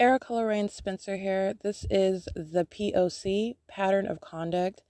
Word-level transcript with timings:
Erica 0.00 0.32
Lorraine 0.32 0.70
Spencer 0.70 1.18
here. 1.18 1.52
This 1.62 1.84
is 1.90 2.26
the 2.34 2.64
POC, 2.64 3.56
Pattern 3.68 4.06
of 4.06 4.18
Conduct, 4.22 4.82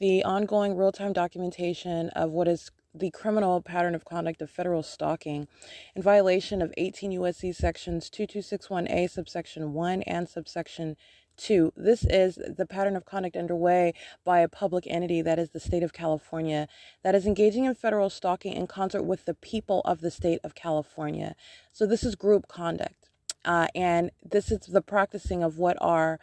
the 0.00 0.24
ongoing 0.24 0.78
real 0.78 0.92
time 0.92 1.12
documentation 1.12 2.08
of 2.16 2.30
what 2.30 2.48
is 2.48 2.70
the 2.94 3.10
criminal 3.10 3.60
pattern 3.60 3.94
of 3.94 4.06
conduct 4.06 4.40
of 4.40 4.48
federal 4.48 4.82
stalking 4.82 5.46
in 5.94 6.00
violation 6.00 6.62
of 6.62 6.72
18 6.78 7.12
U.S.C. 7.12 7.52
sections 7.52 8.08
2261A, 8.08 9.10
subsection 9.10 9.74
1 9.74 10.02
and 10.04 10.26
subsection 10.26 10.96
2. 11.36 11.74
This 11.76 12.06
is 12.08 12.36
the 12.36 12.64
pattern 12.64 12.96
of 12.96 13.04
conduct 13.04 13.36
underway 13.36 13.92
by 14.24 14.38
a 14.38 14.48
public 14.48 14.86
entity 14.86 15.20
that 15.20 15.38
is 15.38 15.50
the 15.50 15.60
state 15.60 15.82
of 15.82 15.92
California 15.92 16.66
that 17.04 17.14
is 17.14 17.26
engaging 17.26 17.66
in 17.66 17.74
federal 17.74 18.08
stalking 18.08 18.54
in 18.54 18.66
concert 18.66 19.02
with 19.02 19.26
the 19.26 19.34
people 19.34 19.82
of 19.84 20.00
the 20.00 20.10
state 20.10 20.40
of 20.42 20.54
California. 20.54 21.36
So 21.74 21.84
this 21.84 22.02
is 22.02 22.14
group 22.14 22.48
conduct. 22.48 23.05
Uh, 23.46 23.68
and 23.74 24.10
this 24.22 24.50
is 24.50 24.60
the 24.66 24.82
practicing 24.82 25.42
of 25.42 25.56
what 25.56 25.76
are 25.80 26.18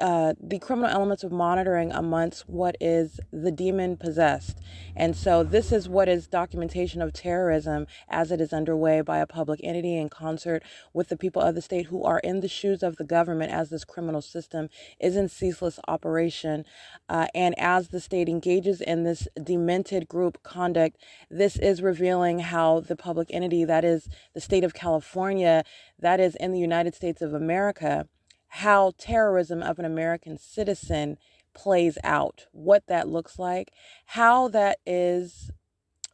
uh, 0.00 0.34
the 0.40 0.58
criminal 0.58 0.90
elements 0.90 1.24
of 1.24 1.32
monitoring 1.32 1.92
amongst 1.92 2.48
what 2.48 2.76
is 2.80 3.20
the 3.32 3.50
demon 3.50 3.96
possessed. 3.96 4.58
And 4.96 5.16
so, 5.16 5.42
this 5.42 5.72
is 5.72 5.88
what 5.88 6.08
is 6.08 6.26
documentation 6.26 7.02
of 7.02 7.12
terrorism 7.12 7.86
as 8.08 8.30
it 8.30 8.40
is 8.40 8.52
underway 8.52 9.00
by 9.00 9.18
a 9.18 9.26
public 9.26 9.60
entity 9.62 9.96
in 9.96 10.08
concert 10.08 10.62
with 10.92 11.08
the 11.08 11.16
people 11.16 11.42
of 11.42 11.54
the 11.54 11.62
state 11.62 11.86
who 11.86 12.04
are 12.04 12.18
in 12.20 12.40
the 12.40 12.48
shoes 12.48 12.82
of 12.82 12.96
the 12.96 13.04
government 13.04 13.52
as 13.52 13.70
this 13.70 13.84
criminal 13.84 14.22
system 14.22 14.68
is 15.00 15.16
in 15.16 15.28
ceaseless 15.28 15.78
operation. 15.88 16.64
Uh, 17.08 17.26
and 17.34 17.58
as 17.58 17.88
the 17.88 18.00
state 18.00 18.28
engages 18.28 18.80
in 18.80 19.04
this 19.04 19.28
demented 19.42 20.08
group 20.08 20.42
conduct, 20.42 20.96
this 21.30 21.56
is 21.56 21.82
revealing 21.82 22.40
how 22.40 22.80
the 22.80 22.96
public 22.96 23.28
entity 23.30 23.64
that 23.64 23.84
is 23.84 24.08
the 24.34 24.40
state 24.40 24.64
of 24.64 24.74
California, 24.74 25.64
that 25.98 26.20
is 26.20 26.34
in 26.36 26.52
the 26.52 26.58
United 26.58 26.94
States 26.94 27.22
of 27.22 27.32
America, 27.34 28.06
how 28.48 28.92
terrorism 28.98 29.62
of 29.62 29.78
an 29.78 29.84
American 29.84 30.38
citizen 30.38 31.18
plays 31.54 31.98
out, 32.04 32.46
what 32.52 32.86
that 32.86 33.08
looks 33.08 33.38
like, 33.38 33.72
how 34.06 34.48
that 34.48 34.78
is 34.86 35.50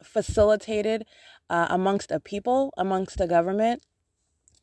facilitated 0.03 1.05
uh, 1.49 1.67
amongst 1.69 2.11
a 2.11 2.19
people, 2.19 2.73
amongst 2.77 3.21
a 3.21 3.27
government, 3.27 3.83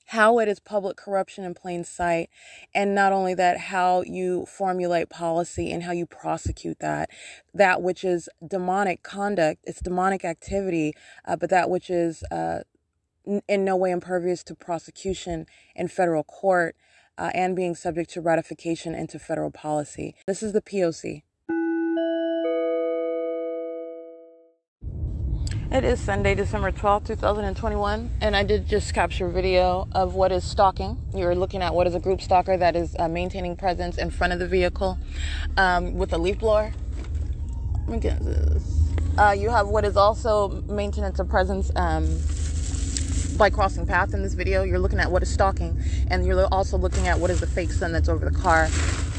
how 0.06 0.38
it 0.38 0.48
is 0.48 0.58
public 0.60 0.96
corruption 0.96 1.44
in 1.44 1.54
plain 1.54 1.84
sight, 1.84 2.28
and 2.74 2.94
not 2.94 3.12
only 3.12 3.34
that, 3.34 3.58
how 3.58 4.02
you 4.02 4.44
formulate 4.46 5.08
policy 5.08 5.72
and 5.72 5.84
how 5.84 5.92
you 5.92 6.04
prosecute 6.04 6.80
that. 6.80 7.08
That 7.54 7.80
which 7.80 8.04
is 8.04 8.28
demonic 8.46 9.02
conduct, 9.02 9.60
it's 9.64 9.80
demonic 9.80 10.24
activity, 10.24 10.94
uh, 11.24 11.36
but 11.36 11.50
that 11.50 11.70
which 11.70 11.88
is 11.88 12.22
uh, 12.30 12.60
in 13.48 13.64
no 13.64 13.76
way 13.76 13.90
impervious 13.90 14.42
to 14.44 14.54
prosecution 14.54 15.46
in 15.74 15.88
federal 15.88 16.24
court 16.24 16.76
uh, 17.18 17.30
and 17.34 17.54
being 17.54 17.74
subject 17.74 18.10
to 18.10 18.20
ratification 18.20 18.94
into 18.94 19.18
federal 19.18 19.50
policy. 19.50 20.14
This 20.26 20.42
is 20.42 20.52
the 20.52 20.62
POC. 20.62 21.22
It 25.72 25.84
is 25.84 25.98
Sunday, 26.00 26.34
December 26.34 26.70
12th, 26.70 27.06
2021, 27.06 28.10
and 28.20 28.36
I 28.36 28.42
did 28.42 28.68
just 28.68 28.92
capture 28.92 29.26
video 29.30 29.88
of 29.92 30.14
what 30.14 30.30
is 30.30 30.44
stalking. 30.44 31.00
You're 31.14 31.34
looking 31.34 31.62
at 31.62 31.74
what 31.74 31.86
is 31.86 31.94
a 31.94 31.98
group 31.98 32.20
stalker 32.20 32.58
that 32.58 32.76
is 32.76 32.94
uh, 32.98 33.08
maintaining 33.08 33.56
presence 33.56 33.96
in 33.96 34.10
front 34.10 34.34
of 34.34 34.38
the 34.38 34.46
vehicle 34.46 34.98
um, 35.56 35.94
with 35.94 36.12
a 36.12 36.18
leaf 36.18 36.40
blower. 36.40 36.72
Uh, 39.16 39.30
you 39.32 39.48
have 39.48 39.68
what 39.68 39.86
is 39.86 39.96
also 39.96 40.62
maintenance 40.68 41.18
of 41.18 41.30
presence 41.30 41.70
um, 41.74 42.04
by 43.36 43.50
crossing 43.50 43.86
paths 43.86 44.14
in 44.14 44.22
this 44.22 44.34
video. 44.34 44.62
You're 44.62 44.78
looking 44.78 44.98
at 44.98 45.10
what 45.10 45.22
is 45.22 45.32
stalking, 45.32 45.80
and 46.08 46.26
you're 46.26 46.46
also 46.52 46.76
looking 46.76 47.08
at 47.08 47.18
what 47.18 47.30
is 47.30 47.40
the 47.40 47.46
fake 47.46 47.72
sun 47.72 47.92
that's 47.92 48.08
over 48.08 48.28
the 48.28 48.36
car 48.36 48.68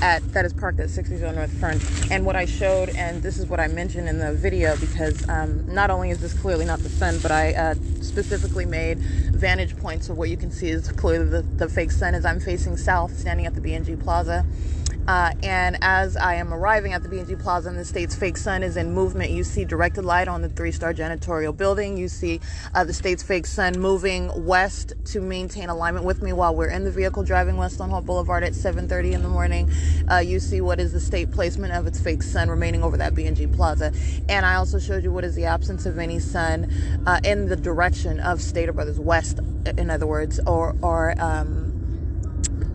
at 0.02 0.22
that 0.34 0.44
is 0.46 0.54
parked 0.54 0.80
at 0.80 0.90
60 0.90 1.16
North 1.20 1.52
Fern. 1.60 1.80
And 2.12 2.26
what 2.26 2.36
I 2.36 2.46
showed, 2.46 2.90
and 2.90 3.24
this 3.24 3.38
is 3.38 3.46
what 3.46 3.60
I 3.60 3.68
mentioned 3.68 4.10
in 4.10 4.20
the 4.20 4.34
video, 4.34 4.76
because 4.78 5.28
um, 5.30 5.66
not 5.74 5.90
only 5.90 6.10
is 6.10 6.20
this 6.20 6.34
clearly 6.34 6.66
not 6.66 6.80
the 6.80 6.90
sun, 6.90 7.20
but 7.22 7.32
I 7.32 7.54
uh, 7.54 7.76
specifically 8.02 8.66
made 8.66 9.00
vantage 9.00 9.78
points 9.78 10.10
of 10.10 10.18
what 10.18 10.30
you 10.30 10.38
can 10.38 10.52
see 10.52 10.70
is 10.70 10.92
clearly 10.92 11.26
the, 11.26 11.42
the 11.42 11.70
fake 11.70 11.92
sun 11.92 12.16
as 12.16 12.26
I'm 12.26 12.40
facing 12.40 12.76
south, 12.78 13.18
standing 13.18 13.46
at 13.46 13.56
the 13.56 13.62
B&G 13.62 13.96
Plaza. 13.96 14.46
Uh, 15.08 15.32
and 15.44 15.78
as 15.82 16.16
I 16.16 16.36
am 16.36 16.54
arriving 16.54 16.94
at 16.94 17.04
the 17.04 17.10
B&G 17.10 17.36
Plaza 17.36 17.70
and 17.70 17.78
the 17.78 17.84
state's 17.84 18.16
fake 18.16 18.38
sun 18.38 18.64
is 18.64 18.78
in 18.78 18.94
movement, 18.94 19.32
you 19.32 19.44
see 19.44 19.66
directed 19.66 20.06
light 20.06 20.28
on 20.28 20.42
the 20.42 20.50
three 20.50 20.72
star 20.72 20.94
janitorial 20.94 21.56
building. 21.56 21.98
You 21.98 22.08
see 22.08 22.40
uh, 22.74 22.84
the 22.86 22.94
state's 22.94 23.22
fake 23.22 23.46
sun 23.46 23.80
moving 23.80 24.32
west 24.46 24.94
to 25.06 25.20
maintain 25.20 25.70
alignment 25.70 26.06
with 26.06 26.22
me 26.22 26.32
while 26.32 26.56
we're 26.56 26.70
in 26.70 26.86
the 26.86 26.92
vehicle 26.92 27.24
driving 27.24 27.58
west 27.58 27.82
on 27.82 27.90
Holt 27.90 28.06
Boulevard 28.06 28.44
at 28.44 28.54
7:30 28.54 29.14
in 29.14 29.24
the 29.24 29.30
morning. 29.30 29.72
Uh, 30.10 30.18
you 30.18 30.40
see 30.40 30.62
what 30.62 30.80
is 30.80 30.94
the 30.94 31.00
state 31.00 31.32
placement 31.32 31.74
of 31.74 31.86
its 31.86 32.00
fake 32.00 32.24
sun 32.24 32.50
remaining 32.50 32.84
over 32.84 32.96
that 32.98 33.14
B&G 33.14 33.48
Plaza. 33.48 33.92
And 34.30 34.46
I 34.46 34.56
also 34.56 34.80
showed 34.80 35.04
you 35.04 35.12
what 35.12 35.26
is 35.26 35.36
the 35.36 35.46
absence 35.46 35.86
of 35.86 36.00
any 36.00 36.20
sun 36.20 36.72
uh, 37.06 37.20
in 37.24 37.50
the 37.50 37.56
direction 37.56 38.20
of 38.20 38.42
Stater 38.42 38.72
Brothers 38.72 39.00
West, 39.00 39.40
in 39.78 39.90
other 39.90 40.08
words, 40.08 40.40
or, 40.46 40.76
or, 40.82 41.16
um, 41.20 41.83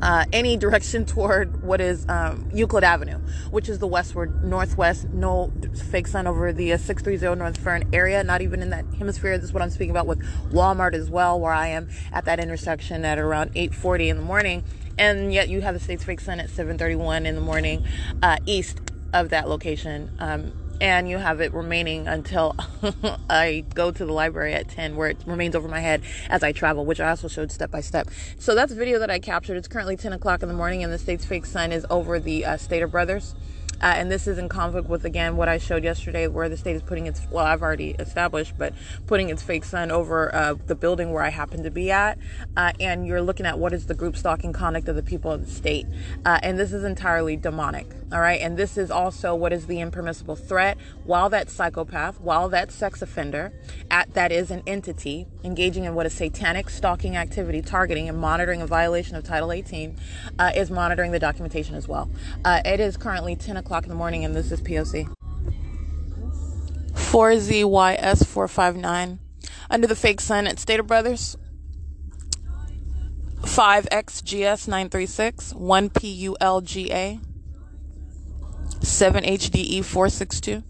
uh, 0.03 0.25
any 0.33 0.57
direction 0.57 1.05
toward 1.07 1.63
what 1.63 1.81
is 1.81 2.07
um, 2.09 2.49
Euclid 2.53 2.85
Avenue, 2.85 3.19
which 3.51 3.69
is 3.69 3.79
the 3.79 3.87
westward, 3.87 4.45
northwest, 4.45 5.09
no 5.11 5.53
fake 5.91 6.07
sun 6.07 6.27
over 6.27 6.53
the 6.53 6.73
uh, 6.73 6.79
630 6.79 7.39
North 7.39 7.59
Fern 7.59 7.89
area, 7.93 8.23
not 8.25 8.43
even 8.43 8.63
in 8.63 8.71
that 8.71 8.85
hemisphere. 8.99 9.37
This 9.37 9.47
is 9.47 9.53
what 9.53 9.63
I'm 9.63 9.71
speaking 9.71 9.91
about 9.91 10.07
with 10.07 10.23
Walmart 10.53 10.95
as 10.95 11.11
well, 11.11 11.39
where 11.41 11.53
I 11.53 11.69
am 11.69 11.89
at 12.13 12.25
that 12.27 12.41
intersection 12.41 13.05
at 13.05 13.19
around 13.19 13.51
840 13.55 14.11
in 14.11 14.17
the 14.17 14.23
morning. 14.23 14.65
And 14.99 15.33
yet 15.33 15.49
you 15.49 15.61
have 15.61 15.75
the 15.75 15.81
state's 15.81 16.03
fake 16.05 16.21
sun 16.21 16.41
at 16.41 16.51
731 16.51 17.25
in 17.25 17.37
the 17.37 17.41
morning, 17.41 17.85
uh, 18.23 18.39
east 18.47 18.81
of 19.13 19.31
that 19.31 19.49
location. 19.49 20.11
Um, 20.19 20.53
and 20.81 21.09
you 21.09 21.19
have 21.19 21.41
it 21.41 21.53
remaining 21.53 22.07
until 22.07 22.55
I 23.31 23.65
go 23.75 23.91
to 23.91 24.05
the 24.05 24.13
library 24.13 24.55
at 24.55 24.69
10 24.69 24.97
where 24.97 25.09
it 25.09 25.19
remains 25.27 25.55
over 25.55 25.69
my 25.69 25.81
head 25.81 26.03
as 26.29 26.43
I 26.43 26.53
travel, 26.53 26.85
which 26.85 27.01
I 27.01 27.11
also 27.11 27.29
showed 27.29 27.51
step 27.51 27.71
by 27.71 27.81
step. 27.81 28.09
So 28.39 28.55
that's 28.55 28.73
a 28.73 28.77
video 28.77 28.99
that 28.99 29.11
I 29.11 29.19
captured. 29.19 29.57
It's 29.57 29.69
currently 29.69 29.97
10 29.97 30.13
o'clock 30.13 30.43
in 30.43 30.49
the 30.49 30.55
morning 30.55 30.85
and 30.85 30.93
the 30.93 30.99
state's 30.99 31.25
fake 31.25 31.47
sun 31.47 31.73
is 31.73 31.87
over 31.91 32.21
the 32.21 32.45
uh, 32.45 32.57
Stater 32.57 32.87
Brothers. 32.87 33.35
Uh, 33.81 33.95
and 33.97 34.11
this 34.11 34.27
is 34.27 34.39
in 34.39 34.49
conflict 34.49 34.89
with 34.89 35.05
again 35.05 35.37
what 35.37 35.49
I 35.49 35.59
showed 35.59 35.85
yesterday, 35.85 36.27
where 36.27 36.49
the 36.49 36.57
state 36.57 36.75
is 36.75 36.83
putting 36.83 37.07
its 37.07 37.23
well, 37.31 37.47
I've 37.47 37.63
already 37.63 37.91
established, 37.91 38.55
but 38.59 38.75
putting 39.07 39.29
its 39.31 39.43
fake 39.43 39.65
sun 39.65 39.91
over 39.91 40.35
uh, 40.35 40.55
the 40.67 40.75
building 40.75 41.13
where 41.13 41.23
I 41.23 41.29
happen 41.29 41.63
to 41.63 41.71
be 41.71 41.91
at, 41.91 42.19
uh, 42.57 42.73
and 42.81 43.07
you're 43.07 43.23
looking 43.23 43.47
at 43.47 43.59
what 43.59 43.73
is 43.73 43.87
the 43.87 43.95
group 43.95 44.17
stalking 44.17 44.53
conduct 44.53 44.89
of 44.89 44.97
the 44.97 45.03
people 45.03 45.31
of 45.31 45.47
the 45.47 45.51
state, 45.51 45.87
uh, 46.25 46.41
and 46.43 46.59
this 46.59 46.73
is 46.73 46.83
entirely 46.83 47.37
demonic. 47.37 47.87
All 48.11 48.21
right, 48.21 48.41
and 48.41 48.57
this 48.57 48.79
is 48.79 48.91
also 48.91 49.35
what 49.35 49.53
is 49.53 49.67
the 49.67 49.81
impermissible 49.81 50.35
threat. 50.35 50.79
While 51.05 51.29
that 51.29 51.51
psychopath, 51.51 52.19
while 52.21 52.49
that 52.49 52.73
sex 52.73 53.03
offender, 53.03 53.53
at 53.91 54.15
that 54.15 54.33
is 54.33 54.51
an 54.51 54.63
entity 54.67 55.27
engaging 55.45 55.85
in 55.85 55.95
what 55.95 56.07
is 56.07 56.15
satanic 56.15 56.71
stalking 56.71 57.17
activity, 57.17 57.61
targeting 57.61 58.09
and 58.09 58.17
monitoring 58.17 58.63
a 58.63 58.67
violation 58.67 59.15
of 59.15 59.25
Title 59.25 59.53
18, 59.53 59.99
uh, 60.39 60.53
is 60.55 60.71
monitoring 60.71 61.13
the 61.13 61.19
documentation 61.19 61.75
as 61.75 61.87
well. 61.87 62.09
Uh, 62.47 62.63
it 62.65 62.81
is 62.81 62.97
currently 62.97 63.37
10 63.37 63.59
o'clock 63.59 63.83
in 63.83 63.91
the 63.91 63.95
morning, 63.95 64.25
and 64.25 64.35
this 64.35 64.51
is 64.51 64.63
POC. 64.63 65.13
4ZYS459. 66.95 69.19
Under 69.71 69.87
the 69.87 69.95
fake 69.95 70.23
sun 70.23 70.47
at 70.47 70.59
Stater 70.59 70.83
Brothers. 70.83 71.37
5XGS936. 73.43 75.53
1PULGA. 75.55 77.21
7HDE462. 78.81 80.63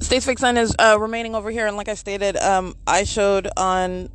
State's 0.00 0.26
Fake 0.26 0.38
Sun 0.38 0.56
is 0.58 0.74
uh, 0.78 0.98
remaining 1.00 1.34
over 1.34 1.50
here, 1.50 1.66
and 1.66 1.76
like 1.76 1.88
I 1.88 1.94
stated, 1.94 2.36
um, 2.36 2.76
I 2.86 3.04
showed 3.04 3.48
on 3.56 4.10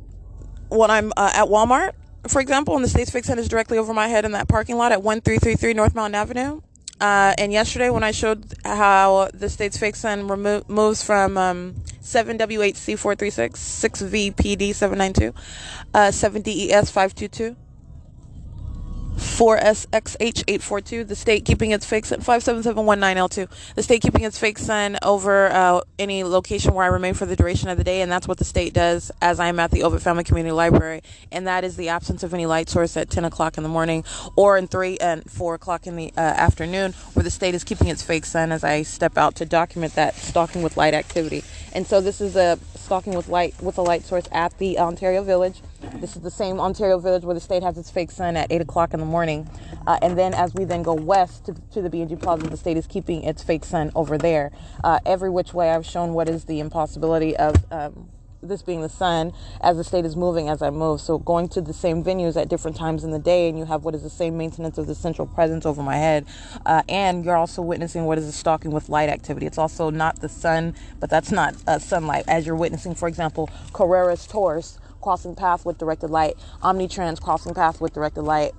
when 0.68 0.90
I'm 0.90 1.12
uh, 1.16 1.32
at 1.34 1.46
Walmart, 1.46 1.92
for 2.28 2.40
example, 2.40 2.76
and 2.76 2.84
the 2.84 2.88
State's 2.88 3.10
Fake 3.10 3.24
Sun 3.24 3.38
is 3.38 3.48
directly 3.48 3.78
over 3.78 3.92
my 3.92 4.06
head 4.08 4.24
in 4.24 4.32
that 4.32 4.48
parking 4.48 4.76
lot 4.76 4.92
at 4.92 5.02
1333 5.02 5.74
North 5.74 5.94
Mountain 5.94 6.14
Avenue. 6.14 6.60
Uh, 7.02 7.34
and 7.36 7.52
yesterday, 7.52 7.90
when 7.90 8.04
I 8.04 8.12
showed 8.12 8.54
how 8.64 9.28
the 9.34 9.48
state's 9.48 9.76
fake 9.76 9.96
sun 9.96 10.28
remo- 10.28 10.62
moves 10.68 11.02
from 11.02 11.36
um, 11.36 11.74
7W8C436, 12.00 13.56
6VPD792, 14.36 15.34
uh, 15.94 15.98
7DES522, 16.10 17.56
4SXH842, 19.16 21.06
the 21.06 21.14
state 21.14 21.44
keeping 21.44 21.70
its 21.70 21.84
fake 21.86 22.06
sun, 22.06 22.20
57719L2, 22.20 23.74
the 23.74 23.82
state 23.82 24.02
keeping 24.02 24.24
its 24.24 24.38
fake 24.38 24.58
sun 24.58 24.98
over 25.02 25.50
uh, 25.52 25.80
any 25.98 26.24
location 26.24 26.74
where 26.74 26.84
I 26.84 26.88
remain 26.88 27.14
for 27.14 27.26
the 27.26 27.36
duration 27.36 27.68
of 27.68 27.78
the 27.78 27.84
day, 27.84 28.00
and 28.02 28.10
that's 28.10 28.26
what 28.26 28.38
the 28.38 28.44
state 28.44 28.72
does 28.72 29.12
as 29.20 29.40
I 29.40 29.48
am 29.48 29.60
at 29.60 29.70
the 29.70 29.80
Ovitt 29.80 30.00
Family 30.00 30.24
Community 30.24 30.52
Library, 30.52 31.02
and 31.30 31.46
that 31.46 31.64
is 31.64 31.76
the 31.76 31.88
absence 31.88 32.22
of 32.22 32.32
any 32.32 32.46
light 32.46 32.68
source 32.68 32.96
at 32.96 33.10
10 33.10 33.24
o'clock 33.24 33.56
in 33.56 33.62
the 33.62 33.68
morning 33.68 34.04
or 34.36 34.56
in 34.56 34.66
3 34.66 34.98
and 34.98 35.30
4 35.30 35.54
o'clock 35.54 35.86
in 35.86 35.96
the 35.96 36.12
uh, 36.16 36.20
afternoon, 36.20 36.92
where 37.14 37.22
the 37.22 37.30
state 37.30 37.54
is 37.54 37.64
keeping 37.64 37.88
its 37.88 38.02
fake 38.02 38.24
sun 38.24 38.52
as 38.52 38.64
I 38.64 38.82
step 38.82 39.18
out 39.18 39.36
to 39.36 39.44
document 39.44 39.94
that 39.94 40.14
stalking 40.16 40.62
with 40.62 40.76
light 40.76 40.94
activity. 40.94 41.44
And 41.74 41.86
so 41.86 42.00
this 42.00 42.20
is 42.20 42.36
a 42.36 42.58
stalking 42.92 43.14
with 43.14 43.28
light 43.28 43.54
with 43.62 43.78
a 43.78 43.80
light 43.80 44.04
source 44.04 44.28
at 44.32 44.58
the 44.58 44.78
Ontario 44.78 45.22
Village. 45.22 45.62
This 45.94 46.14
is 46.14 46.20
the 46.20 46.30
same 46.30 46.60
Ontario 46.60 46.98
Village 46.98 47.24
where 47.24 47.32
the 47.32 47.40
state 47.40 47.62
has 47.62 47.78
its 47.78 47.90
fake 47.90 48.10
sun 48.10 48.36
at 48.36 48.52
8 48.52 48.60
o'clock 48.60 48.92
in 48.92 49.00
the 49.00 49.06
morning. 49.06 49.48
Uh, 49.86 49.98
and 50.02 50.18
then 50.18 50.34
as 50.34 50.52
we 50.52 50.64
then 50.64 50.82
go 50.82 50.92
west 50.92 51.46
to, 51.46 51.54
to 51.72 51.80
the 51.80 51.88
B&G 51.88 52.16
Plaza, 52.16 52.48
the 52.48 52.56
state 52.58 52.76
is 52.76 52.86
keeping 52.86 53.22
its 53.22 53.42
fake 53.42 53.64
sun 53.64 53.92
over 53.94 54.18
there. 54.18 54.52
Uh, 54.84 54.98
every 55.06 55.30
which 55.30 55.54
way 55.54 55.70
I've 55.70 55.86
shown 55.86 56.12
what 56.12 56.28
is 56.28 56.44
the 56.44 56.60
impossibility 56.60 57.34
of 57.34 57.64
um, 57.72 58.10
this 58.42 58.62
being 58.62 58.80
the 58.80 58.88
sun 58.88 59.32
as 59.60 59.76
the 59.76 59.84
state 59.84 60.04
is 60.04 60.16
moving 60.16 60.48
as 60.48 60.62
I 60.62 60.70
move. 60.70 61.00
So 61.00 61.18
going 61.18 61.48
to 61.50 61.60
the 61.60 61.72
same 61.72 62.02
venues 62.02 62.40
at 62.40 62.48
different 62.48 62.76
times 62.76 63.04
in 63.04 63.12
the 63.12 63.18
day, 63.18 63.48
and 63.48 63.56
you 63.56 63.64
have 63.66 63.84
what 63.84 63.94
is 63.94 64.02
the 64.02 64.10
same 64.10 64.36
maintenance 64.36 64.78
of 64.78 64.86
the 64.86 64.94
central 64.94 65.28
presence 65.28 65.64
over 65.64 65.82
my 65.82 65.96
head, 65.96 66.26
uh, 66.66 66.82
and 66.88 67.24
you're 67.24 67.36
also 67.36 67.62
witnessing 67.62 68.04
what 68.04 68.18
is 68.18 68.26
the 68.26 68.32
stalking 68.32 68.72
with 68.72 68.88
light 68.88 69.08
activity. 69.08 69.46
It's 69.46 69.58
also 69.58 69.90
not 69.90 70.20
the 70.20 70.28
sun, 70.28 70.74
but 70.98 71.08
that's 71.08 71.30
not 71.30 71.54
uh, 71.66 71.78
sunlight. 71.78 72.24
As 72.26 72.44
you're 72.46 72.56
witnessing, 72.56 72.94
for 72.94 73.06
example, 73.06 73.48
Carreras 73.72 74.28
Taurus 74.28 74.78
crossing 75.00 75.34
path 75.34 75.64
with 75.64 75.78
directed 75.78 76.10
light, 76.10 76.34
Omnitrans 76.62 77.20
crossing 77.20 77.54
path 77.54 77.80
with 77.80 77.92
directed 77.92 78.22
light, 78.22 78.52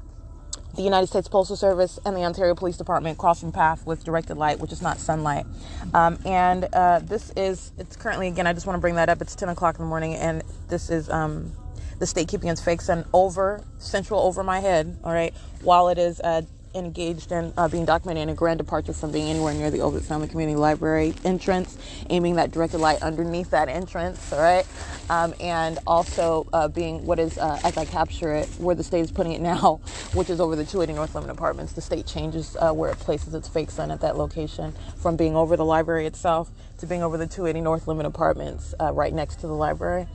the 0.76 0.82
United 0.82 1.08
States 1.08 1.28
Postal 1.28 1.56
Service 1.56 2.00
and 2.06 2.16
the 2.16 2.22
Ontario 2.24 2.56
Police 2.56 2.78
Department 2.78 3.18
crossing 3.18 3.52
path 3.52 3.86
with 3.86 4.04
directed 4.04 4.36
light, 4.38 4.60
which 4.60 4.72
is 4.72 4.82
not 4.82 4.98
sunlight. 4.98 5.46
Um, 5.94 6.18
and 6.26 6.68
uh, 6.74 7.00
this 7.00 7.32
is, 7.36 7.72
it's 7.78 7.96
currently, 7.96 8.28
again, 8.28 8.48
I 8.48 8.54
just 8.54 8.66
want 8.66 8.78
to 8.78 8.82
bring 8.82 8.96
that 8.96 9.10
up. 9.10 9.22
It's 9.22 9.36
10 9.36 9.50
o'clock 9.50 9.76
in 9.76 9.84
the 9.84 9.90
morning, 9.90 10.16
and 10.16 10.44
this 10.70 10.90
is 10.90 11.10
um, 11.10 11.52
the 12.00 12.08
state 12.08 12.28
keeping 12.28 12.50
its 12.50 12.62
fake 12.62 12.82
sun 12.82 13.06
over, 13.14 13.64
central 13.78 14.20
over 14.22 14.44
my 14.44 14.60
head, 14.60 14.98
all 15.04 15.14
right, 15.14 15.34
while 15.62 15.90
it 15.90 15.98
is 15.98 16.20
uh, 16.22 16.42
engaged 16.76 17.32
in 17.32 17.54
uh, 17.58 17.68
being 17.68 17.86
documented 17.86 18.24
in 18.24 18.30
a 18.30 18.34
grand 18.34 18.58
departure 18.58 18.94
from 18.94 19.12
being 19.12 19.30
anywhere 19.30 19.54
near 19.54 19.72
the 19.72 19.80
Ovitt 19.80 20.04
Family 20.04 20.28
Community 20.28 20.56
Library 20.56 21.14
entrance, 21.24 21.78
aiming 22.10 22.36
that 22.36 22.52
directed 22.52 22.80
light 22.80 23.02
underneath 23.02 23.50
that 23.52 23.70
entrance, 23.70 24.32
all 24.34 24.40
right, 24.40 24.66
um, 25.10 25.34
and 25.40 25.80
also 25.86 26.48
uh, 26.54 26.68
being 26.68 27.06
what 27.06 27.20
is, 27.20 27.38
uh, 27.38 27.60
as 27.64 27.78
I 27.78 27.86
capture 27.86 28.34
it, 28.34 28.48
where 28.58 28.76
the 28.76 28.84
state 28.84 29.02
is 29.02 29.12
putting 29.12 29.34
it 29.34 29.42
now, 29.42 29.82
which 30.14 30.30
is 30.30 30.40
over 30.40 30.56
the 30.56 30.66
280 30.66 30.94
North 30.94 31.16
Lemon 31.16 31.30
Apartments. 31.30 31.74
The 31.74 31.82
state 31.82 32.06
changes 32.06 32.56
uh, 32.60 32.72
where 32.72 32.92
it 32.92 33.00
places 33.00 33.34
its 33.34 33.48
fake 33.48 33.72
sun 33.72 33.92
at 33.92 34.02
that 34.02 34.18
location 34.18 34.74
from 34.98 35.16
being 35.16 35.36
over 35.36 35.56
the 35.56 35.66
library 35.66 36.06
itself 36.06 36.52
to 36.80 36.88
being 36.88 37.04
over 37.04 37.18
the 37.18 37.28
280 37.28 37.62
North 37.62 37.88
Lemon 37.88 38.06
Apartments 38.06 38.74
uh, 38.80 38.92
right 38.94 39.14
next 39.14 39.40
to 39.42 39.48
the 39.48 39.54
library. 39.54 40.08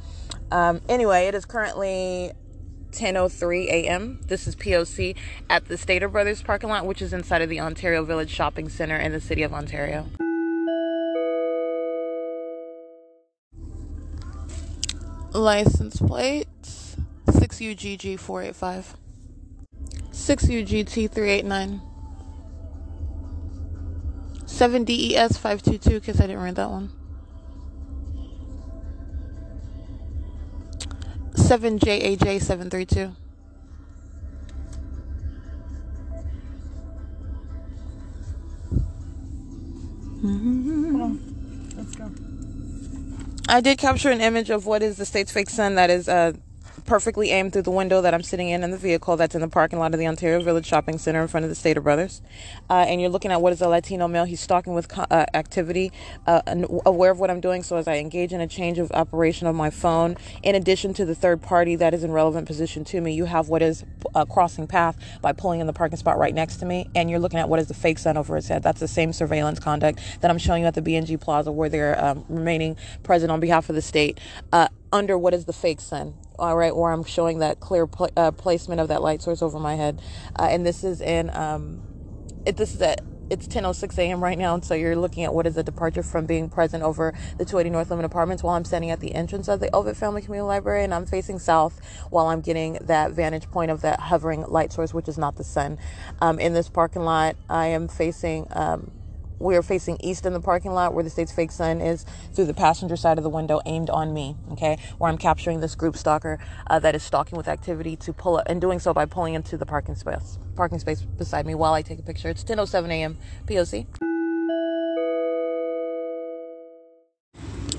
Um, 0.51 0.81
anyway, 0.89 1.27
it 1.27 1.35
is 1.35 1.45
currently 1.45 2.33
10:03 2.93 3.67
a.m. 3.67 4.21
This 4.27 4.47
is 4.47 4.57
POC 4.57 5.15
at 5.49 5.67
the 5.67 5.77
Stater 5.77 6.09
Brothers 6.09 6.43
parking 6.43 6.69
lot, 6.71 6.87
which 6.87 7.03
is 7.03 7.13
inside 7.13 7.43
of 7.43 7.49
the 7.49 7.61
Ontario 7.61 8.05
Village 8.05 8.31
Shopping 8.31 8.69
Center 8.69 8.97
in 8.97 9.13
the 9.13 9.21
city 9.21 9.43
of 9.43 9.53
Ontario. 9.53 10.07
License 15.33 16.01
plates 16.01 16.97
6UGG485, 17.27 18.97
6UGT389, 20.11 21.81
7DES522, 24.45 25.85
because 25.85 26.21
I 26.21 26.27
didn't 26.27 26.43
read 26.43 26.57
that 26.57 26.71
one. 26.71 26.98
7JAJ732. 31.39 33.15
Let's 41.77 41.95
go. 41.95 42.11
I 43.49 43.61
did 43.61 43.79
capture 43.79 44.11
an 44.11 44.21
image 44.21 44.51
of 44.51 44.67
what 44.67 44.83
is 44.83 44.97
the 44.97 45.07
state's 45.07 45.33
fake 45.33 45.49
sun 45.49 45.77
that 45.77 45.89
is 45.91 46.09
uh, 46.09 46.33
perfectly 46.89 47.31
aimed 47.31 47.53
through 47.53 47.61
the 47.61 47.71
window 47.71 48.01
that 48.01 48.15
I'm 48.15 48.23
sitting 48.23 48.49
in 48.49 48.65
in 48.65 48.71
the 48.71 48.79
vehicle 48.79 49.19
that's 49.19 49.35
in 49.35 49.43
the 49.43 49.49
parking 49.49 49.79
lot 49.79 49.93
of 49.93 50.01
the 50.01 50.07
Ontario 50.07 50.43
Village 50.43 50.65
Shopping 50.65 50.97
Center 50.97 51.21
in 51.21 51.29
front 51.29 51.45
of 51.45 51.51
the 51.51 51.55
Stater 51.55 51.83
Brothers. 51.83 52.23
Uh, 52.71 52.87
and 52.89 52.99
you're 52.99 53.11
looking 53.11 53.31
at 53.31 53.43
what 53.43 53.53
is 53.53 53.61
a 53.61 53.69
Latino 53.69 54.09
male. 54.09 54.25
He's 54.25 54.41
stalking 54.41 54.73
with 54.73 54.91
uh, 54.99 55.27
activity, 55.35 55.93
uh, 56.27 56.41
aware 56.87 57.11
of 57.11 57.21
what 57.21 57.31
I'm 57.31 57.41
doing. 57.41 57.63
So 57.63 57.77
as 57.77 57.87
I 57.87 57.97
engage 57.97 58.33
in 58.33 58.41
a 58.41 58.47
change 58.47 58.79
of 58.79 58.91
operation 58.93 59.47
of 59.47 59.55
my 59.55 59.69
phone, 59.69 60.17
in 60.43 60.55
addition 60.55 60.95
to 60.95 61.05
the 61.05 61.15
third 61.15 61.43
party 61.43 61.77
that 61.77 61.93
is 61.93 62.05
in 62.05 62.11
relevant 62.11 62.47
position 62.47 62.85
to 62.87 63.03
me, 63.03 63.13
you 63.13 63.27
have 63.27 63.51
what 63.51 63.61
is 63.61 63.85
a 64.15 64.25
crossing 64.25 64.67
path 64.67 64.97
by 65.21 65.35
pulling 65.35 65.61
in 65.61 65.67
the 65.67 65.75
parking 65.75 65.99
spot 65.99 66.17
right 66.17 66.35
next 66.35 66.57
to 66.57 66.65
me. 66.65 66.89
And 66.95 67.11
you're 67.11 67.21
looking 67.21 67.39
at 67.39 67.51
what 67.51 67.61
is 67.61 67.69
the 67.69 67.75
fake 67.75 67.99
sun 67.99 68.17
over 68.17 68.35
his 68.35 68.49
head. 68.49 68.63
That's 68.63 68.81
the 68.81 68.89
same 68.89 69.13
surveillance 69.13 69.61
conduct 69.61 70.01
that 70.23 70.31
I'm 70.31 70.39
showing 70.39 70.63
you 70.63 70.69
at 70.69 70.75
the 70.75 70.83
B&G 70.83 71.19
Plaza 71.19 71.53
where 71.53 71.69
they're 71.69 72.03
um, 72.03 72.25
remaining 72.31 72.79
present 73.03 73.31
on 73.31 73.41
behalf 73.41 73.69
of 73.69 73.75
the 73.75 73.83
state 73.83 74.19
uh, 74.55 74.69
under 74.91 75.19
what 75.19 75.35
is 75.35 75.45
the 75.45 75.53
fake 75.53 75.83
sun 75.83 76.15
all 76.39 76.57
right, 76.57 76.75
where 76.75 76.93
I'm 76.93 77.05
showing 77.05 77.41
that 77.41 77.61
clear 77.61 77.87
pl- 77.87 78.11
uh, 78.17 78.31
placement 78.33 78.81
of 78.81 78.89
that 78.89 79.03
light 79.03 79.23
source 79.23 79.43
over 79.43 79.59
my 79.59 79.77
head. 79.77 80.01
Uh, 80.39 80.49
and 80.51 80.67
this 80.67 80.85
is 80.85 81.01
in, 81.01 81.31
um, 81.37 81.83
it, 82.47 82.57
this 82.57 82.75
is 82.75 82.83
at, 82.83 83.03
it's 83.31 83.47
10:06 83.47 83.99
a.m. 83.99 84.25
right 84.25 84.39
now, 84.39 84.55
and 84.55 84.65
so 84.65 84.75
you're 84.75 84.97
looking 84.97 85.25
at 85.25 85.35
what 85.35 85.47
is 85.47 85.57
a 85.57 85.63
departure 85.63 86.03
from 86.03 86.27
being 86.27 86.49
present 86.49 86.83
over 86.83 87.13
the 87.39 87.45
280 87.45 87.71
North 87.71 87.91
Lemon 87.91 88.05
Apartments 88.07 88.43
while 88.43 88.55
I'm 88.55 88.65
standing 88.65 88.91
at 88.91 89.01
the 89.01 89.15
entrance 89.15 89.49
of 89.49 89.61
the 89.61 89.69
Ovitt 89.75 89.97
Family 89.97 90.23
Community 90.23 90.47
Library, 90.47 90.85
and 90.85 90.95
I'm 90.95 91.07
facing 91.07 91.39
south 91.39 91.81
while 92.11 92.29
I'm 92.29 92.41
getting 92.41 92.75
that 92.83 93.13
vantage 93.13 93.51
point 93.51 93.71
of 93.71 93.83
that 93.83 94.01
hovering 94.01 94.45
light 94.49 94.73
source, 94.73 94.95
which 94.95 95.09
is 95.09 95.19
not 95.19 95.37
the 95.37 95.45
sun. 95.45 95.79
Um, 96.23 96.41
in 96.41 96.55
this 96.55 96.71
parking 96.71 97.03
lot, 97.03 97.37
I 97.51 97.67
am 97.69 97.89
facing 97.89 98.47
um, 98.53 98.93
we 99.39 99.57
are 99.57 99.63
facing 99.63 99.97
east 100.01 100.27
in 100.27 100.33
the 100.33 100.41
parking 100.41 100.73
lot 100.73 100.95
where 100.95 101.05
the 101.05 101.11
state's 101.11 101.33
fake 101.33 101.51
sun 101.51 101.81
is 101.81 102.05
through 102.35 102.45
the 102.45 102.55
passenger 102.55 102.97
side 102.97 103.19
of 103.19 103.25
the 103.25 103.31
window 103.31 103.61
aimed 103.67 103.91
on 103.91 104.13
me 104.13 104.37
okay? 104.53 104.79
Where 104.99 105.11
i'm 105.11 105.19
capturing 105.19 105.61
this 105.61 105.75
group 105.75 105.97
stalker 105.97 106.39
uh, 106.69 106.79
that 106.81 106.95
is 106.95 107.03
stalking 107.03 107.37
with 107.37 107.49
activity 107.49 107.97
to 107.97 108.13
pull 108.13 108.37
up 108.39 108.47
and 108.49 108.61
doing 108.61 108.79
so 108.79 108.93
by 108.93 109.07
pulling 109.07 109.35
into 109.35 109.57
the 109.57 109.67
parking 109.67 109.95
space 109.95 110.39
parking 110.57 110.79
space 110.79 111.03
beside 111.03 111.47
me 111.47 111.55
while 111.55 111.75
i 111.75 111.83
take 111.83 111.99
a 111.99 112.03
picture. 112.03 112.29
It's 112.29 112.45
10.07 112.45 112.89
a.m 112.91 113.19
poc 113.47 113.87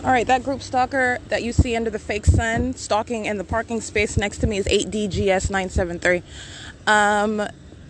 all 0.01 0.11
right, 0.11 0.25
that 0.27 0.43
group 0.43 0.61
stalker 0.61 1.17
that 1.27 1.43
you 1.43 1.51
see 1.51 1.75
under 1.75 1.89
the 1.89 1.99
fake 1.99 2.25
sun 2.25 2.73
stalking 2.73 3.25
in 3.25 3.37
the 3.37 3.43
parking 3.43 3.81
space 3.81 4.15
next 4.15 4.37
to 4.37 4.47
me 4.47 4.57
is 4.57 4.65
8DGS973. 4.65 6.23
Um, 6.87 7.45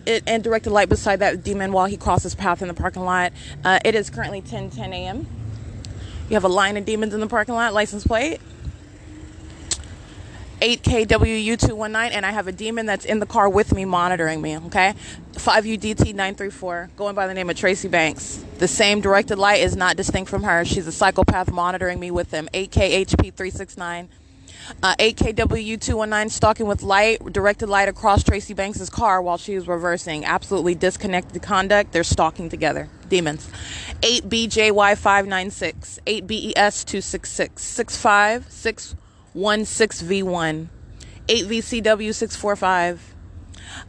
it, 0.06 0.22
and 0.26 0.42
directed 0.42 0.70
light 0.70 0.88
beside 0.88 1.20
that 1.20 1.42
demon 1.42 1.72
while 1.72 1.86
he 1.86 1.96
crosses 1.96 2.34
path 2.34 2.62
in 2.62 2.68
the 2.68 2.74
parking 2.74 3.04
lot. 3.04 3.32
Uh, 3.64 3.78
it 3.84 3.94
is 3.94 4.10
currently 4.10 4.40
10 4.40 4.70
10 4.70 4.92
a.m. 4.92 5.26
You 6.28 6.34
have 6.34 6.44
a 6.44 6.48
line 6.48 6.76
of 6.76 6.84
demons 6.84 7.12
in 7.12 7.20
the 7.20 7.26
parking 7.26 7.54
lot, 7.54 7.72
license 7.74 8.06
plate 8.06 8.40
8KWU219, 10.60 12.10
and 12.12 12.26
I 12.26 12.30
have 12.32 12.46
a 12.46 12.52
demon 12.52 12.86
that's 12.86 13.04
in 13.04 13.18
the 13.18 13.26
car 13.26 13.48
with 13.48 13.74
me 13.74 13.84
monitoring 13.84 14.42
me, 14.42 14.58
okay? 14.58 14.94
5UDT934, 15.32 16.90
going 16.96 17.14
by 17.14 17.26
the 17.26 17.34
name 17.34 17.48
of 17.48 17.56
Tracy 17.56 17.88
Banks. 17.88 18.44
The 18.58 18.68
same 18.68 19.00
directed 19.00 19.38
light 19.38 19.60
is 19.60 19.74
not 19.74 19.96
distinct 19.96 20.30
from 20.30 20.42
her. 20.42 20.64
She's 20.64 20.86
a 20.86 20.92
psychopath 20.92 21.50
monitoring 21.50 21.98
me 21.98 22.10
with 22.10 22.30
them. 22.30 22.48
8KHP369. 22.52 24.08
Uh, 24.82 24.94
8KW219 24.96 26.30
stalking 26.30 26.66
with 26.66 26.82
light, 26.82 27.22
directed 27.32 27.68
light 27.68 27.88
across 27.88 28.22
Tracy 28.22 28.54
Banks's 28.54 28.88
car 28.90 29.20
while 29.20 29.36
she 29.36 29.54
was 29.54 29.68
reversing. 29.68 30.24
Absolutely 30.24 30.74
disconnected 30.74 31.42
conduct. 31.42 31.92
They're 31.92 32.04
stalking 32.04 32.48
together. 32.48 32.88
Demons. 33.08 33.50
8BJY596, 34.02 35.98
8BES266, 36.06 38.96
65616V1, 39.34 40.68
8VCW645. 41.28 42.98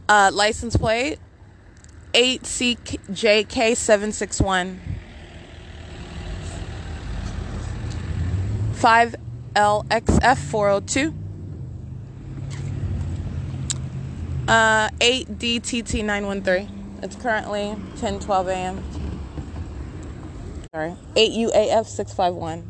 Uh, 0.08 0.30
license 0.32 0.76
plate 0.76 1.18
8CJK761. 2.12 4.78
5 8.74 9.16
LXF402. 9.54 11.14
Uh, 14.48 14.88
8DTT913. 14.88 16.68
It's 17.02 17.16
currently 17.16 17.76
10:12 17.96 18.48
a.m. 18.48 18.82
Sorry. 20.72 20.96
8UAF651. 21.16 22.62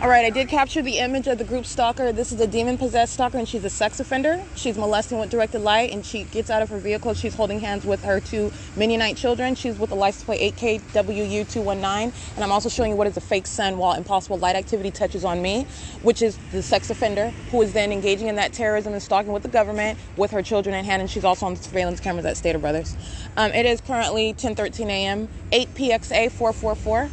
All 0.00 0.08
right, 0.08 0.24
I 0.24 0.30
did 0.30 0.46
capture 0.46 0.80
the 0.80 0.98
image 0.98 1.26
of 1.26 1.38
the 1.38 1.44
group 1.44 1.66
stalker. 1.66 2.12
This 2.12 2.30
is 2.30 2.40
a 2.40 2.46
demon 2.46 2.78
possessed 2.78 3.14
stalker, 3.14 3.36
and 3.36 3.48
she's 3.48 3.64
a 3.64 3.70
sex 3.70 3.98
offender. 3.98 4.40
She's 4.54 4.78
molesting 4.78 5.18
with 5.18 5.28
directed 5.28 5.58
light, 5.58 5.90
and 5.90 6.06
she 6.06 6.22
gets 6.22 6.50
out 6.50 6.62
of 6.62 6.68
her 6.68 6.78
vehicle. 6.78 7.14
She's 7.14 7.34
holding 7.34 7.58
hands 7.58 7.84
with 7.84 8.04
her 8.04 8.20
two 8.20 8.52
Mennonite 8.76 9.16
children. 9.16 9.56
She's 9.56 9.76
with 9.76 9.90
the 9.90 9.96
license 9.96 10.22
plate 10.22 10.54
8KWU219, 10.54 12.12
and 12.36 12.44
I'm 12.44 12.52
also 12.52 12.68
showing 12.68 12.92
you 12.92 12.96
what 12.96 13.08
is 13.08 13.16
a 13.16 13.20
fake 13.20 13.48
sun 13.48 13.76
while 13.76 13.94
impossible 13.94 14.38
light 14.38 14.54
activity 14.54 14.92
touches 14.92 15.24
on 15.24 15.42
me, 15.42 15.66
which 16.02 16.22
is 16.22 16.38
the 16.52 16.62
sex 16.62 16.90
offender 16.90 17.30
who 17.50 17.60
is 17.62 17.72
then 17.72 17.90
engaging 17.90 18.28
in 18.28 18.36
that 18.36 18.52
terrorism 18.52 18.92
and 18.92 19.02
stalking 19.02 19.32
with 19.32 19.42
the 19.42 19.48
government 19.48 19.98
with 20.16 20.30
her 20.30 20.42
children 20.42 20.76
in 20.76 20.84
hand, 20.84 21.02
and 21.02 21.10
she's 21.10 21.24
also 21.24 21.44
on 21.44 21.54
the 21.54 21.60
surveillance 21.60 21.98
cameras 21.98 22.24
at 22.24 22.36
Stater 22.36 22.60
Brothers. 22.60 22.96
Um, 23.36 23.50
it 23.50 23.66
is 23.66 23.80
currently 23.80 24.32
10:13 24.32 24.90
a.m. 24.90 25.28
8 25.50 25.74
PXA 25.74 26.30
444. 26.30 27.10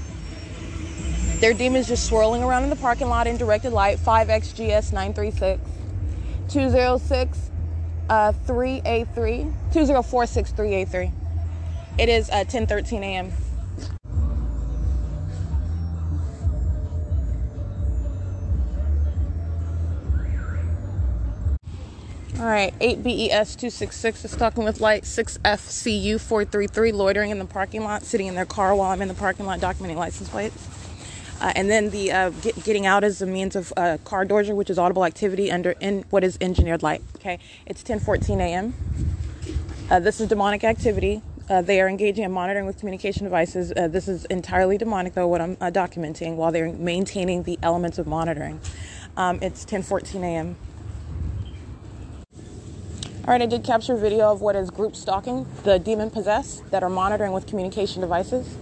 Their 1.39 1.53
demons 1.53 1.87
just 1.87 2.07
swirling 2.07 2.43
around 2.43 2.63
in 2.63 2.69
the 2.69 2.77
parking 2.77 3.09
lot 3.09 3.27
in 3.27 3.35
directed 3.35 3.71
light, 3.71 3.97
5XGS 3.97 4.93
936, 4.93 5.61
206 6.49 7.51
uh, 8.09 8.31
3A3, 8.31 9.53
2046 9.73 10.51
3A3. 10.53 11.11
It 11.97 12.09
is 12.09 12.29
uh, 12.29 12.45
10:13 12.45 13.01
a.m. 13.01 13.31
All 22.37 22.45
right, 22.45 22.77
8BES266 22.79 24.25
is 24.25 24.35
talking 24.35 24.65
with 24.65 24.81
light 24.81 25.03
6FCU433 25.03 26.93
loitering 26.93 27.31
in 27.31 27.39
the 27.39 27.45
parking 27.45 27.83
lot, 27.83 28.03
sitting 28.03 28.27
in 28.27 28.35
their 28.35 28.45
car 28.45 28.75
while 28.75 28.91
I'm 28.91 29.01
in 29.01 29.07
the 29.07 29.13
parking 29.13 29.45
lot 29.45 29.59
documenting 29.59 29.95
license 29.95 30.27
plates. 30.27 30.74
Uh, 31.41 31.51
and 31.55 31.69
then 31.69 31.89
the 31.89 32.11
uh, 32.11 32.29
get, 32.29 32.63
getting 32.63 32.85
out 32.85 33.03
is 33.03 33.21
a 33.21 33.25
means 33.25 33.55
of 33.55 33.73
uh, 33.75 33.97
car 34.05 34.25
doors, 34.25 34.49
which 34.49 34.69
is 34.69 34.79
audible 34.79 35.05
activity 35.05 35.51
under 35.51 35.71
in 35.81 36.03
what 36.09 36.23
is 36.23 36.37
engineered 36.39 36.81
light. 36.81 37.01
Okay, 37.17 37.39
it's 37.65 37.83
10:14 37.83 38.39
a.m. 38.39 38.73
Uh, 39.89 39.99
this 39.99 40.21
is 40.21 40.27
demonic 40.27 40.63
activity. 40.63 41.21
Uh, 41.47 41.61
they 41.61 41.79
are 41.79 41.87
engaging 41.87 42.23
in 42.23 42.31
monitoring 42.31 42.65
with 42.65 42.79
communication 42.79 43.23
devices. 43.23 43.71
Uh, 43.75 43.87
this 43.87 44.07
is 44.07 44.25
entirely 44.25 44.77
demonic, 44.77 45.13
though, 45.13 45.27
what 45.27 45.41
I'm 45.41 45.55
documenting 45.57 46.35
while 46.37 46.51
they're 46.51 46.71
maintaining 46.71 47.43
the 47.43 47.59
elements 47.61 47.99
of 47.99 48.07
monitoring. 48.07 48.59
Um, 49.17 49.39
it's 49.41 49.65
10:14 49.65 50.23
a.m. 50.23 50.55
All 53.27 53.31
right, 53.31 53.41
I 53.41 53.47
did 53.47 53.63
capture 53.63 53.95
video 53.95 54.31
of 54.31 54.41
what 54.41 54.55
is 54.55 54.69
group 54.69 54.95
stalking, 54.95 55.47
the 55.63 55.79
demon 55.79 56.11
possessed 56.11 56.69
that 56.69 56.83
are 56.83 56.91
monitoring 56.91 57.31
with 57.31 57.47
communication 57.47 58.01
devices. 58.01 58.55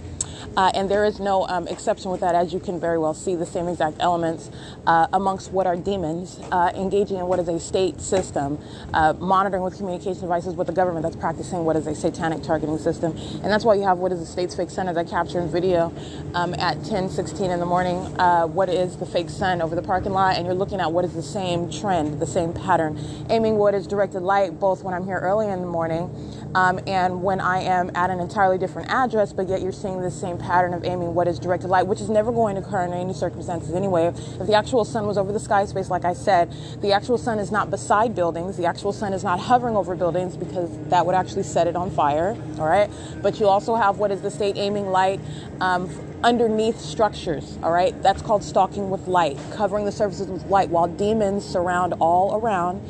Uh, 0.56 0.72
and 0.76 0.90
there 0.90 1.04
is 1.04 1.20
no 1.20 1.48
um, 1.48 1.68
exception 1.68 2.12
with 2.12 2.22
that, 2.22 2.36
as 2.36 2.54
you 2.54 2.60
can 2.60 2.80
very 2.80 2.98
well 2.98 3.14
see 3.14 3.36
the 3.36 3.46
same 3.46 3.68
exact 3.68 3.98
elements 4.00 4.52
uh, 4.86 5.08
amongst 5.14 5.52
what 5.52 5.66
are 5.66 5.76
demons 5.76 6.40
uh, 6.52 6.72
engaging 6.76 7.18
in 7.18 7.26
what 7.26 7.40
is 7.40 7.48
a 7.48 7.60
state 7.60 8.00
system, 8.00 8.60
uh, 8.94 9.14
monitoring 9.14 9.64
with 9.64 9.76
communication 9.78 10.22
devices 10.22 10.56
with 10.56 10.68
the 10.68 10.74
government 10.74 11.04
that's 11.04 11.16
practicing 11.16 11.66
what 11.66 11.76
is 11.76 11.88
a 11.88 11.96
satanic 11.96 12.44
targeting 12.44 12.78
system. 12.78 13.18
And 13.18 13.46
that's 13.46 13.66
why 13.66 13.76
you 13.76 13.84
have 13.84 13.98
what 13.98 14.12
is 14.12 14.20
the 14.20 14.26
state's 14.26 14.56
fake 14.56 14.70
sun, 14.70 14.88
as 14.88 14.98
I 14.98 15.04
captured 15.04 15.42
in 15.42 15.50
video 15.50 15.92
um, 16.36 16.54
at 16.56 16.84
10 16.84 17.10
16 17.10 17.50
in 17.52 17.60
the 17.60 17.66
morning. 17.66 17.98
Uh, 18.20 18.46
what 18.46 18.70
is 18.70 18.98
the 18.98 19.06
fake 19.06 19.30
sun 19.30 19.62
over 19.62 19.76
the 19.76 19.82
parking 19.82 20.12
lot? 20.12 20.38
And 20.38 20.46
you're 20.46 20.56
looking 20.56 20.80
at 20.80 20.92
what 20.92 21.06
is 21.06 21.14
the 21.14 21.24
same 21.24 21.72
trend, 21.72 22.20
the 22.20 22.28
same 22.28 22.54
pattern, 22.54 23.00
aiming 23.30 23.58
what 23.58 23.74
is 23.74 23.88
directed 23.88 24.22
light 24.22 24.60
both 24.60 24.84
when 24.84 24.94
I'm 24.94 25.06
here 25.06 25.18
early 25.18 25.48
in 25.48 25.62
the 25.62 25.68
morning 25.68 26.10
um, 26.56 26.80
and 26.86 27.24
when 27.24 27.40
I 27.42 27.62
am 27.62 27.92
at 27.96 28.10
an 28.10 28.20
entirely 28.20 28.58
different 28.58 28.90
address, 28.90 29.34
but 29.34 29.48
yet 29.48 29.62
you're 29.62 29.72
seeing 29.72 30.02
the 30.02 30.12
same 30.12 30.38
pattern 30.44 30.74
of 30.74 30.84
aiming 30.84 31.16
what 31.16 31.28
is 31.28 31.40
directed 31.40 31.68
light, 31.70 31.88
which 31.88 32.02
is 32.02 32.10
never 32.10 32.32
going 32.32 32.56
to 32.56 32.62
occur 32.62 32.84
in 32.84 32.94
any 32.94 33.14
circumstances 33.14 33.74
anyway. 33.74 34.08
If 34.08 34.48
the 34.48 34.54
actual 34.54 34.86
sun 34.86 35.08
was 35.08 35.18
over 35.18 35.32
the 35.32 35.40
sky 35.40 35.66
space, 35.66 35.90
like 35.90 36.06
I 36.06 36.14
said, 36.14 36.54
the 36.82 36.92
actual 36.92 37.18
sun 37.18 37.40
is 37.40 37.52
not 37.52 37.72
beside 37.72 38.16
buildings, 38.16 38.58
the 38.58 38.66
actual 38.66 38.94
sun 38.94 39.14
is 39.14 39.24
not 39.24 39.40
hovering 39.40 39.76
over 39.76 39.96
buildings 39.96 40.38
because 40.38 40.70
that 40.90 41.06
would 41.06 41.16
actually 41.16 41.44
set 41.44 41.68
it 41.68 41.76
on 41.76 41.90
fire, 41.90 42.38
all 42.60 42.68
right? 42.68 42.90
But 43.22 43.40
you 43.40 43.48
also 43.48 43.76
have 43.76 43.98
what 43.98 44.12
is 44.12 44.22
the 44.22 44.32
state 44.32 44.58
aiming 44.58 44.88
light 44.88 45.20
um, 45.62 45.90
underneath 46.24 46.80
structures, 46.80 47.58
all 47.62 47.72
right? 47.72 48.02
That's 48.02 48.22
called 48.22 48.44
stalking 48.44 48.90
with 48.90 49.08
light, 49.08 49.38
covering 49.52 49.86
the 49.86 49.92
surfaces 49.92 50.28
with 50.28 50.46
light 50.46 50.70
while 50.70 50.88
demons 50.88 51.46
surround 51.46 51.94
all 52.00 52.40
around, 52.40 52.82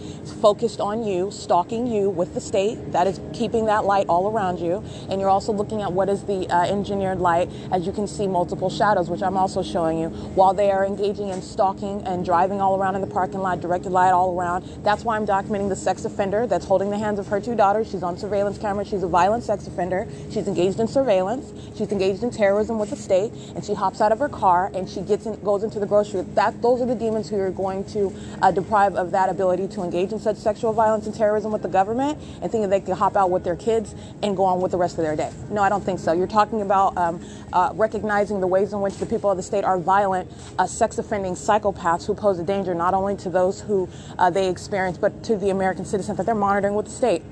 focused 0.42 0.80
on 0.80 1.04
you, 1.04 1.32
stalking 1.32 1.88
you 1.88 2.10
with 2.10 2.36
the 2.36 2.42
state. 2.42 2.92
That 2.92 3.08
is 3.08 3.20
keeping 3.34 3.66
that 3.66 3.86
light 3.86 4.06
all 4.08 4.32
around 4.32 4.60
you. 4.60 4.84
And 5.10 5.20
you're 5.20 5.30
also 5.30 5.52
looking 5.52 5.82
at 5.82 5.92
what 5.92 6.10
is 6.10 6.24
the 6.24 6.48
uh, 6.50 6.66
engineered 6.66 7.20
light, 7.20 7.50
as 7.72 7.88
you 7.88 7.92
can 7.92 8.08
see 8.08 8.28
multiple 8.28 8.70
shadows, 8.70 9.10
which 9.10 9.24
I'm 9.24 9.36
also 9.36 9.64
showing 9.64 9.98
you, 10.00 10.10
while 10.10 10.54
they 10.54 10.70
are 10.72 10.86
engaging 10.86 11.30
in 11.30 11.42
stalking 11.42 12.02
and 12.06 12.24
driving 12.24 12.62
all 12.62 12.80
around 12.80 12.96
in 12.96 13.02
the 13.02 13.08
parking 13.08 13.40
lot, 13.40 13.62
directed 13.62 13.92
light 13.92 14.12
all 14.12 14.40
around. 14.40 14.64
That's 14.84 15.04
why 15.04 15.16
I'm 15.16 15.26
documenting 15.26 15.70
the 15.70 15.76
sex 15.76 16.06
offender 16.06 16.46
that's 16.46 16.66
holding 16.66 16.92
the 16.92 17.00
hands 17.00 17.18
of 17.18 17.28
her 17.28 17.42
two 17.42 17.56
daughters. 17.56 17.90
She's 17.90 18.04
on 18.04 18.18
surveillance 18.18 18.60
camera. 18.60 18.86
She's 18.86 19.04
a 19.04 19.08
violent 19.08 19.44
sex 19.44 19.66
offender. 19.66 20.08
She's 20.30 20.48
engaged 20.48 20.80
in 20.80 20.88
surveillance. 20.88 21.52
She's 21.76 21.92
engaged 21.92 22.22
in 22.22 22.30
terrorism 22.30 22.78
with 22.78 22.92
the 22.92 22.96
state 22.96 23.23
and 23.56 23.64
she 23.64 23.74
hops 23.74 24.02
out 24.02 24.12
of 24.12 24.20
her 24.20 24.30
car 24.30 24.72
and 24.74 24.90
she 24.90 25.02
gets 25.02 25.26
in, 25.26 25.40
goes 25.42 25.64
into 25.64 25.80
the 25.80 25.86
grocery. 25.86 26.22
That 26.22 26.62
those 26.62 26.82
are 26.82 26.86
the 26.86 26.96
demons 26.96 27.30
who 27.30 27.40
are 27.40 27.52
going 27.52 27.86
to 27.86 28.14
uh, 28.42 28.52
deprive 28.52 28.96
of 28.96 29.12
that 29.12 29.30
ability 29.30 29.68
to 29.70 29.84
engage 29.84 30.12
in 30.12 30.20
such 30.20 30.38
sexual 30.38 30.74
violence 30.74 31.06
and 31.06 31.16
terrorism 31.16 31.52
with 31.52 31.62
the 31.62 31.68
government 31.68 32.20
and 32.42 32.52
thinking 32.52 32.70
they 32.70 32.82
can 32.82 32.96
hop 32.96 33.16
out 33.16 33.30
with 33.30 33.44
their 33.44 33.56
kids 33.56 33.96
and 34.22 34.36
go 34.36 34.44
on 34.44 34.62
with 34.62 34.72
the 34.72 34.78
rest 34.78 34.98
of 34.98 35.04
their 35.04 35.16
day. 35.16 35.32
No, 35.50 35.62
I 35.62 35.70
don't 35.70 35.84
think 35.84 36.00
so. 36.00 36.14
You're 36.14 36.28
talking 36.28 36.62
about 36.62 36.98
um, 36.98 37.24
uh, 37.52 37.72
recognizing 37.74 38.40
the 38.40 38.48
ways 38.48 38.74
in 38.74 38.82
which 38.82 38.98
the 38.98 39.06
people 39.06 39.30
of 39.30 39.38
the 39.38 39.44
state 39.44 39.64
are 39.64 39.78
violent, 39.78 40.32
uh, 40.58 40.66
sex 40.66 40.98
offending 40.98 41.34
psychopaths 41.34 42.06
who 42.06 42.14
pose 42.14 42.40
a 42.40 42.44
danger 42.44 42.74
not 42.74 42.94
only 42.94 43.16
to 43.18 43.30
those 43.30 43.62
who 43.62 43.90
uh, 44.18 44.30
they 44.30 44.50
experience 44.50 44.98
but 44.98 45.24
to 45.24 45.38
the 45.38 45.50
American 45.50 45.86
citizen 45.86 46.16
that 46.16 46.26
they're 46.26 46.36
monitoring 46.36 46.76
with 46.76 46.86
the 46.86 46.92
state. 46.92 47.24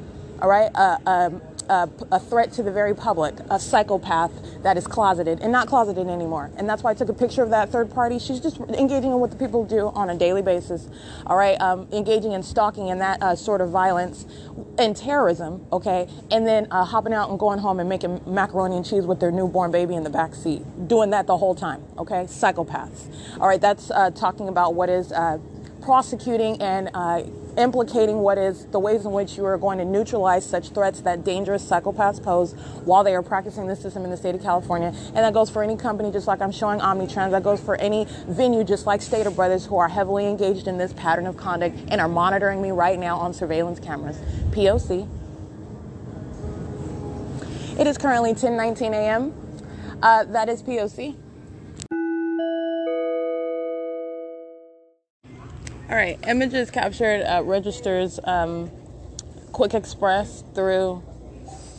All 0.42 0.50
right. 0.50 0.72
Uh, 0.74 0.98
um, 1.06 1.42
a, 1.70 1.90
a, 2.12 2.20
threat 2.20 2.52
to 2.54 2.64
the 2.64 2.72
very 2.72 2.94
public, 2.96 3.36
a 3.50 3.60
psychopath 3.60 4.32
that 4.64 4.78
is 4.78 4.88
closeted 4.88 5.40
and 5.42 5.52
not 5.52 5.68
closeted 5.68 6.08
anymore. 6.08 6.52
And 6.58 6.70
that's 6.70 6.84
why 6.84 6.92
I 6.92 6.94
took 6.94 7.10
a 7.10 7.14
picture 7.14 7.44
of 7.44 7.50
that 7.50 7.70
third 7.70 7.92
party. 7.92 8.20
She's 8.20 8.40
just 8.40 8.60
engaging 8.60 9.12
in 9.12 9.20
what 9.20 9.32
the 9.32 9.38
people 9.38 9.66
do 9.66 9.90
on 9.90 10.10
a 10.10 10.18
daily 10.18 10.42
basis, 10.42 10.88
all 11.26 11.38
right? 11.38 11.60
Um, 11.62 11.88
engaging 11.92 12.32
in 12.34 12.44
stalking 12.44 12.90
and 12.90 13.02
that 13.02 13.22
uh, 13.22 13.36
sort 13.36 13.62
of 13.62 13.70
violence 13.70 14.26
and 14.78 14.96
terrorism, 14.96 15.66
okay? 15.72 16.08
And 16.32 16.46
then 16.46 16.68
uh, 16.72 16.86
hopping 16.86 17.14
out 17.14 17.30
and 17.30 17.40
going 17.40 17.60
home 17.60 17.80
and 17.80 17.90
making 17.90 18.22
macaroni 18.26 18.78
and 18.78 18.86
cheese 18.86 19.06
with 19.06 19.20
their 19.20 19.32
newborn 19.32 19.72
baby 19.72 19.96
in 19.96 20.04
the 20.04 20.10
back 20.10 20.36
seat, 20.36 20.64
doing 20.88 21.10
that 21.12 21.28
the 21.28 21.38
whole 21.38 21.56
time, 21.56 21.84
okay? 21.98 22.24
Psychopaths. 22.24 23.08
All 23.40 23.48
right, 23.48 23.62
that's 23.62 23.92
uh, 23.92 24.12
talking 24.12 24.48
about 24.48 24.76
what 24.76 24.90
is 24.90 25.12
uh, 25.12 25.38
prosecuting 25.82 26.62
and 26.62 26.90
uh, 26.94 27.24
implicating 27.58 28.20
what 28.20 28.38
is 28.38 28.66
the 28.68 28.80
ways 28.80 29.06
in 29.06 29.12
which 29.12 29.36
you 29.38 29.46
are 29.46 29.58
going 29.58 29.78
to 29.78 29.86
neutralize 29.86 30.46
such 30.46 30.70
threats 30.70 31.02
that 31.02 31.24
dangerous 31.24 31.68
psychopaths 31.68 32.22
pose 32.24 32.54
while 32.86 33.04
they 33.04 33.14
are 33.14 33.24
practicing 33.24 33.68
this 33.68 33.82
system 33.82 34.04
in 34.04 34.12
the 34.12 34.18
state 34.18 34.36
of 34.36 34.42
California. 34.42 34.94
And 35.08 35.18
that 35.18 35.34
goes 35.34 35.50
for 35.50 35.64
any 35.64 35.76
company, 35.76 36.12
just 36.12 36.28
like 36.28 36.42
I'm 36.42 36.52
showing 36.52 36.80
Omnitrans. 36.80 37.32
That 37.32 37.44
goes 37.44 37.60
for 37.60 37.76
any 37.76 38.08
venue, 38.28 38.64
just 38.64 38.86
like 38.86 39.02
Stater 39.02 39.32
Brothers, 39.32 39.66
who 39.66 39.78
are 39.78 39.90
heavily 39.90 40.28
engaged 40.28 40.68
in 40.68 40.78
this 40.78 40.94
pattern 40.94 41.28
of 41.28 41.38
conduct 41.38 41.78
and 41.90 42.00
are 42.00 42.08
monitoring 42.08 42.62
me 42.62 42.72
right 42.72 42.98
now 42.98 43.18
on 43.18 43.34
surveillance 43.34 43.80
cameras. 43.80 44.18
POC. 44.52 45.08
It 47.80 47.88
is 47.88 47.98
currently 47.98 48.34
10:19 48.34 48.94
a.m. 48.94 49.34
Uh, 50.02 50.24
that 50.26 50.50
is 50.50 50.62
POC. 50.62 51.16
All 55.92 55.98
right, 55.98 56.18
images 56.26 56.72
captured 56.72 57.20
at 57.20 57.44
registers 57.44 58.18
um, 58.24 58.72
Quick 59.52 59.74
Express 59.74 60.42
through 60.56 61.04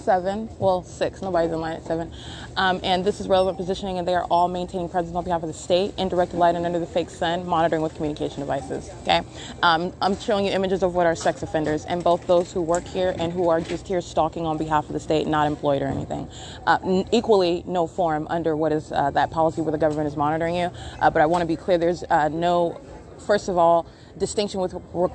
seven, 0.04 0.50
well, 0.58 0.82
six, 0.82 1.22
nobody's 1.22 1.50
in 1.50 1.58
line 1.62 1.76
at 1.76 1.86
seven. 1.86 2.12
Um, 2.58 2.78
and 2.84 3.06
this 3.06 3.22
is 3.22 3.28
relevant 3.28 3.56
positioning, 3.56 3.96
and 3.96 4.06
they 4.06 4.14
are 4.14 4.24
all 4.24 4.48
maintaining 4.48 4.90
presence 4.90 5.16
on 5.16 5.24
behalf 5.24 5.42
of 5.42 5.48
the 5.48 5.54
state 5.54 5.94
in 5.96 6.10
direct 6.10 6.34
light 6.34 6.56
and 6.56 6.66
under 6.66 6.78
the 6.78 6.84
fake 6.84 7.08
sun, 7.08 7.46
monitoring 7.46 7.80
with 7.80 7.94
communication 7.94 8.40
devices. 8.40 8.90
Okay, 9.00 9.22
um, 9.62 9.94
I'm 10.02 10.20
showing 10.20 10.44
you 10.44 10.52
images 10.52 10.82
of 10.82 10.94
what 10.94 11.06
are 11.06 11.16
sex 11.16 11.42
offenders, 11.42 11.86
and 11.86 12.04
both 12.04 12.26
those 12.26 12.52
who 12.52 12.60
work 12.60 12.84
here 12.84 13.14
and 13.18 13.32
who 13.32 13.48
are 13.48 13.62
just 13.62 13.88
here 13.88 14.02
stalking 14.02 14.44
on 14.44 14.58
behalf 14.58 14.88
of 14.88 14.92
the 14.92 15.00
state, 15.00 15.26
not 15.26 15.46
employed 15.46 15.80
or 15.80 15.86
anything. 15.86 16.28
Uh, 16.66 16.78
n- 16.84 17.08
equally, 17.12 17.62
no 17.66 17.86
form 17.86 18.26
under 18.28 18.56
what 18.56 18.72
is 18.72 18.92
uh, 18.92 19.10
that 19.12 19.30
policy 19.30 19.62
where 19.62 19.72
the 19.72 19.78
government 19.78 20.06
is 20.06 20.18
monitoring 20.18 20.54
you. 20.54 20.70
Uh, 21.00 21.08
but 21.08 21.22
I 21.22 21.24
want 21.24 21.40
to 21.40 21.46
be 21.46 21.56
clear: 21.56 21.78
there's 21.78 22.04
uh, 22.10 22.28
no, 22.28 22.78
first 23.26 23.48
of 23.48 23.56
all 23.56 23.86
distinction 24.18 24.60
with, 24.60 24.74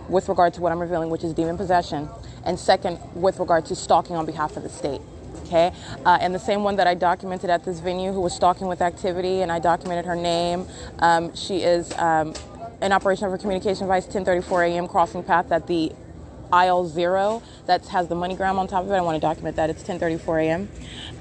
with 0.10 0.30
regard 0.30 0.54
to 0.56 0.62
what 0.62 0.72
I'm 0.72 0.80
revealing, 0.80 1.10
which 1.10 1.24
is 1.24 1.34
demon 1.34 1.58
possession, 1.58 2.10
and 2.46 2.60
second, 2.60 3.00
with 3.14 3.40
regard 3.40 3.66
to 3.68 3.76
stalking 3.76 4.16
on 4.16 4.26
behalf 4.26 4.58
of 4.58 4.64
the 4.64 4.70
state. 4.70 5.02
Okay, 5.46 5.72
uh, 6.06 6.18
and 6.20 6.36
the 6.36 6.40
same 6.40 6.64
one 6.64 6.76
that 6.76 6.88
I 6.88 6.94
documented 6.94 7.50
at 7.50 7.64
this 7.64 7.80
venue 7.80 8.12
who 8.12 8.20
was 8.20 8.34
stalking 8.34 8.68
with 8.68 8.82
activity, 8.82 9.42
and 9.42 9.52
I 9.52 9.60
documented 9.60 10.06
her 10.06 10.16
name. 10.16 10.68
Um, 11.00 11.34
she 11.36 11.64
is 11.64 11.94
um, 11.94 12.34
in 12.82 12.92
operation 12.92 13.26
of 13.26 13.32
her 13.32 13.38
communication 13.38 13.86
device, 13.86 14.06
10:34 14.08 14.72
a.m. 14.72 14.88
crossing 14.88 15.24
path 15.24 15.52
at 15.52 15.68
the 15.68 15.94
aisle 16.52 16.86
zero 16.86 17.42
that 17.66 17.86
has 17.88 18.08
the 18.08 18.16
MoneyGram 18.16 18.58
on 18.58 18.68
top 18.68 18.84
of 18.84 18.92
it. 18.92 18.96
I 18.96 19.02
want 19.02 19.16
to 19.16 19.20
document 19.20 19.56
that. 19.56 19.70
It's 19.70 19.84
10:34 19.84 20.44
a.m. 20.46 20.70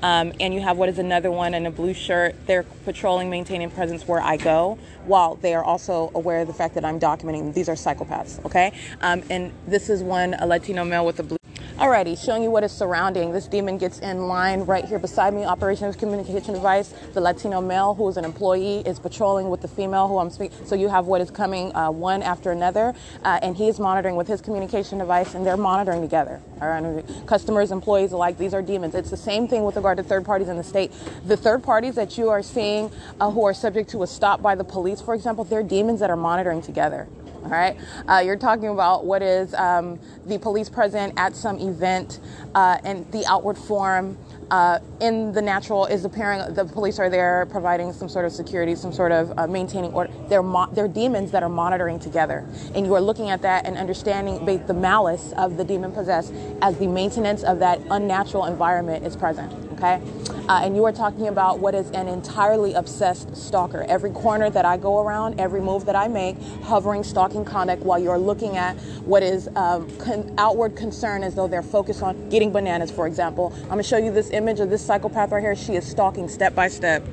Um, 0.03 0.33
and 0.41 0.55
you 0.55 0.61
have 0.61 0.77
what 0.77 0.89
is 0.89 0.99
another 0.99 1.31
one 1.31 1.55
in 1.55 1.67
a 1.67 1.71
blue 1.71 1.95
shirt. 1.95 2.35
They're 2.47 2.65
patrolling, 2.85 3.31
maintaining 3.31 3.71
presence 3.71 4.07
where 4.07 4.21
I 4.21 4.37
go, 4.37 4.79
while 5.05 5.37
they 5.37 5.55
are 5.55 5.65
also 5.65 6.11
aware 6.15 6.41
of 6.41 6.47
the 6.47 6.55
fact 6.55 6.75
that 6.75 6.85
I'm 6.85 7.01
documenting 7.01 7.55
these 7.55 7.69
are 7.69 7.75
psychopaths. 7.75 8.45
Okay, 8.45 8.73
um, 9.01 9.23
and 9.31 9.53
this 9.67 9.89
is 9.89 10.03
one 10.03 10.35
a 10.35 10.47
Latino 10.47 10.85
male 10.85 11.07
with 11.07 11.19
a 11.21 11.23
blue. 11.23 11.37
Alrighty, 11.77 12.17
showing 12.17 12.43
you 12.43 12.51
what 12.51 12.65
is 12.65 12.73
surrounding. 12.73 13.33
This 13.33 13.47
demon 13.47 13.77
gets 13.77 13.99
in 13.99 14.29
line 14.29 14.63
right 14.63 14.83
here 14.83 14.99
beside 14.99 15.35
me. 15.35 15.45
Operation 15.45 15.87
of 15.87 15.99
communication 15.99 16.55
device. 16.55 16.95
The 17.13 17.21
Latino 17.21 17.61
male, 17.61 17.93
who 17.93 18.09
is 18.09 18.17
an 18.17 18.25
employee, 18.25 18.79
is 18.87 18.99
patrolling 18.99 19.51
with 19.51 19.61
the 19.61 19.69
female 19.69 20.09
who 20.09 20.17
I'm 20.17 20.31
speaking. 20.31 20.57
So 20.65 20.75
you 20.75 20.89
have 20.89 21.05
what 21.05 21.21
is 21.21 21.31
coming 21.31 21.77
uh, 21.77 21.91
one 21.91 22.23
after 22.23 22.51
another, 22.51 22.95
uh, 23.25 23.41
and 23.43 23.55
he 23.55 23.69
is 23.69 23.79
monitoring 23.79 24.17
with 24.17 24.27
his 24.27 24.41
communication 24.41 24.97
device, 24.97 25.35
and 25.35 25.45
they're 25.45 25.59
monitoring 25.59 26.01
together. 26.01 26.41
All 26.63 26.69
right, 26.69 27.05
customers, 27.27 27.71
employees 27.71 28.13
alike. 28.13 28.39
These 28.39 28.55
are 28.55 28.63
demons. 28.63 28.95
It's 28.95 29.11
the 29.11 29.17
same 29.19 29.47
thing 29.47 29.63
with 29.63 29.77
regard 29.77 29.99
to 29.99 30.03
third 30.03 30.25
parties 30.25 30.49
in 30.49 30.57
the 30.57 30.65
state. 30.65 30.93
The 31.27 31.37
third 31.37 31.63
parties 31.63 31.95
that 31.97 32.17
you 32.17 32.31
are 32.31 32.43
seeing 32.43 32.91
uh, 33.21 33.31
who 33.31 33.45
are 33.45 33.53
subject 33.53 33.91
to 33.91 34.03
a 34.03 34.07
stop 34.07 34.41
by 34.41 34.55
the 34.55 34.65
police, 34.65 35.03
for 35.03 35.15
example, 35.15 35.45
they're 35.45 35.63
demons 35.63 36.01
that 36.01 36.09
are 36.09 36.17
monitoring 36.17 36.63
together. 36.63 37.07
All 37.45 37.51
right, 37.51 37.77
uh, 38.09 38.23
you're 38.25 38.37
talking 38.37 38.69
about 38.69 39.05
what 39.05 39.23
is 39.23 39.55
um, 39.55 40.01
the 40.27 40.39
police 40.39 40.69
present 40.69 41.15
at 41.17 41.37
some 41.37 41.59
event 41.59 42.19
uh, 42.55 42.79
and 42.85 43.11
the 43.13 43.25
outward 43.27 43.57
form. 43.57 44.19
Uh, 44.49 44.79
in 45.01 45.33
the 45.33 45.43
natural 45.43 45.87
is 45.87 46.05
appearing 46.05 46.55
the 46.55 46.65
police 46.65 47.01
are 47.01 47.11
there 47.11 47.49
providing 47.51 47.93
some 47.93 48.09
sort 48.09 48.25
of 48.25 48.31
security 48.31 48.77
some 48.77 48.93
sort 48.93 49.11
of 49.11 49.37
uh, 49.37 49.47
maintaining 49.49 49.93
order. 49.93 50.13
They're 50.29 50.43
mo- 50.43 50.69
they're 50.73 50.87
demons 50.87 51.33
that 51.33 51.43
are 51.43 51.49
monitoring 51.49 51.99
together. 51.99 52.45
And 52.75 52.87
you 52.87 52.95
are 52.95 53.01
looking 53.01 53.31
at 53.31 53.43
that 53.43 53.67
and 53.67 53.77
understanding 53.77 54.45
the 54.45 54.75
malice 54.75 55.33
of 55.37 55.57
the 55.57 55.65
demon 55.65 55.91
possessed 55.91 56.33
as 56.63 56.79
the 56.79 56.87
maintenance 56.87 57.43
of 57.43 57.59
that 57.59 57.81
unnatural 57.91 58.45
environment 58.45 59.05
is 59.05 59.17
present 59.17 59.53
okay 59.77 60.01
uh, 60.49 60.61
and 60.63 60.77
you 60.77 60.85
are 60.85 60.93
talking 60.93 61.27
about 61.27 61.59
what 61.59 61.75
is 61.75 61.91
an 61.91 62.07
entirely 62.07 62.73
obsessed 62.75 63.37
stalker. 63.37 63.85
Every 63.89 64.11
corner 64.11 64.49
that 64.49 64.65
I 64.65 64.77
go 64.77 65.01
around, 65.01 65.41
every 65.41 65.61
move 65.61 65.87
that 65.87 65.97
I 65.97 66.07
make, 66.07 66.41
hovering, 66.63 67.03
stalking 67.03 67.45
conduct 67.45 67.83
while 67.83 67.99
you're 67.99 68.19
looking 68.19 68.57
at 68.57 68.77
what 69.05 69.25
is 69.25 69.49
um, 69.57 69.91
con- 69.99 70.33
outward 70.39 70.77
concern 70.77 71.25
as 71.25 71.35
though 71.35 71.49
they're 71.49 71.63
focused 71.63 72.03
on 72.03 72.29
getting 72.29 72.53
bananas, 72.53 72.93
for 72.93 73.09
example. 73.09 73.53
I'm 73.69 73.79
to 73.79 73.83
show 73.83 73.97
you 73.97 74.13
this 74.13 74.31
image 74.31 74.61
of 74.61 74.71
this 74.71 74.85
psychopath 74.85 75.33
right 75.33 75.43
here. 75.43 75.57
She 75.57 75.75
is 75.75 75.85
stalking 75.85 76.29
step 76.29 76.55
by 76.55 76.69
step. 76.69 77.05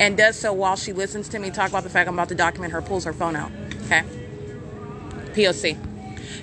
And 0.00 0.16
does 0.16 0.36
so 0.36 0.52
while 0.52 0.74
she 0.74 0.92
listens 0.92 1.28
to 1.28 1.38
me 1.38 1.50
talk 1.50 1.68
about 1.68 1.84
the 1.84 1.90
fact 1.90 2.08
I'm 2.08 2.14
about 2.14 2.30
to 2.30 2.34
document 2.34 2.72
her, 2.72 2.82
pulls 2.82 3.04
her 3.04 3.12
phone 3.12 3.36
out. 3.36 3.52
Okay? 3.84 4.02
POC. 5.34 5.78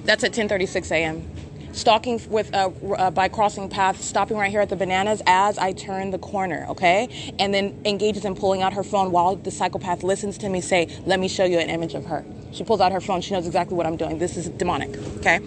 That's 0.06 0.24
at 0.24 0.32
10:36 0.32 0.90
a.m 0.92 1.41
stalking 1.74 2.22
with 2.30 2.54
uh, 2.54 2.70
uh, 2.98 3.12
by 3.12 3.28
crossing 3.28 3.70
paths, 3.70 4.04
stopping 4.04 4.38
right 4.38 4.52
here 4.52 4.62
at 4.62 4.70
the 4.70 4.76
bananas 4.76 5.22
as 5.26 5.58
I 5.58 5.74
turn 5.74 6.12
the 6.12 6.20
corner, 6.20 6.66
okay? 6.70 7.10
And 7.40 7.54
then 7.54 7.82
engages 7.86 8.26
in 8.26 8.36
pulling 8.36 8.62
out 8.62 8.74
her 8.74 8.84
phone 8.84 9.12
while 9.12 9.36
the 9.36 9.52
psychopath 9.52 10.04
listens 10.04 10.38
to 10.40 10.50
me 10.50 10.62
say, 10.62 10.88
"Let 11.06 11.20
me 11.20 11.28
show 11.28 11.46
you 11.46 11.60
an 11.60 11.70
image 11.70 11.94
of 11.94 12.06
her." 12.06 12.26
She 12.52 12.64
pulls 12.64 12.82
out 12.82 12.92
her 12.92 13.02
phone. 13.02 13.22
She 13.22 13.34
knows 13.34 13.46
exactly 13.48 13.76
what 13.76 13.86
I'm 13.86 13.98
doing. 13.98 14.20
This 14.20 14.38
is 14.38 14.50
demonic, 14.50 14.98
okay? 15.18 15.40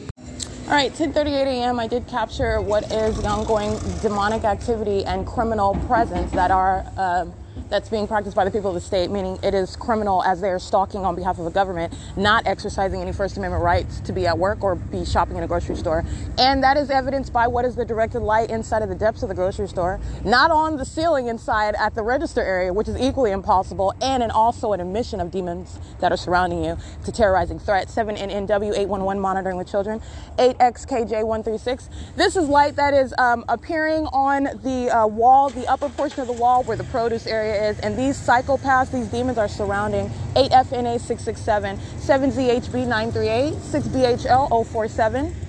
All 0.66 0.70
right, 0.70 0.92
10:38 0.94 1.46
a.m. 1.46 1.78
I 1.78 1.86
did 1.86 2.06
capture 2.06 2.60
what 2.60 2.90
is 2.90 3.20
the 3.20 3.28
ongoing 3.28 3.78
demonic 4.00 4.44
activity 4.44 5.04
and 5.04 5.26
criminal 5.26 5.74
presence 5.86 6.32
that 6.32 6.50
are. 6.50 6.86
Uh, 6.96 7.26
that's 7.74 7.88
being 7.88 8.06
practiced 8.06 8.36
by 8.36 8.44
the 8.44 8.52
people 8.52 8.68
of 8.68 8.74
the 8.74 8.80
state, 8.80 9.10
meaning 9.10 9.36
it 9.42 9.52
is 9.52 9.74
criminal 9.74 10.22
as 10.22 10.40
they 10.40 10.48
are 10.48 10.60
stalking 10.60 11.04
on 11.04 11.16
behalf 11.16 11.40
of 11.40 11.44
the 11.44 11.50
government, 11.50 11.92
not 12.16 12.46
exercising 12.46 13.00
any 13.00 13.12
First 13.12 13.36
Amendment 13.36 13.64
rights 13.64 13.98
to 14.02 14.12
be 14.12 14.28
at 14.28 14.38
work 14.38 14.62
or 14.62 14.76
be 14.76 15.04
shopping 15.04 15.36
in 15.36 15.42
a 15.42 15.48
grocery 15.48 15.74
store. 15.74 16.04
And 16.38 16.62
that 16.62 16.76
is 16.76 16.88
evidenced 16.88 17.32
by 17.32 17.48
what 17.48 17.64
is 17.64 17.74
the 17.74 17.84
directed 17.84 18.20
light 18.20 18.48
inside 18.48 18.82
of 18.82 18.90
the 18.90 18.94
depths 18.94 19.24
of 19.24 19.28
the 19.28 19.34
grocery 19.34 19.66
store, 19.66 19.98
not 20.24 20.52
on 20.52 20.76
the 20.76 20.84
ceiling 20.84 21.26
inside 21.26 21.74
at 21.74 21.96
the 21.96 22.04
register 22.04 22.42
area, 22.42 22.72
which 22.72 22.86
is 22.86 22.96
equally 22.96 23.32
impossible, 23.32 23.92
and 24.00 24.22
an, 24.22 24.30
also 24.30 24.72
an 24.72 24.78
emission 24.78 25.20
of 25.20 25.32
demons 25.32 25.80
that 25.98 26.12
are 26.12 26.16
surrounding 26.16 26.62
you 26.62 26.78
to 27.04 27.10
terrorizing 27.10 27.58
threat. 27.58 27.88
7NNW 27.88 28.70
811 28.70 29.20
monitoring 29.20 29.56
with 29.56 29.68
children, 29.68 30.00
8XKJ136. 30.38 31.88
This 32.14 32.36
is 32.36 32.48
light 32.48 32.76
that 32.76 32.94
is 32.94 33.12
um, 33.18 33.44
appearing 33.48 34.06
on 34.12 34.44
the 34.62 34.96
uh, 34.96 35.08
wall, 35.08 35.50
the 35.50 35.66
upper 35.66 35.88
portion 35.88 36.20
of 36.20 36.28
the 36.28 36.34
wall 36.34 36.62
where 36.62 36.76
the 36.76 36.84
produce 36.84 37.26
area 37.26 37.62
is, 37.62 37.63
and 37.82 37.96
these 37.98 38.16
psychopaths, 38.18 38.90
these 38.90 39.08
demons 39.08 39.38
are 39.38 39.48
surrounding 39.48 40.10
8FNA667, 40.34 41.78
7ZHB938, 41.98 43.52
6BHL047. 43.54 45.43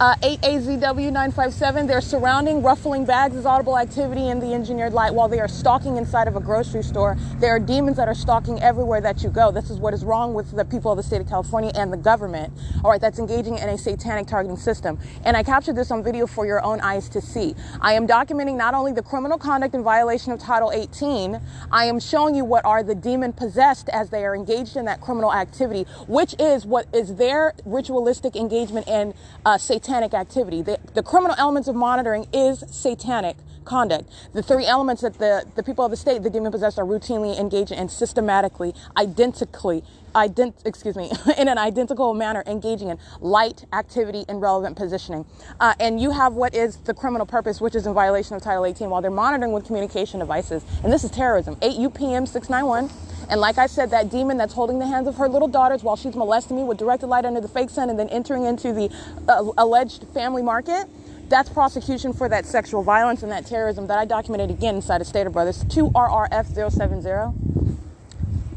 Uh, 0.00 0.14
8AZW957, 0.22 1.88
they're 1.88 2.00
surrounding, 2.00 2.62
ruffling 2.62 3.04
bags 3.04 3.34
is 3.34 3.44
audible 3.44 3.76
activity 3.76 4.28
in 4.28 4.38
the 4.38 4.54
engineered 4.54 4.92
light 4.92 5.12
while 5.12 5.26
they 5.26 5.40
are 5.40 5.48
stalking 5.48 5.96
inside 5.96 6.28
of 6.28 6.36
a 6.36 6.40
grocery 6.40 6.84
store. 6.84 7.16
There 7.40 7.50
are 7.50 7.58
demons 7.58 7.96
that 7.96 8.06
are 8.06 8.14
stalking 8.14 8.62
everywhere 8.62 9.00
that 9.00 9.24
you 9.24 9.28
go. 9.28 9.50
This 9.50 9.70
is 9.70 9.80
what 9.80 9.92
is 9.92 10.04
wrong 10.04 10.34
with 10.34 10.52
the 10.54 10.64
people 10.64 10.92
of 10.92 10.98
the 10.98 11.02
state 11.02 11.20
of 11.20 11.28
California 11.28 11.72
and 11.74 11.92
the 11.92 11.96
government, 11.96 12.52
all 12.84 12.92
right, 12.92 13.00
that's 13.00 13.18
engaging 13.18 13.58
in 13.58 13.68
a 13.68 13.76
satanic 13.76 14.28
targeting 14.28 14.56
system. 14.56 15.00
And 15.24 15.36
I 15.36 15.42
captured 15.42 15.74
this 15.74 15.90
on 15.90 16.04
video 16.04 16.28
for 16.28 16.46
your 16.46 16.62
own 16.62 16.80
eyes 16.80 17.08
to 17.08 17.20
see. 17.20 17.56
I 17.80 17.94
am 17.94 18.06
documenting 18.06 18.56
not 18.56 18.74
only 18.74 18.92
the 18.92 19.02
criminal 19.02 19.36
conduct 19.36 19.74
in 19.74 19.82
violation 19.82 20.30
of 20.30 20.38
Title 20.38 20.70
18, 20.70 21.40
I 21.72 21.86
am 21.86 21.98
showing 21.98 22.36
you 22.36 22.44
what 22.44 22.64
are 22.64 22.84
the 22.84 22.94
demon 22.94 23.32
possessed 23.32 23.88
as 23.88 24.10
they 24.10 24.24
are 24.24 24.36
engaged 24.36 24.76
in 24.76 24.84
that 24.84 25.00
criminal 25.00 25.34
activity, 25.34 25.90
which 26.06 26.36
is 26.38 26.64
what 26.64 26.86
is 26.94 27.16
their 27.16 27.52
ritualistic 27.64 28.36
engagement 28.36 28.86
in 28.86 29.12
uh, 29.44 29.58
satanic 29.58 29.87
satanic 29.88 30.12
activity. 30.12 30.60
The, 30.60 30.78
the 30.92 31.02
criminal 31.02 31.34
elements 31.38 31.66
of 31.66 31.74
monitoring 31.74 32.26
is 32.30 32.62
satanic 32.70 33.36
conduct. 33.68 34.10
The 34.32 34.42
three 34.42 34.66
elements 34.66 35.02
that 35.02 35.18
the, 35.18 35.44
the 35.54 35.62
people 35.62 35.84
of 35.84 35.90
the 35.90 35.96
state, 35.96 36.22
the 36.22 36.30
demon 36.30 36.50
possessed, 36.50 36.78
are 36.78 36.86
routinely 36.86 37.38
engaging 37.38 37.78
in 37.78 37.88
systematically, 37.88 38.74
identically, 38.96 39.84
ident, 40.14 40.54
excuse 40.64 40.96
me, 40.96 41.10
in 41.38 41.48
an 41.48 41.58
identical 41.58 42.14
manner, 42.14 42.42
engaging 42.46 42.88
in 42.88 42.98
light 43.20 43.64
activity 43.72 44.24
and 44.28 44.40
relevant 44.40 44.76
positioning. 44.76 45.24
Uh, 45.60 45.74
and 45.78 46.00
you 46.00 46.10
have 46.10 46.32
what 46.32 46.54
is 46.54 46.76
the 46.78 46.94
criminal 46.94 47.26
purpose, 47.26 47.60
which 47.60 47.74
is 47.74 47.86
in 47.86 47.94
violation 47.94 48.34
of 48.34 48.42
Title 48.42 48.64
18, 48.64 48.90
while 48.90 49.02
they're 49.02 49.10
monitoring 49.10 49.52
with 49.52 49.66
communication 49.66 50.20
devices. 50.20 50.64
And 50.82 50.92
this 50.92 51.04
is 51.04 51.10
terrorism. 51.10 51.56
8 51.62 51.78
UPM 51.78 52.26
691. 52.26 52.90
And 53.30 53.40
like 53.40 53.58
I 53.58 53.66
said, 53.66 53.90
that 53.90 54.10
demon 54.10 54.38
that's 54.38 54.54
holding 54.54 54.78
the 54.78 54.86
hands 54.86 55.06
of 55.06 55.16
her 55.16 55.28
little 55.28 55.48
daughters 55.48 55.82
while 55.82 55.96
she's 55.96 56.16
molesting 56.16 56.56
me 56.56 56.64
with 56.64 56.78
directed 56.78 57.08
light 57.08 57.26
under 57.26 57.40
the 57.40 57.48
fake 57.48 57.68
sun 57.68 57.90
and 57.90 57.98
then 57.98 58.08
entering 58.08 58.44
into 58.44 58.72
the 58.72 58.90
uh, 59.28 59.52
alleged 59.58 60.06
family 60.14 60.42
market, 60.42 60.88
that's 61.28 61.48
prosecution 61.48 62.12
for 62.12 62.28
that 62.28 62.46
sexual 62.46 62.82
violence 62.82 63.22
and 63.22 63.30
that 63.32 63.46
terrorism 63.46 63.86
that 63.86 63.98
I 63.98 64.04
documented 64.04 64.50
again 64.50 64.76
inside 64.76 65.00
of 65.00 65.06
Stater 65.06 65.30
Brothers 65.30 65.64
2RRF070. 65.64 67.34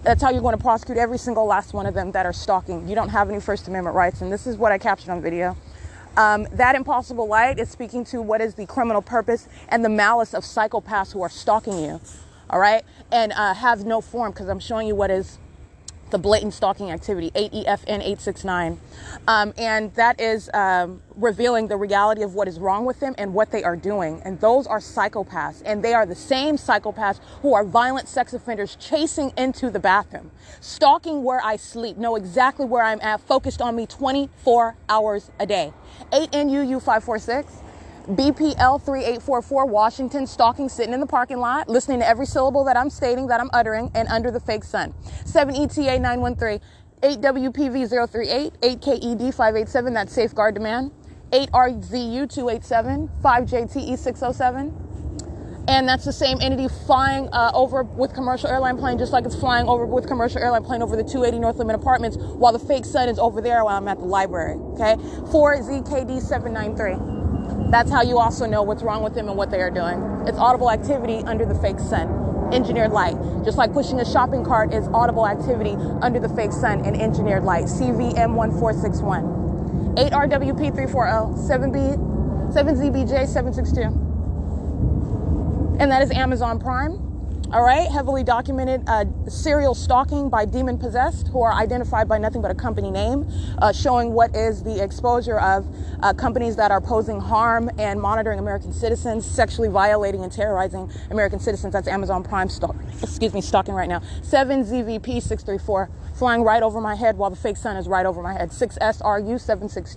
That's 0.03 0.21
how 0.21 0.31
you're 0.31 0.41
going 0.41 0.57
to 0.57 0.62
prosecute 0.62 0.97
every 0.97 1.17
single 1.17 1.45
last 1.45 1.73
one 1.73 1.86
of 1.86 1.93
them 1.93 2.12
that 2.13 2.25
are 2.25 2.34
stalking. 2.34 2.88
You 2.88 2.95
don't 2.95 3.10
have 3.10 3.29
any 3.29 3.39
First 3.39 3.67
Amendment 3.67 3.95
rights, 3.95 4.21
and 4.21 4.34
this 4.34 4.47
is 4.47 4.57
what 4.57 4.71
I 4.71 4.77
captured 4.77 5.12
on 5.12 5.21
video. 5.21 5.55
Um, 6.17 6.47
that 6.51 6.75
impossible 6.75 7.27
light 7.27 7.60
is 7.60 7.69
speaking 7.69 8.03
to 8.05 8.21
what 8.21 8.41
is 8.41 8.55
the 8.55 8.65
criminal 8.65 9.01
purpose 9.01 9.47
and 9.69 9.86
the 9.86 9.89
malice 9.89 10.34
of 10.34 10.43
psychopaths 10.43 11.13
who 11.13 11.21
are 11.21 11.29
stalking 11.29 11.79
you 11.79 12.01
all 12.51 12.60
right, 12.60 12.84
and 13.13 13.31
uh, 13.31 13.53
have 13.53 13.86
no 13.86 14.01
form 14.01 14.31
because 14.31 14.49
I'm 14.49 14.60
showing 14.60 14.86
you 14.86 14.93
what 14.93 15.10
is 15.10 15.38
the 16.12 16.17
blatant 16.17 16.54
stalking 16.54 16.91
activity, 16.91 17.32
8EFN869. 17.32 18.78
Um, 19.28 19.54
and 19.58 19.93
that 19.95 20.19
is 20.19 20.50
um, 20.54 21.02
revealing 21.15 21.67
the 21.67 21.78
reality 21.78 22.24
of 22.24 22.36
what 22.36 22.47
is 22.47 22.60
wrong 22.60 22.86
with 22.86 23.00
them 23.00 23.15
and 23.17 23.34
what 23.34 23.52
they 23.52 23.63
are 23.63 23.76
doing. 23.76 24.21
And 24.24 24.39
those 24.39 24.67
are 24.67 24.80
psychopaths. 24.80 25.62
And 25.65 25.84
they 25.84 25.93
are 25.93 26.06
the 26.06 26.15
same 26.15 26.58
psychopaths 26.58 27.19
who 27.41 27.54
are 27.54 27.63
violent 27.63 28.08
sex 28.08 28.34
offenders 28.34 28.76
chasing 28.76 29.32
into 29.38 29.69
the 29.69 29.80
bathroom, 29.80 30.32
stalking 30.60 31.24
where 31.24 31.43
I 31.43 31.56
sleep, 31.56 31.97
know 31.97 32.15
exactly 32.15 32.65
where 32.65 32.84
I'm 32.84 33.02
at, 33.02 33.21
focused 33.21 33.62
on 33.62 33.76
me 33.76 33.86
24 33.86 34.76
hours 34.89 35.32
a 35.39 35.45
day. 35.45 35.74
8NUU546. 36.12 37.70
BPL 38.07 38.81
3844 38.81 39.65
Washington, 39.67 40.25
stalking, 40.25 40.67
sitting 40.67 40.93
in 40.93 40.99
the 40.99 41.05
parking 41.05 41.37
lot, 41.37 41.69
listening 41.69 41.99
to 41.99 42.07
every 42.07 42.25
syllable 42.25 42.63
that 42.63 42.75
I'm 42.75 42.89
stating, 42.89 43.27
that 43.27 43.39
I'm 43.39 43.49
uttering, 43.53 43.91
and 43.93 44.07
under 44.07 44.31
the 44.31 44.39
fake 44.39 44.63
sun. 44.63 44.93
7 45.25 45.55
ETA 45.55 45.99
913, 45.99 46.59
8 47.03 47.21
WPV 47.21 48.09
038, 48.09 48.53
8 48.63 48.81
KED 48.81 49.33
587, 49.33 49.93
that's 49.93 50.13
safeguard 50.13 50.55
demand, 50.55 50.91
8 51.31 51.51
RZU 51.51 52.29
287, 52.33 53.09
5 53.21 53.43
JTE 53.43 53.97
607. 53.97 54.87
And 55.67 55.87
that's 55.87 56.03
the 56.03 56.11
same 56.11 56.41
entity 56.41 56.67
flying 56.87 57.29
uh, 57.31 57.51
over 57.53 57.83
with 57.83 58.15
commercial 58.15 58.49
airline 58.49 58.77
plane, 58.77 58.97
just 58.97 59.13
like 59.13 59.25
it's 59.25 59.35
flying 59.35 59.67
over 59.67 59.85
with 59.85 60.07
commercial 60.07 60.41
airline 60.41 60.63
plane 60.63 60.81
over 60.81 60.95
the 60.95 61.03
280 61.03 61.37
North 61.37 61.57
Lemon 61.57 61.75
Apartments, 61.75 62.17
while 62.17 62.51
the 62.51 62.59
fake 62.59 62.83
sun 62.83 63.07
is 63.07 63.19
over 63.19 63.41
there 63.41 63.63
while 63.63 63.77
I'm 63.77 63.87
at 63.87 63.99
the 63.99 64.05
library. 64.05 64.55
Okay, 64.73 64.95
4 65.31 65.57
ZKD 65.57 66.19
793. 66.19 67.30
That's 67.69 67.91
how 67.91 68.01
you 68.01 68.17
also 68.17 68.45
know 68.45 68.63
what's 68.63 68.84
wrong 68.84 69.04
with 69.04 69.15
them 69.15 69.27
and 69.27 69.38
what 69.38 69.51
they 69.51 69.62
are 69.62 69.71
doing. 69.71 70.25
It's 70.27 70.38
audible 70.38 70.69
activity 70.69 71.23
under 71.25 71.45
the 71.45 71.56
fake 71.56 71.80
sun, 71.80 72.54
engineered 72.54 72.91
light. 72.91 73.15
Just 73.43 73.58
like 73.58 73.73
pushing 73.73 73.99
a 73.99 74.06
shopping 74.06 74.43
cart 74.43 74.71
is 74.73 74.88
audible 74.89 75.27
activity 75.27 75.75
under 76.01 76.19
the 76.19 76.30
fake 76.30 76.51
sun 76.51 76.86
and 76.86 76.99
engineered 76.99 77.43
light. 77.43 77.65
CVM1461. 77.65 79.39
8RWP340, 79.95 81.38
7B, 81.38 81.97
7ZBJ762. 82.54 84.10
And 85.80 85.91
that 85.91 86.01
is 86.01 86.12
Amazon 86.12 86.60
Prime 86.60 87.11
All 87.53 87.63
right, 87.63 87.91
heavily 87.91 88.23
documented 88.23 88.87
uh, 88.87 89.03
serial 89.27 89.75
stalking 89.75 90.29
by 90.29 90.45
demon 90.45 90.77
possessed 90.77 91.27
who 91.27 91.41
are 91.41 91.51
identified 91.51 92.07
by 92.07 92.17
nothing 92.17 92.41
but 92.41 92.49
a 92.49 92.55
company 92.55 92.89
name, 92.89 93.29
uh, 93.57 93.73
showing 93.73 94.13
what 94.13 94.33
is 94.33 94.63
the 94.63 94.81
exposure 94.81 95.37
of 95.37 95.67
uh, 96.01 96.13
companies 96.13 96.55
that 96.55 96.71
are 96.71 96.79
posing 96.79 97.19
harm 97.19 97.69
and 97.77 97.99
monitoring 97.99 98.39
American 98.39 98.71
citizens, 98.71 99.25
sexually 99.25 99.67
violating 99.67 100.23
and 100.23 100.31
terrorizing 100.31 100.89
American 101.09 101.41
citizens. 101.41 101.73
That's 101.73 101.89
Amazon 101.89 102.23
Prime 102.23 102.47
stalk. 102.47 102.77
Excuse 103.03 103.33
me, 103.33 103.41
stalking 103.41 103.73
right 103.73 103.89
now. 103.89 104.01
Seven 104.21 104.63
ZVP 104.63 105.21
six 105.21 105.43
three 105.43 105.57
four 105.57 105.89
flying 106.15 106.43
right 106.43 106.63
over 106.63 106.79
my 106.79 106.95
head 106.95 107.17
while 107.17 107.31
the 107.31 107.35
fake 107.35 107.57
sun 107.57 107.75
is 107.75 107.85
right 107.85 108.05
over 108.05 108.21
my 108.21 108.31
head. 108.31 108.53
Six 108.53 108.77
SRU 108.81 109.37
seven 109.41 109.67
six 109.67 109.93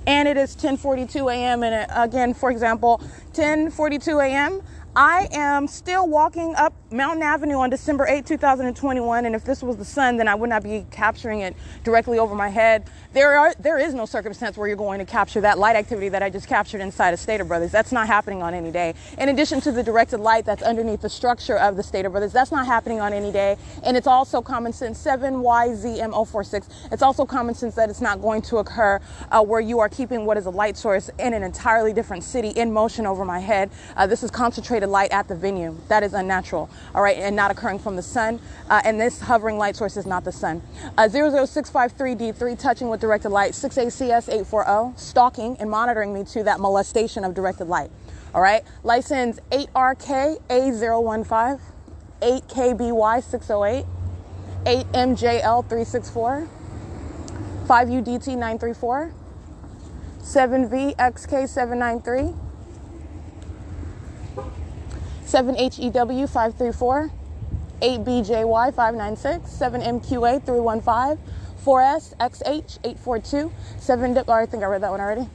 and 0.06 0.28
it 0.28 0.36
is 0.36 0.56
10:42 0.56 1.32
a.m. 1.34 1.62
and 1.62 1.90
uh, 1.90 2.02
again 2.02 2.34
for 2.34 2.50
example 2.50 3.02
10:42 3.32 4.24
a.m. 4.24 4.62
I 4.96 5.28
am 5.32 5.66
still 5.66 6.08
walking 6.08 6.54
up 6.54 6.72
Mountain 6.92 7.24
Avenue 7.24 7.56
on 7.56 7.70
December 7.70 8.06
8, 8.06 8.26
2021, 8.26 9.26
and 9.26 9.34
if 9.34 9.44
this 9.44 9.62
was 9.62 9.76
the 9.76 9.84
sun, 9.84 10.18
then 10.18 10.28
I 10.28 10.36
would 10.36 10.50
not 10.50 10.62
be 10.62 10.86
capturing 10.92 11.40
it 11.40 11.56
directly 11.82 12.18
over 12.20 12.36
my 12.36 12.48
head. 12.48 12.88
There 13.14 13.38
are 13.38 13.54
there 13.60 13.78
is 13.78 13.94
no 13.94 14.06
circumstance 14.06 14.58
where 14.58 14.66
you're 14.66 14.76
going 14.76 14.98
to 14.98 15.04
capture 15.04 15.40
that 15.42 15.56
light 15.56 15.76
activity 15.76 16.08
that 16.08 16.24
I 16.24 16.30
just 16.30 16.48
captured 16.48 16.80
inside 16.80 17.14
of 17.14 17.20
Stater 17.20 17.44
Brothers. 17.44 17.70
That's 17.70 17.92
not 17.92 18.08
happening 18.08 18.42
on 18.42 18.54
any 18.54 18.72
day. 18.72 18.92
In 19.18 19.28
addition 19.28 19.60
to 19.60 19.70
the 19.70 19.84
directed 19.84 20.18
light 20.18 20.44
that's 20.44 20.64
underneath 20.64 21.00
the 21.00 21.08
structure 21.08 21.56
of 21.56 21.76
the 21.76 21.84
Stater 21.84 22.10
Brothers, 22.10 22.32
that's 22.32 22.50
not 22.50 22.66
happening 22.66 23.00
on 23.00 23.12
any 23.12 23.30
day. 23.30 23.56
And 23.84 23.96
it's 23.96 24.08
also 24.08 24.42
common 24.42 24.72
sense 24.72 25.00
7YZM046. 25.04 26.90
It's 26.90 27.02
also 27.02 27.24
common 27.24 27.54
sense 27.54 27.76
that 27.76 27.88
it's 27.88 28.00
not 28.00 28.20
going 28.20 28.42
to 28.42 28.56
occur 28.56 29.00
uh, 29.30 29.44
where 29.44 29.60
you 29.60 29.78
are 29.78 29.88
keeping 29.88 30.26
what 30.26 30.36
is 30.36 30.46
a 30.46 30.50
light 30.50 30.76
source 30.76 31.08
in 31.20 31.34
an 31.34 31.44
entirely 31.44 31.92
different 31.92 32.24
city 32.24 32.48
in 32.48 32.72
motion 32.72 33.06
over 33.06 33.24
my 33.24 33.38
head. 33.38 33.70
Uh, 33.96 34.08
this 34.08 34.24
is 34.24 34.30
concentrated 34.32 34.88
light 34.88 35.12
at 35.12 35.28
the 35.28 35.36
venue. 35.36 35.76
That 35.86 36.02
is 36.02 36.14
unnatural 36.14 36.68
all 36.94 37.02
right, 37.02 37.16
and 37.18 37.36
not 37.36 37.50
occurring 37.50 37.78
from 37.78 37.96
the 37.96 38.02
sun. 38.02 38.40
Uh, 38.68 38.82
and 38.84 39.00
this 39.00 39.20
hovering 39.20 39.58
light 39.58 39.76
source 39.76 39.96
is 39.96 40.06
not 40.06 40.24
the 40.24 40.32
sun. 40.32 40.62
Uh, 40.96 41.08
00653D3, 41.08 42.58
touching 42.58 42.88
with 42.88 43.00
directed 43.04 43.28
light, 43.28 43.52
6ACS840, 43.52 44.98
stalking 44.98 45.58
and 45.60 45.70
monitoring 45.70 46.14
me 46.14 46.24
to 46.24 46.42
that 46.44 46.58
molestation 46.58 47.22
of 47.22 47.34
directed 47.34 47.68
light. 47.68 47.90
All 48.34 48.40
right, 48.40 48.64
license 48.82 49.40
8RKA015, 49.50 51.60
8KBY608, 52.22 53.86
8MJL364, 54.64 56.48
5UDT934, 57.66 59.12
7VXK793. 60.22 62.34
7HEW 65.26 66.26
534, 66.28 67.10
8BJY 67.82 68.74
596, 68.74 69.50
7MQA 69.50 70.42
315, 70.46 71.18
4S 71.64 72.14
XH 72.18 72.78
842, 72.84 73.50
7 73.78 74.18
oh, 74.18 74.32
I 74.32 74.44
think 74.44 74.62
I 74.62 74.66
read 74.66 74.82
that 74.82 74.90
one 74.90 75.00
already. 75.00 75.26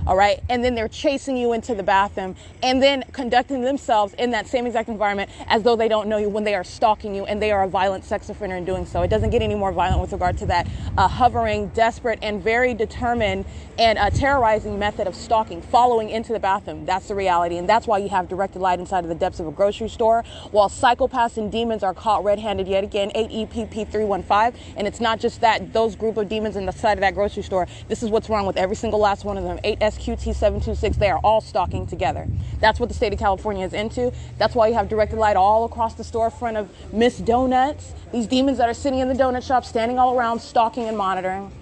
all 0.06 0.16
right? 0.16 0.42
And 0.48 0.64
then 0.64 0.74
they're 0.74 0.88
chasing 0.88 1.36
you 1.36 1.52
into 1.52 1.74
the 1.74 1.82
bathroom 1.82 2.36
and 2.62 2.82
then 2.82 3.04
conducting 3.12 3.62
themselves 3.62 4.14
in 4.14 4.30
that 4.30 4.46
same 4.46 4.66
exact 4.66 4.88
environment 4.88 5.30
as 5.46 5.62
though 5.62 5.76
they 5.76 5.88
don't 5.88 6.08
know 6.08 6.18
you 6.18 6.28
when 6.28 6.44
they 6.44 6.54
are 6.54 6.64
stalking 6.64 7.14
you 7.14 7.24
and 7.24 7.40
they 7.40 7.52
are 7.52 7.64
a 7.64 7.68
violent 7.68 8.04
sex 8.04 8.28
offender 8.28 8.56
in 8.56 8.64
doing 8.64 8.86
so. 8.86 9.02
It 9.02 9.08
doesn't 9.08 9.30
get 9.30 9.42
any 9.42 9.54
more 9.54 9.72
violent 9.72 10.00
with 10.00 10.12
regard 10.12 10.38
to 10.38 10.46
that 10.46 10.68
uh, 10.96 11.08
hovering, 11.08 11.68
desperate, 11.68 12.18
and 12.22 12.42
very 12.42 12.74
determined 12.74 13.44
and 13.78 13.98
uh, 13.98 14.10
terrorizing 14.10 14.78
method 14.78 15.06
of 15.06 15.14
stalking, 15.14 15.62
following 15.62 16.10
into 16.10 16.32
the 16.32 16.40
bathroom. 16.40 16.84
That's 16.84 17.08
the 17.08 17.14
reality. 17.14 17.56
And 17.56 17.68
that's 17.68 17.86
why 17.86 17.98
you 17.98 18.08
have 18.08 18.28
directed 18.28 18.58
light 18.58 18.78
inside 18.78 19.04
of 19.04 19.08
the 19.08 19.14
depths 19.14 19.40
of 19.40 19.46
a 19.46 19.52
grocery 19.52 19.88
store 19.88 20.22
while 20.50 20.68
psychopaths 20.68 21.36
and 21.36 21.50
demons 21.50 21.82
are 21.82 21.94
caught 21.94 22.24
red 22.24 22.38
handed 22.38 22.68
yet 22.68 22.84
again, 22.84 23.10
8EPP315. 23.14 24.54
And 24.76 24.86
it's 24.86 25.00
not 25.00 25.20
just 25.20 25.40
that, 25.40 25.72
those 25.72 25.96
group 25.96 26.16
of 26.16 26.28
demons 26.28 26.56
in 26.56 26.66
the 26.66 26.72
side 26.72 26.98
of 26.98 27.00
that 27.00 27.14
grocery 27.14 27.42
store. 27.42 27.66
This 27.88 28.02
is 28.02 28.10
what's 28.10 28.28
wrong 28.28 28.46
with 28.46 28.56
every 28.56 28.76
single 28.76 28.98
last 28.98 29.24
one 29.24 29.38
of 29.38 29.44
them. 29.44 29.58
8SQT726, 29.76 30.96
they 30.96 31.10
are 31.10 31.18
all 31.18 31.40
stalking 31.40 31.86
together. 31.86 32.26
That's 32.60 32.80
what 32.80 32.88
the 32.88 32.94
state 32.94 33.12
of 33.12 33.18
California 33.18 33.64
is 33.64 33.72
into. 33.72 34.12
That's 34.38 34.54
why 34.54 34.68
you 34.68 34.74
have 34.74 34.88
directed 34.88 35.18
light 35.18 35.36
all 35.36 35.64
across 35.64 35.94
the 35.94 36.02
storefront 36.02 36.56
of 36.56 36.70
Miss 36.92 37.18
Donuts. 37.18 37.92
These 38.12 38.26
demons 38.26 38.58
that 38.58 38.68
are 38.68 38.74
sitting 38.74 38.98
in 39.00 39.08
the 39.08 39.14
donut 39.14 39.46
shop, 39.46 39.64
standing 39.64 39.98
all 39.98 40.16
around, 40.16 40.40
stalking 40.40 40.84
and 40.84 40.96
monitoring 40.96 41.52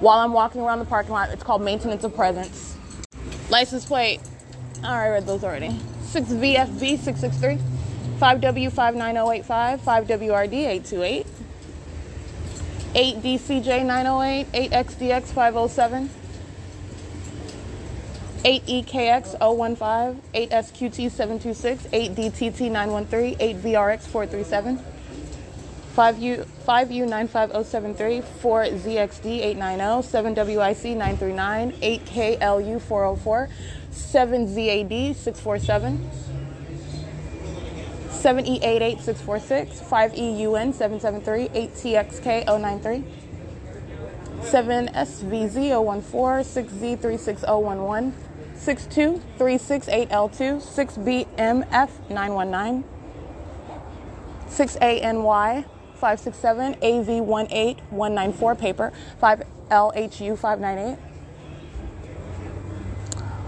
while 0.00 0.18
I'm 0.18 0.32
walking 0.32 0.60
around 0.60 0.78
the 0.80 0.84
parking 0.84 1.12
lot. 1.12 1.30
It's 1.30 1.42
called 1.42 1.62
maintenance 1.62 2.04
of 2.04 2.14
presence. 2.14 2.76
License 3.48 3.86
plate. 3.86 4.20
I 4.82 4.94
already 4.94 5.12
read 5.12 5.26
those 5.26 5.42
already. 5.42 5.70
6VFB 6.02 6.98
663, 6.98 7.58
5W59085, 8.20 9.78
5WRD 9.80 10.52
828, 10.52 11.26
8DCJ 12.94 13.84
908, 18.36 18.36
8XDX 18.36 18.44
507. 18.44 18.44
8EKX 18.44 19.36
015, 19.40 20.20
8SQT 20.34 21.10
726, 21.10 21.86
8DTT 21.92 22.70
913, 22.70 23.36
8VRX 23.36 24.00
437. 24.02 24.78
5U, 25.96 26.44
5U95073, 26.66 28.22
4ZXD890, 28.42 30.02
7WIC939, 30.04 31.72
8KLU404, 31.80 33.48
7ZAD647, 33.92 35.98
7E88646, 38.10 39.80
5EUN773, 39.88 41.48
8TXK093, 41.54 43.04
7SVZ014, 44.42 46.44
6Z36011, 46.44 48.12
62368L2, 48.56 51.28
6BMF919, 52.08 52.84
6ANY, 54.48 55.64
567 55.96 56.74
AV18194 56.74 58.58
paper 58.58 58.92
5LHU 59.22 60.36
598. 60.38 60.98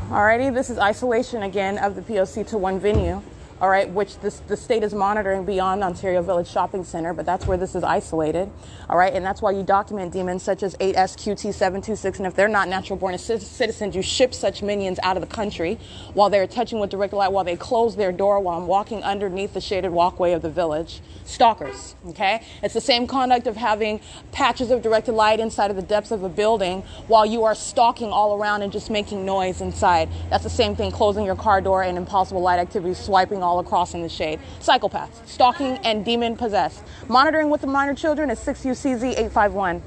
Alrighty, 0.08 0.54
this 0.54 0.70
is 0.70 0.78
isolation 0.78 1.42
again 1.42 1.76
of 1.78 1.94
the 1.94 2.00
POC 2.00 2.46
to 2.48 2.56
one 2.56 2.80
venue 2.80 3.20
all 3.60 3.68
right, 3.68 3.90
which 3.90 4.18
this, 4.20 4.38
the 4.46 4.56
state 4.56 4.82
is 4.82 4.94
monitoring 4.94 5.44
beyond 5.44 5.82
Ontario 5.82 6.22
Village 6.22 6.48
Shopping 6.48 6.84
Center, 6.84 7.12
but 7.12 7.26
that's 7.26 7.46
where 7.46 7.56
this 7.56 7.74
is 7.74 7.82
isolated, 7.82 8.50
all 8.88 8.96
right, 8.96 9.12
and 9.12 9.24
that's 9.24 9.42
why 9.42 9.50
you 9.50 9.62
document 9.62 10.12
demons 10.12 10.42
such 10.42 10.62
as 10.62 10.76
8SQT726, 10.76 12.18
and 12.18 12.26
if 12.26 12.34
they're 12.34 12.48
not 12.48 12.68
natural 12.68 12.96
born 12.96 13.18
citizens, 13.18 13.96
you 13.96 14.02
ship 14.02 14.32
such 14.32 14.62
minions 14.62 14.98
out 15.02 15.16
of 15.16 15.20
the 15.20 15.34
country 15.34 15.78
while 16.14 16.30
they're 16.30 16.46
touching 16.46 16.78
with 16.78 16.90
direct 16.90 17.12
light, 17.12 17.32
while 17.32 17.44
they 17.44 17.56
close 17.56 17.96
their 17.96 18.12
door, 18.12 18.38
while 18.38 18.58
I'm 18.58 18.66
walking 18.66 19.02
underneath 19.02 19.54
the 19.54 19.60
shaded 19.60 19.90
walkway 19.90 20.32
of 20.32 20.42
the 20.42 20.50
village. 20.50 21.00
Stalkers, 21.24 21.94
okay? 22.06 22.42
It's 22.62 22.74
the 22.74 22.80
same 22.80 23.06
conduct 23.06 23.46
of 23.46 23.56
having 23.56 24.00
patches 24.32 24.70
of 24.70 24.82
directed 24.82 25.12
light 25.12 25.40
inside 25.40 25.70
of 25.70 25.76
the 25.76 25.82
depths 25.82 26.10
of 26.10 26.22
a 26.22 26.28
building 26.28 26.82
while 27.06 27.26
you 27.26 27.44
are 27.44 27.54
stalking 27.54 28.10
all 28.10 28.40
around 28.40 28.62
and 28.62 28.72
just 28.72 28.88
making 28.88 29.26
noise 29.26 29.60
inside. 29.60 30.08
That's 30.30 30.44
the 30.44 30.50
same 30.50 30.76
thing, 30.76 30.90
closing 30.90 31.24
your 31.24 31.36
car 31.36 31.60
door 31.60 31.82
and 31.82 31.98
impossible 31.98 32.40
light 32.40 32.58
activity, 32.58 32.94
swiping 32.94 33.42
all 33.48 33.58
across 33.58 33.94
in 33.94 34.02
the 34.02 34.08
shade. 34.08 34.38
Psychopaths, 34.60 35.26
stalking 35.26 35.78
and 35.78 36.04
demon 36.04 36.36
possessed. 36.36 36.82
Monitoring 37.08 37.48
with 37.50 37.62
the 37.62 37.66
minor 37.66 37.94
children 37.94 38.30
is 38.30 38.38
6UCZ 38.40 39.12
851. 39.12 39.82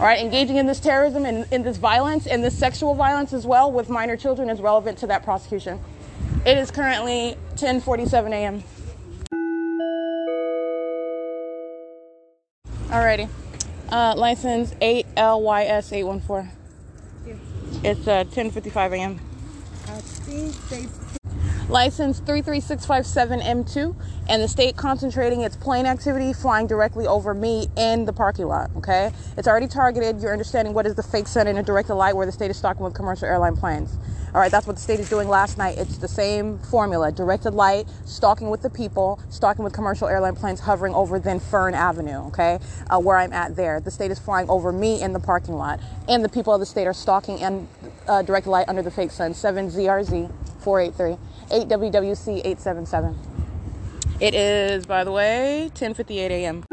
All 0.00 0.08
right, 0.08 0.18
engaging 0.18 0.56
in 0.56 0.66
this 0.66 0.80
terrorism 0.80 1.24
and 1.26 1.46
in 1.52 1.62
this 1.62 1.76
violence 1.76 2.26
and 2.26 2.42
this 2.42 2.58
sexual 2.58 2.94
violence 2.94 3.32
as 3.32 3.46
well 3.46 3.70
with 3.70 3.88
minor 3.88 4.16
children 4.16 4.50
is 4.50 4.60
relevant 4.60 4.98
to 4.98 5.06
that 5.06 5.22
prosecution. 5.22 5.78
It 6.44 6.58
is 6.58 6.70
currently 6.72 7.36
10:47 7.54 8.32
a.m. 8.32 8.64
Alrighty, 12.88 13.28
uh, 13.90 14.14
license 14.16 14.74
8LYS 14.80 15.92
814. 15.92 16.50
It's 17.84 18.08
uh, 18.08 18.24
10:55 18.24 18.96
a.m. 18.96 19.20
I 19.86 20.00
think 20.00 20.68
they 20.68 21.01
license 21.68 22.20
33657M2, 22.20 23.94
and 24.28 24.42
the 24.42 24.48
state 24.48 24.76
concentrating 24.76 25.42
its 25.42 25.56
plane 25.56 25.86
activity 25.86 26.32
flying 26.32 26.66
directly 26.66 27.06
over 27.06 27.34
me 27.34 27.68
in 27.76 28.04
the 28.04 28.12
parking 28.12 28.46
lot. 28.46 28.70
Okay, 28.76 29.12
it's 29.36 29.48
already 29.48 29.68
targeted. 29.68 30.20
You're 30.20 30.32
understanding 30.32 30.74
what 30.74 30.86
is 30.86 30.94
the 30.94 31.02
fake 31.02 31.26
sun 31.26 31.46
in 31.46 31.58
a 31.58 31.62
directed 31.62 31.94
light 31.94 32.16
where 32.16 32.26
the 32.26 32.32
state 32.32 32.50
is 32.50 32.56
stalking 32.56 32.84
with 32.84 32.94
commercial 32.94 33.26
airline 33.26 33.56
planes. 33.56 33.96
All 34.34 34.40
right, 34.40 34.50
that's 34.50 34.66
what 34.66 34.76
the 34.76 34.82
state 34.82 34.98
is 34.98 35.10
doing 35.10 35.28
last 35.28 35.58
night. 35.58 35.76
It's 35.76 35.98
the 35.98 36.08
same 36.08 36.58
formula 36.58 37.12
directed 37.12 37.52
light, 37.52 37.86
stalking 38.06 38.48
with 38.48 38.62
the 38.62 38.70
people, 38.70 39.20
stalking 39.28 39.62
with 39.62 39.74
commercial 39.74 40.08
airline 40.08 40.36
planes 40.36 40.60
hovering 40.60 40.94
over 40.94 41.18
then 41.18 41.38
Fern 41.38 41.74
Avenue, 41.74 42.28
okay, 42.28 42.58
uh, 42.88 42.98
where 42.98 43.18
I'm 43.18 43.34
at 43.34 43.56
there. 43.56 43.78
The 43.78 43.90
state 43.90 44.10
is 44.10 44.18
flying 44.18 44.48
over 44.48 44.72
me 44.72 45.02
in 45.02 45.12
the 45.12 45.20
parking 45.20 45.54
lot, 45.54 45.80
and 46.08 46.24
the 46.24 46.30
people 46.30 46.54
of 46.54 46.60
the 46.60 46.66
state 46.66 46.86
are 46.86 46.94
stalking 46.94 47.42
and 47.42 47.68
uh, 48.08 48.22
directed 48.22 48.48
light 48.48 48.70
under 48.70 48.80
the 48.80 48.90
fake 48.90 49.10
sun. 49.10 49.34
7ZRZ 49.34 50.32
483, 50.62 51.18
8WWC 51.52 52.40
877. 52.44 53.18
It 54.20 54.34
is, 54.34 54.86
by 54.86 55.04
the 55.04 55.12
way, 55.12 55.70
10:58 55.74 56.30
a.m. 56.30 56.64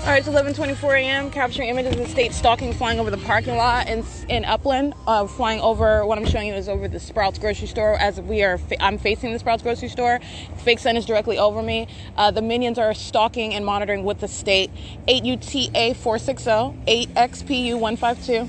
All 0.00 0.06
right, 0.06 0.26
it's 0.26 0.28
11:24 0.28 0.98
a.m. 0.98 1.30
Capturing 1.30 1.68
images 1.68 1.92
of 1.92 1.98
the 1.98 2.08
state 2.08 2.32
stalking, 2.32 2.72
flying 2.72 2.98
over 2.98 3.10
the 3.10 3.18
parking 3.18 3.56
lot 3.56 3.86
in 3.86 4.02
in 4.30 4.46
Upland. 4.46 4.94
Uh, 5.06 5.26
flying 5.26 5.60
over. 5.60 6.06
What 6.06 6.16
I'm 6.16 6.24
showing 6.24 6.48
you 6.48 6.54
is 6.54 6.70
over 6.70 6.88
the 6.88 6.98
Sprouts 6.98 7.38
grocery 7.38 7.66
store. 7.66 7.96
As 8.00 8.18
we 8.18 8.42
are, 8.42 8.56
fa- 8.56 8.82
I'm 8.82 8.96
facing 8.96 9.30
the 9.30 9.38
Sprouts 9.38 9.62
grocery 9.62 9.90
store. 9.90 10.18
Fake 10.64 10.78
sun 10.78 10.96
is 10.96 11.04
directly 11.04 11.36
over 11.36 11.62
me. 11.62 11.86
Uh, 12.16 12.30
the 12.30 12.40
minions 12.40 12.78
are 12.78 12.94
stalking 12.94 13.52
and 13.52 13.64
monitoring 13.64 14.02
with 14.02 14.20
the 14.20 14.28
state. 14.28 14.70
8 15.06 15.22
UTA 15.22 15.94
460, 15.94 16.50
8 16.86 17.14
XPU 17.14 17.78
152, 17.78 18.48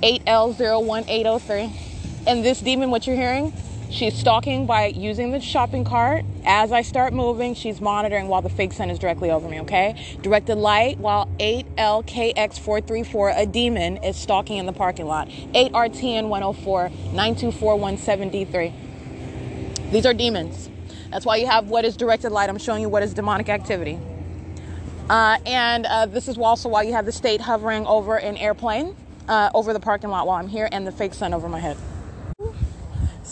8 0.00 0.24
L01803. 0.26 1.72
And 2.28 2.44
this 2.44 2.60
demon, 2.60 2.90
what 2.90 3.04
you're 3.08 3.16
hearing, 3.16 3.52
She's 3.94 4.18
stalking 4.18 4.66
by 4.66 4.86
using 4.86 5.30
the 5.30 5.40
shopping 5.40 5.84
cart. 5.84 6.24
As 6.44 6.72
I 6.72 6.82
start 6.82 7.12
moving, 7.12 7.54
she's 7.54 7.80
monitoring 7.80 8.26
while 8.26 8.42
the 8.42 8.48
fake 8.48 8.72
sun 8.72 8.90
is 8.90 8.98
directly 8.98 9.30
over 9.30 9.48
me, 9.48 9.60
okay? 9.60 9.94
Directed 10.20 10.56
light 10.56 10.98
while 10.98 11.28
8LKX434, 11.38 13.38
a 13.38 13.46
demon, 13.46 13.98
is 13.98 14.16
stalking 14.16 14.56
in 14.56 14.66
the 14.66 14.72
parking 14.72 15.06
lot. 15.06 15.28
8RTN104, 15.28 17.12
924173. 17.12 18.72
These 19.92 20.06
are 20.06 20.12
demons. 20.12 20.68
That's 21.12 21.24
why 21.24 21.36
you 21.36 21.46
have 21.46 21.68
what 21.68 21.84
is 21.84 21.96
directed 21.96 22.32
light. 22.32 22.50
I'm 22.50 22.58
showing 22.58 22.82
you 22.82 22.88
what 22.88 23.04
is 23.04 23.14
demonic 23.14 23.48
activity. 23.48 24.00
Uh, 25.08 25.38
and 25.46 25.86
uh, 25.86 26.06
this 26.06 26.26
is 26.26 26.36
also 26.36 26.68
why 26.68 26.82
you 26.82 26.94
have 26.94 27.06
the 27.06 27.12
state 27.12 27.40
hovering 27.40 27.86
over 27.86 28.16
an 28.16 28.36
airplane 28.38 28.96
uh, 29.28 29.50
over 29.54 29.72
the 29.72 29.78
parking 29.78 30.10
lot 30.10 30.26
while 30.26 30.40
I'm 30.40 30.48
here 30.48 30.68
and 30.72 30.84
the 30.84 30.90
fake 30.90 31.14
sun 31.14 31.32
over 31.32 31.48
my 31.48 31.60
head. 31.60 31.76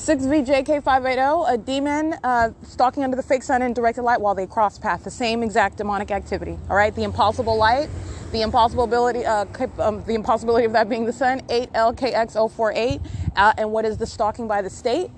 6VJK580, 0.03 1.53
a 1.53 1.57
demon 1.57 2.15
uh, 2.25 2.51
stalking 2.65 3.05
under 3.05 3.17
the 3.17 3.23
fake 3.23 3.45
sun 3.45 3.63
in 3.63 3.73
directed 3.73 4.03
light 4.03 4.21
while 4.21 4.35
they 4.35 4.49
cross 4.49 4.77
path. 4.77 5.05
The 5.05 5.13
same 5.13 5.45
exact 5.45 5.77
demonic 5.77 6.11
activity. 6.11 6.59
All 6.69 6.75
right, 6.75 6.93
the 6.93 7.05
impossible 7.05 7.57
light, 7.57 7.89
the 8.33 8.43
impossibility, 8.43 9.25
uh, 9.25 9.45
um, 9.79 10.03
the 10.03 10.15
impossibility 10.15 10.65
of 10.65 10.73
that 10.73 10.89
being 10.89 11.05
the 11.05 11.13
sun. 11.13 11.39
8LKX048, 11.43 13.01
uh, 13.37 13.53
and 13.57 13.71
what 13.71 13.85
is 13.85 13.97
the 13.97 14.05
stalking 14.05 14.49
by 14.49 14.61
the 14.61 14.71
state? 14.71 15.09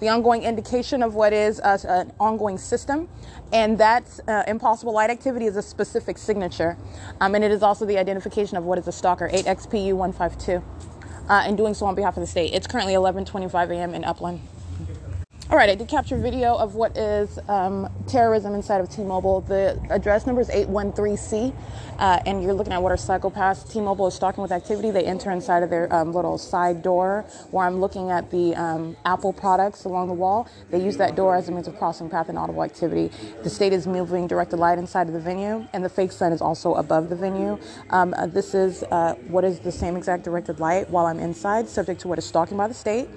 The 0.00 0.10
ongoing 0.10 0.42
indication 0.42 1.02
of 1.02 1.14
what 1.14 1.32
is 1.32 1.58
uh, 1.60 1.78
an 1.88 2.12
ongoing 2.20 2.58
system, 2.58 3.08
and 3.50 3.78
that 3.78 4.20
uh, 4.28 4.42
impossible 4.46 4.92
light 4.92 5.08
activity 5.08 5.46
is 5.46 5.56
a 5.56 5.62
specific 5.62 6.18
signature, 6.18 6.76
um, 7.22 7.34
and 7.34 7.42
it 7.42 7.50
is 7.50 7.62
also 7.62 7.86
the 7.86 7.96
identification 7.96 8.58
of 8.58 8.64
what 8.64 8.78
is 8.78 8.86
a 8.88 8.92
stalker. 8.92 9.26
8XPU152 9.30 10.62
uh, 11.28 11.44
and 11.46 11.56
doing 11.58 11.74
so 11.74 11.86
on 11.86 11.94
behalf 11.96 12.16
of 12.16 12.22
the 12.22 12.28
state. 12.28 12.52
It's 12.54 12.66
currently 12.68 12.94
11:25 12.94 13.70
a.m. 13.72 13.94
in 13.94 14.04
Upland. 14.04 14.42
All 15.50 15.58
right, 15.58 15.68
I 15.68 15.74
did 15.74 15.88
capture 15.88 16.16
video 16.16 16.56
of 16.56 16.74
what 16.74 16.96
is 16.96 17.38
um, 17.48 17.86
terrorism 18.06 18.54
inside 18.54 18.80
of 18.80 18.88
T-Mobile. 18.88 19.42
The 19.42 19.78
address 19.90 20.26
number 20.26 20.40
is 20.40 20.48
813C, 20.48 21.54
uh, 21.98 22.20
and 22.24 22.42
you're 22.42 22.54
looking 22.54 22.72
at 22.72 22.82
what 22.82 22.90
are 22.92 22.96
psychopaths. 22.96 23.70
T-Mobile 23.70 24.06
is 24.06 24.14
stalking 24.14 24.40
with 24.40 24.50
activity. 24.50 24.90
They 24.90 25.04
enter 25.04 25.30
inside 25.30 25.62
of 25.62 25.68
their 25.68 25.92
um, 25.94 26.14
little 26.14 26.38
side 26.38 26.82
door, 26.82 27.26
where 27.50 27.66
I'm 27.66 27.78
looking 27.78 28.10
at 28.10 28.30
the 28.30 28.54
um, 28.54 28.96
Apple 29.04 29.34
products 29.34 29.84
along 29.84 30.08
the 30.08 30.14
wall. 30.14 30.48
They 30.70 30.82
use 30.82 30.96
that 30.96 31.14
door 31.14 31.36
as 31.36 31.46
a 31.50 31.52
means 31.52 31.68
of 31.68 31.76
crossing 31.76 32.08
path 32.08 32.30
and 32.30 32.38
audible 32.38 32.64
activity. 32.64 33.10
The 33.42 33.50
state 33.50 33.74
is 33.74 33.86
moving 33.86 34.26
directed 34.26 34.56
light 34.56 34.78
inside 34.78 35.08
of 35.08 35.12
the 35.12 35.20
venue, 35.20 35.68
and 35.74 35.84
the 35.84 35.90
fake 35.90 36.12
sun 36.12 36.32
is 36.32 36.40
also 36.40 36.72
above 36.72 37.10
the 37.10 37.16
venue. 37.16 37.58
Um, 37.90 38.14
uh, 38.16 38.26
this 38.26 38.54
is 38.54 38.82
uh, 38.84 39.14
what 39.28 39.44
is 39.44 39.60
the 39.60 39.72
same 39.72 39.94
exact 39.94 40.24
directed 40.24 40.58
light 40.58 40.88
while 40.88 41.04
I'm 41.04 41.20
inside, 41.20 41.68
subject 41.68 42.00
to 42.00 42.08
what 42.08 42.16
is 42.16 42.24
stalking 42.24 42.56
by 42.56 42.66
the 42.66 42.74
state. 42.74 43.10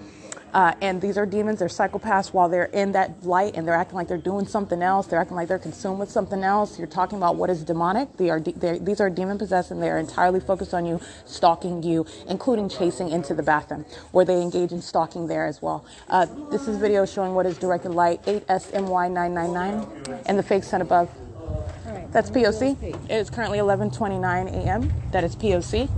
Uh, 0.53 0.73
and 0.81 1.01
these 1.01 1.17
are 1.17 1.25
demons, 1.25 1.59
they're 1.59 1.67
psychopaths 1.67 2.33
while 2.33 2.49
they're 2.49 2.65
in 2.65 2.91
that 2.93 3.25
light 3.25 3.55
and 3.55 3.67
they're 3.67 3.75
acting 3.75 3.95
like 3.95 4.07
they're 4.07 4.17
doing 4.17 4.47
something 4.47 4.81
else. 4.81 5.07
They're 5.07 5.19
acting 5.19 5.35
like 5.35 5.47
they're 5.47 5.59
consumed 5.59 5.99
with 5.99 6.09
something 6.09 6.43
else. 6.43 6.77
You're 6.77 6.87
talking 6.87 7.17
about 7.17 7.35
what 7.35 7.49
is 7.49 7.63
demonic. 7.63 8.15
They 8.17 8.29
are 8.29 8.39
de- 8.39 8.79
these 8.79 9.01
are 9.01 9.09
demon 9.09 9.37
possessed 9.37 9.71
and 9.71 9.81
they're 9.81 9.99
entirely 9.99 10.39
focused 10.39 10.73
on 10.73 10.85
you, 10.85 10.99
stalking 11.25 11.83
you, 11.83 12.05
including 12.27 12.69
chasing 12.69 13.09
into 13.09 13.33
the 13.33 13.43
bathroom 13.43 13.85
where 14.11 14.25
they 14.25 14.41
engage 14.41 14.71
in 14.71 14.81
stalking 14.81 15.27
there 15.27 15.45
as 15.45 15.61
well. 15.61 15.85
Uh, 16.09 16.25
this 16.49 16.67
is 16.67 16.77
video 16.77 17.05
showing 17.05 17.35
what 17.35 17.45
is 17.45 17.57
directed 17.57 17.89
light 17.89 18.21
8SMY999 18.23 20.23
and 20.25 20.39
the 20.39 20.43
fake 20.43 20.63
sun 20.63 20.81
above. 20.81 21.09
That's 22.11 22.29
POC. 22.29 22.81
It 23.09 23.11
is 23.11 23.29
currently 23.29 23.59
11:29 23.59 24.47
a.m. 24.47 24.91
That 25.11 25.23
is 25.23 25.35
POC. 25.35 25.89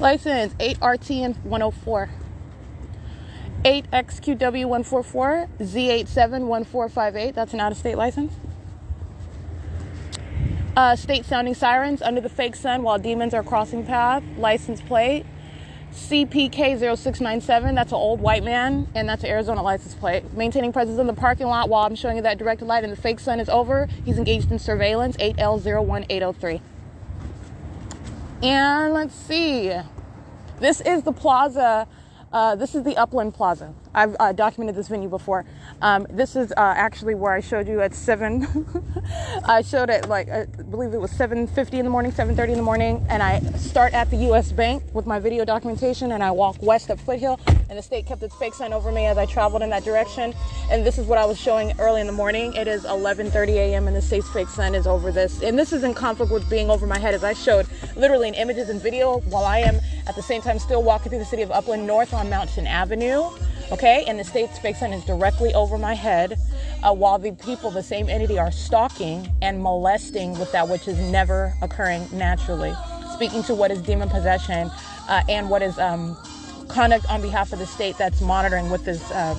License 0.00 0.54
8RT 0.54 1.44
104. 1.44 2.10
8XQW144, 3.62 5.48
Z871458. 5.58 7.34
That's 7.34 7.52
an 7.52 7.60
out 7.60 7.72
of 7.72 7.78
state 7.78 7.96
license. 7.96 8.32
Uh, 10.74 10.96
state 10.96 11.26
sounding 11.26 11.52
sirens 11.52 12.00
under 12.00 12.22
the 12.22 12.30
fake 12.30 12.56
sun 12.56 12.82
while 12.82 12.98
demons 12.98 13.34
are 13.34 13.42
crossing 13.42 13.84
path. 13.84 14.22
License 14.38 14.80
plate 14.80 15.26
CPK0697. 15.92 17.74
That's 17.74 17.92
an 17.92 17.96
old 17.96 18.20
white 18.20 18.42
man, 18.42 18.88
and 18.94 19.06
that's 19.06 19.22
an 19.22 19.28
Arizona 19.28 19.62
license 19.62 19.94
plate. 19.94 20.32
Maintaining 20.32 20.72
presence 20.72 20.98
in 20.98 21.06
the 21.06 21.12
parking 21.12 21.48
lot 21.48 21.68
while 21.68 21.84
I'm 21.84 21.94
showing 21.94 22.16
you 22.16 22.22
that 22.22 22.38
directed 22.38 22.64
light 22.64 22.84
and 22.84 22.92
the 22.92 22.96
fake 22.96 23.20
sun 23.20 23.38
is 23.38 23.50
over. 23.50 23.86
He's 24.06 24.16
engaged 24.16 24.50
in 24.50 24.58
surveillance 24.58 25.18
8L01803. 25.18 26.62
And 28.42 28.94
let's 28.94 29.14
see. 29.14 29.70
This 30.60 30.80
is 30.80 31.02
the 31.02 31.12
plaza. 31.12 31.86
Uh, 32.32 32.54
this 32.54 32.74
is 32.74 32.84
the 32.84 32.96
Upland 32.96 33.34
Plaza. 33.34 33.74
I've 33.94 34.16
uh, 34.20 34.32
documented 34.32 34.76
this 34.76 34.88
venue 34.88 35.08
before. 35.08 35.44
Um, 35.82 36.06
this 36.10 36.36
is 36.36 36.52
uh, 36.52 36.74
actually 36.76 37.14
where 37.14 37.32
I 37.32 37.40
showed 37.40 37.68
you 37.68 37.80
at 37.80 37.94
seven. 37.94 38.46
I 39.44 39.62
showed 39.62 39.90
it 39.90 40.08
like 40.08 40.28
I 40.28 40.44
believe 40.44 40.94
it 40.94 41.00
was 41.00 41.10
7:50 41.12 41.74
in 41.74 41.84
the 41.84 41.90
morning, 41.90 42.12
7:30 42.12 42.50
in 42.50 42.56
the 42.56 42.62
morning, 42.62 43.04
and 43.08 43.22
I 43.22 43.40
start 43.56 43.92
at 43.92 44.10
the 44.10 44.16
U.S. 44.18 44.52
Bank 44.52 44.82
with 44.92 45.06
my 45.06 45.18
video 45.18 45.44
documentation, 45.44 46.12
and 46.12 46.22
I 46.22 46.30
walk 46.30 46.56
west 46.62 46.90
up 46.90 47.00
Foothill, 47.00 47.40
and 47.68 47.78
the 47.78 47.82
state 47.82 48.06
kept 48.06 48.22
its 48.22 48.34
fake 48.36 48.54
sign 48.54 48.72
over 48.72 48.92
me 48.92 49.06
as 49.06 49.18
I 49.18 49.26
traveled 49.26 49.62
in 49.62 49.70
that 49.70 49.84
direction. 49.84 50.34
And 50.70 50.86
this 50.86 50.98
is 50.98 51.06
what 51.06 51.18
I 51.18 51.24
was 51.24 51.38
showing 51.38 51.78
early 51.80 52.00
in 52.00 52.06
the 52.06 52.12
morning. 52.12 52.54
It 52.54 52.68
is 52.68 52.84
11:30 52.84 53.48
a.m. 53.54 53.88
and 53.88 53.96
the 53.96 54.02
state's 54.02 54.28
fake 54.30 54.48
sign 54.48 54.74
is 54.74 54.86
over 54.86 55.10
this, 55.10 55.42
and 55.42 55.58
this 55.58 55.72
is 55.72 55.82
in 55.82 55.94
conflict 55.94 56.30
with 56.30 56.48
being 56.48 56.70
over 56.70 56.86
my 56.86 56.98
head, 56.98 57.14
as 57.14 57.24
I 57.24 57.32
showed 57.32 57.66
literally 57.96 58.28
in 58.28 58.34
images 58.34 58.68
and 58.68 58.80
video 58.80 59.18
while 59.30 59.44
I 59.44 59.58
am 59.58 59.80
at 60.06 60.14
the 60.14 60.22
same 60.22 60.42
time 60.42 60.58
still 60.58 60.82
walking 60.82 61.10
through 61.10 61.18
the 61.18 61.24
city 61.24 61.42
of 61.42 61.50
Upland 61.50 61.86
North 61.86 62.14
on 62.14 62.30
Mountain 62.30 62.66
Avenue 62.66 63.30
okay? 63.72 64.04
And 64.06 64.18
the 64.18 64.24
state's 64.24 64.58
fake 64.58 64.76
sign 64.76 64.92
is 64.92 65.04
directly 65.04 65.54
over 65.54 65.78
my 65.78 65.94
head 65.94 66.38
uh, 66.82 66.94
while 66.94 67.18
the 67.18 67.32
people, 67.32 67.70
the 67.70 67.82
same 67.82 68.08
entity, 68.08 68.38
are 68.38 68.50
stalking 68.50 69.28
and 69.42 69.62
molesting 69.62 70.38
with 70.38 70.50
that 70.52 70.68
which 70.68 70.88
is 70.88 70.98
never 70.98 71.54
occurring 71.62 72.06
naturally. 72.12 72.72
Speaking 73.14 73.42
to 73.44 73.54
what 73.54 73.70
is 73.70 73.80
demon 73.82 74.08
possession 74.08 74.70
uh, 75.08 75.22
and 75.28 75.50
what 75.50 75.62
is 75.62 75.78
um, 75.78 76.16
conduct 76.68 77.10
on 77.10 77.20
behalf 77.20 77.52
of 77.52 77.58
the 77.58 77.66
state 77.66 77.98
that's 77.98 78.20
monitoring 78.20 78.70
with 78.70 78.84
this, 78.84 79.10
uh, 79.10 79.36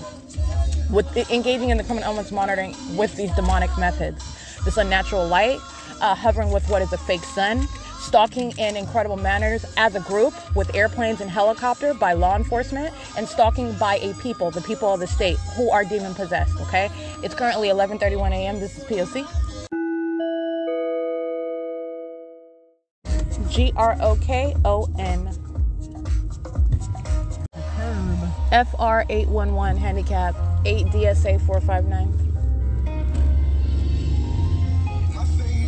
with 0.91 1.15
engaging 1.31 1.69
in 1.69 1.77
the 1.77 1.83
criminal 1.83 2.07
elements 2.07 2.31
monitoring 2.31 2.75
with 2.95 3.15
these 3.15 3.33
demonic 3.35 3.75
methods. 3.77 4.23
This 4.65 4.77
unnatural 4.77 5.27
light, 5.27 5.59
uh, 6.01 6.13
hovering 6.13 6.51
with 6.51 6.67
what 6.69 6.81
is 6.81 6.93
a 6.93 6.97
fake 6.97 7.23
sun, 7.23 7.67
stalking 8.01 8.51
in 8.57 8.75
incredible 8.75 9.15
manners 9.15 9.63
as 9.77 9.95
a 9.95 9.99
group 10.01 10.33
with 10.55 10.73
airplanes 10.75 11.21
and 11.21 11.29
helicopter 11.29 11.93
by 11.93 12.13
law 12.13 12.35
enforcement, 12.35 12.93
and 13.17 13.27
stalking 13.27 13.71
by 13.73 13.97
a 13.97 14.13
people, 14.15 14.49
the 14.51 14.61
people 14.61 14.93
of 14.93 14.99
the 14.99 15.07
state 15.07 15.37
who 15.55 15.69
are 15.69 15.85
demon 15.85 16.13
possessed. 16.15 16.59
Okay, 16.61 16.89
it's 17.23 17.35
currently 17.35 17.69
11:31 17.69 18.31
a.m. 18.31 18.59
This 18.59 18.77
is 18.77 18.83
POC. 18.85 19.25
G 23.49 23.71
R 23.75 23.97
O 24.01 24.15
K 24.21 24.55
O 24.65 24.89
N. 24.97 25.29
FR 28.51 29.05
811 29.09 29.77
handicap 29.77 30.35
8 30.65 30.87
DSA 30.87 31.39
459. 31.45 32.31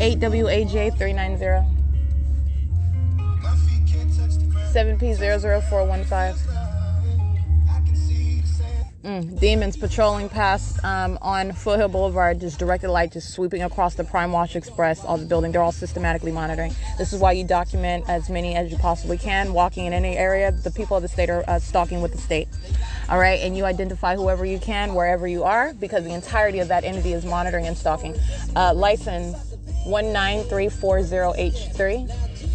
8 0.02 0.20
WAJ 0.20 0.98
390. 0.98 1.83
7P00415. 4.74 6.64
Mm, 9.04 9.40
demons 9.40 9.78
patrolling 9.78 10.30
past 10.30 10.84
um, 10.84 11.20
on 11.22 11.52
Foothill 11.52 11.90
Boulevard, 11.90 12.40
just 12.40 12.58
directed 12.58 12.90
light, 12.90 13.12
just 13.12 13.34
sweeping 13.34 13.62
across 13.62 13.94
the 13.96 14.04
Prime 14.04 14.32
Wash 14.32 14.56
Express, 14.56 15.04
all 15.04 15.18
the 15.18 15.26
building. 15.26 15.52
They're 15.52 15.62
all 15.62 15.74
systematically 15.74 16.32
monitoring. 16.32 16.74
This 16.98 17.14
is 17.14 17.20
why 17.20 17.34
you 17.34 17.44
document 17.44 18.10
as 18.10 18.30
many 18.30 18.56
as 18.56 18.72
you 18.72 18.78
possibly 18.78 19.18
can. 19.18 19.54
Walking 19.54 19.86
in 19.86 19.94
any 19.94 20.18
area, 20.18 20.52
the 20.52 20.72
people 20.72 20.96
of 20.96 21.04
the 21.04 21.10
state 21.10 21.30
are 21.30 21.44
uh, 21.50 21.60
stalking 21.60 22.02
with 22.02 22.14
the 22.14 22.18
state. 22.18 22.48
All 23.10 23.20
right, 23.20 23.42
and 23.42 23.58
you 23.58 23.66
identify 23.66 24.16
whoever 24.16 24.46
you 24.46 24.58
can 24.58 24.96
wherever 24.96 25.28
you 25.28 25.44
are 25.44 25.74
because 25.74 26.06
the 26.06 26.14
entirety 26.14 26.60
of 26.60 26.70
that 26.70 26.86
entity 26.86 27.12
is 27.12 27.26
monitoring 27.26 27.68
and 27.68 27.78
stalking. 27.78 28.16
Uh, 28.56 28.74
license 28.74 29.36
19340H3. 29.86 32.53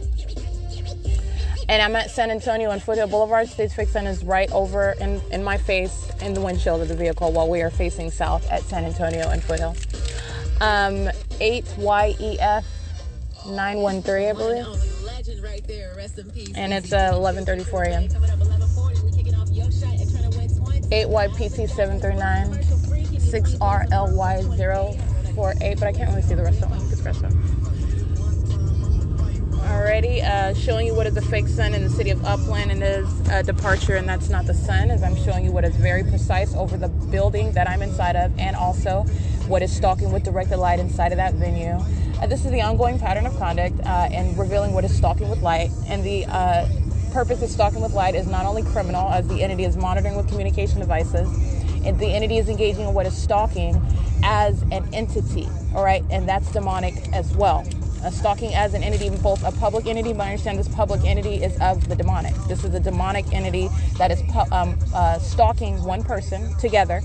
and 1.69 1.83
I'm 1.83 1.95
at 1.97 2.11
San 2.11 2.31
Antonio 2.31 2.71
on 2.71 2.79
Foothill 2.81 3.09
Boulevard. 3.09 3.49
State's 3.49 3.75
Fake 3.75 3.89
Sun 3.89 4.07
is 4.07 4.23
right 4.25 4.51
over 4.53 4.95
in, 5.01 5.21
in 5.31 5.43
my 5.43 5.57
face 5.57 6.11
in 6.21 6.35
the 6.35 6.41
windshield 6.41 6.83
of 6.83 6.89
the 6.89 6.97
vehicle 6.97 7.33
while 7.33 7.49
we 7.49 7.63
are 7.63 7.71
facing 7.71 8.11
south 8.11 8.47
at 8.51 8.63
San 8.63 8.85
Antonio 8.85 9.31
and 9.31 9.43
Foothill. 9.43 9.75
Um, 10.61 11.09
8YEF 11.41 12.65
913, 13.47 14.29
I 14.29 14.33
believe. 14.33 14.67
And 16.57 16.73
it's 16.73 16.93
uh, 16.93 17.13
11:34 17.15 17.87
a.m. 17.87 18.09
8YPT 20.91 21.69
739, 21.69 22.49
6RLY048, 23.19 25.79
but 25.79 25.89
I 25.89 25.93
can't 25.93 26.11
really 26.11 26.23
see 26.23 26.35
the 26.35 26.43
rest 26.43 26.63
of 26.63 26.71
them. 26.71 26.81
You 26.81 26.89
can 26.89 26.97
scratch 26.97 27.19
that 27.19 27.33
already, 29.67 30.23
uh, 30.23 30.55
showing 30.55 30.87
you 30.87 30.95
what 30.95 31.07
is 31.07 31.17
a 31.17 31.23
fake 31.23 31.49
sun 31.49 31.75
in 31.75 31.83
the 31.83 31.91
city 31.91 32.11
of 32.11 32.25
Upland 32.25 32.71
and 32.71 32.83
is 32.83 33.29
a 33.29 33.43
departure, 33.43 33.97
and 33.97 34.09
that's 34.09 34.29
not 34.29 34.47
the 34.47 34.55
sun, 34.55 34.91
as 34.91 35.03
I'm 35.03 35.17
showing 35.17 35.45
you 35.45 35.53
what 35.53 35.65
is 35.65 35.75
very 35.77 36.03
precise 36.05 36.55
over 36.55 36.77
the 36.77 36.89
building 36.89 37.53
that 37.53 37.69
I'm 37.69 37.83
inside 37.83 38.17
of, 38.17 38.33
and 38.39 38.57
also 38.57 39.03
what 39.49 39.63
is 39.63 39.75
stalking 39.75 40.13
with 40.13 40.25
directed 40.25 40.57
light 40.57 40.79
inside 40.79 41.13
of 41.13 41.19
that 41.19 41.35
venue. 41.35 41.79
Uh, 42.21 42.27
this 42.27 42.45
is 42.45 42.53
the 42.53 42.63
ongoing 42.63 42.99
pattern 42.99 43.27
of 43.27 43.37
conduct 43.39 43.79
uh, 43.81 44.09
and 44.13 44.39
revealing 44.39 44.73
what 44.73 44.85
is 44.85 44.97
stalking 44.97 45.29
with 45.29 45.43
light, 45.43 45.71
and 45.89 46.05
the 46.05 46.25
uh, 46.27 46.69
purpose 47.13 47.43
of 47.43 47.51
stalking 47.51 47.81
with 47.81 47.93
light 47.93 48.15
is 48.15 48.27
not 48.27 48.47
only 48.47 48.63
criminal, 48.63 49.09
as 49.11 49.27
the 49.29 49.43
entity 49.43 49.65
is 49.65 49.77
monitoring 49.77 50.17
with 50.17 50.29
communication 50.29 50.81
devices, 50.81 51.29
and 51.85 51.99
the 51.99 52.07
entity 52.07 52.39
is 52.39 52.49
engaging 52.49 52.89
in 52.89 52.95
what 52.95 53.07
is 53.07 53.15
stalking 53.15 53.81
as 54.23 54.63
an 54.73 54.89
entity, 54.95 55.49
all 55.75 55.85
right, 55.85 56.05
and 56.11 56.29
that's 56.29 56.51
demonic 56.53 56.95
as 57.13 57.35
well 57.37 57.67
uh, 58.05 58.11
stalking 58.11 58.55
as 58.55 58.75
an 58.75 58.83
entity, 58.83 59.11
both 59.11 59.43
a 59.45 59.53
public 59.53 59.87
entity, 59.87 60.13
but 60.13 60.23
I 60.23 60.31
understand 60.31 60.59
this 60.59 60.69
public 60.69 61.05
entity 61.05 61.43
is 61.43 61.57
of 61.61 61.89
the 61.89 61.97
demonic. 61.97 62.35
This 62.49 62.63
is 62.65 62.75
a 62.75 62.81
demonic 62.81 63.33
entity 63.33 63.69
that 63.97 64.11
is 64.11 64.23
um, 64.53 64.79
uh, 64.95 65.19
stalking 65.19 65.83
one 65.83 66.03
person 66.03 66.55
together 66.59 67.03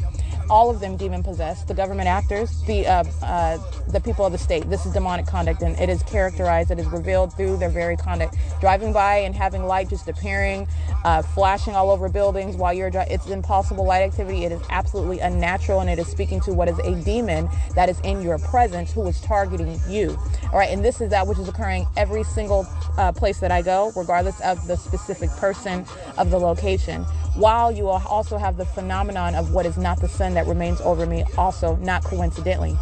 all 0.49 0.69
of 0.69 0.79
them 0.79 0.97
demon 0.97 1.23
possessed. 1.23 1.67
The 1.67 1.73
government 1.73 2.07
actors, 2.07 2.61
the 2.63 2.87
uh, 2.87 3.03
uh, 3.21 3.57
the 3.89 3.99
people 3.99 4.25
of 4.25 4.31
the 4.31 4.37
state. 4.37 4.69
This 4.69 4.85
is 4.85 4.93
demonic 4.93 5.27
conduct, 5.27 5.61
and 5.61 5.79
it 5.79 5.89
is 5.89 6.03
characterized. 6.03 6.71
It 6.71 6.79
is 6.79 6.87
revealed 6.87 7.33
through 7.33 7.57
their 7.57 7.69
very 7.69 7.97
conduct. 7.97 8.35
Driving 8.59 8.93
by 8.93 9.17
and 9.17 9.35
having 9.35 9.63
light 9.65 9.89
just 9.89 10.07
appearing, 10.07 10.67
uh, 11.05 11.21
flashing 11.21 11.75
all 11.75 11.91
over 11.91 12.09
buildings 12.09 12.55
while 12.55 12.73
you're 12.73 12.89
driving. 12.89 13.13
It's 13.13 13.27
impossible 13.27 13.85
light 13.85 14.01
activity. 14.01 14.45
It 14.45 14.51
is 14.51 14.61
absolutely 14.69 15.19
unnatural, 15.19 15.81
and 15.81 15.89
it 15.89 15.99
is 15.99 16.07
speaking 16.07 16.41
to 16.41 16.53
what 16.53 16.67
is 16.67 16.79
a 16.79 16.95
demon 17.03 17.49
that 17.75 17.89
is 17.89 17.99
in 18.01 18.21
your 18.21 18.37
presence 18.39 18.91
who 18.91 19.07
is 19.07 19.21
targeting 19.21 19.79
you. 19.87 20.17
All 20.51 20.59
right, 20.59 20.69
and 20.69 20.83
this 20.83 21.01
is 21.01 21.09
that 21.09 21.27
which 21.27 21.37
is 21.37 21.47
occurring 21.47 21.85
every 21.95 22.23
single 22.23 22.67
uh, 22.97 23.11
place 23.11 23.39
that 23.39 23.51
I 23.51 23.61
go, 23.61 23.91
regardless 23.95 24.39
of 24.41 24.65
the 24.67 24.75
specific 24.75 25.29
person 25.31 25.85
of 26.17 26.31
the 26.31 26.39
location 26.39 27.05
while 27.35 27.71
you 27.71 27.87
also 27.87 28.37
have 28.37 28.57
the 28.57 28.65
phenomenon 28.65 29.35
of 29.35 29.51
what 29.51 29.65
is 29.65 29.77
not 29.77 29.99
the 29.99 30.07
sun 30.07 30.33
that 30.33 30.47
remains 30.47 30.81
over 30.81 31.05
me, 31.05 31.23
also 31.37 31.75
not 31.77 32.03
coincidentally. 32.03 32.77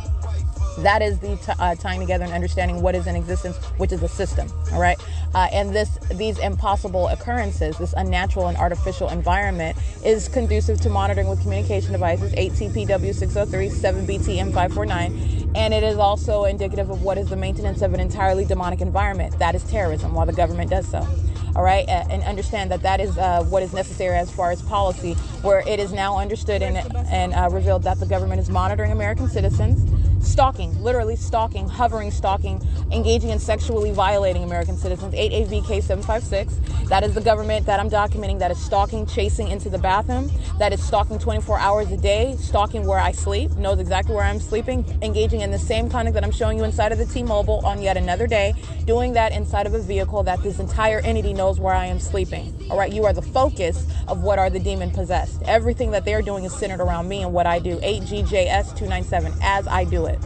That 0.79 1.01
is 1.01 1.19
the 1.19 1.35
t- 1.37 1.53
uh, 1.59 1.75
tying 1.75 1.99
together 1.99 2.23
and 2.23 2.33
understanding 2.33 2.81
what 2.81 2.95
is 2.95 3.07
in 3.07 3.15
existence, 3.15 3.57
which 3.77 3.91
is 3.91 4.03
a 4.03 4.07
system. 4.07 4.47
All 4.71 4.79
right, 4.79 4.97
uh, 5.33 5.47
and 5.51 5.75
this 5.75 5.97
these 6.15 6.37
impossible 6.39 7.07
occurrences, 7.07 7.77
this 7.77 7.93
unnatural 7.93 8.47
and 8.47 8.57
artificial 8.57 9.09
environment, 9.09 9.77
is 10.05 10.27
conducive 10.27 10.79
to 10.81 10.89
monitoring 10.89 11.27
with 11.27 11.41
communication 11.41 11.91
devices 11.91 12.31
8TPW603, 12.33 13.71
7BTM549, 13.71 15.51
and 15.55 15.73
it 15.73 15.83
is 15.83 15.97
also 15.97 16.45
indicative 16.45 16.89
of 16.89 17.01
what 17.01 17.17
is 17.17 17.27
the 17.29 17.35
maintenance 17.35 17.81
of 17.81 17.93
an 17.93 17.99
entirely 17.99 18.45
demonic 18.45 18.81
environment. 18.81 19.37
That 19.39 19.55
is 19.55 19.63
terrorism, 19.63 20.13
while 20.13 20.25
the 20.25 20.33
government 20.33 20.69
does 20.69 20.87
so 20.87 21.07
all 21.55 21.63
right, 21.63 21.85
and 21.89 22.21
understand 22.21 22.69
that 22.69 22.83
that 22.83 22.99
is 22.99 23.17
uh, 23.17 23.43
what 23.45 23.63
is 23.63 23.73
necessary 23.73 24.15
as 24.15 24.29
far 24.29 24.51
as 24.51 24.61
policy, 24.61 25.15
where 25.41 25.67
it 25.67 25.79
is 25.79 25.91
now 25.91 26.19
understood 26.19 26.61
and, 26.61 26.77
and 27.07 27.33
uh, 27.33 27.49
revealed 27.51 27.81
that 27.81 27.99
the 27.99 28.05
government 28.05 28.39
is 28.39 28.47
monitoring 28.47 28.91
American 28.91 29.27
citizens 29.27 29.81
stalking, 30.27 30.83
literally 30.83 31.15
stalking, 31.15 31.67
hovering, 31.67 32.11
stalking, 32.11 32.61
engaging 32.91 33.29
in 33.29 33.39
sexually 33.39 33.91
violating 33.91 34.43
American 34.43 34.77
citizens. 34.77 35.13
8AVK 35.13 35.81
756. 35.81 36.87
That 36.89 37.03
is 37.03 37.13
the 37.13 37.21
government 37.21 37.65
that 37.65 37.79
I'm 37.79 37.89
documenting 37.89 38.39
that 38.39 38.51
is 38.51 38.57
stalking, 38.57 39.05
chasing 39.05 39.49
into 39.49 39.69
the 39.69 39.77
bathroom, 39.77 40.31
that 40.57 40.71
is 40.71 40.81
stalking 40.81 41.19
24 41.19 41.59
hours 41.59 41.91
a 41.91 41.97
day, 41.97 42.35
stalking 42.39 42.85
where 42.85 42.99
I 42.99 43.11
sleep, 43.11 43.51
knows 43.57 43.79
exactly 43.79 44.15
where 44.15 44.23
I'm 44.23 44.39
sleeping, 44.39 44.85
engaging 45.01 45.41
in 45.41 45.51
the 45.51 45.59
same 45.59 45.89
conduct 45.89 46.13
that 46.13 46.23
I'm 46.23 46.31
showing 46.31 46.57
you 46.57 46.63
inside 46.63 46.91
of 46.91 46.97
the 46.97 47.05
T 47.05 47.23
Mobile 47.23 47.65
on 47.65 47.81
yet 47.81 47.97
another 47.97 48.27
day, 48.27 48.53
doing 48.85 49.13
that 49.13 49.33
inside 49.33 49.67
of 49.67 49.73
a 49.73 49.79
vehicle 49.79 50.23
that 50.23 50.41
this 50.43 50.59
entire 50.59 50.99
entity 51.01 51.33
knows 51.33 51.59
where 51.59 51.73
I 51.73 51.87
am 51.87 51.99
sleeping. 51.99 52.53
All 52.69 52.77
right, 52.77 52.91
you 52.91 53.05
are 53.05 53.13
the 53.13 53.21
focus 53.21 53.85
of 54.07 54.23
what 54.23 54.39
are 54.39 54.49
the 54.49 54.59
demon 54.59 54.91
possessed. 54.91 55.41
Everything 55.43 55.91
that 55.91 56.05
they're 56.05 56.21
doing 56.21 56.45
is 56.45 56.53
centered 56.55 56.79
around 56.79 57.07
me 57.09 57.23
and 57.23 57.33
what 57.33 57.45
I 57.45 57.59
do. 57.59 57.77
8GJS297 57.77 59.37
as 59.41 59.67
I 59.67 59.83
do 59.83 60.05
it. 60.05 60.16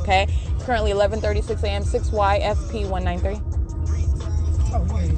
Okay? 0.00 0.26
currently 0.68 0.92
11:36 0.92 1.62
a.m. 1.62 1.82
6YFP 1.82 2.86
193. 2.90 3.40
Oh 4.74 4.86
wait. 4.92 5.12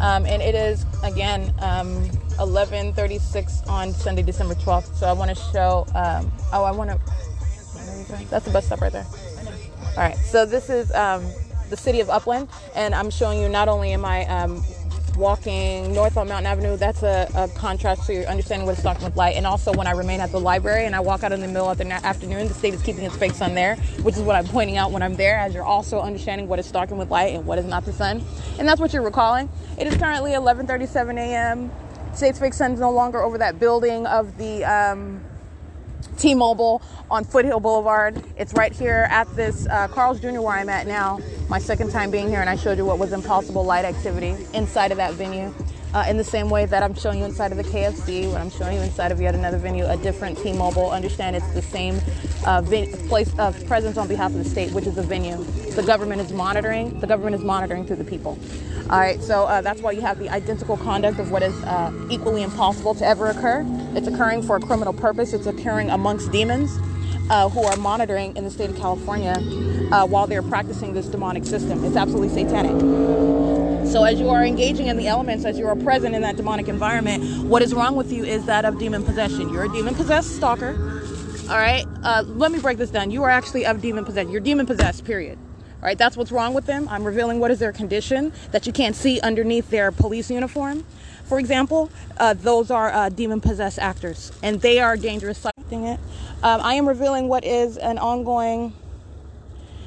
Um, 0.00 0.24
and 0.24 0.40
it 0.40 0.54
is 0.54 0.86
again 1.02 1.52
um, 1.58 2.08
11:36 2.38 3.68
on 3.68 3.92
Sunday, 3.92 4.22
December 4.22 4.54
12th. 4.54 4.94
So 4.94 5.08
I 5.08 5.12
want 5.12 5.36
to 5.36 5.42
show. 5.52 5.84
Um, 5.96 6.30
oh, 6.52 6.62
I 6.62 6.70
want 6.70 6.90
to. 6.90 7.00
That's 8.30 8.44
the 8.44 8.52
bus 8.52 8.66
stop 8.66 8.80
right 8.80 8.92
there. 8.92 9.06
All 9.96 9.96
right. 9.96 10.16
So 10.18 10.46
this 10.46 10.70
is 10.70 10.92
um, 10.92 11.28
the 11.68 11.76
city 11.76 11.98
of 11.98 12.08
Upland, 12.08 12.48
and 12.76 12.94
I'm 12.94 13.10
showing 13.10 13.40
you 13.40 13.48
not 13.48 13.66
only 13.68 13.90
am 13.94 14.04
I 14.04 14.26
um, 14.26 14.62
walking 15.16 15.92
north 15.92 16.16
on 16.16 16.28
Mountain 16.28 16.46
Avenue, 16.46 16.76
that's 16.76 17.02
a, 17.02 17.28
a 17.34 17.48
contrast 17.48 18.06
to 18.06 18.14
your 18.14 18.26
understanding 18.26 18.66
what 18.66 18.76
stalking 18.76 19.04
with 19.04 19.16
light. 19.16 19.36
And 19.36 19.46
also 19.46 19.72
when 19.72 19.86
I 19.86 19.92
remain 19.92 20.20
at 20.20 20.30
the 20.32 20.40
library 20.40 20.86
and 20.86 20.94
I 20.94 21.00
walk 21.00 21.24
out 21.24 21.32
in 21.32 21.40
the 21.40 21.48
middle 21.48 21.70
of 21.70 21.78
the 21.78 21.86
afternoon, 21.90 22.48
the 22.48 22.54
state 22.54 22.74
is 22.74 22.82
keeping 22.82 23.04
its 23.04 23.16
fake 23.16 23.32
sun 23.32 23.54
there, 23.54 23.76
which 24.02 24.16
is 24.16 24.22
what 24.22 24.36
I'm 24.36 24.46
pointing 24.46 24.76
out 24.76 24.92
when 24.92 25.02
I'm 25.02 25.16
there, 25.16 25.38
as 25.38 25.54
you're 25.54 25.64
also 25.64 26.00
understanding 26.00 26.48
what 26.48 26.58
is 26.58 26.66
stalking 26.66 26.98
with 26.98 27.10
light 27.10 27.34
and 27.34 27.46
what 27.46 27.58
is 27.58 27.64
not 27.64 27.84
the 27.84 27.92
sun. 27.92 28.24
And 28.58 28.68
that's 28.68 28.80
what 28.80 28.92
you're 28.92 29.02
recalling. 29.02 29.48
It 29.78 29.86
is 29.86 29.96
currently 29.96 30.32
11:37 30.32 31.18
a.m. 31.18 31.70
State's 32.14 32.38
fake 32.38 32.54
sun 32.54 32.72
is 32.72 32.80
no 32.80 32.90
longer 32.90 33.22
over 33.22 33.38
that 33.38 33.58
building 33.58 34.06
of 34.06 34.38
the 34.38 34.64
um, 34.64 35.22
T-Mobile 36.18 36.82
on 37.10 37.24
Foothill 37.24 37.60
Boulevard. 37.60 38.22
It's 38.36 38.52
right 38.54 38.72
here 38.72 39.06
at 39.10 39.28
this 39.36 39.66
uh, 39.68 39.88
Carl's 39.88 40.20
Jr. 40.20 40.40
where 40.40 40.56
I'm 40.56 40.68
at 40.68 40.86
now. 40.86 41.18
My 41.48 41.58
second 41.58 41.90
time 41.90 42.10
being 42.10 42.28
here, 42.28 42.40
and 42.40 42.50
I 42.50 42.56
showed 42.56 42.78
you 42.78 42.84
what 42.84 42.98
was 42.98 43.12
impossible 43.12 43.64
light 43.64 43.84
activity 43.84 44.36
inside 44.54 44.90
of 44.90 44.96
that 44.98 45.14
venue. 45.14 45.52
Uh, 45.94 46.04
in 46.08 46.16
the 46.16 46.24
same 46.24 46.50
way 46.50 46.66
that 46.66 46.82
I'm 46.82 46.94
showing 46.94 47.20
you 47.20 47.24
inside 47.24 47.52
of 47.52 47.58
the 47.58 47.64
KFC, 47.64 48.30
when 48.30 48.40
I'm 48.40 48.50
showing 48.50 48.76
you 48.76 48.82
inside 48.82 49.12
of 49.12 49.20
yet 49.20 49.34
another 49.34 49.58
venue, 49.58 49.86
a 49.86 49.96
different 49.96 50.36
T-Mobile. 50.38 50.90
Understand 50.90 51.36
it's 51.36 51.50
the 51.54 51.62
same 51.62 52.00
uh, 52.44 52.60
place 52.62 53.32
of 53.38 53.66
presence 53.66 53.96
on 53.96 54.06
behalf 54.08 54.32
of 54.32 54.38
the 54.38 54.44
state, 54.44 54.72
which 54.72 54.86
is 54.86 54.94
the 54.94 55.02
venue. 55.02 55.42
The 55.74 55.82
government 55.82 56.20
is 56.20 56.32
monitoring. 56.32 57.00
The 57.00 57.06
government 57.06 57.36
is 57.36 57.42
monitoring 57.42 57.86
through 57.86 57.96
the 57.96 58.04
people. 58.04 58.38
All 58.90 59.00
right, 59.00 59.20
so 59.22 59.44
uh, 59.44 59.62
that's 59.62 59.80
why 59.80 59.92
you 59.92 60.00
have 60.02 60.18
the 60.18 60.28
identical 60.28 60.76
conduct 60.76 61.18
of 61.18 61.30
what 61.30 61.42
is 61.42 61.54
uh, 61.64 61.92
equally 62.10 62.42
impossible 62.42 62.94
to 62.94 63.06
ever 63.06 63.28
occur. 63.28 63.64
It's 63.96 64.06
occurring 64.06 64.42
for 64.42 64.56
a 64.56 64.60
criminal 64.60 64.92
purpose. 64.92 65.32
It's 65.32 65.46
occurring 65.46 65.90
amongst 65.90 66.30
demons 66.30 66.78
uh, 67.30 67.48
who 67.48 67.62
are 67.64 67.76
monitoring 67.76 68.36
in 68.36 68.44
the 68.44 68.50
state 68.50 68.70
of 68.70 68.76
California 68.76 69.34
uh, 69.90 70.06
while 70.06 70.26
they're 70.26 70.42
practicing 70.42 70.94
this 70.94 71.06
demonic 71.06 71.44
system. 71.44 71.84
It's 71.84 71.96
absolutely 71.96 72.28
satanic. 72.28 73.65
So, 73.86 74.02
as 74.02 74.18
you 74.20 74.28
are 74.30 74.44
engaging 74.44 74.88
in 74.88 74.96
the 74.96 75.06
elements, 75.06 75.44
as 75.44 75.58
you 75.58 75.66
are 75.68 75.76
present 75.76 76.14
in 76.14 76.20
that 76.22 76.36
demonic 76.36 76.66
environment, 76.66 77.44
what 77.44 77.62
is 77.62 77.72
wrong 77.72 77.94
with 77.94 78.12
you 78.12 78.24
is 78.24 78.44
that 78.46 78.64
of 78.64 78.80
demon 78.80 79.04
possession. 79.04 79.48
You're 79.52 79.64
a 79.64 79.68
demon 79.72 79.94
possessed 79.94 80.34
stalker. 80.34 80.74
All 81.48 81.56
right, 81.56 81.86
uh, 82.02 82.24
let 82.26 82.50
me 82.50 82.58
break 82.58 82.78
this 82.78 82.90
down. 82.90 83.12
You 83.12 83.22
are 83.22 83.30
actually 83.30 83.64
of 83.64 83.80
demon 83.80 84.04
possession. 84.04 84.32
You're 84.32 84.40
demon 84.40 84.66
possessed, 84.66 85.04
period. 85.04 85.38
All 85.80 85.82
right, 85.82 85.96
that's 85.96 86.16
what's 86.16 86.32
wrong 86.32 86.52
with 86.52 86.66
them. 86.66 86.88
I'm 86.88 87.04
revealing 87.04 87.38
what 87.38 87.52
is 87.52 87.60
their 87.60 87.72
condition 87.72 88.32
that 88.50 88.66
you 88.66 88.72
can't 88.72 88.96
see 88.96 89.20
underneath 89.20 89.70
their 89.70 89.92
police 89.92 90.30
uniform. 90.30 90.84
For 91.24 91.38
example, 91.38 91.88
uh, 92.18 92.34
those 92.34 92.72
are 92.72 92.90
uh, 92.90 93.08
demon 93.08 93.40
possessed 93.40 93.78
actors, 93.78 94.32
and 94.42 94.60
they 94.60 94.80
are 94.80 94.96
dangerous. 94.96 95.46
It. 95.70 96.00
Um, 96.42 96.60
I 96.60 96.74
am 96.74 96.88
revealing 96.88 97.28
what 97.28 97.44
is 97.44 97.76
an 97.76 97.98
ongoing 97.98 98.72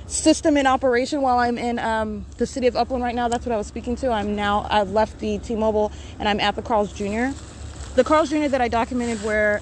system 0.10 0.58
in 0.58 0.66
operation 0.66 1.22
while 1.22 1.38
I'm 1.38 1.58
in 1.58 1.80
um, 1.80 2.26
the 2.38 2.48
city 2.48 2.68
of 2.68 2.76
Upland 2.76 3.04
right 3.04 3.16
now. 3.16 3.28
That's 3.28 3.46
what 3.46 3.54
I 3.54 3.58
was 3.58 3.68
speaking 3.68 3.96
to. 3.98 4.10
I'm 4.10 4.36
now, 4.36 4.66
I've 4.70 4.92
left 4.92 5.20
the 5.20 5.38
T 5.40 5.56
Mobile 5.56 5.92
and 6.20 6.28
I'm 6.28 6.40
at 6.40 6.56
the 6.56 6.62
Carl's 6.62 6.92
Jr. 6.92 7.30
The 7.96 8.04
Carl's 8.04 8.30
Jr. 8.30 8.48
that 8.48 8.62
I 8.62 8.68
documented 8.68 9.24
where 9.24 9.62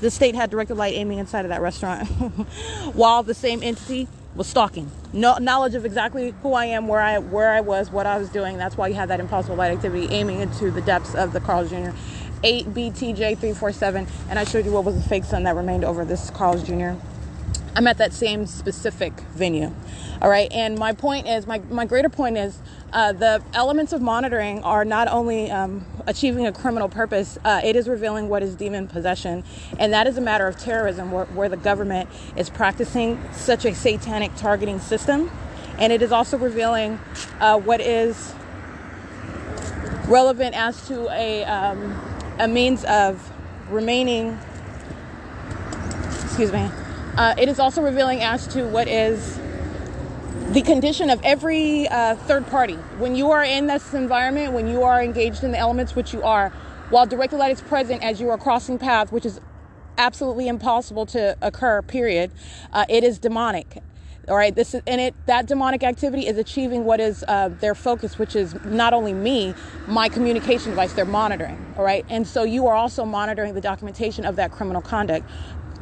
the 0.00 0.10
state 0.10 0.34
had 0.34 0.50
directed 0.50 0.74
light 0.74 0.94
aiming 0.94 1.18
inside 1.18 1.44
of 1.44 1.50
that 1.50 1.60
restaurant 1.60 2.06
while 2.94 3.22
the 3.22 3.34
same 3.34 3.62
entity 3.62 4.08
was 4.34 4.46
stalking. 4.46 4.90
No 5.12 5.38
knowledge 5.38 5.74
of 5.74 5.86
exactly 5.86 6.34
who 6.42 6.52
I 6.52 6.66
am, 6.66 6.88
where 6.88 7.00
I 7.00 7.18
where 7.18 7.52
I 7.52 7.60
was, 7.60 7.90
what 7.90 8.06
I 8.06 8.18
was 8.18 8.28
doing. 8.28 8.58
That's 8.58 8.76
why 8.76 8.88
you 8.88 8.94
had 8.94 9.08
that 9.08 9.20
impossible 9.20 9.56
light 9.56 9.72
activity 9.72 10.08
aiming 10.10 10.40
into 10.40 10.70
the 10.70 10.82
depths 10.82 11.14
of 11.14 11.32
the 11.32 11.40
Carl's 11.40 11.70
Jr. 11.70 11.90
8BTJ347, 12.42 14.06
and 14.28 14.38
I 14.38 14.44
showed 14.44 14.66
you 14.66 14.72
what 14.72 14.84
was 14.84 14.94
the 14.94 15.08
fake 15.08 15.24
sun 15.24 15.44
that 15.44 15.56
remained 15.56 15.84
over 15.84 16.04
this 16.04 16.28
Carl's 16.30 16.62
Jr. 16.62 16.92
I'm 17.76 17.86
at 17.86 17.98
that 17.98 18.14
same 18.14 18.46
specific 18.46 19.12
venue. 19.34 19.70
All 20.22 20.30
right. 20.30 20.50
And 20.50 20.78
my 20.78 20.94
point 20.94 21.28
is, 21.28 21.46
my, 21.46 21.58
my 21.68 21.84
greater 21.84 22.08
point 22.08 22.38
is, 22.38 22.58
uh, 22.90 23.12
the 23.12 23.42
elements 23.52 23.92
of 23.92 24.00
monitoring 24.00 24.62
are 24.64 24.82
not 24.82 25.08
only 25.08 25.50
um, 25.50 25.84
achieving 26.06 26.46
a 26.46 26.52
criminal 26.52 26.88
purpose, 26.88 27.36
uh, 27.44 27.60
it 27.62 27.76
is 27.76 27.86
revealing 27.86 28.30
what 28.30 28.42
is 28.42 28.54
demon 28.54 28.88
possession. 28.88 29.44
And 29.78 29.92
that 29.92 30.06
is 30.06 30.16
a 30.16 30.22
matter 30.22 30.48
of 30.48 30.56
terrorism 30.56 31.12
where, 31.12 31.26
where 31.26 31.50
the 31.50 31.58
government 31.58 32.08
is 32.34 32.48
practicing 32.48 33.22
such 33.32 33.66
a 33.66 33.74
satanic 33.74 34.34
targeting 34.36 34.80
system. 34.80 35.30
And 35.78 35.92
it 35.92 36.00
is 36.00 36.12
also 36.12 36.38
revealing 36.38 36.98
uh, 37.40 37.58
what 37.58 37.82
is 37.82 38.32
relevant 40.08 40.54
as 40.56 40.88
to 40.88 41.10
a, 41.10 41.44
um, 41.44 41.94
a 42.38 42.48
means 42.48 42.84
of 42.84 43.30
remaining, 43.70 44.38
excuse 46.24 46.50
me, 46.52 46.70
uh, 47.16 47.34
it 47.38 47.48
is 47.48 47.58
also 47.58 47.82
revealing 47.82 48.22
as 48.22 48.46
to 48.48 48.66
what 48.68 48.88
is 48.88 49.38
the 50.50 50.62
condition 50.62 51.10
of 51.10 51.20
every 51.24 51.88
uh, 51.88 52.14
third 52.14 52.46
party. 52.46 52.74
When 52.98 53.16
you 53.16 53.30
are 53.30 53.42
in 53.42 53.66
this 53.66 53.94
environment, 53.94 54.52
when 54.52 54.68
you 54.68 54.82
are 54.82 55.02
engaged 55.02 55.42
in 55.42 55.52
the 55.52 55.58
elements, 55.58 55.96
which 55.96 56.12
you 56.12 56.22
are, 56.22 56.50
while 56.90 57.06
directed 57.06 57.38
light 57.38 57.52
is 57.52 57.60
present 57.62 58.02
as 58.02 58.20
you 58.20 58.28
are 58.30 58.38
crossing 58.38 58.78
path, 58.78 59.12
which 59.12 59.26
is 59.26 59.40
absolutely 59.98 60.46
impossible 60.46 61.06
to 61.06 61.36
occur, 61.40 61.82
period, 61.82 62.30
uh, 62.72 62.84
it 62.88 63.02
is 63.02 63.18
demonic. 63.18 63.82
All 64.28 64.36
right, 64.36 64.54
this 64.54 64.74
is 64.74 64.82
and 64.88 65.00
it 65.00 65.14
that 65.26 65.46
demonic 65.46 65.84
activity 65.84 66.26
is 66.26 66.36
achieving 66.36 66.84
what 66.84 66.98
is 66.98 67.24
uh, 67.28 67.48
their 67.48 67.76
focus, 67.76 68.18
which 68.18 68.34
is 68.34 68.56
not 68.64 68.92
only 68.92 69.12
me, 69.12 69.54
my 69.86 70.08
communication 70.08 70.70
device. 70.70 70.92
They're 70.94 71.04
monitoring. 71.04 71.74
All 71.78 71.84
right, 71.84 72.04
and 72.08 72.26
so 72.26 72.42
you 72.42 72.66
are 72.66 72.74
also 72.74 73.04
monitoring 73.04 73.54
the 73.54 73.60
documentation 73.60 74.24
of 74.24 74.34
that 74.34 74.50
criminal 74.50 74.82
conduct 74.82 75.30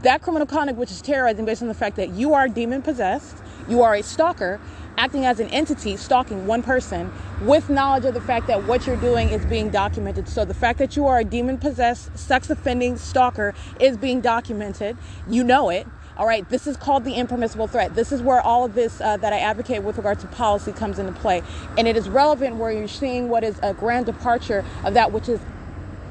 that 0.04 0.22
criminal 0.22 0.46
conduct, 0.46 0.78
which 0.78 0.90
is 0.90 1.02
terrorizing 1.02 1.44
based 1.44 1.62
on 1.62 1.68
the 1.68 1.74
fact 1.74 1.96
that 1.96 2.10
you 2.10 2.34
are 2.34 2.46
demon 2.46 2.82
possessed, 2.82 3.36
you 3.68 3.82
are 3.82 3.94
a 3.94 4.02
stalker, 4.02 4.60
acting 4.96 5.24
as 5.24 5.40
an 5.40 5.48
entity, 5.48 5.96
stalking 5.96 6.46
one 6.46 6.62
person 6.62 7.10
with 7.40 7.68
knowledge 7.68 8.04
of 8.04 8.14
the 8.14 8.20
fact 8.20 8.46
that 8.46 8.64
what 8.64 8.86
you're 8.86 8.96
doing 8.96 9.30
is 9.30 9.44
being 9.46 9.70
documented. 9.70 10.28
So 10.28 10.44
the 10.44 10.54
fact 10.54 10.78
that 10.78 10.94
you 10.94 11.06
are 11.06 11.18
a 11.18 11.24
demon 11.24 11.58
possessed, 11.58 12.16
sex 12.16 12.50
offending 12.50 12.96
stalker 12.96 13.54
is 13.80 13.96
being 13.96 14.20
documented. 14.20 14.96
You 15.28 15.42
know 15.42 15.70
it. 15.70 15.86
All 16.16 16.26
right, 16.26 16.48
this 16.48 16.68
is 16.68 16.76
called 16.76 17.04
the 17.04 17.14
impermissible 17.14 17.66
threat. 17.66 17.96
This 17.96 18.12
is 18.12 18.22
where 18.22 18.40
all 18.40 18.64
of 18.64 18.74
this 18.74 19.00
uh, 19.00 19.16
that 19.16 19.32
I 19.32 19.38
advocate 19.40 19.82
with 19.82 19.96
regard 19.96 20.20
to 20.20 20.28
policy 20.28 20.72
comes 20.72 21.00
into 21.00 21.12
play. 21.12 21.42
And 21.76 21.88
it 21.88 21.96
is 21.96 22.08
relevant 22.08 22.56
where 22.56 22.70
you're 22.70 22.86
seeing 22.86 23.30
what 23.30 23.42
is 23.42 23.58
a 23.64 23.74
grand 23.74 24.06
departure 24.06 24.64
of 24.84 24.94
that 24.94 25.10
which 25.10 25.28
is 25.28 25.40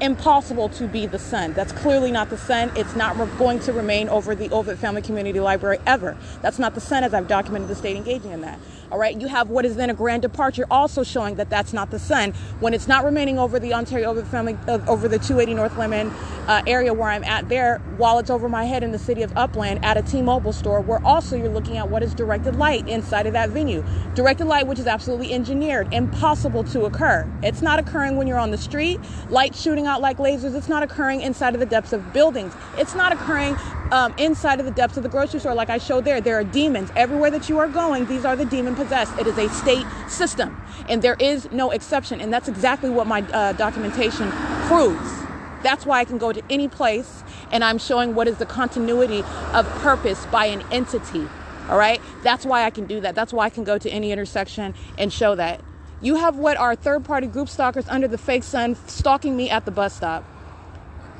impossible 0.00 0.68
to 0.70 0.86
be 0.86 1.06
the 1.06 1.18
sun. 1.18 1.52
That's 1.52 1.72
clearly 1.72 2.10
not 2.10 2.30
the 2.30 2.38
sun. 2.38 2.70
It's 2.76 2.96
not 2.96 3.16
going 3.38 3.60
to 3.60 3.72
remain 3.72 4.08
over 4.08 4.34
the 4.34 4.48
Ovitt 4.48 4.78
Family 4.78 5.02
Community 5.02 5.40
Library 5.40 5.78
ever. 5.86 6.16
That's 6.42 6.58
not 6.58 6.74
the 6.74 6.80
sun 6.80 7.04
as 7.04 7.14
I've 7.14 7.28
documented 7.28 7.68
the 7.68 7.74
state 7.74 7.96
engaging 7.96 8.32
in 8.32 8.40
that. 8.42 8.58
All 8.94 9.00
right, 9.00 9.20
you 9.20 9.26
have 9.26 9.50
what 9.50 9.64
is 9.64 9.74
then 9.74 9.90
a 9.90 9.94
grand 9.94 10.22
departure, 10.22 10.66
also 10.70 11.02
showing 11.02 11.34
that 11.34 11.50
that's 11.50 11.72
not 11.72 11.90
the 11.90 11.98
sun. 11.98 12.32
When 12.60 12.72
it's 12.72 12.86
not 12.86 13.04
remaining 13.04 13.40
over 13.40 13.58
the 13.58 13.74
Ontario 13.74 14.14
Ovitt 14.14 14.28
Family, 14.28 14.56
uh, 14.68 14.78
over 14.86 15.08
the 15.08 15.18
280 15.18 15.54
North 15.54 15.76
Lemon 15.76 16.10
uh, 16.46 16.62
area 16.64 16.94
where 16.94 17.08
I'm 17.08 17.24
at 17.24 17.48
there, 17.48 17.78
while 17.96 18.20
it's 18.20 18.30
over 18.30 18.48
my 18.48 18.66
head 18.66 18.84
in 18.84 18.92
the 18.92 18.98
city 19.00 19.22
of 19.22 19.36
Upland 19.36 19.84
at 19.84 19.96
a 19.96 20.02
T-Mobile 20.02 20.52
store, 20.52 20.80
where 20.80 21.04
also 21.04 21.34
you're 21.34 21.48
looking 21.48 21.76
at 21.76 21.90
what 21.90 22.04
is 22.04 22.14
directed 22.14 22.54
light 22.54 22.88
inside 22.88 23.26
of 23.26 23.32
that 23.32 23.50
venue. 23.50 23.84
Directed 24.14 24.44
light, 24.44 24.68
which 24.68 24.78
is 24.78 24.86
absolutely 24.86 25.32
engineered, 25.32 25.92
impossible 25.92 26.62
to 26.62 26.84
occur. 26.84 27.28
It's 27.42 27.62
not 27.62 27.80
occurring 27.80 28.16
when 28.16 28.28
you're 28.28 28.38
on 28.38 28.52
the 28.52 28.58
street, 28.58 29.00
light 29.28 29.56
shooting 29.56 29.88
out 29.88 30.02
like 30.02 30.18
lasers. 30.18 30.54
It's 30.54 30.68
not 30.68 30.84
occurring 30.84 31.20
inside 31.20 31.54
of 31.54 31.58
the 31.58 31.66
depths 31.66 31.92
of 31.92 32.12
buildings. 32.12 32.54
It's 32.78 32.94
not 32.94 33.12
occurring 33.12 33.56
um, 33.90 34.14
inside 34.18 34.60
of 34.60 34.66
the 34.66 34.72
depths 34.72 34.96
of 34.96 35.02
the 35.02 35.08
grocery 35.08 35.40
store, 35.40 35.54
like 35.54 35.70
I 35.70 35.78
showed 35.78 36.04
there. 36.04 36.20
There 36.20 36.38
are 36.38 36.44
demons 36.44 36.90
everywhere 36.94 37.30
that 37.32 37.48
you 37.48 37.58
are 37.58 37.68
going. 37.68 38.06
These 38.06 38.24
are 38.24 38.36
the 38.36 38.44
demon 38.44 38.76
possessed. 38.84 39.18
It 39.18 39.26
is 39.26 39.38
a 39.38 39.48
state 39.48 39.86
system, 40.08 40.62
and 40.88 41.02
there 41.02 41.16
is 41.18 41.50
no 41.50 41.70
exception. 41.70 42.20
And 42.20 42.32
that's 42.32 42.48
exactly 42.48 42.90
what 42.90 43.06
my 43.06 43.22
uh, 43.22 43.52
documentation 43.54 44.30
proves. 44.66 45.24
That's 45.62 45.86
why 45.86 46.00
I 46.00 46.04
can 46.04 46.18
go 46.18 46.32
to 46.32 46.42
any 46.50 46.68
place 46.68 47.24
and 47.50 47.64
I'm 47.64 47.78
showing 47.78 48.14
what 48.14 48.28
is 48.28 48.36
the 48.36 48.44
continuity 48.44 49.24
of 49.52 49.66
purpose 49.80 50.26
by 50.26 50.46
an 50.46 50.62
entity. 50.70 51.26
All 51.70 51.78
right? 51.78 52.02
That's 52.22 52.44
why 52.44 52.64
I 52.64 52.70
can 52.70 52.84
do 52.84 53.00
that. 53.00 53.14
That's 53.14 53.32
why 53.32 53.46
I 53.46 53.50
can 53.50 53.64
go 53.64 53.78
to 53.78 53.88
any 53.88 54.12
intersection 54.12 54.74
and 54.98 55.10
show 55.10 55.34
that. 55.36 55.62
You 56.02 56.16
have 56.16 56.36
what 56.36 56.58
are 56.58 56.76
third 56.76 57.04
party 57.04 57.26
group 57.26 57.48
stalkers 57.48 57.88
under 57.88 58.06
the 58.06 58.18
fake 58.18 58.42
sun 58.42 58.76
stalking 58.86 59.36
me 59.38 59.48
at 59.48 59.64
the 59.64 59.70
bus 59.70 59.96
stop 59.96 60.22
waiting 60.22 60.22
for 60.22 60.22
the 60.22 61.10
bus. 61.10 61.13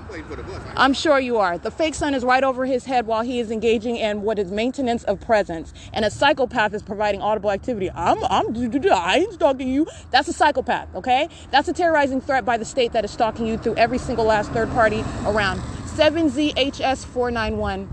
I'm 0.77 0.95
sure 0.95 1.21
you 1.21 1.39
are. 1.39 1.59
The 1.59 1.71
fake 1.71 1.95
sun 1.95 2.15
is 2.15 2.25
right 2.25 2.45
over 2.45 2.67
his 2.67 2.85
head 2.87 3.07
while 3.07 3.23
he 3.23 3.41
is 3.41 3.51
engaging 3.51 3.97
in 3.97 4.23
what 4.23 4.39
is 4.39 4.51
maintenance 4.51 5.05
of 5.05 5.21
presence. 5.21 5.73
And 5.93 6.05
a 6.05 6.11
psychopath 6.11 6.75
is 6.75 6.83
providing 6.83 7.23
audible 7.23 7.51
activity. 7.51 7.91
I'm, 7.95 8.23
I'm, 8.25 8.57
I 8.93 9.17
ain't 9.19 9.35
stalking 9.35 9.69
you. 9.69 9.87
That's 10.11 10.29
a 10.29 10.33
psychopath, 10.33 10.95
okay? 10.95 11.29
That's 11.51 11.69
a 11.69 11.73
terrorizing 11.73 12.21
threat 12.21 12.45
by 12.45 12.57
the 12.59 12.65
state 12.65 12.93
that 12.93 13.05
is 13.05 13.11
stalking 13.13 13.47
you 13.47 13.59
through 13.59 13.77
every 13.77 13.99
single 13.99 14.25
last 14.27 14.51
third 14.53 14.71
party 14.71 15.05
around. 15.27 15.61
7ZHS491. 15.97 17.89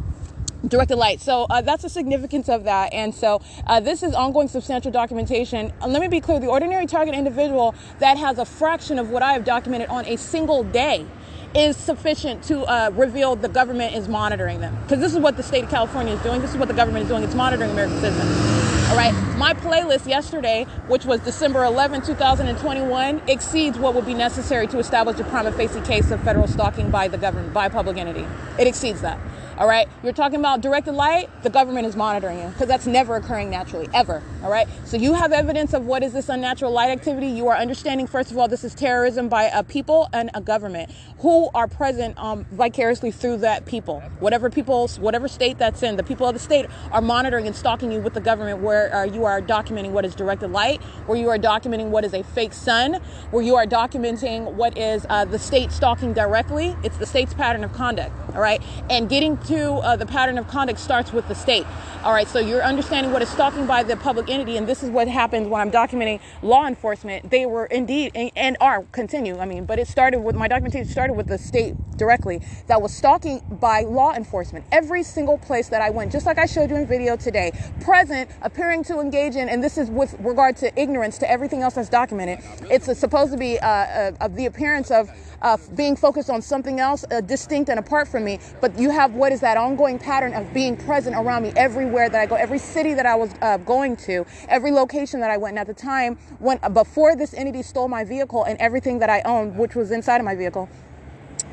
directed 0.68 0.96
light. 0.98 1.22
So 1.22 1.46
uh, 1.50 1.62
that's 1.62 1.84
the 1.84 1.90
significance 1.90 2.50
of 2.50 2.64
that. 2.66 2.94
And 2.94 3.14
so 3.14 3.42
uh, 3.68 3.80
this 3.80 4.04
is 4.04 4.14
ongoing 4.14 4.48
substantial 4.48 4.92
documentation. 4.92 5.74
And 5.82 5.94
let 5.94 6.02
me 6.02 6.08
be 6.08 6.22
clear 6.22 6.40
the 6.40 6.48
ordinary 6.48 6.88
target 6.88 7.16
individual 7.16 7.76
that 8.00 8.18
has 8.18 8.38
a 8.40 8.46
fraction 8.46 9.00
of 9.00 9.10
what 9.10 9.24
I 9.24 9.34
have 9.34 9.46
documented 9.46 9.90
on 9.90 10.06
a 10.06 10.18
single 10.18 10.64
day 10.64 11.06
is 11.54 11.76
sufficient 11.76 12.44
to 12.44 12.64
uh, 12.64 12.92
reveal 12.94 13.36
the 13.36 13.50
government 13.50 13.96
is 13.96 14.08
monitoring 14.08 14.62
them. 14.62 14.78
Because 14.84 15.00
this 15.00 15.14
is 15.14 15.20
what 15.20 15.38
the 15.38 15.44
state 15.44 15.64
of 15.64 15.70
California 15.70 16.14
is 16.14 16.22
doing. 16.22 16.42
This 16.42 16.52
is 16.52 16.58
what 16.58 16.68
the 16.68 16.74
government 16.74 17.04
is 17.04 17.10
doing. 17.10 17.24
It's 17.24 17.36
monitoring 17.36 17.72
American 17.72 18.00
citizens. 18.00 18.90
All 18.90 18.98
right. 18.98 19.14
My 19.38 19.54
playlist 19.54 20.08
yesterday, 20.08 20.66
which 20.88 21.06
was 21.06 21.22
December 21.22 21.64
11, 21.64 22.02
2021, 22.02 23.22
exceeds 23.28 23.78
what 23.78 23.96
would 23.96 24.06
be 24.06 24.14
necessary 24.14 24.68
to 24.68 24.80
establish 24.80 25.20
a 25.20 25.24
prima 25.24 25.52
facie 25.52 25.82
case 25.82 26.12
of 26.12 26.22
federal 26.24 26.48
stalking 26.48 26.90
by 26.90 27.08
the 27.08 27.18
government, 27.18 27.54
by 27.54 27.68
a 27.68 27.70
public 27.70 27.98
entity. 27.98 28.26
It 28.60 28.68
exceeds 28.68 29.02
that. 29.02 29.20
All 29.62 29.68
right. 29.68 29.88
You're 30.02 30.12
talking 30.12 30.40
about 30.40 30.62
directed 30.62 30.94
light. 30.94 31.30
The 31.44 31.50
government 31.52 31.86
is 31.86 31.96
monitoring 31.96 32.40
you 32.40 32.48
because 32.48 32.68
that's 32.68 32.88
never 32.88 33.16
occurring 33.16 33.52
naturally, 33.52 33.88
ever. 33.94 34.24
All 34.42 34.50
right. 34.50 34.68
So 34.86 34.98
you 34.98 35.14
have 35.14 35.32
evidence 35.32 35.76
of 35.76 35.86
what 35.86 36.02
is 36.02 36.14
this 36.14 36.30
unnatural 36.30 36.72
light 36.72 36.90
activity. 36.90 37.28
You 37.28 37.48
are 37.48 37.56
understanding, 37.56 38.08
first 38.08 38.32
of 38.32 38.40
all, 38.40 38.48
this 38.48 38.64
is 38.64 38.74
terrorism 38.74 39.30
by 39.30 39.44
a 39.44 39.64
people 39.64 40.10
and 40.14 40.32
a 40.34 40.42
government 40.42 40.90
who 41.20 41.52
are 41.54 41.68
present 41.68 42.18
um, 42.18 42.44
vicariously 42.52 43.12
through 43.12 43.38
that 43.38 43.68
people. 43.68 44.00
Whatever 44.20 44.50
people, 44.50 44.88
whatever 45.00 45.28
state 45.28 45.60
that's 45.60 45.84
in, 45.84 45.96
the 45.96 46.02
people 46.02 46.26
of 46.26 46.34
the 46.34 46.40
state 46.40 46.66
are 46.92 47.02
monitoring 47.02 47.46
and 47.46 47.56
stalking 47.56 47.92
you 47.92 48.02
with 48.02 48.16
the 48.16 48.20
government 48.20 48.64
where 48.64 48.92
uh, 48.96 49.04
you 49.04 49.26
are 49.26 49.44
documenting 49.44 49.92
what 49.92 50.06
is 50.06 50.16
directed 50.16 50.50
light, 50.50 50.82
where 51.06 51.20
you 51.20 51.30
are 51.30 51.38
documenting 51.38 51.90
what 51.90 52.04
is 52.04 52.16
a 52.16 52.24
fake 52.24 52.54
sun, 52.54 52.96
where 53.30 53.44
you 53.44 53.56
are 53.56 53.68
documenting 53.68 54.54
what 54.54 54.76
is 54.76 55.06
uh, 55.10 55.24
the 55.24 55.38
state 55.38 55.72
stalking 55.72 56.14
directly. 56.14 56.76
It's 56.84 56.98
the 56.98 57.06
state's 57.06 57.36
pattern 57.36 57.64
of 57.64 57.72
conduct. 57.74 58.12
All 58.34 58.42
right. 58.42 58.60
And 58.90 59.08
getting 59.08 59.38
to 59.38 59.51
uh, 59.58 59.96
the 59.96 60.06
pattern 60.06 60.38
of 60.38 60.48
conduct 60.48 60.80
starts 60.80 61.12
with 61.12 61.28
the 61.28 61.36
state. 61.36 61.66
All 62.04 62.14
right, 62.14 62.28
so 62.28 62.40
you're 62.40 62.64
understanding 62.64 63.12
what 63.14 63.22
is 63.22 63.30
stalking 63.30 63.68
by 63.68 63.84
the 63.84 63.96
public 63.96 64.30
entity, 64.30 64.58
and 64.58 64.68
this 64.68 64.82
is 64.82 64.90
what 64.90 65.08
happens 65.08 65.48
when 65.48 65.62
I'm 65.62 65.70
documenting 65.70 66.20
law 66.42 66.66
enforcement. 66.66 67.30
They 67.30 67.46
were 67.46 67.66
indeed 67.66 68.12
and, 68.16 68.32
and 68.36 68.58
are 68.60 68.84
continue. 68.92 69.38
I 69.38 69.46
mean, 69.46 69.66
but 69.66 69.78
it 69.78 69.88
started 69.88 70.22
with 70.22 70.36
my 70.36 70.48
documentation 70.48 70.92
started 70.92 71.14
with 71.14 71.28
the 71.28 71.38
state 71.38 71.76
directly 71.98 72.42
that 72.68 72.82
was 72.82 72.92
stalking 72.92 73.42
by 73.60 73.82
law 73.82 74.14
enforcement. 74.14 74.66
Every 74.72 75.04
single 75.04 75.38
place 75.38 75.70
that 75.70 75.82
I 75.82 75.92
went, 75.92 76.12
just 76.12 76.26
like 76.26 76.40
I 76.40 76.48
showed 76.48 76.72
you 76.72 76.78
in 76.78 76.88
video 76.88 77.16
today, 77.16 77.52
present, 77.82 78.32
appearing 78.42 78.84
to 78.86 79.00
engage 79.00 79.36
in, 79.36 79.50
and 79.50 79.64
this 79.64 79.78
is 79.78 79.90
with 79.92 80.16
regard 80.20 80.58
to 80.58 80.80
ignorance 80.80 81.20
to 81.20 81.30
everything 81.30 81.62
else 81.62 81.76
that's 81.76 81.90
documented. 81.90 82.40
It's 82.72 82.88
a, 82.88 82.96
supposed 82.96 83.32
to 83.34 83.38
be 83.38 83.60
uh, 83.60 83.68
uh, 83.68 84.12
of 84.22 84.36
the 84.36 84.48
appearance 84.48 84.90
of 84.90 85.12
uh, 85.42 85.58
being 85.76 85.96
focused 85.96 86.30
on 86.30 86.42
something 86.42 86.80
else 86.80 87.04
uh, 87.12 87.22
distinct 87.22 87.70
and 87.70 87.80
apart 87.80 88.08
from 88.08 88.24
me, 88.24 88.40
but 88.60 88.78
you 88.80 88.90
have 88.90 89.14
what 89.14 89.32
is 89.32 89.41
that 89.42 89.58
ongoing 89.58 90.00
pattern 90.00 90.34
of 90.34 90.54
being 90.54 90.78
present 90.78 91.16
around 91.16 91.44
me 91.44 91.52
everywhere 91.56 92.10
that 92.10 92.20
I 92.20 92.26
go, 92.26 92.36
every 92.36 92.60
city 92.60 92.94
that 92.94 93.06
I 93.06 93.16
was 93.16 93.34
uh, 93.42 93.58
going 93.58 93.98
to, 93.98 94.26
every 94.48 94.72
location 94.72 95.20
that 95.20 95.30
I 95.30 95.38
went. 95.38 95.54
And 95.54 95.60
at 95.60 95.68
the 95.68 95.80
time, 95.80 96.18
when 96.40 96.60
before 96.74 97.16
this 97.16 97.34
entity 97.34 97.62
stole 97.62 97.88
my 97.88 98.04
vehicle 98.04 98.44
and 98.44 98.58
everything 98.60 99.00
that 99.00 99.10
I 99.10 99.22
owned, 99.22 99.58
which 99.58 99.76
was 99.76 99.92
inside 99.92 100.18
of 100.18 100.26
my 100.26 100.36
vehicle, 100.36 100.70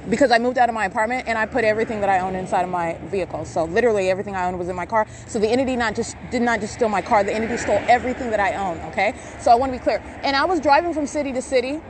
because 0.09 0.31
I 0.31 0.39
moved 0.39 0.59
out 0.59 0.69
of 0.69 0.75
my 0.75 0.87
apartment 0.87 1.29
and 1.29 1.37
I 1.37 1.45
put 1.45 1.65
everything 1.65 2.01
that 2.01 2.09
I 2.09 2.21
owned 2.21 2.37
inside 2.37 2.63
of 2.63 2.71
my 2.71 2.97
vehicle. 3.11 3.45
So 3.45 3.65
literally 3.65 4.11
everything 4.11 4.35
I 4.35 4.47
owned 4.47 4.59
was 4.59 4.69
in 4.69 4.77
my 4.77 4.87
car. 4.87 5.07
So 5.27 5.39
the 5.39 5.49
entity 5.49 5.77
not 5.77 5.95
just 5.95 6.17
did 6.31 6.43
not 6.43 6.61
just 6.61 6.75
steal 6.75 6.89
my 6.89 7.03
car, 7.03 7.25
the 7.25 7.35
entity 7.35 7.57
stole 7.57 7.81
everything 7.89 8.31
that 8.31 8.41
I 8.41 8.55
own. 8.55 8.79
Okay, 8.91 9.15
so 9.41 9.51
I 9.51 9.55
want 9.55 9.73
to 9.73 9.79
be 9.79 9.83
clear. 9.83 10.03
And 10.23 10.35
I 10.35 10.45
was 10.45 10.61
driving 10.61 10.95
from 10.95 11.07
city 11.07 11.33
to 11.33 11.43
city 11.43 11.81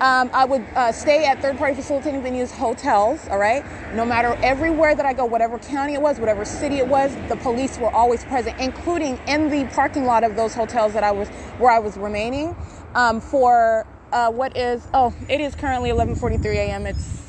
um, 0.00 0.30
I 0.32 0.44
would 0.44 0.62
uh, 0.74 0.92
stay 0.92 1.24
at 1.24 1.40
third 1.40 1.56
party 1.56 1.74
facilitating 1.74 2.22
venues, 2.22 2.50
hotels, 2.50 3.26
all 3.28 3.38
right? 3.38 3.64
No 3.94 4.04
matter 4.04 4.38
everywhere 4.42 4.94
that 4.94 5.06
I 5.06 5.12
go, 5.12 5.24
whatever 5.24 5.58
county 5.58 5.94
it 5.94 6.02
was, 6.02 6.18
whatever 6.18 6.44
city 6.44 6.78
it 6.78 6.86
was, 6.86 7.16
the 7.28 7.36
police 7.36 7.78
were 7.78 7.90
always 7.90 8.24
present, 8.24 8.58
including 8.60 9.18
in 9.26 9.48
the 9.48 9.64
parking 9.74 10.04
lot 10.04 10.24
of 10.24 10.36
those 10.36 10.54
hotels 10.54 10.92
that 10.92 11.04
I 11.04 11.12
was, 11.12 11.28
where 11.58 11.70
I 11.70 11.78
was 11.78 11.96
remaining 11.96 12.54
um, 12.94 13.20
for 13.20 13.86
uh, 14.12 14.30
what 14.30 14.56
is, 14.56 14.86
oh, 14.94 15.14
it 15.28 15.40
is 15.40 15.54
currently 15.54 15.90
11.43 15.90 16.44
a.m. 16.56 16.86
It's 16.86 17.26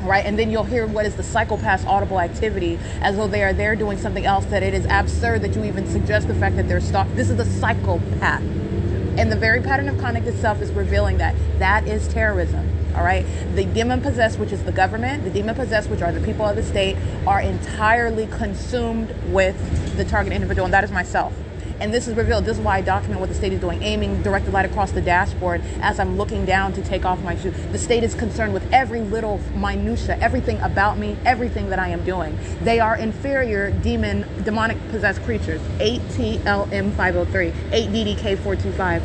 right? 0.04 0.26
And 0.26 0.38
then 0.38 0.50
you'll 0.50 0.64
hear 0.64 0.88
what 0.88 1.06
is 1.06 1.16
the 1.16 1.22
psychopath's 1.22 1.86
audible 1.86 2.20
activity 2.20 2.80
as 3.02 3.18
though 3.18 3.28
they 3.28 3.44
are 3.44 3.54
there 3.54 3.76
doing 3.76 4.00
something 4.00 4.26
else 4.26 4.46
that 4.46 4.64
it 4.64 4.74
is 4.74 4.86
absurd 4.90 5.44
that 5.44 5.56
you 5.56 5.64
even 5.64 5.88
suggest 5.88 6.28
the 6.28 6.34
fact 6.34 6.56
that 6.56 6.68
they're 6.68 6.82
stalking. 6.82 7.16
This 7.16 7.30
is 7.30 7.40
a 7.40 7.46
psychopath. 7.46 8.42
And 8.42 9.32
the 9.32 9.36
very 9.36 9.62
pattern 9.62 9.88
of 9.90 10.00
conduct 10.00 10.26
itself 10.26 10.62
is 10.62 10.72
revealing 10.72 11.18
that 11.18 11.36
that 11.60 11.88
is 11.88 12.08
terrorism. 12.08 12.81
All 12.96 13.04
right. 13.04 13.26
The 13.56 13.66
demon 13.66 14.02
possessed, 14.02 14.38
which 14.40 14.52
is 14.52 14.64
the 14.64 14.72
government, 14.72 15.24
the 15.24 15.30
demon 15.30 15.56
possessed, 15.56 15.90
which 15.90 16.02
are 16.02 16.12
the 16.12 16.20
people 16.22 16.46
of 16.46 16.56
the 16.56 16.64
state, 16.64 16.98
are 17.26 17.42
entirely 17.42 18.28
consumed 18.28 19.14
with 19.32 19.96
the 19.98 20.06
target 20.06 20.34
individual, 20.34 20.66
and 20.66 20.74
that 20.74 20.84
is 20.84 20.92
myself. 20.92 21.34
And 21.80 21.92
this 21.92 22.08
is 22.08 22.16
revealed. 22.16 22.46
This 22.46 22.58
is 22.60 22.64
why 22.64 22.78
I 22.78 22.82
document 22.82 23.20
what 23.20 23.30
the 23.30 23.36
state 23.36 23.54
is 23.54 23.60
doing, 23.60 23.82
aiming 23.82 24.22
directed 24.22 24.54
light 24.54 24.68
across 24.68 24.92
the 24.92 25.02
dashboard 25.02 25.64
as 25.82 26.00
I'm 26.00 26.16
looking 26.16 26.46
down 26.46 26.74
to 26.74 26.82
take 26.84 27.06
off 27.06 27.20
my 27.24 27.36
shoe. 27.36 27.50
The 27.72 27.80
state 27.80 28.04
is 28.04 28.14
concerned 28.14 28.54
with 28.54 28.72
every 28.72 29.02
little 29.02 29.40
minutia, 29.56 30.16
everything 30.20 30.60
about 30.60 31.00
me, 31.00 31.18
everything 31.26 31.70
that 31.70 31.80
I 31.80 31.88
am 31.88 32.04
doing. 32.06 32.38
They 32.62 32.80
are 32.80 32.96
inferior 32.96 33.72
demon, 33.72 34.28
demonic 34.44 34.78
possessed 34.92 35.24
creatures. 35.24 35.60
8TLM503, 35.80 37.52
8DDK425. 37.72 39.02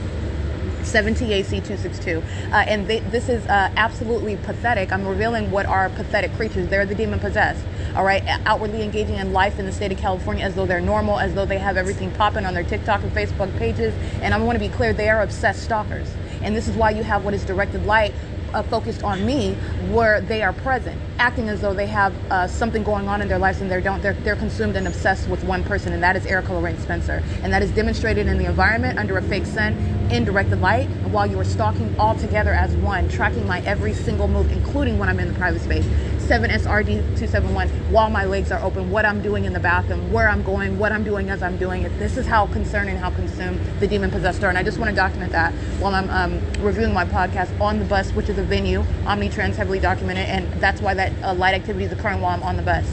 7TAC262. 0.86 2.22
Uh, 2.52 2.54
and 2.56 2.86
they, 2.86 3.00
this 3.00 3.28
is 3.28 3.46
uh, 3.46 3.70
absolutely 3.76 4.36
pathetic. 4.36 4.92
I'm 4.92 5.06
revealing 5.06 5.50
what 5.50 5.66
are 5.66 5.88
pathetic 5.90 6.32
creatures. 6.34 6.68
They're 6.68 6.86
the 6.86 6.94
demon 6.94 7.18
possessed, 7.18 7.64
all 7.94 8.04
right? 8.04 8.22
Outwardly 8.46 8.82
engaging 8.82 9.16
in 9.16 9.32
life 9.32 9.58
in 9.58 9.66
the 9.66 9.72
state 9.72 9.92
of 9.92 9.98
California 9.98 10.44
as 10.44 10.54
though 10.54 10.66
they're 10.66 10.80
normal, 10.80 11.18
as 11.18 11.34
though 11.34 11.46
they 11.46 11.58
have 11.58 11.76
everything 11.76 12.10
popping 12.12 12.46
on 12.46 12.54
their 12.54 12.64
TikTok 12.64 13.02
and 13.02 13.12
Facebook 13.12 13.56
pages. 13.58 13.94
And 14.22 14.32
I 14.32 14.38
want 14.38 14.56
to 14.58 14.64
be 14.64 14.74
clear, 14.74 14.92
they 14.92 15.08
are 15.08 15.22
obsessed 15.22 15.62
stalkers. 15.62 16.12
And 16.42 16.54
this 16.54 16.68
is 16.68 16.76
why 16.76 16.90
you 16.90 17.02
have 17.02 17.24
what 17.24 17.34
is 17.34 17.44
directed 17.44 17.86
light 17.86 18.14
uh, 18.56 18.62
focused 18.62 19.02
on 19.02 19.24
me 19.26 19.54
where 19.90 20.20
they 20.20 20.42
are 20.42 20.52
present, 20.52 21.00
acting 21.18 21.48
as 21.48 21.60
though 21.60 21.74
they 21.74 21.86
have 21.86 22.14
uh, 22.30 22.46
something 22.46 22.82
going 22.82 23.08
on 23.08 23.20
in 23.20 23.28
their 23.28 23.38
lives 23.38 23.60
and 23.60 23.70
they 23.70 23.80
don't. 23.80 24.02
They're, 24.02 24.14
they're 24.14 24.36
consumed 24.36 24.76
and 24.76 24.86
obsessed 24.86 25.28
with 25.28 25.44
one 25.44 25.62
person, 25.64 25.92
and 25.92 26.02
that 26.02 26.16
is 26.16 26.24
Erica 26.26 26.54
Lorraine 26.54 26.78
Spencer. 26.78 27.22
And 27.42 27.52
that 27.52 27.62
is 27.62 27.70
demonstrated 27.72 28.26
in 28.26 28.38
the 28.38 28.46
environment 28.46 28.98
under 28.98 29.18
a 29.18 29.22
fake 29.22 29.46
sun, 29.46 29.74
in 30.10 30.24
directed 30.24 30.60
light, 30.60 30.88
while 31.10 31.26
you 31.26 31.38
are 31.38 31.44
stalking 31.44 31.94
all 31.98 32.14
together 32.14 32.52
as 32.52 32.74
one, 32.76 33.08
tracking 33.08 33.46
my 33.46 33.60
every 33.62 33.92
single 33.92 34.28
move, 34.28 34.50
including 34.52 34.98
when 34.98 35.08
I'm 35.08 35.18
in 35.20 35.28
the 35.28 35.34
private 35.34 35.62
space. 35.62 35.86
7SRD271 36.26 37.68
while 37.90 38.10
my 38.10 38.24
legs 38.24 38.50
are 38.50 38.60
open, 38.60 38.90
what 38.90 39.04
I'm 39.04 39.22
doing 39.22 39.44
in 39.44 39.52
the 39.52 39.60
bathroom, 39.60 40.12
where 40.12 40.28
I'm 40.28 40.42
going, 40.42 40.76
what 40.76 40.90
I'm 40.90 41.04
doing 41.04 41.30
as 41.30 41.40
I'm 41.40 41.56
doing 41.56 41.82
it. 41.82 41.96
This 42.00 42.16
is 42.16 42.26
how 42.26 42.48
concerned 42.48 42.90
and 42.90 42.98
how 42.98 43.10
consumed 43.10 43.60
the 43.78 43.86
demon 43.86 44.10
possessed 44.10 44.42
are. 44.42 44.48
And 44.48 44.58
I 44.58 44.64
just 44.64 44.78
want 44.78 44.90
to 44.90 44.96
document 44.96 45.30
that 45.32 45.52
while 45.80 45.94
I'm 45.94 46.10
um, 46.10 46.40
reviewing 46.60 46.92
my 46.92 47.04
podcast 47.04 47.58
on 47.60 47.78
the 47.78 47.84
bus, 47.84 48.10
which 48.10 48.28
is 48.28 48.38
a 48.38 48.42
venue, 48.42 48.82
Omnitrans 49.04 49.54
heavily 49.54 49.78
documented. 49.78 50.26
And 50.26 50.52
that's 50.60 50.80
why 50.80 50.94
that 50.94 51.12
uh, 51.22 51.34
light 51.34 51.54
activity 51.54 51.84
is 51.84 51.92
occurring 51.92 52.20
while 52.20 52.32
I'm 52.32 52.42
on 52.42 52.56
the 52.56 52.62
bus. 52.62 52.86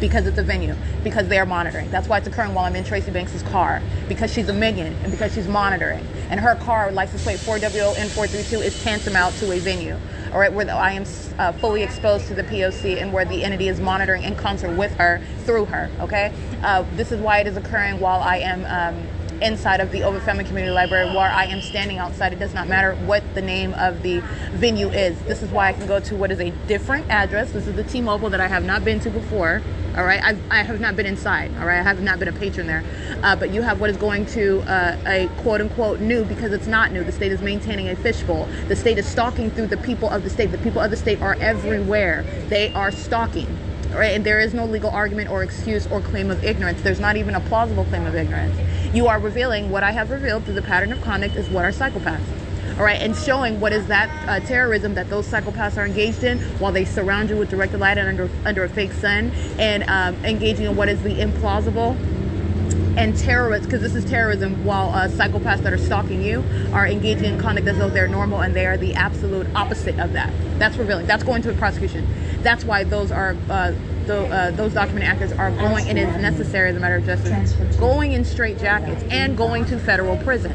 Because 0.00 0.26
it's 0.26 0.38
a 0.38 0.42
venue, 0.42 0.74
because 1.02 1.28
they 1.28 1.38
are 1.38 1.46
monitoring. 1.46 1.90
That's 1.90 2.08
why 2.08 2.18
it's 2.18 2.26
occurring 2.26 2.54
while 2.54 2.64
I'm 2.64 2.76
in 2.76 2.84
Tracy 2.84 3.10
Banks's 3.10 3.42
car, 3.42 3.82
because 4.08 4.32
she's 4.32 4.48
a 4.48 4.52
minion 4.52 4.94
and 5.02 5.10
because 5.10 5.34
she's 5.34 5.48
monitoring. 5.48 6.06
And 6.30 6.40
her 6.40 6.56
car, 6.56 6.92
license 6.92 7.22
plate 7.22 7.38
4WON432, 7.38 8.64
is 8.64 8.82
tantamount 8.82 9.34
to 9.36 9.52
a 9.52 9.58
venue, 9.58 9.96
all 10.32 10.38
right, 10.38 10.52
where 10.52 10.70
I 10.70 10.92
am 10.92 11.04
uh, 11.38 11.52
fully 11.52 11.82
exposed 11.82 12.26
to 12.28 12.34
the 12.34 12.44
POC 12.44 13.00
and 13.00 13.12
where 13.12 13.24
the 13.24 13.44
entity 13.44 13.68
is 13.68 13.80
monitoring 13.80 14.22
in 14.22 14.34
concert 14.36 14.76
with 14.76 14.92
her 14.96 15.22
through 15.44 15.66
her, 15.66 15.90
okay? 16.00 16.32
Uh, 16.62 16.84
this 16.96 17.12
is 17.12 17.20
why 17.20 17.40
it 17.40 17.46
is 17.46 17.56
occurring 17.56 18.00
while 18.00 18.20
I 18.20 18.36
am. 18.38 18.64
Um, 18.66 19.08
inside 19.42 19.80
of 19.80 19.90
the 19.92 20.00
Ovitt 20.00 20.22
Family 20.22 20.44
Community 20.44 20.72
Library 20.72 21.06
where 21.06 21.30
I 21.30 21.44
am 21.44 21.60
standing 21.60 21.98
outside. 21.98 22.32
It 22.32 22.38
does 22.38 22.54
not 22.54 22.68
matter 22.68 22.94
what 22.94 23.22
the 23.34 23.42
name 23.42 23.74
of 23.74 24.02
the 24.02 24.20
venue 24.52 24.88
is. 24.88 25.20
This 25.22 25.42
is 25.42 25.50
why 25.50 25.68
I 25.68 25.72
can 25.72 25.86
go 25.86 26.00
to 26.00 26.16
what 26.16 26.30
is 26.30 26.40
a 26.40 26.50
different 26.66 27.08
address. 27.10 27.52
This 27.52 27.66
is 27.66 27.76
the 27.76 27.84
T-Mobile 27.84 28.30
that 28.30 28.40
I 28.40 28.48
have 28.48 28.64
not 28.64 28.84
been 28.84 29.00
to 29.00 29.10
before. 29.10 29.62
All 29.96 30.04
right, 30.04 30.22
I've, 30.22 30.40
I 30.50 30.62
have 30.62 30.80
not 30.80 30.94
been 30.96 31.06
inside. 31.06 31.50
All 31.58 31.66
right, 31.66 31.80
I 31.80 31.82
have 31.82 32.00
not 32.00 32.18
been 32.18 32.28
a 32.28 32.32
patron 32.32 32.66
there. 32.66 32.84
Uh, 33.22 33.34
but 33.34 33.50
you 33.50 33.62
have 33.62 33.80
what 33.80 33.90
is 33.90 33.96
going 33.96 34.26
to 34.26 34.60
uh, 34.60 34.96
a 35.06 35.28
quote 35.42 35.60
unquote 35.60 36.00
new 36.00 36.24
because 36.24 36.52
it's 36.52 36.66
not 36.66 36.92
new. 36.92 37.02
The 37.02 37.12
state 37.12 37.32
is 37.32 37.40
maintaining 37.40 37.88
a 37.88 37.96
fishbowl. 37.96 38.48
The 38.68 38.76
state 38.76 38.98
is 38.98 39.06
stalking 39.06 39.50
through 39.50 39.68
the 39.68 39.76
people 39.78 40.08
of 40.08 40.22
the 40.22 40.30
state. 40.30 40.52
The 40.52 40.58
people 40.58 40.80
of 40.80 40.90
the 40.90 40.96
state 40.96 41.20
are 41.20 41.34
everywhere. 41.40 42.24
They 42.48 42.72
are 42.74 42.92
stalking 42.92 43.48
right? 43.92 44.14
And 44.14 44.24
there 44.24 44.40
is 44.40 44.54
no 44.54 44.64
legal 44.64 44.90
argument 44.90 45.30
or 45.30 45.42
excuse 45.42 45.86
or 45.86 46.00
claim 46.00 46.30
of 46.30 46.44
ignorance. 46.44 46.82
There's 46.82 47.00
not 47.00 47.16
even 47.16 47.34
a 47.34 47.40
plausible 47.40 47.84
claim 47.86 48.06
of 48.06 48.14
ignorance. 48.14 48.56
You 48.92 49.06
are 49.08 49.20
revealing 49.20 49.70
what 49.70 49.82
I 49.82 49.92
have 49.92 50.10
revealed 50.10 50.44
through 50.44 50.54
the 50.54 50.62
pattern 50.62 50.92
of 50.92 51.00
conduct 51.02 51.36
is 51.36 51.48
what 51.50 51.64
are 51.64 51.72
psychopaths. 51.72 52.22
All 52.78 52.84
right, 52.84 53.00
and 53.00 53.14
showing 53.14 53.60
what 53.60 53.72
is 53.72 53.86
that 53.88 54.08
uh, 54.28 54.40
terrorism 54.46 54.94
that 54.94 55.10
those 55.10 55.26
psychopaths 55.26 55.76
are 55.76 55.84
engaged 55.84 56.22
in 56.22 56.38
while 56.58 56.72
they 56.72 56.84
surround 56.84 57.28
you 57.28 57.36
with 57.36 57.50
directed 57.50 57.80
light 57.80 57.98
and 57.98 58.08
under 58.08 58.30
under 58.44 58.64
a 58.64 58.68
fake 58.68 58.92
sun, 58.92 59.32
and 59.58 59.82
um, 59.84 60.14
engaging 60.24 60.66
in 60.66 60.76
what 60.76 60.88
is 60.88 61.02
the 61.02 61.16
implausible 61.16 61.96
and 62.96 63.16
terrorists, 63.16 63.66
because 63.66 63.80
this 63.80 63.94
is 63.94 64.04
terrorism, 64.04 64.64
while 64.64 64.90
uh, 64.90 65.06
psychopaths 65.08 65.62
that 65.62 65.72
are 65.72 65.78
stalking 65.78 66.20
you 66.22 66.44
are 66.72 66.86
engaging 66.86 67.34
in 67.34 67.38
conduct 67.38 67.66
as 67.68 67.78
though 67.78 67.88
they're 67.88 68.08
normal 68.08 68.40
and 68.40 68.56
they 68.56 68.66
are 68.66 68.76
the 68.76 68.94
absolute 68.94 69.46
opposite 69.54 69.98
of 70.00 70.14
that. 70.14 70.32
That's 70.58 70.76
revealing. 70.76 71.06
That's 71.06 71.22
going 71.22 71.42
to 71.42 71.50
a 71.50 71.54
prosecution. 71.54 72.08
That's 72.42 72.64
why 72.64 72.84
those 72.84 73.12
are 73.12 73.36
uh, 73.48 73.72
the, 74.08 74.26
uh, 74.26 74.50
those 74.52 74.74
documented 74.74 75.08
actors 75.08 75.32
are 75.32 75.52
going 75.52 75.88
and 75.88 75.98
is 75.98 76.08
necessary 76.16 76.70
as 76.70 76.76
a 76.76 76.80
matter 76.80 76.96
of 76.96 77.04
justice, 77.04 77.52
going 77.76 78.12
in 78.12 78.24
straight 78.24 78.58
jackets 78.58 79.04
and 79.10 79.36
going 79.36 79.64
to 79.66 79.78
federal 79.78 80.16
prison 80.16 80.50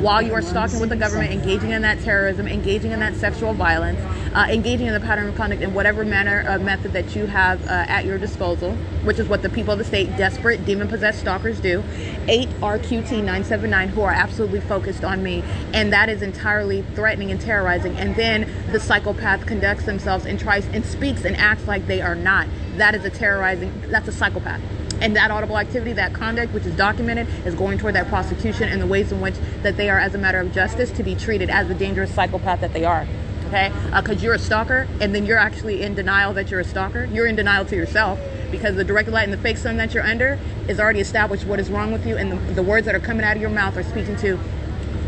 while 0.00 0.22
you 0.22 0.32
are 0.34 0.42
stalking 0.42 0.78
with 0.78 0.90
the 0.90 0.96
government, 0.96 1.32
engaging 1.32 1.72
in 1.72 1.82
that 1.82 2.00
terrorism, 2.00 2.46
engaging 2.46 2.92
in 2.92 3.00
that 3.00 3.16
sexual 3.16 3.54
violence, 3.54 3.98
uh, 4.34 4.46
engaging 4.50 4.86
in 4.86 4.92
the 4.92 5.00
pattern 5.00 5.28
of 5.28 5.34
conduct 5.34 5.62
in 5.62 5.72
whatever 5.74 6.04
manner 6.04 6.44
of 6.46 6.60
method 6.62 6.92
that 6.92 7.16
you 7.16 7.26
have 7.26 7.60
uh, 7.64 7.86
at 7.88 8.04
your 8.04 8.18
disposal, 8.18 8.72
which 9.04 9.18
is 9.18 9.26
what 9.26 9.42
the 9.42 9.48
people 9.48 9.72
of 9.72 9.78
the 9.78 9.84
state, 9.84 10.06
desperate, 10.16 10.64
demon 10.66 10.86
possessed 10.86 11.20
stalkers 11.20 11.60
do. 11.60 11.82
8 12.28 12.48
RQT 12.60 13.10
979 13.10 13.88
who 13.88 14.02
are 14.02 14.12
absolutely 14.12 14.60
focused 14.60 15.02
on 15.02 15.22
me, 15.22 15.42
and 15.72 15.90
that 15.94 16.10
is 16.10 16.20
entirely 16.20 16.82
threatening 16.94 17.30
and 17.30 17.40
terrorizing. 17.40 17.96
And 17.96 18.14
then 18.16 18.50
the 18.70 18.78
psychopath 18.78 19.46
conducts 19.46 19.84
themselves 19.84 20.26
and 20.26 20.38
tries 20.38 20.66
and 20.66 20.84
speaks 20.84 21.24
and 21.24 21.34
acts 21.38 21.66
like 21.66 21.86
they 21.86 22.02
are 22.02 22.14
not 22.14 22.46
that 22.78 22.94
is 22.94 23.04
a 23.04 23.10
terrorizing, 23.10 23.72
that's 23.88 24.08
a 24.08 24.12
psychopath. 24.12 24.60
And 25.00 25.14
that 25.14 25.30
audible 25.30 25.58
activity, 25.58 25.92
that 25.92 26.12
conduct, 26.12 26.52
which 26.52 26.64
is 26.64 26.76
documented, 26.76 27.28
is 27.46 27.54
going 27.54 27.78
toward 27.78 27.94
that 27.94 28.08
prosecution 28.08 28.68
and 28.68 28.82
the 28.82 28.86
ways 28.86 29.12
in 29.12 29.20
which 29.20 29.34
that 29.62 29.76
they 29.76 29.88
are, 29.90 29.98
as 29.98 30.14
a 30.14 30.18
matter 30.18 30.40
of 30.40 30.52
justice, 30.52 30.90
to 30.92 31.02
be 31.02 31.14
treated 31.14 31.50
as 31.50 31.68
the 31.68 31.74
dangerous 31.74 32.12
psychopath 32.12 32.60
that 32.60 32.72
they 32.72 32.84
are. 32.84 33.06
Okay? 33.46 33.72
Because 33.94 34.18
uh, 34.18 34.20
you're 34.20 34.34
a 34.34 34.38
stalker, 34.38 34.88
and 35.00 35.14
then 35.14 35.24
you're 35.24 35.38
actually 35.38 35.82
in 35.82 35.94
denial 35.94 36.34
that 36.34 36.50
you're 36.50 36.60
a 36.60 36.64
stalker. 36.64 37.04
You're 37.12 37.26
in 37.26 37.36
denial 37.36 37.64
to 37.66 37.76
yourself 37.76 38.18
because 38.50 38.76
the 38.76 38.84
direct 38.84 39.08
light 39.08 39.24
and 39.24 39.32
the 39.32 39.38
fake 39.38 39.56
sun 39.56 39.76
that 39.76 39.94
you're 39.94 40.04
under 40.04 40.38
is 40.68 40.80
already 40.80 41.00
established 41.00 41.44
what 41.46 41.60
is 41.60 41.70
wrong 41.70 41.92
with 41.92 42.06
you, 42.06 42.16
and 42.16 42.32
the, 42.32 42.36
the 42.54 42.62
words 42.62 42.84
that 42.86 42.94
are 42.94 43.00
coming 43.00 43.24
out 43.24 43.36
of 43.36 43.40
your 43.40 43.50
mouth 43.50 43.76
are 43.76 43.82
speaking 43.84 44.16
to 44.16 44.38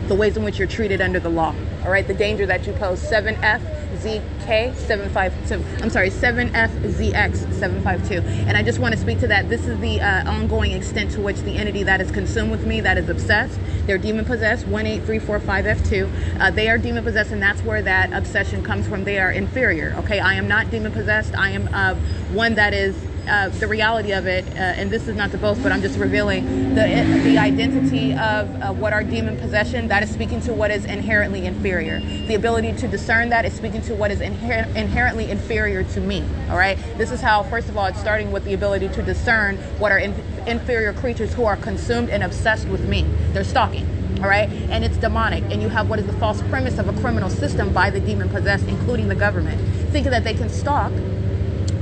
the 0.07 0.15
ways 0.15 0.37
in 0.37 0.45
which 0.45 0.59
you're 0.59 0.69
treated 0.69 1.01
under 1.01 1.19
the 1.21 1.29
law. 1.29 1.55
All 1.85 1.91
right? 1.91 2.07
The 2.07 2.15
danger 2.15 2.47
that 2.47 2.67
you 2.67 2.73
pose. 2.75 3.03
7F 3.03 3.80
ZK752. 3.99 5.83
I'm 5.83 5.91
sorry, 5.91 6.11
7FZX752. 6.11 8.23
And 8.47 8.57
I 8.57 8.63
just 8.63 8.79
want 8.79 8.95
to 8.95 9.01
speak 9.01 9.19
to 9.21 9.27
that. 9.29 9.49
This 9.49 9.67
is 9.67 9.79
the 9.81 10.01
uh, 10.01 10.31
ongoing 10.31 10.73
extent 10.73 11.11
to 11.13 11.21
which 11.21 11.39
the 11.41 11.57
entity 11.57 11.83
that 11.85 12.01
is 12.01 12.11
consumed 12.11 12.51
with 12.51 12.67
me, 12.67 12.81
that 12.81 12.99
is 12.99 13.09
obsessed, 13.09 13.59
they're 13.87 13.99
demon 13.99 14.25
possessed, 14.25 14.67
18345F2. 14.67 16.41
Uh, 16.41 16.51
they 16.51 16.69
are 16.69 16.79
demon 16.79 17.05
possessed, 17.05 17.31
and 17.33 17.43
that's 17.43 17.63
where 17.63 17.83
that 17.83 18.13
obsession 18.13 18.63
comes 18.63 18.87
from. 18.87 19.05
They 19.05 19.19
are 19.19 19.33
inferior. 19.33 19.95
Okay, 19.99 20.21
I 20.21 20.35
am 20.35 20.49
not 20.49 20.71
demon 20.71 20.93
possessed. 20.93 21.35
I 21.37 21.51
am 21.51 21.69
uh, 21.73 21.95
one 22.33 22.55
that 22.55 22.73
is 22.73 22.97
uh, 23.31 23.49
the 23.49 23.69
reality 23.69 24.13
of 24.13 24.27
it, 24.27 24.45
uh, 24.57 24.59
and 24.59 24.91
this 24.91 25.07
is 25.07 25.17
not 25.17 25.31
to 25.31 25.39
boast, 25.39 25.63
but 25.63 25.71
I'm 25.71 25.81
just 25.81 25.99
revealing 25.99 26.75
the 26.75 26.83
the 27.23 27.39
identity 27.39 28.13
of 28.13 28.49
uh, 28.61 28.73
what 28.73 28.93
our 28.93 29.05
demon 29.05 29.39
possession. 29.39 29.89
That 29.89 30.03
is 30.03 30.11
speaking 30.11 30.41
to 30.43 30.53
what 30.53 30.71
is 30.71 30.85
inherently 30.85 31.47
inferior. 31.47 32.01
The 32.27 32.35
ability 32.35 32.73
to 32.75 32.89
discern 32.89 33.29
that 33.31 33.45
is 33.45 33.55
speaking 33.55 33.83
to 33.83 33.95
what 33.95 34.11
is 34.11 34.19
inher- 34.19 34.75
inherently 34.75 35.31
inferior 35.31 35.85
to 35.85 36.01
me. 36.01 36.25
All 36.51 36.57
right. 36.57 36.77
This 36.99 37.13
is 37.13 37.21
how, 37.21 37.45
first 37.45 37.69
of 37.69 37.77
all, 37.77 37.87
it's 37.87 38.01
starting 38.01 38.33
with 38.33 38.45
the 38.45 38.55
ability 38.55 38.89
to 38.89 39.03
discern 39.03 39.57
what 39.79 39.93
are 39.93 39.99
in- 39.99 40.15
inferior 40.47 40.93
creatures 40.93 41.33
who 41.35 41.45
are 41.45 41.57
consumed 41.57 42.11
and 42.11 42.23
obsessed 42.25 42.69
with 42.69 42.89
me. 42.89 43.07
They're 43.33 43.45
stalking 43.45 43.87
all 44.21 44.29
right 44.29 44.51
and 44.51 44.85
it's 44.85 44.99
demonic 44.99 45.43
and 45.45 45.63
you 45.63 45.71
have 45.71 45.89
what 45.89 45.99
is 45.99 46.05
the 46.05 46.13
false 46.15 46.43
premise 46.43 46.79
of 46.79 46.89
a 46.89 47.01
criminal 47.01 47.31
system 47.31 47.73
by 47.73 47.89
the 47.89 48.01
demon 48.01 48.29
possessed 48.29 48.67
including 48.69 49.09
the 49.09 49.15
government 49.15 49.59
thinking 49.93 50.11
that 50.11 50.25
they 50.25 50.35
can 50.35 50.49
stalk 50.51 50.93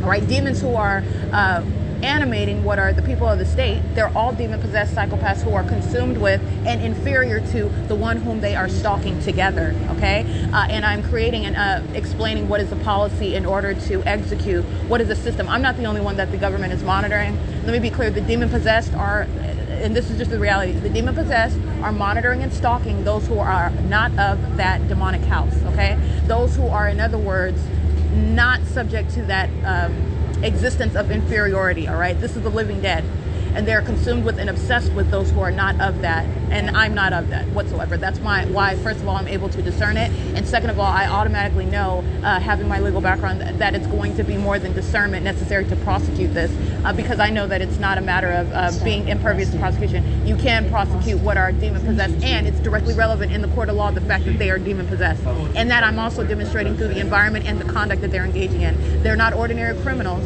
right? 0.09 0.27
Demons 0.27 0.61
who 0.61 0.75
are 0.75 1.05
uh, 1.33 1.63
animating 2.03 2.65
what 2.65 2.79
are 2.79 2.93
the 2.93 3.03
people 3.03 3.27
of 3.27 3.39
the 3.39 3.45
state, 3.45 3.83
they're 3.95 4.17
all 4.17 4.33
demon 4.33 4.61
possessed 4.61 4.95
psychopaths 4.95 5.43
who 5.43 5.53
are 5.53 5.65
consumed 5.65 6.19
with 6.19 6.41
and 6.65 6.81
inferior 6.81 7.41
to 7.41 7.69
the 7.89 7.95
one 7.95 8.19
whom 8.19 8.41
they 8.41 8.55
are 8.55 8.69
stalking 8.69 9.21
together, 9.23 9.75
okay? 9.91 10.25
Uh, 10.53 10.67
and 10.71 10.85
I'm 10.85 11.03
creating 11.03 11.45
and 11.45 11.57
uh, 11.57 11.83
explaining 11.95 12.49
what 12.49 12.61
is 12.61 12.71
the 12.71 12.77
policy 12.77 13.35
in 13.35 13.45
order 13.45 13.75
to 13.75 14.03
execute 14.05 14.65
what 14.89 15.01
is 15.01 15.09
the 15.09 15.17
system. 15.17 15.49
I'm 15.49 15.63
not 15.63 15.77
the 15.77 15.85
only 15.85 16.01
one 16.01 16.17
that 16.17 16.31
the 16.31 16.39
government 16.39 16.73
is 16.73 16.83
monitoring. 16.83 17.37
Let 17.65 17.73
me 17.73 17.79
be 17.79 17.91
clear 17.91 18.11
the 18.11 18.21
demon 18.21 18.49
possessed 18.49 18.95
are 18.95 19.27
and 19.81 19.95
this 19.95 20.11
is 20.11 20.19
just 20.19 20.31
the 20.31 20.39
reality 20.39 20.73
the 20.73 20.89
demon 20.89 21.15
possessed 21.15 21.57
are 21.83 21.93
monitoring 21.93 22.43
and 22.43 22.53
stalking 22.53 23.05
those 23.05 23.27
who 23.29 23.39
are 23.39 23.71
not 23.83 24.11
of 24.19 24.57
that 24.57 24.87
demonic 24.89 25.21
house 25.23 25.55
okay 25.67 25.97
those 26.25 26.57
who 26.57 26.67
are 26.67 26.89
in 26.89 26.99
other 26.99 27.19
words 27.19 27.63
not 28.19 28.63
subject 28.65 29.11
to 29.11 29.23
that 29.25 29.49
um, 29.65 29.95
existence 30.43 30.95
of 30.95 31.11
inferiority. 31.11 31.89
All 31.89 31.97
right, 31.97 32.19
this 32.21 32.37
is 32.37 32.43
the 32.43 32.51
living 32.51 32.81
dead 32.81 33.05
and 33.59 33.67
they're 33.67 33.83
consumed 33.83 34.25
with 34.25 34.39
and 34.39 34.49
obsessed 34.49 34.93
with 34.93 35.11
those 35.11 35.33
who 35.33 35.41
are 35.41 35.51
not 35.51 35.79
of 35.81 36.01
that 36.01 36.25
and 36.53 36.71
i'm 36.77 36.95
not 36.95 37.13
of 37.13 37.29
that 37.31 37.45
whatsoever. 37.49 37.97
That's 37.97 38.21
my 38.21 38.47
why 38.47 38.77
first 38.77 39.01
of 39.01 39.09
all 39.09 39.17
i'm 39.17 39.27
able 39.27 39.49
to 39.49 39.61
discern 39.61 39.97
it 39.97 40.13
and 40.37 40.47
second 40.47 40.71
of 40.71 40.79
all 40.79 40.87
i 40.87 41.09
automatically 41.09 41.65
know 41.65 42.05
uh, 42.23 42.39
having 42.39 42.69
my 42.69 42.79
legal 42.79 43.01
background 43.01 43.41
that 43.41 43.75
it's 43.75 43.89
going 43.89 44.17
to 44.17 44.23
be 44.23 44.37
more 44.37 44.61
than 44.61 44.75
discernment 44.75 45.25
necessary 45.25 45.65
to 45.65 45.77
prosecute 45.77 46.33
this 46.35 46.53
uh, 46.85 46.93
because 46.93 47.19
i 47.19 47.31
know 47.31 47.49
that 47.49 47.61
it's 47.61 47.79
not 47.79 47.99
a 47.99 48.01
matter 48.01 48.31
of 48.31 48.49
uh, 48.53 48.71
being 48.85 49.09
impervious 49.09 49.51
to 49.51 49.59
prosecution. 49.59 50.25
You 50.25 50.37
can 50.37 50.71
prosecute 50.71 51.21
what 51.21 51.37
are 51.37 51.51
demon 51.51 51.85
possessed 51.85 52.23
and 52.23 52.47
it's 52.47 52.61
directly 52.61 52.95
relevant 52.95 53.33
in 53.33 53.43
the 53.43 53.49
court 53.49 53.69
of 53.71 53.75
law 53.75 53.91
the 53.91 54.01
fact 54.03 54.25
that 54.27 54.39
they 54.39 54.51
are 54.51 54.61
demon 54.61 54.87
possessed 54.87 55.25
and 55.57 55.69
that 55.73 55.83
i'm 55.83 55.99
also 55.99 56.25
demonstrating 56.25 56.77
through 56.77 56.89
the 56.89 57.01
environment 57.01 57.45
and 57.45 57.61
the 57.61 57.73
conduct 57.73 58.03
that 58.03 58.13
they're 58.13 58.25
engaging 58.25 58.63
in. 58.63 59.03
They're 59.03 59.17
not 59.17 59.33
ordinary 59.33 59.77
criminals 59.83 60.25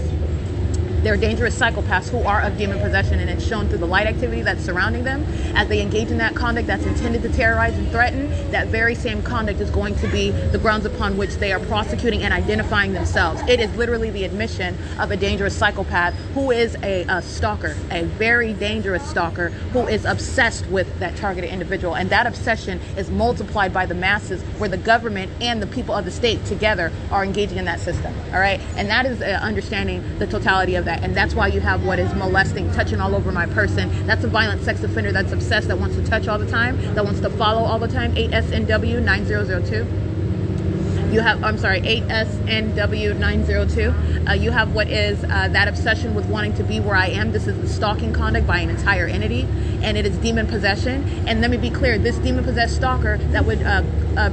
they're 1.02 1.16
dangerous 1.16 1.58
psychopaths 1.58 2.08
who 2.08 2.22
are 2.22 2.40
of 2.40 2.56
demon 2.56 2.78
possession, 2.80 3.18
and 3.18 3.28
it's 3.28 3.44
shown 3.44 3.68
through 3.68 3.78
the 3.78 3.86
light 3.86 4.06
activity 4.06 4.42
that's 4.42 4.64
surrounding 4.64 5.04
them. 5.04 5.24
As 5.54 5.68
they 5.68 5.80
engage 5.80 6.10
in 6.10 6.18
that 6.18 6.34
conduct 6.34 6.66
that's 6.66 6.84
intended 6.84 7.22
to 7.22 7.28
terrorize 7.28 7.76
and 7.76 7.88
threaten, 7.90 8.30
that 8.50 8.68
very 8.68 8.94
same 8.94 9.22
conduct 9.22 9.60
is 9.60 9.70
going 9.70 9.94
to 9.96 10.08
be 10.08 10.30
the 10.30 10.58
grounds 10.58 10.86
upon 10.86 11.16
which 11.16 11.34
they 11.36 11.52
are 11.52 11.60
prosecuting 11.60 12.22
and 12.22 12.32
identifying 12.32 12.92
themselves. 12.92 13.40
It 13.48 13.60
is 13.60 13.74
literally 13.76 14.10
the 14.10 14.24
admission 14.24 14.76
of 14.98 15.10
a 15.10 15.16
dangerous 15.16 15.56
psychopath 15.56 16.14
who 16.34 16.50
is 16.50 16.76
a, 16.82 17.04
a 17.08 17.22
stalker, 17.22 17.76
a 17.90 18.04
very 18.04 18.52
dangerous 18.52 19.08
stalker 19.08 19.48
who 19.72 19.86
is 19.86 20.04
obsessed 20.04 20.66
with 20.66 20.98
that 21.00 21.16
targeted 21.16 21.50
individual. 21.50 21.94
And 21.94 22.10
that 22.10 22.26
obsession 22.26 22.80
is 22.96 23.10
multiplied 23.10 23.72
by 23.72 23.86
the 23.86 23.94
masses 23.94 24.42
where 24.58 24.68
the 24.68 24.76
government 24.76 25.32
and 25.40 25.62
the 25.62 25.66
people 25.66 25.94
of 25.94 26.04
the 26.04 26.10
state 26.10 26.44
together 26.46 26.92
are 27.10 27.24
engaging 27.24 27.58
in 27.58 27.64
that 27.64 27.80
system. 27.80 28.14
All 28.32 28.40
right. 28.40 28.60
And 28.76 28.88
that 28.88 29.06
is 29.06 29.20
uh, 29.20 29.38
understanding 29.42 30.18
the 30.18 30.26
totality 30.26 30.74
of 30.74 30.84
that 30.84 30.91
that. 30.92 31.04
And 31.04 31.16
that's 31.16 31.34
why 31.34 31.48
you 31.48 31.60
have 31.60 31.84
what 31.84 31.98
is 31.98 32.14
molesting, 32.14 32.70
touching 32.72 33.00
all 33.00 33.14
over 33.14 33.32
my 33.32 33.46
person. 33.46 33.90
That's 34.06 34.24
a 34.24 34.28
violent 34.28 34.62
sex 34.62 34.82
offender 34.82 35.12
that's 35.12 35.32
obsessed, 35.32 35.68
that 35.68 35.78
wants 35.78 35.96
to 35.96 36.06
touch 36.06 36.28
all 36.28 36.38
the 36.38 36.50
time, 36.50 36.94
that 36.94 37.04
wants 37.04 37.20
to 37.20 37.30
follow 37.30 37.62
all 37.62 37.78
the 37.78 37.88
time. 37.88 38.14
8SNW 38.14 39.02
9002 39.02 40.08
you 41.12 41.20
have 41.20 41.44
i'm 41.44 41.58
sorry 41.58 41.82
8snw902 41.82 44.30
uh, 44.30 44.32
you 44.32 44.50
have 44.50 44.74
what 44.74 44.88
is 44.88 45.22
uh, 45.24 45.48
that 45.48 45.68
obsession 45.68 46.14
with 46.14 46.24
wanting 46.24 46.54
to 46.54 46.64
be 46.64 46.80
where 46.80 46.96
i 46.96 47.08
am 47.08 47.32
this 47.32 47.46
is 47.46 47.54
the 47.60 47.68
stalking 47.68 48.14
conduct 48.14 48.46
by 48.46 48.60
an 48.60 48.70
entire 48.70 49.06
entity 49.06 49.46
and 49.82 49.98
it 49.98 50.06
is 50.06 50.16
demon 50.18 50.46
possession 50.46 51.04
and 51.28 51.42
let 51.42 51.50
me 51.50 51.58
be 51.58 51.68
clear 51.68 51.98
this 51.98 52.16
demon 52.16 52.42
possessed 52.42 52.76
stalker 52.76 53.18
that 53.18 53.44
would 53.44 53.62
uh, 53.62 53.82
uh 54.16 54.30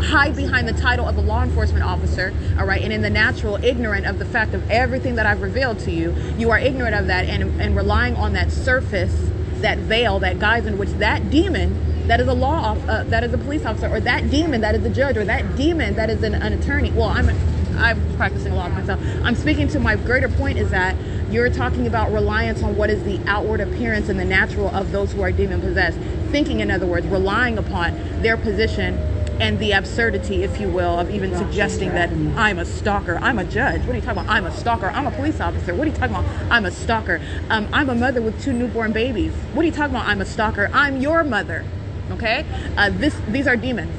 hide 0.00 0.36
behind 0.36 0.68
the 0.68 0.72
title 0.72 1.08
of 1.08 1.16
a 1.16 1.20
law 1.20 1.42
enforcement 1.42 1.84
officer, 1.84 2.34
all 2.58 2.66
right, 2.66 2.82
and 2.82 2.92
in 2.92 3.02
the 3.02 3.10
natural, 3.10 3.62
ignorant 3.64 4.06
of 4.06 4.18
the 4.18 4.24
fact 4.24 4.54
of 4.54 4.70
everything 4.70 5.14
that 5.16 5.26
I've 5.26 5.42
revealed 5.42 5.78
to 5.80 5.90
you, 5.90 6.14
you 6.38 6.50
are 6.50 6.58
ignorant 6.58 6.94
of 6.94 7.06
that 7.06 7.26
and, 7.26 7.60
and 7.60 7.76
relying 7.76 8.16
on 8.16 8.32
that 8.32 8.50
surface, 8.50 9.30
that 9.60 9.78
veil, 9.78 10.18
that 10.20 10.38
guise 10.38 10.66
in 10.66 10.78
which 10.78 10.90
that 10.94 11.30
demon 11.30 11.90
that 12.10 12.18
is 12.18 12.26
a 12.26 12.34
law 12.34 12.74
uh, 12.88 13.04
that 13.04 13.22
is 13.22 13.32
a 13.32 13.38
police 13.38 13.64
officer 13.64 13.88
or 13.88 14.00
that 14.00 14.28
demon 14.30 14.62
that 14.62 14.74
is 14.74 14.84
a 14.84 14.90
judge 14.90 15.16
or 15.16 15.24
that 15.24 15.54
demon 15.54 15.94
that 15.94 16.10
is 16.10 16.24
an, 16.24 16.34
an 16.34 16.52
attorney. 16.52 16.90
Well 16.90 17.08
i'm 17.08 17.30
i'm 17.78 18.16
practicing 18.16 18.52
law 18.54 18.68
myself. 18.68 19.00
I'm 19.22 19.36
speaking 19.36 19.68
to 19.68 19.78
my 19.78 19.94
greater 19.94 20.28
point 20.28 20.58
is 20.58 20.70
that 20.70 20.96
you're 21.30 21.50
talking 21.50 21.86
about 21.86 22.10
reliance 22.10 22.64
on 22.64 22.76
what 22.76 22.90
is 22.90 23.04
the 23.04 23.20
outward 23.28 23.60
appearance 23.60 24.08
and 24.08 24.18
the 24.18 24.24
natural 24.24 24.74
of 24.74 24.90
those 24.90 25.12
who 25.12 25.22
are 25.22 25.30
demon 25.30 25.60
possessed. 25.60 25.98
Thinking 26.32 26.58
in 26.58 26.70
other 26.70 26.86
words 26.86 27.06
relying 27.06 27.58
upon 27.58 28.22
their 28.22 28.36
position 28.36 28.98
and 29.40 29.58
the 29.58 29.72
absurdity, 29.72 30.42
if 30.42 30.60
you 30.60 30.68
will, 30.68 30.98
of 30.98 31.10
even 31.10 31.34
suggesting 31.34 31.90
that 31.90 32.10
I'm 32.38 32.58
a 32.58 32.64
stalker. 32.66 33.18
I'm 33.22 33.38
a 33.38 33.44
judge. 33.44 33.80
What 33.80 33.92
are 33.92 33.94
you 33.96 34.02
talking 34.02 34.22
about? 34.22 34.30
I'm 34.30 34.44
a 34.44 34.52
stalker. 34.52 34.88
I'm 34.88 35.06
a 35.06 35.10
police 35.10 35.40
officer. 35.40 35.74
What 35.74 35.88
are 35.88 35.90
you 35.90 35.96
talking 35.96 36.14
about? 36.14 36.52
I'm 36.52 36.66
a 36.66 36.70
stalker. 36.70 37.22
Um, 37.48 37.66
I'm 37.72 37.88
a 37.88 37.94
mother 37.94 38.20
with 38.20 38.40
two 38.42 38.52
newborn 38.52 38.92
babies. 38.92 39.32
What 39.54 39.62
are 39.62 39.66
you 39.66 39.72
talking 39.72 39.96
about? 39.96 40.06
I'm 40.06 40.20
a 40.20 40.26
stalker. 40.26 40.70
I'm 40.74 41.00
your 41.00 41.24
mother. 41.24 41.64
Okay? 42.10 42.44
Uh, 42.76 42.90
this, 42.90 43.18
these 43.28 43.46
are 43.46 43.56
demons. 43.56 43.96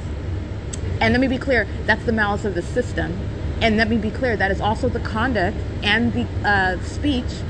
And 1.00 1.12
let 1.12 1.20
me 1.20 1.26
be 1.26 1.38
clear 1.38 1.66
that's 1.86 2.04
the 2.04 2.12
malice 2.12 2.44
of 2.44 2.54
the 2.54 2.62
system. 2.62 3.18
And 3.60 3.76
let 3.76 3.88
me 3.88 3.96
be 3.96 4.10
clear 4.10 4.36
that 4.36 4.52
is 4.52 4.60
also 4.60 4.88
the 4.88 5.00
conduct 5.00 5.56
and 5.82 6.12
the 6.12 6.26
uh, 6.48 6.80
speech 6.82 7.42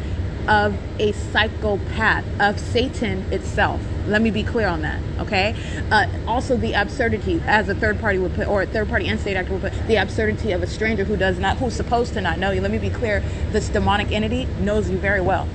of 0.48 0.76
a 0.98 1.12
psychopath, 1.12 2.24
of 2.40 2.58
Satan 2.58 3.24
itself. 3.30 3.80
Let 4.06 4.22
me 4.22 4.30
be 4.30 4.42
clear 4.42 4.66
on 4.68 4.82
that, 4.82 5.00
okay? 5.20 5.54
Uh, 5.90 6.06
also, 6.26 6.56
the 6.56 6.72
absurdity, 6.72 7.40
as 7.46 7.68
a 7.68 7.74
third 7.74 8.00
party 8.00 8.18
would 8.18 8.34
put, 8.34 8.48
or 8.48 8.62
a 8.62 8.66
third 8.66 8.88
party 8.88 9.08
and 9.08 9.20
state 9.20 9.36
actor 9.36 9.52
would 9.52 9.62
put, 9.62 9.86
the 9.86 9.96
absurdity 9.96 10.52
of 10.52 10.62
a 10.62 10.66
stranger 10.66 11.04
who 11.04 11.16
does 11.16 11.38
not, 11.38 11.58
who's 11.58 11.74
supposed 11.74 12.14
to 12.14 12.20
not 12.20 12.38
know 12.38 12.50
you. 12.50 12.60
Let 12.60 12.70
me 12.72 12.78
be 12.78 12.90
clear 12.90 13.22
this 13.50 13.68
demonic 13.68 14.10
entity 14.12 14.46
knows 14.60 14.90
you 14.90 14.98
very 14.98 15.20
well 15.20 15.48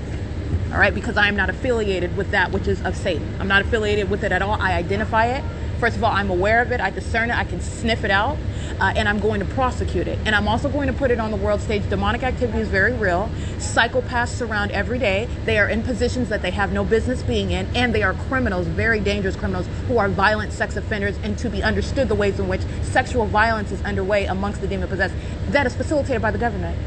all 0.72 0.80
right 0.80 0.94
because 0.94 1.18
i 1.18 1.28
am 1.28 1.36
not 1.36 1.50
affiliated 1.50 2.16
with 2.18 2.32
that 2.32 2.52
which 2.52 2.68
is 2.68 2.82
of 2.84 2.96
satan 2.96 3.36
i'm 3.40 3.48
not 3.48 3.62
affiliated 3.62 4.10
with 4.10 4.24
it 4.24 4.32
at 4.32 4.42
all 4.42 4.62
i 4.62 4.74
identify 4.74 5.26
it 5.28 5.44
first 5.80 5.96
of 5.96 6.04
all 6.04 6.12
i'm 6.12 6.30
aware 6.30 6.62
of 6.62 6.72
it. 6.72 6.82
I 6.82 6.90
discern 6.90 7.30
it. 7.30 7.38
I 7.38 7.44
can 7.44 7.62
sniff 7.62 8.04
it 8.04 8.12
out 8.12 8.38
uh, 8.80 8.94
and 8.96 9.08
i'm 9.08 9.20
going 9.20 9.40
to 9.40 9.46
prosecute 9.46 10.08
it. 10.08 10.20
And 10.26 10.36
i'm 10.36 10.48
also 10.48 10.70
going 10.70 10.88
to 10.88 10.94
put 10.94 11.12
it 11.12 11.20
on 11.20 11.32
the 11.32 11.38
world 11.38 11.62
stage. 11.62 11.88
Demonic 11.90 12.24
activity 12.24 12.60
is 12.60 12.68
very 12.68 12.94
real. 12.94 13.30
Psychopaths 13.58 14.30
surround 14.30 14.72
every 14.72 15.00
day. 15.00 15.28
They 15.46 15.58
are 15.58 15.70
in 15.70 15.84
positions 15.84 16.30
that 16.30 16.42
they 16.42 16.52
have 16.52 16.72
no 16.72 16.84
business 16.84 17.24
being 17.24 17.52
in 17.52 17.68
and 17.76 17.94
they 17.94 18.04
are 18.04 18.14
criminals 18.14 18.68
very 18.68 19.00
dangerous 19.00 19.36
criminals 19.36 19.68
who 19.88 19.98
are 19.98 20.10
violent 20.10 20.52
sex 20.54 20.76
offenders 20.76 21.18
and 21.24 21.38
to 21.40 21.50
be 21.50 21.64
understood 21.64 22.10
the 22.10 22.16
ways 22.16 22.40
in 22.40 22.48
which 22.48 22.62
sexual 22.82 23.26
violence 23.26 23.72
is 23.72 23.82
underway 23.84 24.26
amongst 24.26 24.62
the 24.62 24.68
demon 24.68 24.88
possessed. 24.88 25.16
That 25.50 25.66
is 25.66 25.76
facilitated 25.76 26.22
by 26.22 26.32
the 26.32 26.38
government 26.38 26.78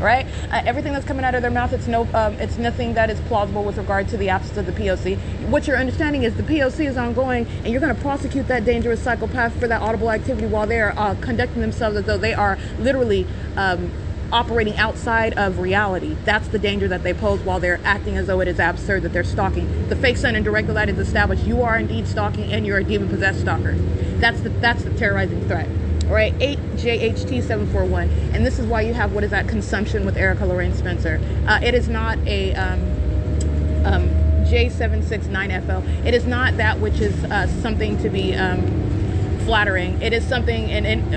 right? 0.00 0.26
Uh, 0.50 0.62
everything 0.64 0.92
that's 0.92 1.04
coming 1.04 1.24
out 1.24 1.34
of 1.34 1.42
their 1.42 1.50
mouth, 1.50 1.72
it's 1.72 1.86
no, 1.86 2.08
um, 2.14 2.34
it's 2.34 2.58
nothing 2.58 2.94
that 2.94 3.10
is 3.10 3.20
plausible 3.22 3.62
with 3.62 3.76
regard 3.76 4.08
to 4.08 4.16
the 4.16 4.28
absence 4.28 4.56
of 4.56 4.66
the 4.66 4.72
POC. 4.72 5.18
What 5.48 5.66
you're 5.66 5.76
understanding 5.76 6.24
is 6.24 6.34
the 6.34 6.42
POC 6.42 6.86
is 6.86 6.96
ongoing, 6.96 7.46
and 7.46 7.68
you're 7.68 7.80
going 7.80 7.94
to 7.94 8.00
prosecute 8.00 8.48
that 8.48 8.64
dangerous 8.64 9.02
psychopath 9.02 9.58
for 9.60 9.68
that 9.68 9.82
audible 9.82 10.10
activity 10.10 10.46
while 10.46 10.66
they're 10.66 10.98
uh, 10.98 11.14
conducting 11.20 11.60
themselves 11.60 11.96
as 11.96 12.04
though 12.04 12.18
they 12.18 12.34
are 12.34 12.58
literally. 12.78 13.26
Um, 13.56 13.90
operating 14.32 14.76
outside 14.76 15.36
of 15.36 15.58
reality. 15.58 16.16
That's 16.24 16.46
the 16.46 16.58
danger 16.60 16.86
that 16.86 17.02
they 17.02 17.12
pose 17.12 17.40
while 17.40 17.58
they're 17.58 17.80
acting 17.82 18.16
as 18.16 18.28
though 18.28 18.38
it 18.38 18.46
is 18.46 18.60
absurd 18.60 19.02
that 19.02 19.12
they're 19.12 19.24
stalking. 19.24 19.88
The 19.88 19.96
fake 19.96 20.16
sun 20.16 20.36
and 20.36 20.44
direct 20.44 20.68
light 20.68 20.88
is 20.88 21.00
established. 21.00 21.42
You 21.42 21.64
are 21.64 21.76
indeed 21.76 22.06
stalking 22.06 22.52
and 22.52 22.64
you're 22.64 22.78
a 22.78 22.84
demon 22.84 23.08
possessed 23.08 23.40
stalker. 23.40 23.72
That's 23.72 24.40
the 24.42 24.50
that's 24.50 24.84
the 24.84 24.96
terrorizing 24.96 25.48
threat 25.48 25.68
right? 26.10 26.34
8JHT741. 26.38 28.34
And 28.34 28.44
this 28.44 28.58
is 28.58 28.66
why 28.66 28.82
you 28.82 28.94
have 28.94 29.12
what 29.12 29.24
is 29.24 29.30
that 29.30 29.48
consumption 29.48 30.04
with 30.04 30.16
Erica 30.16 30.44
Lorraine 30.44 30.74
Spencer. 30.74 31.20
Uh, 31.46 31.60
it 31.62 31.74
is 31.74 31.88
not 31.88 32.18
a 32.26 32.54
um, 32.54 32.80
um, 33.86 34.08
J769FL. 34.44 36.04
It 36.04 36.14
is 36.14 36.26
not 36.26 36.56
that 36.56 36.80
which 36.80 37.00
is 37.00 37.24
uh, 37.24 37.46
something 37.62 37.96
to 38.02 38.08
be 38.08 38.34
um, 38.34 38.60
flattering. 39.44 40.00
It 40.02 40.12
is 40.12 40.26
something, 40.26 40.70
and, 40.70 40.86
and 40.86 41.14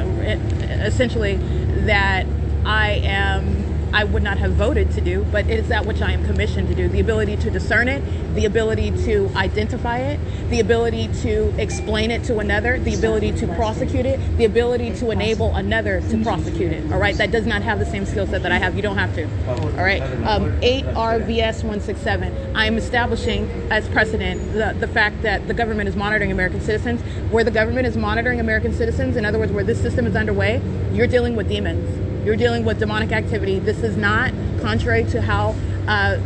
essentially, 0.83 1.37
that 1.85 2.25
I 2.65 2.91
am 3.03 3.62
I 3.93 4.03
would 4.03 4.23
not 4.23 4.39
have 4.39 4.53
voted 4.53 4.91
to 4.93 5.01
do, 5.01 5.23
but 5.31 5.47
it 5.47 5.59
is 5.59 5.67
that 5.67 5.85
which 5.85 6.01
I 6.01 6.11
am 6.11 6.25
commissioned 6.25 6.67
to 6.69 6.75
do. 6.75 6.89
The 6.89 6.99
ability 6.99 7.37
to 7.37 7.51
discern 7.51 7.87
it, 7.87 8.03
the 8.33 8.45
ability 8.45 8.89
to 9.05 9.29
identify 9.35 9.99
it, 9.99 10.19
the 10.49 10.59
ability 10.59 11.09
to 11.21 11.53
explain 11.59 12.09
it 12.09 12.23
to 12.25 12.39
another, 12.39 12.79
the 12.79 12.95
ability 12.95 13.33
to 13.33 13.47
prosecute 13.47 14.07
it, 14.07 14.19
the 14.37 14.45
ability 14.45 14.95
to 14.95 15.11
enable 15.11 15.55
another 15.55 16.01
to 16.09 16.23
prosecute 16.23 16.71
it. 16.71 16.91
All 16.91 16.97
right, 16.97 17.15
that 17.17 17.29
does 17.29 17.45
not 17.45 17.61
have 17.61 17.77
the 17.77 17.85
same 17.85 18.05
skill 18.05 18.25
set 18.25 18.41
that 18.41 18.51
I 18.51 18.57
have. 18.57 18.75
You 18.75 18.81
don't 18.81 18.97
have 18.97 19.13
to. 19.13 19.25
All 19.47 19.83
right, 19.83 20.01
um, 20.25 20.59
8RVS 20.61 21.63
167. 21.63 22.55
I 22.55 22.65
am 22.65 22.77
establishing 22.77 23.47
as 23.71 23.87
precedent 23.89 24.53
the, 24.53 24.75
the 24.79 24.87
fact 24.87 25.21
that 25.21 25.47
the 25.47 25.53
government 25.53 25.87
is 25.87 25.95
monitoring 25.95 26.31
American 26.31 26.61
citizens. 26.61 27.01
Where 27.31 27.43
the 27.43 27.51
government 27.51 27.85
is 27.85 27.95
monitoring 27.95 28.39
American 28.39 28.73
citizens, 28.73 29.15
in 29.17 29.25
other 29.25 29.37
words, 29.37 29.51
where 29.51 29.63
this 29.63 29.79
system 29.79 30.07
is 30.07 30.15
underway, 30.15 30.61
you're 30.91 31.07
dealing 31.07 31.35
with 31.35 31.47
demons 31.47 32.12
you're 32.25 32.35
dealing 32.35 32.63
with 32.65 32.79
demonic 32.79 33.11
activity. 33.11 33.59
This 33.59 33.83
is 33.83 33.97
not 33.97 34.33
contrary 34.61 35.03
to 35.05 35.21
how 35.21 35.55
uh, 35.87 36.19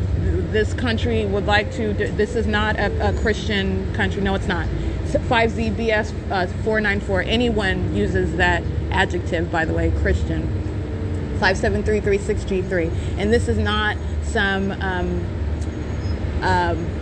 this 0.52 0.74
country 0.74 1.26
would 1.26 1.46
like 1.46 1.72
to. 1.74 1.94
Do, 1.94 2.08
this 2.12 2.36
is 2.36 2.46
not 2.46 2.76
a, 2.78 3.10
a, 3.10 3.14
Christian 3.22 3.94
country. 3.96 4.22
No, 4.22 4.36
it's 4.36 4.48
not. 4.48 4.68
5ZBS 5.08 6.32
uh, 6.32 6.48
494. 6.48 7.22
Anyone 7.24 7.96
uses 7.96 8.36
that 8.38 8.64
adjective, 8.92 9.52
by 9.52 9.66
the 9.66 9.74
way, 9.74 9.92
Christian. 10.02 10.48
57336G3. 11.40 13.18
And 13.18 13.34
this 13.34 13.48
is 13.48 13.58
not 13.58 13.98
some. 14.24 14.72
Um, 14.82 15.26
um, 16.42 16.98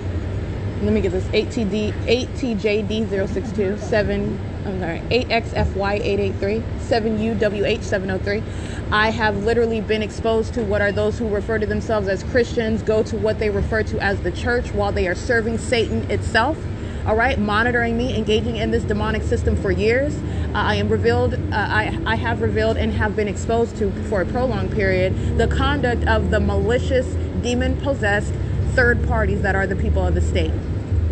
let 0.84 0.94
me 0.94 1.02
get 1.02 1.12
this 1.12 1.24
8TD 1.26 1.94
8TJD062 2.04 3.80
7 3.80 4.40
I'm 4.66 4.80
sorry 4.80 5.00
8XFY883 5.10 6.64
7UWH703 6.80 8.44
I 8.92 9.10
have 9.10 9.44
literally 9.44 9.82
been 9.82 10.04
exposed 10.04 10.54
to 10.54 10.64
what 10.64 10.82
are 10.82 10.92
those 10.92 11.18
who 11.18 11.28
refer 11.28 11.58
to 11.58 11.66
themselves 11.66 12.08
as 12.08 12.24
Christians 12.24 12.82
go 12.84 13.02
to 13.04 13.18
what 13.18 13.40
they 13.40 13.50
refer 13.50 13.84
to 13.84 14.00
as 14.00 14.22
the 14.22 14.32
church 14.32 14.72
while 14.74 14.92
they 14.92 15.08
are 15.08 15.16
serving 15.16 15.58
Satan 15.58 16.10
itself. 16.12 16.58
All 17.06 17.16
right, 17.16 17.38
monitoring 17.38 17.98
me, 17.98 18.16
engaging 18.16 18.58
in 18.58 18.72
this 18.72 18.84
demonic 18.84 19.24
system 19.24 19.56
for 19.56 19.72
years. 19.72 20.16
Uh, 20.16 20.50
I 20.54 20.76
am 20.76 20.90
revealed, 20.90 21.34
uh, 21.34 21.38
I, 21.52 22.00
I 22.06 22.16
have 22.16 22.42
revealed 22.42 22.78
and 22.78 22.94
have 22.94 23.16
been 23.16 23.28
exposed 23.28 23.78
to 23.78 23.92
for 24.04 24.22
a 24.22 24.26
prolonged 24.26 24.72
period 24.72 25.38
the 25.38 25.48
conduct 25.48 26.08
of 26.08 26.32
the 26.32 26.40
malicious, 26.40 27.06
demon 27.44 27.80
possessed 27.82 28.34
third 28.74 29.08
parties 29.08 29.42
that 29.42 29.56
are 29.56 29.68
the 29.68 29.76
people 29.76 30.06
of 30.06 30.16
the 30.16 30.22
state. 30.22 30.52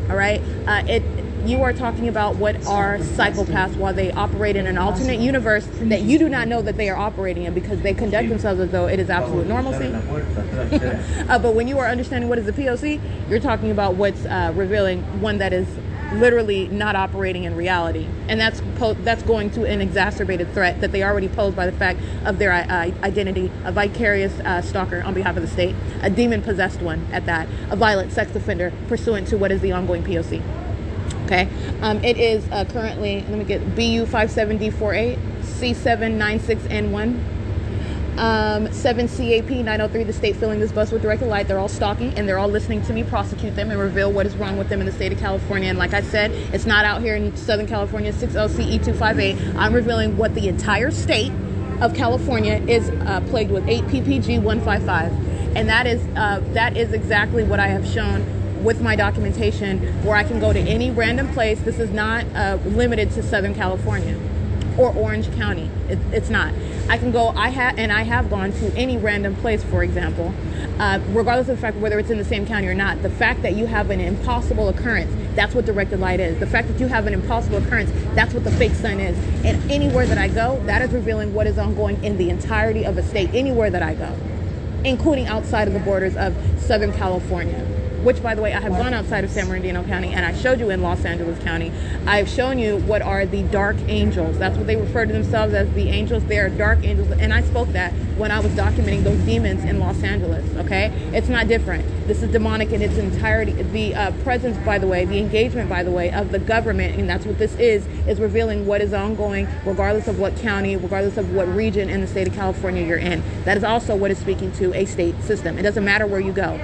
All 0.09 0.15
right, 0.15 0.41
uh, 0.67 0.83
it 0.87 1.03
you 1.45 1.63
are 1.63 1.73
talking 1.73 2.07
about 2.07 2.37
what 2.37 2.55
are 2.65 2.97
psychopaths 2.97 3.75
while 3.75 3.93
they 3.93 4.11
operate 4.11 4.55
in 4.55 4.65
an 4.65 4.77
alternate 4.77 5.19
universe 5.19 5.67
that 5.81 6.01
you 6.01 6.17
do 6.17 6.29
not 6.29 6.47
know 6.47 6.61
that 6.61 6.77
they 6.77 6.89
are 6.89 6.95
operating 6.97 7.43
in 7.43 7.53
because 7.53 7.81
they 7.81 7.93
conduct 7.93 8.29
themselves 8.29 8.59
as 8.59 8.71
though 8.71 8.87
it 8.87 8.99
is 8.99 9.09
absolute 9.09 9.47
normalcy. 9.47 9.93
uh, 11.29 11.39
but 11.39 11.53
when 11.53 11.67
you 11.67 11.79
are 11.79 11.87
understanding 11.87 12.29
what 12.29 12.39
is 12.39 12.45
the 12.45 12.53
POC, 12.53 13.01
you're 13.29 13.39
talking 13.39 13.71
about 13.71 13.95
what's 13.95 14.25
uh, 14.25 14.53
revealing 14.55 15.01
one 15.21 15.37
that 15.39 15.51
is 15.51 15.67
literally 16.13 16.67
not 16.67 16.95
operating 16.95 17.43
in 17.43 17.55
reality, 17.55 18.07
and 18.27 18.39
that's 18.39 18.61
po- 18.75 18.93
that's 18.93 19.23
going 19.23 19.49
to 19.49 19.65
an 19.65 19.81
exacerbated 19.81 20.53
threat 20.53 20.79
that 20.79 20.91
they 20.91 21.03
already 21.03 21.27
pose 21.27 21.53
by 21.53 21.65
the 21.65 21.71
fact 21.71 21.99
of 22.23 22.37
their 22.37 22.51
uh, 22.51 22.91
identity, 23.03 23.51
a 23.65 23.71
vicarious 23.71 24.39
uh, 24.41 24.61
stalker 24.61 25.01
on 25.01 25.13
behalf 25.13 25.35
of 25.35 25.41
the 25.41 25.47
state, 25.47 25.75
a 26.01 26.09
demon 26.09 26.41
possessed 26.41 26.81
one 26.81 27.07
at 27.11 27.25
that, 27.25 27.47
a 27.69 27.75
violent 27.75 28.11
sex 28.11 28.35
offender 28.35 28.71
pursuant 28.87 29.27
to 29.27 29.37
what 29.37 29.51
is 29.51 29.61
the 29.61 29.71
ongoing 29.71 30.03
POC. 30.03 30.62
Okay, 31.25 31.47
um, 31.81 32.03
it 32.03 32.17
is 32.17 32.45
uh, 32.51 32.65
currently, 32.65 33.21
let 33.29 33.39
me 33.39 33.45
get 33.45 33.61
BU57D48, 33.75 35.17
C796N1, 35.41 37.33
um, 38.17 38.67
7CAP 38.67 39.63
903, 39.63 40.03
the 40.03 40.13
state 40.13 40.35
filling 40.35 40.59
this 40.59 40.71
bus 40.71 40.91
with 40.91 41.01
directed 41.01 41.27
light. 41.27 41.47
They're 41.47 41.59
all 41.59 41.69
stalking 41.69 42.13
and 42.15 42.27
they're 42.27 42.37
all 42.37 42.49
listening 42.49 42.83
to 42.83 42.93
me 42.93 43.03
prosecute 43.03 43.55
them 43.55 43.71
and 43.71 43.79
reveal 43.79 44.11
what 44.11 44.25
is 44.25 44.35
wrong 44.35 44.57
with 44.57 44.69
them 44.69 44.81
in 44.81 44.85
the 44.85 44.91
state 44.91 45.13
of 45.13 45.19
California. 45.19 45.69
And 45.69 45.79
like 45.79 45.93
I 45.93 46.01
said, 46.01 46.31
it's 46.53 46.65
not 46.65 46.85
out 46.85 47.01
here 47.01 47.15
in 47.15 47.35
Southern 47.35 47.67
California, 47.67 48.11
60CE258. 48.11 49.55
I'm 49.55 49.73
revealing 49.73 50.17
what 50.17 50.35
the 50.35 50.47
entire 50.49 50.91
state 50.91 51.31
of 51.81 51.95
California 51.95 52.61
is 52.67 52.89
uh, 52.89 53.21
plagued 53.29 53.49
with 53.49 53.67
8 53.67 53.85
PPG 53.85 54.41
155. 54.43 55.55
And 55.55 55.69
that 55.69 55.87
is, 55.87 56.03
uh, 56.15 56.41
that 56.53 56.75
is 56.77 56.93
exactly 56.93 57.43
what 57.43 57.59
I 57.59 57.67
have 57.67 57.87
shown 57.87 58.42
with 58.63 58.81
my 58.81 58.95
documentation 58.95 59.79
where 60.03 60.15
I 60.15 60.23
can 60.23 60.39
go 60.39 60.53
to 60.53 60.59
any 60.59 60.91
random 60.91 61.27
place. 61.33 61.59
This 61.61 61.79
is 61.79 61.91
not 61.91 62.25
uh, 62.35 62.57
limited 62.65 63.11
to 63.11 63.23
Southern 63.23 63.53
California. 63.53 64.17
or 64.77 64.91
Orange 64.95 65.31
County. 65.35 65.69
It, 65.89 65.99
it's 66.11 66.29
not. 66.29 66.53
I 66.89 66.97
can 66.97 67.11
go. 67.11 67.29
I 67.29 67.49
have 67.49 67.77
and 67.77 67.91
I 67.91 68.03
have 68.03 68.29
gone 68.29 68.51
to 68.53 68.75
any 68.75 68.97
random 68.97 69.35
place, 69.35 69.63
for 69.63 69.83
example, 69.83 70.33
uh, 70.79 70.99
regardless 71.09 71.47
of 71.49 71.57
the 71.57 71.61
fact 71.61 71.77
whether 71.77 71.99
it's 71.99 72.09
in 72.09 72.17
the 72.17 72.25
same 72.25 72.45
county 72.45 72.67
or 72.67 72.73
not. 72.73 73.01
The 73.01 73.09
fact 73.09 73.41
that 73.43 73.55
you 73.55 73.67
have 73.67 73.89
an 73.89 74.01
impossible 74.01 74.69
occurrence, 74.69 75.11
that's 75.35 75.53
what 75.53 75.65
directed 75.65 75.99
light 75.99 76.19
is. 76.19 76.39
The 76.39 76.47
fact 76.47 76.67
that 76.69 76.79
you 76.79 76.87
have 76.87 77.07
an 77.07 77.13
impossible 77.13 77.57
occurrence, 77.57 77.91
that's 78.15 78.33
what 78.33 78.43
the 78.43 78.51
fake 78.51 78.73
sun 78.73 78.99
is. 78.99 79.17
And 79.45 79.71
anywhere 79.71 80.05
that 80.07 80.17
I 80.17 80.27
go, 80.27 80.61
that 80.65 80.81
is 80.81 80.91
revealing 80.91 81.33
what 81.33 81.47
is 81.47 81.57
ongoing 81.57 82.03
in 82.03 82.17
the 82.17 82.29
entirety 82.29 82.83
of 82.83 82.97
a 82.97 83.03
state. 83.03 83.29
Anywhere 83.33 83.69
that 83.69 83.83
I 83.83 83.93
go, 83.93 84.15
including 84.83 85.27
outside 85.27 85.67
of 85.67 85.73
the 85.73 85.79
borders 85.79 86.15
of 86.17 86.35
Southern 86.59 86.91
California 86.93 87.72
which 88.03 88.21
by 88.21 88.35
the 88.35 88.41
way, 88.41 88.53
I 88.53 88.59
have 88.59 88.73
gone 88.73 88.93
outside 88.93 89.23
of 89.23 89.31
San 89.31 89.47
Bernardino 89.47 89.83
County 89.83 90.13
and 90.13 90.25
I 90.25 90.33
showed 90.33 90.59
you 90.59 90.69
in 90.69 90.81
Los 90.81 91.05
Angeles 91.05 91.41
County. 91.43 91.71
I've 92.05 92.29
shown 92.29 92.59
you 92.59 92.77
what 92.79 93.01
are 93.01 93.25
the 93.25 93.43
dark 93.43 93.77
angels. 93.87 94.37
That's 94.37 94.57
what 94.57 94.67
they 94.67 94.75
refer 94.75 95.05
to 95.05 95.13
themselves 95.13 95.53
as 95.53 95.71
the 95.73 95.89
angels. 95.89 96.25
They 96.25 96.37
are 96.37 96.49
dark 96.49 96.83
angels. 96.83 97.11
And 97.11 97.33
I 97.33 97.41
spoke 97.41 97.69
that 97.69 97.93
when 98.17 98.31
I 98.31 98.39
was 98.39 98.51
documenting 98.51 99.03
those 99.03 99.19
demons 99.19 99.63
in 99.63 99.79
Los 99.79 100.03
Angeles, 100.03 100.45
okay? 100.57 100.87
It's 101.13 101.29
not 101.29 101.47
different. 101.47 101.85
This 102.07 102.21
is 102.21 102.31
demonic 102.31 102.71
in 102.71 102.81
its 102.81 102.97
entirety. 102.97 103.53
The 103.53 103.95
uh, 103.95 104.11
presence, 104.23 104.57
by 104.65 104.77
the 104.77 104.87
way, 104.87 105.05
the 105.05 105.17
engagement, 105.17 105.69
by 105.69 105.83
the 105.83 105.91
way, 105.91 106.11
of 106.11 106.31
the 106.31 106.39
government, 106.39 106.99
and 106.99 107.09
that's 107.09 107.25
what 107.25 107.39
this 107.39 107.55
is, 107.55 107.87
is 108.07 108.19
revealing 108.19 108.65
what 108.65 108.81
is 108.81 108.93
ongoing, 108.93 109.47
regardless 109.65 110.07
of 110.07 110.19
what 110.19 110.35
county, 110.37 110.75
regardless 110.75 111.17
of 111.17 111.33
what 111.33 111.47
region 111.47 111.89
in 111.89 112.01
the 112.01 112.07
state 112.07 112.27
of 112.27 112.35
California 112.35 112.85
you're 112.85 112.97
in. 112.97 113.23
That 113.45 113.57
is 113.57 113.63
also 113.63 113.95
what 113.95 114.11
is 114.11 114.17
speaking 114.17 114.51
to 114.53 114.73
a 114.73 114.85
state 114.85 115.21
system. 115.23 115.57
It 115.57 115.61
doesn't 115.61 115.85
matter 115.85 116.05
where 116.05 116.19
you 116.19 116.33
go. 116.33 116.59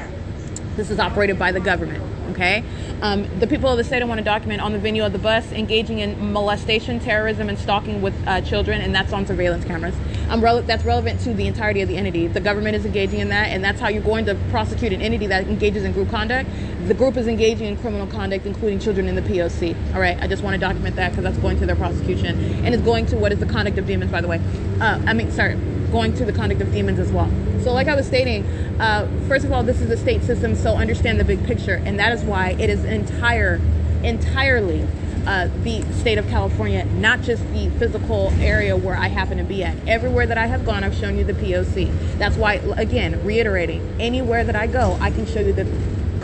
This 0.75 0.89
is 0.89 0.99
operated 0.99 1.37
by 1.37 1.51
the 1.51 1.59
government. 1.59 2.03
Okay, 2.31 2.63
um, 3.01 3.27
the 3.39 3.47
people 3.47 3.69
of 3.69 3.77
the 3.77 3.83
state 3.83 4.03
I 4.03 4.05
want 4.05 4.19
to 4.19 4.23
document 4.23 4.61
on 4.61 4.71
the 4.71 4.77
venue 4.77 5.03
of 5.03 5.11
the 5.11 5.19
bus 5.19 5.51
engaging 5.51 5.99
in 5.99 6.31
molestation, 6.31 6.99
terrorism, 6.99 7.49
and 7.49 7.57
stalking 7.57 8.03
with 8.03 8.13
uh, 8.27 8.41
children, 8.41 8.81
and 8.81 8.93
that's 8.93 9.11
on 9.11 9.25
surveillance 9.25 9.65
cameras. 9.65 9.95
Um, 10.29 10.41
that's 10.67 10.85
relevant 10.85 11.19
to 11.21 11.33
the 11.33 11.47
entirety 11.47 11.81
of 11.81 11.89
the 11.89 11.97
entity. 11.97 12.27
The 12.27 12.39
government 12.39 12.75
is 12.75 12.85
engaging 12.85 13.19
in 13.19 13.29
that, 13.29 13.49
and 13.49 13.63
that's 13.63 13.79
how 13.79 13.87
you're 13.87 14.03
going 14.03 14.25
to 14.25 14.35
prosecute 14.51 14.93
an 14.93 15.01
entity 15.01 15.25
that 15.25 15.47
engages 15.47 15.83
in 15.83 15.91
group 15.91 16.09
conduct. 16.11 16.47
The 16.87 16.93
group 16.93 17.17
is 17.17 17.27
engaging 17.27 17.65
in 17.65 17.77
criminal 17.77 18.05
conduct, 18.05 18.45
including 18.45 18.79
children 18.79 19.07
in 19.07 19.15
the 19.15 19.23
POC. 19.23 19.75
All 19.95 19.99
right, 19.99 20.17
I 20.21 20.27
just 20.27 20.43
want 20.43 20.53
to 20.53 20.59
document 20.59 20.95
that 20.97 21.09
because 21.09 21.23
that's 21.23 21.37
going 21.39 21.57
to 21.59 21.65
their 21.65 21.75
prosecution, 21.75 22.39
and 22.63 22.75
it's 22.75 22.83
going 22.83 23.07
to 23.07 23.17
what 23.17 23.31
is 23.31 23.39
the 23.39 23.47
conduct 23.47 23.79
of 23.79 23.87
demons, 23.87 24.11
by 24.11 24.21
the 24.21 24.27
way. 24.27 24.39
Uh, 24.79 25.01
I 25.07 25.13
mean, 25.13 25.31
sorry, 25.31 25.57
going 25.91 26.13
to 26.15 26.25
the 26.25 26.33
conduct 26.33 26.61
of 26.61 26.71
demons 26.71 26.99
as 26.99 27.11
well. 27.11 27.29
So, 27.63 27.73
like 27.73 27.87
I 27.87 27.95
was 27.95 28.07
stating, 28.07 28.45
uh, 28.79 29.07
first 29.27 29.45
of 29.45 29.51
all, 29.51 29.63
this 29.63 29.81
is 29.81 29.89
a 29.89 29.97
state 29.97 30.23
system, 30.23 30.55
so 30.55 30.75
understand 30.75 31.19
the 31.19 31.23
big 31.23 31.43
picture, 31.45 31.81
and 31.85 31.99
that 31.99 32.13
is 32.13 32.23
why 32.23 32.51
it 32.51 32.69
is 32.69 32.83
entire, 32.85 33.59
entirely 34.03 34.87
uh, 35.25 35.49
the 35.63 35.83
state 35.93 36.17
of 36.17 36.27
California, 36.29 36.85
not 36.85 37.21
just 37.21 37.43
the 37.51 37.69
physical 37.71 38.31
area 38.39 38.75
where 38.75 38.95
I 38.95 39.07
happen 39.07 39.37
to 39.37 39.43
be 39.43 39.63
at. 39.63 39.75
Everywhere 39.87 40.25
that 40.25 40.37
I 40.37 40.47
have 40.47 40.65
gone, 40.65 40.83
I've 40.83 40.95
shown 40.95 41.17
you 41.17 41.23
the 41.23 41.33
POC. 41.33 42.17
That's 42.17 42.37
why, 42.37 42.55
again, 42.77 43.23
reiterating, 43.23 43.97
anywhere 43.99 44.43
that 44.43 44.55
I 44.55 44.67
go, 44.67 44.97
I 45.01 45.11
can 45.11 45.25
show 45.25 45.41
you 45.41 45.53
the 45.53 45.67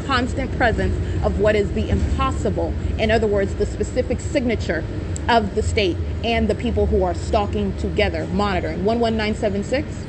constant 0.07 0.55
presence 0.57 0.95
of 1.25 1.39
what 1.39 1.55
is 1.55 1.73
the 1.73 1.89
impossible. 1.89 2.73
In 2.97 3.11
other 3.11 3.27
words, 3.27 3.55
the 3.55 3.65
specific 3.65 4.19
signature 4.19 4.83
of 5.27 5.55
the 5.55 5.63
state 5.63 5.97
and 6.23 6.47
the 6.47 6.55
people 6.55 6.87
who 6.87 7.03
are 7.03 7.13
stalking 7.13 7.75
together, 7.77 8.27
monitoring. 8.27 8.83
11976 8.85 10.05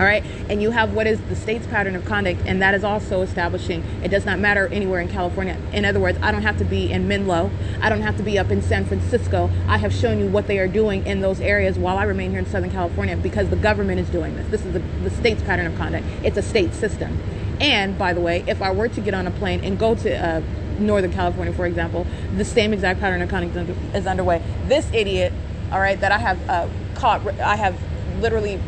all 0.00 0.06
right? 0.06 0.24
And 0.48 0.62
you 0.62 0.70
have 0.70 0.94
what 0.94 1.06
is 1.06 1.20
the 1.22 1.36
state's 1.36 1.66
pattern 1.66 1.94
of 1.96 2.04
conduct 2.04 2.40
and 2.46 2.60
that 2.62 2.74
is 2.74 2.84
also 2.84 3.22
establishing 3.22 3.84
it 4.02 4.08
does 4.08 4.24
not 4.24 4.38
matter 4.38 4.66
anywhere 4.68 5.00
in 5.00 5.08
california. 5.08 5.56
In 5.72 5.84
other 5.84 6.00
words 6.00 6.18
i 6.22 6.30
don't 6.30 6.42
have 6.42 6.58
to 6.58 6.64
be 6.64 6.90
in 6.90 7.08
menlo. 7.08 7.50
I 7.80 7.88
don't 7.88 8.02
have 8.02 8.16
to 8.16 8.22
be 8.22 8.38
up 8.38 8.50
in 8.50 8.62
san 8.62 8.84
francisco. 8.84 9.50
I 9.66 9.78
have 9.78 9.92
shown 9.92 10.18
you 10.18 10.26
what 10.26 10.46
they 10.46 10.58
are 10.58 10.68
doing 10.68 11.06
in 11.06 11.20
those 11.20 11.40
areas 11.40 11.78
while 11.78 11.98
i 11.98 12.04
remain 12.04 12.30
here 12.30 12.38
in 12.38 12.46
southern 12.46 12.70
california 12.70 13.16
because 13.16 13.50
the 13.50 13.56
government 13.56 14.00
is 14.00 14.08
doing 14.08 14.36
this. 14.36 14.48
This 14.48 14.64
is 14.64 14.72
the, 14.72 14.80
the 15.02 15.10
state's 15.10 15.42
pattern 15.42 15.66
of 15.66 15.76
conduct. 15.76 16.06
It's 16.22 16.36
a 16.36 16.42
state 16.42 16.72
system. 16.74 17.20
And 17.60 17.98
by 17.98 18.12
the 18.12 18.20
way 18.20 18.44
if 18.46 18.62
i 18.62 18.70
were 18.70 18.88
to 18.88 19.00
get 19.00 19.14
on 19.14 19.26
a 19.26 19.30
plane 19.30 19.62
and 19.64 19.78
go 19.78 19.94
to 19.96 20.14
uh, 20.16 20.42
northern 20.80 21.12
california 21.12 21.52
for 21.52 21.66
example 21.66 22.06
the 22.36 22.44
same 22.44 22.72
exact 22.72 23.00
pattern 23.00 23.22
of 23.22 23.28
conduct 23.28 23.70
is 23.94 24.06
underway 24.06 24.42
this 24.66 24.88
idiot 24.92 25.32
all 25.72 25.80
right 25.80 26.00
that 26.00 26.12
i 26.12 26.18
have 26.18 26.48
uh, 26.48 26.68
caught 26.94 27.26
i 27.40 27.56
have 27.56 27.78
literally 28.20 28.60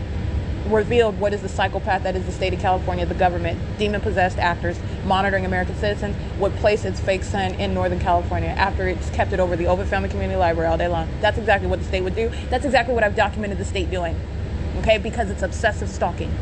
revealed 0.66 1.18
what 1.18 1.32
is 1.32 1.42
the 1.42 1.48
psychopath 1.48 2.02
that 2.02 2.16
is 2.16 2.24
the 2.24 2.32
state 2.32 2.52
of 2.54 2.60
California, 2.60 3.04
the 3.06 3.14
government, 3.14 3.58
demon 3.78 4.00
possessed 4.00 4.38
actors 4.38 4.78
monitoring 5.04 5.44
American 5.44 5.76
citizens 5.76 6.16
would 6.38 6.52
place 6.56 6.84
its 6.84 7.00
fake 7.00 7.24
sun 7.24 7.54
in 7.54 7.74
Northern 7.74 7.98
California 7.98 8.50
after 8.50 8.88
it's 8.88 9.10
kept 9.10 9.32
it 9.32 9.40
over 9.40 9.56
the 9.56 9.64
Ovitt 9.64 9.86
Family 9.86 10.08
Community 10.08 10.38
Library 10.38 10.68
all 10.68 10.78
day 10.78 10.88
long. 10.88 11.08
That's 11.20 11.38
exactly 11.38 11.68
what 11.68 11.80
the 11.80 11.84
state 11.84 12.02
would 12.02 12.14
do. 12.14 12.30
That's 12.48 12.64
exactly 12.64 12.94
what 12.94 13.04
I've 13.04 13.16
documented 13.16 13.58
the 13.58 13.64
state 13.64 13.90
doing. 13.90 14.18
Okay, 14.78 14.98
because 14.98 15.30
it's 15.30 15.42
obsessive 15.42 15.88
stalking. 15.88 16.32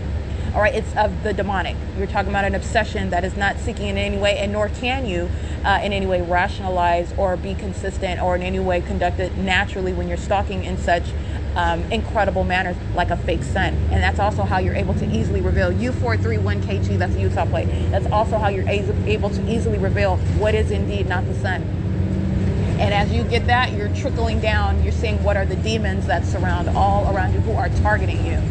All 0.53 0.61
right, 0.61 0.75
it's 0.75 0.97
of 0.97 1.23
the 1.23 1.33
demonic. 1.33 1.77
You're 1.97 2.09
talking 2.09 2.31
about 2.31 2.45
an 2.45 2.57
obsession 2.57 3.11
that 3.11 3.25
is 3.25 3.37
not 3.37 3.59
seeking 3.59 3.87
in 3.87 3.97
any 3.97 4.19
way, 4.19 4.37
and 4.39 4.51
nor 4.51 4.69
can 4.69 5.07
you 5.07 5.31
uh, 5.65 5.81
in 5.81 5.93
any 5.93 6.07
way 6.07 6.23
rationalize 6.23 7.15
or 7.17 7.37
be 7.37 7.55
consistent 7.55 8.21
or 8.21 8.35
in 8.35 8.43
any 8.43 8.59
way 8.59 8.81
conduct 8.81 9.21
it 9.21 9.37
naturally 9.37 9.93
when 9.93 10.09
you're 10.09 10.17
stalking 10.17 10.65
in 10.65 10.77
such 10.77 11.05
um, 11.55 11.81
incredible 11.93 12.43
manners 12.43 12.77
like 12.97 13.11
a 13.11 13.17
fake 13.17 13.45
sun. 13.45 13.75
And 13.93 14.03
that's 14.03 14.19
also 14.19 14.43
how 14.43 14.59
you're 14.59 14.75
able 14.75 14.95
to 14.95 15.07
easily 15.07 15.41
reveal 15.41 15.71
U431KG, 15.71 16.99
that's 16.99 17.15
a 17.15 17.21
Utah 17.21 17.47
plate. 17.47 17.69
That's 17.93 18.07
also 18.07 18.37
how 18.37 18.49
you're 18.49 18.69
able 18.69 19.31
to 19.31 19.49
easily 19.49 19.79
reveal 19.79 20.17
what 20.39 20.57
is 20.57 20.73
indeed 20.73 21.09
not 21.09 21.27
the 21.27 21.35
sun. 21.35 21.63
And 22.81 22.93
as 22.93 23.13
you 23.13 23.23
get 23.23 23.47
that, 23.47 23.73
you're 23.73 23.95
trickling 23.95 24.41
down, 24.41 24.83
you're 24.83 24.93
seeing 24.93 25.23
what 25.23 25.37
are 25.37 25.47
the 25.47 25.57
demons 25.57 26.07
that 26.07 26.25
surround 26.25 26.71
all 26.71 27.15
around 27.15 27.35
you 27.35 27.41
who 27.41 27.53
are 27.53 27.69
targeting 27.69 28.27
you. 28.27 28.43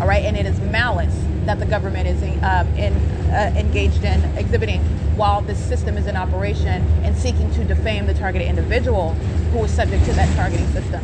All 0.00 0.06
right, 0.06 0.24
and 0.24 0.36
it 0.36 0.46
is 0.46 0.58
malice 0.60 1.16
that 1.44 1.58
the 1.58 1.66
government 1.66 2.06
is 2.06 2.22
um, 2.42 2.66
in, 2.76 2.92
uh, 3.30 3.52
engaged 3.56 4.04
in 4.04 4.22
exhibiting 4.36 4.80
while 5.16 5.40
this 5.40 5.58
system 5.58 5.96
is 5.96 6.06
in 6.06 6.16
operation 6.16 6.82
and 7.02 7.16
seeking 7.16 7.50
to 7.52 7.64
defame 7.64 8.06
the 8.06 8.14
targeted 8.14 8.48
individual 8.48 9.12
who 9.52 9.64
is 9.64 9.70
subject 9.70 10.04
to 10.04 10.12
that 10.12 10.34
targeting 10.36 10.66
system 10.72 11.00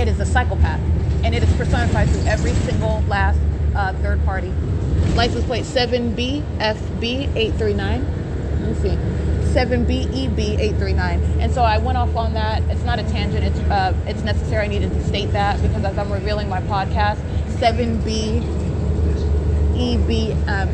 it 0.00 0.08
is 0.08 0.18
a 0.18 0.26
psychopath. 0.26 0.80
And 1.22 1.34
it 1.34 1.42
is 1.42 1.52
personified 1.56 2.08
through 2.08 2.26
every 2.26 2.52
single 2.52 3.02
last 3.02 3.38
uh, 3.74 3.92
third 3.94 4.24
party. 4.24 4.48
License 5.14 5.44
plate 5.44 5.64
7BFB839. 5.64 8.19
Me 8.70 8.76
see. 8.76 8.96
7BEB839. 9.52 11.40
And 11.40 11.52
so 11.52 11.62
I 11.62 11.78
went 11.78 11.98
off 11.98 12.14
on 12.14 12.34
that. 12.34 12.62
It's 12.70 12.84
not 12.84 13.00
a 13.00 13.02
tangent, 13.04 13.44
it's, 13.44 13.58
uh, 13.58 13.92
it's 14.06 14.22
necessary. 14.22 14.66
I 14.66 14.68
needed 14.68 14.92
to 14.92 15.04
state 15.04 15.32
that 15.32 15.60
because 15.60 15.82
as 15.84 15.98
I'm 15.98 16.12
revealing 16.12 16.48
my 16.48 16.60
podcast, 16.62 17.18
7BEB839 17.58 20.46
um, 20.48 20.68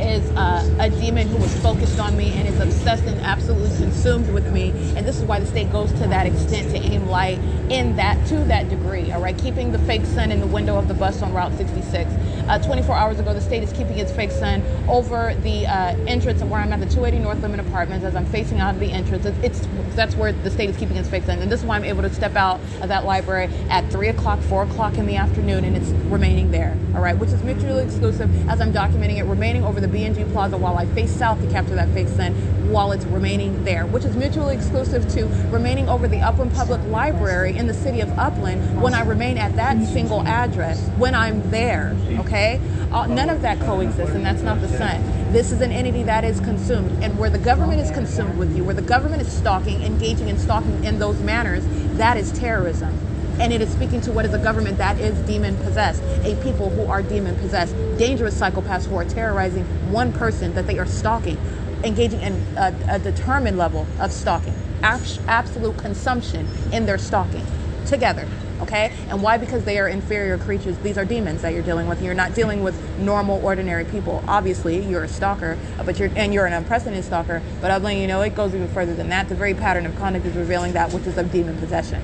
is 0.00 0.28
uh, 0.30 0.68
a 0.80 0.90
demon 0.90 1.28
who 1.28 1.36
is 1.36 1.62
focused 1.62 2.00
on 2.00 2.16
me 2.16 2.32
and 2.32 2.48
is 2.48 2.58
obsessed 2.58 3.04
and 3.04 3.20
absolutely 3.20 3.68
consumed 3.76 4.28
with 4.32 4.52
me. 4.52 4.70
And 4.96 5.06
this 5.06 5.18
is 5.18 5.24
why 5.24 5.38
the 5.38 5.46
state 5.46 5.70
goes 5.70 5.92
to 5.92 6.08
that 6.08 6.26
extent 6.26 6.70
to 6.70 6.78
aim 6.78 7.06
light 7.06 7.38
in 7.70 7.94
that 7.96 8.26
to 8.28 8.36
that 8.46 8.68
degree. 8.68 9.12
All 9.12 9.20
right, 9.20 9.38
keeping 9.38 9.70
the 9.72 9.78
fake 9.80 10.06
sun 10.06 10.32
in 10.32 10.40
the 10.40 10.46
window 10.46 10.76
of 10.76 10.88
the 10.88 10.94
bus 10.94 11.22
on 11.22 11.32
Route 11.32 11.56
66. 11.56 12.10
Uh, 12.50 12.58
24 12.58 12.96
hours 12.96 13.20
ago, 13.20 13.32
the 13.32 13.40
state 13.40 13.62
is 13.62 13.72
keeping 13.72 13.96
its 13.96 14.10
fake 14.10 14.32
sun 14.32 14.60
over 14.88 15.36
the 15.42 15.64
uh, 15.68 15.96
entrance 16.08 16.42
of 16.42 16.50
where 16.50 16.60
I'm 16.60 16.72
at 16.72 16.80
the 16.80 16.86
280 16.86 17.22
North 17.22 17.40
Lemon 17.42 17.60
Apartments. 17.60 18.04
As 18.04 18.16
I'm 18.16 18.26
facing 18.26 18.58
out 18.58 18.74
of 18.74 18.80
the 18.80 18.90
entrance, 18.90 19.24
it's, 19.24 19.68
that's 19.94 20.16
where 20.16 20.32
the 20.32 20.50
state 20.50 20.68
is 20.68 20.76
keeping 20.76 20.96
its 20.96 21.08
fake 21.08 21.22
sun. 21.22 21.38
And 21.38 21.52
this 21.52 21.60
is 21.60 21.66
why 21.66 21.76
I'm 21.76 21.84
able 21.84 22.02
to 22.02 22.12
step 22.12 22.34
out 22.34 22.58
of 22.80 22.88
that 22.88 23.04
library 23.04 23.44
at 23.68 23.88
three 23.92 24.08
o'clock, 24.08 24.40
four 24.40 24.64
o'clock 24.64 24.98
in 24.98 25.06
the 25.06 25.14
afternoon, 25.14 25.62
and 25.62 25.76
it's 25.76 25.90
remaining 26.10 26.50
there. 26.50 26.76
All 26.96 27.00
right, 27.00 27.16
which 27.16 27.30
is 27.30 27.40
mutually 27.44 27.84
exclusive 27.84 28.28
as 28.48 28.60
I'm 28.60 28.72
documenting 28.72 29.18
it, 29.18 29.26
remaining 29.26 29.62
over 29.62 29.80
the 29.80 29.86
B&G 29.86 30.24
Plaza 30.32 30.56
while 30.56 30.76
I 30.76 30.86
face 30.86 31.12
south 31.12 31.40
to 31.42 31.48
capture 31.52 31.76
that 31.76 31.90
fake 31.90 32.08
sun 32.08 32.34
while 32.70 32.92
it's 32.92 33.04
remaining 33.06 33.64
there, 33.64 33.86
which 33.86 34.04
is 34.04 34.16
mutually 34.16 34.54
exclusive 34.54 35.08
to 35.14 35.26
remaining 35.50 35.88
over 35.88 36.06
the 36.06 36.20
Upland 36.20 36.54
Public 36.54 36.80
Library 36.86 37.56
in 37.56 37.66
the 37.66 37.74
city 37.74 38.00
of 38.00 38.08
Upland 38.18 38.80
when 38.80 38.94
I 38.94 39.02
remain 39.02 39.38
at 39.38 39.56
that 39.56 39.82
single 39.86 40.26
address 40.26 40.80
when 40.96 41.14
I'm 41.14 41.48
there. 41.50 41.96
Okay, 42.20 42.60
uh, 42.92 43.06
none 43.06 43.28
of 43.28 43.42
that 43.42 43.58
coexists, 43.60 44.14
and 44.14 44.24
that's 44.24 44.42
not 44.42 44.60
the 44.60 44.68
sun. 44.68 45.02
This 45.32 45.52
is 45.52 45.60
an 45.60 45.72
entity 45.72 46.02
that 46.04 46.24
is 46.24 46.40
consumed, 46.40 47.02
and 47.02 47.18
where 47.18 47.30
the 47.30 47.38
government 47.38 47.80
is 47.80 47.90
consumed 47.90 48.38
with 48.38 48.56
you, 48.56 48.64
where 48.64 48.74
the 48.74 48.82
government 48.82 49.22
is 49.22 49.32
stalking, 49.32 49.82
engaging 49.82 50.28
in 50.28 50.38
stalking 50.38 50.84
in 50.84 50.98
those 50.98 51.20
manners, 51.20 51.64
that 51.96 52.16
is 52.16 52.32
terrorism 52.32 53.09
and 53.38 53.52
it 53.52 53.60
is 53.60 53.70
speaking 53.70 54.00
to 54.02 54.12
what 54.12 54.24
is 54.24 54.34
a 54.34 54.38
government 54.38 54.78
that 54.78 54.98
is 54.98 55.18
demon 55.26 55.56
possessed, 55.58 56.02
a 56.24 56.34
people 56.42 56.70
who 56.70 56.86
are 56.86 57.02
demon 57.02 57.36
possessed, 57.36 57.74
dangerous 57.98 58.38
psychopaths 58.38 58.86
who 58.86 58.96
are 58.96 59.04
terrorizing 59.04 59.64
one 59.92 60.12
person 60.12 60.54
that 60.54 60.66
they 60.66 60.78
are 60.78 60.86
stalking, 60.86 61.38
engaging 61.84 62.20
in 62.20 62.34
a, 62.56 62.74
a 62.88 62.98
determined 62.98 63.58
level 63.58 63.86
of 63.98 64.12
stalking, 64.12 64.54
absolute 64.82 65.76
consumption 65.78 66.46
in 66.72 66.86
their 66.86 66.98
stalking 66.98 67.44
together. 67.86 68.26
Okay? 68.60 68.92
And 69.08 69.22
why? 69.22 69.38
Because 69.38 69.64
they 69.64 69.78
are 69.78 69.88
inferior 69.88 70.36
creatures. 70.36 70.76
These 70.78 70.98
are 70.98 71.04
demons 71.04 71.42
that 71.42 71.54
you're 71.54 71.62
dealing 71.62 71.88
with. 71.88 72.02
You're 72.02 72.14
not 72.14 72.34
dealing 72.34 72.62
with 72.62 72.78
normal, 72.98 73.42
ordinary 73.42 73.86
people. 73.86 74.22
Obviously, 74.28 74.84
you're 74.84 75.04
a 75.04 75.08
stalker, 75.08 75.58
but 75.84 75.98
you're 75.98 76.10
and 76.14 76.34
you're 76.34 76.44
an 76.44 76.52
unprecedented 76.52 77.04
stalker. 77.04 77.40
But 77.62 77.70
I'm 77.70 77.82
letting 77.82 78.02
you 78.02 78.06
know 78.06 78.20
it 78.20 78.34
goes 78.34 78.54
even 78.54 78.68
further 78.68 78.94
than 78.94 79.08
that. 79.08 79.30
The 79.30 79.34
very 79.34 79.54
pattern 79.54 79.86
of 79.86 79.96
conduct 79.96 80.26
is 80.26 80.36
revealing 80.36 80.74
that 80.74 80.92
which 80.92 81.06
is 81.06 81.16
of 81.16 81.32
demon 81.32 81.56
possession. 81.56 82.02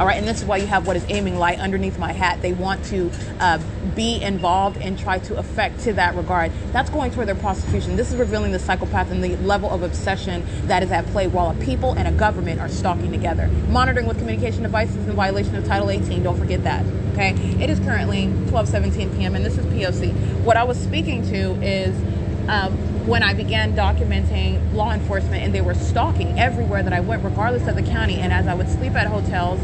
All 0.00 0.06
right, 0.06 0.16
and 0.16 0.26
this 0.26 0.38
is 0.38 0.46
why 0.46 0.56
you 0.56 0.66
have 0.66 0.86
what 0.86 0.96
is 0.96 1.04
aiming 1.10 1.36
light 1.36 1.58
underneath 1.58 1.98
my 1.98 2.12
hat. 2.12 2.40
They 2.40 2.54
want 2.54 2.82
to 2.86 3.10
uh, 3.38 3.58
be 3.94 4.22
involved 4.22 4.78
and 4.78 4.98
try 4.98 5.18
to 5.18 5.36
affect 5.36 5.80
to 5.80 5.92
that 5.92 6.14
regard. 6.14 6.52
That's 6.72 6.88
going 6.88 7.10
toward 7.10 7.28
their 7.28 7.34
prosecution. 7.34 7.96
This 7.96 8.10
is 8.10 8.16
revealing 8.16 8.50
the 8.50 8.58
psychopath 8.58 9.10
and 9.10 9.22
the 9.22 9.36
level 9.36 9.68
of 9.68 9.82
obsession 9.82 10.42
that 10.68 10.82
is 10.82 10.90
at 10.90 11.04
play 11.08 11.26
while 11.26 11.50
a 11.50 11.54
people 11.56 11.92
and 11.92 12.08
a 12.08 12.12
government 12.12 12.62
are 12.62 12.68
stalking 12.70 13.12
together. 13.12 13.48
Monitoring 13.68 14.06
with 14.06 14.16
communication 14.16 14.62
devices 14.62 14.96
in 14.96 15.12
violation 15.12 15.54
of 15.54 15.66
Title 15.66 15.90
18. 15.90 16.22
Don't 16.22 16.38
forget 16.38 16.64
that. 16.64 16.82
Okay, 17.12 17.34
it 17.62 17.68
is 17.68 17.78
currently 17.80 18.28
12:17 18.48 19.18
p.m. 19.18 19.34
and 19.34 19.44
this 19.44 19.58
is 19.58 19.66
POC. 19.66 20.14
What 20.44 20.56
I 20.56 20.64
was 20.64 20.80
speaking 20.80 21.22
to 21.28 21.62
is. 21.62 21.94
Um, 22.48 22.74
when 23.06 23.22
I 23.22 23.32
began 23.32 23.74
documenting 23.74 24.74
law 24.74 24.92
enforcement 24.92 25.42
and 25.42 25.54
they 25.54 25.62
were 25.62 25.74
stalking 25.74 26.38
everywhere 26.38 26.82
that 26.82 26.92
I 26.92 27.00
went, 27.00 27.24
regardless 27.24 27.66
of 27.66 27.74
the 27.74 27.82
county. 27.82 28.16
And 28.16 28.32
as 28.32 28.46
I 28.46 28.54
would 28.54 28.68
sleep 28.68 28.92
at 28.92 29.06
hotels, 29.06 29.58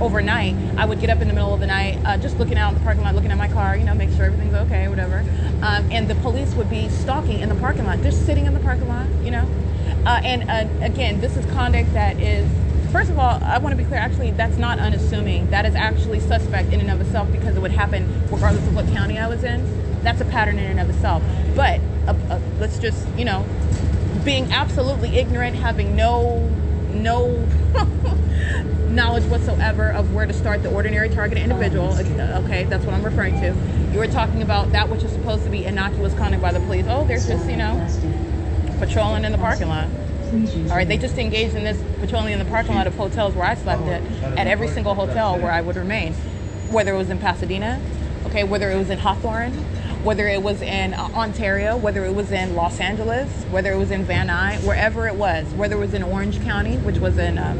overnight, 0.00 0.54
I 0.76 0.84
would 0.84 1.00
get 1.00 1.10
up 1.10 1.20
in 1.20 1.28
the 1.28 1.34
middle 1.34 1.52
of 1.54 1.60
the 1.60 1.66
night, 1.66 1.98
uh, 2.04 2.16
just 2.18 2.38
looking 2.38 2.58
out 2.58 2.72
in 2.72 2.78
the 2.78 2.84
parking 2.84 3.02
lot, 3.02 3.14
looking 3.14 3.30
at 3.30 3.38
my 3.38 3.48
car, 3.48 3.76
you 3.76 3.84
know, 3.84 3.94
make 3.94 4.10
sure 4.10 4.24
everything's 4.24 4.54
okay, 4.54 4.88
whatever. 4.88 5.24
Um, 5.62 5.90
and 5.90 6.08
the 6.08 6.14
police 6.16 6.52
would 6.54 6.70
be 6.70 6.88
stalking 6.88 7.40
in 7.40 7.48
the 7.48 7.54
parking 7.56 7.84
lot, 7.84 8.00
just 8.02 8.26
sitting 8.26 8.46
in 8.46 8.54
the 8.54 8.60
parking 8.60 8.88
lot, 8.88 9.06
you 9.22 9.30
know. 9.30 9.48
Uh, 10.04 10.20
and 10.22 10.50
uh, 10.50 10.84
again, 10.84 11.20
this 11.20 11.36
is 11.36 11.44
conduct 11.46 11.92
that 11.92 12.20
is, 12.20 12.48
first 12.92 13.10
of 13.10 13.18
all, 13.18 13.42
I 13.42 13.58
want 13.58 13.72
to 13.72 13.76
be 13.76 13.84
clear. 13.84 13.98
Actually, 13.98 14.30
that's 14.32 14.56
not 14.56 14.78
unassuming. 14.78 15.50
That 15.50 15.66
is 15.66 15.74
actually 15.74 16.20
suspect 16.20 16.72
in 16.72 16.80
and 16.80 16.90
of 16.90 17.00
itself 17.00 17.30
because 17.32 17.56
it 17.56 17.60
would 17.60 17.72
happen 17.72 18.22
regardless 18.30 18.66
of 18.66 18.74
what 18.74 18.86
county 18.88 19.18
I 19.18 19.26
was 19.26 19.42
in. 19.44 19.64
That's 20.02 20.20
a 20.20 20.24
pattern 20.24 20.58
in 20.58 20.70
and 20.70 20.80
of 20.80 20.90
itself. 20.90 21.22
But 21.56 21.80
uh, 22.06 22.14
uh, 22.30 22.40
let's 22.60 22.78
just, 22.78 23.06
you 23.16 23.24
know, 23.24 23.44
being 24.24 24.52
absolutely 24.52 25.16
ignorant, 25.16 25.56
having 25.56 25.96
no 25.96 26.48
no 26.92 27.46
knowledge 28.88 29.24
whatsoever 29.24 29.90
of 29.90 30.12
where 30.14 30.26
to 30.26 30.32
start 30.32 30.62
the 30.62 30.70
ordinary 30.70 31.08
target 31.08 31.38
individual. 31.38 31.92
Okay, 32.44 32.64
that's 32.64 32.84
what 32.84 32.94
I'm 32.94 33.02
referring 33.02 33.40
to. 33.40 33.54
You 33.92 33.98
were 33.98 34.06
talking 34.06 34.42
about 34.42 34.72
that 34.72 34.88
which 34.88 35.02
is 35.02 35.12
supposed 35.12 35.44
to 35.44 35.50
be 35.50 35.64
innocuous 35.64 36.14
conduct 36.14 36.42
by 36.42 36.52
the 36.52 36.60
police. 36.60 36.86
Oh, 36.88 37.04
they're 37.06 37.18
just, 37.18 37.48
you 37.48 37.56
know, 37.56 37.86
patrolling 38.78 39.24
in 39.24 39.32
the 39.32 39.38
parking 39.38 39.68
lot. 39.68 39.88
All 40.70 40.76
right, 40.76 40.88
they 40.88 40.98
just 40.98 41.16
engaged 41.18 41.54
in 41.54 41.64
this 41.64 41.80
patrolling 42.00 42.32
in 42.32 42.38
the 42.38 42.44
parking 42.46 42.74
lot 42.74 42.86
of 42.86 42.94
hotels 42.96 43.34
where 43.34 43.46
I 43.46 43.54
slept 43.54 43.82
at, 43.82 44.02
at 44.38 44.46
every 44.46 44.68
single 44.68 44.94
hotel 44.94 45.38
where 45.38 45.52
I 45.52 45.60
would 45.60 45.76
remain, 45.76 46.14
whether 46.70 46.92
it 46.92 46.98
was 46.98 47.10
in 47.10 47.18
Pasadena, 47.18 47.80
okay, 48.26 48.42
whether 48.44 48.70
it 48.70 48.76
was 48.76 48.90
in 48.90 48.98
Hawthorne, 48.98 49.52
whether 50.02 50.28
it 50.28 50.42
was 50.42 50.62
in 50.62 50.94
uh, 50.94 51.08
Ontario, 51.14 51.76
whether 51.76 52.04
it 52.04 52.12
was 52.12 52.32
in 52.32 52.54
Los 52.54 52.80
Angeles, 52.80 53.28
whether 53.50 53.72
it 53.72 53.76
was 53.76 53.90
in 53.90 54.04
Van 54.04 54.28
Nuys, 54.28 54.64
wherever 54.66 55.06
it 55.06 55.14
was, 55.14 55.46
whether 55.54 55.76
it 55.76 55.80
was 55.80 55.94
in 55.94 56.02
Orange 56.02 56.42
County, 56.42 56.76
which 56.78 56.98
was 56.98 57.18
in 57.18 57.38
um, 57.38 57.56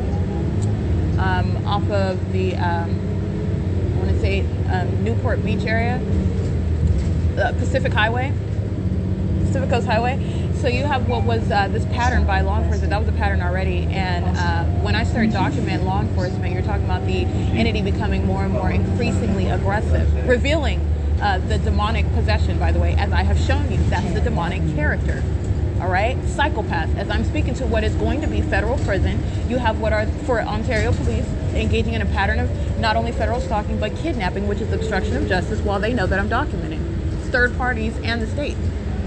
um, 1.18 1.66
off 1.66 1.88
of 1.90 2.32
the 2.32 2.54
um, 2.56 2.90
I 3.94 3.98
want 3.98 4.10
to 4.10 4.20
say 4.20 4.40
um, 4.70 5.04
Newport 5.04 5.44
Beach 5.44 5.64
area, 5.64 6.00
uh, 7.38 7.52
Pacific 7.52 7.92
Highway, 7.92 8.32
Pacific 9.40 9.70
Coast 9.70 9.86
Highway. 9.86 10.52
So 10.60 10.68
you 10.68 10.84
have 10.84 11.08
what 11.08 11.24
was 11.24 11.50
uh, 11.50 11.68
this 11.68 11.84
pattern 11.86 12.26
by 12.26 12.40
law 12.40 12.58
enforcement. 12.58 12.90
That 12.90 13.00
was 13.00 13.08
a 13.08 13.12
pattern 13.12 13.42
already. 13.42 13.86
And 13.90 14.24
uh, 14.36 14.64
when 14.82 14.94
I 14.94 15.04
started 15.04 15.30
documenting 15.32 15.84
law 15.84 16.00
enforcement, 16.00 16.52
you're 16.52 16.62
talking 16.62 16.84
about 16.84 17.06
the 17.06 17.24
entity 17.24 17.82
becoming 17.82 18.26
more 18.26 18.44
and 18.44 18.52
more 18.52 18.70
increasingly 18.70 19.48
aggressive, 19.48 20.26
revealing 20.26 20.80
uh, 21.20 21.38
the 21.38 21.58
demonic 21.58 22.10
possession. 22.14 22.58
By 22.58 22.72
the 22.72 22.78
way, 22.78 22.94
as 22.94 23.12
I 23.12 23.22
have 23.22 23.38
shown 23.38 23.70
you, 23.70 23.78
that's 23.88 24.12
the 24.14 24.20
demonic 24.20 24.62
character 24.74 25.22
all 25.80 25.88
right? 25.88 26.16
Psychopath. 26.28 26.96
As 26.96 27.10
i'm 27.10 27.24
speaking 27.24 27.54
to 27.54 27.66
what 27.66 27.84
is 27.84 27.94
going 27.94 28.20
to 28.20 28.26
be 28.26 28.42
federal 28.42 28.78
prison 28.78 29.22
you 29.48 29.58
have 29.58 29.80
what 29.80 29.92
are 29.92 30.06
for 30.24 30.40
ontario 30.40 30.92
police 30.92 31.26
engaging 31.54 31.94
in 31.94 32.02
a 32.02 32.06
pattern 32.06 32.38
of 32.38 32.78
not 32.78 32.96
only 32.96 33.12
federal 33.12 33.40
stalking 33.40 33.78
but 33.78 33.94
kidnapping 33.96 34.46
which 34.48 34.60
is 34.60 34.72
obstruction 34.72 35.16
of 35.16 35.28
justice 35.28 35.60
while 35.60 35.80
they 35.80 35.92
know 35.92 36.06
that 36.06 36.18
i'm 36.18 36.28
documenting. 36.28 36.80
Third 37.30 37.56
parties 37.56 37.96
and 37.98 38.22
the 38.22 38.26
state 38.26 38.56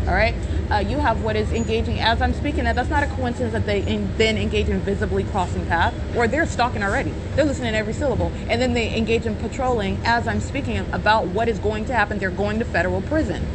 all 0.07 0.13
right? 0.13 0.35
Uh, 0.71 0.77
you 0.77 0.99
have 0.99 1.23
what 1.23 1.35
is 1.35 1.51
engaging 1.51 1.99
as 1.99 2.21
i'm 2.21 2.33
speaking 2.33 2.63
that 2.63 2.75
that's 2.75 2.89
not 2.89 3.03
a 3.03 3.07
coincidence 3.07 3.53
that 3.53 3.65
they 3.65 3.81
in, 3.81 4.15
then 4.17 4.37
engage 4.37 4.69
in 4.69 4.79
visibly 4.79 5.23
crossing 5.23 5.65
path 5.65 5.93
or 6.15 6.27
they're 6.27 6.45
stalking 6.45 6.83
already. 6.83 7.13
They're 7.35 7.45
listening 7.45 7.71
to 7.71 7.77
every 7.77 7.93
syllable. 7.93 8.31
And 8.47 8.61
then 8.61 8.73
they 8.73 8.95
engage 8.95 9.25
in 9.25 9.35
patrolling 9.35 9.99
as 10.03 10.27
i'm 10.27 10.39
speaking 10.39 10.77
about 10.91 11.27
what 11.27 11.47
is 11.47 11.59
going 11.59 11.85
to 11.85 11.93
happen. 11.93 12.19
They're 12.19 12.31
going 12.31 12.59
to 12.59 12.65
federal 12.65 13.01
prison 13.01 13.45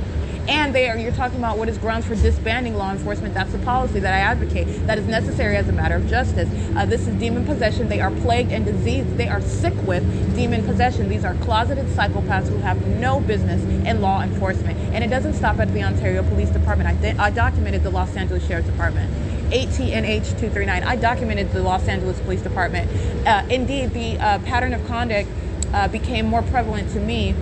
and 0.48 1.00
you're 1.00 1.12
talking 1.12 1.38
about 1.38 1.58
what 1.58 1.68
is 1.68 1.78
grounds 1.78 2.06
for 2.06 2.14
disbanding 2.14 2.74
law 2.74 2.90
enforcement. 2.90 3.34
That's 3.34 3.54
a 3.54 3.58
policy 3.58 4.00
that 4.00 4.12
I 4.12 4.18
advocate 4.18 4.86
that 4.86 4.98
is 4.98 5.06
necessary 5.06 5.56
as 5.56 5.68
a 5.68 5.72
matter 5.72 5.94
of 5.94 6.08
justice. 6.08 6.48
Uh, 6.76 6.84
this 6.86 7.06
is 7.06 7.14
demon 7.16 7.44
possession. 7.44 7.88
They 7.88 8.00
are 8.00 8.10
plagued 8.10 8.52
and 8.52 8.64
diseased. 8.64 9.16
They 9.16 9.28
are 9.28 9.40
sick 9.40 9.74
with 9.86 10.02
demon 10.34 10.64
possession. 10.64 11.08
These 11.08 11.24
are 11.24 11.34
closeted 11.36 11.86
psychopaths 11.86 12.48
who 12.48 12.58
have 12.58 12.84
no 12.86 13.20
business 13.20 13.62
in 13.86 14.00
law 14.00 14.22
enforcement. 14.22 14.78
And 14.94 15.02
it 15.04 15.08
doesn't 15.08 15.34
stop 15.34 15.58
at 15.58 15.72
the 15.72 15.82
Ontario 15.82 16.22
Police 16.22 16.50
Department. 16.50 16.88
I, 16.88 17.00
th- 17.00 17.18
I 17.18 17.30
documented 17.30 17.82
the 17.82 17.90
Los 17.90 18.16
Angeles 18.16 18.46
Sheriff's 18.46 18.68
Department. 18.68 19.12
ATNH 19.50 20.24
239. 20.38 20.82
I 20.82 20.96
documented 20.96 21.52
the 21.52 21.62
Los 21.62 21.86
Angeles 21.86 22.18
Police 22.20 22.42
Department. 22.42 22.90
Uh, 23.26 23.46
indeed, 23.50 23.92
the 23.92 24.18
uh, 24.18 24.38
pattern 24.40 24.72
of 24.72 24.84
conduct 24.86 25.28
uh, 25.72 25.88
became 25.88 26.26
more 26.26 26.42
prevalent 26.42 26.90
to 26.92 27.00
me 27.00 27.34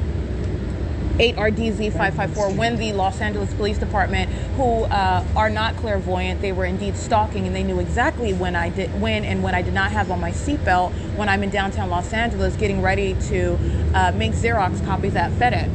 8RDZ554 1.19 2.57
when 2.57 2.77
the 2.77 2.93
Los 2.93 3.21
Angeles 3.21 3.53
Police 3.55 3.79
Department, 3.79 4.31
who 4.57 4.85
uh, 4.85 5.25
are 5.37 5.51
not 5.51 5.77
clairvoyant, 5.77 6.41
they 6.41 6.53
were 6.53 6.65
indeed 6.65 6.97
stalking 6.97 7.47
and 7.47 7.55
they 7.55 7.63
knew 7.63 7.79
exactly 7.81 8.33
when 8.33 8.57
I 8.57 8.71
did 8.71 9.01
when 9.01 9.25
and 9.25 9.43
when 9.43 9.55
I 9.55 9.63
did 9.63 9.75
not 9.75 9.93
have 9.93 10.11
on 10.11 10.21
my 10.21 10.31
seatbelt 10.31 10.93
when 11.17 11.29
I'm 11.29 11.43
in 11.43 11.51
downtown 11.51 11.91
Los 11.91 12.13
Angeles 12.13 12.57
getting 12.57 12.81
ready 12.81 13.15
to 13.29 13.59
uh, 13.95 14.13
make 14.13 14.33
Xerox 14.33 14.85
copies 14.85 15.15
at 15.17 15.31
FedEx. 15.33 15.71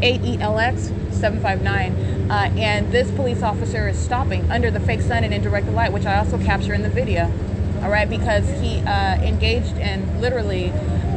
8ELX 0.00 1.12
759. 1.12 2.30
Uh, 2.30 2.34
and 2.56 2.92
this 2.92 3.10
police 3.12 3.42
officer 3.42 3.88
is 3.88 3.98
stopping 3.98 4.48
under 4.50 4.70
the 4.70 4.80
fake 4.80 5.00
sun 5.00 5.24
and 5.24 5.32
indirect 5.32 5.66
light, 5.68 5.92
which 5.92 6.06
I 6.06 6.18
also 6.18 6.38
capture 6.38 6.74
in 6.74 6.82
the 6.82 6.90
video. 6.90 7.32
All 7.82 7.90
right, 7.90 8.08
because 8.08 8.48
he 8.60 8.80
uh, 8.80 9.16
engaged 9.22 9.76
in 9.78 10.20
literally. 10.20 10.70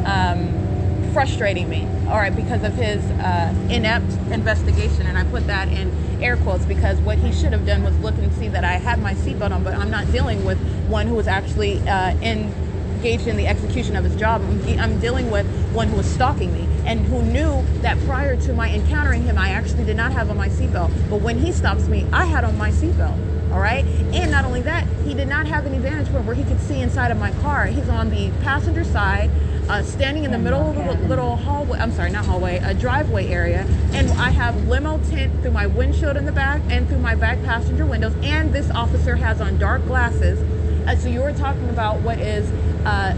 Um, 0.06 0.69
frustrating 1.10 1.70
me, 1.70 1.88
all 2.08 2.18
right, 2.18 2.36
because 2.36 2.64
of 2.64 2.74
his 2.74 3.04
uh, 3.12 3.54
inept 3.70 4.12
investigation. 4.32 5.06
And 5.06 5.18
I 5.18 5.24
put 5.26 5.48
that 5.48 5.68
in 5.68 5.92
air 6.22 6.38
quotes 6.38 6.66
because 6.66 6.98
what 7.00 7.18
he 7.18 7.32
should 7.32 7.52
have 7.54 7.66
done 7.66 7.84
was 7.84 7.98
look 8.00 8.16
and 8.18 8.32
see 8.34 8.48
that 8.50 8.64
I 8.64 8.74
had 8.74 9.00
my 9.00 9.14
seatbelt 9.14 9.52
on, 9.52 9.64
but 9.64 9.74
I'm 9.74 9.92
not 9.92 10.12
dealing 10.12 10.46
with 10.46 10.58
one 10.88 11.08
who 11.08 11.16
was 11.16 11.28
actually 11.28 11.80
uh, 11.88 12.12
engaged 12.22 13.28
in 13.28 13.38
the 13.38 13.48
execution 13.48 13.96
of 13.96 14.04
his 14.04 14.16
job. 14.16 14.42
I'm, 14.42 14.80
I'm 14.80 15.00
dealing 15.00 15.32
with 15.32 15.46
one 15.74 15.88
who 15.88 15.98
was 15.98 16.06
stalking 16.06 16.54
me 16.54 16.68
and 16.86 17.02
who 17.06 17.22
knew 17.22 17.64
that 17.82 18.00
prior 18.06 18.36
to 18.38 18.54
my 18.54 18.74
encountering 18.74 19.24
him, 19.24 19.38
I 19.38 19.50
actually 19.50 19.86
did 19.86 19.98
not 19.98 20.12
have 20.12 20.30
on 20.30 20.38
my 20.38 20.50
seatbelt. 20.50 20.92
But 21.10 21.22
when 21.22 21.40
he 21.40 21.52
stops 21.52 21.88
me, 21.88 22.08
I 22.12 22.26
had 22.26 22.44
on 22.44 22.58
my 22.58 22.72
seatbelt 22.72 23.18
all 23.52 23.60
right 23.60 23.84
and 24.14 24.30
not 24.30 24.46
only 24.46 24.62
that 24.62 24.86
he 25.04 25.14
did 25.14 25.28
not 25.28 25.48
have 25.48 25.66
any 25.66 25.80
vantage 25.80 26.08
point 26.12 26.26
where 26.26 26.36
he 26.36 26.44
could 26.44 26.60
see 26.62 26.82
inside 26.82 27.10
of 27.10 27.18
my 27.18 27.32
car 27.42 27.66
he's 27.66 27.90
on 27.90 28.10
the 28.10 28.30
passenger 28.42 28.84
side 28.84 29.30
uh, 29.70 29.84
standing 29.84 30.24
in 30.24 30.32
the 30.32 30.38
middle 30.38 30.72
of 30.72 30.78
a 30.78 30.94
little 31.08 31.36
hallway. 31.36 31.80
I'm 31.80 31.92
sorry, 31.92 32.12
not 32.12 32.26
hallway, 32.26 32.58
a 32.58 32.74
driveway 32.74 33.28
area, 33.28 33.66
and 33.94 34.10
I 34.12 34.32
have 34.32 34.68
limo 34.68 35.00
tint 35.10 35.42
through 35.42 35.52
my 35.52 35.68
windshield 35.68 36.18
in 36.18 36.26
the 36.26 36.32
back 36.32 36.62
and 36.70 36.88
through 36.90 37.00
my 37.00 37.16
back 37.16 37.42
passenger 37.44 37.86
windows. 37.86 38.14
And 38.24 38.52
this 38.52 38.70
officer 38.72 39.16
has 39.16 39.40
on 39.40 39.60
dark 39.60 39.86
glasses. 39.86 40.40
Uh, 40.88 40.96
so 40.96 41.08
you 41.08 41.22
were 41.22 41.34
talking 41.34 41.70
about 41.70 42.02
what 42.02 42.20
is. 42.20 42.50
Uh, 42.86 43.16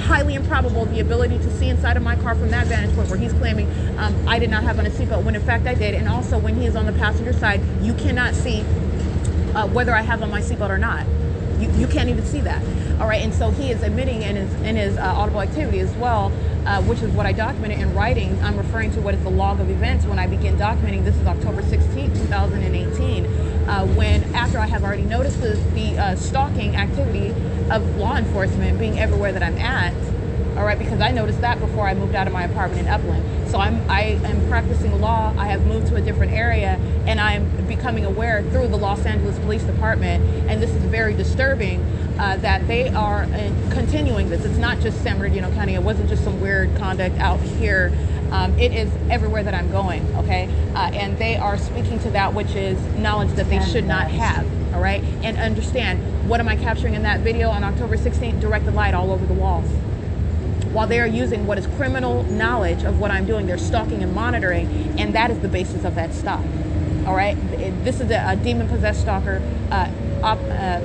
highly 0.00 0.34
improbable 0.34 0.86
the 0.86 0.98
ability 0.98 1.36
to 1.36 1.58
see 1.58 1.68
inside 1.68 1.94
of 1.96 2.02
my 2.02 2.16
car 2.16 2.34
from 2.34 2.50
that 2.50 2.66
vantage 2.66 2.92
point 2.96 3.08
where 3.10 3.18
he's 3.18 3.34
claiming 3.34 3.70
um, 3.98 4.26
I 4.26 4.38
did 4.38 4.50
not 4.50 4.62
have 4.64 4.78
on 4.78 4.86
a 4.86 4.90
seatbelt 4.90 5.24
when 5.24 5.36
in 5.36 5.42
fact 5.42 5.66
I 5.66 5.74
did. 5.74 5.94
And 5.94 6.08
also 6.08 6.38
when 6.38 6.56
he 6.56 6.66
is 6.66 6.74
on 6.74 6.86
the 6.86 6.92
passenger 6.94 7.34
side, 7.34 7.60
you 7.82 7.92
cannot 7.94 8.34
see 8.34 8.62
uh, 9.54 9.66
whether 9.68 9.94
I 9.94 10.00
have 10.00 10.22
on 10.22 10.30
my 10.30 10.40
seatbelt 10.40 10.70
or 10.70 10.78
not. 10.78 11.06
You, 11.60 11.70
you 11.72 11.86
can't 11.86 12.08
even 12.08 12.24
see 12.24 12.40
that. 12.40 12.62
All 13.00 13.08
right, 13.08 13.22
and 13.22 13.32
so 13.34 13.50
he 13.50 13.70
is 13.70 13.82
admitting 13.82 14.22
in 14.22 14.36
his 14.36 14.52
in 14.62 14.76
his 14.76 14.96
uh, 14.96 15.02
audible 15.02 15.40
activity 15.40 15.80
as 15.80 15.92
well, 15.96 16.32
uh, 16.66 16.82
which 16.82 17.00
is 17.00 17.10
what 17.12 17.26
I 17.26 17.32
documented 17.32 17.80
in 17.80 17.94
writing. 17.94 18.38
I'm 18.42 18.56
referring 18.56 18.92
to 18.92 19.00
what 19.00 19.14
is 19.14 19.22
the 19.22 19.30
log 19.30 19.60
of 19.60 19.70
events 19.70 20.04
when 20.06 20.18
I 20.18 20.26
begin 20.26 20.56
documenting. 20.56 21.04
This 21.04 21.16
is 21.16 21.26
October 21.26 21.62
16, 21.62 22.12
2018, 22.14 23.26
uh, 23.26 23.86
when 23.88 24.22
after 24.34 24.58
I 24.58 24.66
have 24.66 24.84
already 24.84 25.02
noticed 25.02 25.40
the, 25.40 25.54
the 25.74 25.98
uh, 25.98 26.16
stalking 26.16 26.76
activity 26.76 27.30
of 27.70 27.96
law 27.96 28.16
enforcement 28.16 28.78
being 28.78 28.98
everywhere 28.98 29.32
that 29.32 29.42
I'm 29.42 29.58
at. 29.58 29.94
All 30.60 30.66
right, 30.66 30.78
because 30.78 31.00
I 31.00 31.10
noticed 31.10 31.40
that 31.40 31.58
before 31.58 31.88
I 31.88 31.94
moved 31.94 32.14
out 32.14 32.26
of 32.26 32.34
my 32.34 32.42
apartment 32.42 32.82
in 32.82 32.88
Upland. 32.88 33.50
So 33.50 33.58
I'm 33.58 33.80
I 33.88 34.20
am 34.22 34.46
practicing 34.46 35.00
law. 35.00 35.34
I 35.38 35.46
have 35.46 35.64
moved 35.64 35.86
to 35.86 35.96
a 35.96 36.02
different 36.02 36.32
area, 36.32 36.78
and 37.06 37.18
I'm 37.18 37.66
becoming 37.66 38.04
aware 38.04 38.42
through 38.42 38.68
the 38.68 38.76
Los 38.76 39.06
Angeles 39.06 39.38
Police 39.38 39.62
Department, 39.62 40.22
and 40.50 40.62
this 40.62 40.68
is 40.68 40.82
very 40.82 41.14
disturbing 41.14 41.80
uh, 42.18 42.36
that 42.42 42.68
they 42.68 42.90
are 42.90 43.22
uh, 43.22 43.70
continuing 43.70 44.28
this. 44.28 44.44
It's 44.44 44.58
not 44.58 44.80
just 44.80 45.02
San 45.02 45.16
Bernardino 45.16 45.50
County. 45.52 45.76
It 45.76 45.82
wasn't 45.82 46.10
just 46.10 46.24
some 46.24 46.42
weird 46.42 46.76
conduct 46.76 47.16
out 47.16 47.40
here. 47.40 47.90
Um, 48.30 48.56
it 48.58 48.74
is 48.74 48.92
everywhere 49.08 49.42
that 49.42 49.54
I'm 49.54 49.70
going, 49.70 50.06
okay? 50.16 50.46
Uh, 50.74 50.90
and 50.92 51.16
they 51.16 51.36
are 51.36 51.56
speaking 51.56 51.98
to 52.00 52.10
that 52.10 52.34
which 52.34 52.54
is 52.54 52.78
knowledge 52.98 53.30
that 53.36 53.48
they 53.48 53.64
should 53.64 53.86
not 53.86 54.10
have, 54.10 54.46
all 54.74 54.82
right? 54.82 55.02
And 55.22 55.38
understand, 55.38 56.28
what 56.28 56.38
am 56.38 56.48
I 56.48 56.56
capturing 56.56 56.92
in 56.92 57.02
that 57.04 57.20
video 57.20 57.48
on 57.48 57.64
October 57.64 57.96
16th? 57.96 58.42
Directed 58.42 58.74
light 58.74 58.92
all 58.92 59.10
over 59.10 59.24
the 59.24 59.32
walls. 59.32 59.66
While 60.72 60.86
they 60.86 61.00
are 61.00 61.06
using 61.06 61.46
what 61.46 61.58
is 61.58 61.66
criminal 61.76 62.22
knowledge 62.24 62.84
of 62.84 63.00
what 63.00 63.10
I'm 63.10 63.26
doing, 63.26 63.46
they're 63.46 63.58
stalking 63.58 64.02
and 64.02 64.14
monitoring, 64.14 64.66
and 64.98 65.14
that 65.14 65.30
is 65.30 65.40
the 65.40 65.48
basis 65.48 65.84
of 65.84 65.96
that 65.96 66.14
stop. 66.14 66.44
All 67.06 67.14
right, 67.16 67.36
this 67.82 68.00
is 68.00 68.10
a, 68.10 68.24
a 68.28 68.36
demon 68.36 68.68
possessed 68.68 69.00
stalker 69.00 69.42
uh, 69.70 69.90
op, 70.22 70.38
uh, 70.38 70.80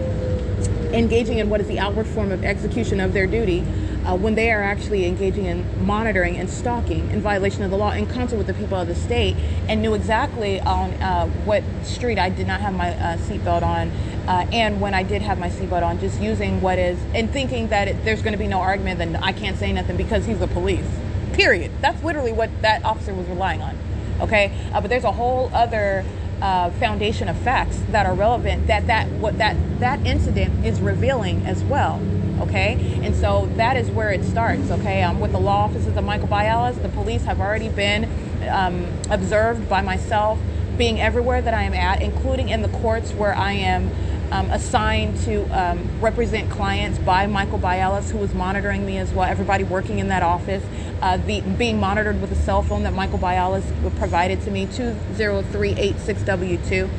engaging 0.91 1.37
in 1.37 1.49
what 1.49 1.61
is 1.61 1.67
the 1.67 1.79
outward 1.79 2.07
form 2.07 2.31
of 2.31 2.43
execution 2.43 2.99
of 2.99 3.13
their 3.13 3.27
duty 3.27 3.63
uh, 4.05 4.15
when 4.15 4.35
they 4.35 4.51
are 4.51 4.61
actually 4.61 5.05
engaging 5.05 5.45
in 5.45 5.85
monitoring 5.85 6.37
and 6.37 6.49
stalking 6.49 7.09
in 7.11 7.21
violation 7.21 7.63
of 7.63 7.71
the 7.71 7.77
law 7.77 7.91
in 7.91 8.05
concert 8.05 8.37
with 8.37 8.47
the 8.47 8.53
people 8.53 8.77
of 8.77 8.87
the 8.87 8.95
state 8.95 9.35
and 9.67 9.81
knew 9.81 9.93
exactly 9.93 10.59
on 10.61 10.91
uh, 10.95 11.27
what 11.45 11.63
street 11.83 12.19
I 12.19 12.29
did 12.29 12.47
not 12.47 12.61
have 12.61 12.73
my 12.73 12.91
uh, 12.91 13.17
seatbelt 13.17 13.63
on 13.63 13.91
uh, 14.27 14.47
and 14.51 14.81
when 14.81 14.93
I 14.93 15.03
did 15.03 15.21
have 15.21 15.37
my 15.37 15.49
seatbelt 15.49 15.83
on, 15.83 15.99
just 15.99 16.19
using 16.19 16.61
what 16.61 16.79
is 16.79 16.99
and 17.13 17.29
thinking 17.29 17.67
that 17.67 17.87
it, 17.87 18.03
there's 18.03 18.21
going 18.21 18.33
to 18.33 18.39
be 18.39 18.47
no 18.47 18.59
argument, 18.59 18.97
then 18.97 19.15
I 19.17 19.31
can't 19.31 19.57
say 19.57 19.71
nothing 19.71 19.97
because 19.97 20.25
he's 20.25 20.39
the 20.39 20.47
police. 20.47 20.87
Period. 21.33 21.71
That's 21.81 22.01
literally 22.03 22.31
what 22.31 22.49
that 22.61 22.83
officer 22.83 23.13
was 23.13 23.27
relying 23.27 23.61
on. 23.61 23.77
Okay, 24.21 24.51
uh, 24.73 24.81
but 24.81 24.89
there's 24.89 25.03
a 25.03 25.11
whole 25.11 25.51
other 25.53 26.05
uh, 26.41 26.71
foundation 26.71 27.27
of 27.27 27.37
facts 27.37 27.79
that 27.89 28.05
are 28.05 28.13
relevant 28.13 28.67
that 28.67 28.87
that 28.87 29.07
what 29.09 29.37
that 29.37 29.57
that 29.79 30.05
incident 30.05 30.65
is 30.65 30.81
revealing 30.81 31.45
as 31.45 31.63
well 31.63 32.01
okay 32.39 32.77
and 33.03 33.15
so 33.15 33.49
that 33.55 33.77
is 33.77 33.89
where 33.91 34.11
it 34.11 34.23
starts 34.23 34.69
okay 34.71 35.03
um, 35.03 35.19
with 35.19 35.31
the 35.31 35.39
law 35.39 35.63
offices 35.63 35.95
of 35.95 36.03
michael 36.03 36.27
bialas 36.27 36.81
the 36.81 36.89
police 36.89 37.23
have 37.23 37.39
already 37.39 37.69
been 37.69 38.09
um, 38.49 38.85
observed 39.09 39.69
by 39.69 39.81
myself 39.81 40.39
being 40.77 40.99
everywhere 40.99 41.41
that 41.41 41.53
i 41.53 41.63
am 41.63 41.73
at 41.73 42.01
including 42.01 42.49
in 42.49 42.61
the 42.61 42.69
courts 42.69 43.13
where 43.13 43.35
i 43.35 43.53
am 43.53 43.89
um, 44.31 44.49
assigned 44.51 45.17
to 45.21 45.43
um, 45.57 45.87
represent 46.01 46.49
clients 46.49 46.99
by 46.99 47.27
Michael 47.27 47.59
Bialas, 47.59 48.11
who 48.11 48.17
was 48.17 48.33
monitoring 48.33 48.85
me 48.85 48.97
as 48.97 49.13
well. 49.13 49.29
Everybody 49.29 49.63
working 49.63 49.99
in 49.99 50.09
that 50.09 50.23
office, 50.23 50.63
uh, 51.01 51.15
the, 51.17 51.41
being 51.41 51.79
monitored 51.79 52.19
with 52.21 52.31
a 52.31 52.35
cell 52.35 52.63
phone 52.63 52.83
that 52.83 52.93
Michael 52.93 53.19
Bialas 53.19 53.63
provided 53.97 54.41
to 54.41 54.51
me, 54.51 54.65
20386W2. 54.67 56.89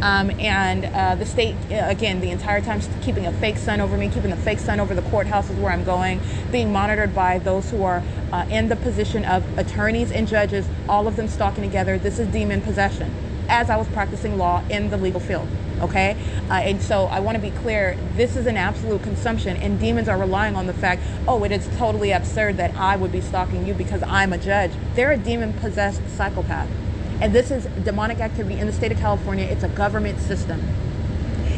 Um, 0.00 0.30
and 0.38 0.84
uh, 0.84 1.16
the 1.16 1.26
state, 1.26 1.56
uh, 1.70 1.88
again, 1.88 2.20
the 2.20 2.30
entire 2.30 2.60
time 2.60 2.80
keeping 3.02 3.26
a 3.26 3.32
fake 3.32 3.56
sun 3.56 3.80
over 3.80 3.96
me, 3.96 4.08
keeping 4.08 4.30
a 4.30 4.36
fake 4.36 4.60
sun 4.60 4.78
over 4.78 4.94
the 4.94 5.02
courthouses 5.02 5.58
where 5.58 5.72
I'm 5.72 5.84
going, 5.84 6.20
being 6.52 6.72
monitored 6.72 7.14
by 7.14 7.38
those 7.40 7.70
who 7.70 7.82
are 7.82 8.02
uh, 8.32 8.46
in 8.48 8.68
the 8.68 8.76
position 8.76 9.24
of 9.24 9.58
attorneys 9.58 10.12
and 10.12 10.28
judges, 10.28 10.68
all 10.88 11.08
of 11.08 11.16
them 11.16 11.26
stalking 11.26 11.64
together. 11.64 11.98
This 11.98 12.18
is 12.18 12.28
demon 12.28 12.60
possession 12.60 13.12
as 13.48 13.70
I 13.70 13.76
was 13.76 13.88
practicing 13.88 14.36
law 14.36 14.62
in 14.68 14.90
the 14.90 14.96
legal 14.96 15.20
field. 15.20 15.48
Okay? 15.80 16.16
Uh, 16.50 16.54
and 16.54 16.82
so 16.82 17.06
I 17.06 17.20
want 17.20 17.36
to 17.36 17.42
be 17.42 17.50
clear 17.50 17.96
this 18.14 18.36
is 18.36 18.46
an 18.46 18.56
absolute 18.56 19.02
consumption, 19.02 19.56
and 19.56 19.80
demons 19.80 20.08
are 20.08 20.18
relying 20.18 20.54
on 20.54 20.66
the 20.66 20.72
fact, 20.74 21.02
oh, 21.26 21.42
it 21.44 21.52
is 21.52 21.68
totally 21.76 22.12
absurd 22.12 22.56
that 22.58 22.74
I 22.76 22.96
would 22.96 23.12
be 23.12 23.20
stalking 23.20 23.66
you 23.66 23.74
because 23.74 24.02
I'm 24.02 24.32
a 24.32 24.38
judge. 24.38 24.72
They're 24.94 25.12
a 25.12 25.16
demon 25.16 25.54
possessed 25.54 26.02
psychopath. 26.10 26.68
And 27.20 27.34
this 27.34 27.50
is 27.50 27.64
demonic 27.84 28.20
activity 28.20 28.60
in 28.60 28.66
the 28.68 28.72
state 28.72 28.92
of 28.92 28.98
California. 28.98 29.44
It's 29.44 29.64
a 29.64 29.68
government 29.68 30.20
system. 30.20 30.62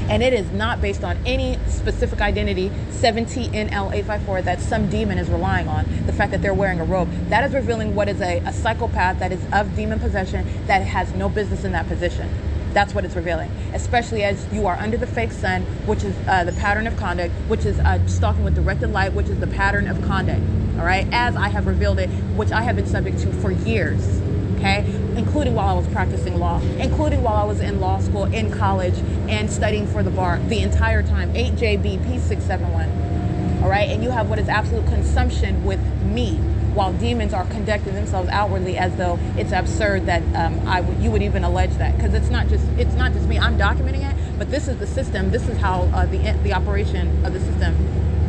And 0.08 0.22
it 0.22 0.32
is 0.32 0.50
not 0.52 0.80
based 0.80 1.04
on 1.04 1.18
any 1.26 1.58
specific 1.68 2.20
identity, 2.20 2.70
17NL854, 2.90 4.44
that 4.44 4.60
some 4.60 4.88
demon 4.88 5.18
is 5.18 5.28
relying 5.28 5.68
on. 5.68 5.84
The 6.06 6.12
fact 6.12 6.32
that 6.32 6.40
they're 6.40 6.54
wearing 6.54 6.80
a 6.80 6.84
robe. 6.84 7.10
That 7.28 7.44
is 7.44 7.54
revealing 7.54 7.94
what 7.94 8.08
is 8.08 8.20
a, 8.22 8.38
a 8.38 8.52
psychopath 8.52 9.18
that 9.18 9.32
is 9.32 9.40
of 9.52 9.76
demon 9.76 10.00
possession 10.00 10.46
that 10.66 10.82
has 10.82 11.12
no 11.14 11.28
business 11.28 11.62
in 11.62 11.72
that 11.72 11.86
position. 11.86 12.28
That's 12.72 12.94
what 12.94 13.04
it's 13.04 13.14
revealing, 13.14 13.50
especially 13.74 14.22
as 14.22 14.46
you 14.52 14.66
are 14.66 14.76
under 14.76 14.96
the 14.96 15.06
fake 15.06 15.32
sun, 15.32 15.62
which 15.86 16.04
is 16.04 16.16
uh, 16.26 16.44
the 16.44 16.52
pattern 16.52 16.86
of 16.86 16.96
conduct, 16.96 17.34
which 17.48 17.66
is 17.66 17.78
uh, 17.80 18.04
stalking 18.06 18.44
with 18.44 18.54
directed 18.54 18.92
light, 18.92 19.12
which 19.12 19.26
is 19.26 19.38
the 19.40 19.48
pattern 19.48 19.88
of 19.88 20.00
conduct. 20.02 20.40
All 20.78 20.86
right, 20.86 21.06
as 21.12 21.36
I 21.36 21.48
have 21.48 21.66
revealed 21.66 21.98
it, 21.98 22.08
which 22.36 22.50
I 22.50 22.62
have 22.62 22.76
been 22.76 22.86
subject 22.86 23.18
to 23.20 23.32
for 23.34 23.50
years 23.50 24.20
okay? 24.60 24.84
Including 25.16 25.54
while 25.54 25.68
I 25.68 25.72
was 25.74 25.86
practicing 25.88 26.38
law, 26.38 26.60
including 26.78 27.22
while 27.22 27.36
I 27.36 27.44
was 27.44 27.60
in 27.60 27.80
law 27.80 27.98
school, 28.00 28.24
in 28.24 28.50
college, 28.50 28.94
and 29.28 29.50
studying 29.50 29.86
for 29.86 30.02
the 30.02 30.10
bar 30.10 30.38
the 30.48 30.60
entire 30.60 31.02
time. 31.02 31.32
8JB 31.34 31.98
P671, 32.04 33.62
all 33.62 33.68
right? 33.68 33.88
And 33.88 34.02
you 34.02 34.10
have 34.10 34.28
what 34.28 34.38
is 34.38 34.48
absolute 34.48 34.86
consumption 34.86 35.64
with 35.64 35.80
me 36.04 36.36
while 36.74 36.92
demons 36.92 37.34
are 37.34 37.44
conducting 37.46 37.94
themselves 37.94 38.28
outwardly 38.28 38.78
as 38.78 38.94
though 38.96 39.18
it's 39.36 39.52
absurd 39.52 40.06
that 40.06 40.22
um, 40.36 40.68
I 40.68 40.80
w- 40.80 41.02
you 41.02 41.10
would 41.10 41.22
even 41.22 41.42
allege 41.42 41.74
that. 41.78 41.96
Because 41.96 42.14
it's 42.14 42.30
not 42.30 42.48
just 42.48 42.64
it's 42.78 42.94
not 42.94 43.12
just 43.12 43.26
me. 43.26 43.38
I'm 43.38 43.58
documenting 43.58 44.08
it 44.08 44.16
but 44.40 44.50
this 44.50 44.68
is 44.68 44.78
the 44.78 44.86
system. 44.86 45.30
This 45.30 45.46
is 45.48 45.58
how 45.58 45.82
uh, 45.92 46.06
the 46.06 46.32
the 46.42 46.54
operation 46.54 47.24
of 47.26 47.34
the 47.34 47.40
system 47.40 47.74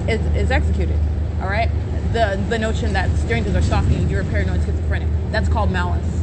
is, 0.10 0.20
is 0.36 0.52
executed. 0.52 1.00
All 1.42 1.48
right? 1.48 1.72
The 2.12 2.44
the 2.50 2.60
notion 2.60 2.92
that 2.94 3.10
strangers 3.18 3.56
are 3.56 3.62
stalking 3.62 4.02
you 4.02 4.08
you're 4.10 4.26
paranoid 4.26 4.62
schizophrenic. 4.66 5.08
That's 5.32 5.48
called 5.48 5.72
malice 5.72 6.21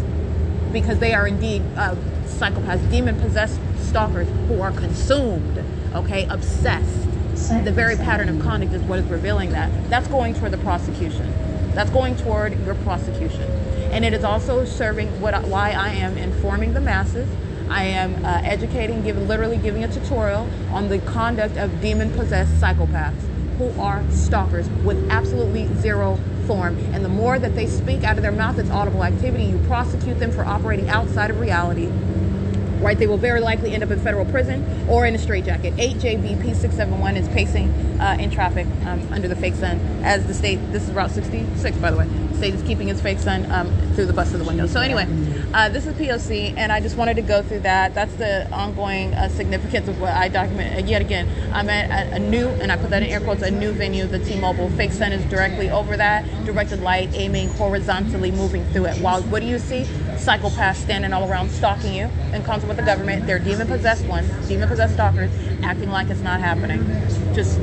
because 0.73 0.99
they 0.99 1.14
are 1.14 1.27
indeed 1.27 1.62
uh, 1.77 1.95
psychopaths, 2.25 2.91
demon 2.91 3.19
possessed 3.21 3.59
stalkers 3.79 4.29
who 4.49 4.61
are 4.61 4.73
consumed, 4.73 5.64
okay, 5.95 6.27
obsessed. 6.29 7.05
The 7.64 7.73
very 7.73 7.97
pattern 7.97 8.29
of 8.29 8.41
conduct 8.43 8.73
is 8.73 8.83
what 8.83 8.99
is 8.99 9.07
revealing 9.07 9.53
that. 9.53 9.71
That's 9.89 10.09
going 10.09 10.35
toward 10.35 10.53
the 10.53 10.59
prosecution. 10.59 11.33
That's 11.73 11.91
going 11.91 12.16
toward 12.16 12.59
your 12.66 12.75
prosecution. 12.77 13.43
And 13.93 14.05
it 14.05 14.12
is 14.12 14.25
also 14.25 14.64
serving 14.64 15.21
what 15.21 15.41
why 15.45 15.71
I 15.71 15.91
am 15.91 16.19
informing 16.19 16.75
the 16.75 16.81
masses. 16.81 17.29
I 17.71 17.85
am 17.85 18.25
uh, 18.25 18.41
educating, 18.45 19.03
giving, 19.03 19.29
literally 19.29 19.57
giving 19.57 19.85
a 19.85 19.93
tutorial 19.93 20.49
on 20.71 20.89
the 20.89 20.99
conduct 21.01 21.57
of 21.57 21.81
demon 21.81 22.11
possessed 22.12 22.53
psychopaths 22.61 23.21
who 23.59 23.71
are 23.81 24.03
stalkers 24.11 24.69
with 24.85 25.11
absolutely 25.11 25.69
zero 25.75 26.19
form. 26.49 26.76
And 26.92 27.05
the 27.05 27.11
more 27.11 27.38
that 27.38 27.55
they 27.55 27.66
speak 27.66 28.03
out 28.03 28.16
of 28.16 28.22
their 28.22 28.32
mouth, 28.32 28.59
it's 28.59 28.70
audible 28.70 29.05
activity. 29.05 29.44
You 29.44 29.59
prosecute 29.68 30.18
them 30.18 30.32
for 30.32 30.44
operating 30.44 30.88
outside 30.88 31.30
of 31.30 31.38
reality. 31.38 31.88
Right, 32.81 32.97
they 32.97 33.09
will 33.09 33.18
very 33.18 33.41
likely 33.41 33.74
end 33.74 33.83
up 33.83 33.91
in 33.91 33.99
federal 34.01 34.24
prison 34.24 34.64
or 34.89 35.05
in 35.05 35.14
a 35.14 35.18
straitjacket. 35.18 35.74
8JBP 35.74 36.45
671 36.55 37.16
is 37.16 37.29
pacing 37.29 37.70
uh, 38.01 38.16
in 38.20 38.31
traffic 38.31 38.66
um, 38.87 39.07
under 39.12 39.26
the 39.26 39.35
fake 39.35 39.55
sun 39.55 39.81
as 40.05 40.26
the 40.26 40.35
state. 40.35 40.57
This 40.70 40.89
is 40.89 40.95
Route 40.95 41.11
66, 41.11 41.76
by 41.79 41.91
the 41.91 41.97
way. 41.97 42.07
The 42.07 42.37
state 42.37 42.55
is 42.55 42.62
keeping 42.62 42.89
its 42.89 43.01
fake 43.01 43.18
sun 43.18 43.51
um, 43.51 43.68
through 43.95 44.07
the 44.07 44.12
bus 44.12 44.33
of 44.33 44.39
the 44.39 44.45
window. 44.45 44.66
So 44.66 44.81
anyway, 44.81 45.07
uh, 45.53 45.68
this 45.70 45.87
is 45.87 45.95
POC, 45.95 46.55
and 46.57 46.70
I 46.70 46.81
just 46.81 46.97
wanted 46.97 47.14
to 47.14 47.22
go 47.22 47.43
through 47.43 47.61
that. 47.61 47.95
That's 47.95 48.14
the 48.14 48.49
ongoing 48.53 49.12
uh, 49.14 49.29
significance 49.29 49.89
of 49.89 50.01
what 50.01 50.12
I 50.12 50.29
document. 50.29 50.87
Yet 50.87 51.03
again, 51.03 51.29
I'm 51.53 51.68
at 51.68 52.12
a, 52.12 52.18
new, 52.18 52.47
and 52.47 52.70
I 52.70 52.76
put 52.76 52.91
that 52.91 53.03
in 53.03 53.09
air 53.09 53.20
quotes, 53.20 53.43
a 53.43 53.51
new 53.51 53.72
venue, 53.72 54.07
the 54.07 54.20
T-Mobile. 54.20 54.70
Fake 54.70 54.93
sun 54.93 55.12
is 55.12 55.24
directly 55.24 55.68
over 55.68 55.97
that, 55.97 56.24
directed 56.45 56.81
light 56.81 57.11
aiming 57.14 57.49
horizontally, 57.49 58.31
moving 58.31 58.64
through 58.66 58.87
it. 58.87 58.99
While 58.99 59.22
what 59.22 59.41
do 59.41 59.49
you 59.49 59.59
see? 59.59 59.85
Psychopaths 60.19 60.77
standing 60.77 61.12
all 61.12 61.31
around, 61.31 61.51
stalking 61.51 61.95
you 61.95 62.11
in 62.33 62.43
concert 62.45 62.66
with 62.66 62.77
the 62.77 62.83
government. 62.83 63.27
They're 63.27 63.39
demon-possessed 63.39 64.05
ones, 64.07 64.31
demon-possessed 64.49 64.95
stalkers, 64.95 65.31
acting 65.62 65.91
like 65.91 66.11
it's 66.11 66.21
not 66.21 66.41
happening. 66.41 66.85
Just 67.35 67.59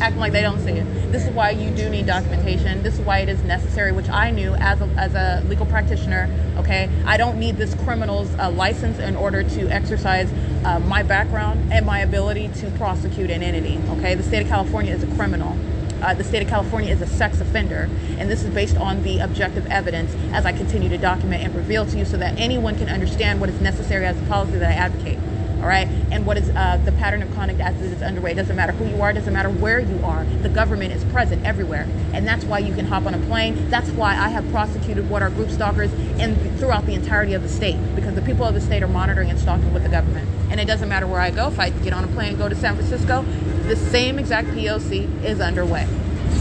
acting 0.00 0.20
like 0.20 0.32
they 0.32 0.42
don't 0.42 0.60
see 0.60 0.72
it. 0.72 1.12
This 1.12 1.24
is 1.24 1.30
why 1.30 1.50
you 1.50 1.70
do 1.70 1.88
need 1.88 2.06
documentation. 2.06 2.82
This 2.82 2.94
is 2.98 3.00
why 3.00 3.20
it 3.20 3.28
is 3.28 3.42
necessary, 3.42 3.92
which 3.92 4.08
I 4.08 4.30
knew 4.30 4.54
as 4.54 4.80
a, 4.80 4.86
as 4.96 5.14
a 5.14 5.44
legal 5.48 5.66
practitioner. 5.66 6.28
Okay, 6.58 6.90
I 7.06 7.16
don't 7.16 7.38
need 7.38 7.56
this 7.56 7.74
criminal's 7.74 8.32
uh, 8.38 8.50
license 8.50 8.98
in 8.98 9.16
order 9.16 9.42
to 9.42 9.68
exercise 9.68 10.30
uh, 10.64 10.78
my 10.80 11.02
background 11.02 11.72
and 11.72 11.86
my 11.86 12.00
ability 12.00 12.48
to 12.56 12.70
prosecute 12.72 13.30
an 13.30 13.42
entity. 13.42 13.80
Okay, 13.98 14.14
the 14.14 14.22
state 14.22 14.42
of 14.42 14.48
California 14.48 14.92
is 14.92 15.02
a 15.02 15.14
criminal. 15.16 15.56
Uh, 16.02 16.14
the 16.14 16.24
state 16.24 16.42
of 16.42 16.48
California 16.48 16.92
is 16.92 17.00
a 17.00 17.06
sex 17.06 17.40
offender, 17.40 17.88
and 18.18 18.30
this 18.30 18.42
is 18.42 18.52
based 18.54 18.76
on 18.76 19.02
the 19.02 19.18
objective 19.18 19.66
evidence 19.66 20.14
as 20.32 20.46
I 20.46 20.52
continue 20.52 20.88
to 20.88 20.98
document 20.98 21.42
and 21.42 21.54
reveal 21.54 21.86
to 21.86 21.98
you 21.98 22.04
so 22.04 22.16
that 22.16 22.38
anyone 22.38 22.76
can 22.76 22.88
understand 22.88 23.40
what 23.40 23.50
is 23.50 23.60
necessary 23.60 24.06
as 24.06 24.20
a 24.20 24.24
policy 24.26 24.58
that 24.58 24.70
I 24.70 24.74
advocate 24.74 25.18
all 25.60 25.66
right? 25.66 25.86
And 26.10 26.24
what 26.24 26.38
is 26.38 26.48
uh, 26.50 26.80
the 26.84 26.92
pattern 26.92 27.22
of 27.22 27.32
conduct 27.34 27.60
as 27.60 27.80
it 27.82 27.92
is 27.92 28.02
underway. 28.02 28.32
It 28.32 28.36
doesn't 28.36 28.56
matter 28.56 28.72
who 28.72 28.86
you 28.86 29.00
are 29.02 29.10
it 29.10 29.14
doesn't 29.14 29.32
matter 29.32 29.50
where 29.50 29.80
you 29.80 30.02
are. 30.04 30.24
The 30.24 30.48
government 30.48 30.92
is 30.92 31.04
present 31.04 31.44
everywhere 31.44 31.86
and 32.12 32.26
that's 32.26 32.44
why 32.44 32.58
you 32.58 32.74
can 32.74 32.86
hop 32.86 33.06
on 33.06 33.14
a 33.14 33.18
plane. 33.26 33.68
That's 33.68 33.90
why 33.90 34.12
i 34.16 34.28
have 34.28 34.48
prosecuted 34.50 35.08
what 35.10 35.22
are 35.22 35.30
group 35.30 35.50
stalkers 35.50 35.92
and 36.18 36.36
throughout 36.58 36.86
the 36.86 36.94
entirety 36.94 37.34
of 37.34 37.42
the 37.42 37.48
state 37.48 37.76
because 37.94 38.14
the 38.14 38.22
people 38.22 38.44
of 38.44 38.54
the 38.54 38.60
state 38.60 38.82
are 38.82 38.88
monitoring 38.88 39.30
and 39.30 39.38
stalking 39.38 39.72
with 39.72 39.82
the 39.82 39.88
government 39.88 40.28
and 40.50 40.60
it 40.60 40.66
doesn't 40.66 40.88
matter 40.88 41.06
where 41.06 41.20
i 41.20 41.30
go 41.30 41.48
if 41.48 41.58
i 41.58 41.70
get 41.70 41.92
on 41.92 42.04
a 42.04 42.08
plane 42.08 42.30
and 42.30 42.38
go 42.38 42.48
to 42.48 42.54
san 42.54 42.74
francisco 42.74 43.22
the 43.68 43.76
same 43.76 44.18
exact 44.18 44.48
poc 44.48 45.24
is 45.24 45.40
underway 45.40 45.86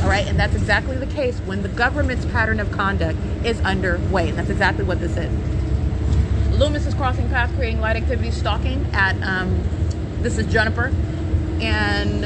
all 0.02 0.10
right 0.10 0.28
and 0.28 0.40
that's 0.40 0.56
exactly 0.56 0.98
the 0.98 1.08
case 1.08 1.40
when 1.42 1.62
the 1.62 1.70
government's 1.70 2.26
pattern 2.26 2.60
of 2.60 2.72
conduct 2.72 3.18
is 3.46 3.60
underway 3.62 4.30
and 4.30 4.38
that's 4.38 4.50
exactly 4.50 4.84
what 4.84 5.00
this 5.00 5.16
is 5.18 5.32
Loomis 6.60 6.86
is 6.86 6.94
crossing 6.94 7.30
paths, 7.30 7.54
creating 7.56 7.80
light 7.80 7.96
activity, 7.96 8.32
stalking 8.32 8.86
at, 8.92 9.16
um, 9.24 9.64
this 10.22 10.38
is 10.38 10.46
Juniper. 10.48 10.92
And 11.62 12.22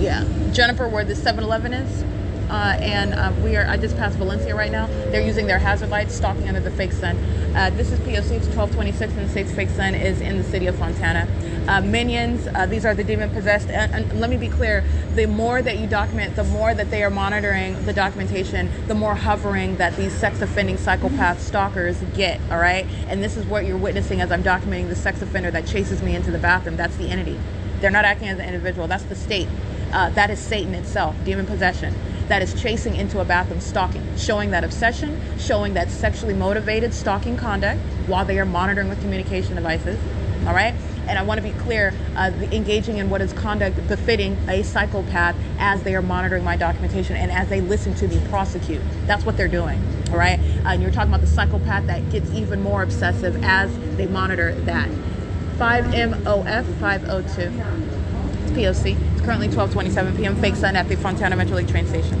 Yeah, 0.00 0.24
Jennifer, 0.52 0.88
where 0.88 1.04
the 1.04 1.14
7-Eleven 1.14 1.72
is. 1.72 2.04
Uh, 2.48 2.78
and 2.80 3.12
uh, 3.14 3.32
we 3.42 3.56
are. 3.56 3.66
I 3.66 3.76
just 3.76 3.96
passed 3.96 4.16
Valencia 4.18 4.54
right 4.54 4.70
now. 4.70 4.86
They're 4.86 5.26
using 5.26 5.46
their 5.46 5.58
hazard 5.58 5.90
lights, 5.90 6.14
stalking 6.14 6.46
under 6.46 6.60
the 6.60 6.70
fake 6.70 6.92
sun. 6.92 7.16
Uh, 7.56 7.70
this 7.70 7.90
is 7.90 7.98
POC. 8.00 8.30
It's 8.36 8.46
1226, 8.46 9.12
and 9.14 9.26
the 9.26 9.28
state's 9.28 9.52
fake 9.52 9.70
sun 9.70 9.94
is 9.96 10.20
in 10.20 10.38
the 10.38 10.44
city 10.44 10.68
of 10.68 10.76
Fontana. 10.76 11.26
Uh, 11.66 11.80
minions. 11.80 12.46
Uh, 12.54 12.66
these 12.66 12.84
are 12.84 12.94
the 12.94 13.02
demon 13.02 13.30
possessed. 13.30 13.68
And, 13.68 13.92
and, 13.92 14.20
let 14.20 14.30
me 14.30 14.36
be 14.36 14.48
clear: 14.48 14.84
the 15.16 15.26
more 15.26 15.60
that 15.60 15.78
you 15.78 15.88
document, 15.88 16.36
the 16.36 16.44
more 16.44 16.72
that 16.72 16.90
they 16.90 17.02
are 17.02 17.10
monitoring 17.10 17.84
the 17.84 17.92
documentation, 17.92 18.70
the 18.86 18.94
more 18.94 19.16
hovering 19.16 19.76
that 19.78 19.96
these 19.96 20.12
sex 20.12 20.40
offending 20.40 20.76
psychopath 20.78 21.42
stalkers 21.42 22.00
get. 22.14 22.40
All 22.50 22.58
right, 22.58 22.86
and 23.08 23.24
this 23.24 23.36
is 23.36 23.44
what 23.46 23.66
you're 23.66 23.76
witnessing 23.76 24.20
as 24.20 24.30
I'm 24.30 24.44
documenting 24.44 24.88
the 24.88 24.96
sex 24.96 25.20
offender 25.20 25.50
that 25.50 25.66
chases 25.66 26.00
me 26.00 26.14
into 26.14 26.30
the 26.30 26.38
bathroom. 26.38 26.76
That's 26.76 26.96
the 26.96 27.08
entity. 27.08 27.40
They're 27.80 27.90
not 27.90 28.04
acting 28.04 28.28
as 28.28 28.38
an 28.38 28.46
individual. 28.46 28.86
That's 28.86 29.04
the 29.04 29.16
state. 29.16 29.48
Uh, 29.92 30.10
that 30.10 30.30
is 30.30 30.38
Satan 30.38 30.74
itself, 30.74 31.16
demon 31.24 31.46
possession 31.46 31.94
that 32.28 32.42
is 32.42 32.60
chasing 32.60 32.96
into 32.96 33.20
a 33.20 33.24
bathroom 33.24 33.60
stalking, 33.60 34.04
showing 34.16 34.50
that 34.50 34.64
obsession, 34.64 35.20
showing 35.38 35.74
that 35.74 35.90
sexually 35.90 36.34
motivated 36.34 36.92
stalking 36.92 37.36
conduct 37.36 37.80
while 38.06 38.24
they 38.24 38.38
are 38.38 38.44
monitoring 38.44 38.88
with 38.88 39.00
communication 39.00 39.54
devices. 39.54 39.98
All 40.46 40.54
right? 40.54 40.74
And 41.08 41.18
I 41.18 41.22
want 41.22 41.38
to 41.38 41.42
be 41.42 41.56
clear, 41.60 41.94
uh, 42.16 42.32
engaging 42.50 42.98
in 42.98 43.10
what 43.10 43.20
is 43.20 43.32
conduct 43.32 43.86
befitting 43.86 44.36
a 44.48 44.62
psychopath 44.62 45.36
as 45.58 45.82
they 45.84 45.94
are 45.94 46.02
monitoring 46.02 46.42
my 46.42 46.56
documentation 46.56 47.14
and 47.16 47.30
as 47.30 47.48
they 47.48 47.60
listen 47.60 47.94
to 47.94 48.08
me 48.08 48.20
prosecute. 48.28 48.82
That's 49.06 49.24
what 49.24 49.36
they're 49.36 49.46
doing. 49.46 49.80
All 50.10 50.18
right? 50.18 50.38
Uh, 50.38 50.70
and 50.70 50.82
you're 50.82 50.90
talking 50.90 51.10
about 51.10 51.20
the 51.20 51.28
psychopath 51.28 51.86
that 51.86 52.10
gets 52.10 52.32
even 52.32 52.60
more 52.60 52.82
obsessive 52.82 53.42
as 53.44 53.76
they 53.96 54.06
monitor 54.06 54.52
that. 54.62 54.88
5MOF 55.58 56.64
502. 56.80 57.40
It's 58.42 58.82
POC. 58.82 59.15
Currently 59.26 59.48
12:27 59.48 60.16
p.m. 60.16 60.36
Fake 60.36 60.54
sun 60.54 60.76
at 60.76 60.88
the 60.88 60.96
Fontana 60.96 61.34
Metrolink 61.34 61.68
train 61.68 61.84
station. 61.84 62.16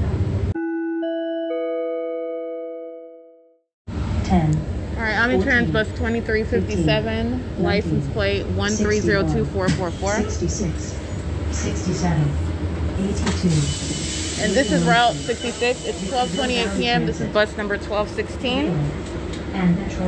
10. 4.24 4.56
All 4.96 5.02
right, 5.02 5.16
I'm 5.16 5.30
in 5.30 5.40
Transbus 5.40 5.86
2357, 5.94 7.38
15, 7.38 7.62
license 7.62 8.12
plate 8.12 8.44
1302444. 8.56 10.28
66, 10.28 10.98
67, 11.52 12.22
82. 12.98 14.42
And 14.42 14.52
this 14.52 14.72
is 14.72 14.82
Route 14.82 15.14
66. 15.14 15.84
It's 15.86 16.02
12:28 16.10 16.76
p.m. 16.76 17.06
This 17.06 17.20
is 17.20 17.32
bus 17.32 17.56
number 17.56 17.76
1216. 17.76 18.74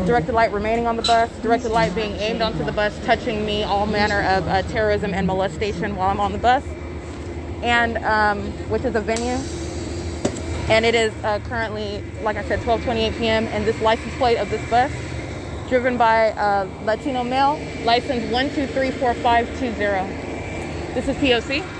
Directed 0.04 0.32
light 0.32 0.52
remaining 0.52 0.88
on 0.88 0.96
the 0.96 1.02
bus, 1.02 1.30
directed 1.42 1.70
light 1.70 1.94
being 1.94 2.16
aimed 2.16 2.42
onto 2.42 2.64
the 2.64 2.72
bus, 2.72 2.98
touching 3.04 3.46
me, 3.46 3.62
all 3.62 3.86
manner 3.86 4.20
of 4.22 4.48
uh, 4.48 4.62
terrorism 4.62 5.14
and 5.14 5.28
molestation 5.28 5.94
while 5.94 6.10
I'm 6.10 6.20
on 6.20 6.32
the 6.32 6.38
bus, 6.38 6.64
and 7.62 7.98
um, 7.98 8.40
which 8.70 8.84
is 8.84 8.94
a 8.94 9.00
venue. 9.00 9.38
And 10.70 10.84
it 10.84 10.94
is 10.94 11.12
uh, 11.24 11.38
currently, 11.48 12.02
like 12.22 12.36
I 12.36 12.44
said, 12.44 12.60
12:28 12.60 13.18
p.m. 13.18 13.46
And 13.48 13.64
this 13.64 13.80
license 13.80 14.14
plate 14.16 14.36
of 14.36 14.50
this 14.50 14.62
bus, 14.70 14.92
driven 15.68 15.96
by 15.96 16.26
a 16.36 16.68
Latino 16.84 17.24
male, 17.24 17.58
license 17.84 18.30
one 18.32 18.50
two 18.54 18.66
three 18.66 18.90
four 18.90 19.14
five 19.14 19.48
two 19.58 19.72
zero. 19.74 20.06
This 20.94 21.08
is 21.08 21.16
POC. 21.16 21.77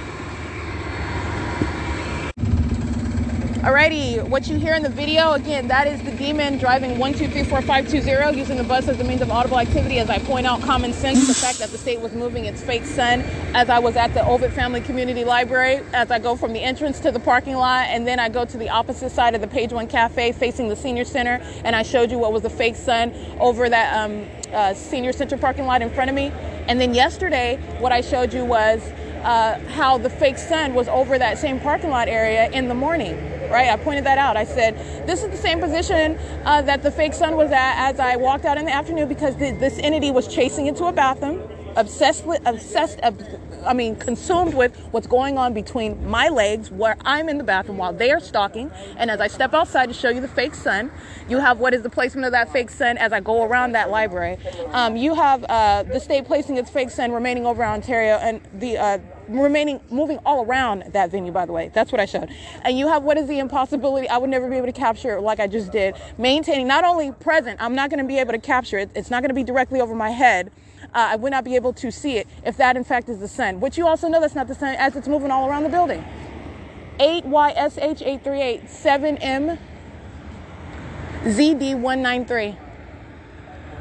Alrighty, 3.59 4.23
what 4.23 4.47
you 4.47 4.57
hear 4.57 4.75
in 4.75 4.85
the 4.85 4.89
video, 4.89 5.33
again, 5.33 5.67
that 5.67 5.89
is 5.89 6.01
the 6.03 6.13
demon 6.13 6.59
driving 6.59 6.93
1234520 6.93 8.37
using 8.37 8.57
the 8.57 8.63
bus 8.63 8.87
as 8.87 9.01
a 9.01 9.05
means 9.05 9.21
of 9.21 9.33
audible 9.33 9.59
activity. 9.59 9.99
As 9.99 10.09
I 10.09 10.21
point 10.21 10.47
out, 10.47 10.63
common 10.63 10.93
sense, 10.93 11.27
the 11.27 11.35
fact 11.35 11.59
that 11.59 11.71
the 11.71 11.77
state 11.77 12.01
was 12.01 12.13
moving 12.13 12.45
its 12.45 12.63
fake 12.63 12.85
sun 12.85 13.23
as 13.57 13.69
I 13.69 13.81
was 13.81 13.97
at 13.97 14.15
the 14.15 14.21
Ovitt 14.21 14.53
Family 14.53 14.81
Community 14.81 15.25
Library, 15.25 15.81
as 15.93 16.13
I 16.13 16.21
go 16.21 16.37
from 16.37 16.53
the 16.53 16.61
entrance 16.61 17.01
to 17.01 17.11
the 17.11 17.19
parking 17.19 17.57
lot, 17.57 17.89
and 17.89 18.07
then 18.07 18.21
I 18.21 18.29
go 18.29 18.45
to 18.45 18.57
the 18.57 18.69
opposite 18.69 19.11
side 19.11 19.35
of 19.35 19.41
the 19.41 19.49
Page 19.49 19.73
One 19.73 19.89
Cafe 19.89 20.31
facing 20.31 20.69
the 20.69 20.77
Senior 20.77 21.05
Center, 21.05 21.41
and 21.65 21.75
I 21.75 21.83
showed 21.83 22.13
you 22.13 22.19
what 22.19 22.33
was 22.33 22.43
the 22.43 22.51
fake 22.51 22.77
sun 22.77 23.13
over 23.41 23.69
that 23.69 23.93
um, 23.93 24.25
uh, 24.53 24.73
Senior 24.73 25.13
Center 25.13 25.37
parking 25.37 25.67
lot 25.67 25.83
in 25.83 25.91
front 25.91 26.11
of 26.11 26.15
me. 26.15 26.31
And 26.69 26.81
then 26.81 26.95
yesterday, 26.95 27.57
what 27.81 27.91
I 27.91 28.03
showed 28.03 28.33
you 28.33 28.45
was 28.45 28.93
uh, 29.23 29.59
how 29.69 29.99
the 29.99 30.11
fake 30.11 30.39
sun 30.39 30.75
was 30.75 30.89
over 30.89 31.19
that 31.19 31.39
same 31.39 31.61
parking 31.61 31.91
lot 31.91 32.09
area 32.09 32.49
in 32.51 32.69
the 32.69 32.75
morning 32.75 33.17
right? 33.49 33.71
I 33.71 33.77
pointed 33.77 34.05
that 34.05 34.19
out. 34.19 34.37
I 34.37 34.45
said, 34.45 34.77
this 35.07 35.23
is 35.23 35.31
the 35.31 35.37
same 35.37 35.61
position 35.61 36.19
uh, 36.45 36.63
that 36.63 36.83
the 36.83 36.91
fake 36.91 37.15
sun 37.15 37.37
was 37.37 37.51
at 37.51 37.91
as 37.91 37.99
I 37.99 38.17
walked 38.17 38.45
out 38.45 38.59
in 38.59 38.67
the 38.67 38.73
afternoon 38.73 39.09
because 39.09 39.37
the, 39.37 39.53
this 39.53 39.79
entity 39.79 40.11
was 40.11 40.29
chasing 40.29 40.67
into 40.67 40.85
a 40.85 40.93
bathroom, 40.93 41.43
obsessed 41.77 42.25
with, 42.25 42.41
obsessed, 42.47 43.01
I 43.65 43.73
mean, 43.75 43.97
consumed 43.97 44.55
with 44.55 44.77
what's 44.91 45.07
going 45.07 45.39
on 45.39 45.55
between 45.55 46.09
my 46.09 46.29
legs 46.29 46.71
where 46.71 46.97
I'm 47.05 47.29
in 47.29 47.39
the 47.39 47.45
bathroom 47.45 47.79
while 47.79 47.93
they 47.93 48.11
are 48.11 48.21
stalking. 48.21 48.71
And 48.97 49.11
as 49.11 49.21
I 49.21 49.29
step 49.29 49.55
outside 49.55 49.87
to 49.87 49.95
show 49.95 50.09
you 50.09 50.21
the 50.21 50.29
fake 50.29 50.55
sun, 50.55 50.91
you 51.29 51.39
have 51.39 51.59
what 51.59 51.75
is 51.75 51.83
the 51.83 51.91
placement 51.91 52.27
of 52.27 52.33
that 52.33 52.53
fake 52.53 52.71
sun 52.71 52.99
as 52.99 53.13
I 53.13 53.21
go 53.21 53.43
around 53.43 53.73
that 53.73 53.91
library. 53.91 54.39
Um, 54.73 54.97
you 54.97 55.15
have 55.15 55.45
uh, 55.45 55.83
the 55.83 56.01
state 56.01 56.25
placing 56.25 56.57
its 56.57 56.71
fake 56.71 56.91
sun 56.91 57.13
remaining 57.13 57.47
over 57.47 57.65
Ontario 57.65 58.17
and 58.17 58.41
the 58.55 58.79
uh, 58.79 58.99
remaining 59.29 59.81
moving 59.91 60.19
all 60.25 60.45
around 60.45 60.85
that 60.93 61.11
venue 61.11 61.33
by 61.33 61.45
the 61.45 61.53
way. 61.53 61.71
That's 61.75 61.93
what 61.93 62.01
i 62.01 62.07
showed. 62.07 62.31
And 62.65 62.79
you 62.79 62.89
have 62.89 63.03
what 63.03 63.19
is 63.19 63.29
the 63.29 63.39
impossibility 63.39 64.09
i 64.09 64.17
would 64.17 64.31
never 64.31 64.49
be 64.49 64.57
able 64.57 64.67
to 64.67 64.73
capture 64.73 65.21
like 65.21 65.39
i 65.39 65.47
just 65.47 65.71
did. 65.71 65.95
Maintaining 66.17 66.67
not 66.67 66.85
only 66.85 67.13
present 67.13 67.61
i'm 67.61 67.75
not 67.75 67.91
going 67.91 68.03
to 68.03 68.09
be 68.09 68.19
able 68.19 68.33
to 68.33 68.39
capture 68.39 68.79
it. 68.79 68.91
It's 68.95 69.11
not 69.11 69.21
going 69.21 69.29
to 69.29 69.35
be 69.35 69.45
directly 69.45 69.81
over 69.81 69.95
my 69.95 70.11
head 70.11 70.51
uh, 70.95 71.09
I 71.13 71.17
would 71.17 71.31
not 71.31 71.45
be 71.45 71.57
able 71.57 71.73
to 71.75 71.91
see 71.91 72.17
it 72.17 72.27
if 72.45 72.57
that 72.57 72.77
in 72.77 72.85
fact 72.85 73.09
is 73.09 73.19
the 73.19 73.29
sun, 73.29 73.61
which 73.61 73.77
you 73.79 73.87
also 73.87 74.09
know 74.09 74.21
that's 74.21 74.35
not 74.35 74.49
the 74.49 74.55
sun 74.55 74.75
as 74.77 74.97
it's 74.97 75.09
moving 75.09 75.31
all 75.31 75.49
around 75.49 75.65
the 75.65 75.69
building. 75.69 76.05
8YSH838 76.99 78.69
7M 78.69 79.59
ZD193 81.25 82.68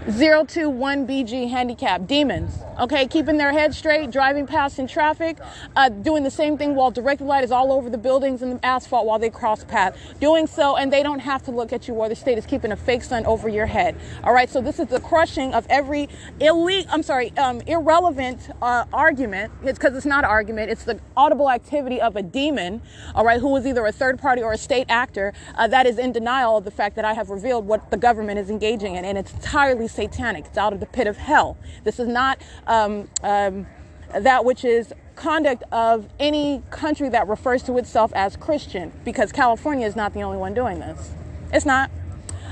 021BG 0.07 1.49
handicap 1.49 2.07
demons. 2.07 2.59
Okay 2.79 3.07
keeping 3.07 3.37
their 3.37 3.51
head 3.51 3.73
straight 3.75 4.09
driving 4.09 4.47
past 4.47 4.79
in 4.79 4.87
traffic 4.87 5.37
uh, 5.75 5.89
doing 5.89 6.23
the 6.23 6.31
same 6.31 6.57
thing 6.57 6.75
while 6.75 6.91
directed 6.91 7.25
light 7.25 7.43
is 7.43 7.51
all 7.51 7.73
over 7.73 7.89
the 7.89 7.97
buildings 7.97 8.41
and 8.41 8.53
the 8.53 8.65
asphalt 8.65 9.05
while 9.05 9.19
they 9.19 9.29
cross 9.29 9.65
path. 9.65 9.97
Doing 10.21 10.47
so 10.47 10.77
and 10.77 10.93
they 10.93 11.03
don't 11.03 11.19
have 11.19 11.43
to 11.43 11.51
look 11.51 11.73
at 11.73 11.89
you 11.89 11.93
while 11.93 12.07
the 12.07 12.15
state 12.15 12.37
is 12.37 12.45
keeping 12.45 12.71
a 12.71 12.77
fake 12.77 13.03
sun 13.03 13.25
over 13.25 13.49
your 13.49 13.65
head. 13.65 13.97
All 14.23 14.33
right 14.33 14.49
so 14.49 14.61
this 14.61 14.79
is 14.79 14.87
the 14.87 15.01
crushing 15.01 15.53
of 15.53 15.67
every 15.69 16.07
illegal 16.39 16.89
i'm 16.89 17.03
sorry 17.03 17.35
um, 17.37 17.59
irrelevant 17.67 18.49
uh, 18.61 18.85
argument. 18.93 19.51
It's 19.63 19.77
because 19.77 19.93
it's 19.93 20.05
not 20.05 20.23
an 20.23 20.29
argument 20.29 20.71
it's 20.71 20.85
the 20.85 21.01
audible 21.17 21.51
activity 21.51 21.99
of 21.99 22.15
a 22.15 22.21
demon 22.23 22.81
all 23.13 23.25
right 23.25 23.41
who 23.41 23.53
is 23.57 23.67
either 23.67 23.85
a 23.85 23.91
third 23.91 24.19
party 24.19 24.41
or 24.41 24.53
a 24.53 24.57
state 24.57 24.85
actor 24.87 25.33
uh, 25.55 25.67
that 25.67 25.85
is 25.85 25.97
in 25.97 26.13
denial 26.13 26.55
of 26.55 26.63
the 26.63 26.71
fact 26.71 26.95
that 26.95 27.03
i 27.03 27.13
have 27.13 27.29
revealed 27.29 27.67
what 27.67 27.91
the 27.91 27.97
government 27.97 28.39
is 28.39 28.49
engaging 28.49 28.95
in 28.95 29.03
and 29.03 29.17
it's 29.17 29.33
entirely 29.33 29.87
satanic 29.97 30.45
it's 30.45 30.57
out 30.57 30.73
of 30.73 30.79
the 30.79 30.85
pit 30.85 31.07
of 31.07 31.17
hell 31.17 31.57
this 31.83 31.99
is 31.99 32.07
not 32.07 32.39
um, 32.67 33.09
um, 33.23 33.67
that 34.13 34.45
which 34.45 34.63
is 34.63 34.93
conduct 35.17 35.63
of 35.71 36.07
any 36.19 36.63
country 36.69 37.09
that 37.09 37.27
refers 37.27 37.63
to 37.63 37.77
itself 37.77 38.13
as 38.15 38.37
Christian, 38.37 38.93
because 39.03 39.31
California 39.33 39.85
is 39.85 39.95
not 39.95 40.13
the 40.13 40.21
only 40.21 40.37
one 40.37 40.53
doing 40.53 40.79
this. 40.79 41.11
It's 41.51 41.65
not. 41.65 41.91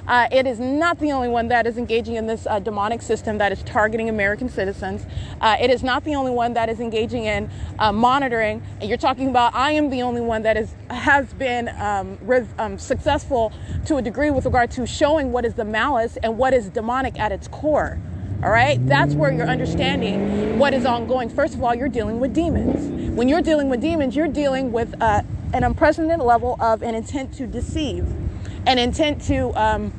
Uh, 0.08 0.28
it 0.32 0.46
is 0.46 0.60
not 0.60 1.00
the 1.00 1.12
only 1.12 1.28
one 1.28 1.48
that 1.48 1.66
is 1.66 1.78
engaging 1.78 2.16
in 2.16 2.28
this 2.28 2.46
uh, 2.48 2.60
demonic 2.60 3.02
system 3.02 3.38
that 3.38 3.52
is 3.52 3.64
targeting 3.64 4.10
American 4.10 4.48
citizens. 4.50 5.06
Uh, 5.42 5.58
it 5.60 5.70
is 5.70 5.84
not 5.84 6.04
the 6.04 6.16
only 6.16 6.32
one 6.32 6.54
that 6.54 6.70
is 6.70 6.80
engaging 6.80 7.26
in 7.26 7.50
uh, 7.80 7.92
monitoring. 7.92 8.62
And 8.80 8.90
you're 8.90 8.98
talking 8.98 9.30
about 9.30 9.56
I 9.56 9.72
am 9.72 9.90
the 9.90 10.02
only 10.02 10.22
one 10.22 10.44
that 10.44 10.58
is 10.58 10.74
has 10.90 11.34
been 11.34 11.70
um, 11.80 12.18
um, 12.58 12.78
successful 12.78 13.52
to 13.86 13.98
a 13.98 14.02
degree 14.02 14.32
with 14.32 14.46
regard 14.46 14.72
to 14.72 14.86
showing 14.86 15.32
what 15.32 15.46
is 15.46 15.56
the 15.56 15.66
malice 15.66 16.18
and 16.18 16.38
what 16.38 16.54
is 16.54 16.70
demonic 16.70 17.20
at 17.20 17.32
its 17.32 17.48
core. 17.48 18.00
All 18.44 18.52
right, 18.52 18.86
that's 18.86 19.16
where 19.16 19.32
you're 19.32 19.48
understanding 19.48 20.60
what 20.60 20.74
is 20.74 20.86
ongoing. 20.86 21.30
First 21.30 21.56
of 21.56 21.64
all, 21.64 21.74
you're 21.74 21.90
dealing 21.90 22.20
with 22.20 22.34
demons. 22.34 23.16
When 23.16 23.28
you're 23.28 23.42
dealing 23.42 23.70
with 23.70 23.82
demons, 23.82 24.16
you're 24.16 24.28
dealing 24.28 24.72
with 24.72 24.94
uh, 25.02 25.24
an 25.54 25.64
unprecedented 25.64 26.20
level 26.20 26.58
of 26.60 26.84
an 26.84 26.96
intent 26.96 27.34
to 27.36 27.48
deceive, 27.48 28.06
an 28.66 28.78
intent 28.80 29.22
to, 29.24 29.54
um, 29.60 29.94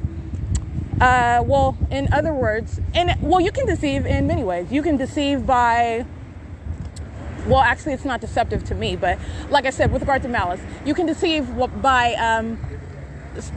uh, 1.00 1.42
well, 1.44 1.76
in 1.90 2.12
other 2.12 2.32
words, 2.32 2.80
and 2.94 3.14
well, 3.20 3.40
you 3.40 3.52
can 3.52 3.66
deceive 3.66 4.06
in 4.06 4.26
many 4.26 4.42
ways. 4.42 4.70
You 4.70 4.82
can 4.82 4.96
deceive 4.96 5.46
by 5.46 6.04
well 7.46 7.60
actually 7.60 7.92
it's 7.92 8.04
not 8.04 8.20
deceptive 8.20 8.64
to 8.64 8.74
me 8.74 8.96
but 8.96 9.16
like 9.50 9.66
i 9.66 9.70
said 9.70 9.92
with 9.92 10.02
regard 10.02 10.20
to 10.20 10.26
malice 10.26 10.60
you 10.84 10.92
can 10.94 11.06
deceive 11.06 11.46
by 11.80 12.12
um, 12.14 12.58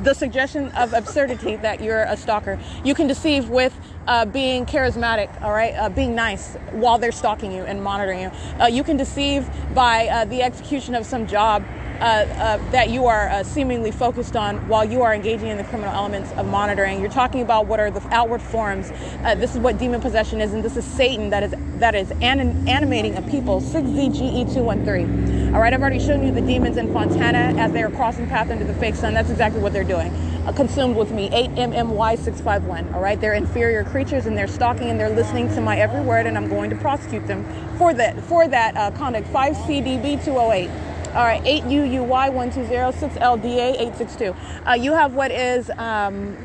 the 0.04 0.14
suggestion 0.14 0.70
of 0.70 0.94
absurdity 0.94 1.56
that 1.58 1.82
you're 1.82 2.04
a 2.04 2.18
stalker. 2.18 2.60
You 2.84 2.94
can 2.94 3.08
deceive 3.08 3.50
with 3.50 3.76
uh, 4.08 4.26
being 4.26 4.66
charismatic, 4.66 5.42
all 5.42 5.52
right, 5.52 5.74
uh, 5.74 5.90
being 5.90 6.16
nice 6.16 6.56
while 6.72 6.98
they're 6.98 7.12
stalking 7.12 7.52
you 7.52 7.64
and 7.64 7.84
monitoring 7.84 8.22
you. 8.22 8.32
Uh, 8.60 8.66
you 8.66 8.84
can 8.84 8.98
deceive 8.98 9.50
by 9.74 10.08
uh, 10.08 10.26
the 10.26 10.42
execution 10.42 10.96
of 10.96 11.06
some 11.06 11.28
job 11.28 11.64
that 12.00 12.90
you 12.90 13.06
are 13.06 13.44
seemingly 13.44 13.92
focused 13.92 14.36
on 14.36 14.68
while 14.68 14.86
you 14.86 15.02
are 15.02 15.14
engaging 15.14 15.48
in 15.48 15.58
the 15.58 15.64
criminal 15.64 15.94
elements 15.94 16.32
of 16.34 16.48
monitoring. 16.48 17.00
You're 17.00 17.10
talking 17.10 17.42
about 17.42 17.68
what 17.68 17.80
are 17.80 17.92
the 17.92 18.02
outward 18.14 18.42
forms. 18.42 18.90
this 19.38 19.54
is 19.54 19.60
what 19.60 19.78
demon 19.78 20.02
possession 20.02 20.42
is, 20.42 20.54
and 20.54 20.64
this 20.64 20.78
is 20.78 20.86
Satan 20.86 21.30
that 21.30 21.44
is 21.44 21.54
that 21.80 21.96
is 21.96 22.12
anim- 22.22 22.68
animating 22.68 23.16
a 23.16 23.22
people. 23.22 23.62
6ZGE213. 23.62 25.54
All 25.54 25.60
right, 25.60 25.74
I've 25.74 25.82
already 25.82 26.00
shown 26.00 26.26
you 26.26 26.32
the 26.32 26.42
demons 26.42 26.78
in 26.78 26.92
Fontana 26.94 27.58
as 27.60 27.72
they 27.72 27.82
are 27.84 27.90
crossing 27.90 28.28
path 28.28 28.50
into 28.50 28.66
the 28.66 28.74
fake 28.76 28.96
sun. 28.96 29.14
That's 29.14 29.30
exactly 29.30 29.62
what 29.62 29.74
they're 29.74 29.84
doing. 29.84 30.12
Uh, 30.46 30.54
consumed 30.54 30.96
with 30.96 31.12
me, 31.12 31.30
8MMY651. 31.30 32.94
All 32.94 33.02
right, 33.02 33.20
they're 33.20 33.34
inferior 33.34 33.84
creatures 33.84 34.26
and 34.26 34.38
they're 34.38 34.48
stalking 34.48 34.90
and 34.90 35.00
they're 35.00 35.10
listening 35.10 35.48
to 35.50 35.62
my 35.62 35.78
every 35.78 36.02
word, 36.02 36.26
and 36.26 36.38
I'm 36.38 36.50
going 36.50 36.70
to 36.70 36.76
prosecute 36.76 37.28
them 37.28 37.46
for 37.78 37.94
that 37.94 38.22
for 38.24 38.48
that 38.48 38.76
uh, 38.76 38.92
conduct. 38.92 39.28
5CDB208. 39.28 40.89
All 41.10 41.26
right, 41.26 41.42
8UUY120, 41.44 42.94
6LDA 42.94 43.72
862. 43.80 44.36
Uh, 44.68 44.74
you 44.74 44.94
have 44.94 45.16
what 45.16 45.32
is 45.32 45.72
um, 45.72 46.38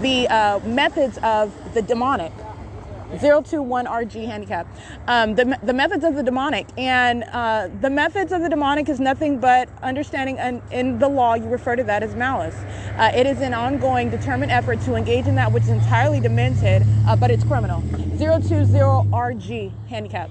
the 0.00 0.28
uh, 0.28 0.60
methods 0.60 1.18
of 1.24 1.52
the 1.74 1.82
demonic. 1.82 2.30
021RG 3.14 4.26
handicap. 4.26 4.68
Um, 5.08 5.34
the, 5.34 5.58
the 5.64 5.72
methods 5.72 6.04
of 6.04 6.14
the 6.14 6.22
demonic. 6.22 6.68
And 6.78 7.24
uh, 7.24 7.68
the 7.80 7.90
methods 7.90 8.30
of 8.30 8.42
the 8.42 8.48
demonic 8.48 8.88
is 8.88 9.00
nothing 9.00 9.40
but 9.40 9.68
understanding, 9.82 10.38
and 10.38 10.62
in 10.70 11.00
the 11.00 11.08
law, 11.08 11.34
you 11.34 11.48
refer 11.48 11.74
to 11.74 11.82
that 11.84 12.04
as 12.04 12.14
malice. 12.14 12.54
Uh, 12.96 13.10
it 13.12 13.26
is 13.26 13.40
an 13.40 13.54
ongoing, 13.54 14.08
determined 14.08 14.52
effort 14.52 14.80
to 14.82 14.94
engage 14.94 15.26
in 15.26 15.34
that 15.34 15.50
which 15.50 15.64
is 15.64 15.70
entirely 15.70 16.20
demented, 16.20 16.84
uh, 17.08 17.16
but 17.16 17.32
it's 17.32 17.42
criminal. 17.42 17.82
020RG 17.82 19.72
handicap. 19.88 20.30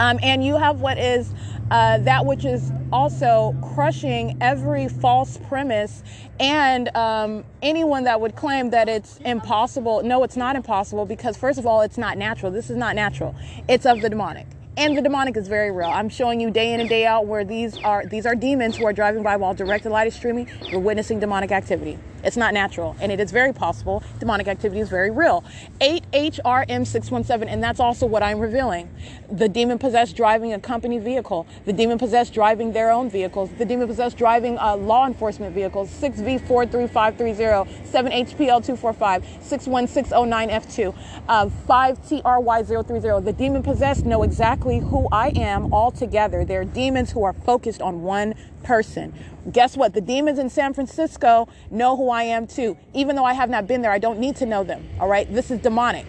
Um, 0.00 0.18
and 0.22 0.42
you 0.42 0.56
have 0.56 0.80
what 0.80 0.96
is 0.96 1.34
uh, 1.70 1.98
that 1.98 2.24
which 2.24 2.46
is 2.46 2.72
also 2.90 3.54
crushing 3.74 4.36
every 4.40 4.88
false 4.88 5.36
premise 5.36 6.02
and 6.40 6.88
um, 6.96 7.44
anyone 7.60 8.04
that 8.04 8.18
would 8.18 8.34
claim 8.34 8.70
that 8.70 8.88
it's 8.88 9.18
impossible. 9.18 10.02
No, 10.02 10.24
it's 10.24 10.38
not 10.38 10.56
impossible 10.56 11.04
because, 11.04 11.36
first 11.36 11.58
of 11.58 11.66
all, 11.66 11.82
it's 11.82 11.98
not 11.98 12.16
natural. 12.16 12.50
This 12.50 12.70
is 12.70 12.78
not 12.78 12.96
natural, 12.96 13.34
it's 13.68 13.84
of 13.84 14.00
the 14.00 14.08
demonic 14.08 14.46
and 14.76 14.96
the 14.96 15.02
demonic 15.02 15.36
is 15.36 15.48
very 15.48 15.70
real. 15.70 15.90
I'm 15.90 16.08
showing 16.08 16.40
you 16.40 16.50
day 16.50 16.72
in 16.72 16.80
and 16.80 16.88
day 16.88 17.04
out 17.04 17.26
where 17.26 17.44
these 17.44 17.76
are 17.78 18.06
these 18.06 18.24
are 18.24 18.34
demons 18.34 18.78
who 18.78 18.86
are 18.86 18.92
driving 18.94 19.22
by 19.22 19.36
while 19.36 19.52
directed 19.52 19.90
light 19.90 20.06
is 20.06 20.14
streaming. 20.14 20.48
You're 20.70 20.80
witnessing 20.80 21.20
demonic 21.20 21.52
activity. 21.52 21.98
It's 22.22 22.36
not 22.36 22.54
natural, 22.54 22.96
and 23.00 23.10
it 23.10 23.20
is 23.20 23.30
very 23.30 23.52
possible. 23.52 24.02
Demonic 24.18 24.48
activity 24.48 24.80
is 24.80 24.88
very 24.88 25.10
real. 25.10 25.44
8HRM617, 25.80 27.46
and 27.48 27.62
that's 27.62 27.80
also 27.80 28.06
what 28.06 28.22
I'm 28.22 28.38
revealing. 28.38 28.90
The 29.30 29.48
demon 29.48 29.78
possessed 29.78 30.16
driving 30.16 30.52
a 30.52 30.60
company 30.60 30.98
vehicle, 30.98 31.46
the 31.64 31.72
demon 31.72 31.98
possessed 31.98 32.34
driving 32.34 32.72
their 32.72 32.90
own 32.90 33.08
vehicles, 33.10 33.50
the 33.58 33.64
demon 33.64 33.88
possessed 33.88 34.16
driving 34.16 34.58
uh, 34.58 34.76
law 34.76 35.06
enforcement 35.06 35.54
vehicles, 35.54 35.90
6V43530, 36.00 37.66
7HPL245, 37.90 39.24
61609F2, 39.40 40.94
uh, 41.28 41.46
5TRY030. 41.68 43.24
The 43.24 43.32
demon 43.32 43.62
possessed 43.62 44.04
know 44.04 44.22
exactly 44.22 44.78
who 44.80 45.08
I 45.12 45.28
am 45.36 45.72
altogether. 45.72 46.44
They're 46.44 46.64
demons 46.64 47.12
who 47.12 47.24
are 47.24 47.32
focused 47.32 47.80
on 47.80 48.02
one 48.02 48.34
person. 48.62 49.14
Guess 49.50 49.76
what? 49.76 49.94
The 49.94 50.00
demons 50.00 50.38
in 50.38 50.50
San 50.50 50.74
Francisco 50.74 51.48
know 51.70 51.96
who 51.96 52.10
I 52.10 52.24
am 52.24 52.46
too. 52.46 52.76
Even 52.92 53.16
though 53.16 53.24
I 53.24 53.32
have 53.32 53.48
not 53.48 53.66
been 53.66 53.80
there, 53.80 53.90
I 53.90 53.98
don't 53.98 54.18
need 54.18 54.36
to 54.36 54.46
know 54.46 54.64
them. 54.64 54.86
All 55.00 55.08
right? 55.08 55.32
This 55.32 55.50
is 55.50 55.60
demonic. 55.60 56.06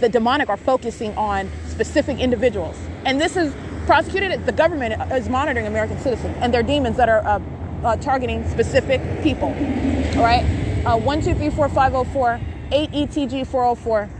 The 0.00 0.08
demonic 0.08 0.48
are 0.48 0.56
focusing 0.56 1.16
on 1.16 1.50
specific 1.68 2.18
individuals. 2.18 2.76
And 3.04 3.20
this 3.20 3.36
is 3.36 3.54
prosecuted, 3.86 4.44
the 4.44 4.52
government 4.52 5.00
is 5.12 5.28
monitoring 5.28 5.66
American 5.66 5.98
citizens 5.98 6.36
and 6.40 6.52
they're 6.52 6.62
demons 6.62 6.96
that 6.96 7.08
are 7.08 7.24
uh, 7.26 7.40
uh, 7.84 7.96
targeting 7.96 8.48
specific 8.50 9.00
people. 9.22 9.48
All 9.48 10.22
right? 10.22 10.44
Uh, 10.84 10.98
1, 10.98 11.22
2, 11.22 11.34
3, 11.34 11.50
4, 11.50 11.68
5, 11.68 11.92
0, 11.92 12.04
4, 12.04 12.40
8 12.70 12.90
ETG 12.90 13.46
404. 13.46 14.10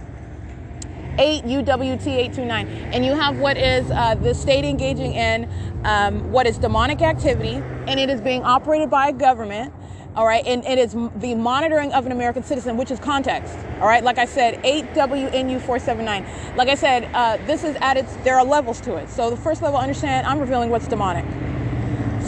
8 1.18 1.44
UWT 1.44 2.06
829. 2.06 2.66
And 2.92 3.04
you 3.04 3.14
have 3.14 3.38
what 3.38 3.56
is 3.56 3.90
uh, 3.90 4.14
the 4.16 4.34
state 4.34 4.64
engaging 4.64 5.14
in 5.14 5.48
um, 5.84 6.32
what 6.32 6.46
is 6.46 6.58
demonic 6.58 7.02
activity, 7.02 7.62
and 7.86 8.00
it 8.00 8.10
is 8.10 8.20
being 8.20 8.42
operated 8.42 8.90
by 8.90 9.08
a 9.08 9.12
government. 9.12 9.72
All 10.16 10.26
right, 10.26 10.46
and 10.46 10.64
it 10.64 10.78
is 10.78 10.92
the 11.16 11.34
monitoring 11.34 11.92
of 11.92 12.06
an 12.06 12.12
American 12.12 12.44
citizen, 12.44 12.76
which 12.76 12.92
is 12.92 13.00
context. 13.00 13.52
All 13.80 13.88
right, 13.88 14.04
like 14.04 14.18
I 14.18 14.26
said, 14.26 14.62
8WNU479. 14.62 16.56
Like 16.56 16.68
I 16.68 16.76
said, 16.76 17.10
uh, 17.12 17.36
this 17.46 17.64
is 17.64 17.74
at 17.80 17.96
its, 17.96 18.14
there 18.18 18.38
are 18.38 18.44
levels 18.44 18.80
to 18.82 18.94
it. 18.94 19.10
So 19.10 19.28
the 19.28 19.36
first 19.36 19.60
level, 19.60 19.76
understand, 19.78 20.24
I'm 20.28 20.38
revealing 20.38 20.70
what's 20.70 20.86
demonic. 20.86 21.24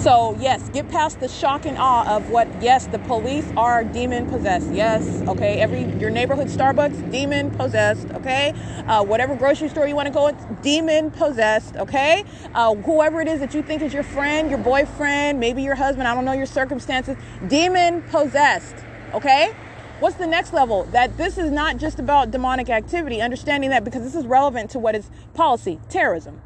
So, 0.06 0.36
yes, 0.38 0.68
get 0.68 0.88
past 0.88 1.18
the 1.18 1.26
shock 1.26 1.66
and 1.66 1.76
awe 1.76 2.06
of 2.16 2.30
what, 2.30 2.46
yes, 2.62 2.86
the 2.86 3.00
police 3.00 3.44
are 3.56 3.82
demon 3.82 4.30
possessed. 4.30 4.70
Yes, 4.72 5.04
okay. 5.26 5.58
Every, 5.60 5.82
your 5.98 6.10
neighborhood 6.10 6.46
Starbucks, 6.46 7.10
demon 7.10 7.50
possessed, 7.50 8.06
okay. 8.12 8.54
Uh, 8.86 9.04
whatever 9.04 9.34
grocery 9.34 9.68
store 9.68 9.88
you 9.88 9.96
want 9.96 10.06
to 10.06 10.14
go, 10.14 10.28
it's 10.28 10.44
demon 10.62 11.10
possessed, 11.10 11.74
okay. 11.74 12.22
Uh, 12.54 12.76
whoever 12.76 13.20
it 13.20 13.26
is 13.26 13.40
that 13.40 13.52
you 13.52 13.62
think 13.62 13.82
is 13.82 13.92
your 13.92 14.04
friend, 14.04 14.48
your 14.48 14.60
boyfriend, 14.60 15.40
maybe 15.40 15.64
your 15.64 15.74
husband, 15.74 16.06
I 16.06 16.14
don't 16.14 16.24
know 16.24 16.34
your 16.34 16.46
circumstances, 16.46 17.16
demon 17.48 18.02
possessed, 18.02 18.76
okay. 19.12 19.56
What's 19.98 20.14
the 20.14 20.26
next 20.28 20.52
level? 20.52 20.84
That 20.92 21.16
this 21.16 21.36
is 21.36 21.50
not 21.50 21.78
just 21.78 21.98
about 21.98 22.30
demonic 22.30 22.70
activity, 22.70 23.20
understanding 23.20 23.70
that 23.70 23.82
because 23.82 24.04
this 24.04 24.14
is 24.14 24.24
relevant 24.24 24.70
to 24.70 24.78
what 24.78 24.94
is 24.94 25.10
policy, 25.34 25.80
terrorism 25.88 26.40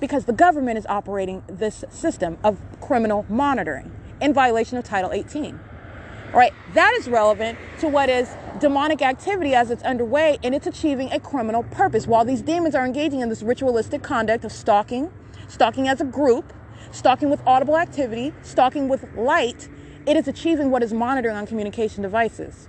because 0.00 0.24
the 0.24 0.32
government 0.32 0.78
is 0.78 0.86
operating 0.86 1.42
this 1.46 1.84
system 1.90 2.38
of 2.44 2.58
criminal 2.80 3.24
monitoring 3.28 3.92
in 4.20 4.32
violation 4.32 4.78
of 4.78 4.84
Title 4.84 5.12
18. 5.12 5.58
All 6.32 6.40
right, 6.40 6.52
that 6.74 6.94
is 6.98 7.08
relevant 7.08 7.58
to 7.80 7.88
what 7.88 8.08
is 8.08 8.28
demonic 8.60 9.00
activity 9.00 9.54
as 9.54 9.70
it's 9.70 9.82
underway 9.82 10.38
and 10.42 10.54
it's 10.54 10.66
achieving 10.66 11.10
a 11.12 11.20
criminal 11.20 11.62
purpose. 11.62 12.06
While 12.06 12.24
these 12.24 12.42
demons 12.42 12.74
are 12.74 12.84
engaging 12.84 13.20
in 13.20 13.28
this 13.28 13.42
ritualistic 13.42 14.02
conduct 14.02 14.44
of 14.44 14.52
stalking, 14.52 15.10
stalking 15.48 15.88
as 15.88 16.00
a 16.00 16.04
group, 16.04 16.52
stalking 16.90 17.30
with 17.30 17.40
audible 17.46 17.76
activity, 17.76 18.34
stalking 18.42 18.88
with 18.88 19.06
light, 19.16 19.68
it 20.06 20.16
is 20.16 20.28
achieving 20.28 20.70
what 20.70 20.82
is 20.82 20.92
monitoring 20.92 21.36
on 21.36 21.46
communication 21.46 22.02
devices. 22.02 22.68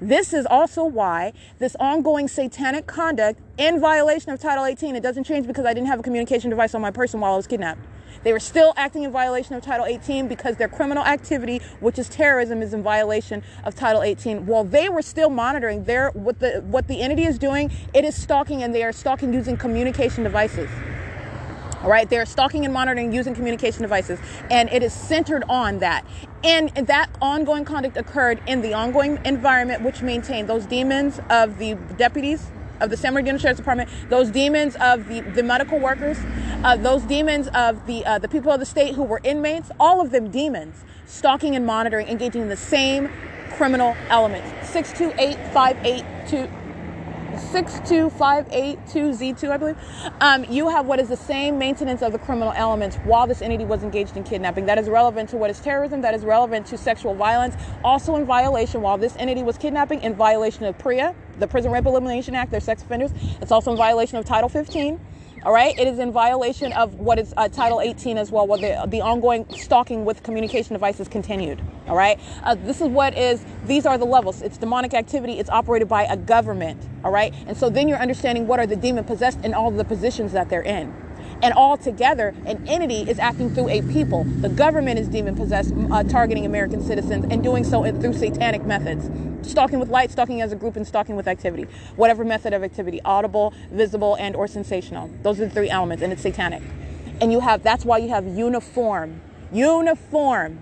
This 0.00 0.34
is 0.34 0.44
also 0.44 0.84
why 0.84 1.32
this 1.58 1.74
ongoing 1.80 2.28
satanic 2.28 2.86
conduct 2.86 3.40
in 3.56 3.80
violation 3.80 4.30
of 4.30 4.38
Title 4.38 4.66
18, 4.66 4.94
it 4.94 5.02
doesn't 5.02 5.24
change 5.24 5.46
because 5.46 5.64
I 5.64 5.72
didn't 5.72 5.88
have 5.88 6.00
a 6.00 6.02
communication 6.02 6.50
device 6.50 6.74
on 6.74 6.82
my 6.82 6.90
person 6.90 7.20
while 7.20 7.32
I 7.32 7.36
was 7.36 7.46
kidnapped. 7.46 7.80
They 8.22 8.32
were 8.32 8.40
still 8.40 8.74
acting 8.76 9.04
in 9.04 9.12
violation 9.12 9.54
of 9.54 9.62
Title 9.62 9.86
18 9.86 10.28
because 10.28 10.56
their 10.56 10.68
criminal 10.68 11.04
activity, 11.04 11.62
which 11.80 11.98
is 11.98 12.08
terrorism, 12.08 12.60
is 12.60 12.74
in 12.74 12.82
violation 12.82 13.42
of 13.64 13.74
Title 13.74 14.02
18. 14.02 14.46
While 14.46 14.64
they 14.64 14.88
were 14.88 15.02
still 15.02 15.30
monitoring 15.30 15.84
their 15.84 16.10
what 16.10 16.40
the 16.40 16.62
what 16.66 16.88
the 16.88 17.00
entity 17.00 17.24
is 17.24 17.38
doing, 17.38 17.70
it 17.94 18.04
is 18.04 18.20
stalking 18.20 18.62
and 18.62 18.74
they 18.74 18.82
are 18.82 18.92
stalking 18.92 19.32
using 19.32 19.56
communication 19.56 20.24
devices. 20.24 20.68
All 21.86 21.92
right, 21.92 22.10
they're 22.10 22.26
stalking 22.26 22.64
and 22.64 22.74
monitoring 22.74 23.12
using 23.12 23.32
communication 23.32 23.82
devices, 23.82 24.18
and 24.50 24.68
it 24.70 24.82
is 24.82 24.92
centered 24.92 25.44
on 25.48 25.78
that. 25.78 26.04
And 26.42 26.70
that 26.70 27.08
ongoing 27.22 27.64
conduct 27.64 27.96
occurred 27.96 28.42
in 28.48 28.60
the 28.60 28.74
ongoing 28.74 29.20
environment, 29.24 29.82
which 29.82 30.02
maintained 30.02 30.48
those 30.48 30.66
demons 30.66 31.20
of 31.30 31.58
the 31.58 31.74
deputies 31.96 32.50
of 32.80 32.90
the 32.90 32.96
San 32.96 33.12
Bernardino 33.14 33.38
Sheriff's 33.38 33.58
Department, 33.58 33.88
those 34.08 34.32
demons 34.32 34.74
of 34.80 35.06
the, 35.06 35.20
the 35.20 35.44
medical 35.44 35.78
workers, 35.78 36.18
uh, 36.64 36.76
those 36.76 37.02
demons 37.02 37.46
of 37.54 37.86
the 37.86 38.04
uh, 38.04 38.18
the 38.18 38.26
people 38.26 38.50
of 38.50 38.58
the 38.58 38.66
state 38.66 38.96
who 38.96 39.04
were 39.04 39.20
inmates, 39.22 39.70
all 39.78 40.00
of 40.00 40.10
them 40.10 40.28
demons, 40.28 40.82
stalking 41.06 41.54
and 41.54 41.64
monitoring, 41.64 42.08
engaging 42.08 42.42
in 42.42 42.48
the 42.48 42.56
same 42.56 43.08
criminal 43.52 43.96
elements. 44.08 44.68
Six 44.68 44.92
two 44.92 45.12
eight 45.18 45.38
five 45.52 45.76
eight 45.86 46.04
two. 46.26 46.48
62582Z2, 47.36 49.50
I 49.50 49.56
believe, 49.56 49.76
um, 50.20 50.44
you 50.44 50.68
have 50.68 50.86
what 50.86 51.00
is 51.00 51.08
the 51.08 51.16
same 51.16 51.58
maintenance 51.58 52.02
of 52.02 52.12
the 52.12 52.18
criminal 52.18 52.52
elements 52.56 52.96
while 53.04 53.26
this 53.26 53.42
entity 53.42 53.64
was 53.64 53.82
engaged 53.82 54.16
in 54.16 54.22
kidnapping. 54.24 54.66
That 54.66 54.78
is 54.78 54.88
relevant 54.88 55.28
to 55.30 55.36
what 55.36 55.50
is 55.50 55.60
terrorism, 55.60 56.02
that 56.02 56.14
is 56.14 56.24
relevant 56.24 56.66
to 56.66 56.78
sexual 56.78 57.14
violence, 57.14 57.56
also 57.84 58.16
in 58.16 58.26
violation 58.26 58.82
while 58.82 58.98
this 58.98 59.16
entity 59.16 59.42
was 59.42 59.58
kidnapping, 59.58 60.02
in 60.02 60.14
violation 60.14 60.64
of 60.64 60.78
PREA, 60.78 61.14
the 61.38 61.46
Prison 61.46 61.70
Rape 61.70 61.86
Elimination 61.86 62.34
Act, 62.34 62.50
they're 62.50 62.60
sex 62.60 62.82
offenders. 62.82 63.12
It's 63.40 63.52
also 63.52 63.72
in 63.72 63.76
violation 63.76 64.18
of 64.18 64.24
Title 64.24 64.48
15. 64.48 64.98
All 65.46 65.52
right, 65.52 65.78
it 65.78 65.86
is 65.86 66.00
in 66.00 66.10
violation 66.10 66.72
of 66.72 66.94
what 66.94 67.20
is 67.20 67.32
uh, 67.36 67.48
Title 67.48 67.80
18 67.80 68.18
as 68.18 68.32
well, 68.32 68.48
where 68.48 68.58
the, 68.58 68.84
the 68.88 69.00
ongoing 69.00 69.46
stalking 69.54 70.04
with 70.04 70.24
communication 70.24 70.72
devices 70.72 71.06
continued. 71.06 71.62
All 71.86 71.94
right, 71.94 72.18
uh, 72.42 72.56
this 72.56 72.80
is 72.80 72.88
what 72.88 73.16
is, 73.16 73.44
these 73.64 73.86
are 73.86 73.96
the 73.96 74.06
levels. 74.06 74.42
It's 74.42 74.58
demonic 74.58 74.92
activity, 74.92 75.38
it's 75.38 75.48
operated 75.48 75.86
by 75.86 76.02
a 76.06 76.16
government. 76.16 76.82
All 77.04 77.12
right, 77.12 77.32
and 77.46 77.56
so 77.56 77.70
then 77.70 77.86
you're 77.86 78.00
understanding 78.00 78.48
what 78.48 78.58
are 78.58 78.66
the 78.66 78.74
demon 78.74 79.04
possessed 79.04 79.38
in 79.44 79.54
all 79.54 79.70
the 79.70 79.84
positions 79.84 80.32
that 80.32 80.48
they're 80.48 80.62
in. 80.62 80.92
And 81.42 81.52
all 81.52 81.76
together, 81.76 82.34
an 82.46 82.66
entity 82.66 83.08
is 83.08 83.18
acting 83.18 83.54
through 83.54 83.68
a 83.68 83.82
people. 83.82 84.24
The 84.24 84.48
government 84.48 84.98
is 84.98 85.08
demon 85.08 85.36
possessed, 85.36 85.74
uh, 85.90 86.02
targeting 86.02 86.46
American 86.46 86.82
citizens 86.82 87.26
and 87.30 87.42
doing 87.42 87.62
so 87.62 87.84
through 88.00 88.14
satanic 88.14 88.64
methods. 88.64 89.10
Stalking 89.48 89.78
with 89.78 89.90
light, 89.90 90.10
stalking 90.10 90.40
as 90.40 90.52
a 90.52 90.56
group, 90.56 90.76
and 90.76 90.86
stalking 90.86 91.14
with 91.14 91.28
activity. 91.28 91.66
Whatever 91.96 92.24
method 92.24 92.52
of 92.52 92.64
activity, 92.64 93.00
audible, 93.04 93.52
visible, 93.70 94.16
and 94.16 94.34
or 94.34 94.48
sensational. 94.48 95.10
Those 95.22 95.38
are 95.40 95.44
the 95.44 95.50
three 95.50 95.70
elements, 95.70 96.02
and 96.02 96.12
it's 96.12 96.22
satanic. 96.22 96.62
And 97.20 97.30
you 97.30 97.40
have, 97.40 97.62
that's 97.62 97.84
why 97.84 97.98
you 97.98 98.08
have 98.08 98.26
uniform, 98.26 99.20
uniform 99.52 100.58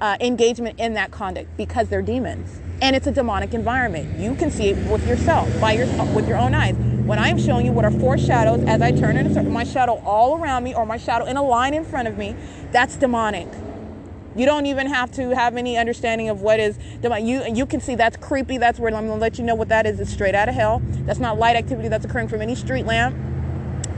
uh, 0.00 0.16
engagement 0.20 0.78
in 0.78 0.94
that 0.94 1.10
conduct 1.10 1.56
because 1.56 1.88
they're 1.88 2.02
demons 2.02 2.60
and 2.80 2.94
it's 2.94 3.06
a 3.06 3.12
demonic 3.12 3.54
environment. 3.54 4.18
You 4.18 4.34
can 4.34 4.50
see 4.50 4.68
it 4.68 4.90
with 4.90 5.06
yourself, 5.06 5.48
by 5.60 5.72
your 5.72 5.86
with 6.14 6.28
your 6.28 6.38
own 6.38 6.54
eyes. 6.54 6.74
When 6.76 7.18
I'm 7.18 7.38
showing 7.38 7.64
you 7.66 7.72
what 7.72 7.84
are 7.84 7.90
four 7.90 8.18
shadows 8.18 8.62
as 8.64 8.82
I 8.82 8.92
turn 8.92 9.16
in 9.16 9.26
a 9.26 9.34
circle, 9.34 9.50
my 9.50 9.64
shadow 9.64 10.00
all 10.04 10.36
around 10.36 10.64
me 10.64 10.74
or 10.74 10.84
my 10.84 10.98
shadow 10.98 11.24
in 11.24 11.36
a 11.36 11.42
line 11.42 11.74
in 11.74 11.84
front 11.84 12.06
of 12.06 12.18
me, 12.18 12.36
that's 12.70 12.96
demonic. 12.96 13.48
You 14.36 14.46
don't 14.46 14.66
even 14.66 14.86
have 14.86 15.10
to 15.12 15.34
have 15.34 15.56
any 15.56 15.76
understanding 15.76 16.28
of 16.28 16.42
what 16.42 16.60
is 16.60 16.78
demonic. 17.00 17.24
You 17.24 17.44
you 17.52 17.66
can 17.66 17.80
see 17.80 17.94
that's 17.94 18.16
creepy. 18.16 18.58
That's 18.58 18.78
where 18.78 18.94
I'm 18.94 19.08
gonna 19.08 19.20
let 19.20 19.38
you 19.38 19.44
know 19.44 19.54
what 19.54 19.68
that 19.70 19.86
is. 19.86 19.98
It's 19.98 20.12
straight 20.12 20.34
out 20.34 20.48
of 20.48 20.54
hell. 20.54 20.80
That's 21.06 21.18
not 21.18 21.38
light 21.38 21.56
activity 21.56 21.88
that's 21.88 22.04
occurring 22.04 22.28
from 22.28 22.42
any 22.42 22.54
street 22.54 22.86
lamp. 22.86 23.16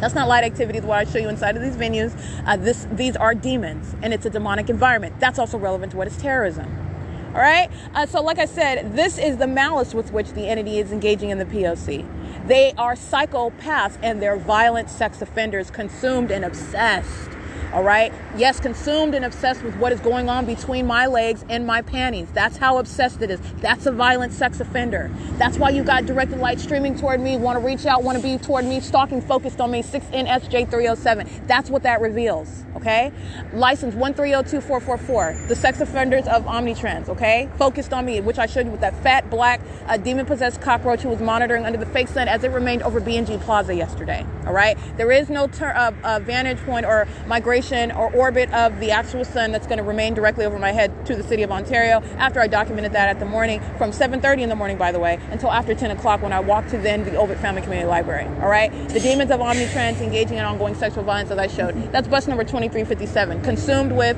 That's 0.00 0.14
not 0.14 0.28
light 0.28 0.44
activity. 0.44 0.80
What 0.80 0.98
I 0.98 1.04
show 1.04 1.18
you 1.18 1.28
inside 1.28 1.56
of 1.56 1.62
these 1.62 1.76
venues. 1.76 2.14
Uh, 2.46 2.56
this 2.56 2.86
these 2.92 3.16
are 3.16 3.34
demons, 3.34 3.94
and 4.02 4.14
it's 4.14 4.24
a 4.24 4.30
demonic 4.30 4.70
environment. 4.70 5.20
That's 5.20 5.38
also 5.38 5.58
relevant 5.58 5.92
to 5.92 5.98
what 5.98 6.06
is 6.06 6.16
terrorism. 6.16 6.89
All 7.32 7.40
right. 7.40 7.70
Uh, 7.94 8.06
so, 8.06 8.22
like 8.22 8.40
I 8.40 8.44
said, 8.44 8.96
this 8.96 9.16
is 9.16 9.36
the 9.36 9.46
malice 9.46 9.94
with 9.94 10.12
which 10.12 10.30
the 10.32 10.48
entity 10.48 10.78
is 10.78 10.90
engaging 10.90 11.30
in 11.30 11.38
the 11.38 11.44
POC. 11.44 12.04
They 12.48 12.72
are 12.76 12.94
psychopaths 12.96 13.96
and 14.02 14.20
they're 14.20 14.36
violent 14.36 14.90
sex 14.90 15.22
offenders, 15.22 15.70
consumed 15.70 16.32
and 16.32 16.44
obsessed 16.44 17.30
all 17.72 17.82
right? 17.82 18.12
Yes, 18.36 18.60
consumed 18.60 19.14
and 19.14 19.24
obsessed 19.24 19.62
with 19.62 19.76
what 19.76 19.92
is 19.92 20.00
going 20.00 20.28
on 20.28 20.46
between 20.46 20.86
my 20.86 21.06
legs 21.06 21.44
and 21.48 21.66
my 21.66 21.82
panties. 21.82 22.28
That's 22.32 22.56
how 22.56 22.78
obsessed 22.78 23.22
it 23.22 23.30
is. 23.30 23.40
That's 23.60 23.86
a 23.86 23.92
violent 23.92 24.32
sex 24.32 24.60
offender. 24.60 25.10
That's 25.38 25.58
why 25.58 25.70
you 25.70 25.82
got 25.82 26.06
directed 26.06 26.38
light 26.38 26.60
streaming 26.60 26.98
toward 26.98 27.20
me, 27.20 27.36
want 27.36 27.58
to 27.58 27.64
reach 27.64 27.86
out, 27.86 28.02
want 28.02 28.16
to 28.16 28.22
be 28.22 28.38
toward 28.38 28.64
me, 28.64 28.80
stalking 28.80 29.20
focused 29.20 29.60
on 29.60 29.70
me, 29.70 29.82
6NSJ307. 29.82 31.46
That's 31.46 31.70
what 31.70 31.82
that 31.84 32.00
reveals, 32.00 32.64
okay? 32.76 33.12
License 33.52 33.94
1302444, 33.94 35.48
the 35.48 35.56
sex 35.56 35.80
offenders 35.80 36.26
of 36.26 36.44
Omnitrans, 36.44 37.08
okay? 37.08 37.48
Focused 37.56 37.92
on 37.92 38.04
me, 38.04 38.20
which 38.20 38.38
I 38.38 38.46
showed 38.46 38.66
you 38.66 38.72
with 38.72 38.80
that 38.80 39.00
fat, 39.02 39.30
black, 39.30 39.60
uh, 39.86 39.96
demon 39.96 40.26
possessed 40.26 40.60
cockroach 40.60 41.02
who 41.02 41.08
was 41.08 41.20
monitoring 41.20 41.64
under 41.64 41.78
the 41.78 41.86
fake 41.86 42.08
sun 42.08 42.28
as 42.28 42.44
it 42.44 42.50
remained 42.50 42.82
over 42.82 43.00
B&G 43.00 43.38
Plaza 43.38 43.74
yesterday, 43.74 44.26
all 44.46 44.52
right? 44.52 44.76
There 44.96 45.12
is 45.12 45.28
no 45.28 45.46
ter- 45.46 45.72
uh, 45.72 45.92
uh, 46.02 46.20
vantage 46.20 46.58
point 46.58 46.86
or 46.86 47.06
migration 47.26 47.59
or 47.60 48.10
orbit 48.14 48.50
of 48.54 48.80
the 48.80 48.90
actual 48.90 49.22
sun 49.22 49.52
that's 49.52 49.66
going 49.66 49.76
to 49.76 49.84
remain 49.84 50.14
directly 50.14 50.46
over 50.46 50.58
my 50.58 50.72
head 50.72 51.04
to 51.04 51.14
the 51.14 51.22
city 51.22 51.42
of 51.42 51.52
Ontario 51.52 52.02
after 52.16 52.40
I 52.40 52.46
documented 52.46 52.92
that 52.92 53.10
at 53.10 53.20
the 53.20 53.26
morning 53.26 53.60
from 53.76 53.90
7.30 53.90 54.40
in 54.40 54.48
the 54.48 54.56
morning, 54.56 54.78
by 54.78 54.92
the 54.92 54.98
way, 54.98 55.18
until 55.30 55.50
after 55.52 55.74
10 55.74 55.90
o'clock 55.90 56.22
when 56.22 56.32
I 56.32 56.40
walked 56.40 56.70
to 56.70 56.78
then 56.78 57.04
the 57.04 57.10
Ovitt 57.18 57.38
Family 57.38 57.60
Community 57.60 57.86
Library. 57.86 58.26
All 58.40 58.48
right? 58.48 58.72
The 58.88 59.00
demons 59.00 59.30
of 59.30 59.40
Omnitrans 59.40 60.00
engaging 60.00 60.38
in 60.38 60.44
ongoing 60.44 60.74
sexual 60.74 61.04
violence 61.04 61.30
as 61.30 61.38
I 61.38 61.48
showed. 61.48 61.74
That's 61.92 62.08
bus 62.08 62.26
number 62.26 62.44
2357. 62.44 63.42
Consumed 63.42 63.92
with, 63.92 64.16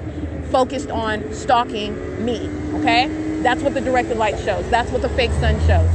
focused 0.53 0.91
on 0.91 1.33
stalking 1.35 2.25
me. 2.25 2.49
Okay? 2.75 3.09
That's 3.43 3.61
what 3.63 3.75
the 3.75 3.81
directed 3.81 4.19
light 4.19 4.39
shows. 4.39 4.69
That's 4.71 4.93
what 4.93 5.03
the 5.03 5.09
fake 5.11 5.33
sun 5.33 5.59
shows. 5.67 5.91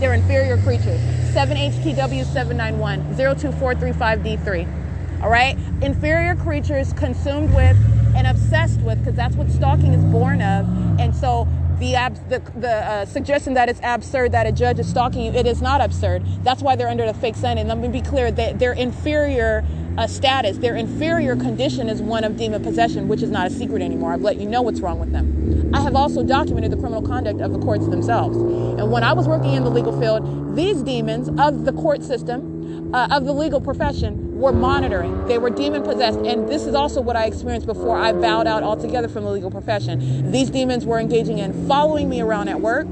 They're 0.00 0.14
inferior 0.14 0.56
creatures. 0.58 1.00
7HTW 1.32 2.24
791 2.24 3.14
02435D3 3.14 4.87
all 5.22 5.30
right? 5.30 5.56
Inferior 5.82 6.34
creatures 6.36 6.92
consumed 6.92 7.54
with 7.54 7.76
and 8.16 8.26
obsessed 8.26 8.80
with, 8.80 8.98
because 8.98 9.14
that's 9.14 9.36
what 9.36 9.50
stalking 9.50 9.92
is 9.92 10.04
born 10.04 10.40
of. 10.42 10.66
And 10.98 11.14
so 11.14 11.46
the 11.78 11.92
the, 12.28 12.40
the 12.58 12.72
uh, 12.72 13.06
suggestion 13.06 13.54
that 13.54 13.68
it's 13.68 13.80
absurd 13.82 14.32
that 14.32 14.46
a 14.46 14.52
judge 14.52 14.78
is 14.78 14.88
stalking 14.88 15.22
you, 15.26 15.32
it 15.32 15.46
is 15.46 15.62
not 15.62 15.80
absurd. 15.80 16.24
That's 16.42 16.62
why 16.62 16.76
they're 16.76 16.88
under 16.88 17.06
the 17.06 17.14
fake 17.14 17.36
sun. 17.36 17.58
And 17.58 17.68
let 17.68 17.78
me 17.78 17.88
be 17.88 18.00
clear 18.00 18.30
that 18.32 18.58
their 18.58 18.72
inferior 18.72 19.64
uh, 19.96 20.06
status, 20.06 20.58
their 20.58 20.76
inferior 20.76 21.36
condition 21.36 21.88
is 21.88 22.00
one 22.00 22.24
of 22.24 22.36
demon 22.36 22.62
possession, 22.62 23.08
which 23.08 23.22
is 23.22 23.30
not 23.30 23.48
a 23.48 23.50
secret 23.50 23.82
anymore. 23.82 24.12
I've 24.12 24.22
let 24.22 24.36
you 24.36 24.48
know 24.48 24.62
what's 24.62 24.80
wrong 24.80 24.98
with 24.98 25.12
them. 25.12 25.72
I 25.74 25.80
have 25.82 25.96
also 25.96 26.22
documented 26.22 26.70
the 26.70 26.76
criminal 26.76 27.02
conduct 27.02 27.40
of 27.40 27.52
the 27.52 27.58
courts 27.58 27.86
themselves. 27.88 28.36
And 28.36 28.90
when 28.90 29.04
I 29.04 29.12
was 29.12 29.28
working 29.28 29.52
in 29.52 29.64
the 29.64 29.70
legal 29.70 29.98
field, 30.00 30.56
these 30.56 30.82
demons 30.82 31.28
of 31.40 31.64
the 31.64 31.72
court 31.72 32.02
system, 32.02 32.94
uh, 32.94 33.08
of 33.10 33.24
the 33.24 33.32
legal 33.32 33.60
profession, 33.60 34.27
were 34.38 34.52
monitoring. 34.52 35.26
They 35.26 35.36
were 35.38 35.50
demon 35.50 35.82
possessed. 35.82 36.20
And 36.20 36.48
this 36.48 36.64
is 36.64 36.74
also 36.74 37.00
what 37.00 37.16
I 37.16 37.26
experienced 37.26 37.66
before 37.66 37.96
I 37.96 38.12
bowed 38.12 38.46
out 38.46 38.62
altogether 38.62 39.08
from 39.08 39.24
the 39.24 39.30
legal 39.30 39.50
profession. 39.50 40.30
These 40.30 40.50
demons 40.50 40.86
were 40.86 41.00
engaging 41.00 41.38
in 41.38 41.66
following 41.66 42.08
me 42.08 42.20
around 42.20 42.48
at 42.48 42.60
work. 42.60 42.86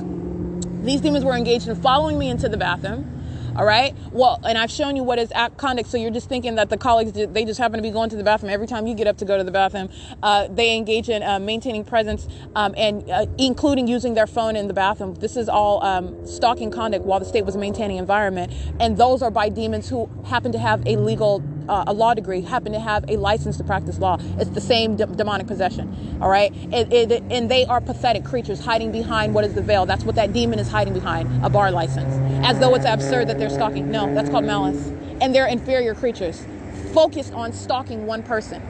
These 0.83 1.01
demons 1.01 1.25
were 1.25 1.37
engaged 1.37 1.69
in 1.69 1.77
following 1.77 2.19
me 2.19 2.31
into 2.31 2.49
the 2.49 2.57
bathroom. 2.57 3.13
All 3.57 3.65
right. 3.65 3.95
Well, 4.13 4.41
and 4.45 4.59
I've 4.59 4.71
shown 4.71 4.97
you 4.97 5.05
what 5.05 5.19
is 5.19 5.33
conduct. 5.57 5.89
So 5.89 5.97
you're 5.97 6.11
just 6.11 6.29
thinking 6.29 6.57
that 6.57 6.71
the 6.71 6.77
colleagues 6.77 7.13
they 7.13 7.45
just 7.45 7.59
happen 7.59 7.79
to 7.79 7.83
be 7.83 7.91
going 7.91 8.11
to 8.11 8.17
the 8.17 8.25
bathroom 8.25 8.51
every 8.53 8.67
time 8.67 8.87
you 8.87 8.95
get 8.95 9.07
up 9.07 9.19
to 9.19 9.25
go 9.25 9.37
to 9.37 9.45
the 9.45 9.51
bathroom. 9.51 9.89
Uh, 10.23 10.49
they 10.49 10.77
engage 10.77 11.09
in 11.09 11.23
uh, 11.23 11.39
maintaining 11.39 11.85
presence 11.85 12.29
um, 12.55 12.75
and 12.77 13.09
uh, 13.11 13.27
including 13.39 13.87
using 13.89 14.15
their 14.15 14.27
phone 14.27 14.57
in 14.57 14.69
the 14.69 14.75
bathroom. 14.75 15.15
This 15.17 15.37
is 15.37 15.49
all 15.49 15.83
um, 15.85 16.27
stalking 16.27 16.71
conduct 16.71 17.05
while 17.05 17.21
the 17.21 17.27
state 17.27 17.45
was 17.45 17.57
maintaining 17.57 17.99
environment, 17.99 18.53
and 18.81 18.97
those 18.97 19.23
are 19.23 19.31
by 19.31 19.49
demons 19.49 19.89
who 19.89 20.11
happen 20.27 20.53
to 20.53 20.59
have 20.59 20.83
a 20.87 20.97
legal 20.97 21.43
uh, 21.69 21.85
a 21.87 21.93
law 21.93 22.15
degree 22.15 22.43
happen 22.43 22.73
to 22.73 22.81
have 22.81 23.05
a 23.09 23.17
license 23.17 23.57
to 23.59 23.65
practice 23.65 23.99
law. 23.99 24.19
It's 24.39 24.51
the 24.51 24.61
same 24.61 24.97
de- 24.97 25.07
demonic 25.07 25.47
possession. 25.47 26.19
All 26.21 26.29
right, 26.29 26.53
it, 26.73 26.93
it, 26.93 27.23
and 27.31 27.51
they 27.51 27.65
are 27.67 27.81
pathetic 27.81 28.25
creatures 28.25 28.61
hiding 28.61 28.93
behind 28.93 29.35
what 29.35 29.45
is 29.45 29.55
the 29.55 29.63
veil. 29.63 29.87
That's 29.87 30.05
what 30.05 30.15
that 30.15 30.33
demon 30.33 30.59
is 30.59 30.69
hiding 30.69 30.95
behind 30.95 31.45
a 31.45 31.51
bar 31.51 31.71
license, 31.71 32.21
as 32.45 32.59
though 32.59 32.75
it's 32.75 32.85
absurd 32.87 33.29
that 33.29 33.39
they're 33.39 33.49
stalking. 33.49 33.91
No, 33.97 34.15
that's 34.15 34.29
called 34.29 34.45
malice, 34.45 34.89
and 35.23 35.35
they're 35.35 35.47
inferior 35.47 35.95
creatures 35.95 36.45
focused 36.93 37.33
on 37.33 37.55
stalking 37.55 38.07
one 38.07 38.23
person. 38.23 38.61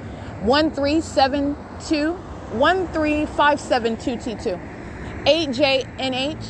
One 0.42 0.70
three 0.70 1.00
seven 1.00 1.56
two 1.88 2.12
one 2.52 2.86
three 2.88 3.26
five 3.26 3.58
seven 3.58 3.96
two 3.96 4.16
T 4.18 4.36
two. 4.36 4.60
8JNH 5.24 6.40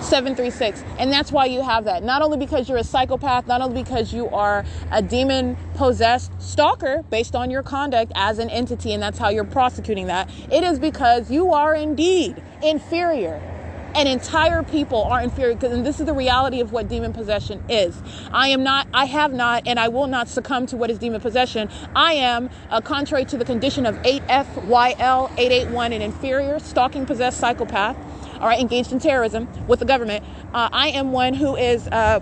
736. 0.00 0.84
And 1.00 1.10
that's 1.10 1.32
why 1.32 1.46
you 1.46 1.62
have 1.62 1.84
that. 1.86 2.04
Not 2.04 2.22
only 2.22 2.38
because 2.38 2.68
you're 2.68 2.78
a 2.78 2.84
psychopath, 2.84 3.48
not 3.48 3.60
only 3.60 3.82
because 3.82 4.14
you 4.14 4.28
are 4.28 4.64
a 4.92 5.02
demon 5.02 5.56
possessed 5.74 6.30
stalker 6.40 7.02
based 7.10 7.34
on 7.34 7.50
your 7.50 7.64
conduct 7.64 8.12
as 8.14 8.38
an 8.38 8.48
entity, 8.50 8.92
and 8.92 9.02
that's 9.02 9.18
how 9.18 9.30
you're 9.30 9.42
prosecuting 9.42 10.06
that. 10.06 10.30
It 10.52 10.62
is 10.62 10.78
because 10.78 11.28
you 11.32 11.52
are 11.52 11.74
indeed 11.74 12.40
inferior. 12.62 13.55
And 13.96 14.08
entire 14.08 14.62
people 14.62 15.04
are 15.04 15.22
inferior 15.22 15.54
because 15.54 15.82
this 15.82 16.00
is 16.00 16.06
the 16.06 16.12
reality 16.12 16.60
of 16.60 16.70
what 16.70 16.86
demon 16.86 17.14
possession 17.14 17.64
is. 17.70 18.00
I 18.30 18.48
am 18.48 18.62
not, 18.62 18.86
I 18.92 19.06
have 19.06 19.32
not, 19.32 19.66
and 19.66 19.80
I 19.80 19.88
will 19.88 20.06
not 20.06 20.28
succumb 20.28 20.66
to 20.66 20.76
what 20.76 20.90
is 20.90 20.98
demon 20.98 21.22
possession. 21.22 21.70
I 21.94 22.12
am, 22.12 22.50
uh, 22.70 22.82
contrary 22.82 23.24
to 23.24 23.38
the 23.38 23.44
condition 23.46 23.86
of 23.86 23.96
8FYL 24.02 25.30
881, 25.38 25.94
an 25.94 26.02
inferior, 26.02 26.58
stalking 26.58 27.06
possessed 27.06 27.40
psychopath 27.40 27.96
all 28.40 28.48
right, 28.48 28.60
engaged 28.60 28.92
in 28.92 28.98
terrorism 28.98 29.48
with 29.66 29.80
the 29.80 29.86
government. 29.86 30.22
Uh, 30.52 30.68
I 30.70 30.88
am 30.88 31.12
one 31.12 31.34
who 31.34 31.56
is 31.56 31.88
uh, 31.88 32.20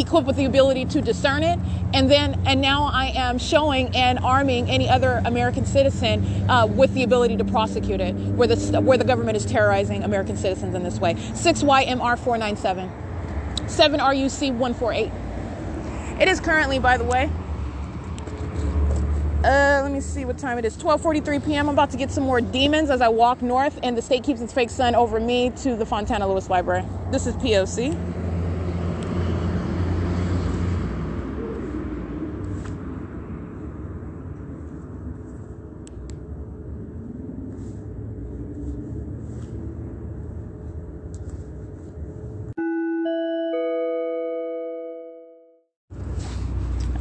equipped 0.00 0.26
with 0.26 0.36
the 0.36 0.44
ability 0.44 0.84
to 0.86 1.00
discern 1.00 1.42
it, 1.42 1.58
and 1.94 2.10
then 2.10 2.40
and 2.46 2.60
now 2.60 2.90
I 2.92 3.06
am 3.14 3.38
showing 3.38 3.94
and 3.96 4.18
arming 4.20 4.70
any 4.70 4.88
other 4.88 5.22
American 5.24 5.66
citizen 5.66 6.48
uh, 6.50 6.66
with 6.66 6.92
the 6.94 7.02
ability 7.02 7.36
to 7.38 7.44
prosecute 7.44 8.00
it, 8.00 8.14
where 8.14 8.48
the 8.48 8.80
where 8.80 8.98
the 8.98 9.04
government 9.04 9.36
is 9.36 9.46
terrorizing 9.46 10.02
American 10.02 10.36
citizens 10.36 10.74
in 10.74 10.82
this 10.82 10.98
way. 10.98 11.16
Six 11.34 11.62
YMR 11.62 12.18
four 12.18 12.38
nine 12.38 12.56
seven, 12.56 12.90
seven 13.66 14.00
RUC 14.00 14.54
one 14.54 14.74
four 14.74 14.92
eight. 14.92 15.10
It 16.20 16.28
is 16.28 16.40
currently, 16.40 16.78
by 16.78 16.96
the 16.96 17.04
way, 17.04 17.30
uh, 19.44 19.80
let 19.82 19.92
me 19.92 20.00
see 20.00 20.24
what 20.24 20.38
time 20.38 20.58
it 20.58 20.64
is. 20.64 20.76
12:43 20.76 21.46
p.m. 21.46 21.68
I'm 21.68 21.74
about 21.74 21.90
to 21.90 21.96
get 21.96 22.10
some 22.10 22.24
more 22.24 22.40
demons 22.40 22.90
as 22.90 23.00
I 23.00 23.08
walk 23.08 23.42
north, 23.42 23.78
and 23.82 23.96
the 23.96 24.02
state 24.02 24.24
keeps 24.24 24.40
its 24.40 24.52
fake 24.52 24.70
sun 24.70 24.96
over 24.96 25.20
me 25.20 25.50
to 25.62 25.76
the 25.76 25.86
Fontana 25.86 26.26
Lewis 26.26 26.50
Library. 26.50 26.84
This 27.12 27.28
is 27.28 27.36
POC. 27.36 28.25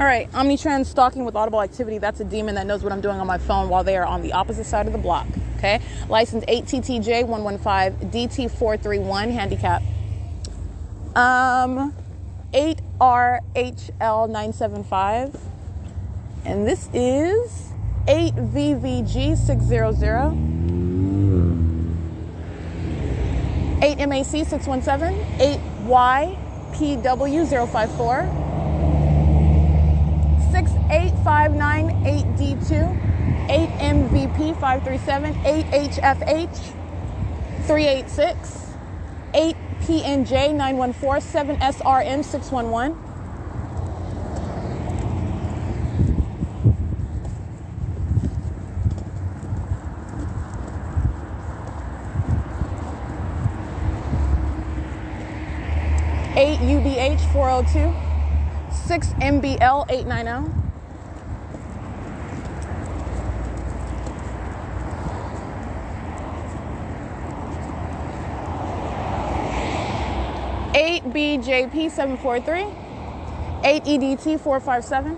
All 0.05 0.11
right, 0.11 0.29
Omnitrans 0.33 0.85
stalking 0.85 1.25
with 1.25 1.35
audible 1.35 1.63
activity. 1.63 1.97
That's 1.97 2.19
a 2.19 2.23
demon 2.23 2.53
that 2.53 2.67
knows 2.67 2.83
what 2.83 2.93
I'm 2.93 3.01
doing 3.01 3.19
on 3.19 3.25
my 3.25 3.39
phone 3.39 3.69
while 3.69 3.83
they 3.83 3.97
are 3.97 4.05
on 4.05 4.21
the 4.21 4.33
opposite 4.33 4.65
side 4.65 4.85
of 4.85 4.93
the 4.93 4.99
block. 4.99 5.25
Okay, 5.57 5.81
license 6.09 6.45
8TTJ115DT431 6.45 9.31
handicap. 9.31 9.81
Um, 11.15 11.91
8RHL975, 12.53 15.39
and 16.45 16.67
this 16.67 16.87
is 16.93 17.71
8VVG600. 18.07 20.53
8MAC617, 23.81 26.35
8YPW054, 26.75 28.44
68598D2 30.55 32.71
8MVP 33.47 34.55
537, 34.59 35.33
8HFH 35.43 36.73
386, 37.67 38.73
8PNJ 39.33 40.53
914, 40.55 41.57
7SRM 41.57 42.23
611. 42.23 42.95
Eight 56.37 56.59
UBH 56.59 57.21
four 57.31 57.49
hundred 57.49 57.71
two, 57.71 57.93
six 58.85 59.07
MBL 59.13 59.89
eight 59.89 60.05
nine 60.05 60.25
zero. 60.25 60.53
Eight 70.75 71.03
BJP 71.05 71.89
seven 71.89 72.17
four 72.17 72.39
three, 72.39 72.67
eight 73.63 73.83
EDT 73.85 74.39
four 74.39 74.59
five 74.59 74.85
seven. 74.85 75.17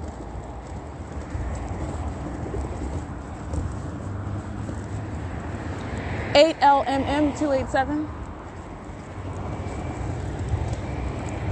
Eight 6.35 6.55
LMM 6.59 7.37
two 7.37 7.51
eight 7.51 7.69
seven. 7.69 8.07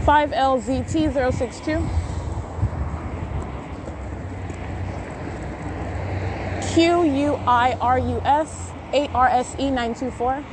5LZT062. 0.05 2.04
Q 6.75 7.03
U 7.03 7.35
I 7.47 7.71
R 7.79 7.97
U 7.97 8.21
S 8.25 8.73
A 8.91 9.07
R 9.13 9.29
S 9.29 9.55
E 9.57 9.71
924. 9.71 10.43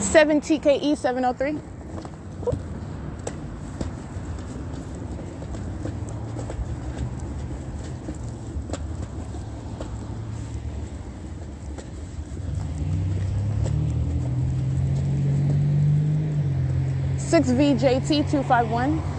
7 0.00 0.40
TKE 0.40 0.96
703. 0.96 1.58
Six 17.18 17.50
VJT 17.50 18.30
two 18.30 18.42
five 18.44 18.70
one. 18.70 19.13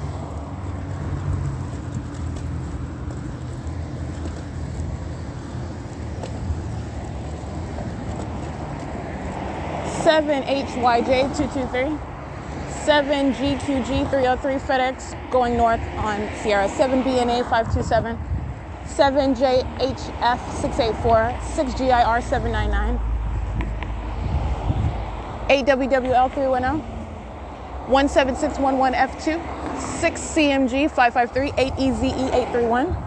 7HYJ223, 10.06 11.98
7GQG303 12.86 14.61
FedEx 14.61 15.18
going 15.32 15.57
north 15.57 15.82
on 15.98 16.30
Sierra, 16.44 16.68
7BNA 16.68 17.41
527, 17.49 18.19
7JHF684, 18.86 21.40
6GIR799, 21.40 22.99
8WWL310, 25.49 26.82
17611F2, 27.88 29.41
6CMG553, 30.02 31.53
8EZE831, 31.56 33.05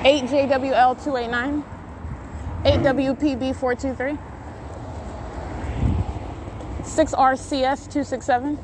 8JWL289, 0.00 1.62
8WPB423, 2.64 4.18
6RCS267. 6.82 8.58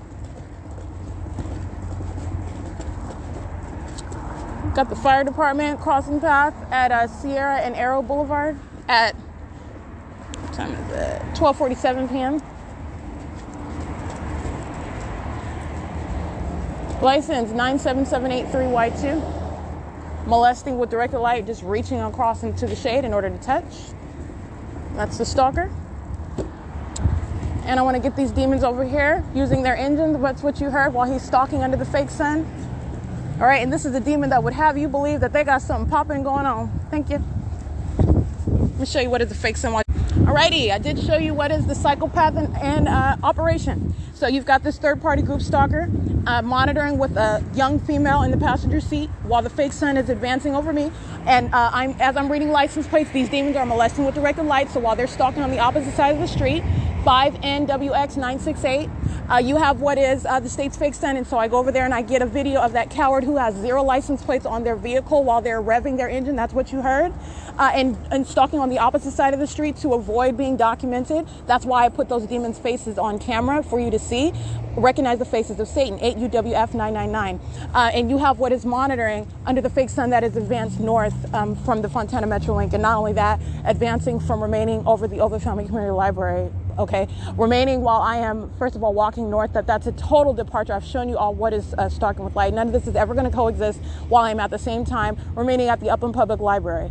Got 4.75 4.89
the 4.89 4.97
fire 4.97 5.25
department 5.25 5.81
crossing 5.81 6.21
path 6.21 6.55
at 6.71 6.91
uh, 6.91 7.07
Sierra 7.07 7.57
and 7.57 7.75
Arrow 7.77 8.03
Boulevard 8.03 8.59
at 8.89 9.15
what 9.15 10.53
time 10.53 10.73
is 10.73 10.91
it? 10.93 11.23
12:47 11.35 12.09
p.m. 12.11 12.43
License 17.03 17.53
97783Y2. 17.53 19.46
Molesting 20.27 20.79
with 20.79 20.91
directed 20.91 21.21
light, 21.21 21.47
just 21.47 21.63
reaching 21.63 22.01
across 22.01 22.43
into 22.43 22.67
the 22.67 22.75
shade 22.75 23.05
in 23.05 23.15
order 23.15 23.31
to 23.31 23.39
touch. 23.39 23.65
That's 24.95 25.19
the 25.19 25.25
stalker. 25.25 25.71
And 27.65 27.79
I 27.79 27.83
want 27.83 27.97
to 27.97 28.03
get 28.03 28.17
these 28.17 28.31
demons 28.33 28.65
over 28.65 28.85
here 28.85 29.25
using 29.35 29.63
their 29.63 29.77
engines. 29.77 30.21
That's 30.21 30.43
what 30.43 30.61
you 30.61 30.71
heard 30.71 30.93
while 30.93 31.11
he's 31.11 31.23
stalking 31.23 31.63
under 31.63 31.77
the 31.77 31.85
fake 31.85 32.11
sun. 32.11 32.45
All 33.41 33.47
right, 33.47 33.63
and 33.63 33.73
this 33.73 33.85
is 33.85 33.95
a 33.95 34.01
demon 34.01 34.31
that 34.31 34.43
would 34.43 34.55
have 34.55 34.79
you 34.79 34.89
believe 34.89 35.21
that 35.21 35.33
they 35.33 35.45
got 35.45 35.63
something 35.63 35.91
popping 35.91 36.23
going 36.23 36.47
on. 36.47 36.71
Thank 36.91 37.11
you. 37.11 37.23
Let 38.47 38.79
me 38.79 38.87
show 38.87 39.01
you 39.01 39.11
what 39.11 39.21
is 39.21 39.29
the 39.29 39.35
fake 39.35 39.57
sun. 39.57 39.83
Alrighty, 40.27 40.71
I 40.71 40.79
did 40.79 40.99
show 40.99 41.17
you 41.17 41.35
what 41.35 41.53
is 41.53 41.67
the 41.67 41.75
psychopath 41.75 42.37
and, 42.37 42.57
and 42.57 42.89
uh, 42.89 43.17
operation. 43.23 43.95
So 44.15 44.27
you've 44.27 44.47
got 44.47 44.63
this 44.63 44.79
third-party 44.79 45.23
group 45.23 45.43
stalker 45.43 45.89
uh, 46.27 46.43
monitoring 46.43 46.99
with 46.99 47.17
a 47.17 47.43
young 47.55 47.79
female 47.81 48.23
in 48.23 48.31
the 48.31 48.37
passenger 48.37 48.81
seat 48.81 49.09
while 49.23 49.43
the 49.43 49.51
fake 49.51 49.73
sun 49.73 49.97
is 49.97 50.09
advancing 50.09 50.55
over 50.55 50.73
me. 50.73 50.91
And 51.27 51.53
uh, 51.55 51.71
I'm 51.73 51.91
as 52.01 52.17
I'm 52.17 52.31
reading 52.31 52.51
license 52.51 52.87
plates, 52.87 53.11
these 53.11 53.29
demons 53.29 53.57
are 53.57 53.67
molesting 53.67 54.05
with 54.05 54.15
directed 54.15 54.45
light. 54.45 54.71
So 54.71 54.81
while 54.81 54.97
they're 54.97 55.07
stalking 55.07 55.43
on 55.43 55.51
the 55.51 55.59
opposite 55.59 55.95
side 55.95 56.15
of 56.15 56.21
the 56.21 56.29
street, 56.29 56.63
5NWX968. 57.07 58.91
Uh, 59.31 59.39
you 59.39 59.57
have 59.57 59.81
what 59.81 59.97
is 59.97 60.27
uh, 60.27 60.41
the 60.41 60.49
state's 60.49 60.77
fake 60.77 60.95
sun, 60.95 61.17
and 61.17 61.25
so 61.25 61.39
I 61.39 61.47
go 61.47 61.59
over 61.59 61.71
there 61.71 61.85
and 61.85 61.95
I 61.95 62.03
get 62.03 62.21
a 62.21 62.27
video 62.27 62.61
of 62.61 62.73
that 62.73 62.91
coward 62.91 63.23
who 63.23 63.37
has 63.37 63.55
zero 63.55 63.85
license 63.85 64.25
plates 64.25 64.45
on 64.45 64.65
their 64.65 64.75
vehicle 64.75 65.23
while 65.23 65.41
they're 65.41 65.63
revving 65.63 65.97
their 65.97 66.09
engine. 66.09 66.35
That's 66.35 66.53
what 66.53 66.73
you 66.73 66.83
heard, 66.83 67.13
uh, 67.59 67.71
and 67.75 67.97
and 68.11 68.27
stalking 68.27 68.59
on 68.59 68.69
the 68.69 68.79
opposite 68.79 69.13
side 69.13 69.35
of 69.35 69.41
the 69.41 69.47
street 69.47 69.77
to 69.77 69.95
avoid 69.95 70.37
being 70.37 70.57
documented. 70.57 71.27
That's 71.47 71.65
why 71.65 71.85
I 71.85 71.89
put 71.89 72.09
those 72.09 72.27
demons' 72.27 72.59
faces 72.59 72.99
on 72.99 73.19
camera 73.19 73.63
for 73.63 73.81
you 73.81 73.91
to 73.91 73.99
see. 73.99 74.33
Recognize 74.77 75.19
the 75.19 75.25
faces 75.25 75.59
of 75.59 75.69
Satan, 75.69 75.99
8 76.03 76.19
UWF 76.19 76.75
999, 76.75 77.41
uh, 77.73 77.91
and 77.95 78.11
you 78.11 78.19
have 78.19 78.39
what 78.39 78.53
is 78.53 78.67
monitoring 78.67 79.27
under 79.47 79.63
the 79.63 79.71
fake 79.71 79.89
sun 79.89 80.11
that 80.11 80.23
is 80.23 80.37
advanced 80.37 80.81
north 80.81 81.35
um, 81.35 81.57
from 81.57 81.81
the 81.81 81.89
Fontana 81.89 82.27
Metrolink, 82.27 82.75
and 82.75 82.83
not 82.83 82.99
only 82.99 83.15
that, 83.15 83.41
advancing 83.65 84.21
from 84.21 84.43
remaining 84.43 84.87
over 84.87 85.09
the 85.09 85.21
Oakland 85.21 85.43
Family 85.43 85.65
Community 85.65 85.93
Library 85.93 86.51
okay? 86.79 87.09
Remaining 87.37 87.81
while 87.81 88.03
i 88.03 88.17
am 88.17 88.53
first 88.59 88.77
of 88.77 88.85
all 88.85 88.93
walking 88.93 89.31
north 89.31 89.55
that 89.55 89.67
that's 89.67 89.87
a 89.87 89.93
total 89.93 90.35
departure. 90.35 90.75
I've 90.75 90.85
shown 90.85 91.09
you 91.09 91.17
all 91.17 91.35
what 91.35 91.55
is 91.55 91.75
uh, 91.79 91.89
stalking 91.89 92.23
with 92.23 92.37
light. 92.37 92.53
None 92.53 92.67
of 92.67 92.73
this 92.75 92.87
is 92.87 92.97
ever 92.97 93.15
going 93.15 93.25
to 93.25 93.35
coexist 93.35 93.81
while 94.09 94.25
i'm 94.25 94.41
at 94.41 94.51
the 94.51 94.59
same 94.59 94.85
time 94.85 95.17
remaining 95.35 95.69
at 95.69 95.81
the 95.81 95.89
upland 95.89 96.15
public 96.15 96.41
library 96.41 96.91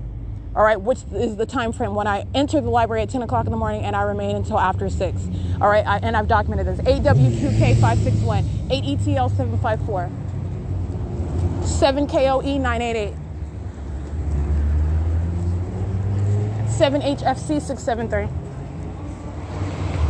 all 0.55 0.63
right 0.63 0.79
which 0.79 0.99
is 1.13 1.35
the 1.35 1.45
time 1.45 1.71
frame? 1.71 1.95
When 1.95 2.07
i 2.07 2.25
enter 2.33 2.61
the 2.61 2.69
library 2.69 3.03
at 3.03 3.09
10 3.09 3.21
o'clock 3.23 3.45
in 3.45 3.51
the 3.51 3.57
morning 3.57 3.83
and 3.83 3.95
i 3.95 4.01
remain 4.01 4.35
until 4.35 4.59
after 4.59 4.89
6 4.89 5.27
all 5.61 5.67
right 5.67 5.85
I, 5.85 5.97
and 5.97 6.15
i've 6.15 6.27
documented 6.27 6.67
this. 6.67 6.79
8w2k561 6.85 8.43
8etl754 8.69 10.09
7koe 11.61 12.59
988 12.59 13.13
7hfc 16.67 17.61
673 17.61 18.45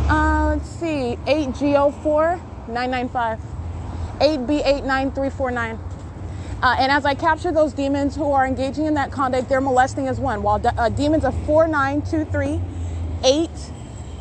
uh, 0.08 0.50
let's 0.50 0.68
see, 0.68 1.18
8GO4 1.26 2.40
995, 2.68 3.40
8B89349. 4.20 5.95
Uh, 6.62 6.74
and 6.78 6.90
as 6.90 7.04
I 7.04 7.14
capture 7.14 7.52
those 7.52 7.74
demons 7.74 8.16
who 8.16 8.32
are 8.32 8.46
engaging 8.46 8.86
in 8.86 8.94
that 8.94 9.10
conduct, 9.10 9.48
they're 9.48 9.60
molesting 9.60 10.08
as 10.08 10.18
one. 10.18 10.42
While 10.42 10.58
de- 10.58 10.74
uh, 10.80 10.88
demons 10.88 11.24
of 11.24 11.34
4923, 11.44 12.60
8, 13.24 13.50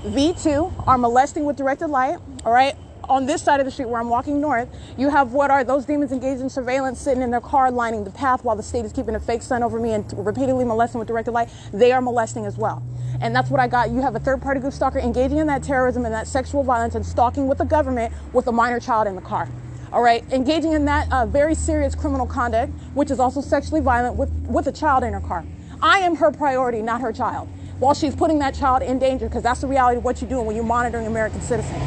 V2 0.06 0.88
are 0.88 0.98
molesting 0.98 1.46
with 1.46 1.56
directed 1.56 1.88
light, 1.88 2.18
all 2.46 2.52
right? 2.52 2.76
On 3.08 3.26
this 3.26 3.42
side 3.42 3.60
of 3.60 3.66
the 3.66 3.72
street 3.72 3.88
where 3.88 4.02
I'm 4.02 4.10
walking 4.10 4.42
north, 4.42 4.68
you 4.98 5.10
have 5.10 5.32
what 5.32 5.50
are 5.50 5.64
those 5.64 5.86
demons 5.86 6.12
engaged 6.12 6.42
in 6.42 6.50
surveillance 6.50 7.00
sitting 7.00 7.22
in 7.22 7.32
their 7.32 7.40
car 7.40 7.72
lining 7.72 8.04
the 8.04 8.12
path 8.12 8.44
while 8.44 8.56
the 8.56 8.64
state 8.64 8.84
is 8.84 8.92
keeping 8.92 9.16
a 9.16 9.20
fake 9.20 9.42
sun 9.42 9.64
over 9.64 9.80
me 9.80 9.94
and 9.94 10.12
repeatedly 10.18 10.66
molesting 10.66 11.00
with 11.00 11.08
directed 11.08 11.32
light. 11.32 11.50
They 11.72 11.92
are 11.92 12.02
molesting 12.02 12.46
as 12.46 12.58
well. 12.58 12.84
And 13.22 13.34
that's 13.34 13.50
what 13.50 13.62
I 13.62 13.68
got. 13.68 13.92
You 13.92 14.02
have 14.02 14.16
a 14.16 14.20
third 14.20 14.42
party 14.42 14.60
group 14.60 14.74
stalker 14.74 15.00
engaging 15.00 15.38
in 15.38 15.48
that 15.48 15.64
terrorism 15.64 16.04
and 16.04 16.14
that 16.14 16.28
sexual 16.28 16.64
violence 16.64 16.96
and 16.96 17.06
stalking 17.06 17.48
with 17.48 17.60
the 17.60 17.66
government 17.66 18.14
with 18.34 18.48
a 18.48 18.52
minor 18.52 18.80
child 18.80 19.08
in 19.08 19.16
the 19.16 19.22
car. 19.22 19.48
All 19.94 20.02
right, 20.02 20.24
engaging 20.32 20.74
in 20.74 20.86
that 20.86 21.12
uh, 21.12 21.26
very 21.26 21.56
serious 21.56 21.96
criminal 21.96 22.26
conduct, 22.26 22.74
which 22.96 23.12
is 23.12 23.20
also 23.20 23.42
sexually 23.42 23.82
violent 23.82 24.16
with, 24.16 24.30
with 24.48 24.68
a 24.68 24.72
child 24.72 25.04
in 25.04 25.14
her 25.14 25.22
car. 25.22 25.46
I 25.82 26.00
am 26.00 26.16
her 26.18 26.32
priority, 26.32 26.82
not 26.82 27.02
her 27.02 27.14
child. 27.14 27.48
while 27.80 27.94
she's 27.94 28.16
putting 28.16 28.40
that 28.40 28.56
child 28.56 28.82
in 28.82 29.00
danger 29.00 29.28
because 29.28 29.44
that's 29.44 29.62
the 29.62 29.68
reality 29.68 29.98
of 29.98 30.04
what 30.04 30.22
you're 30.22 30.30
doing 30.30 30.46
when 30.46 30.56
you're 30.56 30.66
monitoring 30.66 31.08
American 31.08 31.42
citizens. 31.42 31.78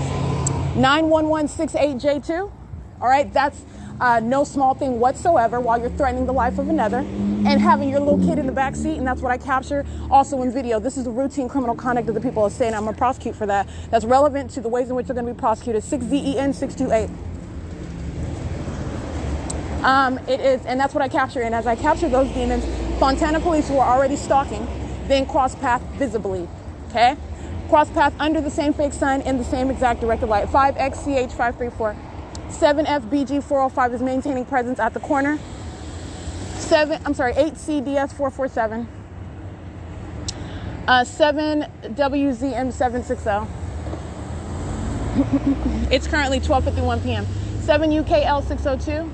91168J2, 0.76 2.52
all 3.00 3.08
right, 3.08 3.32
that's 3.32 3.62
uh, 4.00 4.20
no 4.20 4.44
small 4.44 4.74
thing 4.74 5.00
whatsoever 5.00 5.60
while 5.60 5.80
you're 5.80 5.90
threatening 5.90 6.26
the 6.26 6.32
life 6.32 6.58
of 6.58 6.68
another 6.68 6.98
and 6.98 7.60
having 7.60 7.88
your 7.88 8.00
little 8.00 8.18
kid 8.18 8.38
in 8.38 8.46
the 8.46 8.52
back 8.52 8.76
seat, 8.76 8.98
and 8.98 9.06
that's 9.06 9.20
what 9.20 9.32
I 9.32 9.38
capture 9.38 9.84
also 10.10 10.42
in 10.42 10.52
video. 10.52 10.78
This 10.78 10.96
is 10.96 11.04
the 11.04 11.10
routine 11.10 11.48
criminal 11.48 11.74
conduct 11.74 12.08
of 12.08 12.14
the 12.14 12.20
people 12.20 12.44
of 12.44 12.52
state, 12.52 12.68
and 12.68 12.76
I'm 12.76 12.84
gonna 12.84 12.96
prosecute 12.96 13.34
for 13.34 13.46
that. 13.46 13.68
That's 13.90 14.04
relevant 14.04 14.50
to 14.52 14.60
the 14.60 14.68
ways 14.68 14.90
in 14.90 14.94
which 14.94 15.06
they're 15.06 15.16
gonna 15.16 15.32
be 15.32 15.38
prosecuted. 15.38 15.82
6DEN 15.82 16.54
628. 16.54 17.10
Um, 19.82 20.18
it 20.28 20.40
is, 20.40 20.64
and 20.66 20.80
that's 20.80 20.94
what 20.94 21.02
I 21.02 21.08
capture. 21.08 21.42
And 21.42 21.54
as 21.54 21.66
I 21.66 21.76
capture 21.76 22.08
those 22.08 22.28
demons, 22.32 22.64
Fontana 22.98 23.40
police 23.40 23.68
who 23.68 23.78
are 23.78 23.96
already 23.96 24.16
stalking, 24.16 24.66
then 25.06 25.26
cross 25.26 25.54
path 25.54 25.82
visibly. 25.94 26.48
Okay? 26.88 27.16
Cross 27.68 27.90
path 27.90 28.14
under 28.18 28.40
the 28.40 28.50
same 28.50 28.72
fake 28.72 28.92
sign 28.92 29.20
in 29.20 29.38
the 29.38 29.44
same 29.44 29.70
exact 29.70 30.00
directed 30.00 30.26
light. 30.26 30.48
5XCH534. 30.48 31.96
7FBG405 32.48 33.94
is 33.94 34.02
maintaining 34.02 34.44
presence 34.44 34.78
at 34.78 34.94
the 34.94 35.00
corner. 35.00 35.38
7, 36.56 37.00
I'm 37.04 37.14
sorry, 37.14 37.34
8CDS447. 37.34 38.86
Uh, 40.88 41.04
7WZM760. 41.04 43.48
it's 45.90 46.06
currently 46.06 46.38
12:51 46.40 47.02
p.m. 47.02 47.26
7 47.60 47.90
UKL 47.90 48.46
602. 48.46 49.10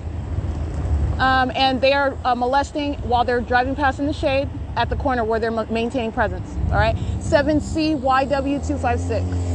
Um, 1.19 1.51
and 1.55 1.81
they 1.81 1.93
are 1.93 2.17
uh, 2.25 2.35
molesting 2.35 2.95
while 3.03 3.25
they're 3.25 3.41
driving 3.41 3.75
past 3.75 3.99
in 4.01 4.07
the 4.07 4.13
shade 4.13 4.49
at 4.77 4.91
the 4.91 4.97
corner 4.97 5.25
where 5.25 5.39
they're 5.39 5.51
maintaining 5.51 6.13
presence. 6.13 6.57
All 6.71 6.79
right. 6.79 6.97
7CYW256. 7.21 9.55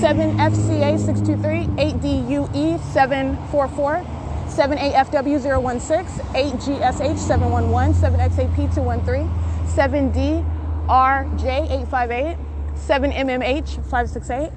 7FCA623, 0.00 1.76
8DUE744, 1.76 4.00
7AFW016, 4.48 6.08
8GSH711, 6.32 7.92
7XAP213, 7.94 9.28
7DRJ858, 10.88 12.36
7MMH568. 12.86 14.52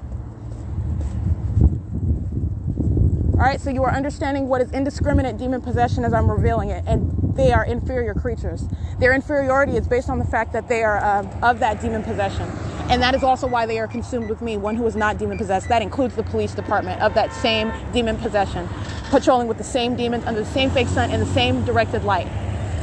All 3.34 3.40
right, 3.40 3.60
so 3.60 3.68
you 3.68 3.82
are 3.82 3.90
understanding 3.90 4.48
what 4.48 4.60
is 4.60 4.70
indiscriminate 4.70 5.36
demon 5.36 5.60
possession 5.60 6.04
as 6.04 6.14
I'm 6.14 6.30
revealing 6.30 6.70
it, 6.70 6.84
and 6.86 7.34
they 7.36 7.52
are 7.52 7.64
inferior 7.64 8.14
creatures. 8.14 8.64
Their 9.00 9.12
inferiority 9.12 9.76
is 9.76 9.88
based 9.88 10.08
on 10.08 10.18
the 10.18 10.24
fact 10.24 10.52
that 10.52 10.68
they 10.68 10.84
are 10.84 10.98
uh, 10.98 11.26
of 11.42 11.58
that 11.58 11.80
demon 11.80 12.04
possession. 12.04 12.48
And 12.88 13.02
that 13.02 13.14
is 13.14 13.24
also 13.24 13.46
why 13.46 13.66
they 13.66 13.78
are 13.78 13.88
consumed 13.88 14.28
with 14.28 14.40
me, 14.40 14.56
one 14.56 14.76
who 14.76 14.86
is 14.86 14.94
not 14.94 15.18
demon 15.18 15.36
possessed. 15.36 15.68
That 15.68 15.82
includes 15.82 16.14
the 16.14 16.22
police 16.22 16.54
department 16.54 17.00
of 17.00 17.14
that 17.14 17.32
same 17.32 17.72
demon 17.92 18.16
possession, 18.18 18.68
patrolling 19.10 19.48
with 19.48 19.58
the 19.58 19.64
same 19.64 19.96
demons 19.96 20.24
under 20.26 20.40
the 20.40 20.50
same 20.50 20.70
fake 20.70 20.88
sun 20.88 21.10
in 21.10 21.18
the 21.18 21.26
same 21.26 21.64
directed 21.64 22.04
light. 22.04 22.28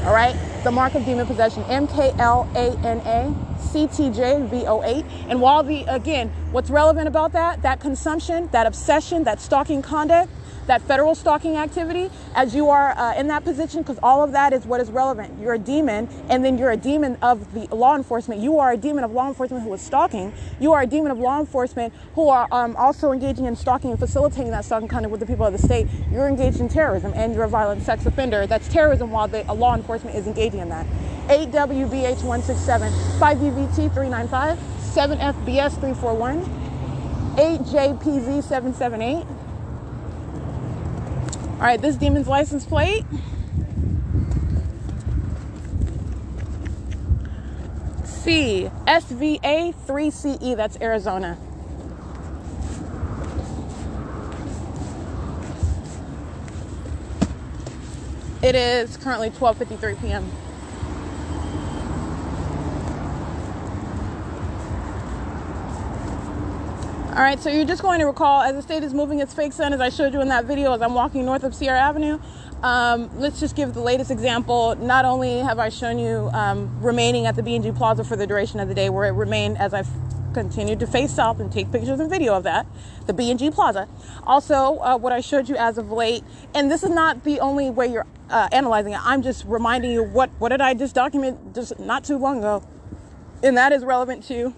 All 0.04 0.14
right? 0.14 0.36
The 0.64 0.72
mark 0.72 0.94
of 0.94 1.04
demon 1.06 1.26
possession, 1.26 1.64
MKLANA 1.64 3.36
CTJV08. 3.58 5.06
And 5.28 5.42
while 5.42 5.64
the, 5.64 5.86
again, 5.86 6.30
what's 6.52 6.70
relevant 6.70 7.08
about 7.08 7.32
that, 7.32 7.64
that 7.64 7.80
consumption, 7.80 8.48
that 8.52 8.68
obsession, 8.68 9.24
that 9.24 9.42
stalking 9.42 9.82
conduct, 9.82 10.30
that 10.68 10.82
federal 10.82 11.16
stalking 11.16 11.58
activity 11.58 12.10
as 12.36 12.54
you 12.56 12.70
are 12.70 12.98
uh, 12.98 13.14
in 13.16 13.28
that 13.28 13.44
position 13.44 13.82
because 13.82 14.00
all 14.04 14.24
of 14.24 14.32
that 14.32 14.54
is 14.54 14.66
what 14.66 14.80
is 14.82 14.92
relevant. 14.92 15.40
You're 15.40 15.54
a 15.54 15.60
demon, 15.60 16.08
and 16.30 16.46
then 16.46 16.58
you're 16.58 16.72
a 16.72 16.78
demon 16.78 17.18
of 17.22 17.54
the 17.54 17.68
law 17.76 17.96
enforcement. 17.96 18.42
You 18.42 18.58
are 18.60 18.72
a 18.72 18.78
demon 18.78 19.04
of 19.04 19.12
law 19.12 19.28
enforcement 19.28 19.64
who 19.64 19.74
is 19.74 19.82
stalking. 19.82 20.34
You 20.60 20.74
are 20.74 20.82
a 20.82 20.88
demon 20.88 21.12
of 21.12 21.20
law 21.20 21.40
enforcement 21.40 21.94
who 22.16 22.30
are 22.30 22.48
um, 22.52 22.76
also 22.76 23.12
engaging 23.12 23.46
in 23.46 23.56
stalking 23.56 23.92
and 23.92 24.00
facilitating 24.00 24.52
that 24.52 24.66
stalking 24.66 24.88
conduct 24.88 25.12
with 25.12 25.20
the 25.20 25.26
people 25.26 25.46
of 25.46 25.54
the 25.54 25.60
state. 25.60 25.88
You're 26.12 26.28
engaged 26.28 26.60
in 26.60 26.70
terrorism, 26.70 27.14
and 27.16 27.34
you're 27.34 27.46
a 27.46 27.50
violent 27.50 27.82
sex 27.84 28.06
offender. 28.06 28.46
That's 28.48 28.68
terrorism 28.68 29.12
while 29.12 29.28
the 29.28 29.50
uh, 29.50 29.54
law 29.54 29.76
enforcement 29.76 30.16
is 30.16 30.28
engaging 30.28 30.60
in 30.60 30.70
that. 30.70 30.86
8WBH167, 31.28 32.92
5VVT395, 33.20 34.58
7FBS341, 34.94 36.46
8JPZ778. 37.36 39.41
All 41.62 41.68
right, 41.68 41.80
this 41.80 41.96
demon's 41.96 42.28
license 42.28 42.66
plate. 42.66 43.06
C 48.04 48.72
SVA 48.88 49.76
3CE, 49.86 50.58
that's 50.58 50.82
Arizona. 50.82 51.38
It 58.42 58.56
is 58.56 58.98
currently 58.98 59.30
12:53 59.30 60.02
p.m. 60.02 60.32
All 67.12 67.18
right, 67.18 67.38
so 67.42 67.50
you're 67.50 67.66
just 67.66 67.82
going 67.82 68.00
to 68.00 68.06
recall 68.06 68.42
as 68.42 68.56
the 68.56 68.62
state 68.62 68.84
is 68.84 68.94
moving 68.94 69.20
its 69.20 69.34
fake 69.34 69.52
sun, 69.52 69.74
as 69.74 69.82
I 69.82 69.90
showed 69.90 70.14
you 70.14 70.22
in 70.22 70.30
that 70.30 70.46
video, 70.46 70.72
as 70.72 70.82
I'm 70.82 70.94
walking 70.94 71.26
north 71.26 71.44
of 71.44 71.54
Sierra 71.54 71.78
Avenue. 71.78 72.20
Um, 72.64 73.10
let's 73.20 73.38
just 73.38 73.54
give 73.54 73.74
the 73.74 73.82
latest 73.82 74.12
example. 74.12 74.78
Not 74.78 75.04
only 75.04 75.40
have 75.40 75.60
I 75.60 75.68
shown 75.68 76.00
you 76.00 76.30
um, 76.32 76.82
remaining 76.82 77.26
at 77.26 77.36
the 77.36 77.44
B&G 77.44 77.74
Plaza 77.74 78.06
for 78.06 78.16
the 78.16 78.26
duration 78.26 78.62
of 78.62 78.70
the 78.70 78.74
day, 78.74 78.90
where 78.90 79.10
it 79.10 79.12
remained 79.12 79.58
as 79.58 79.74
I've 79.74 79.90
continued 80.34 80.80
to 80.80 80.88
face 80.88 81.12
south 81.14 81.42
and 81.42 81.52
take 81.52 81.70
pictures 81.70 82.00
and 82.00 82.10
video 82.10 82.34
of 82.34 82.44
that, 82.44 82.66
the 83.08 83.14
B&G 83.14 83.52
Plaza. 83.52 83.90
Also, 84.24 84.78
uh, 84.80 84.98
what 84.98 85.12
I 85.12 85.20
showed 85.20 85.50
you 85.50 85.58
as 85.58 85.78
of 85.78 85.92
late, 85.92 86.24
and 86.56 86.72
this 86.72 86.82
is 86.82 86.92
not 86.92 87.26
the 87.26 87.42
only 87.42 87.70
way 87.70 87.88
you're 87.88 88.08
uh, 88.30 88.48
analyzing 88.54 88.94
it. 88.94 89.00
I'm 89.04 89.22
just 89.22 89.44
reminding 89.44 89.92
you 89.92 90.02
what 90.02 90.30
what 90.40 90.50
did 90.50 90.62
I 90.62 90.76
just 90.76 90.96
document 90.96 91.56
just 91.56 91.78
not 91.78 92.06
too 92.06 92.18
long 92.18 92.38
ago, 92.38 92.64
and 93.44 93.58
that 93.58 93.74
is 93.74 93.84
relevant 93.84 94.24
to 94.30 94.56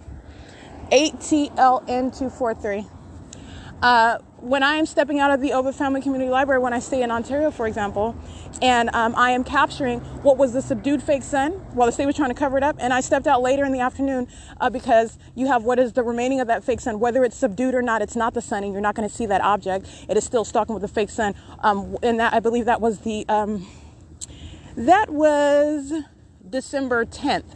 8TLN243. 0.92 2.90
Uh, 3.82 4.18
when 4.38 4.64
I 4.64 4.76
am 4.76 4.86
stepping 4.86 5.20
out 5.20 5.32
of 5.32 5.42
the 5.42 5.52
Ovitt 5.52 5.76
Family 5.76 6.02
Community 6.02 6.30
Library, 6.30 6.62
when 6.62 6.74
I 6.74 6.80
stay 6.80 7.02
in 7.02 7.12
Ontario, 7.12 7.50
for 7.52 7.66
example, 7.68 8.16
and 8.62 8.90
um, 8.94 9.14
I 9.16 9.32
am 9.32 9.44
capturing 9.44 10.00
what 10.22 10.38
was 10.38 10.54
the 10.54 10.62
subdued 10.62 11.02
fake 11.02 11.24
sun 11.24 11.52
while 11.74 11.86
the 11.86 11.92
state 11.92 12.06
was 12.06 12.16
trying 12.16 12.30
to 12.30 12.36
cover 12.36 12.58
it 12.58 12.64
up, 12.64 12.76
and 12.80 12.94
I 12.94 13.02
stepped 13.02 13.28
out 13.28 13.42
later 13.42 13.64
in 13.66 13.72
the 13.72 13.80
afternoon 13.80 14.28
uh, 14.60 14.70
because 14.70 15.18
you 15.36 15.48
have 15.48 15.64
what 15.64 15.80
is 15.80 15.94
the 15.94 16.04
remaining 16.04 16.40
of 16.40 16.48
that 16.48 16.64
fake 16.64 16.82
sun, 16.82 17.00
whether 17.00 17.24
it's 17.24 17.38
subdued 17.38 17.74
or 17.74 17.82
not, 17.82 18.02
it's 18.02 18.16
not 18.16 18.34
the 18.34 18.42
sun, 18.42 18.64
and 18.64 18.74
you're 18.74 18.82
not 18.82 18.96
going 18.96 19.08
to 19.08 19.14
see 19.14 19.26
that 19.26 19.42
object. 19.42 19.88
It 20.10 20.18
is 20.18 20.24
still 20.24 20.46
stalking 20.46 20.74
with 20.76 20.82
the 20.82 20.90
fake 20.90 21.10
sun, 21.10 21.36
um, 21.60 21.98
and 22.04 22.20
that 22.20 22.34
I 22.34 22.40
believe 22.40 22.66
that 22.66 22.82
was 22.82 23.00
the 23.00 23.26
um, 23.30 23.68
that 24.76 25.10
was 25.10 25.94
December 26.50 27.06
10th, 27.06 27.56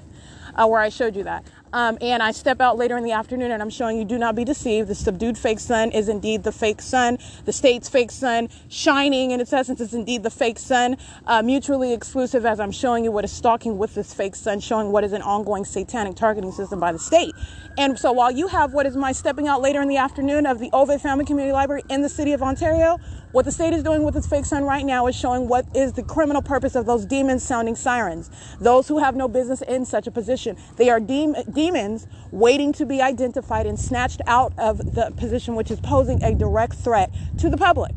uh, 0.55 0.67
where 0.67 0.79
I 0.79 0.89
showed 0.89 1.15
you 1.15 1.23
that. 1.23 1.45
Um, 1.77 1.95
and 2.01 2.23
I 2.23 2.31
step 2.31 2.59
out 2.59 2.75
later 2.75 2.97
in 2.97 3.03
the 3.03 3.11
afternoon 3.11 3.51
and 3.51 3.61
I'm 3.61 3.69
showing 3.69 3.99
you 3.99 4.03
do 4.03 4.17
not 4.17 4.33
be 4.33 4.43
deceived. 4.43 4.87
The 4.87 4.95
subdued 4.95 5.37
fake 5.37 5.59
sun 5.59 5.91
is 5.91 6.09
indeed 6.09 6.41
the 6.41 6.51
fake 6.51 6.81
sun. 6.81 7.19
The 7.45 7.53
state's 7.53 7.87
fake 7.87 8.09
sun, 8.09 8.49
shining 8.67 9.29
in 9.29 9.39
its 9.39 9.53
essence, 9.53 9.79
is 9.79 9.93
indeed 9.93 10.23
the 10.23 10.31
fake 10.31 10.57
sun. 10.57 10.97
Uh, 11.27 11.43
mutually 11.43 11.93
exclusive 11.93 12.47
as 12.47 12.59
I'm 12.59 12.71
showing 12.71 13.03
you 13.03 13.11
what 13.11 13.25
is 13.25 13.31
stalking 13.31 13.77
with 13.77 13.93
this 13.93 14.11
fake 14.11 14.35
sun, 14.35 14.59
showing 14.59 14.91
what 14.91 15.03
is 15.03 15.13
an 15.13 15.21
ongoing 15.21 15.65
satanic 15.65 16.15
targeting 16.15 16.51
system 16.51 16.79
by 16.79 16.91
the 16.91 16.97
state. 16.97 17.35
And 17.77 17.99
so 17.99 18.11
while 18.11 18.31
you 18.31 18.47
have 18.47 18.73
what 18.73 18.87
is 18.87 18.97
my 18.97 19.11
stepping 19.11 19.47
out 19.47 19.61
later 19.61 19.79
in 19.79 19.87
the 19.87 19.97
afternoon 19.97 20.47
of 20.47 20.57
the 20.57 20.71
Ovitt 20.71 20.99
Family 20.99 21.25
Community 21.25 21.53
Library 21.53 21.83
in 21.91 22.01
the 22.01 22.09
city 22.09 22.33
of 22.33 22.41
Ontario, 22.41 22.97
what 23.37 23.45
the 23.45 23.51
state 23.51 23.71
is 23.71 23.83
doing 23.83 24.01
with 24.01 24.17
its 24.17 24.25
fake 24.25 24.45
sun 24.45 24.63
right 24.63 24.83
now 24.83 25.05
is 25.05 25.15
showing 25.15 25.47
what 25.47 25.63
is 25.75 25.93
the 25.93 26.01
criminal 26.01 26.41
purpose 26.41 26.73
of 26.73 26.87
those 26.87 27.05
demons 27.05 27.43
sounding 27.43 27.75
sirens. 27.75 28.31
Those 28.59 28.87
who 28.87 28.97
have 28.97 29.15
no 29.15 29.27
business 29.27 29.61
in 29.61 29.85
such 29.85 30.07
a 30.07 30.11
position. 30.11 30.57
They 30.77 30.89
are 30.89 30.99
de- 30.99 31.43
demons 31.53 32.07
waiting 32.31 32.73
to 32.73 32.83
be 32.83 32.99
identified 32.99 33.67
and 33.67 33.79
snatched 33.79 34.21
out 34.25 34.53
of 34.57 34.79
the 34.95 35.13
position 35.17 35.53
which 35.53 35.69
is 35.69 35.79
posing 35.81 36.23
a 36.23 36.33
direct 36.33 36.73
threat 36.77 37.11
to 37.37 37.47
the 37.51 37.57
public. 37.57 37.91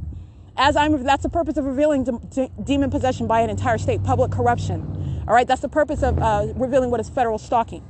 As 0.58 0.76
I'm, 0.76 1.02
that's 1.04 1.22
the 1.22 1.30
purpose 1.30 1.56
of 1.56 1.64
revealing 1.64 2.04
de- 2.04 2.20
de- 2.30 2.50
demon 2.62 2.90
possession 2.90 3.26
by 3.26 3.40
an 3.40 3.48
entire 3.48 3.78
state, 3.78 4.04
public 4.04 4.30
corruption. 4.30 5.24
All 5.26 5.32
right, 5.32 5.48
that's 5.48 5.62
the 5.62 5.70
purpose 5.70 6.02
of 6.02 6.18
uh, 6.18 6.48
revealing 6.54 6.90
what 6.90 7.00
is 7.00 7.08
federal 7.08 7.38
stalking. 7.38 7.82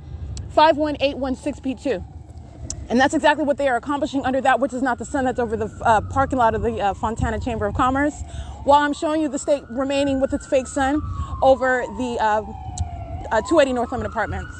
51816P2. 0.54 2.19
And 2.90 3.00
that's 3.00 3.14
exactly 3.14 3.44
what 3.44 3.56
they 3.56 3.68
are 3.68 3.76
accomplishing 3.76 4.24
under 4.26 4.40
that, 4.40 4.58
which 4.58 4.74
is 4.74 4.82
not 4.82 4.98
the 4.98 5.04
sun 5.04 5.24
that's 5.24 5.38
over 5.38 5.56
the 5.56 5.70
uh, 5.82 6.00
parking 6.00 6.38
lot 6.38 6.56
of 6.56 6.62
the 6.62 6.80
uh, 6.80 6.92
Fontana 6.92 7.38
Chamber 7.38 7.66
of 7.66 7.74
Commerce. 7.74 8.20
While 8.64 8.80
I'm 8.80 8.92
showing 8.92 9.22
you 9.22 9.28
the 9.28 9.38
state 9.38 9.62
remaining 9.70 10.20
with 10.20 10.34
its 10.34 10.44
fake 10.44 10.66
sun 10.66 11.00
over 11.40 11.84
the 11.98 12.18
uh, 12.20 12.42
uh 13.30 13.40
280 13.42 13.74
North 13.74 13.92
Lemon 13.92 14.06
Apartments. 14.06 14.56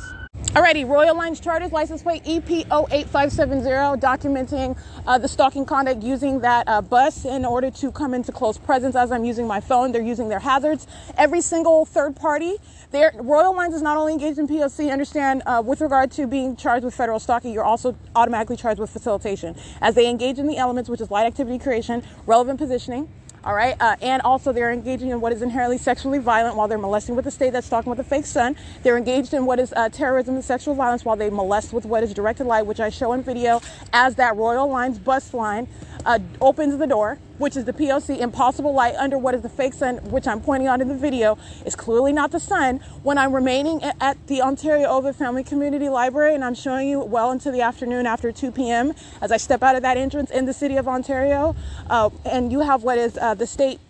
Alrighty, 0.50 0.88
Royal 0.88 1.16
Lines 1.16 1.38
Charters 1.38 1.70
license 1.70 2.02
plate 2.02 2.22
E 2.24 2.40
EP08570 2.40 4.00
documenting 4.00 4.76
uh, 5.06 5.18
the 5.18 5.28
stalking 5.28 5.64
conduct 5.64 6.02
using 6.02 6.40
that 6.40 6.68
uh, 6.68 6.80
bus 6.80 7.24
in 7.24 7.44
order 7.44 7.70
to 7.70 7.92
come 7.92 8.14
into 8.14 8.32
close 8.32 8.58
presence 8.58 8.96
as 8.96 9.12
I'm 9.12 9.24
using 9.24 9.46
my 9.46 9.60
phone. 9.60 9.92
They're 9.92 10.02
using 10.02 10.28
their 10.28 10.40
hazards. 10.40 10.86
Every 11.16 11.40
single 11.40 11.84
third 11.84 12.16
party, 12.16 12.56
their 12.90 13.12
Royal 13.14 13.54
Lines 13.54 13.74
is 13.74 13.82
not 13.82 13.96
only 13.96 14.12
engaged 14.12 14.38
in 14.38 14.48
POC, 14.48 14.90
understand 14.90 15.42
uh, 15.46 15.62
with 15.64 15.80
regard 15.80 16.10
to 16.12 16.26
being 16.26 16.56
charged 16.56 16.84
with 16.84 16.94
federal 16.94 17.20
stalking, 17.20 17.52
you're 17.52 17.64
also 17.64 17.96
automatically 18.16 18.56
charged 18.56 18.80
with 18.80 18.90
facilitation 18.90 19.56
as 19.80 19.94
they 19.94 20.08
engage 20.08 20.38
in 20.38 20.46
the 20.46 20.56
elements, 20.56 20.90
which 20.90 21.00
is 21.00 21.10
light 21.10 21.26
activity 21.26 21.58
creation, 21.58 22.02
relevant 22.26 22.58
positioning, 22.58 23.08
all 23.42 23.54
right. 23.54 23.74
Uh, 23.80 23.96
and 24.02 24.20
also, 24.22 24.52
they're 24.52 24.70
engaging 24.72 25.08
in 25.08 25.20
what 25.20 25.32
is 25.32 25.40
inherently 25.40 25.78
sexually 25.78 26.18
violent 26.18 26.56
while 26.56 26.68
they're 26.68 26.78
molesting 26.78 27.16
with 27.16 27.24
the 27.24 27.30
state 27.30 27.52
that's 27.52 27.68
talking 27.68 27.88
with 27.88 27.98
a 27.98 28.04
fake 28.04 28.26
sun. 28.26 28.54
They're 28.82 28.98
engaged 28.98 29.32
in 29.32 29.46
what 29.46 29.58
is 29.58 29.72
uh, 29.74 29.88
terrorism 29.88 30.34
and 30.34 30.44
sexual 30.44 30.74
violence 30.74 31.04
while 31.04 31.16
they 31.16 31.30
molest 31.30 31.72
with 31.72 31.86
what 31.86 32.02
is 32.02 32.12
directed 32.12 32.44
light, 32.44 32.66
which 32.66 32.80
I 32.80 32.90
show 32.90 33.12
in 33.14 33.22
video 33.22 33.62
as 33.92 34.16
that 34.16 34.36
Royal 34.36 34.68
Lines 34.68 34.98
bus 34.98 35.32
line 35.32 35.68
uh, 36.04 36.18
opens 36.40 36.76
the 36.76 36.86
door, 36.86 37.18
which 37.40 37.56
is 37.56 37.64
the 37.64 37.72
POC 37.72 38.18
impossible 38.18 38.74
light 38.74 38.94
under 38.96 39.16
what 39.16 39.34
is 39.34 39.40
the 39.40 39.48
fake 39.48 39.72
sun, 39.72 39.96
which 40.10 40.28
I'm 40.28 40.42
pointing 40.42 40.68
out 40.68 40.82
in 40.82 40.88
the 40.88 40.94
video, 40.94 41.38
is 41.64 41.74
clearly 41.74 42.12
not 42.12 42.30
the 42.30 42.38
sun. 42.38 42.80
When 43.02 43.16
I'm 43.16 43.34
remaining 43.34 43.82
at 43.82 44.26
the 44.26 44.42
Ontario 44.42 44.88
Ovitt 44.88 45.14
Family 45.16 45.42
Community 45.42 45.88
Library, 45.88 46.34
and 46.34 46.44
I'm 46.44 46.54
showing 46.54 46.88
you 46.88 47.00
well 47.00 47.32
into 47.32 47.50
the 47.50 47.62
afternoon 47.62 48.04
after 48.04 48.30
2 48.30 48.52
p.m. 48.52 48.92
as 49.22 49.32
I 49.32 49.38
step 49.38 49.62
out 49.62 49.74
of 49.74 49.82
that 49.82 49.96
entrance 49.96 50.30
in 50.30 50.44
the 50.44 50.52
city 50.52 50.76
of 50.76 50.86
Ontario, 50.86 51.56
uh, 51.88 52.10
and 52.26 52.52
you 52.52 52.60
have 52.60 52.82
what 52.82 52.98
is 52.98 53.16
uh, 53.16 53.32
the 53.32 53.46
state 53.46 53.80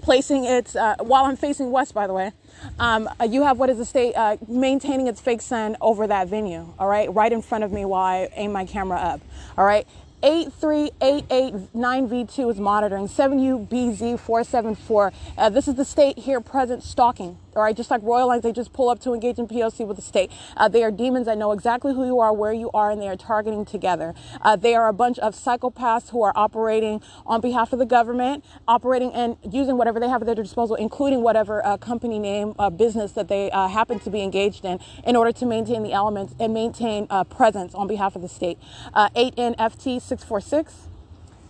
placing 0.00 0.44
its, 0.44 0.74
uh, 0.74 0.96
while 1.00 1.24
I'm 1.24 1.36
facing 1.36 1.70
west, 1.70 1.92
by 1.92 2.06
the 2.06 2.12
way, 2.14 2.32
um, 2.78 3.08
uh, 3.20 3.24
you 3.24 3.42
have 3.42 3.58
what 3.58 3.68
is 3.68 3.78
the 3.78 3.84
state 3.84 4.14
uh, 4.14 4.36
maintaining 4.48 5.06
its 5.06 5.20
fake 5.20 5.40
sun 5.42 5.76
over 5.80 6.06
that 6.06 6.28
venue, 6.28 6.72
all 6.78 6.88
right, 6.88 7.12
right 7.12 7.32
in 7.32 7.42
front 7.42 7.64
of 7.64 7.72
me 7.72 7.84
while 7.84 8.04
I 8.04 8.28
aim 8.36 8.52
my 8.52 8.64
camera 8.64 8.98
up, 8.98 9.20
all 9.58 9.64
right. 9.64 9.86
83889V2 10.24 12.50
is 12.50 12.58
monitoring 12.58 13.06
7UBZ474. 13.08 15.12
Uh, 15.36 15.50
this 15.50 15.68
is 15.68 15.74
the 15.74 15.84
state 15.84 16.18
here 16.18 16.40
present 16.40 16.82
stalking. 16.82 17.36
All 17.56 17.62
right, 17.62 17.76
just 17.76 17.90
like 17.90 18.02
Royal 18.02 18.26
Lines, 18.26 18.42
they 18.42 18.52
just 18.52 18.72
pull 18.72 18.88
up 18.88 18.98
to 19.00 19.14
engage 19.14 19.38
in 19.38 19.46
POC 19.46 19.86
with 19.86 19.96
the 19.96 20.02
state. 20.02 20.30
Uh, 20.56 20.68
they 20.68 20.82
are 20.82 20.90
demons 20.90 21.26
that 21.26 21.38
know 21.38 21.52
exactly 21.52 21.94
who 21.94 22.04
you 22.04 22.18
are, 22.18 22.32
where 22.32 22.52
you 22.52 22.70
are, 22.74 22.90
and 22.90 23.00
they 23.00 23.08
are 23.08 23.16
targeting 23.16 23.64
together. 23.64 24.14
Uh, 24.40 24.56
they 24.56 24.74
are 24.74 24.88
a 24.88 24.92
bunch 24.92 25.18
of 25.20 25.34
psychopaths 25.34 26.10
who 26.10 26.22
are 26.22 26.32
operating 26.34 27.00
on 27.26 27.40
behalf 27.40 27.72
of 27.72 27.78
the 27.78 27.86
government, 27.86 28.44
operating 28.66 29.12
and 29.12 29.36
using 29.48 29.76
whatever 29.76 30.00
they 30.00 30.08
have 30.08 30.22
at 30.22 30.26
their 30.26 30.34
disposal, 30.34 30.74
including 30.76 31.22
whatever 31.22 31.64
uh, 31.64 31.76
company 31.76 32.18
name, 32.18 32.54
uh, 32.58 32.70
business 32.70 33.12
that 33.12 33.28
they 33.28 33.50
uh, 33.52 33.68
happen 33.68 34.00
to 34.00 34.10
be 34.10 34.20
engaged 34.20 34.64
in, 34.64 34.80
in 35.06 35.14
order 35.14 35.30
to 35.32 35.46
maintain 35.46 35.82
the 35.82 35.92
elements 35.92 36.34
and 36.40 36.52
maintain 36.52 37.06
uh, 37.10 37.22
presence 37.24 37.74
on 37.74 37.86
behalf 37.86 38.16
of 38.16 38.22
the 38.22 38.28
state. 38.28 38.58
8NFT 38.94 40.00
646, 40.02 40.88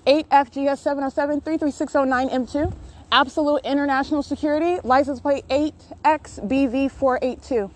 8FGS 0.06 0.78
707 0.78 1.40
33609M2. 1.40 2.74
Absolute 3.14 3.62
International 3.64 4.22
Security, 4.24 4.80
license 4.82 5.20
plate 5.20 5.46
8XBV482. 5.46 7.70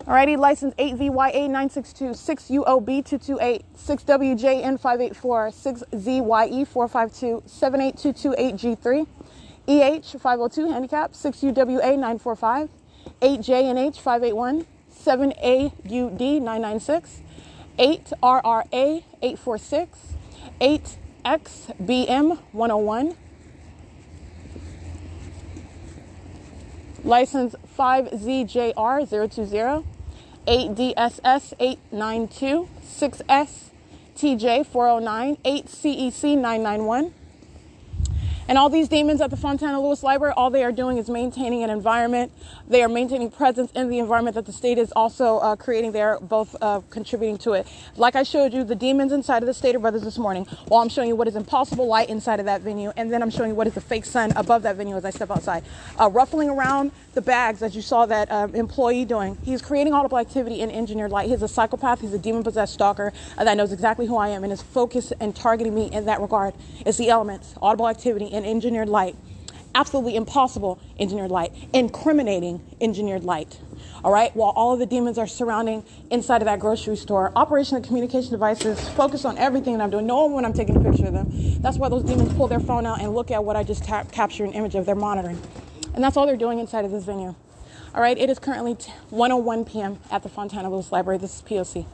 Alrighty, 0.00 0.36
license 0.36 0.74
8VYA962, 0.74 2.10
6UOB228, 2.50 3.62
6WJN584, 3.78 5.52
6ZYE452, 5.94 7.48
78228G3, 7.48 9.06
EH502 9.68 10.72
handicap, 10.72 11.12
6UWA945, 11.12 12.68
8JNH581, 13.20 14.66
7AUD996, 14.92 17.20
8RRA846, 17.78 19.88
8XBM101, 20.60 23.14
license 27.04 27.54
5ZJR020, 27.78 29.84
8DSS892, 30.46 32.68
6S 32.98 33.70
TJ409, 34.16 35.38
8CEC991. 35.44 37.12
And 38.48 38.58
all 38.58 38.68
these 38.68 38.88
demons 38.88 39.20
at 39.20 39.30
the 39.30 39.36
Fontana 39.36 39.80
Lewis 39.80 40.02
Library, 40.02 40.34
all 40.36 40.50
they 40.50 40.64
are 40.64 40.72
doing 40.72 40.98
is 40.98 41.08
maintaining 41.08 41.62
an 41.62 41.70
environment. 41.70 42.32
They 42.68 42.82
are 42.82 42.88
maintaining 42.88 43.30
presence 43.30 43.70
in 43.72 43.88
the 43.88 43.98
environment 43.98 44.34
that 44.34 44.46
the 44.46 44.52
state 44.52 44.78
is 44.78 44.92
also 44.92 45.38
uh, 45.38 45.56
creating. 45.56 45.92
They're 45.92 46.18
both 46.20 46.56
uh, 46.60 46.80
contributing 46.90 47.38
to 47.38 47.52
it. 47.52 47.66
Like 47.96 48.16
I 48.16 48.24
showed 48.24 48.52
you, 48.52 48.64
the 48.64 48.74
demons 48.74 49.12
inside 49.12 49.42
of 49.42 49.46
the 49.46 49.54
Stater 49.54 49.78
Brothers 49.78 50.02
this 50.02 50.18
morning, 50.18 50.44
while 50.68 50.82
I'm 50.82 50.88
showing 50.88 51.08
you 51.08 51.16
what 51.16 51.28
is 51.28 51.36
impossible 51.36 51.86
light 51.86 52.08
inside 52.08 52.40
of 52.40 52.46
that 52.46 52.62
venue, 52.62 52.92
and 52.96 53.12
then 53.12 53.22
I'm 53.22 53.30
showing 53.30 53.50
you 53.50 53.54
what 53.54 53.66
is 53.66 53.74
the 53.74 53.80
fake 53.80 54.04
sun 54.04 54.32
above 54.34 54.62
that 54.62 54.76
venue 54.76 54.96
as 54.96 55.04
I 55.04 55.10
step 55.10 55.30
outside. 55.30 55.64
Uh, 55.98 56.10
ruffling 56.10 56.50
around 56.50 56.90
the 57.14 57.20
bags, 57.20 57.62
as 57.62 57.76
you 57.76 57.82
saw 57.82 58.06
that 58.06 58.30
uh, 58.30 58.48
employee 58.54 59.04
doing. 59.04 59.36
He's 59.42 59.60
creating 59.60 59.92
audible 59.92 60.18
activity 60.18 60.60
in 60.60 60.70
engineered 60.70 61.10
light. 61.10 61.28
He's 61.28 61.42
a 61.42 61.48
psychopath. 61.48 62.00
He's 62.00 62.14
a 62.14 62.18
demon 62.18 62.42
possessed 62.42 62.74
stalker 62.74 63.12
uh, 63.36 63.44
that 63.44 63.56
knows 63.56 63.72
exactly 63.72 64.06
who 64.06 64.16
I 64.16 64.28
am 64.28 64.44
and 64.44 64.52
is 64.52 64.62
focused 64.62 65.12
and 65.20 65.34
targeting 65.36 65.74
me 65.74 65.90
in 65.92 66.06
that 66.06 66.20
regard. 66.20 66.54
It's 66.86 66.98
the 66.98 67.10
elements, 67.10 67.54
audible 67.60 67.88
activity 67.88 68.26
in 68.26 68.44
engineered 68.44 68.88
light. 68.88 69.16
Absolutely 69.74 70.16
impossible 70.16 70.78
engineered 70.98 71.30
light, 71.30 71.52
incriminating 71.72 72.60
engineered 72.80 73.24
light. 73.24 73.58
All 74.04 74.12
right, 74.12 74.34
while 74.36 74.50
all 74.50 74.72
of 74.74 74.78
the 74.78 74.86
demons 74.86 75.16
are 75.16 75.26
surrounding 75.26 75.84
inside 76.10 76.42
of 76.42 76.46
that 76.46 76.60
grocery 76.60 76.96
store, 76.96 77.32
operation 77.36 77.76
of 77.76 77.82
communication 77.82 78.32
devices, 78.32 78.88
focus 78.90 79.24
on 79.24 79.38
everything 79.38 79.78
that 79.78 79.82
I'm 79.82 79.90
doing, 79.90 80.06
know 80.06 80.26
when 80.26 80.44
I'm 80.44 80.52
taking 80.52 80.76
a 80.76 80.80
picture 80.80 81.06
of 81.06 81.14
them. 81.14 81.62
That's 81.62 81.78
why 81.78 81.88
those 81.88 82.02
demons 82.02 82.34
pull 82.34 82.48
their 82.48 82.60
phone 82.60 82.84
out 82.84 83.00
and 83.00 83.14
look 83.14 83.30
at 83.30 83.44
what 83.44 83.56
I 83.56 83.62
just 83.62 83.84
tap, 83.84 84.12
capture 84.12 84.44
an 84.44 84.52
image 84.52 84.74
of. 84.74 84.84
They're 84.84 84.94
monitoring. 84.94 85.40
And 85.94 86.02
that's 86.02 86.16
all 86.16 86.26
they're 86.26 86.36
doing 86.36 86.58
inside 86.58 86.84
of 86.84 86.90
this 86.90 87.04
venue. 87.04 87.34
All 87.94 88.00
right, 88.00 88.16
it 88.16 88.30
is 88.30 88.38
currently 88.38 88.74
1:01 89.10 89.70
p.m. 89.70 89.98
at 90.10 90.22
the 90.22 90.28
Fontana 90.28 90.70
Lewis 90.70 90.90
Library. 90.90 91.18
This 91.18 91.36
is 91.36 91.42
POC. 91.42 91.84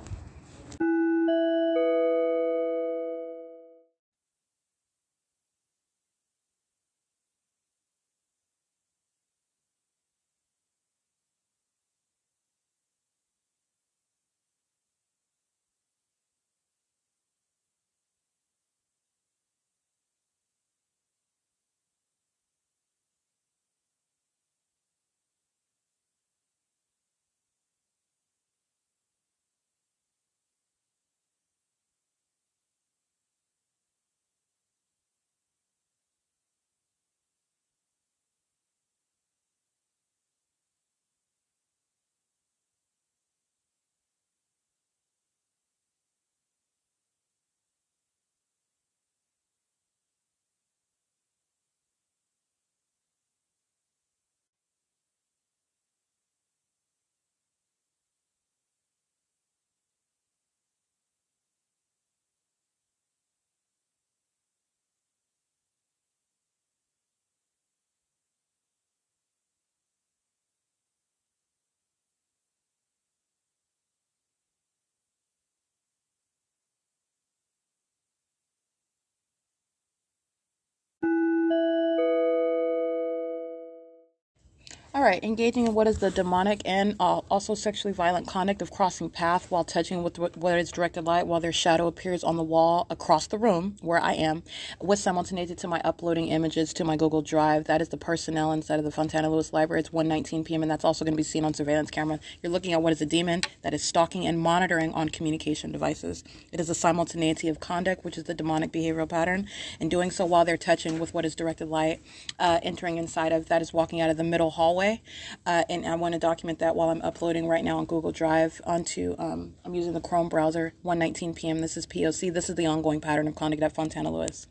Right, 85.08 85.24
engaging 85.24 85.66
in 85.66 85.72
what 85.72 85.86
is 85.86 86.00
the 86.00 86.10
demonic 86.10 86.60
and 86.66 86.94
uh, 87.00 87.18
also 87.30 87.54
sexually 87.54 87.94
violent 87.94 88.26
conduct 88.26 88.60
of 88.60 88.70
crossing 88.70 89.08
path 89.08 89.50
while 89.50 89.64
touching 89.64 90.02
with 90.02 90.18
what 90.18 90.58
is 90.58 90.70
directed 90.70 91.02
light 91.02 91.26
while 91.26 91.40
their 91.40 91.52
shadow 91.52 91.86
appears 91.86 92.22
on 92.22 92.36
the 92.36 92.42
wall 92.42 92.86
across 92.90 93.26
the 93.26 93.38
room 93.38 93.74
where 93.80 93.98
I 93.98 94.12
am, 94.12 94.42
with 94.82 94.98
simultaneity 94.98 95.54
to 95.54 95.68
my 95.68 95.80
uploading 95.82 96.28
images 96.28 96.74
to 96.74 96.84
my 96.84 96.96
Google 96.96 97.22
Drive. 97.22 97.64
That 97.64 97.80
is 97.80 97.88
the 97.88 97.96
personnel 97.96 98.52
inside 98.52 98.78
of 98.78 98.84
the 98.84 98.90
Fontana 98.90 99.30
Lewis 99.30 99.50
Library. 99.50 99.80
It's 99.80 99.88
1:19 99.88 100.44
p.m. 100.44 100.60
and 100.62 100.70
that's 100.70 100.84
also 100.84 101.06
going 101.06 101.14
to 101.14 101.16
be 101.16 101.22
seen 101.22 101.42
on 101.42 101.54
surveillance 101.54 101.90
camera. 101.90 102.20
You're 102.42 102.52
looking 102.52 102.74
at 102.74 102.82
what 102.82 102.92
is 102.92 103.00
a 103.00 103.06
demon 103.06 103.40
that 103.62 103.72
is 103.72 103.82
stalking 103.82 104.26
and 104.26 104.38
monitoring 104.38 104.92
on 104.92 105.08
communication 105.08 105.72
devices. 105.72 106.22
It 106.52 106.60
is 106.60 106.68
a 106.68 106.74
simultaneity 106.74 107.48
of 107.48 107.60
conduct, 107.60 108.04
which 108.04 108.18
is 108.18 108.24
the 108.24 108.34
demonic 108.34 108.72
behavioral 108.72 109.08
pattern, 109.08 109.48
and 109.80 109.90
doing 109.90 110.10
so 110.10 110.26
while 110.26 110.44
they're 110.44 110.58
touching 110.58 110.98
with 110.98 111.14
what 111.14 111.24
is 111.24 111.34
directed 111.34 111.68
light, 111.68 112.02
uh, 112.38 112.60
entering 112.62 112.98
inside 112.98 113.32
of 113.32 113.48
that 113.48 113.62
is 113.62 113.72
walking 113.72 114.02
out 114.02 114.10
of 114.10 114.18
the 114.18 114.24
middle 114.24 114.50
hallway. 114.50 114.97
Uh, 115.46 115.64
and 115.68 115.86
I 115.86 115.94
want 115.94 116.14
to 116.14 116.18
document 116.18 116.58
that 116.60 116.76
while 116.76 116.90
I'm 116.90 117.02
uploading 117.02 117.46
right 117.46 117.64
now 117.64 117.78
on 117.78 117.86
Google 117.86 118.12
Drive 118.12 118.60
onto, 118.64 119.14
um, 119.18 119.54
I'm 119.64 119.74
using 119.74 119.92
the 119.92 120.00
Chrome 120.00 120.28
browser, 120.28 120.74
1:19 120.84 121.34
p.m. 121.34 121.60
This 121.60 121.76
is 121.76 121.86
POC. 121.86 122.32
This 122.32 122.48
is 122.48 122.56
the 122.56 122.66
ongoing 122.66 123.00
pattern 123.00 123.28
of 123.28 123.34
conduct 123.34 123.62
at 123.62 123.74
Fontana 123.74 124.10
Lewis. 124.10 124.46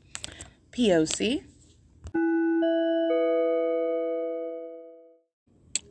POC. 0.72 1.44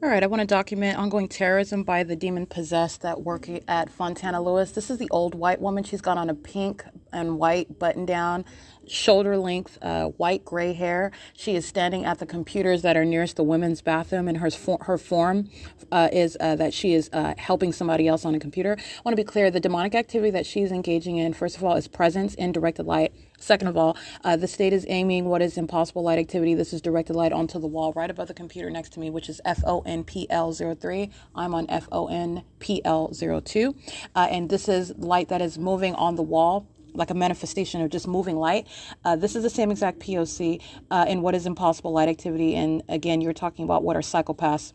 All 0.03 0.11
right, 0.11 0.23
I 0.23 0.27
want 0.27 0.41
to 0.41 0.47
document 0.47 0.99
ongoing 0.99 1.27
terrorism 1.27 1.83
by 1.83 2.05
the 2.05 2.15
demon 2.15 2.45
possessed 2.45 3.01
that 3.01 3.23
work 3.23 3.49
at 3.67 3.91
Fontana 3.91 4.43
Lewis. 4.43 4.71
This 4.71 4.91
is 4.91 4.99
the 4.99 5.09
old 5.11 5.35
white 5.35 5.61
woman. 5.61 5.85
She's 5.85 6.03
got 6.03 6.19
on 6.19 6.29
a 6.29 6.35
pink 6.35 6.85
and 7.13 7.39
white 7.39 7.79
button 7.79 8.05
down, 8.05 8.45
shoulder 8.89 9.37
length, 9.37 9.79
uh, 9.83 10.07
white 10.07 10.45
gray 10.45 10.73
hair. 10.73 11.13
She 11.35 11.57
is 11.57 11.67
standing 11.67 12.05
at 12.05 12.19
the 12.19 12.27
computers 12.27 12.83
that 12.83 12.97
are 12.97 13.05
nearest 13.05 13.37
the 13.37 13.45
women's 13.45 13.83
bathroom, 13.83 14.29
and 14.29 14.39
her 14.39 14.51
her 14.83 14.99
form 14.99 15.49
uh, 15.93 16.09
is 16.13 16.37
uh, 16.41 16.57
that 16.57 16.75
she 16.75 16.95
is 16.95 17.09
uh, 17.13 17.35
helping 17.39 17.73
somebody 17.73 18.09
else 18.09 18.25
on 18.25 18.35
a 18.35 18.41
computer. 18.41 18.77
I 18.79 19.01
want 19.05 19.17
to 19.17 19.23
be 19.23 19.25
clear: 19.25 19.51
the 19.51 19.61
demonic 19.61 19.95
activity 19.95 20.31
that 20.31 20.47
she's 20.47 20.73
engaging 20.73 21.17
in, 21.19 21.33
first 21.33 21.57
of 21.57 21.65
all, 21.65 21.77
is 21.77 21.89
presence 21.89 22.35
in 22.35 22.53
directed 22.53 22.87
light 22.87 23.13
Second 23.39 23.69
of 23.69 23.77
all, 23.77 23.97
uh, 24.25 24.37
the 24.37 24.49
state 24.49 24.73
is 24.73 24.87
aiming 24.89 25.27
what 25.27 25.43
is 25.43 25.59
impossible 25.59 26.03
light 26.03 26.19
activity. 26.19 26.55
This 26.55 26.73
is 26.73 26.81
directed 26.81 27.15
light 27.15 27.33
onto 27.33 27.59
the 27.59 27.67
wall 27.67 27.93
right 27.93 28.11
above 28.11 28.29
the 28.29 28.35
computer 28.35 28.71
next 28.71 28.95
to 28.95 29.01
me, 29.01 29.11
which 29.11 29.29
is 29.29 29.41
FONPL03. 29.47 31.11
I'm 31.35 31.55
on 31.55 31.67
FONPL02. 31.67 33.75
Uh, 34.15 34.29
and 34.31 34.49
this 34.49 34.69
is 34.69 34.97
light 34.97 35.29
that 35.29 35.43
is 35.43 35.59
moving 35.59 35.95
on 35.95 36.15
the 36.17 36.23
wall 36.23 36.67
like 36.97 37.11
a 37.11 37.15
manifestation 37.15 37.81
of 37.81 37.91
just 37.91 38.07
moving 38.07 38.37
light. 38.37 38.67
Uh, 39.05 39.17
this 39.17 39.37
is 39.37 39.43
the 39.43 39.51
same 39.51 39.71
exact 39.71 39.99
POC 40.01 40.61
uh, 40.91 41.05
in 41.09 41.23
what 41.23 41.35
is 41.35 41.47
impossible 41.47 41.93
light 41.93 42.09
activity. 42.09 42.55
And 42.55 42.83
again, 42.89 43.21
you're 43.21 43.33
talking 43.33 43.65
about 43.65 43.83
what 43.83 43.97
are 43.97 44.01
psychopaths 44.01 44.73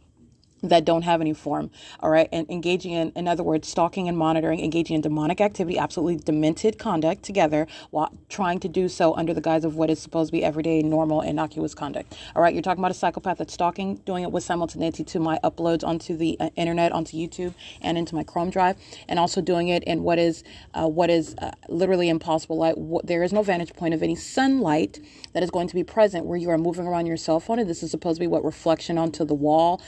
that 0.63 0.85
don't 0.85 1.03
have 1.03 1.21
any 1.21 1.33
form 1.33 1.69
all 1.99 2.09
right? 2.09 2.29
And 2.31 2.49
engaging 2.49 2.93
in 2.93 3.11
in 3.15 3.27
other 3.27 3.43
words 3.43 3.67
stalking 3.67 4.07
and 4.07 4.17
monitoring 4.17 4.59
engaging 4.59 4.95
in 4.95 5.01
demonic 5.01 5.41
activity 5.41 5.77
absolutely 5.77 6.17
demented 6.23 6.77
conduct 6.77 7.23
together 7.23 7.67
while 7.89 8.11
trying 8.29 8.59
to 8.59 8.67
do 8.67 8.87
so 8.87 9.15
under 9.15 9.33
the 9.33 9.41
guise 9.41 9.63
of 9.63 9.75
what 9.75 9.89
is 9.89 9.99
supposed 9.99 10.29
to 10.29 10.31
be 10.31 10.43
everyday 10.43 10.81
normal 10.81 11.21
innocuous 11.21 11.73
conduct 11.73 12.17
all 12.35 12.41
right? 12.41 12.53
You're 12.53 12.63
talking 12.63 12.81
about 12.81 12.91
a 12.91 12.95
psychopath 12.95 13.37
that's 13.37 13.53
stalking 13.53 13.95
doing 14.05 14.23
it 14.23 14.31
with 14.31 14.43
simultaneity 14.43 15.03
to 15.03 15.19
my 15.19 15.39
uploads 15.43 15.83
onto 15.83 16.15
the 16.15 16.37
uh, 16.39 16.49
internet 16.55 16.91
onto 16.91 17.17
youtube 17.17 17.53
and 17.81 17.97
into 17.97 18.15
my 18.15 18.23
chrome 18.23 18.49
drive 18.49 18.77
and 19.07 19.19
also 19.19 19.41
doing 19.41 19.67
it 19.69 19.83
in 19.83 20.03
what 20.03 20.19
is 20.19 20.43
uh, 20.73 20.87
what 20.87 21.09
is 21.09 21.35
uh, 21.39 21.51
literally 21.69 22.09
impossible 22.09 22.57
light 22.57 22.75
there 23.03 23.23
is 23.23 23.33
no 23.33 23.41
vantage 23.41 23.73
point 23.73 23.93
of 23.93 24.03
any 24.03 24.15
sunlight 24.15 24.99
that 25.33 25.43
is 25.43 25.51
going 25.51 25.67
to 25.67 25.75
be 25.75 25.83
present 25.83 26.25
where 26.25 26.37
you 26.37 26.49
are 26.49 26.57
moving 26.57 26.87
around 26.87 27.05
your 27.05 27.17
cell 27.17 27.39
phone 27.39 27.59
and 27.59 27.69
this 27.69 27.83
is 27.83 27.91
supposed 27.91 28.17
to 28.17 28.19
be 28.19 28.27
what 28.27 28.43
reflection 28.43 28.97
onto 28.97 29.25
the 29.25 29.33
wall 29.33 29.81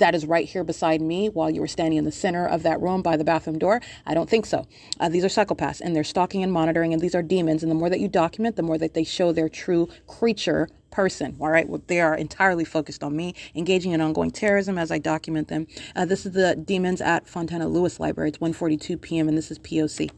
that 0.00 0.14
is 0.14 0.26
right 0.26 0.46
here 0.46 0.64
beside 0.64 1.00
me 1.00 1.28
while 1.28 1.48
you 1.48 1.60
were 1.60 1.68
standing 1.68 1.98
in 1.98 2.04
the 2.04 2.12
center 2.12 2.46
of 2.46 2.62
that 2.64 2.80
room 2.80 3.00
by 3.02 3.16
the 3.16 3.24
bathroom 3.24 3.58
door? 3.58 3.80
I 4.04 4.14
don't 4.14 4.28
think 4.28 4.44
so. 4.44 4.66
Uh, 4.98 5.08
these 5.08 5.24
are 5.24 5.28
psychopaths 5.28 5.80
and 5.80 5.94
they're 5.94 6.04
stalking 6.04 6.42
and 6.42 6.52
monitoring, 6.52 6.92
and 6.92 7.00
these 7.00 7.14
are 7.14 7.22
demons. 7.22 7.62
And 7.62 7.70
the 7.70 7.76
more 7.76 7.88
that 7.88 8.00
you 8.00 8.08
document, 8.08 8.56
the 8.56 8.62
more 8.62 8.78
that 8.78 8.94
they 8.94 9.04
show 9.04 9.32
their 9.32 9.48
true 9.48 9.88
creature 10.06 10.68
person. 10.90 11.36
All 11.40 11.50
right, 11.50 11.68
well, 11.68 11.82
they 11.86 12.00
are 12.00 12.14
entirely 12.14 12.64
focused 12.64 13.02
on 13.02 13.16
me, 13.16 13.34
engaging 13.54 13.92
in 13.92 14.00
ongoing 14.00 14.30
terrorism 14.30 14.76
as 14.76 14.90
I 14.90 14.98
document 14.98 15.48
them. 15.48 15.66
Uh, 15.94 16.04
this 16.04 16.26
is 16.26 16.32
the 16.32 16.56
demons 16.56 17.00
at 17.00 17.28
Fontana 17.28 17.68
Lewis 17.68 18.00
Library. 18.00 18.30
It's 18.30 18.38
1:42 18.38 19.00
p.m. 19.00 19.28
and 19.28 19.38
this 19.38 19.50
is 19.50 19.58
POC. 19.60 20.10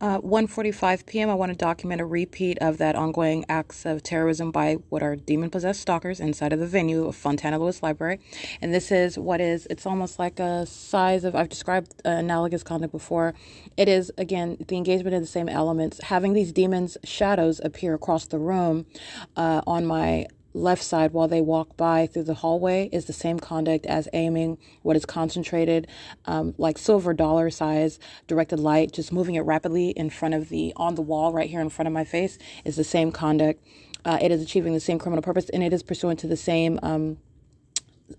Uh, 0.00 0.20
1:45 0.20 1.06
p.m. 1.06 1.28
I 1.28 1.34
want 1.34 1.50
to 1.50 1.58
document 1.58 2.00
a 2.00 2.04
repeat 2.04 2.56
of 2.60 2.78
that 2.78 2.94
ongoing 2.94 3.44
acts 3.48 3.84
of 3.84 4.00
terrorism 4.00 4.52
by 4.52 4.74
what 4.90 5.02
are 5.02 5.16
demon-possessed 5.16 5.80
stalkers 5.80 6.20
inside 6.20 6.52
of 6.52 6.60
the 6.60 6.68
venue 6.68 7.08
of 7.08 7.16
Fontana 7.16 7.58
Lewis 7.58 7.82
Library, 7.82 8.20
and 8.62 8.72
this 8.72 8.92
is 8.92 9.18
what 9.18 9.40
is. 9.40 9.66
It's 9.68 9.86
almost 9.86 10.20
like 10.20 10.38
a 10.38 10.66
size 10.66 11.24
of. 11.24 11.34
I've 11.34 11.48
described 11.48 12.00
analogous 12.04 12.62
conduct 12.62 12.92
before. 12.92 13.34
It 13.76 13.88
is 13.88 14.12
again 14.16 14.56
the 14.68 14.76
engagement 14.76 15.16
of 15.16 15.20
the 15.20 15.26
same 15.26 15.48
elements, 15.48 16.00
having 16.04 16.32
these 16.32 16.52
demons' 16.52 16.96
shadows 17.02 17.60
appear 17.64 17.94
across 17.94 18.28
the 18.28 18.38
room 18.38 18.86
uh, 19.36 19.62
on 19.66 19.84
my 19.84 20.28
left 20.58 20.82
side 20.82 21.12
while 21.12 21.28
they 21.28 21.40
walk 21.40 21.76
by 21.76 22.06
through 22.06 22.24
the 22.24 22.34
hallway 22.34 22.88
is 22.92 23.06
the 23.06 23.12
same 23.12 23.38
conduct 23.38 23.86
as 23.86 24.08
aiming 24.12 24.58
what 24.82 24.96
is 24.96 25.06
concentrated 25.06 25.86
um, 26.26 26.54
like 26.58 26.76
silver 26.76 27.14
dollar 27.14 27.50
size 27.50 27.98
directed 28.26 28.58
light 28.58 28.92
just 28.92 29.12
moving 29.12 29.34
it 29.34 29.40
rapidly 29.40 29.90
in 29.90 30.10
front 30.10 30.34
of 30.34 30.48
the 30.48 30.72
on 30.76 30.94
the 30.94 31.02
wall 31.02 31.32
right 31.32 31.48
here 31.50 31.60
in 31.60 31.68
front 31.68 31.86
of 31.86 31.92
my 31.92 32.04
face 32.04 32.38
is 32.64 32.76
the 32.76 32.84
same 32.84 33.12
conduct. 33.12 33.62
Uh, 34.04 34.18
it 34.20 34.30
is 34.30 34.42
achieving 34.42 34.72
the 34.72 34.80
same 34.80 34.98
criminal 34.98 35.22
purpose 35.22 35.48
and 35.50 35.62
it 35.62 35.72
is 35.72 35.82
pursuant 35.82 36.18
to 36.18 36.26
the 36.26 36.36
same 36.36 36.78
um, 36.82 37.18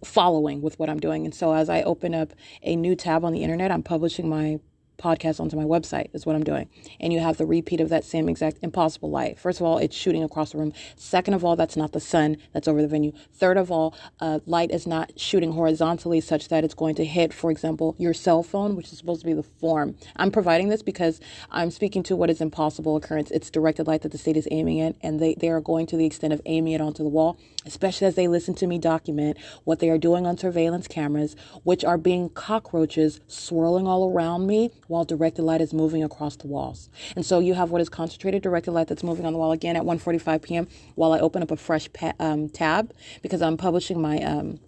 following 0.03 0.61
with 0.61 0.77
what 0.79 0.89
i'm 0.89 0.99
doing. 0.99 1.25
And 1.25 1.33
so 1.33 1.53
as 1.53 1.69
i 1.69 1.81
open 1.81 2.13
up 2.13 2.33
a 2.63 2.75
new 2.75 2.95
tab 2.95 3.25
on 3.25 3.33
the 3.33 3.43
internet 3.43 3.71
i'm 3.71 3.83
publishing 3.83 4.29
my 4.29 4.59
podcast 4.99 5.39
onto 5.39 5.55
my 5.55 5.63
website 5.63 6.09
is 6.13 6.25
what 6.25 6.35
I'm 6.35 6.43
doing. 6.43 6.69
And 6.99 7.11
you 7.11 7.19
have 7.19 7.37
the 7.37 7.45
repeat 7.45 7.81
of 7.81 7.89
that 7.89 8.03
same 8.03 8.29
exact 8.29 8.59
impossible 8.61 9.09
light. 9.09 9.39
First 9.39 9.59
of 9.59 9.65
all, 9.65 9.77
it's 9.77 9.95
shooting 9.95 10.23
across 10.23 10.51
the 10.51 10.59
room. 10.59 10.73
Second 10.95 11.33
of 11.33 11.43
all, 11.43 11.55
that's 11.55 11.77
not 11.77 11.93
the 11.93 11.99
sun 11.99 12.37
that's 12.53 12.67
over 12.67 12.81
the 12.81 12.87
venue. 12.87 13.13
Third 13.33 13.57
of 13.57 13.71
all, 13.71 13.95
uh, 14.19 14.39
light 14.45 14.71
is 14.71 14.85
not 14.85 15.19
shooting 15.19 15.53
horizontally 15.53 16.21
such 16.21 16.49
that 16.49 16.63
it's 16.63 16.73
going 16.73 16.95
to 16.95 17.05
hit, 17.05 17.33
for 17.33 17.49
example, 17.49 17.95
your 17.97 18.13
cell 18.13 18.43
phone, 18.43 18.75
which 18.75 18.91
is 18.91 18.97
supposed 18.97 19.21
to 19.21 19.27
be 19.27 19.33
the 19.33 19.43
form. 19.43 19.95
I'm 20.17 20.31
providing 20.31 20.69
this 20.69 20.83
because 20.83 21.19
I'm 21.49 21.71
speaking 21.71 22.03
to 22.03 22.15
what 22.15 22.29
is 22.29 22.41
impossible 22.41 22.95
occurrence. 22.95 23.31
It's 23.31 23.49
directed 23.49 23.87
light 23.87 24.01
that 24.01 24.11
the 24.11 24.17
state 24.17 24.37
is 24.37 24.47
aiming 24.51 24.81
at, 24.81 24.95
and 25.01 25.19
they, 25.19 25.35
they 25.35 25.49
are 25.49 25.61
going 25.61 25.85
to 25.87 25.97
the 25.97 26.05
extent 26.05 26.33
of 26.33 26.41
aiming 26.45 26.73
it 26.73 26.81
onto 26.81 27.03
the 27.03 27.09
wall, 27.09 27.37
especially 27.65 28.07
as 28.07 28.15
they 28.15 28.27
listen 28.27 28.53
to 28.55 28.67
me 28.67 28.77
document 28.77 29.37
what 29.63 29.79
they 29.79 29.89
are 29.89 29.97
doing 29.97 30.25
on 30.25 30.37
surveillance 30.37 30.87
cameras, 30.87 31.35
which 31.63 31.83
are 31.83 31.97
being 31.97 32.29
cockroaches 32.29 33.21
swirling 33.27 33.87
all 33.87 34.11
around 34.11 34.47
me 34.47 34.71
while 34.89 35.05
directed 35.05 35.43
light 35.43 35.61
is 35.61 35.71
moving 35.71 36.03
across 36.03 36.35
the 36.35 36.47
walls. 36.47 36.89
And 37.15 37.25
so 37.25 37.39
you 37.39 37.53
have 37.53 37.69
what 37.69 37.79
is 37.79 37.89
concentrated 37.89 38.41
directed 38.41 38.71
light 38.71 38.87
that's 38.87 39.03
moving 39.03 39.25
on 39.25 39.33
the 39.33 39.39
wall 39.39 39.51
again 39.51 39.75
at 39.75 39.83
1:45 39.83 40.41
p.m. 40.41 40.67
while 40.95 41.13
I 41.13 41.19
open 41.19 41.43
up 41.43 41.51
a 41.51 41.55
fresh 41.55 41.91
pa- 41.93 42.13
um, 42.19 42.49
tab 42.49 42.91
because 43.21 43.41
I'm 43.41 43.55
publishing 43.55 44.01
my 44.01 44.19
um, 44.21 44.59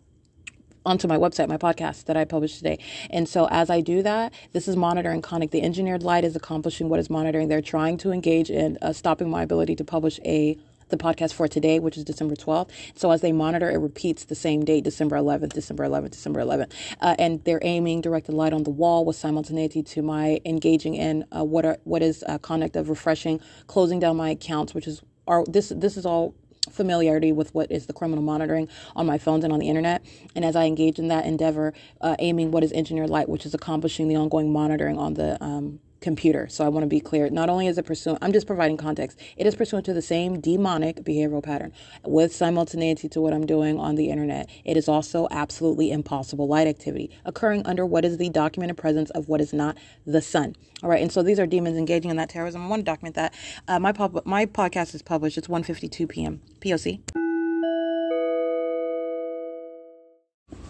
onto 0.85 1.07
my 1.07 1.17
website, 1.17 1.47
my 1.47 1.57
podcast 1.57 2.05
that 2.05 2.17
I 2.17 2.25
published 2.25 2.57
today. 2.57 2.79
And 3.09 3.27
so 3.27 3.47
as 3.51 3.69
I 3.69 3.81
do 3.81 4.01
that, 4.03 4.33
this 4.51 4.67
is 4.67 4.75
monitoring 4.75 5.21
conduct. 5.21 5.51
The 5.51 5.61
engineered 5.61 6.03
light 6.03 6.23
is 6.23 6.35
accomplishing 6.35 6.89
what 6.89 6.99
is 6.99 7.09
monitoring. 7.09 7.47
They're 7.47 7.61
trying 7.61 7.97
to 7.97 8.11
engage 8.11 8.49
in 8.49 8.77
uh, 8.81 8.93
stopping 8.93 9.29
my 9.29 9.43
ability 9.43 9.75
to 9.75 9.83
publish 9.83 10.19
a 10.25 10.57
the 10.91 10.97
podcast 10.97 11.33
for 11.33 11.47
today, 11.47 11.79
which 11.79 11.97
is 11.97 12.03
December 12.03 12.35
12th. 12.35 12.69
So 12.95 13.11
as 13.11 13.21
they 13.21 13.31
monitor, 13.31 13.69
it 13.69 13.77
repeats 13.77 14.25
the 14.25 14.35
same 14.35 14.63
date, 14.63 14.83
December 14.83 15.15
11th, 15.15 15.53
December 15.53 15.85
11th, 15.85 16.11
December 16.11 16.41
11th. 16.41 16.71
Uh, 17.01 17.15
and 17.17 17.43
they're 17.43 17.59
aiming 17.63 18.01
directed 18.01 18.33
light 18.33 18.53
on 18.53 18.63
the 18.63 18.69
wall 18.69 19.05
with 19.05 19.15
simultaneity 19.15 19.81
to 19.81 20.01
my 20.01 20.39
engaging 20.45 20.95
in 20.95 21.25
uh, 21.35 21.43
what 21.43 21.65
are 21.65 21.77
what 21.83 22.01
is 22.01 22.23
uh, 22.27 22.37
conduct 22.37 22.75
of 22.75 22.89
refreshing, 22.89 23.39
closing 23.67 23.99
down 23.99 24.17
my 24.17 24.29
accounts, 24.29 24.73
which 24.73 24.87
is 24.87 25.01
are 25.27 25.43
this 25.45 25.71
this 25.75 25.97
is 25.97 26.05
all 26.05 26.35
familiarity 26.69 27.31
with 27.31 27.53
what 27.55 27.71
is 27.71 27.87
the 27.87 27.93
criminal 27.93 28.23
monitoring 28.23 28.67
on 28.95 29.05
my 29.05 29.17
phones 29.17 29.43
and 29.43 29.51
on 29.51 29.59
the 29.59 29.67
internet. 29.67 30.05
And 30.35 30.45
as 30.45 30.55
I 30.55 30.65
engage 30.65 30.99
in 30.99 31.07
that 31.07 31.25
endeavor, 31.25 31.73
uh, 32.01 32.15
aiming 32.19 32.51
what 32.51 32.63
is 32.63 32.71
engineered 32.71 33.09
light, 33.09 33.27
which 33.27 33.45
is 33.45 33.53
accomplishing 33.53 34.07
the 34.07 34.15
ongoing 34.15 34.53
monitoring 34.53 34.97
on 34.97 35.15
the 35.15 35.41
um, 35.43 35.79
computer. 36.01 36.47
So 36.49 36.65
I 36.65 36.69
want 36.69 36.83
to 36.83 36.87
be 36.87 36.99
clear. 36.99 37.29
Not 37.29 37.49
only 37.49 37.67
is 37.67 37.77
it 37.77 37.85
pursuant, 37.85 38.19
I'm 38.21 38.33
just 38.33 38.47
providing 38.47 38.75
context. 38.75 39.19
It 39.37 39.47
is 39.47 39.55
pursuant 39.55 39.85
to 39.85 39.93
the 39.93 40.01
same 40.01 40.41
demonic 40.41 40.97
behavioral 41.03 41.43
pattern 41.43 41.71
with 42.03 42.35
simultaneity 42.35 43.07
to 43.09 43.21
what 43.21 43.33
I'm 43.33 43.45
doing 43.45 43.79
on 43.79 43.95
the 43.95 44.09
internet. 44.09 44.49
It 44.65 44.75
is 44.75 44.89
also 44.89 45.27
absolutely 45.31 45.91
impossible 45.91 46.47
light 46.47 46.67
activity 46.67 47.11
occurring 47.23 47.65
under 47.65 47.85
what 47.85 48.03
is 48.03 48.17
the 48.17 48.29
documented 48.29 48.77
presence 48.77 49.11
of 49.11 49.29
what 49.29 49.39
is 49.39 49.53
not 49.53 49.77
the 50.05 50.21
sun. 50.21 50.55
All 50.83 50.89
right. 50.89 51.01
And 51.01 51.11
so 51.11 51.21
these 51.21 51.39
are 51.39 51.45
demons 51.45 51.77
engaging 51.77 52.09
in 52.09 52.17
that 52.17 52.29
terrorism. 52.29 52.63
I 52.63 52.67
want 52.67 52.81
to 52.81 52.83
document 52.83 53.15
that. 53.15 53.33
Uh, 53.67 53.79
my 53.79 53.91
pub- 53.91 54.25
my 54.25 54.45
podcast 54.47 54.95
is 54.95 55.03
published. 55.03 55.37
It's 55.37 55.47
1:52 55.47 56.09
p.m. 56.09 56.41
POC. 56.59 57.01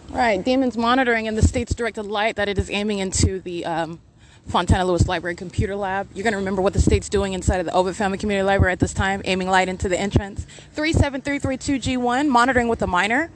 Right, 0.09 0.43
demons 0.43 0.75
monitoring 0.75 1.27
in 1.27 1.35
the 1.35 1.41
state's 1.41 1.73
directed 1.73 2.03
light 2.03 2.35
that 2.35 2.49
it 2.49 2.57
is 2.57 2.69
aiming 2.69 2.99
into 2.99 3.39
the 3.39 3.65
um, 3.65 4.01
Fontana 4.47 4.85
Lewis 4.85 5.07
Library 5.07 5.35
Computer 5.35 5.75
Lab. 5.75 6.07
You're 6.13 6.23
going 6.23 6.33
to 6.33 6.37
remember 6.37 6.61
what 6.61 6.73
the 6.73 6.81
state's 6.81 7.09
doing 7.09 7.33
inside 7.33 7.59
of 7.59 7.65
the 7.65 7.71
Ovitt 7.71 7.95
Family 7.95 8.17
Community 8.17 8.45
Library 8.45 8.73
at 8.73 8.79
this 8.79 8.93
time, 8.93 9.21
aiming 9.25 9.49
light 9.49 9.69
into 9.69 9.87
the 9.87 9.99
entrance. 9.99 10.45
37332G1, 10.75 12.27
monitoring 12.27 12.67
with 12.67 12.81
a 12.81 12.87
minor. 12.87 13.31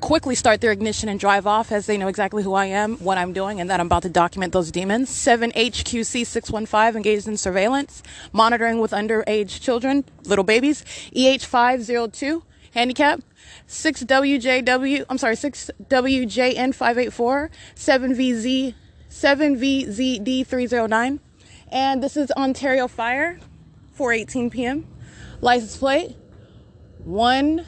Quickly 0.00 0.34
start 0.34 0.60
their 0.60 0.72
ignition 0.72 1.08
and 1.08 1.18
drive 1.18 1.46
off 1.46 1.72
as 1.72 1.86
they 1.86 1.96
know 1.96 2.08
exactly 2.08 2.42
who 2.42 2.54
I 2.54 2.66
am, 2.66 2.96
what 2.98 3.18
I'm 3.18 3.32
doing, 3.32 3.60
and 3.60 3.68
that 3.68 3.80
I'm 3.80 3.86
about 3.86 4.02
to 4.02 4.08
document 4.08 4.52
those 4.52 4.70
demons. 4.70 5.10
7HQC615, 5.10 6.94
engaged 6.94 7.26
in 7.26 7.36
surveillance, 7.36 8.02
monitoring 8.32 8.80
with 8.80 8.92
underage 8.92 9.60
children, 9.60 10.04
little 10.24 10.44
babies. 10.44 10.84
EH502, 11.14 12.42
handicap. 12.74 13.20
6WJW, 13.68 15.04
I'm 15.08 15.18
sorry, 15.18 15.36
6WJN584, 15.36 17.50
7VZ 17.74 18.74
7VZD309. 19.18 21.18
And 21.70 22.02
this 22.02 22.16
is 22.16 22.32
Ontario 22.32 22.86
Fire, 22.86 23.38
4:18 23.98 24.50
p.m. 24.50 24.86
License 25.40 25.76
plate 25.76 26.16
1 27.04 27.66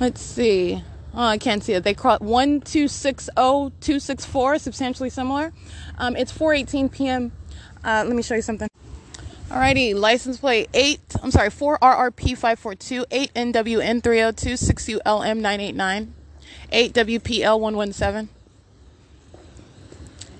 Let's 0.00 0.20
see. 0.20 0.82
Oh, 1.14 1.24
I 1.24 1.38
can't 1.38 1.62
see 1.62 1.72
it. 1.72 1.84
They 1.84 1.94
call 1.94 2.16
it 2.16 2.22
1260264, 2.22 4.60
substantially 4.60 5.08
similar. 5.08 5.52
Um, 5.96 6.16
it's 6.16 6.32
4:18 6.32 6.90
p.m. 6.92 7.32
Uh, 7.82 8.04
let 8.06 8.14
me 8.14 8.22
show 8.22 8.34
you 8.34 8.42
something. 8.42 8.68
Alrighty, 9.48 9.94
license 9.94 10.36
plate 10.38 10.68
8, 10.74 11.00
I'm 11.22 11.30
sorry, 11.30 11.48
4RRP542, 11.48 13.06
8NWN302, 13.06 15.00
6ULM989, 15.04 16.08
8WPL117. 16.72 18.28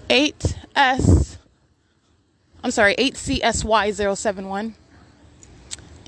8S, 0.09 1.37
I'm 2.63 2.71
sorry, 2.71 2.95
8CSY071. 2.97 4.75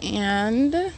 And 0.02 0.92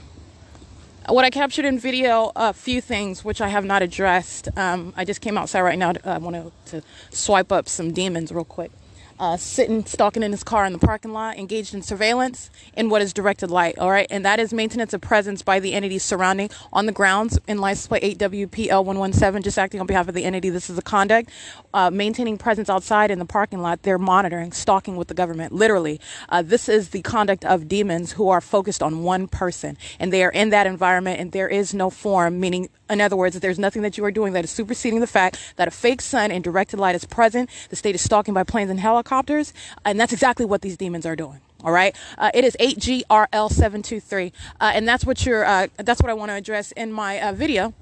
what 1.09 1.25
I 1.25 1.31
captured 1.31 1.65
in 1.65 1.79
video, 1.79 2.33
a 2.37 2.53
few 2.53 2.81
things 2.81 3.25
which 3.25 3.41
I 3.41 3.49
have 3.49 3.65
not 3.65 3.83
addressed. 3.83 4.49
Um, 4.59 4.93
I 4.97 5.05
just 5.05 5.21
came 5.21 5.39
outside 5.39 5.63
right 5.63 5.79
now. 5.79 5.93
I 6.05 6.19
want 6.19 6.53
to 6.67 6.83
swipe 7.11 7.53
up 7.53 7.69
some 7.69 7.93
demons 7.93 8.33
real 8.33 8.45
quick 8.45 8.71
uh, 9.19 9.37
sitting, 9.37 9.85
stalking 9.85 10.23
in 10.23 10.33
his 10.33 10.45
car 10.45 10.65
in 10.65 10.73
the 10.73 10.79
parking 10.79 11.13
lot, 11.13 11.39
engaged 11.39 11.75
in 11.75 11.83
surveillance 11.83 12.51
in 12.75 12.89
what 12.89 13.03
is 13.03 13.13
directed 13.13 13.51
light. 13.51 13.79
All 13.79 13.91
right, 13.91 14.07
and 14.11 14.25
that 14.25 14.41
is 14.41 14.53
maintenance 14.53 14.93
of 14.93 15.01
presence 15.01 15.43
by 15.43 15.61
the 15.61 15.75
entity 15.75 15.99
surrounding 15.99 16.51
on 16.73 16.87
the 16.87 16.93
grounds 16.93 17.39
in 17.47 17.59
license 17.59 17.87
plate 17.87 18.19
8WPL117, 18.19 19.43
just 19.43 19.59
acting 19.59 19.81
on 19.81 19.87
behalf 19.87 20.09
of 20.09 20.15
the 20.15 20.25
entity. 20.25 20.51
This 20.51 20.71
is 20.71 20.79
a 20.79 20.83
conduct. 20.83 21.31
Uh, 21.75 21.91
maintaining 21.91 22.39
presence 22.39 22.71
outside 22.71 23.11
in 23.11 23.19
the 23.19 23.25
parking 23.25 23.61
lot, 23.61 23.83
they're 23.83 23.99
monitoring, 23.99 24.53
stalking 24.53 24.97
with 24.97 25.09
the 25.09 25.15
government. 25.15 25.53
Literally, 25.53 26.01
uh, 26.29 26.43
this 26.43 26.69
is 26.69 26.91
the 26.91 27.03
conduct 27.03 27.45
of 27.45 27.69
demons 27.69 28.13
who 28.13 28.29
are 28.29 28.41
focused 28.41 28.83
on 28.83 29.03
one 29.03 29.29
person, 29.29 29.77
and 29.99 30.13
they 30.13 30.25
are 30.25 30.31
in 30.31 30.51
that 30.51 30.67
environment, 30.67 31.21
and 31.21 31.33
there 31.33 31.49
is 31.49 31.75
no 31.75 31.91
form, 31.91 32.41
meaning, 32.41 32.69
in 32.91 33.01
other 33.01 33.17
words, 33.17 33.39
there's 33.41 33.59
nothing 33.59 33.83
that 33.83 33.99
you 33.99 34.05
are 34.05 34.11
doing 34.11 34.33
that 34.33 34.45
is 34.45 34.51
superseding 34.51 35.01
the 35.01 35.07
fact 35.07 35.39
that 35.57 35.69
a 35.69 35.71
fake 35.71 36.01
sun 36.01 36.31
and 36.31 36.43
directed 36.43 36.79
light 36.79 36.95
is 36.95 37.05
present. 37.05 37.51
The 37.71 37.77
state 37.77 37.95
is 37.95 38.01
stalking 38.01 38.35
by 38.35 38.45
planes 38.45 38.71
and 38.71 38.81
helicopters 38.81 39.53
and 39.85 39.99
that's 39.99 40.13
exactly 40.13 40.45
what 40.47 40.63
these 40.63 40.77
demons 40.77 41.07
are 41.07 41.17
doing. 41.17 41.41
All 41.65 41.73
right, 41.73 41.97
uh, 42.17 42.31
it 42.35 42.45
is 42.45 42.57
8GRL723, 42.61 44.33
uh, 44.61 44.71
and 44.75 44.87
that's 44.87 45.05
what 45.05 45.27
you're. 45.27 45.45
Uh, 45.45 45.67
that's 45.77 46.01
what 46.01 46.09
I 46.09 46.15
want 46.15 46.29
to 46.29 46.35
address 46.35 46.71
in 46.71 46.93
my 46.93 47.21
uh, 47.21 47.33
video. 47.33 47.75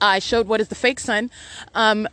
I 0.00 0.18
showed 0.18 0.48
what 0.48 0.60
is 0.60 0.68
the 0.68 0.74
fake 0.74 0.98
sun. 0.98 1.30
Um, 1.72 2.08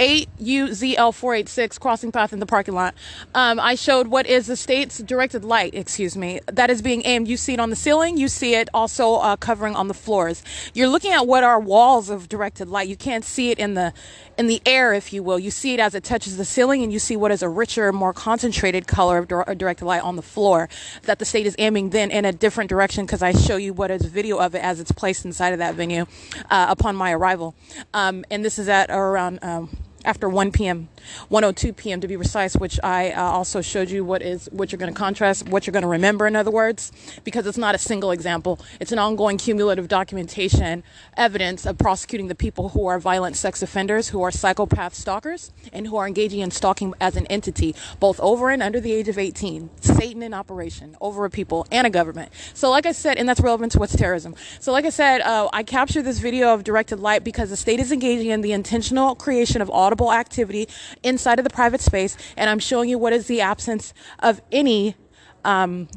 8UZL486 0.00 1.78
crossing 1.78 2.10
path 2.10 2.32
in 2.32 2.40
the 2.40 2.46
parking 2.46 2.74
lot. 2.74 2.94
Um, 3.34 3.60
I 3.60 3.74
showed 3.74 4.06
what 4.06 4.26
is 4.26 4.46
the 4.46 4.56
state's 4.56 4.96
directed 4.98 5.44
light, 5.44 5.74
excuse 5.74 6.16
me, 6.16 6.40
that 6.46 6.70
is 6.70 6.80
being 6.80 7.02
aimed. 7.04 7.28
You 7.28 7.36
see 7.36 7.52
it 7.52 7.60
on 7.60 7.68
the 7.68 7.76
ceiling, 7.76 8.16
you 8.16 8.28
see 8.28 8.54
it 8.54 8.70
also 8.72 9.16
uh, 9.16 9.36
covering 9.36 9.76
on 9.76 9.88
the 9.88 9.94
floors. 9.94 10.42
You're 10.72 10.88
looking 10.88 11.12
at 11.12 11.26
what 11.26 11.44
are 11.44 11.60
walls 11.60 12.08
of 12.08 12.30
directed 12.30 12.68
light. 12.68 12.88
You 12.88 12.96
can't 12.96 13.26
see 13.26 13.50
it 13.50 13.58
in 13.58 13.74
the 13.74 13.92
in 14.38 14.46
the 14.46 14.62
air, 14.64 14.94
if 14.94 15.12
you 15.12 15.22
will. 15.22 15.38
You 15.38 15.50
see 15.50 15.74
it 15.74 15.80
as 15.80 15.94
it 15.94 16.02
touches 16.02 16.38
the 16.38 16.46
ceiling, 16.46 16.82
and 16.82 16.90
you 16.90 16.98
see 16.98 17.14
what 17.14 17.30
is 17.30 17.42
a 17.42 17.48
richer, 17.50 17.92
more 17.92 18.14
concentrated 18.14 18.86
color 18.86 19.18
of 19.18 19.28
directed 19.28 19.84
light 19.84 20.02
on 20.02 20.16
the 20.16 20.22
floor 20.22 20.70
that 21.02 21.18
the 21.18 21.26
state 21.26 21.44
is 21.44 21.54
aiming 21.58 21.90
then 21.90 22.10
in 22.10 22.24
a 22.24 22.32
different 22.32 22.70
direction 22.70 23.04
because 23.04 23.20
I 23.20 23.32
show 23.32 23.56
you 23.56 23.74
what 23.74 23.90
is 23.90 24.06
video 24.06 24.38
of 24.38 24.54
it 24.54 24.64
as 24.64 24.80
it's 24.80 24.92
placed 24.92 25.26
inside 25.26 25.52
of 25.52 25.58
that 25.58 25.74
venue 25.74 26.06
uh, 26.50 26.66
upon 26.70 26.96
my 26.96 27.12
arrival. 27.12 27.54
Um, 27.92 28.24
and 28.30 28.42
this 28.42 28.58
is 28.58 28.66
at 28.70 28.88
around. 28.88 29.40
Um, 29.42 29.68
after 30.04 30.28
1 30.28 30.52
p.m., 30.52 30.88
102 31.28 31.72
p.m. 31.72 32.00
to 32.00 32.08
be 32.08 32.16
precise, 32.16 32.56
which 32.56 32.78
I 32.82 33.10
uh, 33.10 33.22
also 33.22 33.60
showed 33.60 33.90
you 33.90 34.04
what 34.04 34.22
is 34.22 34.48
what 34.52 34.72
you're 34.72 34.78
going 34.78 34.92
to 34.92 34.98
contrast, 34.98 35.48
what 35.48 35.66
you're 35.66 35.72
going 35.72 35.82
to 35.82 35.88
remember, 35.88 36.26
in 36.26 36.36
other 36.36 36.50
words, 36.50 36.92
because 37.24 37.46
it's 37.46 37.58
not 37.58 37.74
a 37.74 37.78
single 37.78 38.10
example. 38.10 38.58
It's 38.80 38.92
an 38.92 38.98
ongoing 38.98 39.38
cumulative 39.38 39.88
documentation, 39.88 40.82
evidence 41.16 41.66
of 41.66 41.78
prosecuting 41.78 42.28
the 42.28 42.34
people 42.34 42.70
who 42.70 42.86
are 42.86 42.98
violent 42.98 43.36
sex 43.36 43.62
offenders, 43.62 44.08
who 44.08 44.22
are 44.22 44.30
psychopath 44.30 44.94
stalkers, 44.94 45.52
and 45.72 45.86
who 45.86 45.96
are 45.96 46.06
engaging 46.06 46.40
in 46.40 46.50
stalking 46.50 46.94
as 47.00 47.16
an 47.16 47.26
entity, 47.26 47.74
both 47.98 48.20
over 48.20 48.50
and 48.50 48.62
under 48.62 48.80
the 48.80 48.92
age 48.92 49.08
of 49.08 49.18
18. 49.18 49.70
Satan 49.80 50.22
in 50.22 50.34
operation 50.34 50.96
over 51.00 51.24
a 51.24 51.30
people 51.30 51.66
and 51.70 51.86
a 51.86 51.90
government. 51.90 52.32
So, 52.54 52.70
like 52.70 52.86
I 52.86 52.92
said, 52.92 53.16
and 53.16 53.28
that's 53.28 53.40
relevant 53.40 53.72
to 53.72 53.78
what's 53.78 53.96
terrorism. 53.96 54.34
So, 54.60 54.72
like 54.72 54.84
I 54.84 54.90
said, 54.90 55.20
uh, 55.22 55.48
I 55.52 55.62
captured 55.62 56.02
this 56.02 56.18
video 56.18 56.54
of 56.54 56.64
directed 56.64 57.00
light 57.00 57.24
because 57.24 57.50
the 57.50 57.56
state 57.56 57.80
is 57.80 57.92
engaging 57.92 58.30
in 58.30 58.40
the 58.40 58.52
intentional 58.52 59.14
creation 59.14 59.60
of 59.60 59.70
all 59.70 59.89
audible 59.90 60.12
activity 60.12 60.68
inside 61.02 61.38
of 61.40 61.44
the 61.44 61.50
private 61.50 61.80
space, 61.80 62.16
and 62.36 62.48
I'm 62.48 62.60
showing 62.60 62.88
you 62.88 62.98
what 62.98 63.12
is 63.12 63.26
the 63.26 63.40
absence 63.40 63.92
of 64.20 64.40
any 64.52 64.94
um, 65.44 65.88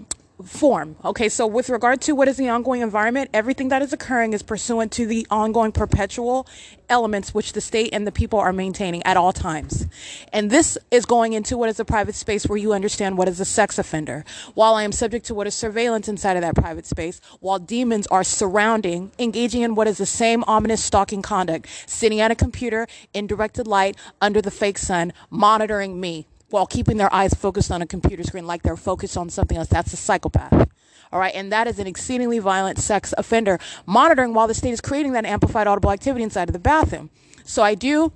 form. 0.45 0.95
Okay, 1.03 1.30
so 1.30 1.48
with 1.48 1.70
regard 1.70 2.02
to 2.02 2.14
what 2.14 2.28
is 2.28 2.38
the 2.38 2.49
ongoing 2.49 2.82
environment, 2.82 3.30
everything 3.34 3.70
that 3.70 3.82
is 3.82 3.94
occurring 3.94 4.34
is 4.34 4.44
pursuant 4.44 4.91
to 4.94 5.06
the 5.06 5.26
ongoing 5.30 5.72
perpetual 5.72 6.48
elements 6.90 7.34
which 7.34 7.53
the 7.53 7.61
state 7.61 7.90
and 7.94 8.06
the 8.06 8.11
people 8.11 8.40
are 8.40 8.53
maintaining 8.53 9.02
at 9.03 9.18
all 9.18 9.34
times. 9.34 9.88
And 10.32 10.49
this 10.49 10.78
is 10.91 11.06
going 11.06 11.34
into 11.34 11.57
what 11.57 11.70
is 11.70 11.80
a 11.80 11.86
private 11.86 12.15
space 12.15 12.45
where 12.45 12.57
you 12.57 12.74
understand 12.74 13.18
what 13.18 13.28
is 13.28 13.40
a 13.40 13.45
sex 13.45 13.78
offender. 13.78 14.26
While 14.53 14.76
I 14.76 14.84
am 14.84 14.91
subject 14.91 15.26
to 15.28 15.34
what 15.34 15.48
is 15.48 15.56
surveillance 15.56 16.07
inside 16.07 16.38
of 16.38 16.41
that 16.41 16.56
private 16.56 16.86
space, 16.86 17.20
while 17.40 17.60
demons 17.60 18.07
are 18.07 18.24
surrounding, 18.24 19.11
engaging 19.18 19.61
in 19.61 19.76
what 19.76 19.88
is 19.88 19.98
the 19.98 20.06
same 20.06 20.44
ominous 20.45 20.84
stalking 20.84 21.22
conduct, 21.22 21.68
sitting 21.88 22.20
at 22.20 22.32
a 22.32 22.36
computer 22.36 22.88
in 23.14 23.28
directed 23.28 23.68
light 23.68 23.95
under 24.22 24.41
the 24.41 24.52
fake 24.52 24.78
sun, 24.78 25.14
monitoring 25.30 25.99
me 25.99 26.28
while 26.53 26.67
keeping 26.67 26.97
their 26.97 27.11
eyes 27.11 27.34
focused 27.34 27.71
on 27.71 27.81
a 27.81 27.88
computer 27.88 28.21
screen 28.21 28.45
like 28.45 28.61
they're 28.61 28.77
focused 28.77 29.17
on 29.17 29.27
something 29.27 29.57
else. 29.57 29.67
That's 29.69 29.91
a 29.91 29.97
psychopath. 29.97 30.69
All 31.11 31.19
right, 31.19 31.34
and 31.34 31.51
that 31.51 31.67
is 31.67 31.80
an 31.80 31.88
exceedingly 31.88 32.38
violent 32.38 32.77
sex 32.77 33.11
offender 33.17 33.57
monitoring 33.88 34.35
while 34.35 34.47
the 34.47 34.53
state 34.53 34.71
is 34.71 34.80
creating 34.80 35.13
that 35.13 35.25
amplified 35.25 35.65
audible 35.65 35.89
activity 35.89 36.23
inside 36.23 36.49
of 36.49 36.53
the 36.53 36.59
bathroom. 36.59 37.09
So 37.43 37.63
I 37.63 37.73
do 37.73 38.13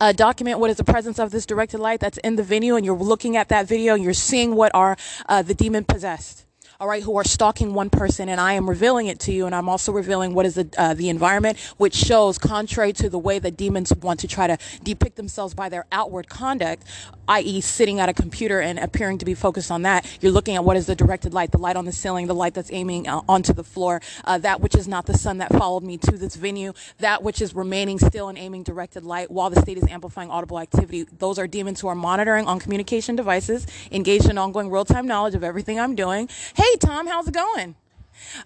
uh, 0.00 0.12
document 0.12 0.58
what 0.58 0.70
is 0.70 0.78
the 0.78 0.84
presence 0.84 1.18
of 1.18 1.32
this 1.32 1.44
directed 1.44 1.80
light 1.80 2.00
that's 2.00 2.16
in 2.18 2.36
the 2.36 2.42
venue, 2.42 2.76
and 2.76 2.86
you're 2.86 2.96
looking 2.96 3.36
at 3.36 3.50
that 3.50 3.68
video 3.68 3.94
and 3.94 4.02
you're 4.02 4.14
seeing 4.14 4.54
what 4.54 4.74
are 4.74 4.96
uh, 5.28 5.42
the 5.42 5.54
demon 5.54 5.84
possessed 5.84 6.46
all 6.80 6.88
right, 6.88 7.02
who 7.02 7.16
are 7.18 7.24
stalking 7.24 7.74
one 7.74 7.90
person, 7.90 8.30
and 8.30 8.40
I 8.40 8.54
am 8.54 8.66
revealing 8.66 9.06
it 9.06 9.20
to 9.20 9.32
you, 9.32 9.44
and 9.44 9.54
I'm 9.54 9.68
also 9.68 9.92
revealing 9.92 10.32
what 10.32 10.46
is 10.46 10.54
the 10.54 10.66
uh, 10.78 10.94
the 10.94 11.10
environment, 11.10 11.58
which 11.76 11.94
shows, 11.94 12.38
contrary 12.38 12.94
to 12.94 13.10
the 13.10 13.18
way 13.18 13.38
that 13.38 13.58
demons 13.58 13.92
want 13.96 14.20
to 14.20 14.28
try 14.28 14.46
to 14.46 14.56
depict 14.82 15.16
themselves 15.16 15.52
by 15.52 15.68
their 15.68 15.84
outward 15.92 16.30
conduct, 16.30 16.84
i.e., 17.28 17.60
sitting 17.60 18.00
at 18.00 18.08
a 18.08 18.14
computer 18.14 18.62
and 18.62 18.78
appearing 18.78 19.18
to 19.18 19.26
be 19.26 19.34
focused 19.34 19.70
on 19.70 19.82
that. 19.82 20.06
You're 20.22 20.32
looking 20.32 20.56
at 20.56 20.64
what 20.64 20.78
is 20.78 20.86
the 20.86 20.94
directed 20.94 21.34
light, 21.34 21.52
the 21.52 21.58
light 21.58 21.76
on 21.76 21.84
the 21.84 21.92
ceiling, 21.92 22.26
the 22.28 22.34
light 22.34 22.54
that's 22.54 22.72
aiming 22.72 23.06
uh, 23.06 23.20
onto 23.28 23.52
the 23.52 23.62
floor, 23.62 24.00
uh, 24.24 24.38
that 24.38 24.62
which 24.62 24.74
is 24.74 24.88
not 24.88 25.04
the 25.04 25.18
sun 25.18 25.36
that 25.38 25.52
followed 25.52 25.82
me 25.82 25.98
to 25.98 26.12
this 26.16 26.34
venue, 26.34 26.72
that 26.98 27.22
which 27.22 27.42
is 27.42 27.54
remaining 27.54 27.98
still 27.98 28.30
and 28.30 28.38
aiming 28.38 28.62
directed 28.62 29.04
light 29.04 29.30
while 29.30 29.50
the 29.50 29.60
state 29.60 29.76
is 29.76 29.86
amplifying 29.88 30.30
audible 30.30 30.58
activity. 30.58 31.04
Those 31.18 31.38
are 31.38 31.46
demons 31.46 31.80
who 31.80 31.88
are 31.88 31.94
monitoring 31.94 32.46
on 32.46 32.58
communication 32.58 33.16
devices, 33.16 33.66
engaged 33.92 34.30
in 34.30 34.38
ongoing 34.38 34.70
real 34.70 34.86
time 34.86 35.06
knowledge 35.06 35.34
of 35.34 35.44
everything 35.44 35.78
I'm 35.78 35.94
doing. 35.94 36.30
Hey, 36.54 36.69
Hey, 36.70 36.76
Tom, 36.76 37.08
how's 37.08 37.26
it 37.26 37.34
going? 37.34 37.74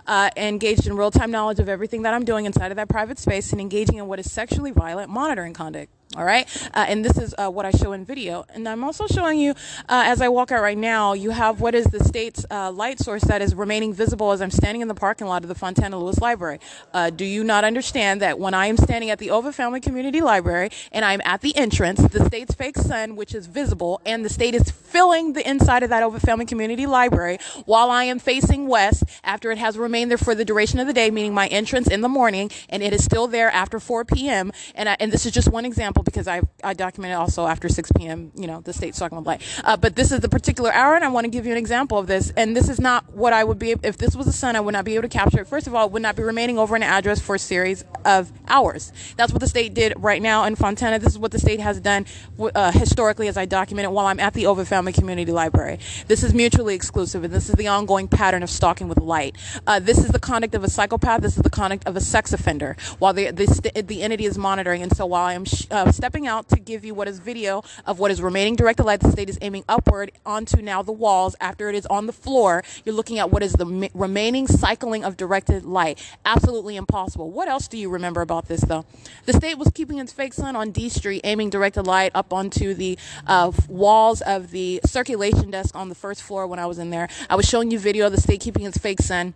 Uh, 0.07 0.31
engaged 0.35 0.87
in 0.87 0.97
real 0.97 1.11
time 1.11 1.31
knowledge 1.31 1.59
of 1.59 1.69
everything 1.69 2.01
that 2.03 2.15
I'm 2.15 2.25
doing 2.25 2.47
inside 2.47 2.71
of 2.71 2.77
that 2.77 2.89
private 2.89 3.19
space 3.19 3.53
and 3.53 3.61
engaging 3.61 3.99
in 3.99 4.07
what 4.07 4.19
is 4.19 4.33
sexually 4.33 4.71
violent 4.71 5.11
monitoring 5.11 5.53
conduct. 5.53 5.91
All 6.17 6.25
right. 6.25 6.47
Uh, 6.73 6.85
and 6.87 7.05
this 7.05 7.19
is 7.19 7.35
uh, 7.37 7.51
what 7.51 7.67
I 7.67 7.73
show 7.73 7.93
in 7.93 8.05
video. 8.05 8.45
And 8.55 8.69
I'm 8.69 8.85
also 8.85 9.09
showing 9.09 9.41
you, 9.41 9.51
uh, 9.89 10.05
as 10.07 10.21
I 10.21 10.29
walk 10.29 10.53
out 10.53 10.63
right 10.63 10.79
now, 10.79 11.13
you 11.13 11.31
have 11.31 11.61
what 11.61 11.75
is 11.75 11.87
the 11.87 12.05
state's 12.05 12.47
uh, 12.53 12.71
light 12.71 13.01
source 13.01 13.25
that 13.25 13.43
is 13.43 13.53
remaining 13.53 13.93
visible 13.93 14.31
as 14.31 14.41
I'm 14.41 14.53
standing 14.53 14.81
in 14.81 14.87
the 14.87 14.95
parking 14.95 15.27
lot 15.27 15.43
of 15.43 15.49
the 15.49 15.57
Fontana 15.57 15.99
Lewis 15.99 16.19
Library. 16.21 16.61
Uh, 16.93 17.11
do 17.11 17.25
you 17.25 17.43
not 17.43 17.65
understand 17.65 18.23
that 18.23 18.39
when 18.39 18.55
I 18.55 18.67
am 18.67 18.77
standing 18.77 19.11
at 19.11 19.19
the 19.19 19.31
Ovitt 19.31 19.55
Family 19.55 19.81
Community 19.81 20.21
Library 20.21 20.71
and 20.93 21.05
I'm 21.05 21.21
at 21.25 21.41
the 21.41 21.57
entrance, 21.57 22.01
the 22.07 22.25
state's 22.25 22.55
fake 22.55 22.77
sun, 22.79 23.17
which 23.17 23.35
is 23.35 23.49
visible, 23.49 24.01
and 24.07 24.25
the 24.25 24.29
state 24.29 24.55
is 24.55 24.71
filling 24.71 25.33
the 25.33 25.49
inside 25.49 25.83
of 25.83 25.91
that 25.91 26.05
Ovitt 26.05 26.23
Family 26.23 26.47
Community 26.47 26.87
Library 26.87 27.39
while 27.65 27.91
I 27.91 28.05
am 28.05 28.21
facing 28.21 28.69
west 28.69 29.03
after 29.25 29.51
it 29.51 29.59
has 29.59 29.77
remained 29.77 30.13
there 30.13 30.19
for 30.19 30.37
the 30.37 30.45
duration 30.45 30.79
of 30.79 30.87
the 30.87 30.93
day, 30.93 31.11
meaning 31.11 31.35
my 31.35 31.49
entrance 31.49 31.89
in 31.89 32.03
the 32.03 32.09
morning, 32.09 32.53
and 32.69 32.85
it 32.85 32.93
is 32.93 33.03
still 33.05 33.27
there 33.27 33.51
after 33.51 33.81
4 33.81 34.05
p.m. 34.05 34.53
And, 34.77 34.89
I, 34.89 34.97
and 35.01 35.11
this 35.11 35.27
is 35.27 35.33
just 35.33 35.49
one 35.49 35.65
example 35.65 36.04
because 36.05 36.29
I 36.29 36.43
I 36.63 36.75
documented 36.75 37.17
also 37.19 37.47
after 37.47 37.69
6 37.69 37.93
p.m. 37.97 38.33
You 38.35 38.47
know 38.47 38.61
the 38.61 38.73
state 38.73 38.95
stalking 38.95 39.19
with 39.19 39.27
light. 39.27 39.43
Uh, 39.65 39.77
but 39.77 39.97
this 39.97 40.13
is 40.13 40.21
the 40.21 40.29
particular 40.29 40.73
hour, 40.73 40.95
and 40.95 41.05
I 41.05 41.09
want 41.09 41.25
to 41.25 41.31
give 41.31 41.47
you 41.47 41.53
an 41.53 41.59
example 41.59 41.99
of 41.99 42.07
this. 42.07 42.33
And 42.37 42.57
this 42.57 42.69
is 42.69 42.81
not 42.81 43.13
what 43.15 43.33
I 43.33 43.45
would 43.45 43.59
be 43.59 43.73
if 43.83 43.99
this 43.99 44.17
was 44.17 44.27
the 44.27 44.33
sun. 44.33 44.57
I 44.57 44.61
would 44.61 44.73
not 44.73 44.85
be 44.85 44.95
able 44.95 45.03
to 45.03 45.09
capture 45.09 45.41
it. 45.41 45.47
First 45.47 45.67
of 45.67 45.75
all, 45.75 45.87
it 45.87 45.93
would 45.93 46.03
not 46.03 46.17
be 46.17 46.23
remaining 46.23 46.59
over 46.59 46.77
an 46.77 46.83
address 46.83 47.21
for 47.21 47.35
a 47.35 47.39
series 47.39 47.85
of 48.05 48.33
hours. 48.49 48.93
That's 49.17 49.33
what 49.33 49.41
the 49.41 49.49
state 49.49 49.75
did 49.75 49.95
right 49.97 50.23
now 50.23 50.45
in 50.45 50.57
Fontana. 50.57 50.99
This 50.99 51.13
is 51.13 51.19
what 51.19 51.33
the 51.33 51.39
state 51.39 51.61
has 51.61 51.81
done 51.81 52.07
uh, 52.39 52.73
historically, 52.73 53.29
as 53.29 53.37
I 53.37 53.47
documented 53.47 53.93
while 53.93 54.07
I'm 54.07 54.21
at 54.21 54.35
the 54.35 54.45
Ovitt 54.45 54.67
Family 54.67 54.93
Community 54.93 55.33
Library. 55.33 55.79
This 56.09 56.23
is 56.23 56.35
mutually 56.35 56.75
exclusive, 56.75 57.25
and 57.25 57.33
this 57.33 57.49
is 57.49 57.55
the 57.55 57.69
ongoing 57.69 58.09
pattern 58.09 58.43
of 58.43 58.51
stalking 58.51 58.89
with 58.89 58.99
light. 58.99 59.37
Uh, 59.67 59.79
this 59.81 59.99
is 59.99 60.09
the 60.09 60.19
conduct 60.19 60.55
of 60.55 60.65
a 60.65 60.71
psychopath. 60.71 61.23
This 61.23 61.37
is 61.37 61.43
the 61.43 61.51
conduct 61.51 61.87
of 61.87 61.97
a 61.97 62.01
sex 62.01 62.33
offender. 62.33 62.77
While 62.99 63.13
the 63.13 63.31
the, 63.31 63.83
the 63.87 64.03
entity 64.03 64.25
is 64.25 64.39
monitoring, 64.39 64.83
and 64.83 64.95
so 64.97 65.07
while 65.07 65.25
I 65.25 65.35
am 65.35 65.45
sh- 65.45 65.67
uh, 65.71 65.91
stepping 65.95 66.27
out 66.27 66.49
to 66.51 66.57
give 66.57 66.85
you 66.85 66.95
what 66.95 67.09
is 67.09 67.19
video 67.19 67.63
of 67.87 67.99
what 67.99 68.11
is 68.11 68.21
remaining 68.21 68.57
directed 68.57 68.85
light, 68.85 69.01
the 69.01 69.11
state 69.11 69.29
is 69.29 69.39
aiming 69.41 69.65
upward 69.69 70.13
onto 70.27 70.61
now 70.61 70.83
the 70.83 70.93
walls. 70.93 71.37
After 71.41 71.69
it 71.69 71.75
is 71.75 71.87
on 71.87 72.07
the 72.07 72.13
floor, 72.13 72.63
you're 72.85 72.95
looking 72.95 73.19
at 73.19 73.31
what 73.31 73.43
is 73.43 73.53
the 73.55 73.91
remaining 73.95 74.47
cycling 74.47 75.05
of 75.05 75.17
directed 75.17 75.65
light. 75.65 76.05
Absolutely 76.25 76.77
impossible. 76.77 77.31
What 77.31 77.49
else 77.49 77.69
do 77.69 77.79
you 77.79 77.89
remember 77.89 78.21
about 78.21 78.49
this, 78.49 78.63
though? 78.63 78.85
The 79.27 79.33
state 79.33 79.57
was 79.59 79.71
keeping 79.75 79.99
its 79.99 80.13
fake 80.13 80.35
sun 80.35 80.57
on 80.57 80.71
D 80.71 80.89
Street, 80.89 81.21
aiming 81.25 81.51
directed 81.51 81.87
light 81.87 82.13
up 82.15 82.33
onto 82.33 82.75
the 82.75 82.99
uh, 83.27 83.53
walls 83.69 84.21
of 84.23 84.51
the 84.51 84.81
circulation 84.85 85.51
desk 85.51 85.75
on 85.75 85.89
the 85.89 85.95
first 85.95 86.23
floor 86.23 86.47
when 86.47 86.59
I 86.59 86.67
was 86.67 86.79
in 86.79 86.91
there. 86.91 87.09
I 87.31 87.37
was 87.37 87.47
showing 87.47 87.71
you 87.71 87.79
video 87.79 88.07
of 88.07 88.13
the 88.13 88.21
state 88.21 88.41
keeping 88.41 88.65
its 88.65 88.79
fake 88.79 89.01
sun 89.01 89.35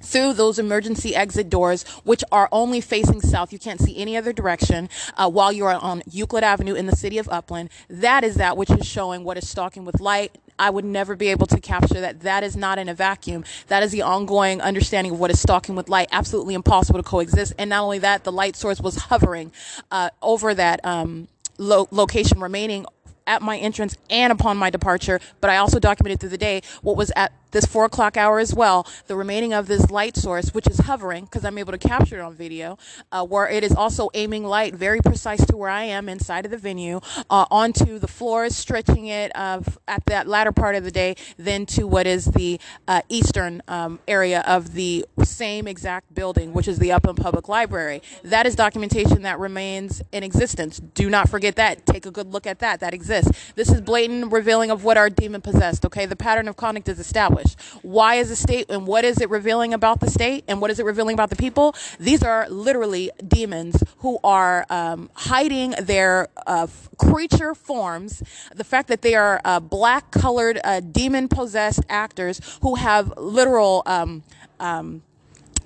through 0.00 0.34
those 0.34 0.58
emergency 0.58 1.14
exit 1.14 1.48
doors, 1.48 1.84
which 2.04 2.22
are 2.30 2.48
only 2.52 2.80
facing 2.80 3.20
south. 3.20 3.52
You 3.52 3.58
can't 3.58 3.80
see 3.80 3.96
any 3.96 4.16
other 4.16 4.32
direction 4.32 4.88
uh, 5.16 5.28
while 5.28 5.52
you 5.52 5.64
are 5.64 5.74
on 5.74 6.02
Euclid 6.10 6.44
Avenue 6.44 6.74
in 6.74 6.86
the 6.86 6.96
city 6.96 7.18
of 7.18 7.28
Upland. 7.28 7.70
That 7.88 8.24
is 8.24 8.36
that 8.36 8.56
which 8.56 8.70
is 8.70 8.86
showing 8.86 9.24
what 9.24 9.36
is 9.36 9.48
stalking 9.48 9.84
with 9.84 10.00
light. 10.00 10.36
I 10.58 10.70
would 10.70 10.84
never 10.84 11.16
be 11.16 11.28
able 11.28 11.46
to 11.48 11.60
capture 11.60 12.00
that. 12.00 12.20
That 12.20 12.42
is 12.42 12.56
not 12.56 12.78
in 12.78 12.88
a 12.88 12.94
vacuum. 12.94 13.44
That 13.68 13.82
is 13.82 13.92
the 13.92 14.02
ongoing 14.02 14.60
understanding 14.62 15.12
of 15.12 15.20
what 15.20 15.30
is 15.30 15.40
stalking 15.40 15.76
with 15.76 15.88
light. 15.88 16.08
Absolutely 16.12 16.54
impossible 16.54 16.98
to 16.98 17.08
coexist. 17.08 17.52
And 17.58 17.70
not 17.70 17.82
only 17.82 17.98
that, 17.98 18.24
the 18.24 18.32
light 18.32 18.56
source 18.56 18.80
was 18.80 18.96
hovering 18.96 19.52
uh, 19.90 20.10
over 20.22 20.54
that 20.54 20.82
um, 20.84 21.28
lo- 21.58 21.88
location, 21.90 22.40
remaining 22.40 22.86
at 23.26 23.42
my 23.42 23.58
entrance 23.58 23.96
and 24.08 24.32
upon 24.32 24.56
my 24.56 24.70
departure. 24.70 25.20
But 25.40 25.50
I 25.50 25.56
also 25.56 25.78
documented 25.78 26.20
through 26.20 26.30
the 26.30 26.38
day 26.38 26.62
what 26.82 26.96
was 26.96 27.12
at 27.16 27.32
this 27.56 27.64
four 27.64 27.86
o'clock 27.86 28.18
hour 28.18 28.38
as 28.38 28.54
well, 28.54 28.86
the 29.06 29.16
remaining 29.16 29.54
of 29.54 29.66
this 29.66 29.90
light 29.90 30.14
source, 30.14 30.52
which 30.52 30.66
is 30.66 30.80
hovering 30.80 31.24
because 31.24 31.42
I'm 31.42 31.56
able 31.56 31.72
to 31.72 31.78
capture 31.78 32.18
it 32.18 32.20
on 32.20 32.34
video, 32.34 32.76
uh, 33.10 33.24
where 33.24 33.48
it 33.48 33.64
is 33.64 33.72
also 33.72 34.10
aiming 34.12 34.44
light 34.44 34.74
very 34.74 35.00
precise 35.00 35.42
to 35.46 35.56
where 35.56 35.70
I 35.70 35.84
am 35.84 36.06
inside 36.06 36.44
of 36.44 36.50
the 36.50 36.58
venue, 36.58 37.00
uh, 37.30 37.46
onto 37.50 37.98
the 37.98 38.08
floors, 38.08 38.54
stretching 38.54 39.06
it 39.06 39.32
uh, 39.34 39.62
at 39.88 40.04
that 40.04 40.28
latter 40.28 40.52
part 40.52 40.74
of 40.74 40.84
the 40.84 40.90
day, 40.90 41.16
then 41.38 41.64
to 41.66 41.86
what 41.86 42.06
is 42.06 42.26
the 42.26 42.60
uh, 42.86 43.00
eastern 43.08 43.62
um, 43.68 44.00
area 44.06 44.44
of 44.46 44.74
the 44.74 45.06
same 45.24 45.66
exact 45.66 46.14
building, 46.14 46.52
which 46.52 46.68
is 46.68 46.78
the 46.78 46.92
Upland 46.92 47.18
Public 47.18 47.48
Library. 47.48 48.02
That 48.22 48.44
is 48.44 48.54
documentation 48.54 49.22
that 49.22 49.38
remains 49.38 50.02
in 50.12 50.22
existence. 50.22 50.78
Do 50.78 51.08
not 51.08 51.30
forget 51.30 51.56
that. 51.56 51.86
Take 51.86 52.04
a 52.04 52.10
good 52.10 52.34
look 52.34 52.46
at 52.46 52.58
that. 52.58 52.80
That 52.80 52.92
exists. 52.92 53.30
This 53.54 53.70
is 53.70 53.80
blatant 53.80 54.30
revealing 54.30 54.70
of 54.70 54.84
what 54.84 54.98
our 54.98 55.08
demon 55.08 55.40
possessed. 55.40 55.86
Okay, 55.86 56.04
the 56.04 56.16
pattern 56.16 56.48
of 56.48 56.56
conduct 56.56 56.90
is 56.90 56.98
established. 56.98 57.45
Why 57.82 58.16
is 58.16 58.28
the 58.30 58.36
state 58.36 58.66
and 58.68 58.86
what 58.86 59.04
is 59.04 59.20
it 59.20 59.30
revealing 59.30 59.72
about 59.74 60.00
the 60.00 60.10
state 60.10 60.44
and 60.48 60.60
what 60.60 60.70
is 60.70 60.78
it 60.80 60.84
revealing 60.84 61.14
about 61.14 61.30
the 61.30 61.36
people? 61.36 61.74
These 62.00 62.22
are 62.22 62.48
literally 62.48 63.10
demons 63.26 63.82
who 63.98 64.18
are 64.24 64.66
um, 64.70 65.10
hiding 65.14 65.74
their 65.80 66.28
uh, 66.46 66.66
creature 66.98 67.54
forms. 67.54 68.22
The 68.54 68.64
fact 68.64 68.88
that 68.88 69.02
they 69.02 69.14
are 69.14 69.40
uh, 69.44 69.60
black 69.60 70.10
colored, 70.10 70.58
uh, 70.64 70.80
demon 70.80 71.28
possessed 71.28 71.80
actors 71.88 72.40
who 72.62 72.76
have 72.76 73.12
literal. 73.16 73.82
Um, 73.86 74.22
um, 74.58 75.02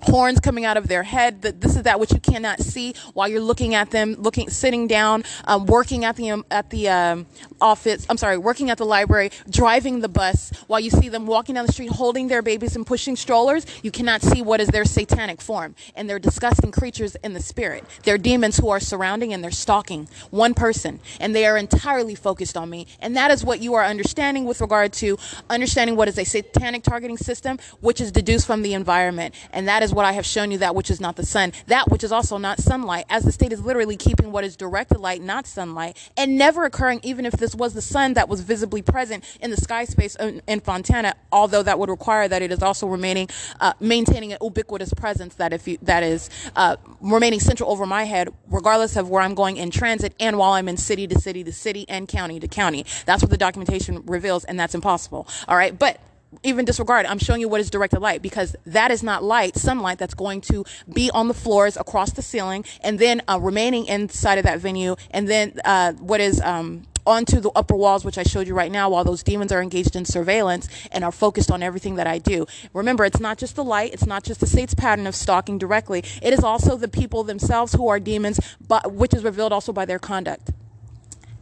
horns 0.03 0.41
coming 0.41 0.65
out 0.65 0.77
of 0.77 0.89
their 0.89 1.03
head 1.03 1.43
that 1.43 1.61
this 1.61 1.77
is 1.77 1.83
that 1.83 1.99
which 2.01 2.13
you 2.13 2.21
cannot 2.21 2.61
see 2.61 2.95
while 3.15 3.29
you're 3.29 3.41
looking 3.41 3.75
at 3.75 3.91
them 3.91 4.15
looking 4.19 4.51
sitting 4.51 4.87
down 4.87 5.25
um, 5.45 5.67
working 5.67 6.05
at 6.05 6.17
the 6.17 6.31
um, 6.31 6.45
at 6.51 6.71
the 6.71 6.89
um, 6.89 7.27
office 7.61 8.07
i'm 8.09 8.17
sorry 8.17 8.39
working 8.39 8.71
at 8.71 8.79
the 8.79 8.85
library 8.85 9.31
driving 9.49 10.01
the 10.01 10.09
bus 10.09 10.51
while 10.67 10.81
you 10.81 10.91
see 10.91 11.09
them 11.09 11.27
walking 11.27 11.55
down 11.55 11.67
the 11.67 11.73
street 11.73 11.91
holding 11.91 12.29
their 12.29 12.43
babies 12.43 12.77
and 12.77 12.87
pushing 12.87 13.17
strollers 13.17 13.67
you 13.83 13.91
cannot 13.91 14.23
see 14.23 14.43
what 14.43 14.61
is 14.61 14.69
their 14.69 14.85
satanic 14.85 15.41
form. 15.41 15.75
And 15.95 16.09
they're 16.09 16.19
disgusting 16.19 16.71
creatures 16.71 17.17
in 17.23 17.33
the 17.33 17.41
spirit. 17.41 17.85
They're 18.05 18.19
demons 18.19 18.59
who 18.59 18.69
are 18.69 18.81
surrounding 18.81 19.33
and 19.33 19.43
they're 19.43 19.51
stalking 19.51 20.09
one 20.31 20.55
person. 20.55 21.01
And 21.19 21.35
they 21.35 21.47
are 21.47 21.57
entirely 21.57 22.15
focused 22.15 22.57
on 22.57 22.71
me. 22.71 22.87
And 23.01 23.17
that 23.17 23.31
is 23.31 23.45
what 23.45 23.61
you 23.61 23.75
are 23.75 23.85
understanding 23.85 24.45
with 24.45 24.61
regard 24.61 24.93
to 24.95 25.19
understanding 25.49 25.97
what 25.97 26.09
is 26.09 26.19
a 26.19 26.25
satanic 26.25 26.83
targeting 26.83 27.17
system 27.17 27.59
which 27.81 28.01
is 28.01 28.13
deduced 28.13 28.47
from 28.47 28.63
the 28.63 28.75
environment. 28.75 29.35
And 29.53 29.69
that 29.69 29.83
is 29.83 29.90
is 29.91 29.95
what 29.95 30.05
I 30.05 30.13
have 30.13 30.25
shown 30.25 30.53
you 30.53 30.59
that 30.59 30.75
which 30.75 30.89
is 30.91 31.01
not 31.01 31.17
the 31.17 31.27
sun, 31.27 31.53
that 31.67 31.91
which 31.91 32.05
is 32.05 32.13
also 32.13 32.39
not 32.39 32.61
sunlight, 32.61 33.07
as 33.11 33.25
the 33.25 33.33
state 33.33 33.53
is 33.53 33.61
literally 33.61 33.97
keeping 33.97 34.31
what 34.31 34.45
is 34.45 34.57
directed 34.57 34.99
light, 34.99 35.21
not 35.21 35.47
sunlight, 35.47 35.97
and 36.17 36.39
never 36.39 36.65
occurring, 36.65 37.01
even 37.03 37.27
if 37.27 37.33
this 37.33 37.55
was 37.55 37.75
the 37.75 37.83
sun 37.83 38.15
that 38.15 38.29
was 38.29 38.41
visibly 38.41 38.83
present 38.83 39.25
in 39.41 39.51
the 39.51 39.57
sky 39.57 39.85
space 39.85 40.15
in, 40.17 40.41
in 40.47 40.61
Fontana, 40.61 41.15
although 41.33 41.63
that 41.63 41.79
would 41.79 41.91
require 41.91 42.29
that 42.29 42.41
it 42.41 42.53
is 42.53 42.63
also 42.63 42.87
remaining, 42.87 43.29
uh, 43.61 43.73
maintaining 43.81 44.33
an 44.33 44.39
ubiquitous 44.41 44.95
presence 44.95 45.35
that 45.35 45.53
if 45.53 45.67
you, 45.67 45.77
that 45.83 46.03
is 46.03 46.31
uh, 46.55 46.77
remaining 47.01 47.41
central 47.41 47.71
over 47.71 47.85
my 47.85 48.05
head, 48.05 48.29
regardless 48.49 48.97
of 48.97 49.09
where 49.11 49.23
I'm 49.23 49.35
going 49.35 49.57
in 49.57 49.71
transit 49.71 50.15
and 50.21 50.39
while 50.39 50.53
I'm 50.53 50.69
in 50.69 50.77
city 50.77 51.09
to 51.09 51.19
city 51.19 51.43
to 51.43 51.53
city 51.53 51.85
and 51.89 52.07
county 52.07 52.39
to 52.39 52.47
county. 52.47 52.87
That's 53.07 53.23
what 53.23 53.31
the 53.31 53.37
documentation 53.37 54.05
reveals, 54.07 54.45
and 54.45 54.59
that's 54.59 54.75
impossible. 54.75 55.27
All 55.49 55.57
right, 55.57 55.77
but 55.77 56.01
even 56.43 56.65
disregard 56.65 57.07
I'm 57.07 57.19
showing 57.19 57.41
you 57.41 57.49
what 57.49 57.61
is 57.61 57.71
directed 57.71 58.01
light 58.01 58.23
because 58.23 58.57
that 58.67 58.91
is 58.91 59.03
not 59.03 59.23
light, 59.23 59.57
sunlight 59.57 59.99
that's 59.99 60.15
going 60.15 60.41
to 60.43 60.65
be 60.93 61.11
on 61.13 61.29
the 61.29 61.35
floors 61.35 61.77
across 61.77 62.13
the 62.13 62.23
ceiling 62.23 62.65
and 62.83 62.99
then 62.99 63.23
uh, 63.29 63.39
remaining 63.41 63.87
inside 63.87 64.39
of 64.39 64.45
that 64.45 64.59
venue 64.59 64.97
and 65.11 65.29
then 65.29 65.59
uh, 65.65 65.93
what 65.95 66.21
is 66.21 66.41
um, 66.41 66.87
onto 67.07 67.41
the 67.41 67.51
upper 67.51 67.75
walls, 67.75 68.05
which 68.05 68.19
I 68.19 68.23
showed 68.23 68.47
you 68.47 68.55
right 68.55 68.71
now, 68.71 68.91
while 68.91 69.05
those 69.05 69.23
demons 69.23 69.53
are 69.53 69.63
engaged 69.63 69.97
in 69.97 70.05
surveillance 70.05 70.69
and 70.93 71.05
are 71.05 71.13
focused 71.13 71.51
on 71.51 71.63
everything 71.63 71.97
that 71.97 72.07
I 72.07 72.19
do. 72.19 72.47
Remember, 72.73 73.05
it's 73.05 73.21
not 73.21 73.39
just 73.39 73.57
the 73.57 73.65
light, 73.65 73.93
it's 73.93 74.07
not 74.07 74.23
just 74.23 74.41
the 74.41 74.47
state's 74.47 74.75
pattern 74.75 75.07
of 75.07 75.15
stalking 75.15 75.59
directly, 75.59 76.05
it 76.23 76.33
is 76.33 76.45
also 76.45 76.77
the 76.77 76.89
people 76.89 77.25
themselves 77.25 77.73
who 77.73 77.89
are 77.89 77.99
demons, 77.99 78.39
but 78.67 78.93
which 78.93 79.15
is 79.15 79.25
revealed 79.25 79.53
also 79.53 79.73
by 79.73 79.85
their 79.85 79.99
conduct 79.99 80.51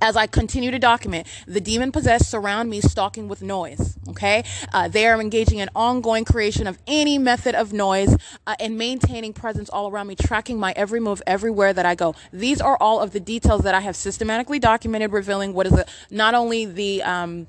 as 0.00 0.16
I 0.16 0.26
continue 0.26 0.70
to 0.70 0.78
document, 0.78 1.26
the 1.46 1.60
demon 1.60 1.92
possessed 1.92 2.30
surround 2.30 2.70
me 2.70 2.80
stalking 2.80 3.28
with 3.28 3.42
noise. 3.42 3.96
Okay. 4.08 4.44
Uh, 4.72 4.88
they 4.88 5.06
are 5.06 5.20
engaging 5.20 5.58
in 5.58 5.68
ongoing 5.74 6.24
creation 6.24 6.66
of 6.66 6.78
any 6.86 7.18
method 7.18 7.54
of 7.54 7.72
noise 7.72 8.16
uh, 8.46 8.54
and 8.60 8.78
maintaining 8.78 9.32
presence 9.32 9.68
all 9.68 9.90
around 9.90 10.06
me, 10.06 10.14
tracking 10.14 10.58
my 10.58 10.72
every 10.76 11.00
move 11.00 11.22
everywhere 11.26 11.72
that 11.72 11.86
I 11.86 11.94
go. 11.94 12.14
These 12.32 12.60
are 12.60 12.76
all 12.80 13.00
of 13.00 13.12
the 13.12 13.20
details 13.20 13.62
that 13.62 13.74
I 13.74 13.80
have 13.80 13.96
systematically 13.96 14.58
documented, 14.58 15.12
revealing 15.12 15.52
what 15.52 15.66
is 15.66 15.72
a, 15.72 15.86
not 16.10 16.34
only 16.34 16.64
the, 16.64 17.02
um, 17.02 17.46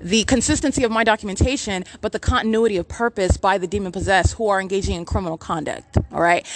the 0.00 0.24
consistency 0.24 0.84
of 0.84 0.90
my 0.90 1.04
documentation, 1.04 1.84
but 2.00 2.12
the 2.12 2.18
continuity 2.18 2.76
of 2.76 2.88
purpose 2.88 3.36
by 3.36 3.58
the 3.58 3.66
demon 3.66 3.92
possessed 3.92 4.34
who 4.34 4.48
are 4.48 4.60
engaging 4.60 4.96
in 4.96 5.04
criminal 5.04 5.38
conduct. 5.38 5.96
All 6.12 6.20
right. 6.20 6.46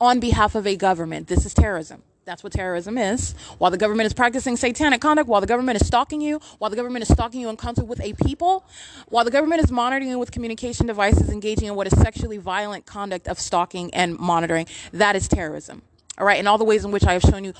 On 0.00 0.20
behalf 0.20 0.54
of 0.54 0.66
a 0.66 0.76
government. 0.76 1.28
This 1.28 1.46
is 1.46 1.54
terrorism. 1.54 2.02
That's 2.24 2.42
what 2.42 2.52
terrorism 2.52 2.96
is. 2.96 3.34
While 3.58 3.70
the 3.70 3.76
government 3.76 4.06
is 4.06 4.14
practicing 4.14 4.56
satanic 4.56 5.00
conduct, 5.00 5.28
while 5.28 5.40
the 5.42 5.46
government 5.46 5.80
is 5.80 5.86
stalking 5.86 6.20
you, 6.20 6.40
while 6.58 6.70
the 6.70 6.76
government 6.76 7.02
is 7.02 7.12
stalking 7.12 7.40
you 7.40 7.48
in 7.50 7.56
concert 7.56 7.84
with 7.84 8.00
a 8.00 8.14
people, 8.14 8.64
while 9.08 9.24
the 9.24 9.30
government 9.30 9.62
is 9.62 9.70
monitoring 9.70 10.08
you 10.08 10.18
with 10.18 10.30
communication 10.30 10.86
devices, 10.86 11.30
engaging 11.30 11.68
in 11.68 11.74
what 11.74 11.86
is 11.86 11.98
sexually 11.98 12.38
violent 12.38 12.86
conduct 12.86 13.28
of 13.28 13.38
stalking 13.38 13.92
and 13.92 14.18
monitoring, 14.18 14.66
that 14.92 15.16
is 15.16 15.28
terrorism. 15.28 15.82
All 16.16 16.24
right, 16.24 16.38
and 16.38 16.46
all 16.46 16.58
the 16.58 16.64
ways 16.64 16.84
in 16.84 16.92
which 16.92 17.04
I 17.04 17.14
have 17.14 17.22
shown 17.22 17.42
you 17.42 17.54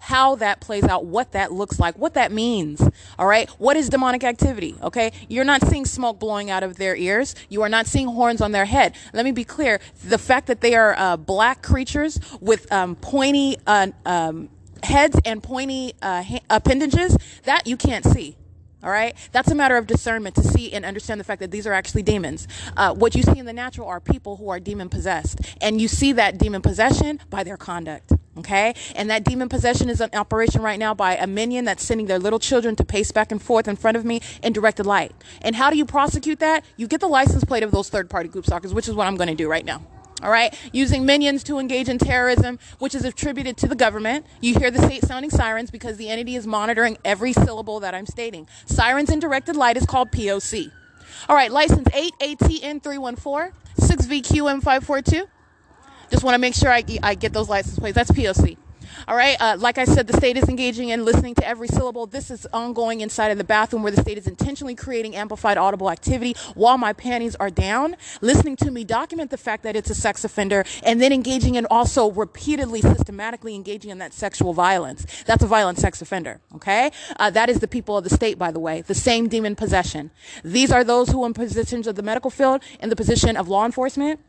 how 0.00 0.34
that 0.36 0.60
plays 0.60 0.82
out, 0.82 1.04
what 1.04 1.30
that 1.32 1.52
looks 1.52 1.78
like, 1.78 1.96
what 1.96 2.14
that 2.14 2.32
means. 2.32 2.82
All 3.18 3.26
right, 3.26 3.48
what 3.50 3.76
is 3.76 3.88
demonic 3.88 4.24
activity? 4.24 4.74
Okay, 4.82 5.12
you're 5.28 5.44
not 5.44 5.62
seeing 5.62 5.84
smoke 5.84 6.18
blowing 6.18 6.50
out 6.50 6.64
of 6.64 6.76
their 6.76 6.96
ears. 6.96 7.36
You 7.48 7.62
are 7.62 7.68
not 7.68 7.86
seeing 7.86 8.08
horns 8.08 8.40
on 8.40 8.50
their 8.50 8.64
head. 8.64 8.96
Let 9.12 9.24
me 9.24 9.30
be 9.30 9.44
clear: 9.44 9.80
the 10.04 10.18
fact 10.18 10.48
that 10.48 10.60
they 10.60 10.74
are 10.74 10.96
uh, 10.98 11.16
black 11.18 11.62
creatures 11.62 12.18
with 12.40 12.70
um, 12.72 12.96
pointy 12.96 13.56
uh, 13.66 13.88
um, 14.04 14.48
heads 14.82 15.16
and 15.24 15.40
pointy 15.40 15.92
uh, 16.02 16.24
appendages 16.48 17.16
that 17.44 17.68
you 17.68 17.76
can't 17.76 18.04
see. 18.04 18.36
All 18.82 18.90
right, 18.90 19.14
that's 19.32 19.50
a 19.50 19.54
matter 19.54 19.76
of 19.76 19.86
discernment 19.86 20.34
to 20.36 20.42
see 20.42 20.72
and 20.72 20.86
understand 20.86 21.20
the 21.20 21.24
fact 21.24 21.40
that 21.40 21.50
these 21.50 21.66
are 21.66 21.72
actually 21.72 22.02
demons. 22.02 22.48
Uh, 22.78 22.94
what 22.94 23.14
you 23.14 23.22
see 23.22 23.38
in 23.38 23.44
the 23.44 23.52
natural 23.52 23.86
are 23.86 24.00
people 24.00 24.36
who 24.36 24.48
are 24.48 24.58
demon 24.58 24.88
possessed, 24.88 25.40
and 25.60 25.80
you 25.80 25.86
see 25.86 26.12
that 26.12 26.38
demon 26.38 26.62
possession 26.62 27.20
by 27.28 27.44
their 27.44 27.58
conduct. 27.58 28.12
Okay, 28.38 28.74
and 28.94 29.10
that 29.10 29.24
demon 29.24 29.50
possession 29.50 29.90
is 29.90 30.00
an 30.00 30.08
operation 30.14 30.62
right 30.62 30.78
now 30.78 30.94
by 30.94 31.16
a 31.16 31.26
minion 31.26 31.66
that's 31.66 31.84
sending 31.84 32.06
their 32.06 32.18
little 32.18 32.38
children 32.38 32.74
to 32.76 32.84
pace 32.84 33.12
back 33.12 33.30
and 33.30 33.42
forth 33.42 33.68
in 33.68 33.76
front 33.76 33.98
of 33.98 34.04
me 34.04 34.22
in 34.42 34.54
directed 34.54 34.86
light. 34.86 35.12
And 35.42 35.56
how 35.56 35.68
do 35.68 35.76
you 35.76 35.84
prosecute 35.84 36.38
that? 36.38 36.64
You 36.78 36.86
get 36.86 37.00
the 37.00 37.08
license 37.08 37.44
plate 37.44 37.64
of 37.64 37.72
those 37.72 37.90
third 37.90 38.08
party 38.08 38.30
group 38.30 38.46
stalkers, 38.46 38.72
which 38.72 38.88
is 38.88 38.94
what 38.94 39.08
I'm 39.08 39.16
going 39.16 39.28
to 39.28 39.34
do 39.34 39.48
right 39.48 39.64
now. 39.64 39.82
All 40.22 40.30
right, 40.30 40.54
using 40.72 41.06
minions 41.06 41.42
to 41.44 41.58
engage 41.58 41.88
in 41.88 41.98
terrorism, 41.98 42.58
which 42.78 42.94
is 42.94 43.04
attributed 43.04 43.56
to 43.58 43.66
the 43.66 43.74
government. 43.74 44.26
You 44.40 44.58
hear 44.58 44.70
the 44.70 44.82
state 44.82 45.02
sounding 45.04 45.30
sirens 45.30 45.70
because 45.70 45.96
the 45.96 46.10
entity 46.10 46.36
is 46.36 46.46
monitoring 46.46 46.98
every 47.04 47.32
syllable 47.32 47.80
that 47.80 47.94
I'm 47.94 48.06
stating. 48.06 48.46
Sirens 48.66 49.10
in 49.10 49.18
directed 49.18 49.56
light 49.56 49.76
is 49.76 49.86
called 49.86 50.10
POC. 50.10 50.70
All 51.28 51.36
right, 51.36 51.50
license 51.50 51.88
8 51.94 52.12
ATN 52.20 52.82
314 52.82 53.52
6VQM 53.78 54.62
542. 54.62 55.26
Just 56.10 56.24
want 56.24 56.34
to 56.34 56.38
make 56.38 56.54
sure 56.54 56.70
I, 56.70 56.84
I 57.02 57.14
get 57.14 57.32
those 57.32 57.48
license 57.48 57.78
plates. 57.78 57.94
That's 57.94 58.10
POC. 58.10 58.56
All 59.08 59.16
right. 59.16 59.36
Uh, 59.40 59.56
like 59.58 59.78
I 59.78 59.84
said, 59.84 60.06
the 60.06 60.16
state 60.16 60.36
is 60.36 60.48
engaging 60.48 60.90
in 60.90 61.04
listening 61.04 61.34
to 61.36 61.46
every 61.46 61.68
syllable. 61.68 62.06
This 62.06 62.30
is 62.30 62.46
ongoing 62.52 63.00
inside 63.00 63.28
of 63.28 63.38
the 63.38 63.44
bathroom 63.44 63.82
where 63.82 63.92
the 63.92 64.00
state 64.00 64.18
is 64.18 64.26
intentionally 64.26 64.74
creating 64.74 65.16
amplified 65.16 65.56
audible 65.56 65.90
activity 65.90 66.36
while 66.54 66.78
my 66.78 66.92
panties 66.92 67.34
are 67.36 67.50
down, 67.50 67.96
listening 68.20 68.56
to 68.56 68.70
me 68.70 68.84
document 68.84 69.30
the 69.30 69.36
fact 69.38 69.62
that 69.62 69.76
it's 69.76 69.90
a 69.90 69.94
sex 69.94 70.24
offender, 70.24 70.64
and 70.82 71.00
then 71.00 71.12
engaging 71.12 71.54
in 71.54 71.66
also 71.66 72.10
repeatedly, 72.10 72.80
systematically 72.80 73.54
engaging 73.54 73.90
in 73.90 73.98
that 73.98 74.12
sexual 74.12 74.52
violence. 74.52 75.06
That's 75.24 75.42
a 75.42 75.46
violent 75.46 75.78
sex 75.78 76.02
offender. 76.02 76.40
Okay. 76.56 76.90
Uh, 77.18 77.30
that 77.30 77.48
is 77.48 77.60
the 77.60 77.68
people 77.68 77.96
of 77.96 78.04
the 78.04 78.10
state, 78.10 78.38
by 78.38 78.50
the 78.50 78.60
way, 78.60 78.82
the 78.82 78.94
same 78.94 79.28
demon 79.28 79.56
possession. 79.56 80.10
These 80.44 80.70
are 80.72 80.84
those 80.84 81.10
who, 81.10 81.24
in 81.24 81.34
positions 81.34 81.86
of 81.86 81.96
the 81.96 82.02
medical 82.02 82.30
field, 82.30 82.62
in 82.80 82.90
the 82.90 82.96
position 82.96 83.36
of 83.36 83.48
law 83.48 83.64
enforcement, 83.64 84.20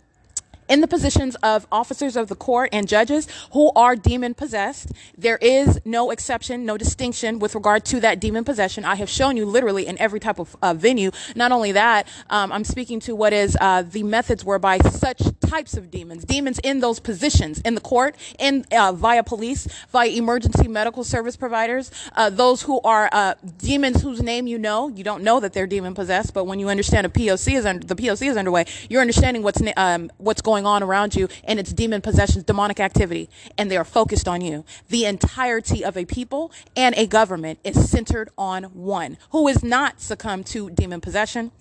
in 0.72 0.80
the 0.80 0.88
positions 0.88 1.36
of 1.44 1.68
officers 1.70 2.16
of 2.16 2.30
the 2.30 2.36
court 2.36 2.70
and 2.72 2.88
judges 2.88 3.28
who 3.52 3.72
are 3.76 3.94
demon 3.94 4.34
possessed. 4.34 4.94
There 5.18 5.38
is 5.38 5.82
no 5.84 6.12
exception, 6.12 6.66
no 6.66 6.78
distinction 6.78 7.40
with 7.40 7.56
regard 7.56 7.84
to 7.86 8.00
that 8.00 8.22
demon 8.22 8.46
possession. 8.46 8.86
I 8.86 8.96
have 8.96 9.10
shown 9.10 9.36
you 9.36 9.46
literally 9.46 9.86
in 9.86 10.00
every 10.00 10.22
type 10.22 10.40
of 10.40 10.56
uh, 10.62 10.74
venue. 10.74 11.12
Not 11.36 11.52
only 11.52 11.74
that, 11.74 12.08
um, 12.30 12.54
I'm 12.54 12.64
speaking 12.64 13.02
to 13.02 13.16
what 13.16 13.34
is 13.34 13.58
uh, 13.60 13.82
the 13.82 14.04
methods 14.04 14.46
whereby 14.46 14.78
such 14.78 15.22
types 15.42 15.76
of 15.76 15.92
demons, 15.92 16.24
demons 16.24 16.58
in 16.60 16.80
those 16.80 17.02
positions 17.02 17.60
in 17.66 17.76
the 17.76 17.82
court, 17.82 18.16
in 18.40 18.66
uh, 18.72 18.94
via 18.94 19.24
police, 19.24 19.68
via 19.92 20.08
emergency 20.08 20.70
medical 20.70 21.04
service 21.04 21.36
providers, 21.36 21.92
uh, 22.16 22.30
those 22.30 22.62
who 22.62 22.80
are 22.82 23.10
uh, 23.12 23.34
demons 23.58 24.02
whose 24.02 24.22
name 24.22 24.48
you 24.48 24.58
know. 24.58 24.88
You 24.88 25.04
don't 25.04 25.22
know 25.22 25.42
that 25.42 25.52
they're 25.52 25.68
demon 25.68 25.94
possessed, 25.94 26.34
but 26.34 26.46
when 26.46 26.60
you 26.60 26.70
understand 26.70 27.06
a 27.06 27.10
POC 27.10 27.56
is 27.56 27.66
under 27.66 27.86
the 27.86 27.96
POC 27.96 28.30
is 28.30 28.38
underway, 28.38 28.66
you're 28.90 29.02
understanding 29.02 29.44
what's 29.44 29.62
um, 29.76 30.10
what's 30.18 30.42
going 30.42 30.61
going 30.62 30.76
on 30.76 30.84
around 30.84 31.16
you 31.16 31.28
and 31.44 31.60
it's 31.60 31.74
demon 31.74 32.02
possessions, 32.02 32.44
demonic 32.44 32.80
activity, 32.80 33.30
and 33.58 33.70
they 33.70 33.78
are 33.78 33.86
focused 33.86 34.28
on 34.28 34.42
you. 34.42 34.64
The 34.90 35.06
entirety 35.06 35.84
of 35.84 35.98
a 35.98 36.06
people 36.06 36.52
and 36.76 36.96
a 36.96 37.08
government 37.08 37.60
is 37.64 37.90
centered 37.90 38.30
on 38.38 38.66
one 38.66 39.18
who 39.32 39.48
is 39.48 39.64
not 39.64 40.02
succumbed 40.02 40.46
to 40.48 40.70
demon 40.70 41.02
possession 41.02 41.52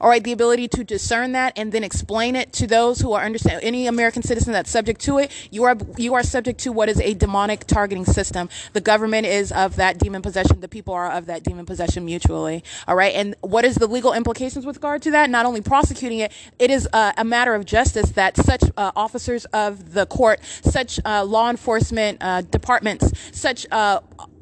all 0.00 0.08
right, 0.08 0.22
the 0.22 0.32
ability 0.32 0.68
to 0.68 0.84
discern 0.84 1.32
that 1.32 1.52
and 1.56 1.72
then 1.72 1.84
explain 1.84 2.36
it 2.36 2.52
to 2.54 2.66
those 2.66 3.00
who 3.00 3.12
are 3.12 3.24
understand 3.24 3.60
any 3.62 3.86
American 3.86 4.22
citizen 4.22 4.52
that's 4.52 4.70
subject 4.70 5.00
to 5.02 5.18
it. 5.18 5.30
You 5.50 5.64
are 5.64 5.76
you 5.96 6.14
are 6.14 6.22
subject 6.22 6.60
to 6.60 6.72
what 6.72 6.88
is 6.88 7.00
a 7.00 7.14
demonic 7.14 7.66
targeting 7.66 8.04
system. 8.04 8.48
The 8.72 8.80
government 8.80 9.26
is 9.26 9.52
of 9.52 9.76
that 9.76 9.98
demon 9.98 10.22
possession. 10.22 10.60
The 10.60 10.68
people 10.68 10.94
are 10.94 11.10
of 11.10 11.26
that 11.26 11.42
demon 11.42 11.66
possession 11.66 12.04
mutually. 12.04 12.64
All 12.86 12.96
right, 12.96 13.14
and 13.14 13.34
what 13.40 13.64
is 13.64 13.76
the 13.76 13.86
legal 13.86 14.12
implications 14.12 14.66
with 14.66 14.76
regard 14.76 15.02
to 15.02 15.10
that? 15.12 15.30
Not 15.30 15.46
only 15.46 15.60
prosecuting 15.60 16.20
it, 16.20 16.32
it 16.58 16.70
is 16.70 16.88
a, 16.92 17.14
a 17.18 17.24
matter 17.24 17.54
of 17.54 17.64
justice 17.64 18.10
that 18.10 18.36
such 18.36 18.62
uh, 18.76 18.92
officers 18.96 19.44
of 19.46 19.94
the 19.94 20.06
court, 20.06 20.40
such 20.42 21.00
uh, 21.04 21.24
law 21.24 21.50
enforcement 21.50 22.18
uh, 22.20 22.42
departments, 22.42 23.12
such 23.32 23.66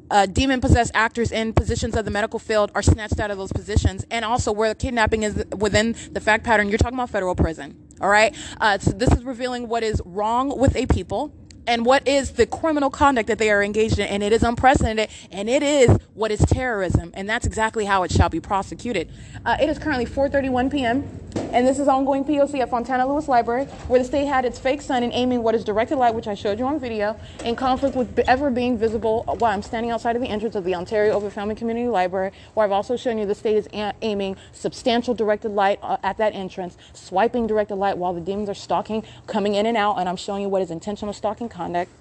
uh, 0.09 0.25
demon 0.25 0.61
possessed 0.61 0.91
actors 0.93 1.31
in 1.31 1.53
positions 1.53 1.95
of 1.95 2.05
the 2.05 2.11
medical 2.11 2.39
field 2.39 2.71
are 2.75 2.81
snatched 2.81 3.19
out 3.19 3.31
of 3.31 3.37
those 3.37 3.51
positions. 3.51 4.05
And 4.11 4.23
also, 4.23 4.51
where 4.51 4.69
the 4.69 4.75
kidnapping 4.75 5.23
is 5.23 5.43
within 5.57 5.95
the 6.11 6.21
fact 6.21 6.43
pattern, 6.43 6.69
you're 6.69 6.77
talking 6.77 6.97
about 6.97 7.09
federal 7.09 7.35
prison. 7.35 7.75
All 7.99 8.09
right. 8.09 8.35
Uh, 8.61 8.77
so 8.77 8.91
this 8.91 9.11
is 9.11 9.23
revealing 9.23 9.67
what 9.67 9.83
is 9.83 10.01
wrong 10.05 10.57
with 10.57 10.75
a 10.75 10.85
people 10.85 11.33
and 11.67 11.85
what 11.85 12.07
is 12.07 12.31
the 12.31 12.45
criminal 12.45 12.89
conduct 12.89 13.27
that 13.27 13.37
they 13.37 13.51
are 13.51 13.61
engaged 13.61 13.99
in. 13.99 14.07
And 14.07 14.23
it 14.23 14.33
is 14.33 14.41
unprecedented 14.41 15.09
and 15.31 15.49
it 15.49 15.61
is 15.61 15.89
what 16.13 16.31
is 16.31 16.39
terrorism. 16.39 17.11
And 17.13 17.29
that's 17.29 17.45
exactly 17.45 17.85
how 17.85 18.03
it 18.03 18.11
shall 18.11 18.29
be 18.29 18.39
prosecuted. 18.39 19.09
Uh, 19.45 19.57
it 19.61 19.69
is 19.69 19.77
currently 19.77 20.05
4.31 20.05 20.71
p.m. 20.71 21.19
And 21.51 21.67
this 21.67 21.79
is 21.79 21.87
ongoing 21.87 22.25
POC 22.25 22.59
at 22.59 22.69
Fontana 22.69 23.07
Lewis 23.07 23.27
Library, 23.27 23.65
where 23.87 23.99
the 23.99 24.05
state 24.05 24.25
had 24.25 24.43
its 24.43 24.59
fake 24.59 24.81
sun 24.81 25.03
and 25.03 25.13
aiming 25.13 25.43
what 25.43 25.55
is 25.55 25.63
directed 25.63 25.97
light, 25.97 26.13
which 26.13 26.27
I 26.27 26.33
showed 26.33 26.59
you 26.59 26.65
on 26.65 26.79
video, 26.79 27.17
in 27.45 27.55
conflict 27.55 27.95
with 27.95 28.17
ever 28.27 28.49
being 28.49 28.77
visible 28.77 29.23
while 29.23 29.53
I'm 29.53 29.61
standing 29.61 29.91
outside 29.91 30.15
of 30.15 30.21
the 30.21 30.27
entrance 30.27 30.55
of 30.55 30.63
the 30.63 30.75
Ontario 30.75 31.17
Ovitt 31.17 31.31
Family 31.31 31.55
Community 31.55 31.87
Library, 31.87 32.31
where 32.53 32.65
I've 32.65 32.71
also 32.71 32.97
shown 32.97 33.17
you 33.17 33.25
the 33.25 33.35
state 33.35 33.55
is 33.55 33.67
a- 33.73 33.93
aiming 34.01 34.35
substantial 34.51 35.13
directed 35.13 35.49
light 35.49 35.79
uh, 35.81 35.97
at 36.03 36.17
that 36.17 36.33
entrance, 36.33 36.77
swiping 36.93 37.47
directed 37.47 37.75
light 37.75 37.97
while 37.97 38.13
the 38.13 38.21
demons 38.21 38.49
are 38.49 38.55
stalking, 38.55 39.03
coming 39.27 39.55
in 39.55 39.65
and 39.65 39.77
out, 39.77 39.97
and 39.99 40.09
I'm 40.09 40.17
showing 40.17 40.41
you 40.41 40.49
what 40.49 40.61
is 40.61 40.71
intentional 40.71 41.13
stalking 41.13 41.49
conduct 41.57 41.91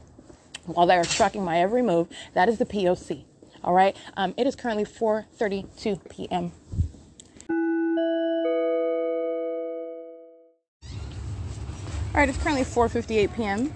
while 0.67 0.87
they 0.87 0.97
are 0.97 1.05
tracking 1.05 1.45
my 1.45 1.61
every 1.61 1.83
move. 1.83 2.07
That 2.35 2.49
is 2.49 2.59
the 2.59 2.67
POC. 2.67 3.25
All 3.65 3.73
right. 3.73 3.97
Um, 4.17 4.35
it 4.37 4.47
is 4.47 4.55
currently 4.55 4.85
4:32 4.85 6.09
p.m. 6.11 6.53
All 12.15 12.21
right. 12.21 12.29
It's 12.29 12.39
currently 12.39 12.65
4:58 12.65 13.35
p.m. 13.35 13.73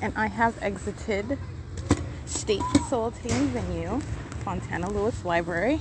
and 0.00 0.12
I 0.16 0.26
have 0.26 0.60
exited 0.60 1.38
state 2.26 2.62
facilitating 2.72 3.46
venue, 3.48 4.00
Fontana 4.44 4.90
Lewis 4.90 5.24
Library, 5.24 5.80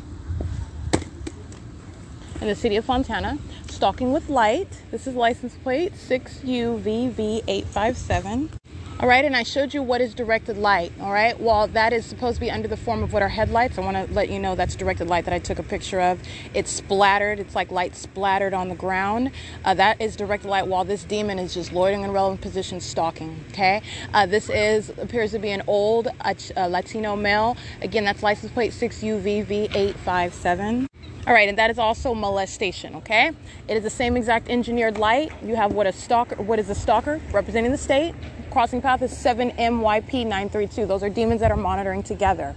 in 2.40 2.48
the 2.48 2.56
city 2.56 2.76
of 2.76 2.86
Fontana. 2.86 3.40
Stalking 3.68 4.12
with 4.12 4.30
light. 4.30 4.84
This 4.92 5.08
is 5.08 5.16
license 5.16 5.56
plate 5.56 5.94
6UVV857. 5.94 8.61
All 9.02 9.08
right, 9.08 9.26
and 9.26 9.36
I 9.36 9.42
showed 9.42 9.74
you 9.74 9.82
what 9.82 10.00
is 10.00 10.14
directed 10.14 10.60
light. 10.60 10.92
All 11.02 11.12
right, 11.12 11.40
well, 11.40 11.66
that 11.70 11.92
is 11.92 12.06
supposed 12.06 12.36
to 12.36 12.40
be 12.40 12.52
under 12.52 12.68
the 12.68 12.78
form 12.78 13.02
of 13.02 13.14
what 13.14 13.24
are 13.24 13.30
headlights. 13.30 13.80
I 13.80 13.82
want 13.82 13.98
to 13.98 14.06
let 14.14 14.30
you 14.30 14.38
know 14.38 14.54
that's 14.54 14.76
directed 14.76 15.08
light 15.08 15.26
that 15.26 15.34
I 15.34 15.40
took 15.40 15.58
a 15.58 15.64
picture 15.64 16.00
of. 16.00 16.22
It's 16.54 16.70
splattered, 16.70 17.40
it's 17.40 17.56
like 17.56 17.72
light 17.72 17.96
splattered 17.96 18.54
on 18.54 18.70
the 18.70 18.76
ground. 18.76 19.32
Uh, 19.66 19.74
that 19.74 20.00
is 20.00 20.16
directed 20.16 20.50
light 20.50 20.68
while 20.68 20.86
this 20.86 21.04
demon 21.04 21.40
is 21.40 21.56
just 21.56 21.74
loitering 21.74 22.04
in 22.04 22.12
relevant 22.12 22.42
position, 22.42 22.80
stalking. 22.80 23.44
Okay, 23.50 23.82
uh, 24.14 24.28
this 24.28 24.52
is 24.52 24.92
appears 24.92 25.32
to 25.32 25.40
be 25.40 25.50
an 25.50 25.64
old 25.66 26.08
uh, 26.24 26.36
Latino 26.68 27.16
male. 27.16 27.58
Again, 27.82 28.04
that's 28.04 28.22
license 28.22 28.52
plate 28.52 28.72
6UVV857. 28.72 30.86
All 31.26 31.34
right, 31.34 31.50
and 31.50 31.58
that 31.58 31.72
is 31.72 31.80
also 31.80 32.14
molestation, 32.14 32.94
okay? 32.96 33.32
It 33.68 33.78
is 33.78 33.84
the 33.84 33.90
same 33.90 34.16
exact 34.18 34.50
engineered 34.50 35.00
light. 35.00 35.32
You 35.44 35.56
have 35.56 35.74
what 35.74 35.88
a 35.88 35.92
stalker 35.92 36.36
what 36.36 36.60
is 36.60 36.70
a 36.70 36.76
stalker 36.76 37.20
representing 37.32 37.72
the 37.72 37.80
state. 37.80 38.14
Crossing 38.52 38.82
path 38.82 39.02
is 39.02 39.14
7MYP932. 39.14 40.86
Those 40.86 41.04
are 41.04 41.10
demons 41.10 41.40
that 41.40 41.52
are 41.52 41.58
monitoring 41.58 42.04
together. 42.04 42.54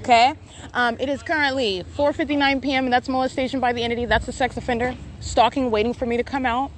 Okay? 0.00 0.34
Um, 0.74 0.98
it 1.00 1.08
is 1.08 1.22
currently 1.22 1.84
4:59 1.96 2.60
p.m. 2.60 2.84
and 2.84 2.92
that's 2.92 3.08
molestation 3.08 3.58
by 3.58 3.72
the 3.72 3.82
entity. 3.82 4.04
That's 4.04 4.26
the 4.26 4.32
sex 4.32 4.58
offender 4.58 4.94
stalking, 5.20 5.70
waiting 5.70 5.94
for 5.94 6.04
me 6.04 6.18
to 6.18 6.22
come 6.22 6.44
out. 6.44 6.70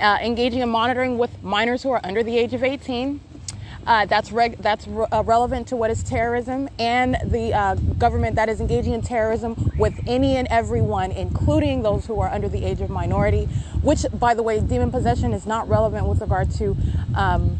Uh, 0.00 0.18
engaging 0.22 0.60
in 0.60 0.68
monitoring 0.68 1.18
with 1.18 1.42
minors 1.42 1.82
who 1.82 1.90
are 1.90 2.00
under 2.04 2.22
the 2.22 2.38
age 2.38 2.54
of 2.54 2.62
18. 2.62 3.20
Uh, 3.84 4.06
that's 4.06 4.30
reg- 4.30 4.58
that's 4.58 4.86
re- 4.86 5.06
uh, 5.10 5.24
relevant 5.24 5.66
to 5.68 5.76
what 5.76 5.90
is 5.90 6.04
terrorism 6.04 6.68
and 6.78 7.16
the 7.24 7.52
uh, 7.52 7.74
government 7.74 8.36
that 8.36 8.48
is 8.48 8.60
engaging 8.60 8.92
in 8.92 9.02
terrorism 9.02 9.72
with 9.76 9.92
any 10.06 10.36
and 10.36 10.46
everyone, 10.48 11.10
including 11.10 11.82
those 11.82 12.06
who 12.06 12.20
are 12.20 12.28
under 12.28 12.48
the 12.48 12.64
age 12.64 12.80
of 12.80 12.88
minority. 12.88 13.46
Which, 13.82 14.06
by 14.12 14.34
the 14.34 14.42
way, 14.44 14.60
demon 14.60 14.92
possession 14.92 15.32
is 15.32 15.46
not 15.46 15.68
relevant 15.68 16.06
with 16.06 16.20
regard 16.20 16.52
to. 16.52 16.76
Um, 17.16 17.58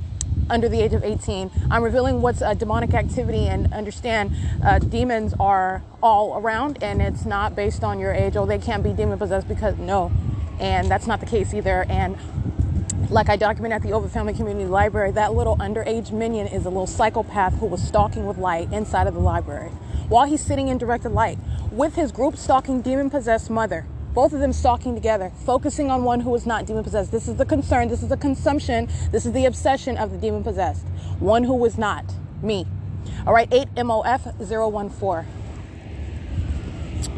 under 0.51 0.69
the 0.69 0.81
age 0.81 0.93
of 0.93 1.05
18. 1.05 1.51
I'm 1.71 1.83
revealing 1.83 2.23
what's 2.23 2.41
a 2.41 2.55
demonic 2.55 2.95
activity 2.95 3.47
and 3.47 3.73
understand 3.73 4.35
uh, 4.65 4.79
demons 4.79 5.35
are 5.41 5.83
all 6.03 6.39
around 6.39 6.83
and 6.83 7.01
it's 7.01 7.25
not 7.25 7.57
based 7.57 7.85
on 7.85 7.99
your 7.99 8.13
age. 8.13 8.37
Oh, 8.37 8.47
they 8.47 8.59
can't 8.59 8.83
be 8.83 8.93
demon 8.93 9.19
possessed 9.19 9.49
because 9.49 9.77
no. 9.79 10.13
And 10.61 10.89
that's 10.89 11.07
not 11.07 11.21
the 11.21 11.27
case 11.27 11.53
either. 11.55 11.85
And 11.89 12.17
like 13.11 13.29
I 13.29 13.37
document 13.37 13.75
at 13.75 13.83
the 13.83 13.91
Ovitt 13.91 14.11
Family 14.11 14.35
Community 14.35 14.67
Library, 14.67 15.11
that 15.13 15.35
little 15.35 15.57
underage 15.57 16.13
minion 16.13 16.47
is 16.47 16.65
a 16.65 16.69
little 16.69 16.87
psychopath 16.87 17.55
who 17.55 17.67
was 17.67 17.83
stalking 17.83 18.27
with 18.27 18.39
light 18.39 18.73
inside 18.73 19.07
of 19.07 19.15
the 19.15 19.21
library 19.21 19.71
while 20.09 20.27
he's 20.27 20.41
sitting 20.41 20.69
in 20.69 20.79
directed 20.79 21.11
light 21.11 21.39
with 21.71 21.95
his 21.95 22.13
group 22.13 22.37
stalking 22.37 22.83
demon 22.83 23.11
possessed 23.11 23.51
mother. 23.51 23.87
Both 24.15 24.33
of 24.33 24.39
them 24.39 24.53
stalking 24.53 24.95
together, 24.95 25.33
focusing 25.45 25.91
on 25.91 26.05
one 26.05 26.21
who 26.21 26.33
is 26.37 26.47
not 26.47 26.67
demon 26.67 26.85
possessed. 26.85 27.11
This 27.11 27.27
is 27.27 27.35
the 27.35 27.45
concern, 27.45 27.89
this 27.89 28.01
is 28.01 28.09
the 28.09 28.17
consumption, 28.17 28.89
this 29.11 29.27
is 29.27 29.33
the 29.33 29.45
obsession 29.45 29.97
of 29.97 30.13
the 30.13 30.19
demon 30.19 30.45
possessed. 30.45 30.87
One 31.19 31.43
who 31.43 31.55
was 31.55 31.77
not, 31.77 32.15
me. 32.41 32.65
All 33.27 33.35
right, 33.35 33.49
8 33.53 33.75
MOF 33.75 34.93
014. 34.93 35.27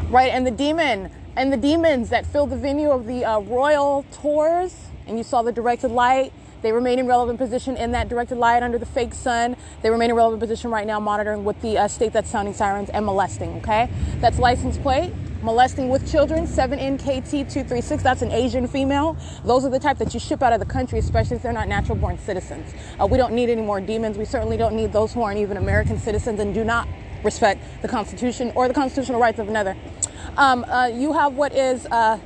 Right, 0.09 0.31
and 0.31 0.47
the 0.47 0.51
demon 0.51 1.11
and 1.35 1.53
the 1.53 1.57
demons 1.57 2.09
that 2.09 2.25
filled 2.25 2.49
the 2.49 2.57
venue 2.57 2.89
of 2.89 3.05
the 3.05 3.23
uh, 3.23 3.41
royal 3.41 4.03
tours, 4.11 4.75
and 5.05 5.19
you 5.19 5.23
saw 5.23 5.43
the 5.43 5.51
directed 5.51 5.89
light. 5.89 6.33
They 6.63 6.71
remain 6.71 6.97
in 6.97 7.05
relevant 7.05 7.37
position 7.37 7.77
in 7.77 7.91
that 7.91 8.09
directed 8.09 8.39
light 8.39 8.63
under 8.63 8.79
the 8.79 8.87
fake 8.87 9.13
sun. 9.13 9.55
They 9.83 9.91
remain 9.91 10.09
in 10.09 10.15
relevant 10.15 10.39
position 10.39 10.71
right 10.71 10.87
now, 10.87 10.99
monitoring 10.99 11.45
with 11.45 11.61
the 11.61 11.77
uh, 11.77 11.87
state 11.87 12.11
that's 12.13 12.31
sounding 12.31 12.55
sirens 12.55 12.89
and 12.89 13.05
molesting. 13.05 13.57
Okay, 13.57 13.87
that's 14.19 14.39
license 14.39 14.79
plate 14.79 15.13
molesting 15.41 15.89
with 15.89 16.09
children, 16.09 16.45
7NKT236. 16.45 18.01
That's 18.01 18.21
an 18.21 18.31
Asian 18.31 18.67
female. 18.67 19.17
Those 19.45 19.65
are 19.65 19.69
the 19.69 19.79
type 19.79 19.97
that 19.97 20.13
you 20.13 20.19
ship 20.19 20.41
out 20.41 20.53
of 20.53 20.59
the 20.59 20.65
country, 20.65 20.99
especially 20.99 21.37
if 21.37 21.43
they're 21.43 21.53
not 21.53 21.67
natural 21.67 21.97
born 21.97 22.17
citizens. 22.17 22.73
Uh, 22.99 23.05
we 23.05 23.17
don't 23.17 23.33
need 23.33 23.49
any 23.49 23.61
more 23.61 23.79
demons. 23.79 24.17
We 24.17 24.25
certainly 24.25 24.57
don't 24.57 24.75
need 24.75 24.93
those 24.93 25.13
who 25.13 25.21
aren't 25.21 25.39
even 25.39 25.57
American 25.57 25.99
citizens 25.99 26.39
and 26.39 26.53
do 26.53 26.63
not 26.63 26.87
respect 27.23 27.63
the 27.81 27.87
Constitution 27.87 28.51
or 28.55 28.67
the 28.67 28.73
constitutional 28.73 29.19
rights 29.19 29.39
of 29.39 29.47
another. 29.47 29.75
Um, 30.37 30.63
uh, 30.65 30.87
you 30.87 31.13
have 31.13 31.33
what 31.33 31.53
is 31.53 31.85
uh, 31.87 32.19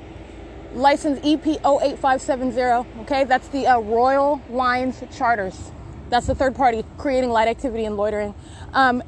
license 0.73 1.19
EP 1.23 1.45
08570. 1.45 3.01
Okay, 3.01 3.23
that's 3.23 3.47
the 3.49 3.67
uh, 3.67 3.79
Royal 3.79 4.41
Lines 4.49 5.03
Charters. 5.15 5.71
That's 6.09 6.27
the 6.27 6.35
third 6.35 6.55
party 6.55 6.83
creating 6.97 7.29
light 7.29 7.47
activity 7.47 7.85
and 7.85 7.95
loitering. 7.95 8.35
Um, 8.73 9.01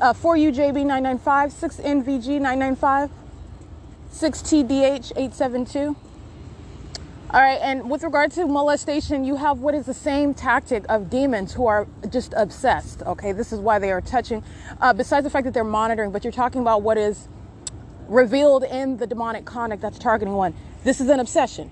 uh, 0.00 0.12
4UJB995, 0.12 1.18
6NVG995, 1.52 3.10
6TDH872. 4.12 5.96
All 7.30 7.40
right, 7.40 7.58
and 7.62 7.88
with 7.88 8.02
regard 8.02 8.30
to 8.32 8.46
molestation, 8.46 9.24
you 9.24 9.36
have 9.36 9.60
what 9.60 9.74
is 9.74 9.86
the 9.86 9.94
same 9.94 10.34
tactic 10.34 10.84
of 10.90 11.08
demons 11.08 11.54
who 11.54 11.66
are 11.66 11.86
just 12.10 12.34
obsessed. 12.36 13.00
Okay, 13.02 13.32
this 13.32 13.52
is 13.52 13.58
why 13.58 13.78
they 13.78 13.90
are 13.90 14.02
touching. 14.02 14.44
Uh, 14.80 14.92
besides 14.92 15.24
the 15.24 15.30
fact 15.30 15.46
that 15.46 15.54
they're 15.54 15.64
monitoring, 15.64 16.10
but 16.10 16.24
you're 16.24 16.32
talking 16.32 16.60
about 16.60 16.82
what 16.82 16.98
is 16.98 17.28
revealed 18.08 18.64
in 18.64 18.98
the 18.98 19.06
demonic 19.06 19.46
conduct 19.46 19.80
that's 19.80 19.98
targeting 19.98 20.34
one. 20.34 20.52
This 20.84 21.00
is 21.00 21.08
an 21.08 21.20
obsession. 21.20 21.70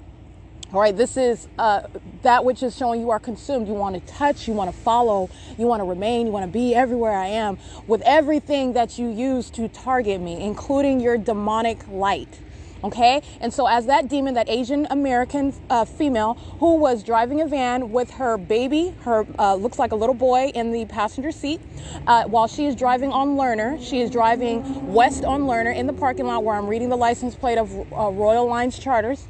All 0.73 0.81
right, 0.81 0.97
this 0.97 1.17
is 1.17 1.49
uh, 1.59 1.83
that 2.23 2.45
which 2.45 2.63
is 2.63 2.77
showing 2.77 3.01
you 3.01 3.11
are 3.11 3.19
consumed. 3.19 3.67
You 3.67 3.75
want 3.75 3.97
to 3.97 4.13
touch, 4.13 4.47
you 4.47 4.55
want 4.55 4.71
to 4.73 4.77
follow, 4.77 5.29
you 5.59 5.67
want 5.67 5.81
to 5.81 5.85
remain, 5.85 6.27
you 6.27 6.33
want 6.33 6.47
to 6.47 6.53
be 6.53 6.77
everywhere 6.77 7.11
I 7.13 7.27
am 7.27 7.59
with 7.89 8.03
everything 8.03 8.75
that 8.75 8.97
you 8.97 9.09
use 9.09 9.51
to 9.51 9.67
target 9.67 10.21
me, 10.21 10.41
including 10.41 11.01
your 11.01 11.19
demonic 11.19 11.81
light. 11.89 12.39
Okay, 12.85 13.21
and 13.41 13.53
so 13.53 13.67
as 13.67 13.87
that 13.87 14.09
demon, 14.09 14.35
that 14.35 14.49
Asian 14.49 14.87
American 14.91 15.53
uh, 15.69 15.85
female 15.85 16.35
who 16.61 16.77
was 16.77 17.03
driving 17.03 17.41
a 17.41 17.49
van 17.49 17.91
with 17.91 18.13
her 18.13 18.39
baby, 18.39 18.95
her 19.01 19.27
uh, 19.41 19.57
looks 19.57 19.77
like 19.77 19.91
a 19.91 19.97
little 19.97 20.15
boy 20.15 20.53
in 20.55 20.71
the 20.71 20.85
passenger 20.85 21.33
seat, 21.33 21.61
uh, 22.07 22.25
while 22.25 22.47
she 22.47 22.67
is 22.67 22.77
driving 22.77 23.11
on 23.11 23.31
Lerner, 23.37 23.85
she 23.85 24.01
is 24.01 24.09
driving 24.09 24.95
west 24.95 25.25
on 25.25 25.43
Lerner 25.43 25.75
in 25.75 25.89
the 25.89 25.93
parking 25.93 26.27
lot 26.27 26.45
where 26.45 26.55
I'm 26.55 26.69
reading 26.69 26.91
the 26.91 26.97
license 26.97 27.35
plate 27.35 27.59
of 27.59 27.75
uh, 27.93 28.09
Royal 28.11 28.47
Lines 28.47 28.79
Charters 28.79 29.27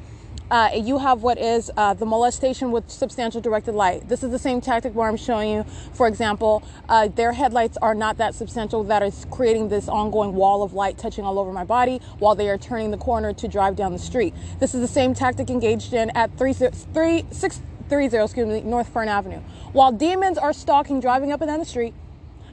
uh, 0.51 0.69
you 0.75 0.99
have 0.99 1.23
what 1.23 1.37
is 1.37 1.71
uh, 1.77 1.93
the 1.93 2.05
molestation 2.05 2.71
with 2.71 2.91
substantial 2.91 3.39
directed 3.39 3.73
light. 3.73 4.07
This 4.09 4.21
is 4.21 4.31
the 4.31 4.37
same 4.37 4.59
tactic 4.59 4.93
where 4.93 5.07
I'm 5.07 5.15
showing 5.15 5.49
you, 5.49 5.65
for 5.93 6.07
example, 6.07 6.61
uh, 6.89 7.07
their 7.07 7.31
headlights 7.31 7.77
are 7.77 7.95
not 7.95 8.17
that 8.17 8.35
substantial 8.35 8.83
that 8.83 9.01
is 9.01 9.25
creating 9.31 9.69
this 9.69 9.87
ongoing 9.87 10.35
wall 10.35 10.61
of 10.61 10.73
light 10.73 10.97
touching 10.97 11.23
all 11.23 11.39
over 11.39 11.53
my 11.53 11.63
body 11.63 12.01
while 12.19 12.35
they 12.35 12.49
are 12.49 12.57
turning 12.57 12.91
the 12.91 12.97
corner 12.97 13.31
to 13.33 13.47
drive 13.47 13.77
down 13.77 13.93
the 13.93 13.99
street. 13.99 14.33
This 14.59 14.75
is 14.75 14.81
the 14.81 14.87
same 14.89 15.13
tactic 15.13 15.49
engaged 15.49 15.93
in 15.93 16.09
at 16.11 16.37
3630 16.37 18.17
excuse 18.17 18.47
me, 18.47 18.61
North 18.61 18.89
Fern 18.89 19.07
Avenue. 19.07 19.39
While 19.71 19.93
demons 19.93 20.37
are 20.37 20.53
stalking, 20.53 20.99
driving 20.99 21.31
up 21.31 21.41
and 21.41 21.49
down 21.49 21.59
the 21.59 21.65
street, 21.65 21.93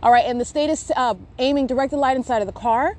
all 0.03 0.12
right, 0.12 0.25
and 0.25 0.41
the 0.41 0.45
state 0.45 0.70
is 0.70 0.93
uh, 0.95 1.15
aiming 1.39 1.66
directed 1.66 1.97
light 1.97 2.16
inside 2.16 2.43
of 2.43 2.47
the 2.47 2.53
car 2.53 2.97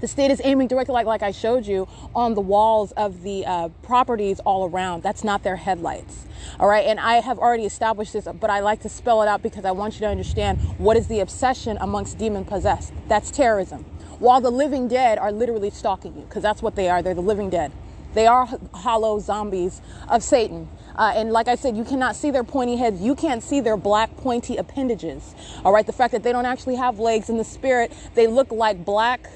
the 0.00 0.08
state 0.08 0.30
is 0.30 0.40
aiming 0.44 0.68
directly, 0.68 0.92
like, 0.94 1.06
like 1.06 1.22
I 1.22 1.30
showed 1.30 1.66
you, 1.66 1.88
on 2.14 2.34
the 2.34 2.40
walls 2.40 2.92
of 2.92 3.22
the 3.22 3.46
uh, 3.46 3.68
properties 3.82 4.40
all 4.40 4.68
around. 4.68 5.02
That's 5.02 5.24
not 5.24 5.42
their 5.42 5.56
headlights. 5.56 6.26
All 6.58 6.68
right. 6.68 6.86
And 6.86 6.98
I 6.98 7.16
have 7.20 7.38
already 7.38 7.66
established 7.66 8.12
this, 8.12 8.26
but 8.40 8.50
I 8.50 8.60
like 8.60 8.80
to 8.82 8.88
spell 8.88 9.22
it 9.22 9.28
out 9.28 9.42
because 9.42 9.64
I 9.64 9.72
want 9.72 9.94
you 9.94 10.00
to 10.00 10.08
understand 10.08 10.58
what 10.78 10.96
is 10.96 11.06
the 11.08 11.20
obsession 11.20 11.76
amongst 11.80 12.18
demon 12.18 12.44
possessed. 12.44 12.92
That's 13.08 13.30
terrorism. 13.30 13.84
While 14.18 14.40
the 14.40 14.50
living 14.50 14.88
dead 14.88 15.18
are 15.18 15.32
literally 15.32 15.70
stalking 15.70 16.14
you, 16.14 16.22
because 16.22 16.42
that's 16.42 16.62
what 16.62 16.76
they 16.76 16.88
are. 16.88 17.02
They're 17.02 17.14
the 17.14 17.20
living 17.22 17.50
dead. 17.50 17.72
They 18.12 18.26
are 18.26 18.48
hollow 18.74 19.20
zombies 19.20 19.80
of 20.08 20.22
Satan. 20.22 20.68
Uh, 20.96 21.12
and 21.14 21.32
like 21.32 21.48
I 21.48 21.54
said, 21.54 21.76
you 21.76 21.84
cannot 21.84 22.16
see 22.16 22.30
their 22.30 22.44
pointy 22.44 22.76
heads. 22.76 23.00
You 23.00 23.14
can't 23.14 23.42
see 23.42 23.60
their 23.60 23.76
black 23.76 24.14
pointy 24.16 24.56
appendages. 24.56 25.34
All 25.64 25.72
right. 25.72 25.86
The 25.86 25.92
fact 25.92 26.12
that 26.12 26.22
they 26.22 26.32
don't 26.32 26.46
actually 26.46 26.76
have 26.76 26.98
legs 26.98 27.30
in 27.30 27.36
the 27.36 27.44
spirit, 27.44 27.92
they 28.14 28.26
look 28.26 28.50
like 28.50 28.84
black 28.84 29.30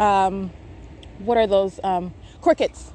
um, 0.00 0.52
what 1.18 1.36
are 1.38 1.46
those? 1.46 1.78
Um, 1.84 2.14
crickets. 2.40 2.92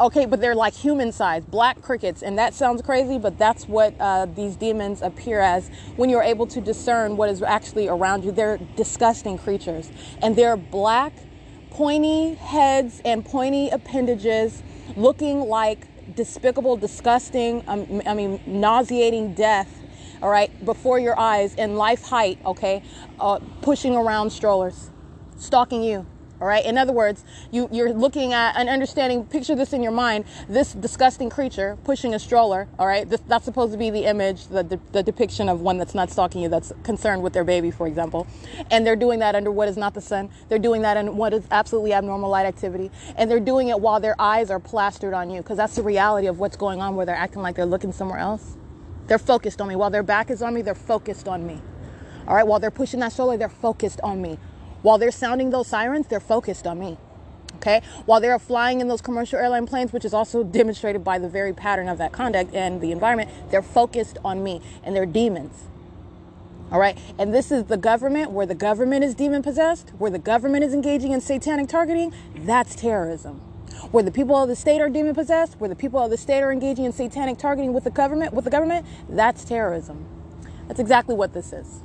Okay 0.00 0.26
but 0.26 0.40
they're 0.40 0.54
like 0.54 0.74
human 0.74 1.12
sized 1.12 1.50
black 1.50 1.80
crickets 1.82 2.22
and 2.22 2.38
that 2.38 2.54
sounds 2.54 2.82
crazy 2.82 3.18
but 3.18 3.38
that's 3.38 3.68
what 3.68 3.94
uh, 4.00 4.26
these 4.26 4.56
demons 4.56 5.02
appear 5.02 5.40
as. 5.40 5.70
When 5.96 6.10
you're 6.10 6.22
able 6.22 6.46
to 6.48 6.60
discern 6.60 7.16
what 7.16 7.28
is 7.30 7.42
actually 7.42 7.88
around 7.88 8.24
you 8.24 8.32
they're 8.32 8.58
disgusting 8.76 9.38
creatures 9.38 9.90
and 10.20 10.36
they're 10.36 10.56
black 10.56 11.12
pointy 11.70 12.34
heads 12.34 13.00
and 13.04 13.24
pointy 13.24 13.70
appendages 13.70 14.62
looking 14.96 15.40
like 15.40 15.86
despicable 16.14 16.76
disgusting 16.76 17.64
um, 17.66 18.02
i 18.06 18.12
mean 18.12 18.40
nauseating 18.46 19.32
death 19.34 19.80
all 20.20 20.28
right 20.28 20.52
before 20.66 20.98
your 20.98 21.18
eyes 21.18 21.54
in 21.54 21.76
life 21.76 22.02
height 22.02 22.38
okay 22.44 22.82
uh, 23.20 23.38
pushing 23.62 23.96
around 23.96 24.30
strollers 24.30 24.90
stalking 25.38 25.82
you 25.82 26.06
all 26.42 26.48
right. 26.48 26.66
In 26.66 26.76
other 26.76 26.92
words, 26.92 27.24
you, 27.52 27.68
you're 27.70 27.92
looking 27.92 28.32
at 28.32 28.56
and 28.56 28.68
understanding, 28.68 29.24
picture 29.24 29.54
this 29.54 29.72
in 29.72 29.80
your 29.80 29.92
mind, 29.92 30.24
this 30.48 30.72
disgusting 30.72 31.30
creature 31.30 31.78
pushing 31.84 32.14
a 32.14 32.18
stroller. 32.18 32.66
All 32.80 32.86
right. 32.88 33.08
This, 33.08 33.20
that's 33.28 33.44
supposed 33.44 33.70
to 33.70 33.78
be 33.78 33.90
the 33.90 34.06
image, 34.06 34.48
the, 34.48 34.64
the, 34.64 34.80
the 34.90 35.04
depiction 35.04 35.48
of 35.48 35.60
one 35.60 35.78
that's 35.78 35.94
not 35.94 36.10
stalking 36.10 36.42
you, 36.42 36.48
that's 36.48 36.72
concerned 36.82 37.22
with 37.22 37.32
their 37.32 37.44
baby, 37.44 37.70
for 37.70 37.86
example. 37.86 38.26
And 38.72 38.84
they're 38.84 38.96
doing 38.96 39.20
that 39.20 39.36
under 39.36 39.52
what 39.52 39.68
is 39.68 39.76
not 39.76 39.94
the 39.94 40.00
sun. 40.00 40.30
They're 40.48 40.58
doing 40.58 40.82
that 40.82 40.96
in 40.96 41.16
what 41.16 41.32
is 41.32 41.44
absolutely 41.52 41.92
abnormal 41.92 42.28
light 42.28 42.46
activity. 42.46 42.90
And 43.14 43.30
they're 43.30 43.38
doing 43.38 43.68
it 43.68 43.78
while 43.78 44.00
their 44.00 44.20
eyes 44.20 44.50
are 44.50 44.58
plastered 44.58 45.14
on 45.14 45.30
you 45.30 45.42
because 45.42 45.58
that's 45.58 45.76
the 45.76 45.84
reality 45.84 46.26
of 46.26 46.40
what's 46.40 46.56
going 46.56 46.80
on 46.80 46.96
where 46.96 47.06
they're 47.06 47.14
acting 47.14 47.42
like 47.42 47.54
they're 47.54 47.66
looking 47.66 47.92
somewhere 47.92 48.18
else. 48.18 48.56
They're 49.06 49.20
focused 49.20 49.60
on 49.60 49.68
me. 49.68 49.76
While 49.76 49.90
their 49.90 50.02
back 50.02 50.28
is 50.28 50.42
on 50.42 50.54
me, 50.54 50.62
they're 50.62 50.74
focused 50.74 51.28
on 51.28 51.46
me. 51.46 51.62
All 52.26 52.34
right. 52.34 52.46
While 52.46 52.58
they're 52.58 52.72
pushing 52.72 52.98
that 52.98 53.12
stroller, 53.12 53.36
they're 53.36 53.48
focused 53.48 54.00
on 54.00 54.20
me. 54.20 54.40
While 54.82 54.98
they're 54.98 55.10
sounding 55.10 55.50
those 55.50 55.68
sirens, 55.68 56.06
they're 56.08 56.20
focused 56.20 56.66
on 56.66 56.78
me. 56.78 56.98
Okay. 57.56 57.80
While 58.06 58.20
they're 58.20 58.38
flying 58.38 58.80
in 58.80 58.88
those 58.88 59.00
commercial 59.00 59.38
airline 59.38 59.66
planes, 59.66 59.92
which 59.92 60.04
is 60.04 60.12
also 60.12 60.42
demonstrated 60.42 61.04
by 61.04 61.18
the 61.18 61.28
very 61.28 61.52
pattern 61.52 61.88
of 61.88 61.98
that 61.98 62.10
conduct 62.10 62.54
and 62.54 62.80
the 62.80 62.90
environment, 62.90 63.30
they're 63.50 63.62
focused 63.62 64.18
on 64.24 64.42
me 64.42 64.60
and 64.82 64.96
they're 64.96 65.06
demons. 65.06 65.64
All 66.72 66.80
right. 66.80 66.98
And 67.18 67.32
this 67.32 67.52
is 67.52 67.64
the 67.64 67.76
government 67.76 68.32
where 68.32 68.46
the 68.46 68.54
government 68.54 69.04
is 69.04 69.14
demon 69.14 69.42
possessed, 69.42 69.90
where 69.98 70.10
the 70.10 70.18
government 70.18 70.64
is 70.64 70.74
engaging 70.74 71.12
in 71.12 71.20
satanic 71.20 71.68
targeting. 71.68 72.12
That's 72.34 72.74
terrorism. 72.74 73.36
Where 73.92 74.02
the 74.02 74.10
people 74.10 74.34
of 74.36 74.48
the 74.48 74.56
state 74.56 74.80
are 74.80 74.88
demon 74.88 75.14
possessed, 75.14 75.54
where 75.60 75.68
the 75.68 75.76
people 75.76 76.00
of 76.00 76.10
the 76.10 76.16
state 76.16 76.40
are 76.40 76.50
engaging 76.50 76.84
in 76.84 76.92
satanic 76.92 77.38
targeting 77.38 77.72
with 77.72 77.84
the 77.84 77.90
government, 77.90 78.32
with 78.32 78.44
the 78.44 78.50
government, 78.50 78.86
that's 79.08 79.44
terrorism. 79.44 80.06
That's 80.66 80.80
exactly 80.80 81.14
what 81.14 81.34
this 81.34 81.52
is. 81.52 81.80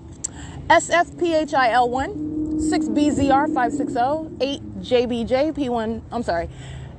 SFPHIL1, 0.69 2.59
6BZR560, 2.59 4.37
8JBJP1, 4.81 6.01
I'm 6.11 6.23
sorry, 6.23 6.49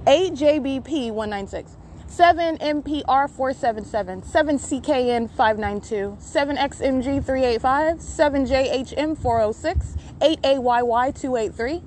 8JBP196, 0.06 1.76
7MPR477, 2.08 4.24
7CKN592, 4.24 6.16
7XMG385, 6.16 8.00
7JHM406, 8.00 9.96
8AYY283, 10.20 11.82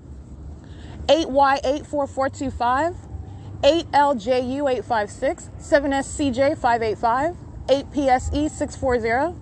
8Y84425, 1.08 2.96
8LJU856, 3.64 5.50
7SCJ585, 5.60 7.36
8PSE640, 7.68 9.36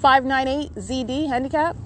598ZD 0.00 1.28
handicap. 1.28 1.76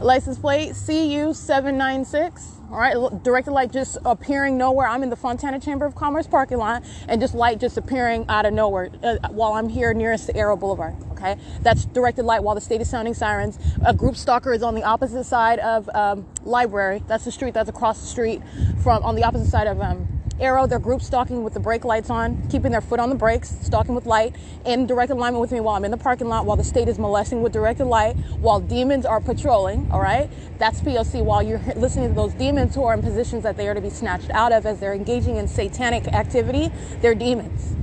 License 0.00 0.38
plate 0.38 0.72
CU796. 0.72 2.54
All 2.70 2.78
right, 2.78 3.22
directed 3.22 3.52
light 3.52 3.72
just 3.72 3.98
appearing 4.04 4.58
nowhere. 4.58 4.88
I'm 4.88 5.02
in 5.02 5.10
the 5.10 5.16
Fontana 5.16 5.60
Chamber 5.60 5.86
of 5.86 5.94
Commerce 5.94 6.26
parking 6.26 6.58
lot 6.58 6.82
and 7.06 7.20
just 7.20 7.34
light 7.34 7.60
just 7.60 7.76
appearing 7.76 8.24
out 8.28 8.46
of 8.46 8.52
nowhere 8.52 8.90
uh, 9.02 9.16
while 9.28 9.52
I'm 9.52 9.68
here 9.68 9.94
nearest 9.94 10.26
the 10.26 10.36
Arrow 10.36 10.56
Boulevard. 10.56 10.96
Okay, 11.12 11.36
that's 11.60 11.84
directed 11.84 12.24
light 12.24 12.42
while 12.42 12.56
the 12.56 12.60
state 12.60 12.80
is 12.80 12.90
sounding 12.90 13.14
sirens. 13.14 13.58
A 13.86 13.94
group 13.94 14.16
stalker 14.16 14.52
is 14.52 14.62
on 14.62 14.74
the 14.74 14.82
opposite 14.82 15.24
side 15.24 15.60
of 15.60 15.88
um, 15.94 16.26
library. 16.42 17.02
That's 17.06 17.24
the 17.24 17.32
street 17.32 17.54
that's 17.54 17.70
across 17.70 18.00
the 18.00 18.06
street 18.08 18.42
from 18.82 19.04
on 19.04 19.14
the 19.14 19.22
opposite 19.22 19.50
side 19.50 19.68
of 19.68 19.80
um, 19.80 20.08
Arrow, 20.40 20.66
they're 20.66 20.80
group 20.80 21.00
stalking 21.00 21.44
with 21.44 21.54
the 21.54 21.60
brake 21.60 21.84
lights 21.84 22.10
on, 22.10 22.42
keeping 22.48 22.72
their 22.72 22.80
foot 22.80 22.98
on 22.98 23.08
the 23.08 23.14
brakes, 23.14 23.56
stalking 23.62 23.94
with 23.94 24.04
light, 24.04 24.34
in 24.66 24.84
direct 24.84 25.12
alignment 25.12 25.40
with 25.40 25.52
me 25.52 25.60
while 25.60 25.76
I'm 25.76 25.84
in 25.84 25.92
the 25.92 25.96
parking 25.96 26.26
lot, 26.26 26.44
while 26.44 26.56
the 26.56 26.64
state 26.64 26.88
is 26.88 26.98
molesting 26.98 27.40
with 27.40 27.52
directed 27.52 27.84
light, 27.84 28.16
while 28.40 28.58
demons 28.58 29.06
are 29.06 29.20
patrolling, 29.20 29.88
all 29.92 30.00
right? 30.00 30.28
That's 30.58 30.80
POC, 30.80 31.24
while 31.24 31.40
you're 31.40 31.60
listening 31.76 32.08
to 32.08 32.14
those 32.14 32.34
demons 32.34 32.74
who 32.74 32.82
are 32.82 32.94
in 32.94 33.02
positions 33.02 33.44
that 33.44 33.56
they 33.56 33.68
are 33.68 33.74
to 33.74 33.80
be 33.80 33.90
snatched 33.90 34.30
out 34.30 34.50
of 34.50 34.66
as 34.66 34.80
they're 34.80 34.92
engaging 34.92 35.36
in 35.36 35.46
satanic 35.46 36.08
activity, 36.08 36.72
they're 37.00 37.14
demons. 37.14 37.76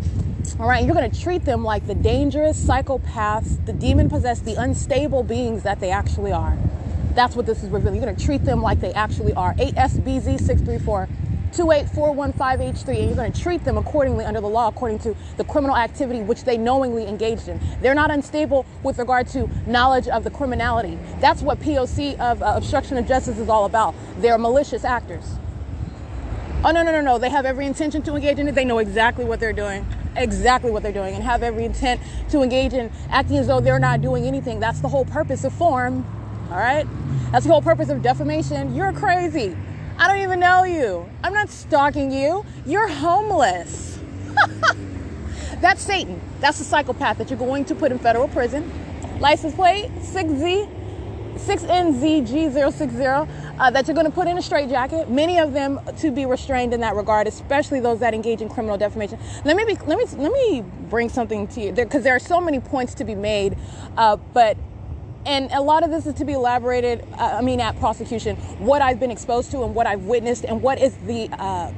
All 0.60 0.68
right, 0.68 0.84
you're 0.84 0.94
going 0.94 1.10
to 1.10 1.22
treat 1.22 1.46
them 1.46 1.64
like 1.64 1.88
the 1.88 1.96
dangerous 1.96 2.62
psychopaths, 2.62 3.66
the 3.66 3.74
demon 3.74 4.10
possessed, 4.10 4.44
the 4.44 4.56
unstable 4.56 5.24
beings 5.24 5.64
that 5.64 5.80
they 5.80 5.90
actually 5.90 6.34
are. 6.34 6.58
That's 7.14 7.36
what 7.36 7.46
this 7.46 7.64
is 7.64 7.70
revealing. 7.70 7.96
You're 7.96 8.06
going 8.06 8.16
to 8.18 8.26
treat 8.26 8.44
them 8.44 8.62
like 8.62 8.82
they 8.82 8.94
actually 8.94 9.34
are. 9.34 9.54
8SBZ 9.54 10.40
634 10.40 11.08
28415H3, 11.52 12.88
and 12.88 13.06
you're 13.08 13.16
going 13.16 13.32
to 13.32 13.42
treat 13.42 13.64
them 13.64 13.78
accordingly 13.78 14.26
under 14.26 14.42
the 14.42 14.48
law, 14.48 14.68
according 14.68 15.00
to 15.00 15.16
the 15.38 15.44
criminal 15.44 15.76
activity 15.76 16.22
which 16.22 16.44
they 16.44 16.58
knowingly 16.58 17.08
engaged 17.08 17.48
in. 17.48 17.60
They're 17.82 17.96
not 17.96 18.12
unstable 18.12 18.66
with 18.84 18.98
regard 18.98 19.28
to 19.30 19.50
knowledge 19.68 20.08
of 20.08 20.24
the 20.24 20.30
criminality. 20.30 20.98
That's 21.20 21.42
what 21.42 21.60
POC 21.60 22.20
of 22.20 22.42
uh, 22.42 22.54
obstruction 22.56 22.98
of 22.98 23.08
justice 23.08 23.38
is 23.38 23.50
all 23.50 23.66
about. 23.66 23.94
They're 24.18 24.38
malicious 24.38 24.84
actors. 24.84 25.36
Oh, 26.64 26.72
no, 26.72 26.84
no, 26.84 26.92
no, 26.92 27.02
no. 27.02 27.18
They 27.18 27.30
have 27.30 27.46
every 27.46 27.66
intention 27.66 28.04
to 28.04 28.16
engage 28.16 28.38
in 28.38 28.48
it. 28.48 28.54
They 28.54 28.66
know 28.66 28.78
exactly 28.78 29.26
what 29.26 29.40
they're 29.40 29.52
doing, 29.52 29.86
exactly 30.16 30.70
what 30.70 30.84
they're 30.84 30.92
doing, 30.92 31.16
and 31.16 31.24
have 31.24 31.42
every 31.42 31.66
intent 31.66 32.00
to 32.30 32.44
engage 32.44 32.74
in 32.74 32.92
acting 33.10 33.38
as 33.38 33.48
though 33.48 33.60
they're 33.60 33.80
not 33.80 34.02
doing 34.02 34.26
anything. 34.26 34.60
That's 34.60 34.80
the 34.80 34.88
whole 34.88 35.06
purpose 35.06 35.44
of 35.44 35.54
form. 35.54 36.06
All 36.52 36.58
right? 36.58 36.86
That's 37.32 37.46
the 37.46 37.52
whole 37.52 37.62
purpose 37.62 37.90
of 37.90 38.02
defamation. 38.02 38.76
You're 38.76 38.94
crazy. 38.94 39.56
I 39.98 40.08
don't 40.08 40.22
even 40.22 40.40
know 40.40 40.64
you. 40.64 41.10
I'm 41.24 41.34
not 41.34 41.50
stalking 41.50 42.12
you. 42.12 42.46
You're 42.66 42.88
homeless. 42.88 44.00
That's 45.62 45.82
Satan. 45.82 46.20
That's 46.40 46.58
the 46.58 46.64
psychopath 46.64 47.18
that 47.20 47.30
you're 47.30 47.38
going 47.38 47.66
to 47.66 47.76
put 47.76 47.92
in 47.92 48.00
federal 48.00 48.28
prison. 48.28 48.72
License 49.20 49.54
plate 49.54 49.92
6Z, 50.00 50.68
6NZG060, 51.36 53.30
uh, 53.60 53.70
that 53.70 53.88
you're 53.88 53.94
going 53.94 54.08
to 54.08 54.12
put 54.12 54.28
in 54.28 54.38
a 54.40 54.42
straitjacket. 54.42 55.12
Many 55.12 55.38
of 55.38 55.54
them 55.54 55.80
to 56.00 56.10
be 56.10 56.26
restrained 56.26 56.74
in 56.74 56.80
that 56.82 56.96
regard, 56.96 57.28
especially 57.28 57.80
those 57.80 58.00
that 58.00 58.16
engage 58.16 58.42
in 58.42 58.50
criminal 58.50 58.78
defamation. 58.78 59.20
Let 59.46 59.56
me 59.56 59.66
be, 59.66 59.76
let 59.86 60.00
me 60.00 60.06
let 60.18 60.32
me 60.32 60.64
bring 60.90 61.10
something 61.10 61.48
to 61.50 61.62
you 61.62 61.72
because 61.72 61.92
there, 61.92 62.02
there, 62.02 62.16
are 62.16 62.20
so 62.20 62.42
many 62.42 62.60
points 62.60 62.96
to 62.96 63.04
be 63.04 63.14
made, 63.14 63.56
uh, 63.98 64.16
but 64.16 64.58
and 65.26 65.52
a 65.52 65.62
lot 65.62 65.84
of 65.84 65.92
this 65.92 66.06
is 66.06 66.14
to 66.16 66.26
be 66.26 66.34
elaborated 66.34 67.06
uh, 67.14 67.38
i 67.38 67.42
mean 67.42 67.60
at 67.60 67.78
prosecution 67.80 68.36
what 68.60 68.82
i've 68.82 69.00
been 69.00 69.12
exposed 69.12 69.52
to 69.52 69.64
and 69.64 69.76
what 69.76 69.88
i've 69.88 70.04
witnessed 70.04 70.46
and 70.46 70.62
what 70.62 70.80
is 70.80 70.96
the 71.06 71.30
uh, 71.34 71.72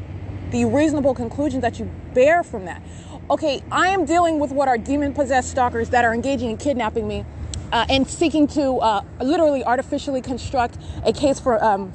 the 0.51 0.65
reasonable 0.65 1.15
conclusion 1.15 1.61
that 1.61 1.79
you 1.79 1.89
bear 2.13 2.43
from 2.43 2.65
that. 2.65 2.81
Okay 3.29 3.63
i 3.71 3.87
am 3.87 4.05
dealing 4.05 4.39
with 4.39 4.51
what 4.51 4.67
are 4.67 4.77
demon 4.77 5.13
possessed 5.13 5.49
stalkers 5.49 5.89
that 5.89 6.05
are 6.05 6.13
engaging 6.13 6.51
in 6.51 6.57
kidnapping 6.57 7.07
me 7.07 7.25
uh, 7.71 7.85
and 7.89 8.07
seeking 8.07 8.47
to 8.47 8.77
uh, 8.77 9.01
literally 9.21 9.63
artificially 9.63 10.21
construct 10.21 10.77
a 11.05 11.11
case 11.13 11.39
for 11.39 11.63
um, 11.63 11.93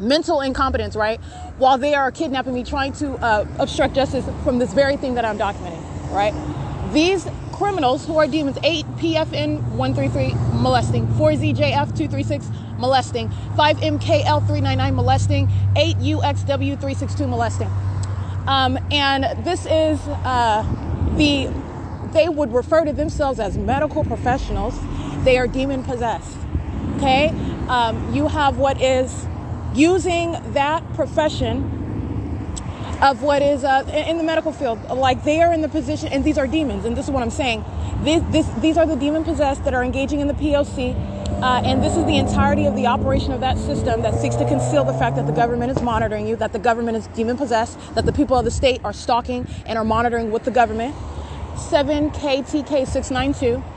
mental 0.00 0.40
incompetence 0.40 0.96
right 0.96 1.20
while 1.58 1.76
they 1.78 1.94
are 1.94 2.10
kidnapping 2.10 2.54
me 2.54 2.64
trying 2.64 2.92
to 2.92 3.12
uh, 3.16 3.46
obstruct 3.58 3.94
justice 3.94 4.24
from 4.42 4.58
this 4.58 4.72
very 4.72 4.96
thing 4.96 5.14
that 5.14 5.24
i'm 5.24 5.38
documenting 5.38 5.82
right? 6.12 6.34
These 6.92 7.26
criminals 7.52 8.06
who 8.06 8.18
are 8.18 8.26
demons 8.26 8.58
8 8.62 8.84
PFN 8.96 9.62
133 9.72 10.34
molesting, 10.60 11.06
4ZJF 11.08 11.96
236 11.96 12.48
molesting, 12.78 13.28
5MKL 13.56 14.46
399 14.46 14.94
molesting, 14.94 15.50
8 15.76 15.96
UXW 15.98 16.46
362 16.46 17.26
molesting. 17.26 17.70
Um, 18.46 18.78
and 18.90 19.44
this 19.44 19.66
is 19.66 20.00
uh, 20.24 20.62
the, 21.16 21.48
they 22.12 22.28
would 22.28 22.52
refer 22.52 22.84
to 22.84 22.92
themselves 22.92 23.38
as 23.38 23.56
medical 23.56 24.04
professionals. 24.04 24.78
They 25.24 25.38
are 25.38 25.46
demon 25.46 25.84
possessed. 25.84 26.36
Okay? 26.96 27.28
Um, 27.68 28.12
you 28.12 28.26
have 28.26 28.58
what 28.58 28.82
is 28.82 29.26
using 29.74 30.36
that 30.52 30.82
profession 30.94 31.81
of 33.02 33.22
what 33.22 33.42
is 33.42 33.64
uh, 33.64 33.84
in 34.06 34.16
the 34.16 34.24
medical 34.24 34.52
field. 34.52 34.80
Like 34.88 35.24
they 35.24 35.42
are 35.42 35.52
in 35.52 35.60
the 35.60 35.68
position, 35.68 36.08
and 36.08 36.22
these 36.22 36.38
are 36.38 36.46
demons, 36.46 36.84
and 36.84 36.96
this 36.96 37.06
is 37.06 37.10
what 37.10 37.22
I'm 37.22 37.30
saying. 37.30 37.64
This, 38.02 38.22
this, 38.30 38.46
these 38.60 38.76
are 38.76 38.86
the 38.86 38.96
demon 38.96 39.24
possessed 39.24 39.64
that 39.64 39.74
are 39.74 39.82
engaging 39.82 40.20
in 40.20 40.28
the 40.28 40.34
POC, 40.34 40.94
uh, 41.42 41.62
and 41.64 41.82
this 41.82 41.96
is 41.96 42.04
the 42.06 42.16
entirety 42.16 42.66
of 42.66 42.76
the 42.76 42.86
operation 42.86 43.32
of 43.32 43.40
that 43.40 43.58
system 43.58 44.02
that 44.02 44.14
seeks 44.14 44.36
to 44.36 44.46
conceal 44.46 44.84
the 44.84 44.94
fact 44.94 45.16
that 45.16 45.26
the 45.26 45.32
government 45.32 45.72
is 45.72 45.82
monitoring 45.82 46.28
you, 46.28 46.36
that 46.36 46.52
the 46.52 46.60
government 46.60 46.96
is 46.96 47.08
demon 47.08 47.36
possessed, 47.36 47.76
that 47.96 48.06
the 48.06 48.12
people 48.12 48.38
of 48.38 48.44
the 48.44 48.52
state 48.52 48.80
are 48.84 48.92
stalking 48.92 49.48
and 49.66 49.76
are 49.76 49.84
monitoring 49.84 50.30
with 50.30 50.44
the 50.44 50.52
government. 50.52 50.94
7KTK692. 51.56 53.71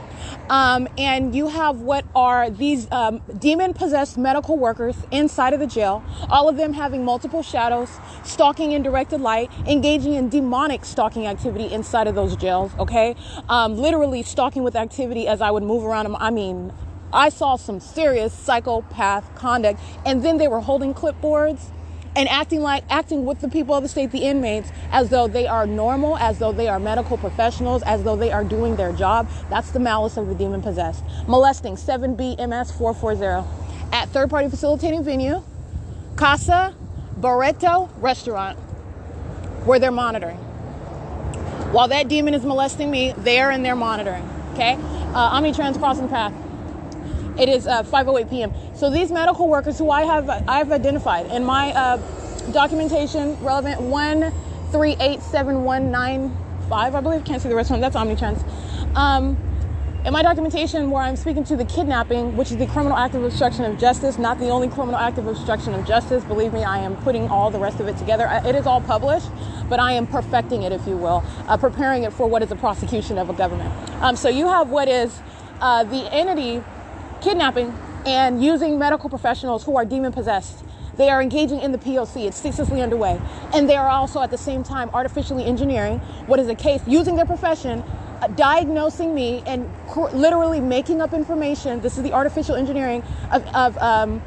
Um, 0.48 0.88
and 0.96 1.34
you 1.34 1.48
have 1.48 1.80
what 1.80 2.04
are 2.14 2.50
these 2.50 2.90
um, 2.90 3.20
demon 3.38 3.74
possessed 3.74 4.16
medical 4.16 4.58
workers 4.58 4.96
inside 5.10 5.52
of 5.52 5.60
the 5.60 5.66
jail, 5.66 6.04
all 6.28 6.48
of 6.48 6.56
them 6.56 6.72
having 6.72 7.04
multiple 7.04 7.42
shadows, 7.42 7.90
stalking 8.22 8.72
in 8.72 8.82
directed 8.82 9.20
light, 9.20 9.50
engaging 9.66 10.14
in 10.14 10.28
demonic 10.28 10.84
stalking 10.84 11.26
activity 11.26 11.72
inside 11.72 12.06
of 12.06 12.14
those 12.14 12.36
jails, 12.36 12.72
okay? 12.78 13.16
Um, 13.48 13.76
literally 13.76 14.22
stalking 14.22 14.62
with 14.62 14.76
activity 14.76 15.26
as 15.26 15.40
I 15.40 15.50
would 15.50 15.62
move 15.62 15.84
around 15.84 16.04
them. 16.04 16.16
I 16.16 16.30
mean, 16.30 16.72
I 17.12 17.28
saw 17.28 17.56
some 17.56 17.80
serious 17.80 18.32
psychopath 18.32 19.34
conduct, 19.34 19.80
and 20.04 20.24
then 20.24 20.38
they 20.38 20.48
were 20.48 20.60
holding 20.60 20.92
clipboards 20.92 21.70
and 22.16 22.28
acting 22.30 22.62
like 22.62 22.82
acting 22.88 23.26
with 23.26 23.40
the 23.40 23.48
people 23.48 23.74
of 23.74 23.82
the 23.82 23.88
state, 23.88 24.10
the 24.10 24.24
inmates, 24.24 24.72
as 24.90 25.10
though 25.10 25.28
they 25.28 25.46
are 25.46 25.66
normal, 25.66 26.16
as 26.16 26.38
though 26.38 26.50
they 26.52 26.66
are 26.66 26.80
medical 26.80 27.18
professionals, 27.18 27.82
as 27.82 28.02
though 28.02 28.16
they 28.16 28.32
are 28.32 28.42
doing 28.42 28.74
their 28.76 28.92
job. 28.92 29.28
That's 29.50 29.70
the 29.70 29.78
malice 29.78 30.16
of 30.16 30.26
the 30.28 30.34
demon 30.34 30.62
possessed. 30.62 31.04
Molesting 31.28 31.76
7BMS 31.76 32.76
440 32.76 33.46
at 33.92 34.08
third 34.08 34.30
party 34.30 34.48
facilitating 34.48 35.04
venue, 35.04 35.42
Casa 36.16 36.74
Barreto 37.18 37.90
restaurant, 37.98 38.58
where 39.66 39.78
they're 39.78 39.92
monitoring. 39.92 40.38
While 41.72 41.88
that 41.88 42.08
demon 42.08 42.32
is 42.32 42.44
molesting 42.44 42.90
me, 42.90 43.12
they're 43.18 43.50
in 43.50 43.62
there 43.62 43.76
monitoring. 43.76 44.28
Okay, 44.54 44.74
uh, 45.12 45.38
Omnitrans 45.38 45.78
crossing 45.78 46.08
path. 46.08 46.32
It 47.38 47.48
is 47.48 47.66
uh, 47.66 47.82
5:08 47.82 48.30
p.m. 48.30 48.52
So 48.74 48.90
these 48.90 49.10
medical 49.10 49.48
workers 49.48 49.78
who 49.78 49.90
I 49.90 50.02
have 50.02 50.28
I've 50.48 50.72
identified 50.72 51.26
in 51.26 51.44
my 51.44 51.72
uh, 51.72 51.96
documentation 52.52 53.36
relevant 53.42 53.80
one 53.80 54.32
three 54.72 54.96
eight 55.00 55.22
seven 55.22 55.64
one 55.64 55.90
nine 55.90 56.36
five 56.68 56.94
I 56.94 57.00
believe 57.00 57.24
can't 57.24 57.42
see 57.42 57.48
the 57.48 57.54
rest 57.54 57.70
of 57.70 57.78
them. 57.78 57.80
That's 57.80 57.96
Omnitrans. 57.96 58.42
Um, 58.96 59.36
in 60.06 60.12
my 60.12 60.22
documentation, 60.22 60.92
where 60.92 61.02
I'm 61.02 61.16
speaking 61.16 61.42
to 61.44 61.56
the 61.56 61.64
kidnapping, 61.64 62.36
which 62.36 62.52
is 62.52 62.58
the 62.58 62.68
criminal 62.68 62.96
act 62.96 63.16
of 63.16 63.24
obstruction 63.24 63.64
of 63.64 63.76
justice, 63.76 64.18
not 64.18 64.38
the 64.38 64.50
only 64.50 64.68
criminal 64.68 64.94
act 64.94 65.18
of 65.18 65.26
obstruction 65.26 65.74
of 65.74 65.84
justice. 65.84 66.22
Believe 66.22 66.52
me, 66.52 66.62
I 66.62 66.78
am 66.78 66.94
putting 66.98 67.26
all 67.26 67.50
the 67.50 67.58
rest 67.58 67.80
of 67.80 67.88
it 67.88 67.96
together. 67.96 68.28
It 68.44 68.54
is 68.54 68.66
all 68.66 68.80
published, 68.80 69.26
but 69.68 69.80
I 69.80 69.94
am 69.94 70.06
perfecting 70.06 70.62
it, 70.62 70.70
if 70.70 70.86
you 70.86 70.96
will, 70.96 71.24
uh, 71.48 71.56
preparing 71.56 72.04
it 72.04 72.12
for 72.12 72.28
what 72.28 72.40
is 72.44 72.52
a 72.52 72.56
prosecution 72.56 73.18
of 73.18 73.30
a 73.30 73.32
government. 73.32 73.74
Um, 74.00 74.14
so 74.14 74.28
you 74.28 74.46
have 74.46 74.70
what 74.70 74.88
is 74.88 75.20
uh, 75.60 75.82
the 75.82 76.08
entity 76.14 76.62
kidnapping 77.20 77.76
and 78.06 78.42
using 78.42 78.78
medical 78.78 79.10
professionals 79.10 79.64
who 79.64 79.76
are 79.76 79.84
demon 79.84 80.12
possessed. 80.12 80.64
They 80.96 81.10
are 81.10 81.20
engaging 81.20 81.60
in 81.60 81.72
the 81.72 81.78
POC. 81.78 82.26
It's 82.26 82.36
ceaselessly 82.38 82.80
underway. 82.80 83.20
And 83.52 83.68
they 83.68 83.76
are 83.76 83.88
also 83.88 84.22
at 84.22 84.30
the 84.30 84.38
same 84.38 84.62
time 84.62 84.88
artificially 84.94 85.44
engineering 85.44 85.98
what 86.26 86.40
is 86.40 86.48
a 86.48 86.54
case, 86.54 86.80
using 86.86 87.16
their 87.16 87.26
profession, 87.26 87.80
uh, 88.22 88.28
diagnosing 88.28 89.14
me 89.14 89.42
and 89.46 89.70
cr- 89.88 90.08
literally 90.08 90.60
making 90.60 91.02
up 91.02 91.12
information. 91.12 91.80
This 91.80 91.98
is 91.98 92.02
the 92.02 92.12
artificial 92.12 92.54
engineering 92.56 93.02
of, 93.30 93.46
of 93.54 93.76
um, 93.78 94.22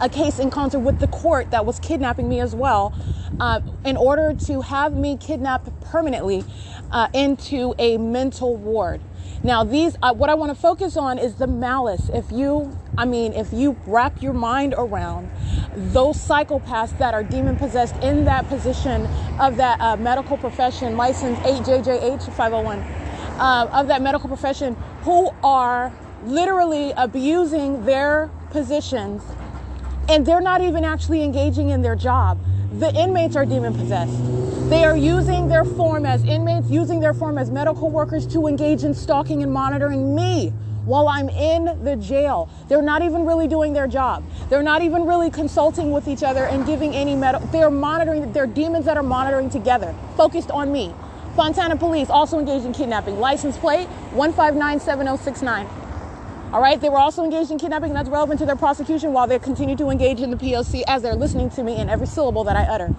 a 0.00 0.08
case 0.08 0.40
in 0.40 0.50
concert 0.50 0.80
with 0.80 0.98
the 0.98 1.06
court 1.06 1.52
that 1.52 1.64
was 1.64 1.78
kidnapping 1.78 2.28
me 2.28 2.40
as 2.40 2.54
well, 2.54 2.92
uh, 3.38 3.60
in 3.84 3.96
order 3.96 4.34
to 4.34 4.62
have 4.62 4.92
me 4.94 5.16
kidnapped 5.16 5.68
permanently 5.80 6.44
uh, 6.90 7.08
into 7.14 7.74
a 7.78 7.96
mental 7.98 8.56
ward. 8.56 9.00
Now, 9.44 9.64
these, 9.64 9.96
uh, 10.02 10.14
what 10.14 10.30
I 10.30 10.34
want 10.34 10.54
to 10.54 10.60
focus 10.60 10.96
on 10.96 11.18
is 11.18 11.34
the 11.34 11.48
malice. 11.48 12.08
If 12.14 12.30
you, 12.30 12.78
I 12.96 13.04
mean, 13.04 13.32
if 13.32 13.52
you 13.52 13.76
wrap 13.86 14.22
your 14.22 14.32
mind 14.32 14.72
around 14.78 15.28
those 15.74 16.16
psychopaths 16.16 16.96
that 16.98 17.12
are 17.12 17.24
demon 17.24 17.56
possessed 17.56 17.96
in 17.96 18.24
that 18.26 18.48
position 18.48 19.06
of 19.40 19.56
that 19.56 19.80
uh, 19.80 19.96
medical 19.96 20.36
profession, 20.36 20.96
license 20.96 21.38
8JJH 21.40 22.32
501, 22.34 22.78
uh, 22.78 23.68
of 23.72 23.88
that 23.88 24.00
medical 24.00 24.28
profession 24.28 24.76
who 25.02 25.30
are 25.42 25.92
literally 26.24 26.92
abusing 26.96 27.84
their 27.84 28.30
positions 28.50 29.24
and 30.08 30.24
they're 30.24 30.40
not 30.40 30.60
even 30.60 30.84
actually 30.84 31.22
engaging 31.22 31.70
in 31.70 31.82
their 31.82 31.96
job. 31.96 32.38
The 32.78 32.94
inmates 32.94 33.36
are 33.36 33.44
demon 33.44 33.74
possessed. 33.74 34.18
They 34.70 34.84
are 34.84 34.96
using 34.96 35.48
their 35.48 35.64
form 35.64 36.06
as 36.06 36.24
inmates, 36.24 36.70
using 36.70 37.00
their 37.00 37.12
form 37.12 37.36
as 37.36 37.50
medical 37.50 37.90
workers 37.90 38.26
to 38.28 38.46
engage 38.46 38.82
in 38.82 38.94
stalking 38.94 39.42
and 39.42 39.52
monitoring 39.52 40.14
me 40.14 40.54
while 40.86 41.06
I'm 41.06 41.28
in 41.28 41.84
the 41.84 41.96
jail. 41.96 42.48
They're 42.68 42.80
not 42.80 43.02
even 43.02 43.26
really 43.26 43.46
doing 43.46 43.74
their 43.74 43.86
job. 43.86 44.24
They're 44.48 44.62
not 44.62 44.80
even 44.80 45.04
really 45.04 45.30
consulting 45.30 45.92
with 45.92 46.08
each 46.08 46.22
other 46.22 46.46
and 46.46 46.64
giving 46.64 46.94
any 46.94 47.14
medical. 47.14 47.46
They're 47.48 47.70
monitoring, 47.70 48.32
they're 48.32 48.46
demons 48.46 48.86
that 48.86 48.96
are 48.96 49.02
monitoring 49.02 49.50
together, 49.50 49.94
focused 50.16 50.50
on 50.50 50.72
me. 50.72 50.94
Fontana 51.36 51.76
Police 51.76 52.08
also 52.08 52.38
engaged 52.38 52.64
in 52.64 52.72
kidnapping. 52.72 53.20
License 53.20 53.58
plate 53.58 53.88
1597069. 54.14 55.81
All 56.52 56.60
right, 56.60 56.78
they 56.78 56.90
were 56.90 56.98
also 56.98 57.24
engaged 57.24 57.50
in 57.50 57.58
kidnapping, 57.58 57.90
and 57.90 57.96
that's 57.96 58.10
relevant 58.10 58.38
to 58.40 58.44
their 58.44 58.56
prosecution 58.56 59.14
while 59.14 59.26
they 59.26 59.38
continue 59.38 59.74
to 59.76 59.88
engage 59.88 60.20
in 60.20 60.30
the 60.30 60.36
POC 60.36 60.82
as 60.86 61.00
they're 61.00 61.14
listening 61.14 61.48
to 61.48 61.62
me 61.62 61.78
in 61.78 61.88
every 61.88 62.06
syllable 62.06 62.44
that 62.44 62.56
I 62.56 62.64
utter. 62.64 62.94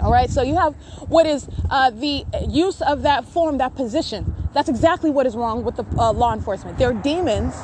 All 0.00 0.12
right, 0.12 0.30
so 0.30 0.40
you 0.42 0.56
have 0.56 0.74
what 1.08 1.26
is 1.26 1.48
uh, 1.68 1.90
the 1.90 2.24
use 2.48 2.80
of 2.80 3.02
that 3.02 3.24
form, 3.24 3.58
that 3.58 3.74
position. 3.74 4.36
That's 4.52 4.68
exactly 4.68 5.10
what 5.10 5.26
is 5.26 5.34
wrong 5.34 5.64
with 5.64 5.74
the 5.74 5.84
uh, 5.98 6.12
law 6.12 6.32
enforcement. 6.32 6.78
They're 6.78 6.92
demons 6.92 7.56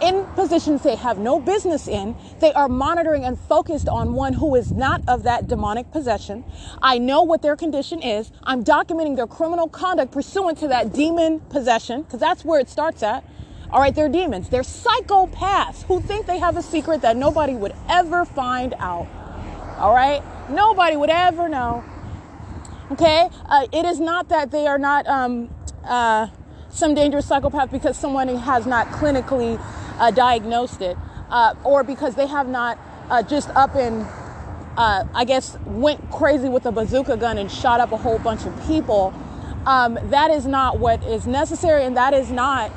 in 0.00 0.24
positions 0.36 0.82
they 0.82 0.94
have 0.94 1.18
no 1.18 1.40
business 1.40 1.88
in. 1.88 2.14
They 2.38 2.52
are 2.52 2.68
monitoring 2.68 3.24
and 3.24 3.36
focused 3.36 3.88
on 3.88 4.14
one 4.14 4.34
who 4.34 4.54
is 4.54 4.70
not 4.70 5.02
of 5.08 5.24
that 5.24 5.48
demonic 5.48 5.90
possession. 5.90 6.44
I 6.80 6.98
know 6.98 7.22
what 7.22 7.42
their 7.42 7.56
condition 7.56 8.00
is. 8.00 8.30
I'm 8.44 8.62
documenting 8.62 9.16
their 9.16 9.26
criminal 9.26 9.68
conduct 9.68 10.12
pursuant 10.12 10.58
to 10.58 10.68
that 10.68 10.92
demon 10.92 11.40
possession, 11.40 12.02
because 12.02 12.20
that's 12.20 12.44
where 12.44 12.60
it 12.60 12.68
starts 12.68 13.02
at. 13.02 13.24
All 13.70 13.80
right, 13.80 13.94
they're 13.94 14.08
demons. 14.08 14.48
They're 14.48 14.62
psychopaths 14.62 15.82
who 15.84 16.00
think 16.00 16.26
they 16.26 16.38
have 16.38 16.56
a 16.56 16.62
secret 16.62 17.02
that 17.02 17.16
nobody 17.16 17.54
would 17.54 17.74
ever 17.88 18.24
find 18.24 18.74
out. 18.78 19.08
All 19.78 19.92
right, 19.94 20.22
nobody 20.48 20.96
would 20.96 21.10
ever 21.10 21.48
know. 21.48 21.84
Okay, 22.92 23.28
uh, 23.46 23.66
it 23.72 23.84
is 23.84 23.98
not 23.98 24.28
that 24.28 24.52
they 24.52 24.68
are 24.68 24.78
not 24.78 25.06
um, 25.08 25.50
uh, 25.84 26.28
some 26.70 26.94
dangerous 26.94 27.26
psychopath 27.26 27.72
because 27.72 27.96
someone 27.96 28.28
has 28.28 28.66
not 28.66 28.86
clinically 28.88 29.60
uh, 29.98 30.12
diagnosed 30.12 30.80
it, 30.80 30.96
uh, 31.30 31.54
or 31.64 31.82
because 31.82 32.14
they 32.14 32.28
have 32.28 32.46
not 32.46 32.78
uh, 33.10 33.22
just 33.22 33.50
up 33.50 33.74
and 33.74 34.06
uh, 34.76 35.04
I 35.14 35.24
guess 35.24 35.58
went 35.64 36.10
crazy 36.10 36.48
with 36.48 36.66
a 36.66 36.72
bazooka 36.72 37.16
gun 37.16 37.38
and 37.38 37.50
shot 37.50 37.80
up 37.80 37.90
a 37.90 37.96
whole 37.96 38.18
bunch 38.18 38.44
of 38.46 38.66
people. 38.66 39.12
Um, 39.64 39.98
that 40.10 40.30
is 40.30 40.46
not 40.46 40.78
what 40.78 41.02
is 41.02 41.26
necessary, 41.26 41.84
and 41.84 41.96
that 41.96 42.14
is 42.14 42.30
not 42.30 42.70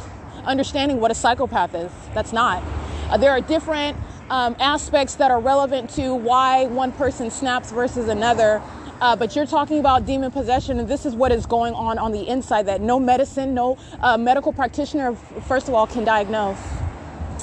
understanding 0.50 1.00
what 1.00 1.12
a 1.12 1.16
psychopath 1.16 1.76
is. 1.76 1.92
That's 2.14 2.34
not. 2.34 2.64
Uh, 3.10 3.18
there 3.18 3.32
are 3.32 3.40
different 3.40 3.96
um, 4.30 4.56
aspects 4.60 5.16
that 5.16 5.32
are 5.32 5.40
relevant 5.40 5.90
to 5.92 6.14
why 6.16 6.66
one 6.66 6.92
person 6.92 7.32
snaps 7.32 7.72
versus 7.72 8.10
another. 8.10 8.62
Uh, 9.00 9.16
but 9.16 9.36
you're 9.36 9.46
talking 9.46 9.80
about 9.80 10.06
demon 10.06 10.30
possession, 10.30 10.80
and 10.80 10.90
this 10.90 11.06
is 11.06 11.16
what 11.16 11.32
is 11.32 11.46
going 11.46 11.74
on 11.74 11.98
on 11.98 12.12
the 12.12 12.28
inside 12.28 12.64
that 12.64 12.82
no 12.82 13.00
medicine, 13.00 13.54
no 13.54 13.78
uh, 14.02 14.18
medical 14.18 14.52
practitioner, 14.52 15.16
first 15.16 15.70
of 15.70 15.74
all, 15.74 15.88
can 15.88 16.04
diagnose. 16.04 16.60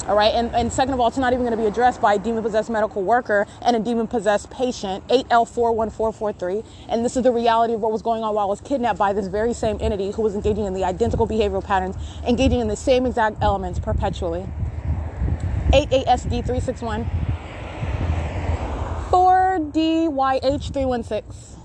All 0.07 0.15
right, 0.15 0.33
and, 0.33 0.55
and 0.55 0.71
second 0.71 0.93
of 0.93 1.01
all, 1.01 1.09
it's 1.09 1.17
not 1.17 1.33
even 1.33 1.45
going 1.45 1.51
to 1.51 1.61
be 1.61 1.65
addressed 1.65 1.99
by 1.99 2.13
a 2.13 2.17
demon 2.17 2.41
possessed 2.41 2.69
medical 2.69 3.03
worker 3.03 3.45
and 3.61 3.75
a 3.75 3.79
demon 3.79 4.07
possessed 4.07 4.49
patient, 4.49 5.05
8L41443. 5.09 6.65
And 6.87 7.03
this 7.03 7.17
is 7.17 7.23
the 7.23 7.31
reality 7.33 7.73
of 7.73 7.81
what 7.81 7.91
was 7.91 8.01
going 8.01 8.23
on 8.23 8.33
while 8.33 8.45
I 8.45 8.47
was 8.47 8.61
kidnapped 8.61 8.97
by 8.97 9.11
this 9.11 9.27
very 9.27 9.53
same 9.53 9.77
entity 9.81 10.11
who 10.11 10.21
was 10.21 10.33
engaging 10.33 10.63
in 10.63 10.73
the 10.73 10.85
identical 10.85 11.27
behavioral 11.27 11.61
patterns, 11.61 11.97
engaging 12.25 12.61
in 12.61 12.69
the 12.69 12.77
same 12.77 13.05
exact 13.05 13.35
elements 13.41 13.79
perpetually. 13.79 14.45
8ASD361. 15.73 17.05
4DYH316. 19.09 21.56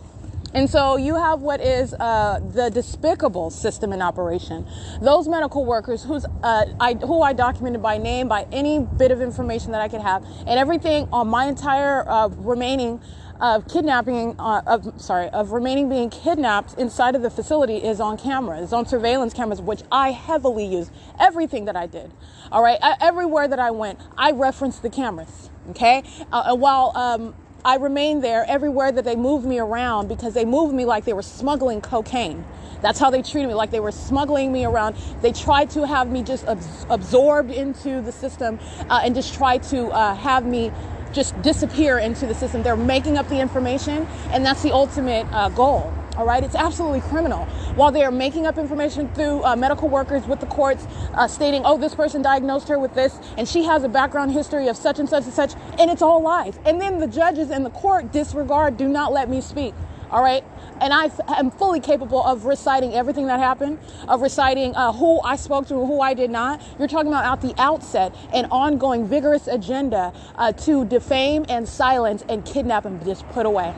And 0.54 0.68
so 0.68 0.96
you 0.96 1.14
have 1.14 1.40
what 1.40 1.60
is 1.60 1.94
uh, 1.94 2.40
the 2.52 2.70
despicable 2.70 3.50
system 3.50 3.92
in 3.92 4.02
operation. 4.02 4.66
Those 5.00 5.26
medical 5.26 5.64
workers 5.64 6.04
who's, 6.04 6.26
uh, 6.42 6.66
I, 6.78 6.94
who 6.94 7.22
I 7.22 7.32
documented 7.32 7.82
by 7.82 7.98
name, 7.98 8.28
by 8.28 8.46
any 8.52 8.80
bit 8.80 9.10
of 9.10 9.20
information 9.20 9.72
that 9.72 9.80
I 9.80 9.88
could 9.88 10.02
have, 10.02 10.24
and 10.46 10.58
everything 10.58 11.08
on 11.12 11.28
my 11.28 11.46
entire 11.46 12.06
uh, 12.08 12.28
remaining 12.28 13.00
of 13.40 13.66
kidnapping, 13.66 14.36
uh, 14.38 14.62
of 14.66 15.00
sorry, 15.00 15.28
of 15.30 15.50
remaining 15.50 15.88
being 15.88 16.10
kidnapped 16.10 16.74
inside 16.74 17.16
of 17.16 17.22
the 17.22 17.30
facility 17.30 17.76
is 17.78 17.98
on 17.98 18.16
camera, 18.16 18.58
is 18.58 18.72
on 18.72 18.86
surveillance 18.86 19.34
cameras, 19.34 19.60
which 19.60 19.82
I 19.90 20.12
heavily 20.12 20.64
use. 20.64 20.90
Everything 21.18 21.64
that 21.64 21.74
I 21.74 21.88
did, 21.88 22.12
all 22.52 22.62
right, 22.62 22.78
everywhere 23.00 23.48
that 23.48 23.58
I 23.58 23.72
went, 23.72 23.98
I 24.16 24.30
referenced 24.30 24.82
the 24.82 24.90
cameras. 24.90 25.50
Okay, 25.70 26.02
uh, 26.30 26.54
while 26.56 26.92
um, 26.96 27.34
I 27.64 27.76
remained 27.76 28.24
there 28.24 28.44
everywhere 28.48 28.90
that 28.90 29.04
they 29.04 29.14
moved 29.14 29.46
me 29.46 29.58
around 29.58 30.08
because 30.08 30.34
they 30.34 30.44
moved 30.44 30.74
me 30.74 30.84
like 30.84 31.04
they 31.04 31.12
were 31.12 31.22
smuggling 31.22 31.80
cocaine. 31.80 32.44
That's 32.80 32.98
how 32.98 33.10
they 33.10 33.22
treated 33.22 33.46
me, 33.46 33.54
like 33.54 33.70
they 33.70 33.78
were 33.78 33.92
smuggling 33.92 34.50
me 34.52 34.64
around. 34.64 34.96
They 35.20 35.30
tried 35.30 35.70
to 35.70 35.86
have 35.86 36.10
me 36.10 36.24
just 36.24 36.44
absorbed 36.90 37.52
into 37.52 38.02
the 38.02 38.10
system 38.10 38.58
uh, 38.90 39.02
and 39.04 39.14
just 39.14 39.34
try 39.34 39.58
to 39.58 39.86
uh, 39.88 40.16
have 40.16 40.44
me 40.44 40.72
just 41.12 41.40
disappear 41.42 41.98
into 41.98 42.26
the 42.26 42.34
system. 42.34 42.64
They're 42.64 42.76
making 42.76 43.16
up 43.16 43.28
the 43.28 43.38
information, 43.38 44.08
and 44.30 44.44
that's 44.44 44.62
the 44.62 44.72
ultimate 44.72 45.26
uh, 45.32 45.48
goal. 45.50 45.92
All 46.14 46.26
right, 46.26 46.44
it's 46.44 46.54
absolutely 46.54 47.00
criminal. 47.00 47.46
While 47.74 47.90
they 47.90 48.04
are 48.04 48.10
making 48.10 48.46
up 48.46 48.58
information 48.58 49.08
through 49.14 49.42
uh, 49.44 49.56
medical 49.56 49.88
workers 49.88 50.26
with 50.26 50.40
the 50.40 50.46
courts, 50.46 50.86
uh, 51.14 51.26
stating, 51.26 51.62
"Oh, 51.64 51.78
this 51.78 51.94
person 51.94 52.20
diagnosed 52.20 52.68
her 52.68 52.78
with 52.78 52.94
this, 52.94 53.18
and 53.38 53.48
she 53.48 53.64
has 53.64 53.82
a 53.82 53.88
background 53.88 54.32
history 54.32 54.68
of 54.68 54.76
such 54.76 54.98
and 54.98 55.08
such 55.08 55.24
and 55.24 55.32
such," 55.32 55.54
and 55.78 55.90
it's 55.90 56.02
all 56.02 56.20
lies. 56.20 56.58
And 56.66 56.78
then 56.78 56.98
the 56.98 57.06
judges 57.06 57.50
and 57.50 57.64
the 57.64 57.70
court 57.70 58.12
disregard, 58.12 58.76
do 58.76 58.88
not 58.88 59.10
let 59.10 59.30
me 59.30 59.40
speak. 59.40 59.72
All 60.10 60.22
right, 60.22 60.44
and 60.82 60.92
I 60.92 61.08
am 61.38 61.50
fully 61.50 61.80
capable 61.80 62.22
of 62.22 62.44
reciting 62.44 62.92
everything 62.92 63.28
that 63.28 63.40
happened, 63.40 63.78
of 64.06 64.20
reciting 64.20 64.76
uh, 64.76 64.92
who 64.92 65.18
I 65.22 65.36
spoke 65.36 65.66
to 65.68 65.74
who 65.74 66.02
I 66.02 66.12
did 66.12 66.30
not. 66.30 66.60
You're 66.78 66.88
talking 66.88 67.08
about 67.08 67.24
at 67.24 67.40
the 67.40 67.54
outset 67.58 68.14
an 68.34 68.44
ongoing, 68.50 69.06
vigorous 69.06 69.46
agenda 69.46 70.12
uh, 70.36 70.52
to 70.52 70.84
defame 70.84 71.46
and 71.48 71.66
silence 71.66 72.22
and 72.28 72.44
kidnap 72.44 72.84
and 72.84 73.02
just 73.02 73.26
put 73.30 73.46
away. 73.46 73.74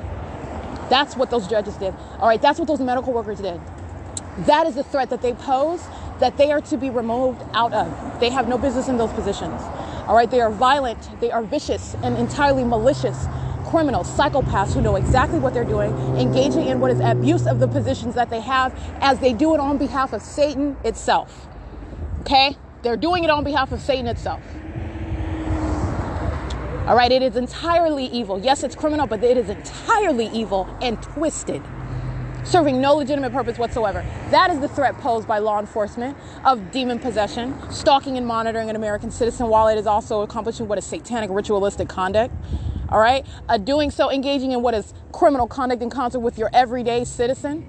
That's 0.89 1.17
what 1.17 1.31
those 1.31 1.47
judges 1.47 1.77
did. 1.77 1.95
All 2.19 2.29
right, 2.29 2.41
that's 2.41 2.59
what 2.59 2.69
those 2.69 2.81
medical 2.81 3.13
workers 3.13 3.41
did. 3.41 3.61
That 4.47 4.67
is 4.67 4.75
the 4.75 4.83
threat 4.83 5.11
that 5.11 5.23
they 5.23 5.33
pose 5.33 5.83
that 6.21 6.37
they 6.37 6.53
are 6.53 6.61
to 6.61 6.77
be 6.77 6.91
removed 6.91 7.43
out 7.53 7.73
of. 7.73 8.21
They 8.21 8.31
have 8.31 8.49
no 8.49 8.59
business 8.59 8.89
in 8.89 8.99
those 8.99 9.13
positions. 9.13 9.61
All 10.07 10.15
right, 10.15 10.31
they 10.31 10.41
are 10.41 10.51
violent, 10.51 11.21
they 11.21 11.31
are 11.31 11.43
vicious 11.43 11.95
and 12.03 12.17
entirely 12.17 12.65
malicious 12.65 13.27
criminals, 13.67 14.09
psychopaths 14.09 14.73
who 14.75 14.81
know 14.81 14.97
exactly 14.97 15.39
what 15.39 15.55
they're 15.55 15.65
doing, 15.65 15.93
engaging 16.17 16.67
in 16.67 16.79
what 16.79 16.91
is 16.91 17.01
abuse 17.01 17.47
of 17.47 17.59
the 17.59 17.67
positions 17.67 18.15
that 18.15 18.31
they 18.31 18.41
have 18.41 18.73
as 19.01 19.19
they 19.19 19.33
do 19.33 19.55
it 19.55 19.61
on 19.61 19.79
behalf 19.79 20.13
of 20.13 20.23
Satan 20.23 20.77
itself. 20.85 21.47
Okay? 22.21 22.57
They're 22.83 22.97
doing 22.97 23.25
it 23.25 23.31
on 23.31 23.43
behalf 23.43 23.73
of 23.73 23.81
Satan 23.81 24.07
itself. 24.07 24.43
All 26.87 26.95
right, 26.95 27.11
it 27.11 27.23
is 27.23 27.37
entirely 27.37 28.05
evil. 28.09 28.39
Yes, 28.39 28.63
it's 28.63 28.75
criminal, 28.75 29.07
but 29.07 29.25
it 29.25 29.39
is 29.39 29.49
entirely 29.49 30.27
evil 30.35 30.69
and 30.83 31.03
twisted, 31.03 31.63
serving 32.45 32.79
no 32.79 32.95
legitimate 32.95 33.33
purpose 33.33 33.57
whatsoever. 33.57 34.05
That 34.31 34.51
is 34.51 34.61
the 34.61 34.69
threat 34.69 34.99
posed 34.99 35.27
by 35.27 35.39
law 35.39 35.59
enforcement 35.59 36.15
of 36.45 36.71
demon 36.73 36.99
possession, 36.99 37.59
stalking 37.71 38.19
and 38.19 38.27
monitoring 38.27 38.69
an 38.69 38.77
American 38.77 39.11
citizen 39.11 39.49
while 39.49 39.69
it 39.69 39.79
is 39.79 39.87
also 39.87 40.21
accomplishing 40.21 40.69
what 40.69 40.77
is 40.77 40.85
satanic 40.85 41.31
ritualistic 41.31 41.89
conduct. 41.89 42.35
All 42.91 43.01
right, 43.01 43.25
uh, 43.49 43.57
doing 43.57 43.91
so, 43.91 44.11
engaging 44.11 44.53
in 44.53 44.61
what 44.61 44.75
is 44.75 44.93
criminal 45.11 45.47
conduct 45.47 45.81
in 45.81 45.89
concert 45.89 46.21
with 46.21 46.37
your 46.37 46.51
everyday 46.53 47.05
citizen. 47.05 47.65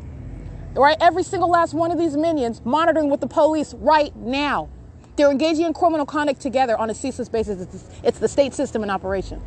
All 0.76 0.84
right, 0.84 0.98
every 1.00 1.24
single 1.24 1.50
last 1.50 1.74
one 1.74 1.90
of 1.90 1.98
these 1.98 2.18
minions 2.18 2.62
monitoring 2.66 3.10
with 3.10 3.22
the 3.22 3.28
police 3.28 3.74
right 3.76 4.14
now. 4.14 4.68
They're 5.16 5.32
engaging 5.32 5.66
in 5.66 5.74
criminal 5.74 6.06
conduct 6.06 6.42
together 6.42 6.78
on 6.78 6.90
a 6.90 6.96
ceaseless 6.96 7.30
basis. 7.30 7.62
It's, 7.62 7.86
it's 8.04 8.20
the 8.20 8.28
state 8.28 8.54
system 8.54 8.84
in 8.84 8.90
operation. 8.90 9.42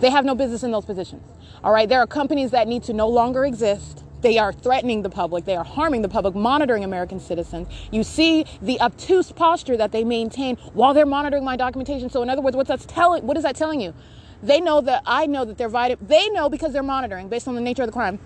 They 0.00 0.10
have 0.10 0.24
no 0.24 0.34
business 0.34 0.62
in 0.62 0.70
those 0.70 0.84
positions. 0.84 1.22
All 1.62 1.72
right, 1.72 1.88
there 1.88 2.00
are 2.00 2.06
companies 2.06 2.52
that 2.52 2.68
need 2.68 2.84
to 2.84 2.92
no 2.92 3.08
longer 3.08 3.44
exist. 3.44 4.04
They 4.20 4.38
are 4.38 4.52
threatening 4.52 5.02
the 5.02 5.10
public. 5.10 5.44
They 5.44 5.56
are 5.56 5.64
harming 5.64 6.02
the 6.02 6.08
public, 6.08 6.34
monitoring 6.34 6.84
American 6.84 7.20
citizens. 7.20 7.68
You 7.90 8.02
see 8.02 8.46
the 8.62 8.80
obtuse 8.80 9.32
posture 9.32 9.76
that 9.76 9.92
they 9.92 10.04
maintain 10.04 10.56
while 10.72 10.94
they're 10.94 11.06
monitoring 11.06 11.44
my 11.44 11.56
documentation. 11.56 12.10
So, 12.10 12.22
in 12.22 12.30
other 12.30 12.42
words, 12.42 12.56
what's 12.56 12.68
that 12.68 12.80
telling? 12.80 13.26
What 13.26 13.36
is 13.36 13.42
that 13.42 13.56
telling 13.56 13.80
you? 13.80 13.94
They 14.42 14.60
know 14.60 14.80
that 14.80 15.02
I 15.04 15.26
know 15.26 15.44
that 15.44 15.58
they're 15.58 15.68
vital. 15.68 15.96
They 16.00 16.28
know 16.30 16.48
because 16.48 16.72
they're 16.72 16.82
monitoring 16.82 17.28
based 17.28 17.48
on 17.48 17.54
the 17.54 17.60
nature 17.60 17.82
of 17.82 17.88
the 17.88 17.92
crime, 17.92 18.18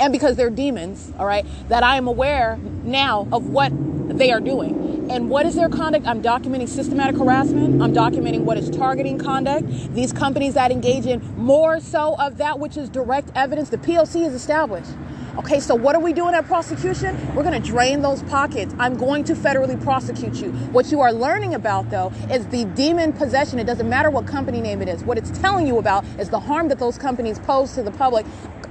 and 0.00 0.12
because 0.12 0.36
they're 0.36 0.50
demons. 0.50 1.12
All 1.18 1.26
right, 1.26 1.46
that 1.68 1.82
I 1.82 1.96
am 1.96 2.06
aware 2.08 2.58
now 2.84 3.28
of 3.32 3.48
what 3.48 3.72
they 4.18 4.32
are 4.32 4.40
doing. 4.40 4.87
And 5.10 5.30
what 5.30 5.46
is 5.46 5.54
their 5.54 5.70
conduct? 5.70 6.06
I'm 6.06 6.22
documenting 6.22 6.68
systematic 6.68 7.16
harassment. 7.16 7.80
I'm 7.80 7.94
documenting 7.94 8.42
what 8.42 8.58
is 8.58 8.68
targeting 8.68 9.18
conduct. 9.18 9.66
These 9.94 10.12
companies 10.12 10.52
that 10.54 10.70
engage 10.70 11.06
in 11.06 11.22
more 11.38 11.80
so 11.80 12.14
of 12.16 12.36
that 12.38 12.58
which 12.58 12.76
is 12.76 12.90
direct 12.90 13.30
evidence. 13.34 13.70
The 13.70 13.78
POC 13.78 14.26
is 14.26 14.34
established. 14.34 14.90
Okay, 15.38 15.60
so 15.60 15.74
what 15.74 15.94
are 15.94 16.00
we 16.00 16.12
doing 16.12 16.34
at 16.34 16.46
prosecution? 16.46 17.16
We're 17.34 17.44
going 17.44 17.60
to 17.60 17.66
drain 17.66 18.02
those 18.02 18.22
pockets. 18.24 18.74
I'm 18.78 18.96
going 18.96 19.24
to 19.24 19.34
federally 19.34 19.80
prosecute 19.82 20.34
you. 20.42 20.50
What 20.72 20.90
you 20.90 21.00
are 21.00 21.12
learning 21.12 21.54
about, 21.54 21.88
though, 21.90 22.12
is 22.30 22.46
the 22.48 22.64
demon 22.64 23.12
possession. 23.12 23.58
It 23.58 23.64
doesn't 23.64 23.88
matter 23.88 24.10
what 24.10 24.26
company 24.26 24.60
name 24.60 24.82
it 24.82 24.88
is. 24.88 25.04
What 25.04 25.16
it's 25.16 25.30
telling 25.38 25.66
you 25.66 25.78
about 25.78 26.04
is 26.18 26.28
the 26.28 26.40
harm 26.40 26.68
that 26.68 26.78
those 26.78 26.98
companies 26.98 27.38
pose 27.38 27.72
to 27.74 27.82
the 27.82 27.92
public 27.92 28.26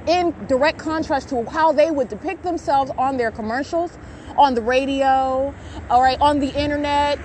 in 0.07 0.35
direct 0.47 0.77
contrast 0.77 1.29
to 1.29 1.43
how 1.45 1.71
they 1.71 1.91
would 1.91 2.09
depict 2.09 2.43
themselves 2.43 2.91
on 2.97 3.17
their 3.17 3.31
commercials, 3.31 3.97
on 4.37 4.53
the 4.53 4.61
radio, 4.61 5.53
all 5.89 6.01
right, 6.01 6.19
on 6.21 6.39
the 6.39 6.49
internet. 6.49 7.19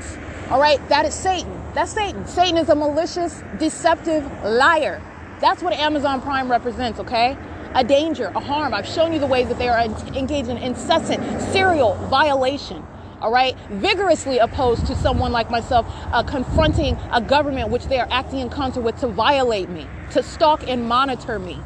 All 0.51 0.61
right, 0.61 0.87
that 0.89 1.07
is 1.07 1.15
Satan. 1.15 1.51
That's 1.75 1.93
Satan. 1.93 2.27
Satan 2.27 2.59
is 2.59 2.69
a 2.69 2.75
malicious, 2.75 3.43
deceptive 3.59 4.25
liar. 4.43 5.01
That's 5.41 5.63
what 5.63 5.73
Amazon 5.75 6.21
Prime 6.21 6.51
represents, 6.51 7.01
okay? 7.01 7.37
A 7.75 7.83
danger, 7.83 8.31
a 8.35 8.41
harm. 8.41 8.75
I've 8.75 8.87
shown 8.87 9.13
you 9.13 9.19
the 9.19 9.27
ways 9.27 9.49
that 9.49 9.59
they 9.59 9.69
are 9.69 9.81
engaged 9.81 10.49
in 10.49 10.59
incessant 10.59 11.41
serial 11.53 11.95
violation 12.09 12.85
all 13.23 13.31
right, 13.31 13.57
vigorously 13.71 14.39
opposed 14.39 14.85
to 14.87 14.97
someone 14.97 15.31
like 15.31 15.49
myself 15.49 15.87
uh, 16.11 16.25
confronting 16.25 16.97
a 17.13 17.21
government 17.21 17.71
which 17.71 17.85
they 17.85 18.01
are 18.01 18.09
acting 18.11 18.41
in 18.41 18.51
concert 18.51 18.81
with 18.81 18.99
to 18.99 19.07
violate 19.07 19.69
me, 19.69 19.87
to 20.11 20.25
stalk 20.25 20.69
and 20.69 20.89
monitor 20.89 21.39
me. 21.39 21.61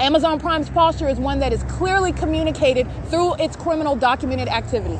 Amazon 0.00 0.40
Prime's 0.40 0.70
posture 0.70 1.08
is 1.08 1.18
one 1.18 1.40
that 1.40 1.52
is 1.52 1.62
clearly 1.64 2.10
communicated 2.10 2.88
through 3.10 3.34
its 3.34 3.54
criminal 3.54 3.94
documented 3.94 4.48
activity. 4.48 4.98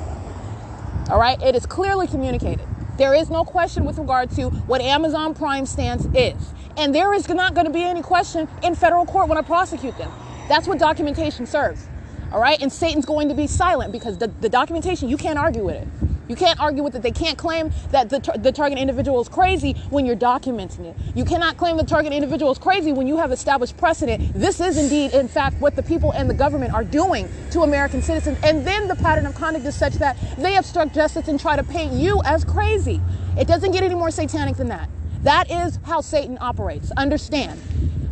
All 1.08 1.18
right, 1.18 1.40
it 1.40 1.56
is 1.56 1.64
clearly 1.64 2.06
communicated. 2.06 2.68
There 2.98 3.14
is 3.14 3.30
no 3.30 3.42
question 3.42 3.86
with 3.86 3.96
regard 3.96 4.30
to 4.32 4.50
what 4.50 4.82
Amazon 4.82 5.32
Prime 5.32 5.64
stance 5.64 6.06
is. 6.14 6.52
And 6.76 6.94
there 6.94 7.14
is 7.14 7.26
not 7.30 7.54
going 7.54 7.66
to 7.66 7.72
be 7.72 7.82
any 7.82 8.02
question 8.02 8.46
in 8.62 8.74
federal 8.74 9.06
court 9.06 9.30
when 9.30 9.38
I 9.38 9.42
prosecute 9.42 9.96
them. 9.96 10.12
That's 10.50 10.68
what 10.68 10.78
documentation 10.78 11.46
serves. 11.46 11.88
All 12.32 12.40
right? 12.40 12.60
And 12.60 12.72
Satan's 12.72 13.04
going 13.04 13.28
to 13.28 13.34
be 13.34 13.46
silent 13.46 13.92
because 13.92 14.18
the, 14.18 14.28
the 14.28 14.48
documentation, 14.48 15.08
you 15.08 15.16
can't 15.16 15.38
argue 15.38 15.64
with 15.64 15.76
it. 15.76 15.88
You 16.30 16.36
can't 16.36 16.60
argue 16.60 16.84
with 16.84 16.94
it. 16.94 17.02
They 17.02 17.10
can't 17.10 17.36
claim 17.36 17.72
that 17.90 18.08
the, 18.08 18.20
tar- 18.20 18.38
the 18.38 18.52
target 18.52 18.78
individual 18.78 19.20
is 19.20 19.28
crazy 19.28 19.72
when 19.90 20.06
you're 20.06 20.14
documenting 20.14 20.84
it. 20.84 20.96
You 21.16 21.24
cannot 21.24 21.56
claim 21.56 21.76
the 21.76 21.82
target 21.82 22.12
individual 22.12 22.52
is 22.52 22.58
crazy 22.58 22.92
when 22.92 23.08
you 23.08 23.16
have 23.16 23.32
established 23.32 23.76
precedent. 23.76 24.32
This 24.32 24.60
is 24.60 24.78
indeed, 24.78 25.12
in 25.12 25.26
fact, 25.26 25.60
what 25.60 25.74
the 25.74 25.82
people 25.82 26.12
and 26.12 26.30
the 26.30 26.34
government 26.34 26.72
are 26.72 26.84
doing 26.84 27.28
to 27.50 27.62
American 27.62 28.00
citizens. 28.00 28.38
And 28.44 28.64
then 28.64 28.86
the 28.86 28.94
pattern 28.94 29.26
of 29.26 29.34
conduct 29.34 29.66
is 29.66 29.74
such 29.74 29.94
that 29.94 30.16
they 30.38 30.56
obstruct 30.56 30.94
justice 30.94 31.26
and 31.26 31.40
try 31.40 31.56
to 31.56 31.64
paint 31.64 31.94
you 31.94 32.22
as 32.24 32.44
crazy. 32.44 33.00
It 33.36 33.48
doesn't 33.48 33.72
get 33.72 33.82
any 33.82 33.96
more 33.96 34.12
satanic 34.12 34.56
than 34.56 34.68
that. 34.68 34.88
That 35.24 35.50
is 35.50 35.80
how 35.82 36.00
Satan 36.00 36.38
operates. 36.40 36.92
Understand. 36.92 37.60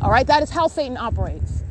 All 0.03 0.11
right? 0.11 0.27
That 0.27 0.43
is 0.43 0.51
how 0.51 0.67
Satan 0.67 0.97
operates. 0.97 1.63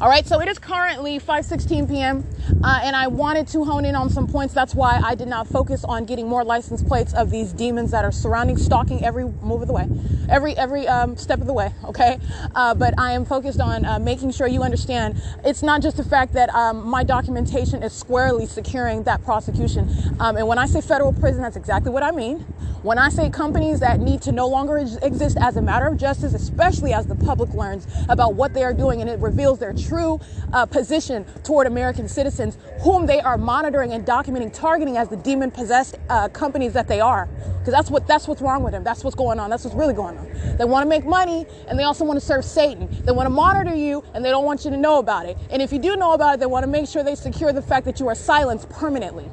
All 0.00 0.08
right, 0.08 0.24
so 0.24 0.40
it 0.40 0.46
is 0.46 0.60
currently 0.60 1.18
5:16 1.18 1.88
p.m. 1.88 2.24
Uh, 2.62 2.80
and 2.84 2.94
I 2.94 3.08
wanted 3.08 3.48
to 3.48 3.64
hone 3.64 3.84
in 3.84 3.96
on 3.96 4.08
some 4.08 4.28
points. 4.28 4.54
That's 4.54 4.72
why 4.72 5.00
I 5.02 5.16
did 5.16 5.26
not 5.26 5.48
focus 5.48 5.82
on 5.82 6.04
getting 6.04 6.28
more 6.28 6.44
license 6.44 6.84
plates 6.84 7.12
of 7.14 7.30
these 7.30 7.52
demons 7.52 7.90
that 7.90 8.04
are 8.04 8.12
surrounding, 8.12 8.58
stalking 8.58 9.04
every 9.04 9.24
move 9.24 9.60
of 9.60 9.66
the 9.66 9.74
way, 9.74 9.88
every 10.28 10.56
every 10.56 10.86
um, 10.86 11.16
step 11.16 11.40
of 11.40 11.48
the 11.48 11.52
way. 11.52 11.72
Okay, 11.84 12.20
uh, 12.54 12.74
but 12.74 12.94
I 12.96 13.10
am 13.10 13.24
focused 13.24 13.60
on 13.60 13.84
uh, 13.84 13.98
making 13.98 14.30
sure 14.30 14.46
you 14.46 14.62
understand. 14.62 15.20
It's 15.44 15.64
not 15.64 15.82
just 15.82 15.96
the 15.96 16.04
fact 16.04 16.32
that 16.34 16.48
um, 16.54 16.86
my 16.88 17.02
documentation 17.02 17.82
is 17.82 17.92
squarely 17.92 18.46
securing 18.46 19.02
that 19.02 19.24
prosecution. 19.24 19.90
Um, 20.20 20.36
and 20.36 20.46
when 20.46 20.58
I 20.58 20.66
say 20.66 20.80
federal 20.80 21.12
prison, 21.12 21.42
that's 21.42 21.56
exactly 21.56 21.90
what 21.90 22.04
I 22.04 22.12
mean. 22.12 22.46
When 22.82 22.96
I 22.96 23.08
say 23.08 23.28
companies 23.28 23.80
that 23.80 23.98
need 23.98 24.22
to 24.22 24.30
no 24.30 24.46
longer 24.46 24.78
exist 24.78 25.36
as 25.40 25.56
a 25.56 25.62
matter 25.62 25.88
of 25.88 25.96
justice, 25.96 26.32
especially 26.32 26.92
as 26.92 27.06
the 27.06 27.16
public 27.16 27.52
learns 27.52 27.88
about 28.08 28.34
what 28.34 28.54
they 28.54 28.62
are 28.62 28.72
doing 28.72 29.00
and 29.00 29.10
it 29.10 29.18
reveals 29.18 29.58
their 29.58 29.72
true 29.88 30.20
uh, 30.52 30.66
position 30.66 31.24
toward 31.42 31.66
American 31.66 32.08
citizens, 32.08 32.58
whom 32.82 33.06
they 33.06 33.20
are 33.20 33.38
monitoring 33.38 33.92
and 33.92 34.04
documenting, 34.06 34.52
targeting 34.52 34.96
as 34.96 35.08
the 35.08 35.16
demon 35.16 35.50
possessed 35.50 35.96
uh, 36.08 36.28
companies 36.28 36.72
that 36.74 36.88
they 36.88 37.00
are. 37.00 37.28
Because 37.58 37.72
that's 37.72 37.90
what 37.90 38.06
that's 38.06 38.28
what's 38.28 38.42
wrong 38.42 38.62
with 38.62 38.72
them. 38.72 38.84
That's 38.84 39.04
what's 39.04 39.16
going 39.16 39.38
on. 39.38 39.50
That's 39.50 39.64
what's 39.64 39.76
really 39.76 39.94
going 39.94 40.16
on. 40.18 40.56
They 40.56 40.64
want 40.64 40.84
to 40.84 40.88
make 40.88 41.04
money 41.04 41.46
and 41.66 41.78
they 41.78 41.84
also 41.84 42.04
want 42.04 42.18
to 42.20 42.24
serve 42.24 42.44
Satan. 42.44 42.88
They 43.04 43.12
want 43.12 43.26
to 43.26 43.30
monitor 43.30 43.74
you 43.74 44.04
and 44.14 44.24
they 44.24 44.30
don't 44.30 44.44
want 44.44 44.64
you 44.64 44.70
to 44.70 44.76
know 44.76 44.98
about 44.98 45.26
it. 45.26 45.36
And 45.50 45.62
if 45.62 45.72
you 45.72 45.78
do 45.78 45.96
know 45.96 46.12
about 46.12 46.34
it, 46.34 46.40
they 46.40 46.46
want 46.46 46.64
to 46.64 46.70
make 46.70 46.88
sure 46.88 47.02
they 47.02 47.14
secure 47.14 47.52
the 47.52 47.62
fact 47.62 47.84
that 47.86 48.00
you 48.00 48.08
are 48.08 48.14
silenced 48.14 48.68
permanently. 48.70 49.28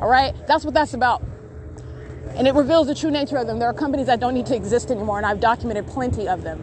All 0.00 0.08
right? 0.08 0.34
That's 0.46 0.64
what 0.64 0.74
that's 0.74 0.94
about 0.94 1.22
and 2.34 2.46
it 2.46 2.54
reveals 2.54 2.86
the 2.86 2.94
true 2.94 3.10
nature 3.10 3.36
of 3.36 3.46
them. 3.46 3.58
There 3.58 3.68
are 3.68 3.74
companies 3.74 4.06
that 4.06 4.20
don't 4.20 4.34
need 4.34 4.46
to 4.46 4.54
exist 4.54 4.90
anymore, 4.90 5.18
and 5.18 5.26
I've 5.26 5.40
documented 5.40 5.86
plenty 5.88 6.28
of 6.28 6.42
them. 6.42 6.62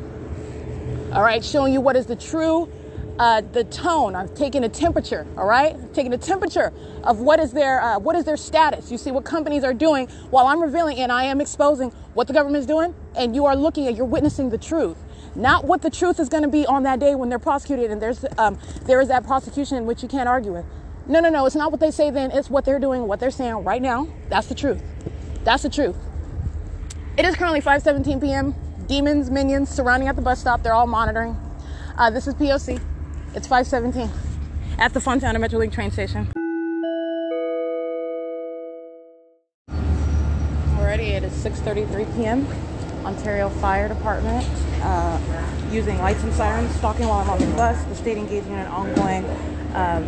All 1.13 1.21
right, 1.21 1.43
showing 1.43 1.73
you 1.73 1.81
what 1.81 1.95
is 1.95 2.05
the 2.05 2.15
true, 2.15 2.71
uh, 3.19 3.41
the 3.41 3.63
tone. 3.65 4.15
I've 4.15 4.33
taken 4.35 4.63
a 4.63 4.69
temperature. 4.69 5.25
All 5.37 5.47
right, 5.47 5.75
I've 5.75 6.13
a 6.13 6.17
temperature 6.17 6.71
of 7.03 7.19
what 7.19 7.39
is 7.39 7.51
their 7.51 7.81
uh, 7.81 7.99
what 7.99 8.15
is 8.15 8.25
their 8.25 8.37
status. 8.37 8.91
You 8.91 8.97
see 8.97 9.11
what 9.11 9.25
companies 9.25 9.63
are 9.63 9.73
doing 9.73 10.07
while 10.29 10.47
I'm 10.47 10.61
revealing 10.61 10.99
and 10.99 11.11
I 11.11 11.23
am 11.23 11.41
exposing 11.41 11.91
what 12.13 12.27
the 12.27 12.33
government 12.33 12.59
is 12.59 12.65
doing, 12.65 12.95
and 13.15 13.35
you 13.35 13.45
are 13.45 13.55
looking 13.55 13.87
at, 13.87 13.95
you're 13.95 14.05
witnessing 14.05 14.49
the 14.49 14.57
truth. 14.57 14.97
Not 15.35 15.65
what 15.65 15.81
the 15.81 15.89
truth 15.89 16.19
is 16.19 16.29
going 16.29 16.43
to 16.43 16.49
be 16.49 16.65
on 16.65 16.83
that 16.83 16.99
day 16.99 17.15
when 17.15 17.29
they're 17.29 17.39
prosecuted, 17.39 17.91
and 17.91 18.01
there's 18.01 18.25
um, 18.37 18.59
there 18.83 19.01
is 19.01 19.07
that 19.07 19.25
prosecution 19.25 19.85
which 19.85 20.01
you 20.01 20.09
can't 20.09 20.29
argue 20.29 20.53
with. 20.53 20.65
No, 21.07 21.19
no, 21.19 21.29
no. 21.29 21.45
It's 21.45 21.55
not 21.55 21.71
what 21.71 21.79
they 21.79 21.91
say 21.91 22.09
then. 22.11 22.31
It's 22.31 22.49
what 22.49 22.65
they're 22.65 22.79
doing, 22.79 23.07
what 23.07 23.19
they're 23.19 23.31
saying 23.31 23.63
right 23.63 23.81
now. 23.81 24.07
That's 24.29 24.47
the 24.47 24.55
truth. 24.55 24.81
That's 25.43 25.63
the 25.63 25.69
truth. 25.69 25.95
It 27.17 27.25
is 27.25 27.35
currently 27.35 27.61
5:17 27.61 28.21
p.m. 28.21 28.55
Demons, 28.87 29.29
minions 29.29 29.69
surrounding 29.69 30.07
at 30.07 30.15
the 30.15 30.21
bus 30.21 30.39
stop. 30.39 30.63
They're 30.63 30.73
all 30.73 30.87
monitoring. 30.87 31.35
Uh, 31.97 32.09
this 32.09 32.27
is 32.27 32.35
POC. 32.35 32.79
It's 33.37 33.47
5:17 33.47 34.09
at 34.79 34.95
the 34.95 34.99
Fontana 34.99 35.37
Metrolink 35.37 35.71
train 35.71 35.91
station. 35.91 36.27
Already, 40.79 41.09
it 41.09 41.21
is 41.21 41.31
6:33 41.33 42.15
p.m. 42.15 42.47
Ontario 43.05 43.49
Fire 43.49 43.87
Department 43.87 44.43
uh, 44.81 45.19
using 45.71 45.99
lights 45.99 46.23
and 46.23 46.33
sirens, 46.33 46.75
stalking 46.77 47.07
while 47.07 47.19
I'm 47.19 47.29
on 47.29 47.37
the 47.37 47.45
bus. 47.55 47.79
The 47.83 47.95
state 47.95 48.17
engaging 48.17 48.53
in 48.53 48.57
an 48.57 48.65
ongoing, 48.71 49.23
um, 49.75 50.05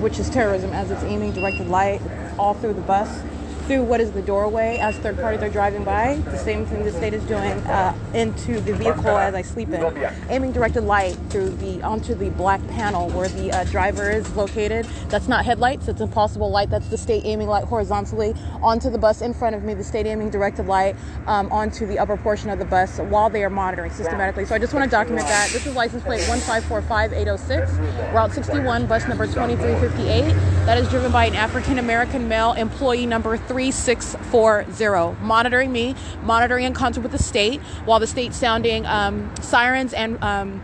which 0.00 0.18
is 0.18 0.30
terrorism, 0.30 0.72
as 0.72 0.90
it's 0.90 1.02
aiming 1.02 1.32
directed 1.32 1.68
light 1.68 2.00
all 2.38 2.54
through 2.54 2.72
the 2.72 2.80
bus 2.80 3.20
through 3.66 3.82
what 3.82 4.00
is 4.00 4.12
the 4.12 4.22
doorway 4.22 4.78
as 4.78 4.96
third 4.98 5.16
parties 5.16 5.42
are 5.42 5.48
driving 5.48 5.84
by. 5.84 6.16
The 6.26 6.38
same 6.38 6.66
thing 6.66 6.84
the 6.84 6.92
state 6.92 7.14
is 7.14 7.22
doing 7.24 7.52
uh, 7.66 7.96
into 8.12 8.60
the 8.60 8.74
vehicle 8.74 9.16
as 9.16 9.34
I 9.34 9.42
sleep 9.42 9.70
in, 9.70 9.82
aiming 10.28 10.52
directed 10.52 10.82
light 10.82 11.16
through 11.30 11.50
the 11.50 11.82
onto 11.82 12.14
the 12.14 12.30
black 12.30 12.66
panel 12.68 13.08
where 13.10 13.28
the 13.28 13.52
uh, 13.52 13.64
driver 13.64 14.10
is 14.10 14.30
located. 14.36 14.86
That's 15.08 15.28
not 15.28 15.44
headlights; 15.44 15.88
it's 15.88 16.00
a 16.00 16.06
possible 16.06 16.50
light. 16.50 16.70
That's 16.70 16.88
the 16.88 16.98
state 16.98 17.24
aiming 17.24 17.48
light 17.48 17.64
horizontally 17.64 18.34
onto 18.62 18.90
the 18.90 18.98
bus 18.98 19.22
in 19.22 19.32
front 19.32 19.56
of 19.56 19.62
me. 19.62 19.74
The 19.74 19.84
state 19.84 20.06
aiming 20.06 20.30
directed 20.30 20.66
light 20.66 20.96
um, 21.26 21.50
onto 21.50 21.86
the 21.86 21.98
upper 21.98 22.16
portion 22.16 22.50
of 22.50 22.58
the 22.58 22.64
bus 22.64 22.98
while 22.98 23.30
they 23.30 23.44
are 23.44 23.50
monitoring 23.50 23.90
systematically. 23.90 24.44
So 24.44 24.54
I 24.54 24.58
just 24.58 24.74
want 24.74 24.84
to 24.84 24.90
document 24.90 25.26
that. 25.26 25.50
This 25.50 25.66
is 25.66 25.74
license 25.74 26.02
plate 26.02 26.20
1545806, 26.22 28.12
Route 28.12 28.32
61, 28.32 28.86
bus 28.86 29.08
number 29.08 29.26
2358. 29.26 30.34
That 30.66 30.78
is 30.78 30.88
driven 30.88 31.12
by 31.12 31.26
an 31.26 31.34
African 31.34 31.78
American 31.78 32.28
male 32.28 32.52
employee 32.52 33.06
number 33.06 33.36
3640, 33.54 35.22
monitoring 35.22 35.70
me, 35.70 35.94
monitoring 36.24 36.64
in 36.64 36.74
concert 36.74 37.02
with 37.02 37.12
the 37.12 37.22
state, 37.22 37.60
while 37.84 38.00
the 38.00 38.06
state 38.06 38.34
sounding 38.34 38.84
um, 38.86 39.32
sirens 39.40 39.92
and 39.92 40.20
um, 40.24 40.60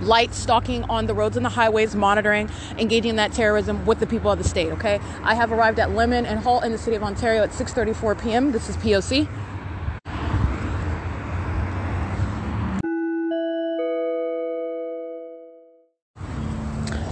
lights 0.00 0.38
stalking 0.38 0.84
on 0.84 1.06
the 1.06 1.14
roads 1.14 1.36
and 1.36 1.44
the 1.44 1.50
highways, 1.50 1.96
monitoring, 1.96 2.48
engaging 2.78 3.10
in 3.10 3.16
that 3.16 3.32
terrorism 3.32 3.84
with 3.84 3.98
the 3.98 4.06
people 4.06 4.30
of 4.30 4.38
the 4.38 4.44
state. 4.44 4.70
Okay, 4.74 5.00
I 5.24 5.34
have 5.34 5.50
arrived 5.50 5.80
at 5.80 5.90
Lemon 5.90 6.24
and 6.24 6.38
Holt 6.38 6.62
in 6.62 6.70
the 6.70 6.78
city 6.78 6.94
of 6.94 7.02
Ontario 7.02 7.42
at 7.42 7.50
6:34 7.50 8.22
p.m. 8.22 8.52
This 8.52 8.68
is 8.68 8.76
POC. 8.76 9.26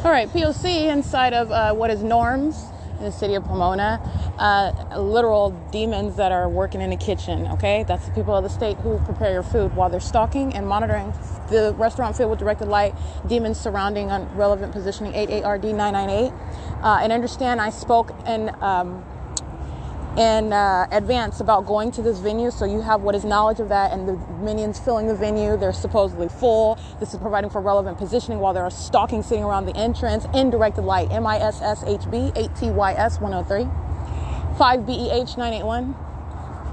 All 0.04 0.12
right, 0.12 0.28
POC 0.28 0.92
inside 0.92 1.34
of 1.34 1.50
uh, 1.50 1.74
what 1.74 1.90
is 1.90 2.04
Norms 2.04 2.70
in 2.98 3.04
the 3.04 3.12
city 3.12 3.34
of 3.34 3.44
Pomona. 3.44 4.00
Uh, 4.38 4.98
literal 4.98 5.50
demons 5.70 6.16
that 6.16 6.32
are 6.32 6.48
working 6.48 6.80
in 6.80 6.90
the 6.90 6.96
kitchen, 6.96 7.46
okay? 7.48 7.84
That's 7.86 8.06
the 8.06 8.12
people 8.12 8.34
of 8.34 8.44
the 8.44 8.50
state 8.50 8.76
who 8.78 8.98
prepare 8.98 9.32
your 9.32 9.42
food 9.42 9.74
while 9.74 9.88
they're 9.88 10.00
stalking 10.00 10.54
and 10.54 10.66
monitoring 10.66 11.12
the 11.50 11.74
restaurant 11.78 12.16
filled 12.16 12.30
with 12.30 12.38
directed 12.38 12.68
light, 12.68 12.94
demons 13.26 13.58
surrounding 13.58 14.10
on 14.10 14.34
relevant 14.36 14.72
positioning 14.72 15.12
88RD 15.12 15.74
998. 15.74 16.32
Uh, 16.82 16.98
and 17.02 17.12
understand 17.12 17.60
I 17.60 17.70
spoke 17.70 18.14
in. 18.26 18.50
Um, 18.62 19.04
in 20.16 20.52
uh, 20.52 20.86
advance 20.90 21.40
about 21.40 21.66
going 21.66 21.90
to 21.92 22.02
this 22.02 22.18
venue. 22.18 22.50
So 22.50 22.64
you 22.64 22.80
have 22.80 23.02
what 23.02 23.14
is 23.14 23.24
knowledge 23.24 23.60
of 23.60 23.68
that 23.68 23.92
and 23.92 24.08
the 24.08 24.16
minions 24.42 24.78
filling 24.78 25.06
the 25.06 25.14
venue. 25.14 25.56
They're 25.56 25.72
supposedly 25.72 26.28
full. 26.28 26.78
This 27.00 27.14
is 27.14 27.20
providing 27.20 27.50
for 27.50 27.60
relevant 27.60 27.98
positioning 27.98 28.40
while 28.40 28.54
there 28.54 28.64
are 28.64 28.70
stalking 28.70 29.22
sitting 29.22 29.44
around 29.44 29.66
the 29.66 29.76
entrance. 29.76 30.26
In 30.34 30.50
directed 30.50 30.82
light 30.82 31.10
m-i-s-s-h-b 31.10 32.32
8-t-y-s 32.34 33.20
103 33.20 33.64
5-b-e-h 34.58 35.36
981 35.36 35.94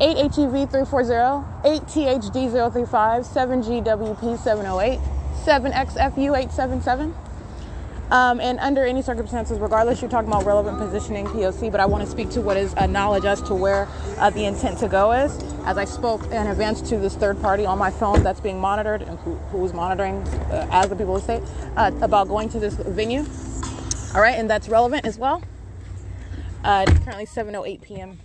8-HEV 0.02 0.70
340, 0.70 1.46
8-THD 1.64 2.52
035, 2.52 3.24
7-GWP 3.24 4.38
708, 4.38 5.00
7-XFU 5.46 6.38
877. 6.38 7.16
Um, 8.12 8.40
and 8.40 8.60
under 8.60 8.86
any 8.86 9.02
circumstances, 9.02 9.58
regardless, 9.60 10.02
you're 10.02 10.12
talking 10.12 10.30
about 10.30 10.46
relevant 10.46 10.78
positioning, 10.78 11.26
POC, 11.26 11.72
but 11.72 11.80
I 11.80 11.86
want 11.86 12.04
to 12.04 12.10
speak 12.10 12.30
to 12.32 12.42
what 12.42 12.56
is 12.56 12.74
a 12.78 12.88
knowledge 12.88 13.26
as 13.26 13.42
to 13.44 13.56
where 13.56 13.88
uh, 14.20 14.30
the 14.30 14.46
intent 14.46 14.78
to 14.80 14.88
go 14.88 15.12
is. 15.12 15.36
As 15.66 15.78
I 15.78 15.86
spoke 15.86 16.24
in 16.26 16.48
advance 16.48 16.82
to 16.90 16.98
this 16.98 17.16
third 17.16 17.42
party 17.42 17.66
on 17.66 17.80
my 17.80 17.90
phone 17.90 18.22
that's 18.22 18.40
being 18.40 18.60
monitored 18.60 19.02
and 19.02 19.18
who, 19.20 19.36
who 19.36 19.66
is 19.66 19.74
monitoring 19.74 20.22
uh, 20.52 20.68
as 20.72 20.90
the 20.90 20.96
people 20.96 21.14
would 21.14 21.24
say, 21.24 21.42
uh, 21.78 21.92
about 22.02 22.28
going 22.28 22.48
to 22.50 22.60
this 22.60 22.76
venue. 22.76 23.26
All 24.14 24.22
right, 24.22 24.38
and 24.38 24.48
that's 24.50 24.70
relevant 24.70 25.06
as 25.06 25.18
well. 25.18 25.42
Uh, 26.64 26.86
it's 26.88 27.00
currently 27.04 27.26
7:08 27.26 27.82
p.m. 27.82 28.20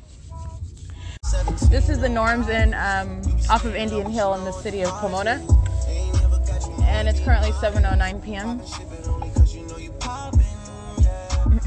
This 1.70 1.89
is 1.89 2.01
the 2.01 2.09
norms 2.09 2.48
in 2.48 2.74
um, 2.74 3.23
off 3.48 3.65
of 3.65 3.74
Indian 3.74 4.11
Hill 4.11 4.35
in 4.35 4.44
the 4.44 4.52
city 4.52 4.82
of 4.82 4.90
Pomona, 4.93 5.44
and 6.82 7.09
it's 7.09 7.20
currently 7.20 7.51
7:09 7.52 8.23
p.m. 8.24 8.61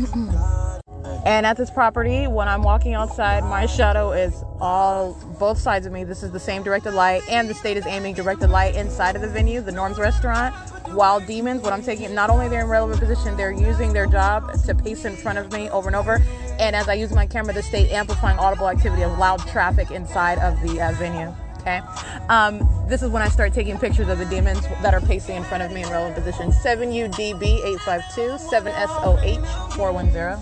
and 1.26 1.46
at 1.46 1.56
this 1.56 1.70
property, 1.70 2.28
when 2.28 2.48
I'm 2.48 2.62
walking 2.62 2.94
outside, 2.94 3.44
my 3.44 3.66
shadow 3.66 4.12
is 4.12 4.44
all 4.60 5.14
both 5.40 5.58
sides 5.58 5.86
of 5.86 5.94
me. 5.94 6.04
This 6.04 6.24
is 6.24 6.32
the 6.32 6.40
same 6.40 6.64
directed 6.64 6.94
light, 6.94 7.22
and 7.30 7.50
the 7.50 7.54
state 7.54 7.78
is 7.78 7.86
aiming 7.86 8.16
directed 8.16 8.50
light 8.50 8.76
inside 8.76 9.16
of 9.16 9.22
the 9.22 9.30
venue, 9.30 9.62
the 9.62 9.72
Norms 9.72 9.98
restaurant. 9.98 10.54
Wild 10.90 11.26
demons, 11.26 11.62
what 11.62 11.74
I'm 11.74 11.82
taking, 11.82 12.14
not 12.14 12.30
only 12.30 12.50
they're 12.50 12.62
in 12.62 12.68
relevant 12.68 13.00
position, 13.00 13.38
they're 13.38 13.52
using 13.52 13.94
their 13.94 14.06
job 14.06 14.54
to 14.64 14.76
pace 14.76 15.06
in 15.06 15.16
front 15.16 15.38
of 15.38 15.52
me 15.52 15.70
over 15.70 15.88
and 15.88 15.96
over 15.96 16.22
And 16.60 16.76
as 16.76 16.90
I 16.90 16.94
use 16.96 17.12
my 17.12 17.26
camera, 17.26 17.54
the 17.54 17.64
state 17.64 17.92
amplifying 17.92 18.38
audible 18.38 18.70
activity 18.70 19.04
of 19.04 19.18
loud 19.18 19.40
traffic 19.48 19.92
inside 19.92 20.40
of 20.40 20.62
the 20.62 20.82
uh, 20.82 20.92
venue. 20.94 21.34
Okay. 21.64 21.82
Um, 22.28 22.60
this 22.90 23.02
is 23.02 23.10
when 23.10 23.22
I 23.22 23.30
start 23.30 23.54
taking 23.54 23.78
pictures 23.78 24.10
of 24.10 24.18
the 24.20 24.26
demons 24.26 24.60
that 24.82 24.94
are 24.94 25.00
pacing 25.00 25.38
in 25.38 25.46
front 25.46 25.64
of 25.64 25.72
me 25.72 25.82
in 25.82 25.90
relevant 25.90 26.22
position. 26.22 26.52
7UDB 26.52 27.42
852, 27.42 28.38
7SOH 28.52 29.72
410, 29.74 30.38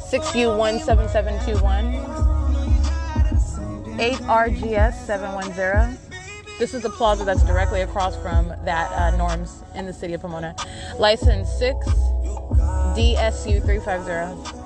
6U17721, 0.00 1.92
8RGS 3.98 4.94
710. 4.94 5.98
This 6.58 6.72
is 6.72 6.82
the 6.82 6.88
plaza 6.88 7.24
that's 7.24 7.44
directly 7.44 7.82
across 7.82 8.16
from 8.16 8.48
that 8.64 8.90
uh, 8.92 9.14
Norms 9.18 9.62
in 9.74 9.84
the 9.84 9.92
city 9.92 10.14
of 10.14 10.22
Pomona. 10.22 10.56
License 10.98 11.50
6 11.58 11.86
DSU 12.96 13.62
350. 13.62 14.59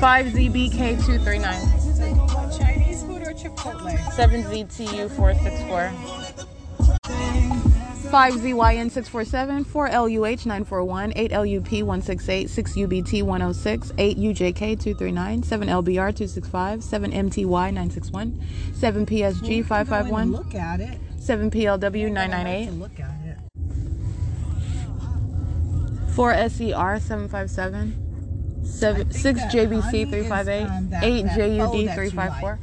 5ZBK239. 0.00 2.58
Chinese 2.58 3.02
food 3.02 3.20
or 3.20 3.34
Chipotle? 3.34 3.94
7ZTU464. 4.16 5.92
Five 8.10 8.38
Z 8.38 8.54
Y 8.54 8.76
N 8.76 8.88
six 8.88 9.10
four 9.10 9.26
seven. 9.26 9.62
Four 9.62 9.88
L 9.88 10.08
U 10.08 10.24
H 10.24 10.46
nine 10.46 10.64
four 10.64 10.82
one. 10.82 11.12
Eight 11.16 11.32
L 11.32 11.44
U 11.44 11.60
P 11.60 11.82
one 11.82 12.00
six 12.00 12.30
eight. 12.30 12.48
Six 12.48 12.78
U 12.78 12.86
B 12.88 13.02
T 13.02 13.20
one 13.22 13.40
zero 13.40 13.52
six. 13.52 13.92
Eight 13.98 14.16
U 14.16 14.32
J 14.32 14.52
K 14.52 14.74
two 14.74 14.94
three 14.94 15.12
nine. 15.12 15.42
Seven 15.42 15.68
L 15.68 15.82
B 15.82 15.98
R 15.98 16.10
two 16.10 16.26
six 16.26 16.48
five. 16.48 16.82
Seven 16.82 17.12
M 17.12 17.28
T 17.28 17.44
Y 17.44 17.70
nine 17.70 17.90
six 17.90 18.10
one. 18.10 18.42
Seven 18.72 19.04
P 19.04 19.22
S 19.22 19.38
G 19.40 19.60
five 19.62 19.86
five 19.86 20.08
one. 20.08 20.34
Seven 21.20 21.50
P 21.50 21.66
L 21.66 21.76
W 21.76 22.08
nine 22.08 22.30
nine 22.30 22.46
eight. 22.46 22.70
Four 26.14 26.32
S 26.32 26.58
E 26.60 26.72
R 26.72 26.98
seven 26.98 27.28
five 27.28 27.50
seven 27.50 28.09
seven 28.64 29.10
six 29.10 29.40
JBC 29.40 30.10
three 30.10 30.28
five 30.28 30.48
eight 30.48 30.64
um, 30.64 30.90
eight 31.02 31.26
JUD 31.26 31.94
three 31.94 32.10
five 32.10 32.38
four. 32.40 32.58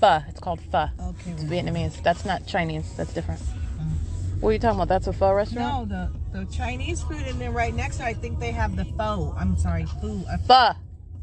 Pho. 0.00 0.20
It's 0.28 0.40
called 0.40 0.60
pho. 0.60 0.88
Okay. 1.00 1.32
It's. 1.32 1.44
Vietnamese. 1.44 2.02
That's 2.02 2.24
not 2.24 2.46
Chinese. 2.46 2.94
That's 2.96 3.12
different. 3.12 3.40
Mm. 3.40 4.40
What 4.40 4.50
are 4.50 4.52
you 4.52 4.58
talking 4.58 4.78
about? 4.78 4.88
That's 4.88 5.06
a 5.06 5.12
pho 5.12 5.32
restaurant. 5.32 5.90
No, 5.90 6.10
the 6.32 6.38
the 6.38 6.44
Chinese 6.46 7.02
food, 7.02 7.22
and 7.26 7.40
then 7.40 7.52
right 7.52 7.74
next 7.74 7.98
to, 7.98 8.04
it, 8.04 8.06
I 8.06 8.14
think 8.14 8.38
they 8.38 8.52
have 8.52 8.76
the 8.76 8.84
pho. 8.84 9.34
I'm 9.38 9.58
sorry, 9.58 9.84
pho. 9.84 10.24
Pho. 10.46 10.70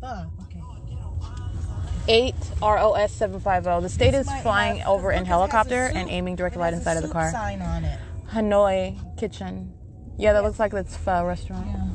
Pho. 0.02 0.32
Okay. 0.44 0.62
Eight 2.10 2.36
ROS 2.62 3.12
seven 3.12 3.40
five 3.40 3.64
zero. 3.64 3.82
The 3.82 3.90
state 3.90 4.12
this 4.12 4.28
is 4.28 4.42
flying 4.42 4.78
have, 4.78 4.88
over 4.88 5.12
in 5.12 5.26
helicopter 5.26 5.92
and 5.94 6.10
aiming 6.10 6.36
direct 6.36 6.56
light 6.56 6.74
inside 6.74 6.98
of 6.98 7.04
the 7.04 7.10
car. 7.10 7.32
Sign 7.32 7.62
on 7.62 7.84
it. 7.84 8.00
Hanoi 8.32 9.18
kitchen. 9.18 9.74
Yeah, 10.18 10.34
that 10.34 10.40
yeah. 10.40 10.46
looks 10.46 10.60
like 10.60 10.74
it's 10.74 10.96
pho 10.96 11.26
restaurant. 11.26 11.68
Yeah. 11.68 11.90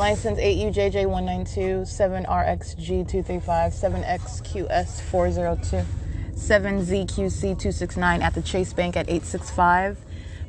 License 0.00 0.38
8UJJ192, 0.38 1.84
7RXG235, 1.84 3.44
7XQS402, 3.44 5.84
7ZQC269 6.32 8.22
at 8.22 8.34
the 8.34 8.40
Chase 8.40 8.72
Bank 8.72 8.96
at 8.96 9.10
865, 9.10 9.98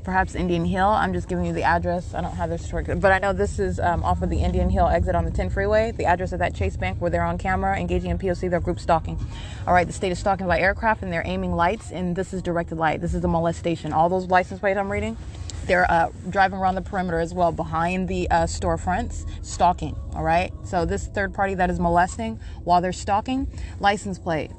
perhaps 0.05 0.35
Indian 0.35 0.63
Hill. 0.63 0.87
I'm 0.87 1.11
just 1.11 1.27
giving 1.27 1.43
you 1.43 1.51
the 1.51 1.63
address. 1.63 2.13
I 2.13 2.21
don't 2.21 2.37
have 2.37 2.49
this 2.49 2.65
short, 2.65 2.87
but 3.01 3.11
I 3.11 3.19
know 3.19 3.33
this 3.33 3.59
is 3.59 3.77
um, 3.81 4.05
off 4.05 4.21
of 4.21 4.29
the 4.29 4.41
Indian 4.41 4.69
Hill 4.69 4.87
exit 4.87 5.15
on 5.15 5.25
the 5.25 5.31
10 5.31 5.49
freeway. 5.49 5.91
The 5.91 6.05
address 6.05 6.31
of 6.31 6.39
that 6.39 6.55
Chase 6.55 6.77
Bank 6.77 7.01
where 7.01 7.11
they're 7.11 7.21
on 7.21 7.37
camera 7.37 7.77
engaging 7.77 8.09
in 8.09 8.17
POC, 8.17 8.49
they're 8.49 8.61
group 8.61 8.79
stalking. 8.79 9.19
All 9.67 9.73
right, 9.73 9.85
the 9.85 9.91
state 9.91 10.13
is 10.13 10.19
stalking 10.19 10.47
by 10.47 10.61
aircraft 10.61 11.03
and 11.03 11.11
they're 11.11 11.25
aiming 11.25 11.51
lights, 11.51 11.91
and 11.91 12.15
this 12.15 12.33
is 12.33 12.41
directed 12.41 12.77
light. 12.77 13.01
This 13.01 13.13
is 13.13 13.21
a 13.25 13.27
molestation. 13.27 13.91
All 13.91 14.07
those 14.07 14.27
license 14.27 14.61
plates 14.61 14.79
I'm 14.79 14.89
reading, 14.89 15.17
they're 15.65 15.89
uh, 15.91 16.09
driving 16.29 16.59
around 16.59 16.75
the 16.75 16.81
perimeter 16.81 17.19
as 17.19 17.33
well 17.33 17.51
behind 17.51 18.07
the 18.07 18.29
uh, 18.29 18.43
storefronts 18.43 19.25
stalking 19.45 19.95
all 20.15 20.23
right? 20.23 20.53
So 20.63 20.85
this 20.85 21.07
third 21.07 21.33
party 21.33 21.55
that 21.55 21.69
is 21.69 21.77
molesting 21.79 22.39
while 22.63 22.79
they're 22.81 22.93
stalking 22.93 23.47
license 23.79 24.19
plate 24.19 24.51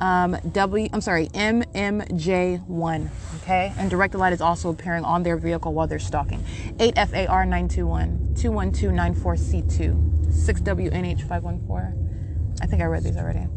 um, 0.00 0.36
w 0.52 0.88
i'm 0.92 1.00
sorry 1.00 1.28
mmj1 1.28 3.08
okay? 3.36 3.72
And 3.76 3.88
directed 3.90 4.18
light 4.18 4.32
is 4.32 4.40
also 4.40 4.70
appearing 4.70 5.04
on 5.04 5.22
their 5.22 5.36
vehicle 5.36 5.72
while 5.74 5.86
they're 5.86 5.98
stalking. 5.98 6.42
8far 6.78 7.46
921 7.46 8.34
21294c2 8.34 10.30
6wnh514 10.30 12.62
i 12.62 12.66
think 12.66 12.82
i 12.82 12.84
read 12.84 13.02
these 13.02 13.16
already. 13.16 13.48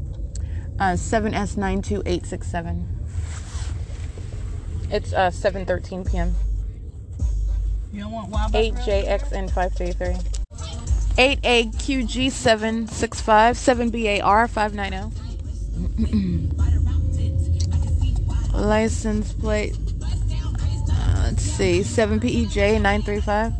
Uh, 0.79 0.93
7s 0.93 1.55
92867 1.55 2.93
it's 4.93 5.11
uh, 5.11 5.31
7:13 5.31 6.11
p.m. 6.11 6.35
You 7.93 8.01
don't 8.01 8.11
want 8.11 8.29
wild 8.29 8.51
8JXN533. 8.53 10.39
8AQG765, 11.13 13.53
7BAR590. 18.49 18.53
License 18.53 19.33
plate. 19.33 19.75
Uh, 20.91 21.21
let's 21.25 21.43
see, 21.43 21.81
7PEJ935. 21.81 23.53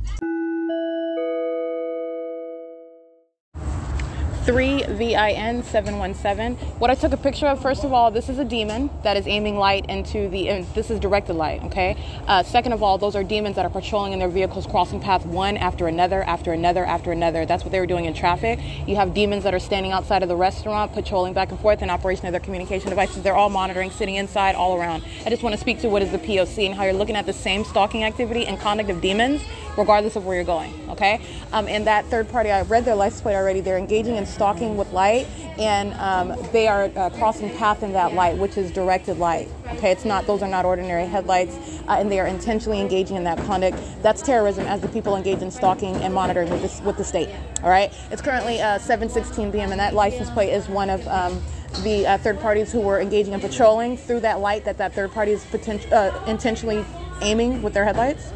3VIN717. 4.47 6.57
What 6.79 6.89
I 6.89 6.95
took 6.95 7.13
a 7.13 7.17
picture 7.17 7.49
of, 7.49 7.61
first 7.61 7.83
of 7.83 7.93
all, 7.93 8.13
this 8.13 8.29
is 8.29 8.39
a 8.39 8.45
demon 8.45 8.91
that 9.03 9.17
is 9.17 9.27
aiming 9.27 9.59
light 9.59 9.91
into 9.91 10.29
the, 10.29 10.49
and 10.49 10.65
this 10.69 10.89
is 10.89 11.01
directed 11.01 11.35
light, 11.35 11.65
okay? 11.65 11.97
Uh, 12.29 12.45
second 12.45 12.73
of 12.73 12.81
all, 12.81 12.97
those 12.97 13.17
are 13.17 13.25
demons 13.25 13.57
that 13.57 13.65
are 13.65 13.71
patrolling 13.71 14.13
in 14.13 14.21
their 14.21 14.29
vehicles, 14.29 14.65
crossing 14.65 15.01
path 15.01 15.27
one 15.27 15.57
after 15.57 15.89
another, 15.89 16.23
after 16.23 16.53
another, 16.53 16.85
after 16.85 17.11
another. 17.11 17.45
That's 17.45 17.65
what 17.65 17.73
they 17.73 17.81
were 17.81 17.87
doing 17.87 18.05
in 18.05 18.15
traffic. 18.15 18.61
You 18.87 18.95
have 18.95 19.15
demons 19.15 19.43
that 19.43 19.53
are 19.53 19.59
standing 19.59 19.91
outside 19.91 20.23
of 20.23 20.29
the 20.29 20.37
restaurant, 20.37 20.93
patrolling 20.93 21.33
back 21.33 21.51
and 21.51 21.59
forth 21.59 21.83
in 21.83 21.91
operation 21.91 22.27
of 22.27 22.33
their 22.33 22.41
communication 22.41 22.89
devices. 22.89 23.25
They're 23.25 23.35
all 23.35 23.51
monitoring, 23.51 23.91
sitting 23.91 24.15
inside, 24.15 24.55
all 24.55 24.79
around. 24.79 25.03
I 25.25 25.31
just 25.31 25.43
want 25.43 25.55
to 25.55 25.61
speak 25.61 25.81
to 25.81 25.89
what 25.89 26.03
is 26.03 26.13
the 26.13 26.19
POC 26.19 26.67
and 26.67 26.75
how 26.77 26.85
you're 26.85 26.93
looking 26.93 27.17
at 27.17 27.27
the 27.27 27.33
same 27.33 27.65
stalking 27.65 28.05
activity 28.05 28.47
and 28.47 28.61
conduct 28.61 28.91
of 28.91 29.01
demons, 29.01 29.43
regardless 29.77 30.15
of 30.15 30.25
where 30.25 30.37
you're 30.37 30.45
going, 30.45 30.73
okay? 30.91 31.21
Um, 31.53 31.67
and 31.67 31.85
that 31.87 32.05
third 32.07 32.29
party, 32.29 32.51
I 32.51 32.63
read 32.63 32.85
their 32.85 32.95
license 32.95 33.23
plate 33.23 33.35
already. 33.35 33.61
They're 33.61 33.77
engaging 33.77 34.17
in 34.17 34.25
stalking 34.37 34.77
with 34.77 34.93
light, 34.93 35.27
and 35.59 35.95
um, 35.95 36.37
they 36.53 36.69
are 36.69 36.85
uh, 36.95 37.11
crossing 37.11 37.49
path 37.57 37.83
in 37.83 37.93
that 37.95 38.13
light, 38.13 38.37
which 38.37 38.59
is 38.59 38.71
directed 38.71 39.19
light. 39.19 39.49
Okay, 39.73 39.91
it's 39.91 40.05
not; 40.05 40.27
those 40.27 40.43
are 40.43 40.49
not 40.49 40.65
ordinary 40.67 41.07
headlights, 41.07 41.57
uh, 41.89 41.97
and 41.99 42.13
they 42.13 42.21
are 42.21 42.27
intentionally 42.27 42.81
engaging 42.81 43.17
in 43.17 43.25
that 43.25 43.39
conduct. 43.47 43.79
That's 44.03 44.21
terrorism, 44.21 44.67
as 44.67 44.83
the 44.83 44.89
people 44.89 45.17
engage 45.17 45.41
in 45.41 45.51
stalking 45.51 45.97
and 45.97 46.13
monitoring 46.13 46.51
with 46.51 46.61
this 46.61 46.81
with 46.83 46.99
the 46.99 47.05
state. 47.05 47.31
All 47.63 47.71
right, 47.71 47.93
it's 48.11 48.23
currently 48.23 48.61
uh, 48.61 48.79
7:16 48.79 49.53
p.m., 49.53 49.73
and 49.73 49.81
that 49.81 49.95
license 49.95 50.31
plate 50.31 50.53
is 50.53 50.69
one 50.69 50.91
of. 50.91 51.07
Um, 51.09 51.43
the 51.83 52.07
uh, 52.07 52.17
third 52.17 52.41
parties 52.41 52.73
who 52.73 52.81
were 52.81 53.01
engaging 53.01 53.35
in 53.35 53.41
patrolling 53.41 53.99
through 53.99 54.21
that 54.21 54.41
light 54.41 54.65
that 54.65 54.79
that 54.79 54.95
third 54.95 55.13
party 55.13 55.33
is 55.33 55.45
potent- 55.47 55.93
uh, 55.93 56.19
intentionally 56.27 56.83
aiming 57.21 57.63
with 57.63 57.75
their 57.75 57.85
headlights. 57.85 58.33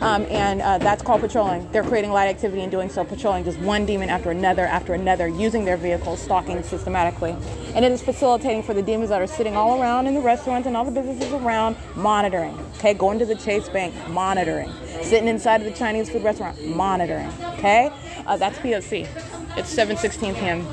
Um, 0.00 0.26
and 0.28 0.60
uh, 0.60 0.78
that's 0.78 1.02
called 1.02 1.22
patrolling. 1.22 1.70
They're 1.72 1.82
creating 1.82 2.12
light 2.12 2.28
activity 2.28 2.62
and 2.62 2.70
doing 2.70 2.90
so, 2.90 3.02
patrolling 3.04 3.44
just 3.44 3.58
one 3.58 3.86
demon 3.86 4.10
after 4.10 4.30
another 4.30 4.66
after 4.66 4.94
another, 4.94 5.26
using 5.26 5.64
their 5.64 5.76
vehicles, 5.76 6.20
stalking 6.20 6.62
systematically. 6.62 7.34
And 7.74 7.84
it 7.84 7.92
is 7.92 8.02
facilitating 8.02 8.62
for 8.62 8.74
the 8.74 8.82
demons 8.82 9.08
that 9.08 9.22
are 9.22 9.26
sitting 9.26 9.56
all 9.56 9.80
around 9.80 10.06
in 10.06 10.14
the 10.14 10.20
restaurants 10.20 10.66
and 10.66 10.76
all 10.76 10.84
the 10.84 10.90
businesses 10.90 11.32
around, 11.32 11.76
monitoring. 11.94 12.58
Okay, 12.76 12.94
going 12.94 13.18
to 13.18 13.26
the 13.26 13.34
Chase 13.36 13.68
Bank, 13.68 13.94
monitoring. 14.08 14.70
Sitting 15.02 15.28
inside 15.28 15.62
of 15.62 15.64
the 15.64 15.76
Chinese 15.76 16.10
food 16.10 16.22
restaurant, 16.22 16.62
monitoring. 16.66 17.32
Okay, 17.54 17.90
uh, 18.26 18.36
that's 18.36 18.58
POC. 18.58 19.08
It's 19.56 19.74
7:16 19.74 20.34
p.m. 20.34 20.66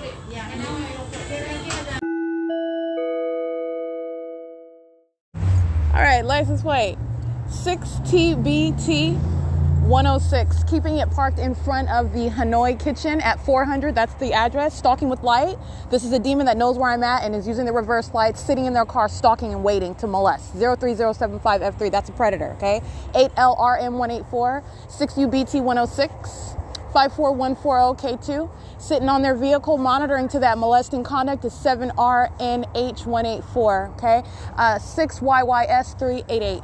All 5.94 6.02
right, 6.02 6.26
license 6.26 6.62
plate 6.62 6.98
6TBT 7.54 9.16
106. 9.84 10.64
Keeping 10.64 10.98
it 10.98 11.10
parked 11.12 11.38
in 11.38 11.54
front 11.54 11.88
of 11.90 12.12
the 12.12 12.30
Hanoi 12.30 12.84
kitchen 12.84 13.22
at 13.22 13.40
400. 13.46 13.94
That's 13.94 14.14
the 14.16 14.34
address. 14.34 14.78
Stalking 14.78 15.08
with 15.08 15.22
light. 15.22 15.58
This 15.92 16.04
is 16.04 16.12
a 16.14 16.20
demon 16.20 16.48
that 16.48 16.58
knows 16.58 16.78
where 16.78 16.90
I'm 16.90 17.04
at 17.04 17.24
and 17.24 17.36
is 17.36 17.48
using 17.48 17.66
the 17.66 17.72
reverse 17.72 18.12
lights, 18.14 18.42
sitting 18.42 18.66
in 18.66 18.74
their 18.74 18.86
car, 18.86 19.08
stalking 19.08 19.54
and 19.54 19.64
waiting 19.64 19.94
to 19.96 20.08
molest. 20.08 20.56
03075F3. 20.56 21.92
That's 21.92 22.10
a 22.10 22.14
predator, 22.14 22.56
okay? 22.58 22.82
8LRM184, 23.14 24.64
6UBT 24.90 25.62
106. 25.62 26.56
54140K2. 26.94 28.50
Sitting 28.78 29.10
on 29.10 29.22
their 29.22 29.36
vehicle, 29.36 29.78
monitoring 29.78 30.30
to 30.30 30.40
that 30.40 30.58
molesting 30.58 31.04
conduct 31.04 31.44
is 31.46 31.54
7RNH184, 31.54 33.94
okay? 33.94 34.24
Uh, 34.56 34.78
6YYS388, 34.78 36.64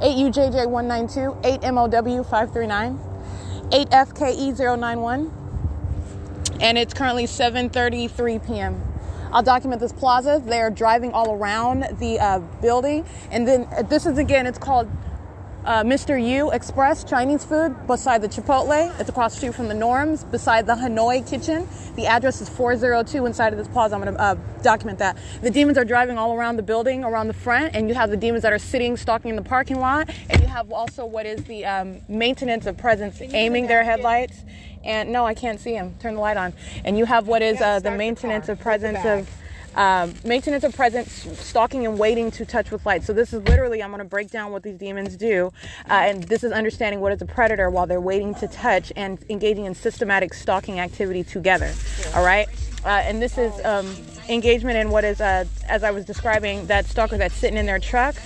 8UJJ192, 0.00 1.42
8MOW539, 1.62 2.98
8FKE091, 3.70 5.30
and 6.60 6.78
it's 6.78 6.92
currently 6.92 7.24
7.33 7.24 8.46
p.m. 8.46 8.82
I'll 9.32 9.42
document 9.42 9.80
this 9.80 9.92
plaza. 9.92 10.42
They're 10.44 10.70
driving 10.70 11.12
all 11.12 11.34
around 11.34 11.86
the 11.98 12.18
uh, 12.20 12.38
building. 12.60 13.04
And 13.30 13.46
then 13.46 13.68
uh, 13.76 13.82
this 13.82 14.06
is 14.06 14.18
again, 14.18 14.46
it's 14.46 14.58
called 14.58 14.88
uh, 15.66 15.82
Mr. 15.82 16.16
Yu 16.16 16.50
Express 16.52 17.02
Chinese 17.02 17.44
food 17.44 17.74
beside 17.86 18.22
the 18.22 18.28
Chipotle. 18.28 18.98
It's 19.00 19.08
across 19.08 19.32
the 19.32 19.38
street 19.38 19.54
from 19.54 19.68
the 19.68 19.74
Norms, 19.74 20.24
beside 20.24 20.66
the 20.66 20.74
Hanoi 20.74 21.28
Kitchen. 21.28 21.66
The 21.96 22.06
address 22.06 22.40
is 22.40 22.48
402 22.48 23.26
inside 23.26 23.52
of 23.52 23.58
this 23.58 23.68
plaza. 23.68 23.96
I'm 23.96 24.02
going 24.02 24.14
to 24.14 24.20
uh, 24.20 24.36
document 24.62 24.98
that. 25.00 25.18
The 25.42 25.50
demons 25.50 25.76
are 25.76 25.84
driving 25.84 26.18
all 26.18 26.34
around 26.34 26.56
the 26.56 26.62
building, 26.62 27.02
around 27.02 27.26
the 27.26 27.34
front, 27.34 27.74
and 27.74 27.88
you 27.88 27.94
have 27.94 28.10
the 28.10 28.16
demons 28.16 28.42
that 28.42 28.52
are 28.52 28.58
sitting, 28.58 28.96
stalking 28.96 29.30
in 29.30 29.36
the 29.36 29.42
parking 29.42 29.80
lot. 29.80 30.08
And 30.30 30.40
you 30.40 30.46
have 30.46 30.70
also 30.72 31.04
what 31.04 31.26
is 31.26 31.42
the 31.44 31.64
um, 31.64 32.00
maintenance 32.08 32.66
of 32.66 32.76
presence, 32.76 33.20
aiming 33.20 33.66
their 33.66 33.82
headlights. 33.82 34.44
And 34.84 35.10
no, 35.10 35.26
I 35.26 35.34
can't 35.34 35.58
see 35.58 35.72
him. 35.72 35.96
Turn 35.98 36.14
the 36.14 36.20
light 36.20 36.36
on. 36.36 36.52
And 36.84 36.96
you 36.96 37.06
have 37.06 37.26
what 37.26 37.42
is 37.42 37.60
uh, 37.60 37.80
the 37.80 37.90
maintenance 37.90 38.48
of 38.48 38.60
presence 38.60 39.04
of 39.04 39.28
um, 39.76 40.14
maintenance 40.24 40.64
of 40.64 40.74
presence, 40.74 41.12
stalking 41.38 41.86
and 41.86 41.98
waiting 41.98 42.30
to 42.32 42.44
touch 42.44 42.70
with 42.70 42.84
light. 42.86 43.04
So 43.04 43.12
this 43.12 43.32
is 43.32 43.42
literally, 43.46 43.82
I'm 43.82 43.90
going 43.90 43.98
to 43.98 44.04
break 44.04 44.30
down 44.30 44.50
what 44.50 44.62
these 44.62 44.76
demons 44.76 45.16
do, 45.16 45.52
uh, 45.88 45.92
and 45.92 46.24
this 46.24 46.42
is 46.42 46.52
understanding 46.52 47.00
what 47.00 47.12
is 47.12 47.22
a 47.22 47.26
predator 47.26 47.70
while 47.70 47.86
they're 47.86 48.00
waiting 48.00 48.34
to 48.36 48.48
touch 48.48 48.92
and 48.96 49.18
engaging 49.28 49.66
in 49.66 49.74
systematic 49.74 50.34
stalking 50.34 50.80
activity 50.80 51.22
together. 51.22 51.72
All 52.14 52.24
right, 52.24 52.48
uh, 52.84 52.88
and 53.04 53.20
this 53.20 53.38
is 53.38 53.52
um, 53.64 53.94
engagement 54.28 54.76
in 54.78 54.90
what 54.90 55.04
is, 55.04 55.20
uh, 55.20 55.44
as 55.68 55.84
I 55.84 55.90
was 55.90 56.04
describing, 56.04 56.66
that 56.66 56.86
stalker 56.86 57.18
that's 57.18 57.34
sitting 57.34 57.58
in 57.58 57.66
their 57.66 57.78
truck. 57.78 58.16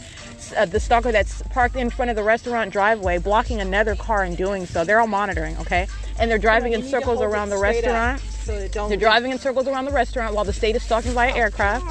Uh, 0.57 0.65
the 0.65 0.81
stalker 0.81 1.13
that's 1.13 1.43
parked 1.51 1.77
in 1.77 1.91
front 1.91 2.11
of 2.11 2.17
the 2.17 2.23
restaurant 2.23 2.73
driveway, 2.73 3.19
blocking 3.19 3.61
another 3.61 3.95
car 3.95 4.23
and 4.23 4.37
doing 4.37 4.65
so. 4.67 4.85
They're 4.85 4.99
all 5.01 5.07
monitoring, 5.07 5.57
okay? 5.59 5.87
And 6.21 6.31
they're 6.31 6.39
driving 6.39 6.75
in 6.75 6.83
circles 6.83 7.21
around 7.23 7.49
the 7.49 7.57
restaurant. 7.57 8.21
So 8.21 8.53
it 8.53 8.73
don't 8.73 8.89
They're 8.89 8.99
driving 8.99 9.33
in 9.33 9.39
circles 9.39 9.67
around 9.67 9.87
the 9.87 9.91
restaurant 9.93 10.35
while 10.35 10.45
the 10.45 10.53
state 10.53 10.77
is 10.77 10.83
stalking 10.83 11.15
by 11.15 11.29
via 11.29 11.37
aircraft. 11.37 11.85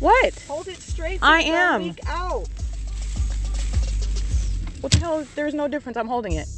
What? 0.00 0.44
Hold 0.48 0.68
it 0.68 0.78
straight. 0.78 1.18
I 1.22 1.42
am. 1.42 1.94
out. 2.06 2.48
What 4.80 4.92
the 4.92 4.98
hell? 4.98 5.26
There's 5.34 5.54
no 5.54 5.68
difference. 5.68 5.96
I'm 5.96 6.08
holding 6.08 6.32
it. 6.32 6.48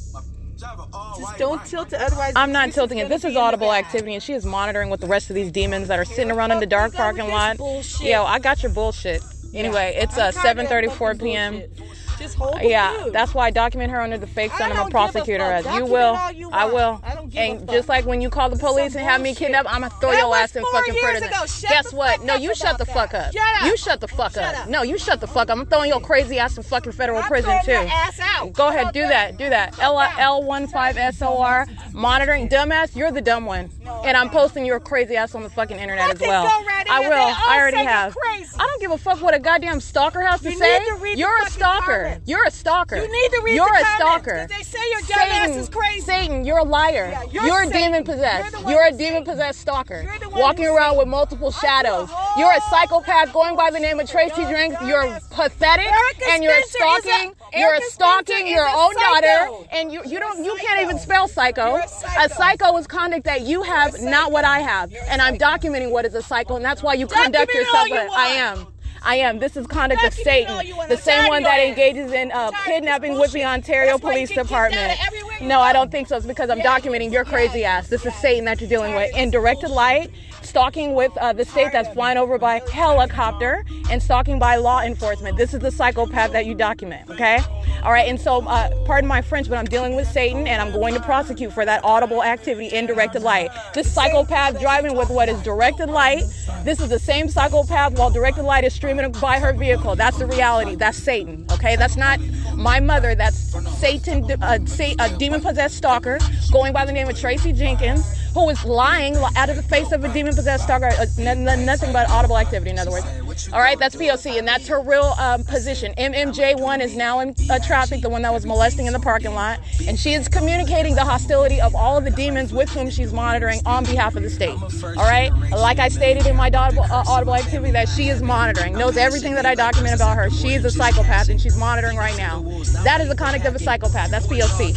Just 1.18 1.38
don't 1.38 1.64
tilt 1.64 1.92
it, 1.92 2.00
otherwise. 2.00 2.32
I'm 2.34 2.50
not 2.50 2.72
tilting 2.72 2.98
it. 2.98 3.08
This 3.08 3.24
is 3.24 3.36
audible 3.36 3.72
activity, 3.72 4.14
and 4.14 4.22
she 4.22 4.32
is 4.32 4.44
monitoring 4.44 4.90
with 4.90 5.00
the 5.00 5.06
rest 5.06 5.30
of 5.30 5.34
these 5.34 5.52
demons 5.52 5.86
that 5.88 6.00
are 6.00 6.05
sitting 6.05 6.32
around 6.32 6.50
in 6.50 6.58
the 6.58 6.66
dark 6.66 6.92
you 6.92 6.98
got 6.98 7.14
with 7.14 7.16
parking 7.18 7.32
lot. 7.32 7.56
bullshit? 7.58 8.08
Yo, 8.08 8.24
I 8.24 8.40
got 8.40 8.62
your 8.62 8.72
bullshit. 8.72 9.22
Anyway, 9.55 9.94
it's 9.97 10.18
uh 10.18 10.32
7:34 10.32 11.20
p.m. 11.20 11.52
bullshit. 11.60 11.78
Just 12.18 12.36
hold 12.36 12.60
Yeah, 12.62 13.06
that's 13.12 13.34
why 13.34 13.47
I 13.47 13.50
document 13.50 13.90
her 13.92 14.00
under 14.00 14.18
the 14.18 14.26
fake 14.26 14.52
sun. 14.52 14.70
Don't 14.70 14.78
a 14.78 14.86
a 14.86 14.90
prosecutor. 14.90 15.44
fuck. 15.44 15.66
As 15.66 15.78
you 15.78 15.86
will, 15.86 16.18
you 16.32 16.50
I 16.50 16.66
will. 16.66 17.00
I 17.05 17.14
don't 17.14 17.30
give 17.30 17.40
a 17.40 17.44
and 17.44 17.70
just 17.70 17.88
like 17.88 18.06
when 18.06 18.20
you 18.20 18.28
call 18.30 18.48
the 18.50 18.58
police 18.58 18.94
and 18.94 19.05
have 19.05 19.20
me 19.20 19.34
kidnapped, 19.34 19.68
I'm 19.72 19.82
gonna 19.82 19.94
throw 20.00 20.10
That 20.10 20.18
your 20.20 20.36
ass 20.36 20.56
in 20.56 20.64
fucking 20.72 20.94
prison. 21.00 21.30
Guess 21.68 21.92
what? 21.92 22.24
No, 22.24 22.34
you 22.34 22.55
shut 22.55 22.78
the 22.78 22.86
fuck 22.86 23.14
up. 23.14 23.32
You 23.64 23.76
shut 23.76 24.00
the 24.00 24.08
fuck 24.08 24.36
up. 24.36 24.68
No, 24.68 24.82
you 24.82 24.98
shut 24.98 25.20
the 25.20 25.26
fuck 25.26 25.50
up. 25.50 25.58
I'm 25.58 25.66
throwing 25.66 25.90
your 25.90 26.00
crazy 26.00 26.38
ass 26.38 26.56
in 26.56 26.62
fucking 26.62 26.92
federal 26.92 27.22
prison 27.22 27.58
too. 27.64 27.72
your 27.72 27.82
ass 27.86 28.20
out. 28.20 28.52
Go 28.52 28.68
ahead, 28.68 28.92
do 28.92 29.02
that? 29.02 29.36
do 29.36 29.48
that. 29.48 29.78
L? 29.80 29.98
L 30.18 30.42
one 30.42 30.66
five 30.66 30.97
S 30.97 31.22
O 31.22 31.40
R 31.40 31.66
monitoring. 31.92 32.48
Dumbass, 32.48 32.97
you're 32.97 33.10
the 33.10 33.20
dumb 33.20 33.44
one, 33.44 33.70
and 34.05 34.16
I'm 34.16 34.30
posting 34.30 34.64
your 34.64 34.80
crazy 34.80 35.16
ass 35.16 35.34
on 35.34 35.42
the 35.42 35.50
fucking 35.50 35.78
internet 35.78 36.14
as 36.14 36.20
well. 36.20 36.47
I 36.90 37.00
will. 37.00 37.12
I 37.12 37.58
already 37.58 37.78
have. 37.78 38.16
I 38.24 38.44
don't 38.58 38.80
give 38.80 38.90
a 38.90 38.98
fuck 38.98 39.20
what 39.20 39.34
a 39.34 39.38
goddamn 39.38 39.80
stalker 39.80 40.22
has 40.22 40.40
to 40.42 40.50
say. 40.52 40.78
need 40.78 40.86
to 40.88 40.94
read 40.94 41.14
the 41.16 41.20
you're 41.20 41.42
a 41.42 41.50
stalker. 41.50 42.08
You're 42.27 42.45
a 42.45 42.51
stalker. 42.51 42.97
You 42.97 43.03
need 43.11 43.31
to 43.37 43.43
read 43.45 43.55
You're 43.55 43.75
a 43.75 43.85
stalker. 43.97 44.47
they 44.49 44.62
say 44.62 44.78
your 44.93 45.01
dumb 45.03 45.28
ass 45.31 45.51
is 45.51 45.69
crazy. 45.69 46.01
Satan, 46.01 46.45
you're 46.45 46.59
a 46.59 46.65
liar. 46.65 47.09
Yeah, 47.11 47.23
you're, 47.31 47.45
you're 47.47 47.62
a 47.62 47.70
demon 47.70 48.05
possessed. 48.05 48.53
You're 48.61 48.70
You're 48.70 48.87
a 48.87 48.93
demon 48.93 49.25
possessed 49.25 49.61
stalker. 49.61 50.03
You're 50.03 50.19
the 50.19 50.28
one 50.31 50.41
Walking 50.41 50.67
around 50.67 50.91
Satan. 50.93 50.99
with 50.99 51.09
multiple 51.09 51.51
shadows. 51.53 52.09
You're 52.37 52.53
a 52.53 52.61
psychopath 52.70 53.33
going 53.33 53.57
by 53.57 53.70
the 53.70 53.78
name 53.81 54.01
of 54.01 54.09
Tracy 54.11 54.41
Your 54.43 54.51
Drinks. 54.51 54.81
You're 54.83 55.19
pathetic 55.31 55.87
Erica 55.87 56.25
and 56.31 56.43
you're 56.43 56.53
is 56.55 56.65
a- 56.65 56.69
stalking. 56.69 57.33
you're 57.55 57.81
stalking 57.83 58.47
your 58.49 58.67
own 58.69 58.95
daughter 58.95 59.65
and 59.73 59.93
you 59.93 60.03
you 60.07 60.19
don't 60.19 60.45
you 60.45 60.57
can't 60.57 60.81
even 60.81 60.99
spell 60.99 61.28
psycho. 61.28 61.67
You're 61.73 61.78
a 61.81 61.85
A 61.85 61.89
psycho. 61.89 62.35
psycho 62.35 62.77
is 62.78 62.87
conduct 62.87 63.25
that 63.25 63.43
you 63.43 63.62
have, 63.62 64.01
not 64.01 64.33
what. 64.33 64.45
I 64.49 64.61
have. 64.61 64.95
And 65.09 65.20
I'm 65.20 65.37
documenting 65.37 65.91
what 65.91 66.07
is 66.07 66.15
a 66.15 66.23
psycho, 66.23 66.57
and 66.57 66.65
that's 66.65 66.83
why 66.83 66.95
you 66.95 67.07
conduct 67.07 67.53
yourself. 67.53 67.89
I 67.91 68.28
am. 68.39 68.67
I 69.09 69.15
am. 69.17 69.39
This 69.39 69.57
is 69.57 69.67
conduct 69.67 70.05
of 70.05 70.12
Satan, 70.12 70.55
the 70.87 70.97
same 70.99 71.28
one 71.28 71.43
that 71.43 71.59
engages 71.61 72.12
in 72.12 72.31
uh, 72.31 72.35
I'm 72.35 72.35
tired 72.35 72.49
of 72.49 72.55
this 72.55 72.65
kidnapping 72.67 73.19
with 73.19 73.33
the. 73.33 73.43
Ontario 73.43 73.97
Police 73.97 74.28
get 74.28 74.37
kicked 74.37 74.53
out 74.53 74.70
of 74.70 74.73
Department. 74.77 75.41
No, 75.41 75.61
I 75.61 75.73
don't 75.73 75.91
think 75.91 76.09
so. 76.09 76.17
It's 76.19 76.27
because 76.27 76.51
I'm 76.51 76.61
documenting 76.61 77.11
your 77.11 77.25
crazy 77.25 77.65
ass. 77.65 77.89
This 77.89 78.05
is 78.05 78.15
Satan 78.17 78.45
that 78.45 78.61
you're 78.61 78.69
dealing 78.69 78.95
with 78.95 79.17
in 79.17 79.31
directed 79.31 79.70
light, 79.70 80.11
stalking 80.49 80.94
with 80.94 81.17
uh, 81.18 81.33
the 81.33 81.44
state 81.44 81.70
that's 81.73 81.93
flying 81.93 82.18
over 82.18 82.39
by 82.39 82.60
helicopter, 82.73 83.65
and 83.91 84.02
stalking 84.02 84.39
by 84.39 84.57
law 84.57 84.81
enforcement. 84.81 85.36
This 85.36 85.55
is 85.55 85.60
the 85.60 85.70
psychopath 85.70 86.33
that 86.33 86.47
you 86.47 86.55
document. 86.55 87.09
Okay. 87.10 87.39
All 87.83 87.93
right. 87.93 88.09
And 88.09 88.20
so, 88.20 88.47
uh, 88.47 88.70
pardon 88.85 89.09
my 89.09 89.23
French, 89.23 89.49
but 89.49 89.59
I'm 89.59 89.67
dealing 89.67 89.94
with 89.94 90.09
Satan, 90.09 90.47
and 90.47 90.60
I'm 90.60 90.73
going 90.73 90.94
to 90.94 91.01
prosecute 91.01 91.52
for 91.52 91.65
that 91.65 91.85
audible 91.85 92.23
activity 92.23 92.68
in 92.68 92.86
directed 92.86 93.23
light. 93.23 93.51
This 93.75 93.93
psychopath 93.93 94.60
driving 94.60 94.97
with 94.97 95.10
what 95.10 95.28
is 95.28 95.41
directed 95.43 95.91
light. 95.91 96.23
This 96.65 96.81
is 96.81 96.89
the 96.89 96.99
same 96.99 97.28
psychopath 97.28 97.99
while 97.99 98.10
directed 98.10 98.43
light 98.43 98.65
is 98.65 98.73
streaming 98.73 99.12
by 99.12 99.39
her 99.39 99.52
vehicle. 99.52 99.94
That's 99.97 100.18
the 100.18 100.27
reality. 100.27 100.75
That's 100.75 100.99
Satan. 100.99 101.47
Okay. 101.52 101.77
That's 101.77 101.97
not 101.97 102.20
my 102.55 102.81
mother. 102.81 103.15
That's 103.15 103.39
Satan, 103.78 104.25
uh, 104.43 104.59
a 104.99 105.17
demon 105.18 105.41
possessed 105.41 105.77
stalker 105.77 106.18
going 106.51 106.73
by 106.73 106.85
the 106.85 106.93
name 106.93 107.09
of 107.09 107.18
Tracy 107.18 107.52
Jenkins, 107.52 108.05
who 108.39 108.50
is 108.50 108.65
lying 108.65 109.17
out 109.36 109.50
of 109.50 109.57
the 109.57 109.62
face 109.62 109.91
of 109.91 110.05
a 110.05 110.12
demon 110.12 110.34
possessed 110.34 110.65
stalker. 110.65 110.86
Uh, 110.86 111.07
nothing 111.17 111.92
but 111.92 112.08
audible 112.08 112.39
activity, 112.39 112.70
in 112.70 112.78
other 112.78 112.91
words. 112.91 113.05
All 113.52 113.60
right, 113.60 113.78
that's 113.78 113.97
POC, 113.97 114.39
and 114.39 114.47
that's 114.47 114.67
her 114.68 114.81
real 114.81 115.15
um, 115.18 115.44
position. 115.44 115.92
MMJ1 115.99 116.81
is 116.81 116.97
now 116.97 117.20
in 117.20 117.34
uh, 117.50 117.58
traffic, 117.58 118.00
the 118.00 118.08
one 118.08 118.23
that 118.23 118.33
was 118.33 118.47
molesting 118.47 118.86
in 118.86 118.92
the 118.92 119.00
parking 119.00 119.34
lot, 119.34 119.60
and 119.86 119.99
she 119.99 120.12
is 120.12 120.28
communicating 120.28 120.94
the 120.94 121.05
hostility 121.05 121.60
of 121.60 121.75
all 121.75 121.97
of 121.97 122.05
the 122.05 122.10
demons 122.10 122.52
with 122.52 122.68
whom 122.70 122.91
she's 122.91 123.12
monitoring 123.12 123.60
on 123.67 123.84
behalf 123.84 124.17
of 124.17 124.23
the 124.23 124.31
state. 124.31 124.57
All 124.83 125.05
right, 125.05 125.33
like 125.50 125.78
I 125.78 125.89
stated 125.89 126.26
in 126.26 126.36
my 126.36 126.50
audible, 126.50 126.83
uh, 126.83 127.05
audible 127.08 127.34
activity, 127.34 127.73
that 127.73 127.89
she 127.89 128.08
is 128.08 128.23
monitoring, 128.23 128.73
knows 128.75 128.97
everything 128.97 129.34
that 129.34 129.47
I 129.47 129.55
document 129.55 129.94
about 129.94 130.17
her. 130.17 130.31
She 130.31 130.55
is 130.55 130.65
a 130.65 130.70
psychopath, 130.70 131.28
and 131.28 131.41
she's 131.41 131.57
monitoring 131.57 131.97
right 131.97 132.17
now. 132.17 132.42
That 132.84 133.00
is 133.00 133.08
the 133.08 133.17
conduct 133.17 133.47
of 133.47 133.55
a 133.55 133.58
psychopath. 133.58 134.10
That's 134.10 134.26
POC. 134.26 134.70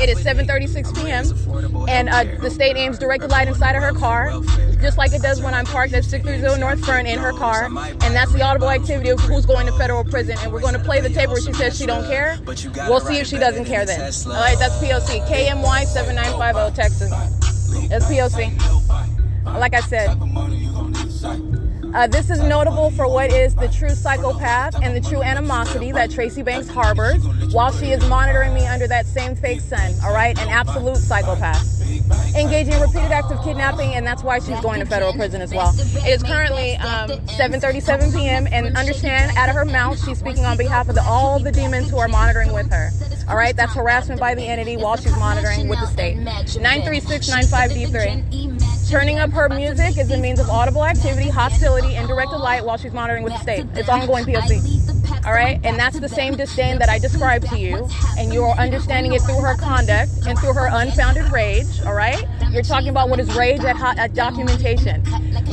It 0.00 0.08
is 0.08 0.18
7:36 0.24 0.94
p.m. 0.94 1.88
and 1.88 2.08
uh, 2.08 2.43
the 2.44 2.50
state 2.50 2.76
aims 2.76 2.98
directed 2.98 3.30
light 3.30 3.48
inside 3.48 3.74
of 3.74 3.82
her 3.82 3.92
car, 3.92 4.30
just 4.80 4.98
like 4.98 5.12
it 5.12 5.22
does 5.22 5.40
when 5.40 5.54
I'm 5.54 5.64
parked 5.64 5.94
at 5.94 6.04
630 6.04 6.60
North 6.60 6.84
Fern 6.84 7.06
in 7.06 7.18
her 7.18 7.32
car. 7.32 7.64
And 7.64 8.14
that's 8.14 8.32
the 8.32 8.42
audible 8.42 8.68
activity 8.68 9.08
of 9.08 9.18
who's 9.20 9.46
going 9.46 9.66
to 9.66 9.72
federal 9.72 10.04
prison. 10.04 10.36
And 10.40 10.52
we're 10.52 10.60
going 10.60 10.74
to 10.74 10.80
play 10.80 11.00
the 11.00 11.08
tape 11.08 11.30
where 11.30 11.40
she 11.40 11.52
says 11.54 11.76
she 11.76 11.86
don't 11.86 12.06
care. 12.06 12.38
We'll 12.46 13.00
see 13.00 13.16
if 13.16 13.26
she 13.26 13.38
doesn't 13.38 13.64
care 13.64 13.86
then. 13.86 14.00
All 14.26 14.32
right, 14.32 14.58
that's 14.58 14.76
POC. 14.76 15.26
KMY 15.26 15.84
7950 15.86 16.76
Texas. 16.76 17.10
That's 17.88 18.04
POC. 18.04 18.54
Like 19.44 19.74
I 19.74 19.80
said. 19.80 20.18
Uh, 21.94 22.08
this 22.08 22.28
is 22.28 22.40
notable 22.40 22.90
for 22.90 23.08
what 23.08 23.32
is 23.32 23.54
the 23.54 23.68
true 23.68 23.90
psychopath 23.90 24.74
and 24.82 24.96
the 24.96 25.08
true 25.08 25.22
animosity 25.22 25.92
that 25.92 26.10
Tracy 26.10 26.42
Banks 26.42 26.68
harbors 26.68 27.24
while 27.52 27.70
she 27.70 27.92
is 27.92 28.04
monitoring 28.08 28.52
me 28.52 28.66
under 28.66 28.88
that 28.88 29.06
same 29.06 29.36
fake 29.36 29.60
sun, 29.60 29.94
all 30.04 30.12
right? 30.12 30.36
An 30.40 30.48
absolute 30.48 30.96
psychopath. 30.96 31.83
Engaging 32.36 32.74
in 32.74 32.80
repeated 32.80 33.12
acts 33.12 33.30
of 33.30 33.42
kidnapping, 33.44 33.94
and 33.94 34.06
that's 34.06 34.22
why 34.22 34.38
she's 34.38 34.60
going 34.60 34.80
to 34.80 34.86
federal 34.86 35.12
prison 35.12 35.40
as 35.40 35.52
well. 35.54 35.72
It 35.78 36.08
is 36.08 36.22
currently 36.22 36.74
um, 36.76 37.10
7.37 37.10 38.12
p.m., 38.12 38.46
and 38.50 38.76
understand, 38.76 39.36
out 39.36 39.48
of 39.48 39.54
her 39.54 39.64
mouth, 39.64 40.02
she's 40.04 40.18
speaking 40.18 40.44
on 40.44 40.56
behalf 40.56 40.88
of 40.88 40.94
the, 40.96 41.02
all 41.02 41.38
the 41.38 41.52
demons 41.52 41.90
who 41.90 41.98
are 41.98 42.08
monitoring 42.08 42.52
with 42.52 42.70
her. 42.70 42.90
All 43.28 43.36
right? 43.36 43.56
That's 43.56 43.72
harassment 43.74 44.20
by 44.20 44.34
the 44.34 44.42
entity 44.42 44.76
while 44.76 44.96
she's 44.96 45.16
monitoring 45.16 45.68
with 45.68 45.78
the 45.80 45.86
state. 45.86 46.16
93695D3. 46.18 48.90
Turning 48.90 49.18
up 49.18 49.30
her 49.30 49.48
music 49.48 49.96
is 49.96 50.10
a 50.10 50.18
means 50.18 50.38
of 50.38 50.48
audible 50.50 50.84
activity, 50.84 51.28
hostility, 51.30 51.94
and 51.94 52.06
directed 52.06 52.36
light 52.38 52.64
while 52.64 52.76
she's 52.76 52.92
monitoring 52.92 53.24
with 53.24 53.32
the 53.32 53.38
state. 53.38 53.64
It's 53.74 53.88
ongoing 53.88 54.24
POC. 54.24 54.83
All 55.24 55.32
right? 55.32 55.60
And 55.64 55.78
that's 55.78 55.98
the 55.98 56.08
same 56.08 56.36
disdain 56.36 56.78
that 56.78 56.88
I 56.88 56.98
described 56.98 57.48
to 57.48 57.58
you, 57.58 57.88
and 58.18 58.32
you're 58.32 58.50
understanding 58.50 59.12
it 59.12 59.22
through 59.22 59.40
her 59.40 59.54
conduct 59.56 60.10
and 60.26 60.38
through 60.38 60.54
her 60.54 60.68
unfounded 60.72 61.30
rage. 61.32 61.80
All 61.86 61.94
right? 61.94 62.24
You're 62.50 62.62
talking 62.62 62.88
about 62.88 63.08
what 63.08 63.20
is 63.20 63.34
rage 63.34 63.64
at, 63.64 63.76
at 63.98 64.14
documentation, 64.14 65.02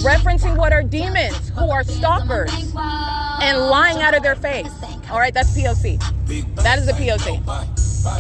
referencing 0.04 0.58
what 0.58 0.74
are 0.74 0.84
demons 0.84 1.50
who 1.50 1.70
are 1.70 1.84
stalkers 1.84 2.52
and 2.76 3.58
lying 3.58 4.02
out 4.02 4.14
of 4.14 4.24
their 4.24 4.36
face. 4.36 4.72
All 5.10 5.20
right? 5.20 5.34
That's 5.34 5.56
POC. 5.58 6.00
That 6.58 6.80
is 6.80 6.86
the 6.86 6.94
POC. 6.94 7.42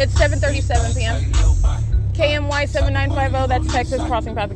It's 0.01 0.13
7:37 0.13 0.95
p.m. 0.95 1.15
KMY 2.13 2.67
seven 2.67 2.93
nine 2.93 3.09
five 3.09 3.31
zero. 3.31 3.47
That's 3.47 3.71
Texas 3.71 4.01
crossing 4.03 4.35
path 4.35 4.51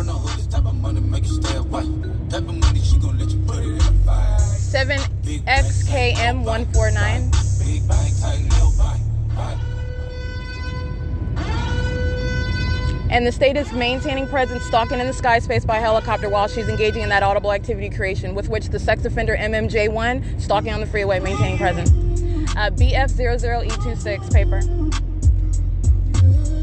again. 0.00 0.04
Type 0.04 0.04
of 0.04 0.04
money 0.04 0.04
you 0.04 0.04
gon' 0.04 0.04
need 0.04 0.04
to 0.04 0.04
buy. 0.04 0.04
From 0.04 0.06
the 0.06 0.12
hood, 0.12 0.38
this 0.38 0.46
type 0.46 0.66
of 0.66 0.74
money 0.74 1.00
make 1.00 1.24
you 1.24 1.42
stay 1.42 1.56
away. 1.56 1.82
Type 2.28 2.48
of 2.48 2.54
money 2.56 2.80
she 2.80 2.98
gon' 2.98 3.18
let 3.18 3.30
you 3.30 3.40
put 3.46 3.58
it 3.58 3.64
in 3.64 3.76
a 3.76 3.92
fight. 4.04 4.40
Seven 4.40 4.98
XKM 5.24 6.44
one 6.44 6.66
four 6.72 6.90
nine. 6.90 7.30
Big 7.58 7.86
bang, 7.88 8.12
tight 8.20 8.40
little. 8.42 8.66
And 13.08 13.24
the 13.24 13.30
state 13.32 13.56
is 13.56 13.72
maintaining 13.72 14.26
presence 14.26 14.64
stalking 14.64 14.98
in 14.98 15.06
the 15.06 15.12
sky 15.12 15.38
space 15.38 15.64
by 15.64 15.76
helicopter 15.76 16.28
while 16.28 16.48
she's 16.48 16.68
engaging 16.68 17.02
in 17.02 17.08
that 17.10 17.22
audible 17.22 17.52
activity 17.52 17.88
creation, 17.88 18.34
with 18.34 18.48
which 18.48 18.68
the 18.68 18.80
sex 18.80 19.04
offender 19.04 19.36
MMJ1 19.36 20.40
stalking 20.42 20.72
on 20.72 20.80
the 20.80 20.86
freeway, 20.86 21.20
maintaining 21.20 21.56
presence. 21.56 21.90
Uh, 22.56 22.70
BF00E26 22.70 24.32
paper. 24.32 24.60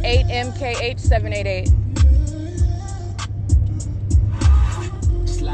8MKH788. 0.03 1.83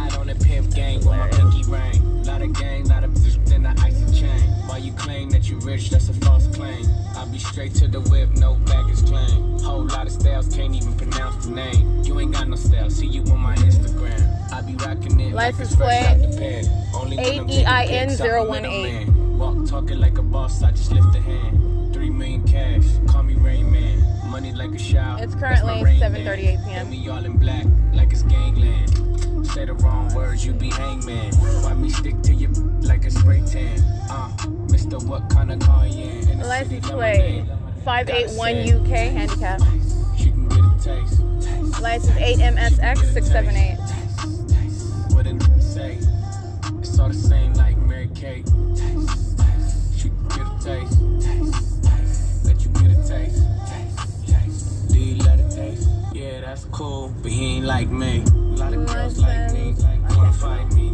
Slide 0.09 0.19
on 0.19 0.27
the 0.27 0.35
pimp 0.35 0.73
gang 0.73 0.97
with 0.97 1.05
my 1.05 1.27
pinky 1.29 1.63
ring. 1.63 2.23
Lot 2.23 2.41
of 2.41 2.53
gang, 2.53 2.88
lot 2.88 3.03
of 3.03 3.11
bitch, 3.11 3.43
then 3.45 3.63
the 3.63 3.69
icy 3.81 4.19
chain. 4.19 4.41
Why 4.67 4.77
you 4.77 4.91
claim 4.93 5.29
that 5.31 5.49
you 5.49 5.57
rich, 5.59 5.89
that's 5.89 6.09
a 6.09 6.13
false 6.13 6.47
claim. 6.47 6.85
I 7.15 7.25
be 7.25 7.39
straight 7.39 7.73
to 7.75 7.88
the 7.88 8.01
whip, 8.01 8.29
no 8.35 8.55
baggage 8.65 9.05
claim. 9.05 9.59
Whole 9.59 9.85
lot 9.85 10.07
of 10.07 10.13
styles, 10.13 10.53
can't 10.53 10.75
even 10.75 10.93
pronounce 10.95 11.45
the 11.45 11.51
name. 11.51 12.03
You 12.03 12.19
ain't 12.19 12.33
got 12.33 12.47
no 12.47 12.55
style, 12.55 12.89
see 12.89 13.07
you 13.07 13.21
on 13.23 13.39
my 13.39 13.55
Instagram. 13.55 14.51
I 14.51 14.61
be 14.61 14.75
rocking 14.75 15.19
it 15.19 15.33
like 15.33 15.53
License 15.53 15.71
it's 15.71 15.75
fresh 15.75 16.05
plate, 16.05 16.23
out 16.23 16.31
the 16.31 16.38
pen. 16.38 16.65
Only 16.95 17.17
when 17.17 17.39
I'm 17.39 17.47
taking 17.47 17.65
AEIN 17.65 18.07
pics, 18.07 18.21
I'm 18.21 18.65
a 18.65 18.67
018. 18.67 19.38
Walk 19.38 19.67
talking 19.67 19.99
like 19.99 20.17
a 20.17 20.23
boss, 20.23 20.63
I 20.63 20.71
just 20.71 20.91
lift 20.91 21.15
a 21.15 21.21
hand. 21.21 21.93
Three 21.93 22.09
million 22.09 22.43
cash, 22.47 22.83
call 23.07 23.23
me 23.23 23.35
Rain 23.35 23.71
Man. 23.71 24.29
Money 24.29 24.53
like 24.53 24.71
a 24.71 24.79
shower. 24.79 25.17
It's 25.21 25.35
currently 25.35 25.81
7:38 25.81 26.38
p.m. 26.38 26.69
And 26.69 26.89
we 26.89 27.09
all 27.09 27.25
in 27.25 27.38
black, 27.38 27.65
like 27.93 28.11
it's 28.11 28.23
gangland. 28.23 29.08
Say 29.53 29.65
the 29.65 29.73
wrong 29.73 30.14
words, 30.14 30.45
you 30.45 30.53
be 30.53 30.69
hangman. 30.69 31.33
Why 31.64 31.73
me 31.73 31.89
stick 31.89 32.22
to 32.23 32.33
you 32.33 32.49
like 32.81 33.06
a 33.06 33.11
spray 33.11 33.41
tan? 33.45 33.80
Uh, 34.09 34.31
Mister, 34.69 34.98
what 34.99 35.30
kind 35.30 35.51
of 35.51 35.59
car 35.59 35.88
you 35.88 36.03
in? 36.03 36.30
in 36.30 36.39
the 36.39 36.48
License 36.48 36.85
city, 36.85 36.93
plate 36.95 37.45
581 37.83 38.81
UK 38.81 38.88
handicap. 38.88 39.61
She 40.17 40.31
can 40.31 40.48
get 40.48 40.59
a 40.59 40.73
taste. 40.81 41.22
taste, 41.41 41.81
License 41.81 42.19
8MSX678. 42.19 43.77
taste, 43.77 44.49
taste. 44.49 45.15
What 45.15 45.25
did 45.25 45.41
say? 45.61 45.98
It's 46.80 46.99
all 46.99 47.09
the 47.09 47.14
same 47.14 47.53
like 47.53 47.77
Mary 47.77 48.09
Kate. 48.15 48.48
She 49.98 50.09
can 50.09 50.27
get 50.30 50.39
a. 50.41 50.59
Taste, 50.64 50.98
that's 56.49 56.65
cool, 56.71 57.13
but 57.21 57.31
he 57.31 57.57
ain't 57.57 57.65
like 57.65 57.89
me. 57.89 58.23
A 58.23 58.25
lot 58.31 58.73
of 58.73 58.87
girls 58.87 59.19
like 59.19 59.51
me, 59.53 59.75
fight 60.33 60.73
me. 60.73 60.89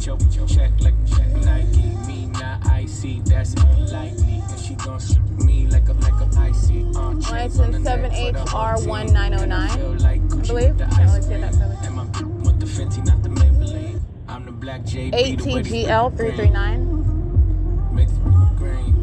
Get 0.00 0.18
get 0.30 0.48
check 0.48 0.72
like 0.80 0.94
check 1.06 1.28
Nike. 1.44 1.94
Me 2.08 2.26
not 2.26 2.66
icy, 2.66 3.20
that's 3.20 3.54
unlikely. 3.54 4.42
And 4.50 4.58
she 4.60 4.74
gon' 4.74 4.98
shoot 4.98 5.22
me 5.44 5.68
like 5.68 5.88
a 5.88 5.92
like 5.92 6.12
a 6.14 6.28
icy. 6.40 6.84
Uh, 6.96 7.14
chains 7.20 7.60
on 7.60 7.70
the 7.70 7.78
License 7.78 7.84
neck 7.84 8.10
for 8.10 8.32
the 8.32 8.44
whole 8.50 8.76
team. 8.76 8.88
7HR1909, 8.88 9.42
And 9.42 9.54
I 9.54 9.68
feel 9.76 9.92
like 9.92 10.22
Gucci 10.26 10.42
I 10.42 10.46
believe. 10.48 10.74
with 10.74 10.80
really 10.80 11.02
ice 11.02 11.26
see 11.26 11.34
that 11.36 11.52
clearly. 11.52 11.76
And 11.82 11.94
my 11.94 12.02
want 12.42 12.58
the 12.58 12.66
Fenty, 12.66 13.00
not 13.06 13.22
the 13.22 13.28
Maybelline. 13.28 14.00
I'm 14.28 14.44
the 14.44 14.50
black 14.52 14.80
JB. 14.82 15.12
these 15.12 15.36
bitches 15.36 15.68
green. 15.68 15.86
ATGL339. 15.86 17.92
Makes 17.92 18.12
green. 18.58 18.94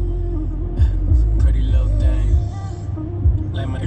Pretty 1.38 1.62
little 1.62 1.88
thing. 1.98 2.36
Like 3.54 3.68
my 3.68 3.78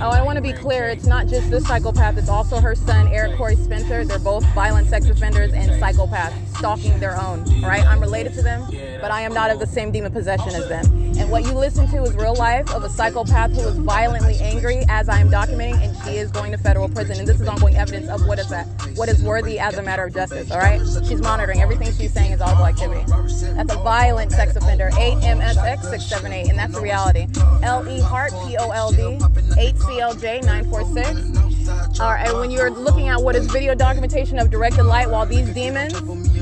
Oh, 0.00 0.10
I 0.10 0.22
want 0.22 0.36
to 0.36 0.42
be 0.42 0.52
clear. 0.52 0.88
It's 0.88 1.06
not 1.06 1.26
just 1.26 1.50
this 1.50 1.66
psychopath. 1.66 2.16
It's 2.18 2.28
also 2.28 2.60
her 2.60 2.76
son, 2.76 3.08
Eric 3.08 3.36
Corey 3.36 3.56
Spencer. 3.56 4.04
They're 4.04 4.20
both 4.20 4.44
violent 4.54 4.86
sex 4.86 5.08
offenders 5.08 5.52
and 5.52 5.72
psychopaths, 5.82 6.56
stalking 6.56 7.00
their 7.00 7.20
own. 7.20 7.44
Right, 7.60 7.84
I'm 7.84 7.98
related 8.00 8.32
to 8.34 8.42
them, 8.42 8.64
but 9.00 9.10
I 9.10 9.22
am 9.22 9.34
not 9.34 9.50
of 9.50 9.58
the 9.58 9.66
same 9.66 9.90
demon 9.90 10.12
possession 10.12 10.50
as 10.50 10.68
them. 10.68 10.86
And 11.18 11.32
what 11.32 11.42
you 11.42 11.52
listen 11.52 11.88
to 11.88 12.04
is 12.04 12.14
real 12.14 12.36
life 12.36 12.72
of 12.72 12.84
a 12.84 12.88
psychopath 12.88 13.50
who 13.50 13.66
is 13.66 13.76
violently 13.78 14.36
angry, 14.38 14.84
as 14.88 15.08
I 15.08 15.18
am 15.18 15.30
documenting, 15.30 15.82
and 15.82 15.96
she 16.04 16.18
is 16.18 16.30
going 16.30 16.52
to 16.52 16.58
federal 16.58 16.88
prison. 16.88 17.18
And 17.18 17.26
this 17.26 17.40
is 17.40 17.48
ongoing 17.48 17.74
evidence 17.74 18.08
of 18.08 18.24
what 18.28 18.38
is 18.38 18.48
that, 18.50 18.68
what 18.94 19.08
is 19.08 19.20
worthy 19.20 19.58
as 19.58 19.78
a 19.78 19.82
matter 19.82 20.04
of 20.04 20.14
justice. 20.14 20.52
All 20.52 20.58
right, 20.58 20.80
she's 21.08 21.20
monitoring 21.20 21.60
everything 21.60 21.92
she's 21.92 22.12
saying 22.12 22.30
is 22.30 22.40
audible 22.40 22.66
activity. 22.66 23.02
That's 23.08 23.74
a 23.74 23.78
violent 23.78 24.30
sex 24.30 24.54
offender. 24.54 24.90
8MSX678, 24.92 26.50
and 26.50 26.56
that's 26.56 26.74
the 26.74 26.80
reality. 26.80 27.26
LE 27.62 28.00
Hart, 28.00 28.30
POLD, 28.30 29.18
8CLJ946. 29.56 32.00
All 32.00 32.12
right, 32.12 32.28
and 32.28 32.38
when 32.38 32.50
you're 32.50 32.70
looking 32.70 33.08
at 33.08 33.20
what 33.20 33.36
is 33.36 33.46
video 33.46 33.74
documentation 33.74 34.38
of 34.38 34.50
directed 34.50 34.84
light 34.84 35.10
while 35.10 35.26
these 35.26 35.48
demons 35.50 35.92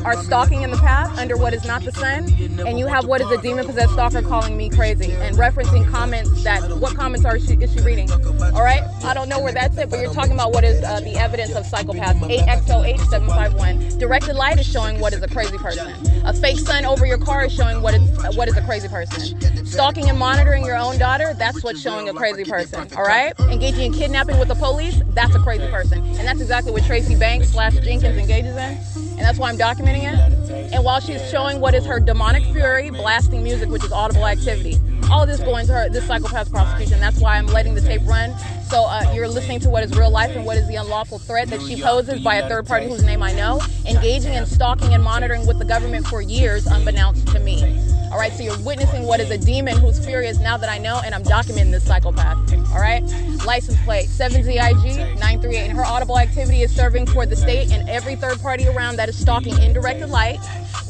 are 0.06 0.16
stalking 0.22 0.62
in 0.62 0.70
the 0.70 0.76
path 0.76 1.18
under 1.18 1.36
what 1.36 1.52
is 1.52 1.64
not 1.64 1.82
the 1.82 1.90
sun, 1.90 2.32
and 2.64 2.78
you 2.78 2.86
have 2.86 3.06
what 3.06 3.20
is 3.20 3.28
a 3.28 3.42
demon 3.42 3.66
possessed 3.66 3.92
stalker 3.92 4.22
calling 4.22 4.56
me 4.56 4.68
crazy 4.68 5.10
and 5.10 5.36
referencing 5.36 5.84
comments 5.90 6.44
that 6.44 6.62
what 6.78 6.94
comments 6.94 7.26
are 7.26 7.40
she, 7.40 7.54
is 7.54 7.72
she 7.72 7.80
reading? 7.80 8.08
All 8.12 8.62
right, 8.62 8.84
I 9.02 9.14
don't 9.14 9.28
know 9.28 9.40
where 9.40 9.52
that's 9.52 9.76
it, 9.76 9.90
but 9.90 9.98
you're 9.98 10.14
talking 10.14 10.32
about 10.32 10.52
what 10.52 10.62
is 10.62 10.80
uh, 10.84 11.00
the 11.00 11.16
evidence 11.16 11.56
of 11.56 11.66
psychopaths. 11.66 12.20
8XOH751. 12.20 13.98
Directed 13.98 14.34
light 14.34 14.60
is 14.60 14.66
showing 14.66 15.00
what 15.00 15.12
is 15.12 15.22
a 15.24 15.28
crazy 15.28 15.58
person. 15.58 15.92
A 16.24 16.32
fake 16.32 16.60
sun 16.60 16.84
over 16.84 17.04
your 17.04 17.18
car 17.18 17.46
is 17.46 17.52
showing 17.52 17.82
what 17.82 17.94
is 17.94 18.36
what 18.36 18.46
is 18.46 18.56
a 18.56 18.62
crazy 18.62 18.86
person. 18.86 19.66
Stalking 19.66 20.08
and 20.08 20.16
monitoring 20.16 20.64
your 20.64 20.76
own 20.76 20.98
daughter, 20.98 21.34
that's 21.34 21.64
what's 21.64 21.80
showing 21.80 22.08
a 22.08 22.14
crazy 22.14 22.44
person. 22.44 22.86
All 22.96 23.02
right, 23.02 23.38
engaging 23.40 23.86
in 23.86 23.92
kidnapping 23.92 24.38
with 24.38 24.48
the 24.48 24.54
police, 24.54 25.02
that's 25.08 25.34
a 25.34 25.40
crazy 25.40 25.66
person, 25.66 25.98
and 25.98 26.28
that's 26.28 26.40
exactly 26.40 26.70
what 26.70 26.84
Tracy 26.84 27.16
Banks 27.16 27.50
slash 27.50 27.74
Jenkins 27.74 28.16
engages 28.16 28.56
in, 28.56 29.15
and 29.16 29.20
that's 29.20 29.38
why 29.38 29.48
I'm 29.48 29.58
documenting 29.58 30.04
it. 30.04 30.72
And 30.72 30.84
while 30.84 31.00
she's 31.00 31.26
showing 31.30 31.60
what 31.60 31.74
is 31.74 31.84
her 31.86 31.98
demonic 32.00 32.44
fury, 32.52 32.90
blasting 32.90 33.42
music, 33.42 33.68
which 33.68 33.84
is 33.84 33.92
audible 33.92 34.26
activity, 34.26 34.78
all 35.10 35.22
of 35.22 35.28
this 35.28 35.40
going 35.40 35.66
to 35.66 35.72
her 35.72 35.88
this 35.88 36.06
psychopath 36.06 36.50
prosecution. 36.50 37.00
That's 37.00 37.20
why 37.20 37.36
I'm 37.36 37.46
letting 37.46 37.74
the 37.74 37.80
tape 37.80 38.02
run. 38.04 38.36
So 38.68 38.84
uh, 38.84 39.12
you're 39.14 39.28
listening 39.28 39.60
to 39.60 39.70
what 39.70 39.84
is 39.84 39.96
real 39.96 40.10
life 40.10 40.34
and 40.34 40.44
what 40.44 40.56
is 40.56 40.66
the 40.66 40.76
unlawful 40.76 41.18
threat 41.18 41.48
that 41.48 41.62
she 41.62 41.80
poses 41.80 42.20
by 42.20 42.36
a 42.36 42.48
third 42.48 42.66
party 42.66 42.88
whose 42.88 43.04
name 43.04 43.22
I 43.22 43.32
know, 43.32 43.60
engaging 43.86 44.34
in 44.34 44.44
stalking 44.46 44.92
and 44.92 45.02
monitoring 45.02 45.46
with 45.46 45.58
the 45.58 45.64
government 45.64 46.06
for 46.06 46.20
years, 46.20 46.66
unbeknownst 46.66 47.28
to 47.28 47.38
me. 47.38 47.95
All 48.16 48.22
right, 48.22 48.32
so 48.32 48.42
you're 48.42 48.58
witnessing 48.60 49.02
what 49.02 49.20
is 49.20 49.30
a 49.30 49.36
demon 49.36 49.76
who's 49.76 50.02
furious 50.02 50.40
now 50.40 50.56
that 50.56 50.70
I 50.70 50.78
know, 50.78 51.02
and 51.04 51.14
I'm 51.14 51.22
documenting 51.22 51.70
this 51.70 51.84
psychopath. 51.84 52.50
All 52.72 52.80
right, 52.80 53.02
license 53.44 53.78
plate 53.84 54.08
7ZIG938, 54.08 55.54
and 55.54 55.72
her 55.76 55.84
audible 55.84 56.18
activity 56.18 56.62
is 56.62 56.74
serving 56.74 57.08
for 57.08 57.26
the 57.26 57.36
state 57.36 57.70
and 57.70 57.86
every 57.90 58.16
third 58.16 58.40
party 58.40 58.68
around 58.68 58.96
that 58.96 59.10
is 59.10 59.18
stalking 59.18 59.60
in 59.60 59.74
directed 59.74 60.08
light 60.08 60.38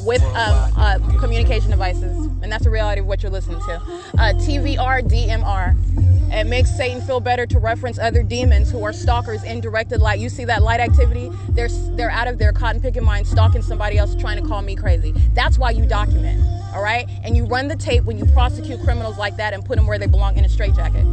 with 0.05 0.23
um, 0.23 0.71
uh, 0.77 0.99
communication 1.19 1.69
devices, 1.69 2.27
and 2.41 2.49
that's 2.49 2.63
the 2.63 2.69
reality 2.69 3.01
of 3.01 3.07
what 3.07 3.21
you're 3.21 3.29
listening 3.29 3.59
to. 3.59 3.73
Uh, 3.73 4.33
TVR 4.35 5.01
DMR. 5.01 6.16
It 6.29 6.45
makes 6.45 6.75
Satan 6.75 7.01
feel 7.01 7.19
better 7.19 7.45
to 7.45 7.59
reference 7.59 7.97
other 7.97 8.21
demons 8.21 8.69
who 8.69 8.83
are 8.83 8.93
stalkers 8.93 9.43
in 9.43 9.61
directed 9.61 10.01
light. 10.01 10.19
You 10.19 10.29
see 10.29 10.45
that 10.45 10.61
light 10.61 10.79
activity? 10.79 11.31
They're 11.49 11.69
they're 11.95 12.11
out 12.11 12.27
of 12.27 12.37
their 12.37 12.51
cotton 12.51 12.81
picking 12.81 13.03
mind, 13.03 13.27
stalking 13.27 13.61
somebody 13.61 13.97
else, 13.97 14.15
trying 14.15 14.41
to 14.41 14.47
call 14.47 14.61
me 14.61 14.75
crazy. 14.75 15.13
That's 15.33 15.57
why 15.57 15.71
you 15.71 15.85
document, 15.85 16.41
all 16.75 16.83
right? 16.83 17.07
And 17.23 17.35
you 17.37 17.45
run 17.45 17.67
the 17.67 17.75
tape 17.75 18.03
when 18.03 18.17
you 18.17 18.25
prosecute 18.25 18.81
criminals 18.83 19.17
like 19.17 19.37
that 19.37 19.53
and 19.53 19.63
put 19.63 19.77
them 19.77 19.87
where 19.87 19.97
they 19.97 20.07
belong 20.07 20.37
in 20.37 20.45
a 20.45 20.49
straitjacket. 20.49 21.05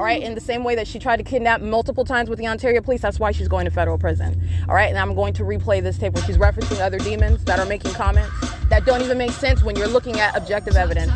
All 0.00 0.06
right, 0.06 0.22
in 0.22 0.34
the 0.34 0.40
same 0.40 0.64
way 0.64 0.74
that 0.76 0.86
she 0.86 0.98
tried 0.98 1.18
to 1.18 1.22
kidnap 1.22 1.60
multiple 1.60 2.06
times 2.06 2.30
with 2.30 2.38
the 2.38 2.46
Ontario 2.46 2.80
police, 2.80 3.02
that's 3.02 3.20
why 3.20 3.32
she's 3.32 3.48
going 3.48 3.66
to 3.66 3.70
federal 3.70 3.98
prison. 3.98 4.40
All 4.66 4.74
right, 4.74 4.88
and 4.88 4.96
I'm 4.96 5.14
going 5.14 5.34
to 5.34 5.42
replay 5.42 5.82
this 5.82 5.98
tape 5.98 6.14
where 6.14 6.24
she's 6.24 6.38
referencing 6.38 6.80
other 6.80 6.98
demons 6.98 7.44
that 7.44 7.58
are 7.58 7.66
making 7.66 7.92
comments 7.92 8.32
that 8.70 8.86
don't 8.86 9.02
even 9.02 9.18
make 9.18 9.32
sense 9.32 9.62
when 9.62 9.76
you're 9.76 9.88
looking 9.88 10.18
at 10.18 10.34
objective 10.34 10.76
evidence. 10.76 11.12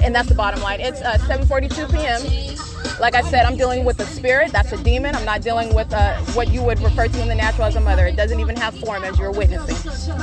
And 0.00 0.14
that's 0.14 0.28
the 0.28 0.34
bottom 0.36 0.60
line. 0.60 0.80
It's 0.80 1.00
uh, 1.00 1.18
7:42 1.18 1.90
p.m. 1.90 2.63
Like 3.00 3.14
I 3.14 3.22
said, 3.22 3.44
I'm 3.44 3.56
dealing 3.56 3.84
with 3.84 4.00
a 4.00 4.06
spirit. 4.06 4.52
That's 4.52 4.72
a 4.72 4.82
demon. 4.82 5.14
I'm 5.14 5.24
not 5.24 5.42
dealing 5.42 5.74
with 5.74 5.92
uh, 5.92 6.16
what 6.32 6.48
you 6.48 6.62
would 6.62 6.80
refer 6.80 7.08
to 7.08 7.22
in 7.22 7.28
the 7.28 7.34
natural 7.34 7.66
as 7.66 7.76
a 7.76 7.80
mother. 7.80 8.06
It 8.06 8.16
doesn't 8.16 8.40
even 8.40 8.56
have 8.56 8.78
form, 8.78 9.04
as 9.04 9.18
you're 9.18 9.32
witnessing. 9.32 9.76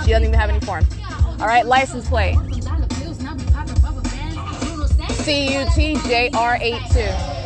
She 0.03 0.11
doesn't 0.11 0.23
even 0.23 0.33
have 0.33 0.49
any 0.49 0.59
form. 0.61 0.85
All 1.39 1.47
right, 1.47 1.65
license 1.65 2.07
plate. 2.07 2.35
CUTJR82. 5.21 7.41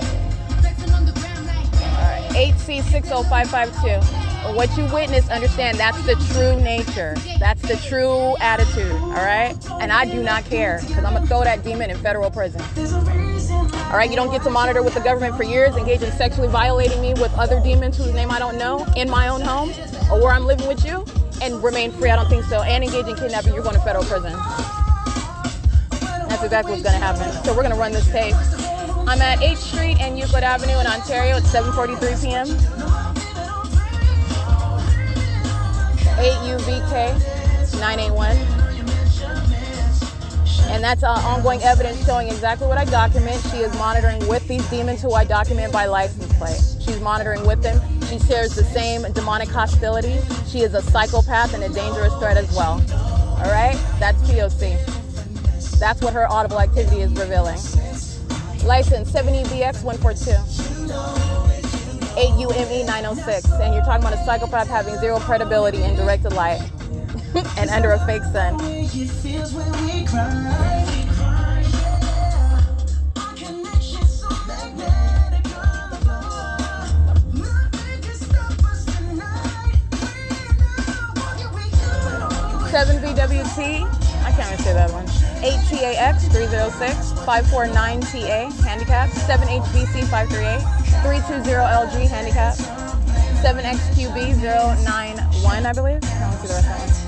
8C60552. 2.35 4.55
What 4.55 4.77
you 4.77 4.85
witness, 4.93 5.27
understand 5.29 5.79
that's 5.79 6.05
the 6.05 6.13
true 6.33 6.55
nature. 6.61 7.15
That's 7.39 7.61
the 7.61 7.77
true 7.87 8.35
attitude, 8.39 8.91
all 8.91 9.13
right? 9.13 9.55
And 9.81 9.91
I 9.91 10.05
do 10.05 10.21
not 10.21 10.45
care 10.45 10.81
because 10.81 11.03
I'm 11.03 11.13
going 11.13 11.23
to 11.23 11.27
throw 11.27 11.43
that 11.43 11.63
demon 11.63 11.89
in 11.89 11.97
federal 11.97 12.29
prison. 12.29 12.61
All 13.73 13.97
right, 13.97 14.09
you 14.09 14.15
don't 14.15 14.31
get 14.31 14.43
to 14.43 14.49
monitor 14.49 14.83
with 14.83 14.93
the 14.93 14.99
government 14.99 15.35
for 15.37 15.43
years, 15.43 15.75
engage 15.75 16.01
in 16.01 16.11
sexually 16.13 16.47
violating 16.47 17.01
me 17.01 17.13
with 17.13 17.33
other 17.35 17.59
demons 17.61 17.97
whose 17.97 18.13
name 18.13 18.31
I 18.31 18.39
don't 18.39 18.57
know 18.57 18.85
in 18.97 19.09
my 19.09 19.27
own 19.27 19.41
home 19.41 19.69
or 20.11 20.21
where 20.21 20.31
I'm 20.31 20.45
living 20.45 20.67
with 20.67 20.85
you 20.85 21.05
and 21.41 21.63
remain 21.63 21.91
free. 21.91 22.09
I 22.09 22.15
don't 22.15 22.29
think 22.29 22.45
so. 22.45 22.61
And 22.61 22.83
engage 22.83 23.07
in 23.07 23.15
kidnapping, 23.15 23.53
you're 23.53 23.63
going 23.63 23.75
to 23.75 23.81
federal 23.81 24.03
prison. 24.03 24.33
That's 26.27 26.43
exactly 26.43 26.71
what's 26.73 26.83
going 26.83 26.99
to 26.99 27.05
happen. 27.05 27.31
So 27.45 27.51
we're 27.53 27.61
going 27.61 27.73
to 27.73 27.79
run 27.79 27.91
this 27.91 28.07
tape. 28.07 28.35
I'm 29.07 29.21
at 29.21 29.39
8th 29.39 29.57
Street 29.57 29.99
and 30.01 30.17
Euclid 30.17 30.43
Avenue 30.43 30.79
in 30.79 30.87
Ontario. 30.87 31.37
It's 31.37 31.53
7:43 31.53 32.21
p.m. 32.21 32.47
8 36.17 36.31
UVK 36.57 37.35
981. 37.79 38.64
And 40.63 40.83
that's 40.83 41.03
uh, 41.03 41.11
ongoing 41.11 41.61
evidence 41.63 42.05
showing 42.05 42.27
exactly 42.27 42.67
what 42.67 42.77
I 42.77 42.85
document. 42.85 43.41
She 43.51 43.57
is 43.57 43.73
monitoring 43.77 44.25
with 44.27 44.47
these 44.47 44.67
demons 44.69 45.01
who 45.01 45.13
I 45.13 45.23
document 45.23 45.71
by 45.71 45.85
license 45.85 46.31
plate. 46.37 46.59
She's 46.83 46.99
monitoring 47.01 47.45
with 47.45 47.61
them. 47.61 47.79
She 48.07 48.19
shares 48.19 48.55
the 48.55 48.63
same 48.63 49.11
demonic 49.13 49.49
hostility. 49.49 50.17
She 50.47 50.61
is 50.61 50.73
a 50.73 50.81
psychopath 50.81 51.53
and 51.53 51.63
a 51.63 51.69
dangerous 51.69 52.13
threat 52.15 52.37
as 52.37 52.53
well. 52.55 52.81
All 53.39 53.51
right? 53.51 53.77
That's 53.99 54.21
POC. 54.23 55.79
That's 55.79 56.01
what 56.01 56.13
her 56.13 56.29
audible 56.31 56.59
activity 56.59 57.01
is 57.01 57.11
revealing. 57.11 57.59
License 58.65 59.09
E 59.09 59.13
70BX 59.13 59.83
142. 59.83 60.31
8UME 62.15 62.85
906. 62.85 63.51
And 63.51 63.73
you're 63.73 63.83
talking 63.83 64.05
about 64.05 64.13
a 64.13 64.23
psychopath 64.25 64.67
having 64.67 64.97
zero 64.99 65.19
credibility 65.19 65.83
in 65.83 65.95
directed 65.95 66.33
light 66.33 66.61
and 67.57 67.69
under 67.69 67.91
a 67.91 67.99
fake 68.05 68.23
sun. 68.23 68.57
Seven 82.71 82.97
VWT. 83.01 83.83
I 84.23 84.31
can't 84.31 84.51
even 84.51 84.63
say 84.63 84.73
that 84.73 84.91
one. 84.91 85.05
8TAX 85.43 86.31
306 86.31 87.11
549 87.25 88.01
TA 88.01 88.49
handicap. 88.63 89.09
7HBC 89.09 90.07
538 90.07 90.61
320LG 91.03 92.07
handicap. 92.07 92.55
7XQB 93.43 94.41
091, 94.41 95.65
I 95.65 95.73
believe. 95.73 95.99
I 96.03 96.19
don't 96.19 96.39
see 96.39 96.47
the 96.47 96.53
rest 96.53 96.99
of 96.99 97.04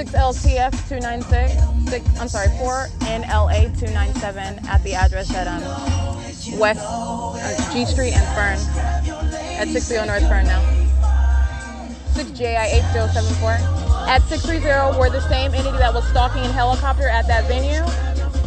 6LTF 0.00 0.72
296, 0.88 1.90
six, 1.90 2.18
I'm 2.18 2.28
sorry, 2.28 2.48
4NLA 2.56 3.64
297 3.78 4.66
at 4.66 4.82
the 4.82 4.94
address 4.94 5.30
at 5.34 5.46
um, 5.46 5.60
West 6.58 6.80
uh, 6.82 7.70
G 7.70 7.84
Street 7.84 8.14
and 8.14 8.24
Fern 8.34 8.56
at 9.60 9.68
six 9.68 9.84
zero 9.84 10.04
oh 10.04 10.06
North 10.06 10.22
Fern 10.22 10.46
now. 10.46 10.62
6JI8074. 12.14 14.08
At 14.08 14.22
630, 14.22 14.98
we're 14.98 15.10
the 15.10 15.20
same 15.28 15.52
entity 15.52 15.76
that 15.76 15.92
was 15.92 16.08
stalking 16.08 16.44
in 16.44 16.50
helicopter 16.50 17.06
at 17.06 17.26
that 17.26 17.46
venue. 17.46 17.84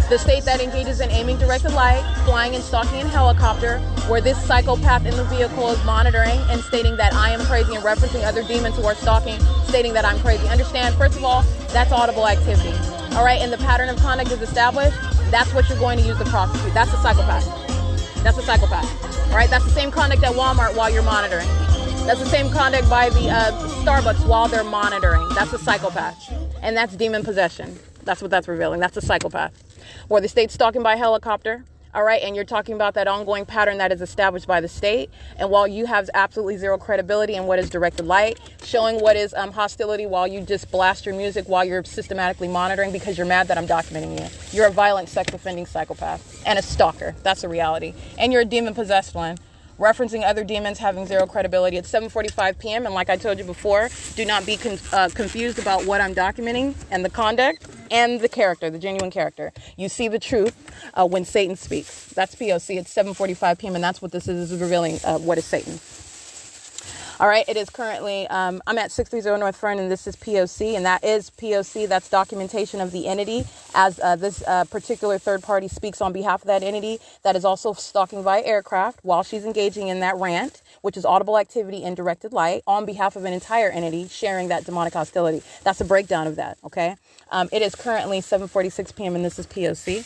The 0.10 0.18
state 0.18 0.46
that 0.46 0.60
engages 0.60 1.02
in 1.02 1.12
aiming 1.12 1.38
directed 1.38 1.74
light, 1.74 2.02
flying 2.26 2.56
and 2.56 2.64
stalking 2.64 3.02
in 3.02 3.08
helicopter 3.08 3.80
where 4.08 4.20
this 4.20 4.42
psychopath 4.46 5.06
in 5.06 5.16
the 5.16 5.24
vehicle 5.26 5.70
is 5.70 5.84
monitoring 5.86 6.40
and 6.50 6.62
stating 6.62 6.98
that 6.98 7.14
I 7.14 7.32
am 7.32 7.40
crazy 7.46 7.76
and 7.76 7.84
referencing 7.84 8.26
other 8.26 8.44
demons 8.44 8.76
who 8.76 8.86
are 8.86 8.96
stalking, 8.96 9.40
stating 9.66 9.94
that 9.94 10.04
I'm 10.04 10.20
crazy. 10.20 10.48
Understand, 10.50 10.96
first 10.96 11.18
of 11.18 11.24
all, 11.24 11.44
that's 11.70 11.92
audible 11.92 12.28
activity. 12.28 12.76
All 13.16 13.24
right, 13.24 13.40
and 13.42 13.52
the 13.54 13.58
pattern 13.58 13.90
of 13.90 13.98
conduct 13.98 14.32
is 14.32 14.42
established. 14.42 14.98
That's 15.32 15.54
what 15.54 15.70
you're 15.70 15.80
going 15.80 16.00
to 16.00 16.06
use 16.06 16.18
to 16.18 16.26
prosecute. 16.26 16.74
That's 16.74 16.92
a 16.94 16.98
psychopath. 16.98 17.46
That's 18.24 18.38
a 18.38 18.42
psychopath. 18.42 19.30
All 19.30 19.38
right, 19.38 19.50
that's 19.50 19.66
the 19.66 19.72
same 19.72 19.90
conduct 19.90 20.24
at 20.24 20.34
Walmart 20.34 20.76
while 20.76 20.90
you're 20.90 21.04
monitoring. 21.04 21.48
That's 22.06 22.20
the 22.20 22.26
same 22.26 22.52
conduct 22.52 22.90
by 22.90 23.10
the 23.10 23.30
uh, 23.30 23.52
Starbucks 23.84 24.28
while 24.28 24.50
they're 24.50 24.64
monitoring. 24.64 25.28
That's 25.30 25.54
a 25.54 25.58
psychopath. 25.58 26.32
And 26.62 26.76
that's 26.76 26.96
demon 26.96 27.24
possession. 27.24 27.80
That's 28.04 28.22
what 28.22 28.32
that's 28.32 28.48
revealing. 28.48 28.82
That's 28.82 28.98
a 28.98 29.02
psychopath. 29.02 29.54
Where 30.10 30.20
the 30.20 30.28
state's 30.28 30.54
stalking 30.54 30.84
by 30.84 30.98
helicopter, 30.98 31.64
all 31.96 32.04
right, 32.04 32.24
and 32.24 32.36
you're 32.36 32.46
talking 32.46 32.74
about 32.74 32.96
that 32.96 33.08
ongoing 33.08 33.46
pattern 33.46 33.78
that 33.78 33.92
is 33.92 34.02
established 34.02 34.48
by 34.48 34.60
the 34.62 34.68
state. 34.68 35.12
And 35.38 35.50
while 35.52 35.68
you 35.68 35.86
have 35.86 36.10
absolutely 36.16 36.58
zero 36.58 36.78
credibility 36.78 37.36
in 37.36 37.46
what 37.46 37.60
is 37.60 37.70
directed 37.70 38.08
light, 38.08 38.40
showing 38.64 39.00
what 39.00 39.16
is 39.16 39.34
um, 39.36 39.52
hostility 39.52 40.08
while 40.08 40.28
you 40.28 40.42
just 40.42 40.72
blast 40.72 41.06
your 41.06 41.14
music 41.16 41.48
while 41.48 41.64
you're 41.64 41.84
systematically 41.84 42.48
monitoring 42.48 42.92
because 42.92 43.18
you're 43.18 43.28
mad 43.28 43.48
that 43.48 43.58
I'm 43.58 43.68
documenting 43.68 44.20
you. 44.20 44.28
You're 44.52 44.68
a 44.68 44.72
violent 44.72 45.08
sex 45.08 45.34
offending 45.34 45.68
psychopath 45.68 46.44
and 46.48 46.58
a 46.58 46.64
stalker. 46.64 47.16
That's 47.22 47.42
the 47.42 47.50
reality. 47.50 47.94
And 48.18 48.34
you're 48.34 48.42
a 48.42 48.46
demon 48.46 48.74
possessed 48.74 49.14
one 49.14 49.38
referencing 49.80 50.24
other 50.24 50.44
demons 50.44 50.80
having 50.80 51.06
zero 51.06 51.26
credibility. 51.26 51.78
It's 51.78 51.92
7:45 51.92 52.60
p.m. 52.60 52.86
and 52.86 52.96
like 52.96 53.10
I 53.10 53.18
told 53.18 53.38
you 53.38 53.44
before, 53.44 53.90
do 54.16 54.26
not 54.26 54.46
be 54.46 54.58
con- 54.58 54.80
uh, 54.92 55.10
confused 55.14 55.60
about 55.60 55.86
what 55.86 56.02
I'm 56.02 56.16
documenting 56.16 56.76
and 56.92 57.04
the 57.04 57.10
conduct 57.10 57.68
and 57.92 58.22
the 58.22 58.30
character, 58.30 58.70
the 58.70 58.80
genuine 58.80 59.12
character. 59.12 59.54
You 59.78 59.90
see 59.90 60.08
the 60.08 60.20
truth 60.20 60.56
uh, 60.94 61.08
when 61.08 61.26
Satan 61.26 61.56
speaks. 61.56 62.08
That's 62.14 62.36
POC. 62.36 62.78
It's 62.78 62.94
7:45 62.94 63.60
p.m. 63.60 63.76
and 63.76 63.84
that's 63.84 64.02
what 64.02 64.12
this 64.12 64.28
is, 64.28 64.52
is 64.52 64.62
revealing 64.62 65.00
uh, 65.04 65.20
what 65.20 65.38
is 65.38 65.46
Satan. 65.46 65.80
All 67.20 67.28
right, 67.28 67.48
it 67.48 67.58
is 67.58 67.70
currently, 67.70 68.28
um, 68.30 68.60
I'm 68.66 68.80
at 68.80 68.92
630 68.92 69.40
North 69.40 69.56
Fern, 69.56 69.78
and 69.78 69.92
this 69.92 70.08
is 70.08 70.16
POC, 70.16 70.76
and 70.76 70.84
that 70.86 71.04
is 71.04 71.30
POC. 71.30 71.88
That's 71.88 72.10
documentation 72.10 72.82
of 72.82 72.92
the 72.92 73.08
entity 73.08 73.46
as 73.76 74.00
uh, 74.00 74.16
this 74.16 74.44
uh, 74.48 74.66
particular 74.66 75.20
third 75.20 75.44
party 75.44 75.68
speaks 75.68 76.02
on 76.02 76.12
behalf 76.12 76.42
of 76.42 76.48
that 76.48 76.64
entity 76.64 77.00
that 77.22 77.36
is 77.36 77.46
also 77.46 77.74
stalking 77.74 78.24
via 78.24 78.44
aircraft 78.44 79.00
while 79.04 79.22
she's 79.22 79.46
engaging 79.46 79.90
in 79.90 80.00
that 80.00 80.16
rant, 80.16 80.64
which 80.82 80.98
is 80.98 81.06
audible 81.06 81.38
activity 81.38 81.84
in 81.84 81.94
directed 81.94 82.34
light 82.34 82.64
on 82.66 82.84
behalf 82.84 83.16
of 83.16 83.26
an 83.26 83.34
entire 83.34 83.70
entity 83.70 84.08
sharing 84.08 84.48
that 84.48 84.66
demonic 84.66 84.94
hostility. 84.94 85.44
That's 85.64 85.82
a 85.82 85.86
breakdown 85.86 86.26
of 86.26 86.36
that, 86.38 86.58
okay? 86.64 86.96
Um, 87.32 87.48
it 87.52 87.62
is 87.62 87.76
currently 87.76 88.22
7.46 88.22 88.96
p.m., 88.96 89.16
and 89.16 89.24
this 89.24 89.38
is 89.38 89.46
POC. 89.46 90.04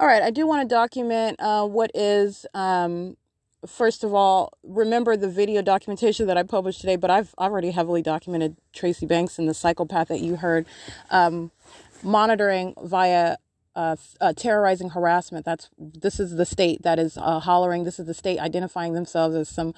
All 0.00 0.06
right, 0.06 0.22
I 0.22 0.30
do 0.30 0.46
want 0.46 0.66
to 0.66 0.74
document 0.74 1.36
uh, 1.40 1.66
what 1.66 1.90
is, 1.94 2.46
um, 2.54 3.18
first 3.66 4.02
of 4.02 4.14
all, 4.14 4.54
remember 4.62 5.14
the 5.14 5.28
video 5.28 5.60
documentation 5.60 6.26
that 6.26 6.38
I 6.38 6.42
published 6.42 6.80
today, 6.80 6.96
but 6.96 7.10
I've 7.10 7.34
already 7.38 7.70
heavily 7.72 8.00
documented 8.00 8.56
Tracy 8.72 9.04
Banks 9.04 9.38
and 9.38 9.46
the 9.46 9.52
psychopath 9.52 10.08
that 10.08 10.20
you 10.20 10.36
heard 10.36 10.64
um, 11.10 11.50
monitoring 12.02 12.72
via 12.82 13.36
uh, 13.76 13.96
uh, 14.22 14.32
terrorizing 14.32 14.88
harassment. 14.88 15.44
That's 15.44 15.68
this 15.78 16.18
is 16.18 16.36
the 16.36 16.46
state 16.46 16.80
that 16.80 16.98
is 16.98 17.18
uh, 17.18 17.38
hollering. 17.38 17.84
This 17.84 17.98
is 18.00 18.06
the 18.06 18.14
state 18.14 18.38
identifying 18.38 18.94
themselves 18.94 19.36
as 19.36 19.50
some, 19.50 19.74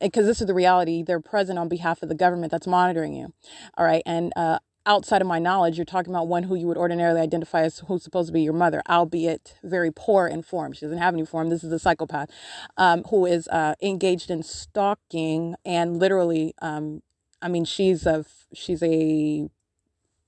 because 0.00 0.26
this 0.26 0.42
is 0.42 0.48
the 0.48 0.54
reality. 0.54 1.02
They're 1.02 1.18
present 1.18 1.58
on 1.58 1.70
behalf 1.70 2.02
of 2.02 2.10
the 2.10 2.14
government 2.14 2.50
that's 2.50 2.66
monitoring 2.66 3.14
you. 3.14 3.32
All 3.78 3.86
right, 3.86 4.02
and 4.04 4.34
uh, 4.36 4.58
outside 4.86 5.20
of 5.20 5.28
my 5.28 5.38
knowledge, 5.38 5.76
you're 5.76 5.84
talking 5.84 6.12
about 6.12 6.28
one 6.28 6.44
who 6.44 6.54
you 6.54 6.66
would 6.66 6.76
ordinarily 6.76 7.20
identify 7.20 7.62
as 7.62 7.80
who's 7.80 8.02
supposed 8.02 8.28
to 8.28 8.32
be 8.32 8.42
your 8.42 8.52
mother, 8.52 8.82
albeit 8.88 9.56
very 9.62 9.90
poor 9.90 10.26
in 10.26 10.42
form. 10.42 10.72
She 10.72 10.82
doesn't 10.86 10.98
have 10.98 11.14
any 11.14 11.26
form. 11.26 11.50
This 11.50 11.64
is 11.64 11.72
a 11.72 11.78
psychopath 11.78 12.30
um, 12.76 13.04
who 13.10 13.26
is 13.26 13.48
uh, 13.48 13.74
engaged 13.82 14.30
in 14.30 14.42
stalking 14.42 15.54
and 15.64 15.98
literally, 15.98 16.54
um, 16.62 17.02
I 17.42 17.48
mean, 17.48 17.64
she's 17.64 18.06
a 18.06 18.24
she's 18.52 18.82
a 18.82 19.48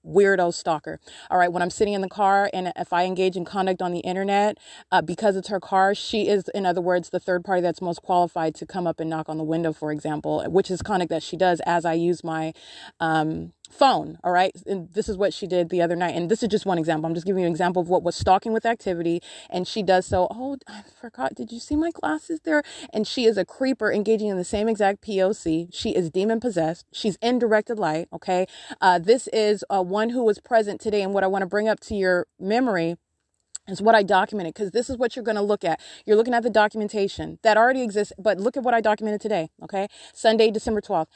weirdo 0.05 0.53
stalker. 0.53 0.99
All 1.31 1.39
right, 1.39 1.53
when 1.53 1.63
I'm 1.63 1.71
sitting 1.71 1.95
in 1.95 2.01
the 2.01 2.09
car 2.09 2.51
and 2.53 2.73
if 2.77 2.93
I 2.93 3.05
engage 3.05 3.37
in 3.37 3.45
conduct 3.45 3.81
on 3.81 3.93
the 3.93 4.01
internet 4.01 4.59
uh, 4.91 5.03
because 5.03 5.37
it's 5.37 5.49
her 5.49 5.61
car, 5.61 5.95
she 5.95 6.29
is, 6.29 6.49
in 6.55 6.67
other 6.67 6.81
words, 6.81 7.11
the 7.11 7.21
third 7.21 7.45
party 7.45 7.63
that's 7.63 7.81
most 7.81 8.03
qualified 8.03 8.55
to 8.57 8.67
come 8.67 8.87
up 8.87 9.01
and 9.01 9.09
knock 9.09 9.29
on 9.29 9.39
the 9.39 9.45
window, 9.45 9.73
for 9.73 9.93
example, 9.93 10.45
which 10.49 10.71
is 10.71 10.83
conduct 10.83 11.11
that 11.11 11.23
she 11.23 11.37
does 11.37 11.61
as 11.67 11.85
I 11.85 11.95
use 11.95 12.25
my 12.25 12.53
um, 13.01 13.53
phone. 13.73 14.19
All 14.23 14.33
right, 14.33 14.53
and 14.67 14.89
this 14.93 15.09
is 15.09 15.17
what 15.17 15.35
she 15.35 15.47
did 15.47 15.71
the 15.71 15.83
other 15.83 15.97
night. 15.97 16.15
And 16.15 16.31
this 16.31 16.43
is 16.43 16.49
just 16.49 16.67
one 16.67 16.79
example. 16.79 17.07
I'm 17.07 17.15
just 17.15 17.27
giving 17.27 17.41
you 17.41 17.47
an 17.47 17.53
example 17.53 17.83
of 17.83 17.89
what 17.89 18.03
was 18.03 18.15
stalking 18.15 18.53
with 18.53 18.67
activity. 18.67 19.21
And 19.51 19.67
she 19.67 19.83
does 19.83 20.07
so. 20.07 20.29
Oh, 20.31 20.57
I 20.69 20.83
forgot. 21.01 21.35
Did 21.35 21.53
you 21.53 21.59
see 21.59 21.77
my 21.77 21.91
glasses 21.91 22.41
there? 22.45 22.63
And 22.93 23.07
she 23.07 23.25
is 23.25 23.37
a 23.37 23.45
creeper 23.45 23.93
engaging 23.93 24.29
in 24.29 24.37
the 24.37 24.45
same 24.45 24.69
exact 24.69 25.03
POC. 25.03 25.69
She 25.73 25.91
is 25.95 26.11
demon 26.11 26.41
possessed. 26.41 26.87
She's 26.93 27.17
in 27.23 27.39
directed 27.39 27.79
light. 27.79 28.09
Okay, 28.13 28.47
uh, 28.81 28.99
this 28.99 29.29
is 29.29 29.65
uh, 29.71 29.83
one 29.83 30.11
who 30.11 30.25
was 30.25 30.39
present 30.39 30.81
today. 30.81 31.03
And 31.03 31.15
what 31.15 31.25
I 31.25 31.29
want 31.29 31.43
to 31.43 31.47
bring 31.47 31.69
up 31.69 31.81
to 31.81 31.95
your 31.95 32.27
memory 32.39 32.97
is 33.69 33.81
what 33.81 33.95
I 33.95 34.03
documented 34.03 34.55
because 34.55 34.73
this 34.73 34.91
is 34.91 34.97
what 34.97 35.15
you're 35.15 35.25
going 35.25 35.37
to 35.37 35.43
look 35.43 35.65
at. 35.65 35.81
You're 36.05 36.17
looking 36.17 36.35
at 36.35 36.43
the 36.43 36.51
documentation 36.51 37.39
that 37.43 37.57
already 37.57 37.83
exists, 37.83 38.13
but 38.19 38.39
look 38.39 38.57
at 38.57 38.63
what 38.63 38.75
I 38.75 38.81
documented 38.81 39.21
today. 39.21 39.51
Okay, 39.63 39.89
Sunday, 40.13 40.51
December 40.51 40.81
12th. 40.81 41.07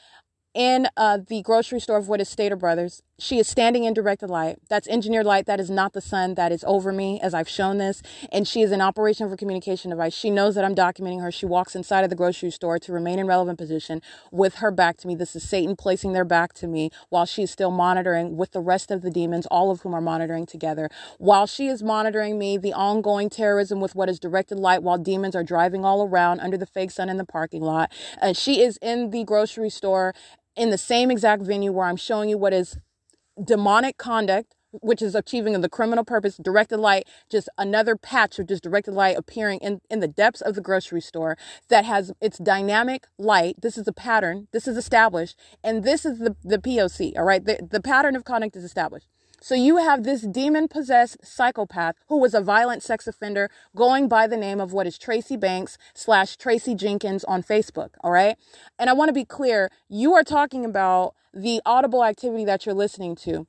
In 0.57 0.87
uh, 0.97 1.19
the 1.27 1.43
grocery 1.43 1.79
store 1.79 1.97
of 1.97 2.07
what 2.07 2.19
is 2.19 2.27
Stater 2.27 2.55
Brothers. 2.55 3.03
She 3.19 3.37
is 3.37 3.47
standing 3.47 3.83
in 3.83 3.93
directed 3.93 4.29
light. 4.29 4.57
That's 4.69 4.87
engineered 4.87 5.25
light. 5.25 5.45
That 5.45 5.59
is 5.59 5.69
not 5.69 5.93
the 5.93 6.01
sun 6.01 6.33
that 6.33 6.51
is 6.51 6.63
over 6.67 6.91
me, 6.91 7.19
as 7.21 7.35
I've 7.35 7.49
shown 7.49 7.77
this. 7.77 8.01
And 8.31 8.47
she 8.47 8.61
is 8.61 8.71
in 8.71 8.81
operation 8.81 9.29
for 9.29 9.35
communication 9.35 9.91
device. 9.91 10.15
She 10.15 10.31
knows 10.31 10.55
that 10.55 10.65
I'm 10.65 10.73
documenting 10.73 11.21
her. 11.21 11.31
She 11.31 11.45
walks 11.45 11.75
inside 11.75 12.03
of 12.03 12.09
the 12.09 12.15
grocery 12.15 12.49
store 12.49 12.79
to 12.79 12.91
remain 12.91 13.19
in 13.19 13.27
relevant 13.27 13.59
position 13.59 14.01
with 14.31 14.55
her 14.55 14.71
back 14.71 14.97
to 14.97 15.07
me. 15.07 15.13
This 15.13 15.35
is 15.35 15.47
Satan 15.47 15.75
placing 15.75 16.13
their 16.13 16.25
back 16.25 16.53
to 16.53 16.67
me 16.67 16.89
while 17.09 17.25
she 17.25 17.43
is 17.43 17.51
still 17.51 17.71
monitoring 17.71 18.35
with 18.35 18.51
the 18.51 18.59
rest 18.59 18.89
of 18.89 19.03
the 19.03 19.11
demons, 19.11 19.45
all 19.47 19.69
of 19.69 19.81
whom 19.81 19.93
are 19.93 20.01
monitoring 20.01 20.47
together. 20.47 20.89
While 21.19 21.45
she 21.45 21.67
is 21.67 21.83
monitoring 21.83 22.39
me, 22.39 22.57
the 22.57 22.73
ongoing 22.73 23.29
terrorism 23.29 23.79
with 23.79 23.93
what 23.93 24.09
is 24.09 24.19
directed 24.19 24.57
light 24.57 24.81
while 24.81 24.97
demons 24.97 25.35
are 25.35 25.43
driving 25.43 25.85
all 25.85 26.01
around 26.07 26.39
under 26.39 26.57
the 26.57 26.65
fake 26.65 26.91
sun 26.91 27.09
in 27.09 27.17
the 27.17 27.25
parking 27.25 27.61
lot. 27.61 27.91
And 28.19 28.35
she 28.35 28.61
is 28.61 28.77
in 28.81 29.11
the 29.11 29.23
grocery 29.23 29.69
store 29.69 30.13
in 30.57 30.71
the 30.71 30.77
same 30.77 31.11
exact 31.11 31.43
venue 31.43 31.71
where 31.71 31.85
I'm 31.85 31.95
showing 31.95 32.29
you 32.29 32.37
what 32.37 32.53
is 32.53 32.77
demonic 33.41 33.97
conduct 33.97 34.55
which 34.71 35.01
is 35.01 35.15
achieving 35.15 35.59
the 35.59 35.69
criminal 35.69 36.03
purpose 36.03 36.37
directed 36.37 36.77
light 36.77 37.07
just 37.31 37.47
another 37.57 37.95
patch 37.95 38.37
of 38.37 38.47
just 38.47 38.63
directed 38.63 38.91
light 38.91 39.15
appearing 39.17 39.59
in, 39.59 39.79
in 39.89 39.99
the 39.99 40.07
depths 40.07 40.41
of 40.41 40.55
the 40.55 40.61
grocery 40.61 41.01
store 41.01 41.37
that 41.69 41.85
has 41.85 42.11
its 42.19 42.37
dynamic 42.37 43.05
light. 43.17 43.55
This 43.61 43.77
is 43.77 43.87
a 43.87 43.93
pattern. 43.93 44.47
This 44.51 44.67
is 44.67 44.77
established. 44.77 45.37
And 45.63 45.83
this 45.83 46.05
is 46.05 46.19
the, 46.19 46.35
the 46.43 46.57
poc 46.57 47.17
all 47.17 47.23
right? 47.23 47.43
The, 47.43 47.65
the 47.69 47.81
pattern 47.81 48.15
of 48.15 48.25
conduct 48.25 48.55
is 48.55 48.63
established 48.63 49.07
so 49.39 49.55
you 49.55 49.77
have 49.77 50.03
this 50.03 50.21
demon 50.21 50.67
possessed 50.67 51.17
psychopath 51.23 51.95
who 52.07 52.19
was 52.19 52.33
a 52.33 52.41
violent 52.41 52.81
sex 52.81 53.07
offender 53.07 53.49
going 53.75 54.07
by 54.07 54.27
the 54.27 54.37
name 54.37 54.59
of 54.59 54.73
what 54.73 54.87
is 54.87 54.97
Tracy 54.97 55.37
Banks 55.37 55.77
slash 55.93 56.37
Tracy 56.37 56.73
Jenkins 56.73 57.23
on 57.25 57.43
Facebook. 57.43 57.91
All 58.01 58.11
right. 58.11 58.35
And 58.79 58.89
I 58.89 58.93
want 58.93 59.09
to 59.09 59.13
be 59.13 59.25
clear. 59.25 59.69
You 59.89 60.13
are 60.15 60.23
talking 60.23 60.65
about 60.65 61.13
the 61.33 61.61
audible 61.65 62.03
activity 62.03 62.45
that 62.45 62.65
you're 62.65 62.75
listening 62.75 63.15
to. 63.17 63.45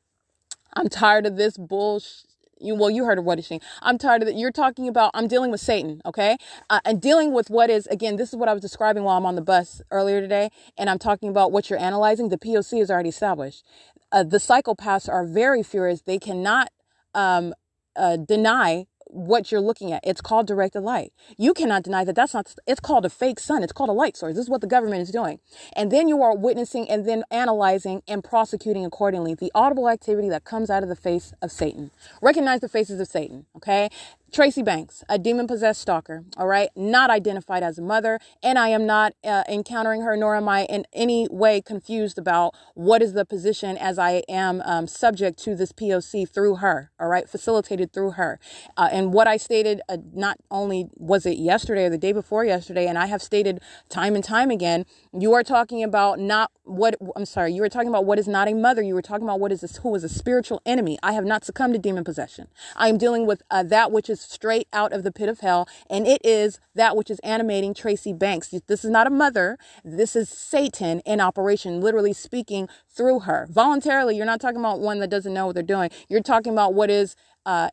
I'm 0.75 0.89
tired 0.89 1.27
of 1.27 1.37
this 1.37 1.57
bullshit. 1.57 2.27
You, 2.61 2.75
well, 2.75 2.91
you 2.91 3.05
heard 3.05 3.19
of 3.19 3.25
what 3.25 3.39
he's 3.39 3.47
saying. 3.47 3.61
I'm 3.83 3.99
tired 3.99 4.21
of 4.21 4.27
it. 4.27 4.35
You're 4.35 4.51
talking 4.51 4.89
about, 4.89 5.13
I'm 5.15 5.29
dealing 5.29 5.53
with 5.53 5.61
Satan, 5.61 6.03
okay? 6.05 6.37
Uh, 6.69 6.81
and 6.85 7.01
dealing 7.01 7.33
with 7.33 7.51
what 7.51 7.71
is, 7.71 7.87
again, 7.87 8.17
this 8.17 8.31
is 8.31 8.37
what 8.37 8.49
I 8.49 8.53
was 8.53 8.61
describing 8.61 9.05
while 9.05 9.17
I'm 9.17 9.25
on 9.27 9.37
the 9.37 9.43
bus 9.43 9.81
earlier 9.93 10.21
today. 10.21 10.51
And 10.77 10.91
I'm 10.91 10.99
talking 10.99 11.29
about 11.29 11.53
what 11.53 11.71
you're 11.71 11.79
analyzing. 11.79 12.31
The 12.31 12.37
POC 12.37 12.83
is 12.83 12.91
already 12.91 13.11
established. 13.11 13.65
Uh, 14.13 14.23
the 14.23 14.39
psychopaths 14.39 15.09
are 15.09 15.27
very 15.27 15.63
furious. 15.63 16.03
They 16.03 16.19
cannot 16.19 16.71
um, 17.15 17.55
uh, 17.97 18.17
deny 18.17 18.87
what 19.11 19.51
you're 19.51 19.61
looking 19.61 19.93
at. 19.93 20.01
It's 20.05 20.21
called 20.21 20.47
directed 20.47 20.81
light. 20.81 21.13
You 21.37 21.55
cannot 21.55 21.83
deny 21.83 22.05
that 22.05 22.15
that's 22.15 22.35
not, 22.35 22.55
it's 22.67 22.81
called 22.81 23.05
a 23.05 23.11
fake 23.11 23.41
sun. 23.41 23.63
It's 23.63 23.73
called 23.73 23.91
a 23.91 23.95
light 23.95 24.17
source. 24.17 24.35
This 24.35 24.45
is 24.45 24.51
what 24.51 24.61
the 24.61 24.67
government 24.67 25.03
is 25.03 25.11
doing. 25.11 25.41
And 25.75 25.91
then 25.91 26.09
you 26.09 26.23
are 26.23 26.37
witnessing 26.37 26.89
and 26.91 27.09
then 27.09 27.25
analyzing 27.31 28.03
and 28.07 28.23
prosecuting 28.23 28.85
accordingly 28.85 29.35
the 29.35 29.51
audible 29.55 29.89
activity 29.89 30.29
that 30.29 30.45
comes 30.45 30.71
out 30.71 30.83
of 30.83 30.89
the 30.89 30.97
face 30.97 31.33
of 31.43 31.51
Satan. 31.51 31.91
Recognize 32.23 32.61
the 32.61 32.69
faces 32.69 33.01
of 33.01 33.09
Satan, 33.09 33.47
okay? 33.57 33.89
Tracy 34.31 34.63
Banks, 34.63 35.03
a 35.09 35.19
demon 35.19 35.47
possessed 35.47 35.81
stalker, 35.81 36.25
all 36.37 36.47
right, 36.47 36.69
not 36.77 37.09
identified 37.09 37.63
as 37.63 37.79
a 37.79 37.83
mother, 37.83 38.19
and 38.43 38.59
I 38.59 38.69
am 38.69 38.85
not 38.85 39.15
uh, 39.25 39.43
encountering 39.49 40.03
her, 40.03 40.17
nor 40.17 40.37
am 40.37 40.49
I 40.49 40.65
in 40.67 40.85
any 40.93 41.27
way 41.31 41.63
confused 41.63 42.19
about 42.19 42.55
what 42.75 43.01
is 43.01 43.15
the 43.15 43.25
position 43.25 43.79
as 43.79 43.99
I 43.99 44.23
am 44.29 44.61
um, 44.67 44.87
subject 44.87 45.39
to 45.45 45.57
this 45.57 45.73
POC 45.73 46.29
through 46.29 46.57
her, 46.57 46.91
all 47.01 47.09
right, 47.09 47.29
facilitated 47.29 47.93
through 47.93 48.13
her. 48.13 48.39
Uh, 48.77 48.91
and 48.93 49.15
what 49.15 49.27
I 49.27 49.39
stated, 49.39 49.81
uh, 49.89 49.97
not 50.13 50.37
only 50.51 50.89
was 50.95 51.25
it 51.25 51.39
yesterday 51.39 51.87
or 51.87 51.91
the 51.91 51.99
day 51.99 52.13
before 52.13 52.45
yesterday, 52.45 52.87
and 52.87 52.99
I 52.99 53.07
have 53.07 53.23
stated 53.23 53.61
time 53.89 54.15
and 54.15 54.23
time 54.23 54.51
again, 54.51 54.85
you 55.19 55.33
are 55.33 55.43
talking 55.43 55.83
about 55.83 56.19
not 56.19 56.51
what, 56.69 56.97
I'm 57.17 57.25
sorry, 57.25 57.53
you 57.53 57.63
were 57.63 57.69
talking 57.69 57.89
about 57.89 58.05
what 58.05 58.19
is 58.19 58.29
not 58.29 58.49
a 58.49 58.55
mother, 58.55 58.83
you 58.83 58.95
were 58.95 59.03
talking 59.03 59.25
about 59.25 59.41
what 59.41 59.53
is 59.53 59.63
a, 59.63 59.81
who 59.81 59.95
is 59.95 60.05
a 60.05 60.09
spiritual 60.09 60.61
enemy. 60.67 60.99
I 61.03 61.13
have 61.13 61.25
not 61.25 61.45
succumbed 61.45 61.75
to 61.75 61.79
demon 61.79 62.05
possession. 62.05 62.49
I 62.77 62.89
am 62.89 62.99
dealing 62.99 63.27
with 63.27 63.43
uh, 63.51 63.63
that 63.65 63.91
which 63.91 64.11
is 64.11 64.21
straight 64.21 64.69
out 64.73 64.93
of 64.93 65.03
the 65.03 65.13
pit 65.13 65.29
of 65.29 65.41
hell, 65.41 65.69
and 65.89 66.07
it 66.07 66.21
is 66.25 66.61
that 66.75 66.97
which 66.97 67.11
is 67.11 67.19
animating 67.21 67.75
Tracy 67.75 68.13
Banks. 68.13 68.49
This 68.67 68.85
is 68.85 68.91
not 68.91 69.07
a 69.07 69.11
mother. 69.11 69.59
This 69.85 70.15
is 70.15 70.29
Satan 70.29 71.01
in 71.01 71.21
operation, 71.21 71.81
literally 71.81 72.13
speaking 72.13 72.69
through 72.89 73.21
her 73.21 73.47
voluntarily. 73.51 74.17
You're 74.17 74.27
not 74.27 74.41
talking 74.41 74.61
about 74.61 74.81
one 74.81 75.01
that 75.01 75.11
doesn't 75.11 75.35
know 75.35 75.47
what 75.47 75.55
they're 75.55 75.63
doing. 75.63 75.91
You're 76.09 76.23
talking 76.23 76.53
about 76.53 76.75
what 76.75 76.91
is 76.91 77.17
uh, 77.47 77.71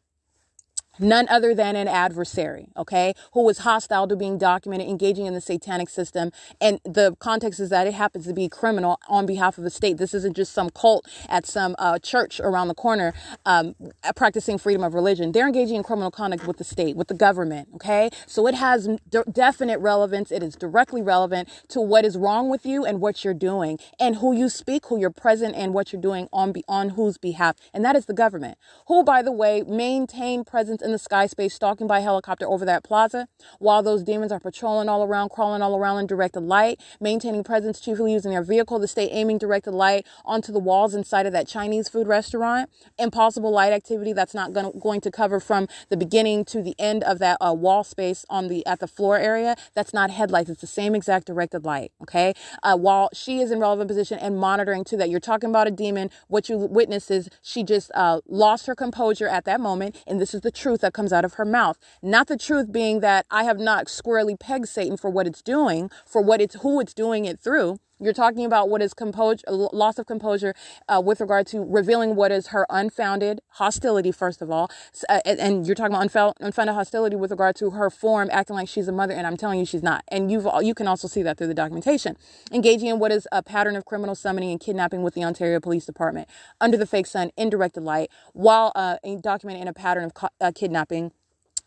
none 0.99 1.27
other 1.29 1.53
than 1.53 1.75
an 1.75 1.87
adversary, 1.87 2.69
okay, 2.77 3.13
who 3.33 3.43
was 3.43 3.59
hostile 3.59 4.07
to 4.07 4.15
being 4.15 4.37
documented, 4.37 4.87
engaging 4.87 5.25
in 5.25 5.33
the 5.33 5.41
satanic 5.41 5.89
system. 5.89 6.31
And 6.61 6.79
the 6.83 7.15
context 7.19 7.59
is 7.59 7.69
that 7.69 7.87
it 7.87 7.93
happens 7.93 8.25
to 8.27 8.33
be 8.33 8.49
criminal 8.49 8.99
on 9.07 9.25
behalf 9.25 9.57
of 9.57 9.63
the 9.63 9.69
state. 9.69 9.97
This 9.97 10.13
isn't 10.13 10.35
just 10.35 10.53
some 10.53 10.69
cult 10.69 11.07
at 11.29 11.45
some 11.45 11.75
uh, 11.79 11.99
church 11.99 12.39
around 12.39 12.67
the 12.67 12.75
corner 12.75 13.13
um, 13.45 13.75
practicing 14.15 14.57
freedom 14.57 14.83
of 14.83 14.93
religion. 14.93 15.31
They're 15.31 15.47
engaging 15.47 15.77
in 15.77 15.83
criminal 15.83 16.11
conduct 16.11 16.47
with 16.47 16.57
the 16.57 16.63
state, 16.63 16.95
with 16.95 17.07
the 17.07 17.13
government, 17.13 17.69
okay? 17.75 18.09
So 18.27 18.47
it 18.47 18.55
has 18.55 18.87
d- 19.09 19.19
definite 19.31 19.79
relevance. 19.79 20.31
It 20.31 20.43
is 20.43 20.55
directly 20.55 21.01
relevant 21.01 21.49
to 21.69 21.81
what 21.81 22.05
is 22.05 22.17
wrong 22.17 22.49
with 22.49 22.65
you 22.65 22.85
and 22.85 23.01
what 23.01 23.23
you're 23.23 23.33
doing 23.33 23.79
and 23.99 24.17
who 24.17 24.35
you 24.35 24.49
speak, 24.49 24.87
who 24.87 24.99
you're 24.99 25.09
present, 25.09 25.55
and 25.55 25.73
what 25.73 25.91
you're 25.91 26.01
doing 26.01 26.27
on, 26.31 26.51
be- 26.51 26.63
on 26.67 26.89
whose 26.89 27.17
behalf. 27.17 27.55
And 27.73 27.83
that 27.85 27.95
is 27.95 28.05
the 28.05 28.13
government, 28.13 28.57
who, 28.87 29.03
by 29.03 29.21
the 29.21 29.31
way, 29.31 29.63
maintain 29.63 30.43
presence 30.43 30.81
in 30.85 30.91
the 30.91 30.99
sky 30.99 31.25
space, 31.25 31.53
stalking 31.53 31.87
by 31.87 31.99
helicopter 31.99 32.47
over 32.47 32.63
that 32.65 32.83
plaza, 32.83 33.27
while 33.59 33.83
those 33.83 34.03
demons 34.03 34.31
are 34.31 34.39
patrolling 34.39 34.87
all 34.87 35.03
around, 35.03 35.29
crawling 35.29 35.61
all 35.61 35.75
around 35.75 35.99
in 35.99 36.07
directed 36.07 36.41
light, 36.41 36.79
maintaining 37.01 37.43
presence 37.43 37.79
chiefly 37.79 38.13
using 38.13 38.31
their 38.31 38.43
vehicle 38.43 38.79
to 38.79 38.87
stay 38.87 39.09
aiming 39.09 39.37
directed 39.37 39.71
light 39.71 40.05
onto 40.23 40.51
the 40.51 40.59
walls 40.59 40.95
inside 40.95 41.25
of 41.25 41.33
that 41.33 41.47
Chinese 41.47 41.89
food 41.89 42.07
restaurant. 42.07 42.69
Impossible 42.97 43.51
light 43.51 43.73
activity 43.73 44.13
that's 44.13 44.33
not 44.33 44.53
gonna, 44.53 44.71
going 44.79 45.01
to 45.01 45.11
cover 45.11 45.39
from 45.39 45.67
the 45.89 45.97
beginning 45.97 46.45
to 46.45 46.61
the 46.61 46.75
end 46.77 47.03
of 47.03 47.19
that 47.19 47.37
uh, 47.41 47.53
wall 47.53 47.83
space 47.83 48.25
on 48.29 48.47
the 48.47 48.65
at 48.65 48.79
the 48.79 48.87
floor 48.87 49.17
area. 49.17 49.55
That's 49.73 49.93
not 49.93 50.11
headlights. 50.11 50.49
It's 50.49 50.61
the 50.61 50.67
same 50.67 50.95
exact 50.95 51.27
directed 51.27 51.65
light. 51.65 51.91
Okay. 52.01 52.33
Uh, 52.63 52.77
while 52.77 53.09
she 53.13 53.39
is 53.39 53.51
in 53.51 53.59
relevant 53.59 53.87
position 53.87 54.19
and 54.19 54.37
monitoring 54.37 54.83
to 54.85 54.97
that, 54.97 55.09
you're 55.09 55.19
talking 55.19 55.49
about 55.49 55.67
a 55.67 55.71
demon. 55.71 56.11
What 56.27 56.49
you 56.49 56.57
witness 56.57 57.09
is 57.09 57.29
she 57.41 57.63
just 57.63 57.91
uh, 57.95 58.21
lost 58.27 58.67
her 58.67 58.75
composure 58.75 59.27
at 59.27 59.45
that 59.45 59.59
moment, 59.59 59.95
and 60.05 60.21
this 60.21 60.33
is 60.33 60.41
the 60.41 60.51
truth 60.51 60.74
truth 60.75 60.81
that 60.81 60.93
comes 60.93 61.13
out 61.13 61.23
of 61.23 61.35
her 61.35 61.45
mouth. 61.45 61.77
Not 62.01 62.27
the 62.27 62.37
truth 62.37 62.71
being 62.71 62.99
that 62.99 63.25
I 63.31 63.43
have 63.45 63.59
not 63.59 63.87
squarely 63.89 64.35
pegged 64.35 64.67
Satan 64.67 64.97
for 64.97 65.09
what 65.09 65.25
it's 65.25 65.41
doing, 65.41 65.89
for 66.05 66.21
what 66.21 66.41
it's 66.41 66.55
who 66.55 66.81
it's 66.81 66.93
doing 66.93 67.23
it 67.25 67.39
through. 67.39 67.79
You're 67.99 68.13
talking 68.13 68.45
about 68.45 68.69
what 68.69 68.81
is 68.81 68.93
composure, 68.93 69.43
loss 69.47 69.97
of 69.97 70.05
composure 70.05 70.53
uh, 70.89 71.01
with 71.03 71.21
regard 71.21 71.47
to 71.47 71.63
revealing 71.63 72.15
what 72.15 72.29
is 72.29 72.47
her 72.47 72.65
unfounded 72.69 73.39
hostility, 73.51 74.11
first 74.11 74.41
of 74.41 74.51
all. 74.51 74.69
Uh, 75.07 75.21
and 75.25 75.65
you're 75.65 75.75
talking 75.75 75.95
about 75.95 76.35
unfounded 76.41 76.75
hostility 76.75 77.15
with 77.15 77.31
regard 77.31 77.55
to 77.55 77.71
her 77.71 77.89
form 77.89 78.29
acting 78.33 78.55
like 78.57 78.67
she's 78.67 78.89
a 78.89 78.91
mother. 78.91 79.13
And 79.13 79.25
I'm 79.25 79.37
telling 79.37 79.59
you, 79.59 79.65
she's 79.65 79.83
not. 79.83 80.03
And 80.09 80.29
you've, 80.29 80.45
you 80.61 80.73
can 80.75 80.87
also 80.87 81.07
see 81.07 81.23
that 81.23 81.37
through 81.37 81.47
the 81.47 81.53
documentation. 81.53 82.17
Engaging 82.51 82.89
in 82.89 82.99
what 82.99 83.13
is 83.13 83.27
a 83.31 83.41
pattern 83.41 83.77
of 83.77 83.85
criminal 83.85 84.13
summoning 84.13 84.51
and 84.51 84.59
kidnapping 84.59 85.01
with 85.01 85.13
the 85.13 85.23
Ontario 85.23 85.61
Police 85.61 85.85
Department 85.85 86.27
under 86.59 86.77
the 86.77 86.85
fake 86.85 87.07
sun, 87.07 87.31
in 87.37 87.49
light, 87.85 88.11
while 88.33 88.73
uh, 88.75 88.97
documenting 89.05 89.61
in 89.61 89.67
a 89.69 89.73
pattern 89.73 90.03
of 90.03 90.13
co- 90.13 90.29
uh, 90.41 90.51
kidnapping 90.53 91.11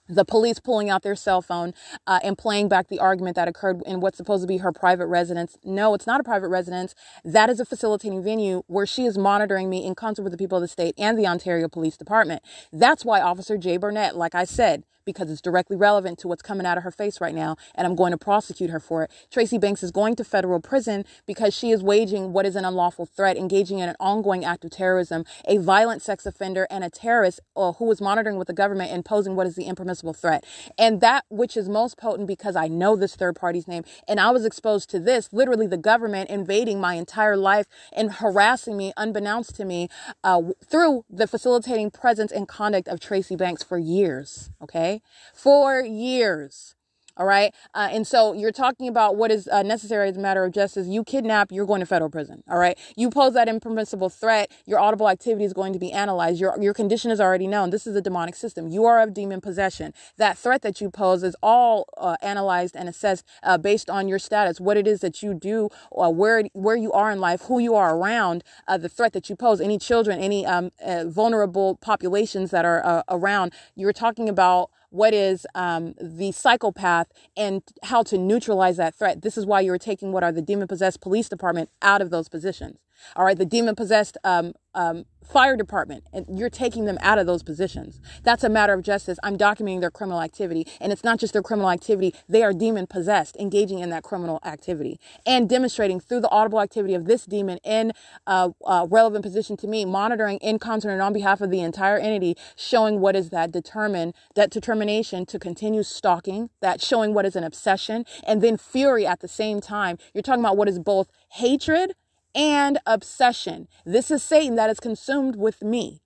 the 0.09 0.25
police 0.25 0.61
pulling 0.61 0.91
out 0.91 1.03
their 1.03 1.17
cell 1.17 1.43
phone 1.43 1.75
uh, 2.07 2.20
and 2.23 2.39
playing 2.39 2.69
back 2.69 2.89
the 2.89 2.99
argument 3.01 3.37
that 3.37 3.49
occurred 3.49 3.83
in 3.87 4.01
what's 4.01 4.17
supposed 4.17 4.43
to 4.43 4.49
be 4.49 4.59
her 4.59 4.73
private 4.73 5.07
residence. 5.07 5.59
No, 5.65 5.95
it's 5.95 6.07
not 6.07 6.20
a 6.20 6.25
private 6.25 6.49
residence. 6.49 6.95
That 7.25 7.51
is 7.51 7.61
a 7.61 7.65
facilitating 7.65 8.23
venue 8.23 8.62
where 8.67 8.87
she 8.87 9.05
is 9.05 9.19
monitoring 9.19 9.70
me 9.70 9.85
in 9.85 9.95
concert 9.95 10.23
with 10.23 10.33
the 10.33 10.39
people 10.39 10.59
of 10.59 10.62
the 10.62 10.69
state 10.69 10.95
and 10.99 11.19
the 11.19 11.27
Ontario 11.27 11.69
Police 11.69 11.97
Department. 11.97 12.43
That's 12.73 13.05
why 13.05 13.20
Officer 13.20 13.59
Jay 13.59 13.77
Burnett, 13.77 14.17
like 14.17 14.35
I 14.35 14.45
said, 14.45 14.85
because 15.09 15.31
it's 15.31 15.41
directly 15.41 15.75
relevant 15.75 16.19
to 16.19 16.28
what's 16.28 16.43
coming 16.43 16.67
out 16.67 16.77
of 16.77 16.85
her 16.85 16.91
face 16.91 17.19
right 17.19 17.35
now, 17.35 17.57
and 17.75 17.87
I'm 17.87 17.95
going 17.95 18.11
to 18.11 18.19
prosecute 18.19 18.69
her 18.69 18.78
for 18.78 19.05
it. 19.05 19.11
Tracy 19.31 19.57
Banks 19.57 19.83
is 19.83 19.91
going 19.91 20.15
to 20.17 20.23
federal 20.23 20.61
prison 20.61 21.07
because 21.27 21.55
she 21.55 21.70
is 21.70 21.83
waging 21.83 22.35
what 22.35 22.45
is 22.45 22.57
an 22.57 22.67
unlawful 22.67 23.07
threat, 23.07 23.39
engaging 23.39 23.78
in 23.78 23.89
an 23.89 23.97
ongoing 23.99 24.45
act 24.45 24.67
of 24.67 24.70
terrorism, 24.70 25.25
a 25.47 25.57
violent 25.57 26.03
sex 26.03 26.27
offender, 26.27 26.67
and 26.70 26.85
a 26.85 26.91
terrorist 26.91 27.41
uh, 27.57 27.73
who 27.73 27.87
was 27.87 28.03
monitoring 28.03 28.37
with 28.37 28.49
the 28.49 28.53
government 28.53 28.91
and 28.93 29.03
posing 29.03 29.35
what 29.35 29.47
is 29.47 29.57
the 29.57 29.65
impermissible 29.65 30.12
threat. 30.12 30.45
And 30.78 31.01
that 31.01 31.25
which 31.31 31.57
is 31.57 31.70
most 31.70 31.97
potent 31.97 32.28
because 32.28 32.55
I 32.55 32.69
know 32.69 32.95
this 32.95 33.17
third 33.17 33.35
party's 33.35 33.67
name, 33.67 33.85
and 34.07 34.20
I 34.20 34.31
was 34.31 34.45
exposed 34.45 34.91
to 34.91 35.01
this 35.01 35.33
literally 35.33 35.67
the 35.67 35.78
government 35.78 36.28
invading 36.28 36.83
my 36.83 36.97
entire 36.97 37.39
life 37.39 37.67
and 37.97 38.12
harassing 38.12 38.77
me 38.77 38.93
unbeknownst 38.99 39.57
to 39.57 39.65
me 39.65 39.89
uh, 40.23 40.43
through 40.62 41.07
the 41.09 41.27
facilitating 41.27 41.91
presence 41.91 42.31
and 42.31 42.47
conduct 42.47 42.89
of 42.89 43.01
Tracy 43.01 43.37
Banks 43.37 43.62
for 43.62 43.78
years. 43.78 44.51
Okay 44.62 44.98
for 45.35 45.81
years. 45.81 46.75
All 47.18 47.27
right. 47.27 47.52
Uh, 47.75 47.89
and 47.91 48.07
so 48.07 48.33
you're 48.33 48.52
talking 48.52 48.86
about 48.86 49.17
what 49.17 49.33
is 49.33 49.49
uh, 49.49 49.65
necessary 49.65 50.09
as 50.09 50.17
a 50.17 50.20
matter 50.20 50.44
of 50.44 50.52
justice. 50.52 50.86
You 50.86 51.02
kidnap, 51.02 51.51
you're 51.51 51.67
going 51.67 51.81
to 51.81 51.86
federal 51.86 52.10
prison. 52.10 52.44
All 52.49 52.59
right. 52.59 52.78
You 52.97 53.10
pose 53.10 53.35
that 53.35 53.49
impermissible 53.49 54.09
threat, 54.09 54.52
your 54.67 54.78
audible 54.78 55.09
activity 55.09 55.44
is 55.44 55.52
going 55.52 55.73
to 55.73 55.81
be 55.81 55.91
analyzed. 55.91 56.41
Your, 56.41 56.57
your 56.62 56.73
condition 56.73 57.10
is 57.10 57.20
already 57.20 57.49
known. 57.49 57.70
This 57.70 57.89
is 57.89 57.97
a 57.97 58.01
demonic 58.01 58.36
system. 58.36 58.68
You 58.68 58.85
are 58.85 59.01
of 59.01 59.15
demon 59.15 59.41
possession. 59.41 59.94
That 60.17 60.39
threat 60.39 60.62
that 60.62 60.81
you 60.81 60.91
pose 60.91 61.25
is 61.25 61.35
all 61.43 61.89
uh, 61.97 62.17
analyzed 62.23 62.77
and 62.77 62.89
assessed 62.89 63.25
uh, 63.43 63.59
based 63.59 63.91
on 63.91 64.07
your 64.07 64.20
status, 64.20 64.60
what 64.60 64.77
it 64.77 64.86
is 64.86 65.01
that 65.01 65.20
you 65.20 65.35
do, 65.35 65.70
uh, 65.91 66.10
where, 66.10 66.44
where 66.52 66.77
you 66.77 66.93
are 66.93 67.10
in 67.10 67.18
life, 67.18 67.43
who 67.43 67.59
you 67.59 67.75
are 67.75 67.97
around, 67.97 68.44
uh, 68.68 68.78
the 68.78 68.89
threat 68.89 69.12
that 69.15 69.28
you 69.28 69.35
pose, 69.35 69.60
any 69.60 69.77
children, 69.77 70.20
any 70.20 70.47
um, 70.47 70.70
vulnerable 71.07 71.75
populations 71.77 72.52
that 72.52 72.65
are 72.65 73.02
around. 73.09 73.52
You're 73.75 73.93
talking 73.93 74.28
about 74.28 74.70
what 74.91 75.15
is 75.15 75.47
um, 75.55 75.94
the 76.00 76.33
psychopath 76.33 77.08
and 77.36 77.62
how 77.84 78.02
to 78.05 78.18
neutralize 78.18 78.76
that 78.78 78.94
threat. 78.94 79.23
This 79.23 79.39
is 79.39 79.47
why 79.47 79.60
you're 79.60 79.78
taking 79.78 80.12
what 80.12 80.25
are 80.25 80.33
the 80.33 80.42
demon 80.42 80.68
possessed 80.68 81.00
police 81.00 81.28
department 81.28 81.70
out 81.83 82.02
of 82.02 82.10
those 82.10 82.28
positions. 82.28 82.78
All 83.17 83.25
right, 83.25 83.39
the 83.39 83.44
demon 83.44 83.75
possessed 83.75 84.17
um, 84.25 84.52
um, 84.75 85.05
fire 85.25 85.57
department, 85.57 86.05
and 86.12 86.39
you're 86.39 86.49
taking 86.49 86.85
them 86.85 86.99
out 87.01 87.18
of 87.18 87.27
those 87.27 87.43
positions. 87.43 88.01
That's 88.23 88.44
a 88.44 88.49
matter 88.49 88.73
of 88.73 88.83
justice. 88.83 89.18
I'm 89.23 89.36
documenting 89.36 89.81
their 89.81 89.91
criminal 89.91 90.23
activity, 90.23 90.67
and 90.81 90.93
it's 90.93 91.05
not 91.05 91.18
just 91.18 91.33
their 91.33 91.43
criminal 91.43 91.70
activity, 91.70 92.15
they 92.28 92.43
are 92.43 92.52
demon 92.52 92.86
possessed, 92.86 93.36
engaging 93.36 93.81
in 93.81 93.91
that 93.91 94.02
criminal 94.02 94.41
activity 94.44 94.99
and 95.27 95.49
demonstrating 95.49 96.01
through 96.01 96.20
the 96.20 96.31
audible 96.31 96.60
activity 96.60 96.94
of 96.94 97.05
this 97.05 97.27
demon 97.27 97.59
in 97.65 97.93
a 98.27 98.52
uh, 98.65 98.86
relevant 98.89 99.23
position 99.23 99.57
to 99.59 99.67
me, 99.67 99.85
monitoring 99.85 100.39
in 100.39 100.59
concert 100.59 100.91
and 100.91 101.02
on 101.02 101.12
behalf 101.12 101.41
of 101.41 101.51
the 101.51 101.60
entire 101.60 101.99
entity, 101.99 102.35
showing 102.57 103.01
what 103.01 103.15
is 103.15 103.31
that 103.31 103.51
determine 103.51 104.15
that 104.35 104.51
determination 104.51 105.27
to 105.27 105.39
continue 105.39 105.83
stalking, 105.83 106.51
that 106.60 106.81
showing 106.81 107.12
what 107.12 107.27
is 107.27 107.36
an 107.36 107.44
obsession, 107.44 108.05
and 108.27 108.41
then 108.43 108.57
fury 108.57 109.07
at 109.07 109.20
the 109.20 109.28
same 109.28 109.60
time. 109.60 109.99
You're 110.15 110.23
talking 110.23 110.44
about 110.44 110.57
what 110.57 110.68
is 110.68 110.78
both 110.78 111.10
hatred 111.33 111.93
and 112.35 112.79
obsession. 112.87 113.69
This 113.85 114.11
is 114.11 114.23
Satan 114.23 114.57
that 114.57 114.71
is 114.71 114.81
consumed 114.81 115.37
with 115.37 115.63
me. 115.63 116.01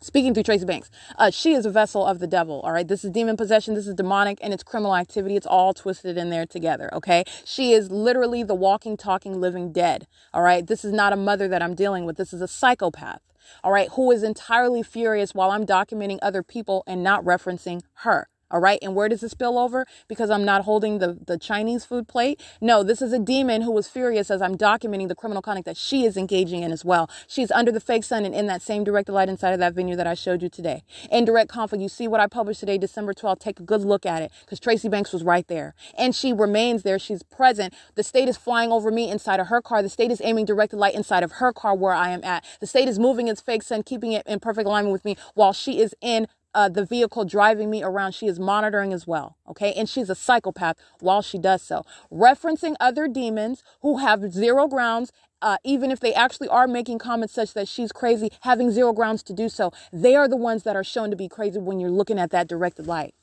Speaking 0.00 0.34
through 0.34 0.42
Tracy 0.42 0.66
Banks, 0.66 0.90
uh, 1.16 1.30
she 1.30 1.54
is 1.54 1.64
a 1.64 1.70
vessel 1.70 2.04
of 2.06 2.18
the 2.18 2.26
devil. 2.26 2.60
All 2.60 2.72
right. 2.72 2.86
This 2.86 3.02
is 3.02 3.10
demon 3.10 3.36
possession. 3.36 3.74
This 3.74 3.86
is 3.86 3.94
demonic 3.94 4.38
and 4.42 4.52
it's 4.52 4.62
criminal 4.62 4.94
activity. 4.94 5.36
It's 5.36 5.46
all 5.46 5.72
twisted 5.72 6.18
in 6.18 6.28
there 6.28 6.46
together. 6.46 6.92
Okay. 6.92 7.24
She 7.44 7.72
is 7.72 7.90
literally 7.90 8.42
the 8.42 8.54
walking, 8.54 8.96
talking, 8.96 9.40
living 9.40 9.72
dead. 9.72 10.06
All 10.34 10.42
right. 10.42 10.66
This 10.66 10.84
is 10.84 10.92
not 10.92 11.12
a 11.12 11.16
mother 11.16 11.48
that 11.48 11.62
I'm 11.62 11.74
dealing 11.74 12.04
with. 12.04 12.18
This 12.18 12.34
is 12.34 12.42
a 12.42 12.48
psychopath. 12.48 13.22
All 13.64 13.72
right. 13.72 13.88
Who 13.92 14.12
is 14.12 14.22
entirely 14.22 14.82
furious 14.82 15.34
while 15.34 15.50
I'm 15.50 15.64
documenting 15.66 16.18
other 16.20 16.42
people 16.42 16.84
and 16.86 17.02
not 17.02 17.24
referencing 17.24 17.80
her. 18.04 18.28
All 18.50 18.60
right. 18.60 18.78
And 18.82 18.94
where 18.94 19.08
does 19.08 19.22
it 19.22 19.30
spill 19.30 19.58
over? 19.58 19.86
Because 20.08 20.30
I'm 20.30 20.44
not 20.44 20.62
holding 20.62 20.98
the, 20.98 21.18
the 21.26 21.36
Chinese 21.36 21.84
food 21.84 22.06
plate. 22.06 22.40
No, 22.60 22.82
this 22.84 23.02
is 23.02 23.12
a 23.12 23.18
demon 23.18 23.62
who 23.62 23.72
was 23.72 23.88
furious 23.88 24.30
as 24.30 24.40
I'm 24.40 24.56
documenting 24.56 25.08
the 25.08 25.16
criminal 25.16 25.42
conduct 25.42 25.66
that 25.66 25.76
she 25.76 26.04
is 26.04 26.16
engaging 26.16 26.62
in 26.62 26.70
as 26.70 26.84
well. 26.84 27.10
She's 27.26 27.50
under 27.50 27.72
the 27.72 27.80
fake 27.80 28.04
sun 28.04 28.24
and 28.24 28.34
in 28.34 28.46
that 28.46 28.62
same 28.62 28.84
direct 28.84 29.08
light 29.08 29.28
inside 29.28 29.52
of 29.52 29.58
that 29.58 29.74
venue 29.74 29.96
that 29.96 30.06
I 30.06 30.14
showed 30.14 30.42
you 30.42 30.48
today. 30.48 30.84
In 31.10 31.24
direct 31.24 31.50
conflict. 31.50 31.82
You 31.82 31.88
see 31.88 32.06
what 32.06 32.20
I 32.20 32.28
published 32.28 32.60
today, 32.60 32.78
December 32.78 33.12
12th. 33.14 33.40
Take 33.40 33.58
a 33.58 33.64
good 33.64 33.80
look 33.80 34.06
at 34.06 34.22
it 34.22 34.30
because 34.44 34.60
Tracy 34.60 34.88
Banks 34.88 35.12
was 35.12 35.24
right 35.24 35.46
there 35.48 35.74
and 35.98 36.14
she 36.14 36.32
remains 36.32 36.84
there. 36.84 37.00
She's 37.00 37.24
present. 37.24 37.74
The 37.96 38.04
state 38.04 38.28
is 38.28 38.36
flying 38.36 38.70
over 38.70 38.92
me 38.92 39.10
inside 39.10 39.40
of 39.40 39.48
her 39.48 39.60
car. 39.60 39.82
The 39.82 39.88
state 39.88 40.12
is 40.12 40.20
aiming 40.22 40.44
directed 40.44 40.76
light 40.76 40.94
inside 40.94 41.24
of 41.24 41.32
her 41.32 41.52
car 41.52 41.74
where 41.74 41.92
I 41.92 42.10
am 42.10 42.22
at. 42.22 42.44
The 42.60 42.66
state 42.66 42.86
is 42.86 42.98
moving 42.98 43.26
its 43.26 43.40
fake 43.40 43.64
sun, 43.64 43.82
keeping 43.82 44.12
it 44.12 44.24
in 44.26 44.38
perfect 44.38 44.66
alignment 44.66 44.92
with 44.92 45.04
me 45.04 45.16
while 45.34 45.52
she 45.52 45.80
is 45.80 45.94
in 46.00 46.28
uh, 46.56 46.68
the 46.70 46.84
vehicle 46.84 47.24
driving 47.24 47.70
me 47.70 47.84
around. 47.84 48.12
She 48.12 48.26
is 48.26 48.40
monitoring 48.40 48.92
as 48.92 49.06
well. 49.06 49.36
Okay. 49.48 49.72
And 49.74 49.88
she's 49.88 50.10
a 50.10 50.16
psychopath 50.16 50.76
while 51.00 51.22
she 51.22 51.38
does 51.38 51.62
so. 51.62 51.84
Referencing 52.12 52.74
other 52.80 53.06
demons 53.08 53.62
who 53.82 53.98
have 53.98 54.32
zero 54.32 54.66
grounds 54.66 55.12
uh, 55.42 55.58
even 55.64 55.90
if 55.90 56.00
they 56.00 56.14
actually 56.14 56.48
are 56.48 56.66
making 56.66 56.98
comments 56.98 57.34
such 57.34 57.54
that 57.54 57.68
she's 57.68 57.92
crazy, 57.92 58.30
having 58.40 58.70
zero 58.70 58.92
grounds 58.92 59.22
to 59.22 59.34
do 59.34 59.50
so, 59.50 59.70
they 59.92 60.16
are 60.16 60.28
the 60.28 60.36
ones 60.36 60.62
that 60.64 60.76
are 60.76 60.84
shown 60.84 61.10
to 61.10 61.16
be 61.16 61.28
crazy 61.28 61.58
when 61.60 61.78
you're 61.78 61.90
looking 61.90 62.18
at 62.18 62.30
that 62.30 62.48
directed 62.48 62.86
light. 62.86 63.14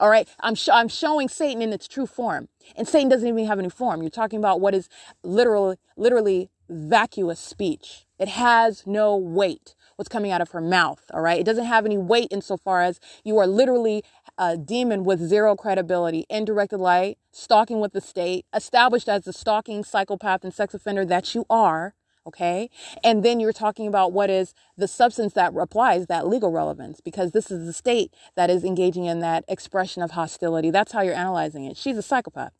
All 0.00 0.10
right, 0.10 0.28
I'm 0.40 0.54
sh- 0.54 0.68
I'm 0.72 0.88
showing 0.88 1.28
Satan 1.28 1.62
in 1.62 1.72
its 1.72 1.88
true 1.88 2.06
form, 2.06 2.48
and 2.76 2.86
Satan 2.86 3.08
doesn't 3.08 3.26
even 3.28 3.46
have 3.46 3.58
any 3.58 3.70
form. 3.70 4.02
You're 4.02 4.10
talking 4.10 4.38
about 4.38 4.60
what 4.60 4.74
is 4.74 4.88
literally 5.22 5.76
literally 5.96 6.50
vacuous 6.68 7.40
speech. 7.40 8.06
It 8.18 8.28
has 8.28 8.86
no 8.86 9.16
weight 9.16 9.74
what's 9.96 10.08
coming 10.08 10.30
out 10.30 10.40
of 10.40 10.50
her 10.52 10.60
mouth. 10.60 11.04
All 11.12 11.20
right. 11.20 11.40
It 11.40 11.44
doesn't 11.44 11.64
have 11.64 11.84
any 11.84 11.98
weight 11.98 12.28
insofar 12.30 12.82
as 12.82 13.00
you 13.24 13.36
are 13.38 13.46
literally 13.48 14.04
a 14.38 14.56
demon 14.56 15.04
with 15.04 15.20
zero 15.20 15.56
credibility, 15.56 16.24
indirected 16.30 16.78
light, 16.78 17.18
stalking 17.32 17.80
with 17.80 17.92
the 17.92 18.00
state, 18.00 18.46
established 18.54 19.08
as 19.08 19.24
the 19.24 19.32
stalking 19.32 19.82
psychopath 19.82 20.44
and 20.44 20.54
sex 20.54 20.74
offender 20.74 21.04
that 21.04 21.34
you 21.34 21.44
are. 21.50 21.94
Okay. 22.28 22.68
And 23.02 23.24
then 23.24 23.40
you're 23.40 23.54
talking 23.54 23.86
about 23.86 24.12
what 24.12 24.28
is 24.28 24.54
the 24.76 24.86
substance 24.86 25.32
that 25.32 25.54
applies 25.56 26.06
that 26.08 26.28
legal 26.28 26.52
relevance 26.52 27.00
because 27.00 27.32
this 27.32 27.50
is 27.50 27.64
the 27.64 27.72
state 27.72 28.12
that 28.36 28.50
is 28.50 28.64
engaging 28.64 29.06
in 29.06 29.20
that 29.20 29.44
expression 29.48 30.02
of 30.02 30.10
hostility. 30.10 30.70
That's 30.70 30.92
how 30.92 31.00
you're 31.00 31.14
analyzing 31.14 31.64
it. 31.64 31.78
She's 31.78 31.96
a 31.96 32.02
psychopath. 32.02 32.52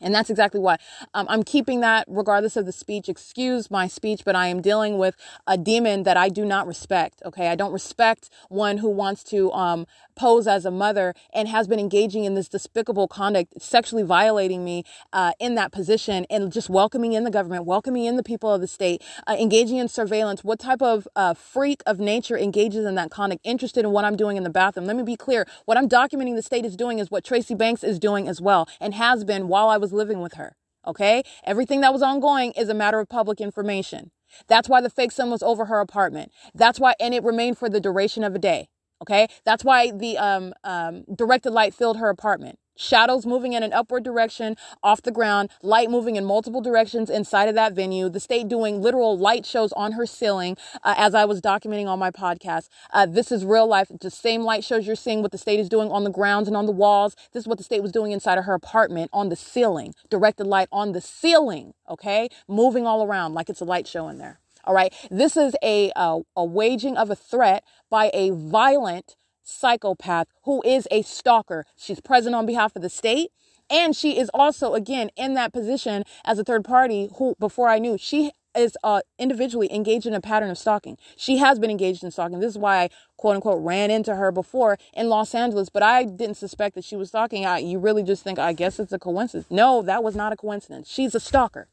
And 0.00 0.14
that's 0.14 0.30
exactly 0.30 0.60
why 0.60 0.78
um, 1.12 1.26
I'm 1.28 1.42
keeping 1.42 1.80
that 1.80 2.06
regardless 2.08 2.56
of 2.56 2.64
the 2.64 2.72
speech. 2.72 3.06
Excuse 3.06 3.70
my 3.70 3.86
speech, 3.86 4.22
but 4.24 4.34
I 4.34 4.46
am 4.46 4.62
dealing 4.62 4.96
with 4.96 5.14
a 5.46 5.58
demon 5.58 6.04
that 6.04 6.16
I 6.16 6.30
do 6.30 6.46
not 6.46 6.66
respect. 6.66 7.20
Okay. 7.26 7.48
I 7.48 7.54
don't 7.54 7.72
respect 7.72 8.30
one 8.48 8.78
who 8.78 8.88
wants 8.88 9.22
to 9.24 9.52
um, 9.52 9.86
pose 10.20 10.46
as 10.46 10.66
a 10.66 10.70
mother 10.70 11.14
and 11.32 11.48
has 11.48 11.66
been 11.66 11.80
engaging 11.80 12.24
in 12.24 12.34
this 12.34 12.46
despicable 12.46 13.08
conduct, 13.08 13.54
sexually 13.60 14.02
violating 14.02 14.62
me 14.62 14.84
uh, 15.14 15.32
in 15.40 15.54
that 15.54 15.72
position 15.72 16.26
and 16.28 16.52
just 16.52 16.68
welcoming 16.68 17.14
in 17.14 17.24
the 17.24 17.30
government, 17.30 17.64
welcoming 17.64 18.04
in 18.04 18.16
the 18.16 18.22
people 18.22 18.52
of 18.52 18.60
the 18.60 18.66
state, 18.66 19.02
uh, 19.26 19.34
engaging 19.40 19.78
in 19.78 19.88
surveillance. 19.88 20.44
What 20.44 20.58
type 20.58 20.82
of 20.82 21.08
uh, 21.16 21.32
freak 21.32 21.82
of 21.86 21.98
nature 21.98 22.36
engages 22.36 22.84
in 22.84 22.96
that 22.96 23.10
conduct, 23.10 23.40
interested 23.44 23.82
in 23.82 23.92
what 23.92 24.04
I'm 24.04 24.14
doing 24.14 24.36
in 24.36 24.44
the 24.44 24.50
bathroom? 24.50 24.84
Let 24.86 24.96
me 24.96 25.04
be 25.04 25.16
clear. 25.16 25.46
What 25.64 25.78
I'm 25.78 25.88
documenting 25.88 26.36
the 26.36 26.42
state 26.42 26.66
is 26.66 26.76
doing 26.76 26.98
is 26.98 27.10
what 27.10 27.24
Tracy 27.24 27.54
Banks 27.54 27.82
is 27.82 27.98
doing 27.98 28.28
as 28.28 28.42
well 28.42 28.68
and 28.78 28.92
has 28.92 29.24
been 29.24 29.48
while 29.48 29.70
I 29.70 29.78
was 29.78 29.90
living 29.90 30.20
with 30.20 30.34
her. 30.34 30.54
Okay. 30.86 31.22
Everything 31.44 31.80
that 31.80 31.94
was 31.94 32.02
ongoing 32.02 32.52
is 32.52 32.68
a 32.68 32.74
matter 32.74 33.00
of 33.00 33.08
public 33.08 33.40
information. 33.40 34.10
That's 34.48 34.68
why 34.68 34.82
the 34.82 34.90
fake 34.90 35.12
sun 35.12 35.30
was 35.30 35.42
over 35.42 35.64
her 35.64 35.80
apartment. 35.80 36.30
That's 36.54 36.78
why, 36.78 36.94
and 37.00 37.14
it 37.14 37.24
remained 37.24 37.56
for 37.56 37.70
the 37.70 37.80
duration 37.80 38.22
of 38.22 38.34
a 38.34 38.38
day. 38.38 38.68
Okay. 39.02 39.28
That's 39.44 39.64
why 39.64 39.90
the 39.90 40.18
um, 40.18 40.52
um, 40.64 41.04
directed 41.14 41.50
light 41.50 41.74
filled 41.74 41.98
her 41.98 42.08
apartment 42.08 42.58
shadows 42.80 43.26
moving 43.26 43.52
in 43.52 43.62
an 43.62 43.72
upward 43.72 44.02
direction 44.02 44.56
off 44.82 45.02
the 45.02 45.10
ground, 45.12 45.50
light 45.62 45.90
moving 45.90 46.16
in 46.16 46.24
multiple 46.24 46.60
directions 46.60 47.10
inside 47.10 47.48
of 47.48 47.54
that 47.54 47.74
venue, 47.74 48.08
the 48.08 48.20
state 48.20 48.48
doing 48.48 48.80
literal 48.80 49.18
light 49.18 49.44
shows 49.44 49.72
on 49.72 49.92
her 49.92 50.06
ceiling, 50.06 50.56
uh, 50.82 50.94
as 50.96 51.14
I 51.14 51.24
was 51.24 51.40
documenting 51.40 51.86
on 51.86 51.98
my 51.98 52.10
podcast. 52.10 52.68
Uh, 52.92 53.06
this 53.06 53.30
is 53.30 53.44
real 53.44 53.66
life. 53.66 53.90
The 54.00 54.10
same 54.10 54.42
light 54.42 54.64
shows 54.64 54.86
you're 54.86 54.96
seeing 54.96 55.22
what 55.22 55.32
the 55.32 55.38
state 55.38 55.60
is 55.60 55.68
doing 55.68 55.90
on 55.90 56.04
the 56.04 56.10
grounds 56.10 56.48
and 56.48 56.56
on 56.56 56.66
the 56.66 56.72
walls. 56.72 57.14
This 57.32 57.42
is 57.42 57.48
what 57.48 57.58
the 57.58 57.64
state 57.64 57.82
was 57.82 57.92
doing 57.92 58.12
inside 58.12 58.38
of 58.38 58.44
her 58.44 58.54
apartment 58.54 59.10
on 59.12 59.28
the 59.28 59.36
ceiling, 59.36 59.94
directed 60.08 60.46
light 60.46 60.68
on 60.72 60.92
the 60.92 61.00
ceiling, 61.00 61.74
okay? 61.88 62.28
Moving 62.48 62.86
all 62.86 63.04
around 63.04 63.34
like 63.34 63.50
it's 63.50 63.60
a 63.60 63.64
light 63.64 63.86
show 63.86 64.08
in 64.08 64.18
there. 64.18 64.40
All 64.64 64.74
right. 64.74 64.92
This 65.10 65.36
is 65.36 65.54
a, 65.62 65.92
a, 65.96 66.20
a 66.36 66.44
waging 66.44 66.96
of 66.96 67.10
a 67.10 67.16
threat 67.16 67.64
by 67.90 68.10
a 68.14 68.30
violent 68.30 69.16
psychopath 69.42 70.28
who 70.44 70.62
is 70.62 70.86
a 70.90 71.02
stalker. 71.02 71.64
She's 71.76 72.00
present 72.00 72.34
on 72.34 72.46
behalf 72.46 72.76
of 72.76 72.82
the 72.82 72.90
state. 72.90 73.30
And 73.68 73.94
she 73.94 74.18
is 74.18 74.28
also, 74.34 74.74
again, 74.74 75.10
in 75.16 75.34
that 75.34 75.52
position 75.52 76.02
as 76.24 76.38
a 76.40 76.44
third 76.44 76.64
party 76.64 77.08
who, 77.16 77.36
before 77.38 77.68
I 77.68 77.78
knew, 77.78 77.96
she 77.96 78.32
is 78.56 78.76
uh, 78.82 79.00
individually 79.16 79.72
engaged 79.72 80.06
in 80.06 80.14
a 80.14 80.20
pattern 80.20 80.50
of 80.50 80.58
stalking. 80.58 80.98
She 81.16 81.36
has 81.36 81.60
been 81.60 81.70
engaged 81.70 82.02
in 82.02 82.10
stalking. 82.10 82.40
This 82.40 82.50
is 82.50 82.58
why 82.58 82.82
I, 82.82 82.90
quote 83.16 83.36
unquote, 83.36 83.62
ran 83.62 83.92
into 83.92 84.16
her 84.16 84.32
before 84.32 84.76
in 84.92 85.08
Los 85.08 85.36
Angeles, 85.36 85.68
but 85.68 85.84
I 85.84 86.04
didn't 86.04 86.36
suspect 86.36 86.74
that 86.74 86.84
she 86.84 86.96
was 86.96 87.10
stalking. 87.10 87.46
I, 87.46 87.58
you 87.58 87.78
really 87.78 88.02
just 88.02 88.24
think, 88.24 88.40
I 88.40 88.52
guess 88.52 88.80
it's 88.80 88.92
a 88.92 88.98
coincidence. 88.98 89.46
No, 89.50 89.82
that 89.82 90.02
was 90.02 90.16
not 90.16 90.32
a 90.32 90.36
coincidence. 90.36 90.90
She's 90.90 91.14
a 91.14 91.20
stalker. 91.20 91.68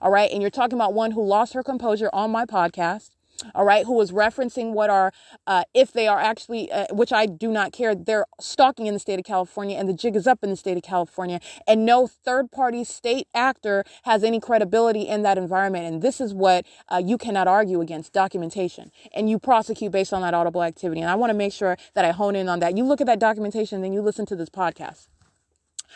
All 0.00 0.10
right. 0.10 0.30
And 0.30 0.40
you're 0.40 0.50
talking 0.50 0.78
about 0.78 0.94
one 0.94 1.12
who 1.12 1.24
lost 1.24 1.54
her 1.54 1.62
composure 1.62 2.10
on 2.12 2.30
my 2.30 2.44
podcast 2.44 3.10
all 3.54 3.64
right, 3.64 3.86
who 3.86 3.92
was 3.92 4.10
referencing 4.10 4.72
what 4.72 4.90
are, 4.90 5.12
uh, 5.46 5.64
if 5.74 5.92
they 5.92 6.08
are 6.08 6.18
actually, 6.18 6.70
uh, 6.70 6.86
which 6.90 7.12
I 7.12 7.26
do 7.26 7.50
not 7.50 7.72
care, 7.72 7.94
they're 7.94 8.26
stalking 8.40 8.86
in 8.86 8.94
the 8.94 9.00
state 9.00 9.18
of 9.18 9.24
California 9.24 9.78
and 9.78 9.88
the 9.88 9.92
jig 9.92 10.16
is 10.16 10.26
up 10.26 10.42
in 10.42 10.50
the 10.50 10.56
state 10.56 10.76
of 10.76 10.82
California. 10.82 11.40
And 11.66 11.86
no 11.86 12.06
third 12.06 12.50
party 12.50 12.84
state 12.84 13.28
actor 13.34 13.84
has 14.04 14.24
any 14.24 14.40
credibility 14.40 15.02
in 15.02 15.22
that 15.22 15.38
environment. 15.38 15.86
And 15.86 16.02
this 16.02 16.20
is 16.20 16.34
what 16.34 16.66
uh, 16.88 17.00
you 17.04 17.18
cannot 17.18 17.46
argue 17.46 17.80
against 17.80 18.12
documentation. 18.12 18.90
And 19.14 19.30
you 19.30 19.38
prosecute 19.38 19.92
based 19.92 20.12
on 20.12 20.22
that 20.22 20.34
audible 20.34 20.62
activity. 20.62 21.00
And 21.00 21.10
I 21.10 21.14
want 21.14 21.30
to 21.30 21.34
make 21.34 21.52
sure 21.52 21.76
that 21.94 22.04
I 22.04 22.12
hone 22.12 22.34
in 22.34 22.48
on 22.48 22.60
that. 22.60 22.76
You 22.76 22.84
look 22.84 23.00
at 23.00 23.06
that 23.06 23.20
documentation, 23.20 23.82
then 23.82 23.92
you 23.92 24.02
listen 24.02 24.26
to 24.26 24.36
this 24.36 24.50
podcast. 24.50 25.08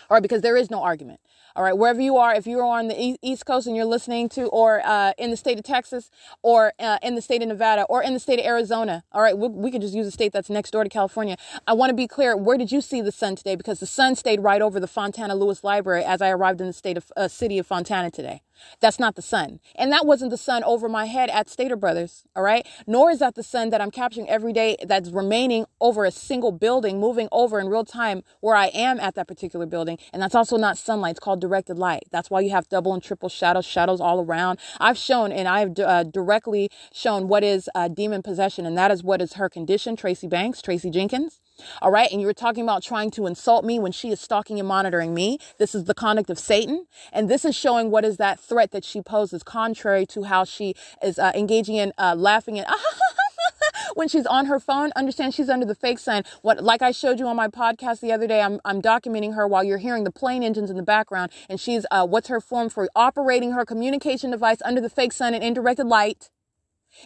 All 0.08 0.16
right, 0.16 0.22
because 0.22 0.42
there 0.42 0.56
is 0.56 0.70
no 0.70 0.82
argument. 0.82 1.20
All 1.54 1.62
right, 1.62 1.76
wherever 1.76 2.00
you 2.00 2.16
are, 2.16 2.34
if 2.34 2.46
you 2.46 2.60
are 2.60 2.78
on 2.78 2.88
the 2.88 3.18
East 3.20 3.44
Coast 3.44 3.66
and 3.66 3.76
you're 3.76 3.84
listening 3.84 4.30
to, 4.30 4.44
or 4.46 4.80
uh, 4.84 5.12
in 5.18 5.30
the 5.30 5.36
state 5.36 5.58
of 5.58 5.64
Texas, 5.64 6.10
or 6.42 6.72
uh, 6.78 6.98
in 7.02 7.14
the 7.14 7.20
state 7.20 7.42
of 7.42 7.48
Nevada, 7.48 7.82
or 7.90 8.02
in 8.02 8.14
the 8.14 8.20
state 8.20 8.38
of 8.38 8.46
Arizona, 8.46 9.04
all 9.12 9.20
right, 9.20 9.36
we, 9.36 9.48
we 9.48 9.70
could 9.70 9.82
just 9.82 9.94
use 9.94 10.06
a 10.06 10.10
state 10.10 10.32
that's 10.32 10.48
next 10.48 10.70
door 10.70 10.82
to 10.82 10.88
California. 10.88 11.36
I 11.66 11.74
want 11.74 11.90
to 11.90 11.94
be 11.94 12.06
clear. 12.06 12.36
Where 12.36 12.56
did 12.56 12.72
you 12.72 12.80
see 12.80 13.02
the 13.02 13.12
sun 13.12 13.36
today? 13.36 13.54
Because 13.54 13.80
the 13.80 13.86
sun 13.86 14.14
stayed 14.14 14.40
right 14.40 14.62
over 14.62 14.80
the 14.80 14.86
Fontana 14.86 15.34
Lewis 15.34 15.62
Library 15.62 16.04
as 16.04 16.22
I 16.22 16.30
arrived 16.30 16.60
in 16.62 16.66
the 16.68 16.72
state 16.72 16.96
of 16.96 17.12
uh, 17.16 17.28
city 17.28 17.58
of 17.58 17.66
Fontana 17.66 18.10
today. 18.10 18.40
That's 18.80 19.00
not 19.00 19.16
the 19.16 19.22
sun. 19.22 19.60
And 19.76 19.92
that 19.92 20.06
wasn't 20.06 20.30
the 20.30 20.38
sun 20.38 20.64
over 20.64 20.88
my 20.88 21.06
head 21.06 21.30
at 21.30 21.50
Stater 21.50 21.76
Brothers, 21.76 22.24
all 22.36 22.42
right? 22.42 22.66
Nor 22.86 23.10
is 23.10 23.20
that 23.20 23.34
the 23.36 23.42
sun 23.42 23.70
that 23.70 23.80
I'm 23.80 23.90
capturing 23.90 24.28
every 24.28 24.52
day 24.52 24.76
that's 24.86 25.10
remaining 25.10 25.66
over 25.80 26.04
a 26.04 26.12
single 26.12 26.52
building, 26.52 27.00
moving 27.00 27.28
over 27.32 27.60
in 27.60 27.68
real 27.68 27.84
time 27.84 28.22
where 28.40 28.56
I 28.56 28.68
am 28.68 29.00
at 29.00 29.14
that 29.16 29.28
particular 29.28 29.66
building. 29.66 29.98
And 30.12 30.22
that's 30.22 30.34
also 30.34 30.56
not 30.56 30.78
sunlight. 30.78 31.12
It's 31.12 31.20
called 31.20 31.40
directed 31.40 31.78
light. 31.78 32.04
That's 32.12 32.30
why 32.30 32.40
you 32.40 32.50
have 32.50 32.68
double 32.68 32.94
and 32.94 33.02
triple 33.02 33.28
shadows, 33.30 33.66
shadows 33.66 34.00
all 34.00 34.20
around. 34.20 34.60
I've 34.80 34.98
shown 34.98 35.32
and 35.32 35.48
I've 35.48 35.78
uh, 35.78 36.04
directly 36.04 36.70
shown 36.92 37.28
what 37.28 37.44
is 37.44 37.70
uh, 37.74 37.88
demon 37.88 38.22
possession, 38.22 38.66
and 38.66 38.78
that 38.78 38.90
is 38.92 39.04
what 39.04 39.22
is 39.22 39.34
her 39.34 39.50
condition, 39.50 39.96
Tracy 39.96 40.28
Banks, 40.28 40.62
Tracy 40.62 40.90
Jenkins. 40.90 41.41
All 41.80 41.90
right. 41.90 42.10
And 42.10 42.20
you 42.20 42.26
were 42.26 42.34
talking 42.34 42.62
about 42.62 42.82
trying 42.82 43.10
to 43.12 43.26
insult 43.26 43.64
me 43.64 43.78
when 43.78 43.92
she 43.92 44.10
is 44.10 44.20
stalking 44.20 44.58
and 44.58 44.68
monitoring 44.68 45.14
me. 45.14 45.38
This 45.58 45.74
is 45.74 45.84
the 45.84 45.94
conduct 45.94 46.30
of 46.30 46.38
Satan. 46.38 46.86
And 47.12 47.28
this 47.28 47.44
is 47.44 47.54
showing 47.54 47.90
what 47.90 48.04
is 48.04 48.16
that 48.16 48.40
threat 48.40 48.70
that 48.72 48.84
she 48.84 49.02
poses, 49.02 49.42
contrary 49.42 50.06
to 50.06 50.24
how 50.24 50.44
she 50.44 50.74
is 51.02 51.18
uh, 51.18 51.32
engaging 51.34 51.76
in 51.76 51.92
uh, 51.98 52.14
laughing 52.16 52.58
and 52.58 52.66
when 53.94 54.08
she's 54.08 54.26
on 54.26 54.46
her 54.46 54.58
phone, 54.58 54.90
understand 54.96 55.34
she's 55.34 55.48
under 55.48 55.66
the 55.66 55.74
fake 55.74 55.98
sign. 55.98 56.24
What, 56.42 56.62
like 56.62 56.82
I 56.82 56.92
showed 56.92 57.18
you 57.18 57.26
on 57.26 57.36
my 57.36 57.48
podcast 57.48 58.00
the 58.00 58.12
other 58.12 58.26
day, 58.26 58.40
I'm, 58.40 58.60
I'm 58.64 58.80
documenting 58.80 59.34
her 59.34 59.46
while 59.46 59.64
you're 59.64 59.78
hearing 59.78 60.04
the 60.04 60.10
plane 60.10 60.42
engines 60.42 60.70
in 60.70 60.76
the 60.76 60.82
background, 60.82 61.30
and 61.48 61.60
she's 61.60 61.84
uh, 61.90 62.06
what's 62.06 62.28
her 62.28 62.40
form 62.40 62.68
for 62.68 62.88
operating 62.94 63.52
her 63.52 63.64
communication 63.64 64.30
device 64.30 64.58
under 64.64 64.80
the 64.80 64.90
fake 64.90 65.12
sun 65.12 65.34
and 65.34 65.44
indirected 65.44 65.86
light, 65.86 66.30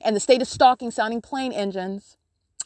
and 0.04 0.14
the 0.14 0.20
state 0.20 0.42
of 0.42 0.48
stalking, 0.48 0.90
sounding 0.90 1.20
plane 1.20 1.52
engines 1.52 2.16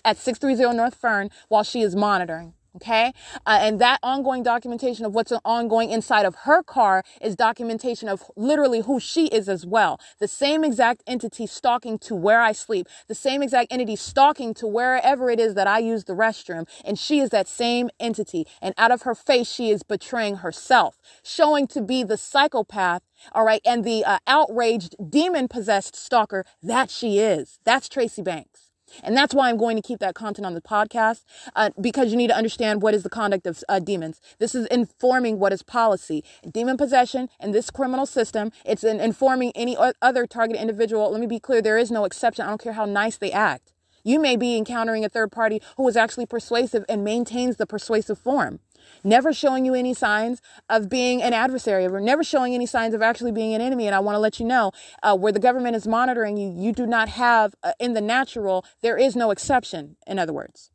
at 0.05 0.17
630 0.19 0.77
North 0.77 0.95
Fern 0.95 1.31
while 1.49 1.65
she 1.65 1.83
is 1.83 1.97
monitoring. 1.97 2.55
Okay. 2.77 3.12
Uh, 3.47 3.59
and 3.61 3.81
that 3.81 3.99
ongoing 4.03 4.45
documentation 4.45 5.05
of 5.05 5.12
what's 5.12 5.33
ongoing 5.45 5.91
inside 5.91 6.25
of 6.25 6.37
her 6.45 6.62
car 6.62 7.03
is 7.20 7.35
documentation 7.35 8.09
of 8.09 8.23
literally 8.37 8.83
who 8.83 9.01
she 9.01 9.27
is 9.27 9.49
as 9.49 9.67
well. 9.67 9.99
The 10.20 10.29
same 10.29 10.62
exact 10.62 11.03
entity 11.05 11.49
stalking 11.49 11.99
to 12.01 12.15
where 12.15 12.41
I 12.41 12.53
sleep, 12.53 12.87
the 13.09 13.15
same 13.15 13.43
exact 13.43 13.73
entity 13.73 13.97
stalking 13.97 14.55
to 14.55 14.69
wherever 14.69 15.31
it 15.31 15.41
is 15.41 15.55
that 15.55 15.67
I 15.67 15.81
use 15.81 16.05
the 16.05 16.12
restroom. 16.12 16.69
And 16.85 16.97
she 16.97 17.19
is 17.19 17.31
that 17.31 17.49
same 17.49 17.91
entity. 17.99 18.47
And 18.62 18.73
out 18.79 18.93
of 18.93 19.03
her 19.03 19.17
face, 19.17 19.51
she 19.51 19.70
is 19.70 19.83
betraying 19.83 20.37
herself, 20.37 21.01
showing 21.25 21.67
to 21.69 21.83
be 21.83 22.05
the 22.05 22.17
psychopath. 22.17 23.03
All 23.33 23.45
right. 23.45 23.62
And 23.65 23.85
the 23.85 24.05
uh, 24.05 24.19
outraged 24.29 24.95
demon 25.11 25.49
possessed 25.49 25.97
stalker 25.97 26.45
that 26.62 26.89
she 26.89 27.19
is. 27.19 27.59
That's 27.65 27.89
Tracy 27.89 28.23
Banks. 28.23 28.70
And 29.02 29.17
that's 29.17 29.35
why 29.35 29.49
I'm 29.49 29.57
going 29.57 29.77
to 29.77 29.83
keep 29.83 29.99
that 30.01 30.15
content 30.15 30.47
on 30.47 30.55
the 30.55 30.60
podcast 30.60 31.23
uh, 31.57 31.70
because 31.81 32.10
you 32.10 32.17
need 32.17 32.28
to 32.28 32.36
understand 32.36 32.83
what 32.83 32.94
is 32.94 33.02
the 33.02 33.10
conduct 33.10 33.47
of 33.47 33.62
uh, 33.69 33.78
demons. 33.78 34.20
This 34.39 34.55
is 34.55 34.67
informing 34.67 35.39
what 35.39 35.52
is 35.52 35.62
policy. 35.62 36.25
Demon 36.51 36.77
possession 36.77 37.28
and 37.39 37.55
this 37.55 37.70
criminal 37.70 38.07
system, 38.07 38.52
it's 38.65 38.85
in 38.85 39.01
informing 39.01 39.52
any 39.55 39.77
other 40.01 40.27
targeted 40.27 40.60
individual. 40.60 41.10
Let 41.10 41.20
me 41.20 41.27
be 41.27 41.41
clear 41.41 41.62
there 41.62 41.78
is 41.78 41.91
no 41.91 42.05
exception. 42.05 42.44
I 42.44 42.49
don't 42.49 42.60
care 42.60 42.75
how 42.75 42.85
nice 42.85 43.17
they 43.17 43.33
act. 43.33 43.73
You 44.02 44.19
may 44.19 44.36
be 44.36 44.57
encountering 44.57 45.05
a 45.05 45.09
third 45.09 45.31
party 45.31 45.60
who 45.77 45.86
is 45.89 45.97
actually 45.97 46.27
persuasive 46.27 46.85
and 46.89 47.05
maintains 47.05 47.57
the 47.57 47.67
persuasive 47.67 48.19
form 48.19 48.60
never 49.05 49.33
showing 49.33 49.65
you 49.65 49.75
any 49.75 49.94
signs 49.94 50.41
of 50.69 50.89
being 50.89 51.23
an 51.23 51.33
adversary 51.33 51.86
or 51.86 52.01
never 52.01 52.25
showing 52.25 52.55
any 52.55 52.67
signs 52.67 52.94
of 52.94 53.02
actually 53.02 53.33
being 53.33 53.55
an 53.55 53.60
enemy. 53.60 53.86
And 53.86 53.94
I 53.94 54.01
want 54.01 54.15
to 54.17 54.20
let 54.20 54.41
you 54.41 54.47
know 54.47 54.73
uh, 55.02 55.17
where 55.17 55.33
the 55.33 55.41
government 55.41 55.77
is 55.77 55.86
monitoring 55.86 56.36
you, 56.36 56.52
you 56.57 56.73
do 56.73 56.86
not 56.86 57.09
have 57.09 57.55
uh, 57.62 57.73
in 57.78 57.94
the 57.94 58.01
natural, 58.01 58.65
there 58.83 58.97
is 58.97 59.17
no 59.17 59.31
exception, 59.31 59.97
in 60.07 60.19
other 60.19 60.33
words 60.33 60.70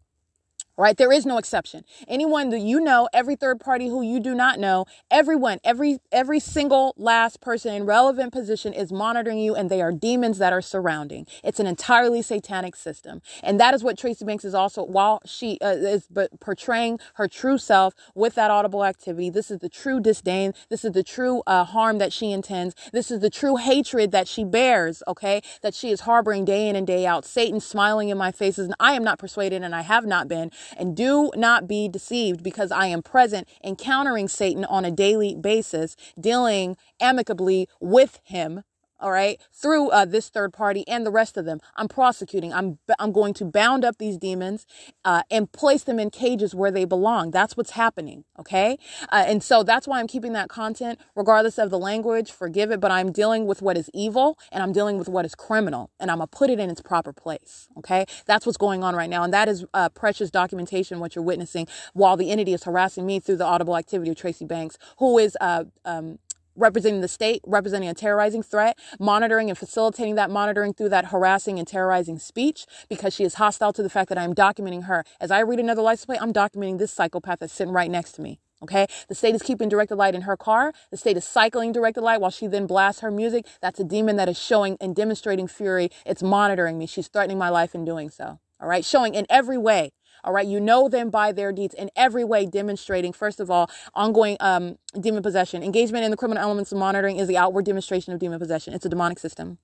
right? 0.78 0.98
There 0.98 1.12
is 1.12 1.26
no 1.26 1.38
exception. 1.38 1.84
Anyone 2.08 2.50
that 2.50 2.60
you 2.60 2.80
know, 2.80 3.10
every 3.14 3.36
third 3.36 3.60
party 3.60 3.88
who 3.88 4.02
you 4.02 4.20
do 4.20 4.36
not 4.36 4.60
know, 4.60 4.86
everyone, 5.12 5.60
every 5.64 6.00
every 6.12 6.40
single 6.40 6.94
last 6.98 7.42
person 7.42 7.74
in 7.74 7.86
relevant 7.86 8.34
position 8.34 8.74
is 8.74 8.92
monitoring 8.92 9.40
you 9.40 9.56
and 9.56 9.70
they 9.70 9.82
are 9.82 9.92
demons 9.92 10.38
that 10.40 10.54
are 10.54 10.62
surrounding. 10.62 11.28
It's 11.44 11.60
an 11.60 11.68
entirely 11.68 12.22
satanic 12.22 12.76
system. 12.76 13.22
And 13.44 13.60
that 13.60 13.74
is 13.74 13.84
what 13.84 13.98
Tracy 13.98 14.26
Banks 14.26 14.46
is 14.46 14.54
also 14.54 14.84
while 14.84 15.22
she 15.26 15.58
uh, 15.62 15.70
is 15.70 16.08
but 16.10 16.40
portraying 16.40 17.00
her 17.16 17.28
true 17.28 17.58
self 17.58 17.94
with 18.16 18.36
that 18.36 18.52
audible 18.52 18.86
activity. 18.86 19.30
This 19.30 19.52
is 19.52 19.60
the 19.60 19.70
true 19.70 20.00
disdain. 20.00 20.54
This 20.70 20.86
is 20.86 20.94
the 20.94 21.04
true 21.04 21.44
uh, 21.48 21.64
harm 21.66 21.98
that 22.00 22.14
she 22.14 22.32
intends. 22.32 22.76
This 22.92 23.12
is 23.12 23.22
the 23.22 23.30
true 23.30 23.58
hatred 23.58 24.12
that 24.12 24.28
she 24.28 24.44
bears, 24.44 25.04
okay? 25.08 25.42
That 25.62 25.74
she 25.74 25.90
is 25.92 26.02
harboring 26.02 26.46
day 26.46 26.70
in 26.70 26.76
and 26.76 26.88
day 26.88 27.06
out. 27.06 27.26
Satan 27.26 27.60
smiling 27.60 28.10
in 28.10 28.18
my 28.18 28.32
faces 28.32 28.66
and 28.66 28.76
I 28.80 28.94
am 28.94 29.04
not 29.04 29.20
persuaded 29.20 29.64
and 29.64 29.76
I 29.76 29.82
have 29.82 30.06
not 30.06 30.28
been 30.28 30.52
and 30.78 30.96
do 30.96 31.32
not 31.36 31.68
be 31.68 31.88
deceived 31.88 32.44
because 32.44 32.72
I 32.72 32.88
am 32.88 33.02
present 33.02 33.48
encountering 33.64 34.28
Satan 34.28 34.66
on 34.66 34.86
a 34.86 34.92
daily 34.92 35.36
basis, 35.36 35.96
dealing 36.20 36.78
amicably 37.00 37.68
with 37.80 38.20
him 38.24 38.64
all 39.00 39.12
right 39.12 39.42
through 39.54 39.90
uh, 39.92 40.06
this 40.06 40.30
third 40.30 40.54
party 40.54 40.88
and 40.88 41.06
the 41.06 41.12
rest 41.12 41.38
of 41.38 41.46
them. 41.46 41.60
I'm 41.76 41.88
prosecuting. 41.88 42.54
I'm 42.54 42.80
i'm 43.00 43.12
going 43.12 43.34
to 43.36 43.46
bound 43.46 43.86
up 43.86 43.98
these 43.98 44.18
demons 44.18 44.66
uh, 45.06 45.24
and 45.32 45.52
place 45.52 45.84
them 45.84 46.00
in 46.00 46.10
cages 46.12 46.56
where 46.56 46.72
they 46.72 46.86
belong. 46.86 47.32
That's 47.32 47.58
what's 47.58 47.72
happening 47.72 48.26
okay? 48.40 48.78
Uh, 49.12 49.24
and 49.28 49.44
so 49.44 49.64
that's 49.64 49.88
why 49.88 50.00
i'm 50.00 50.08
keeping 50.08 50.34
that 50.34 50.50
content 50.50 51.00
regardless 51.16 51.58
of 51.58 51.70
the 51.70 51.80
language 51.80 52.32
forgive 52.32 52.72
it 52.72 52.80
but 52.80 52.92
i'm 52.92 53.12
dealing 53.12 53.46
with 53.46 53.62
what 53.62 53.78
is 53.78 53.90
evil 53.94 54.38
and 54.52 54.64
i'm 54.64 54.72
dealing 54.74 54.98
with 54.98 55.10
what 55.10 55.26
is 55.26 55.36
criminal 55.36 55.90
and 56.00 56.12
i'm 56.12 56.18
gonna 56.18 56.28
put 56.28 56.50
it 56.50 56.60
in 56.60 56.70
its 56.70 56.82
proper 56.82 57.14
place 57.14 57.68
okay? 57.78 58.06
That's 58.26 58.46
what's 58.46 58.58
going 58.58 58.84
on 58.84 58.96
right 58.96 59.10
now 59.10 59.24
and 59.24 59.34
that 59.34 59.48
is 59.48 59.66
uh, 59.74 59.90
precious 59.90 60.30
documentation 60.32 61.00
what 61.00 61.16
you're 61.16 61.24
witnessing 61.26 61.68
while 61.94 62.18
the 62.18 62.32
entity 62.32 62.54
is 62.54 62.64
harassing 62.64 63.06
me 63.06 63.20
through 63.20 63.38
the 63.38 63.46
audible 63.46 63.78
activity 63.78 64.12
of 64.12 64.18
tracy 64.18 64.46
banks 64.46 64.78
who 65.00 65.18
is 65.18 65.38
uh, 65.42 65.66
um, 65.86 66.20
representing 66.56 67.02
the 67.02 67.08
state, 67.08 67.42
representing 67.46 67.90
a 67.90 67.94
terrorizing 67.94 68.44
threat, 68.44 68.78
monitoring 69.00 69.50
and 69.50 69.58
facilitating 69.58 70.16
that 70.16 70.30
monitoring 70.30 70.74
through 70.74 70.90
that 70.90 71.08
harassing 71.08 71.60
and 71.60 71.68
terrorizing 71.68 72.20
speech 72.20 72.66
because 72.90 73.14
she 73.14 73.24
is 73.24 73.36
hostile 73.36 73.74
to 73.74 73.84
the 73.84 73.90
fact 73.90 74.10
that 74.10 74.18
I'm 74.18 74.34
documenting 74.34 74.86
her. 74.86 75.04
As 75.20 75.32
I 75.32 75.40
read 75.40 75.60
another 75.60 75.82
license 75.82 76.06
plate, 76.06 76.20
I'm 76.22 76.34
documenting 76.34 76.78
this 76.78 76.92
psychopath 76.92 77.40
that's 77.40 77.54
sitting 77.54 77.74
right 77.74 77.90
next 77.92 78.14
to 78.14 78.22
me. 78.22 78.40
Okay. 78.64 78.88
The 79.10 79.16
state 79.16 79.36
is 79.36 79.42
keeping 79.42 79.70
directed 79.70 79.96
light 79.96 80.16
in 80.16 80.22
her 80.22 80.38
car. 80.38 80.74
The 80.90 80.98
state 80.98 81.18
is 81.18 81.26
cycling 81.26 81.72
directed 81.72 82.02
light 82.02 82.22
while 82.22 82.32
she 82.32 82.48
then 82.48 82.66
blasts 82.66 83.02
her 83.02 83.12
music. 83.12 83.46
That's 83.62 83.80
a 83.80 83.84
demon 83.84 84.16
that 84.16 84.30
is 84.30 84.40
showing 84.40 84.78
and 84.80 84.96
demonstrating 84.96 85.48
fury. 85.48 85.92
It's 86.06 86.24
monitoring 86.24 86.78
me. 86.78 86.88
She's 86.88 87.08
threatening 87.08 87.38
my 87.38 87.50
life 87.50 87.76
in 87.76 87.86
doing 87.86 88.10
so. 88.10 88.40
All 88.60 88.70
right. 88.70 88.86
Showing 88.86 89.14
in 89.14 89.26
every 89.30 89.58
way 89.58 89.92
all 90.26 90.34
right. 90.34 90.48
You 90.48 90.60
know 90.60 90.90
them 90.90 91.10
by 91.10 91.32
their 91.32 91.52
deeds 91.54 91.76
in 91.76 91.90
every 91.96 92.24
way, 92.24 92.46
demonstrating, 92.46 93.14
first 93.14 93.40
of 93.40 93.52
all, 93.52 93.70
ongoing 93.94 94.38
um, 94.40 94.78
demon 95.00 95.24
possession. 95.24 95.64
Engagement 95.64 96.04
in 96.04 96.12
the 96.12 96.18
criminal 96.18 96.44
elements 96.44 96.72
of 96.72 96.80
monitoring 96.80 97.18
is 97.18 97.28
the 97.28 97.38
outward 97.38 97.66
demonstration 97.66 98.12
of 98.12 98.20
demon 98.20 98.40
possession. 98.40 98.74
It's 98.74 98.86
a 98.86 98.90
demonic 98.90 99.20
system. 99.20 99.60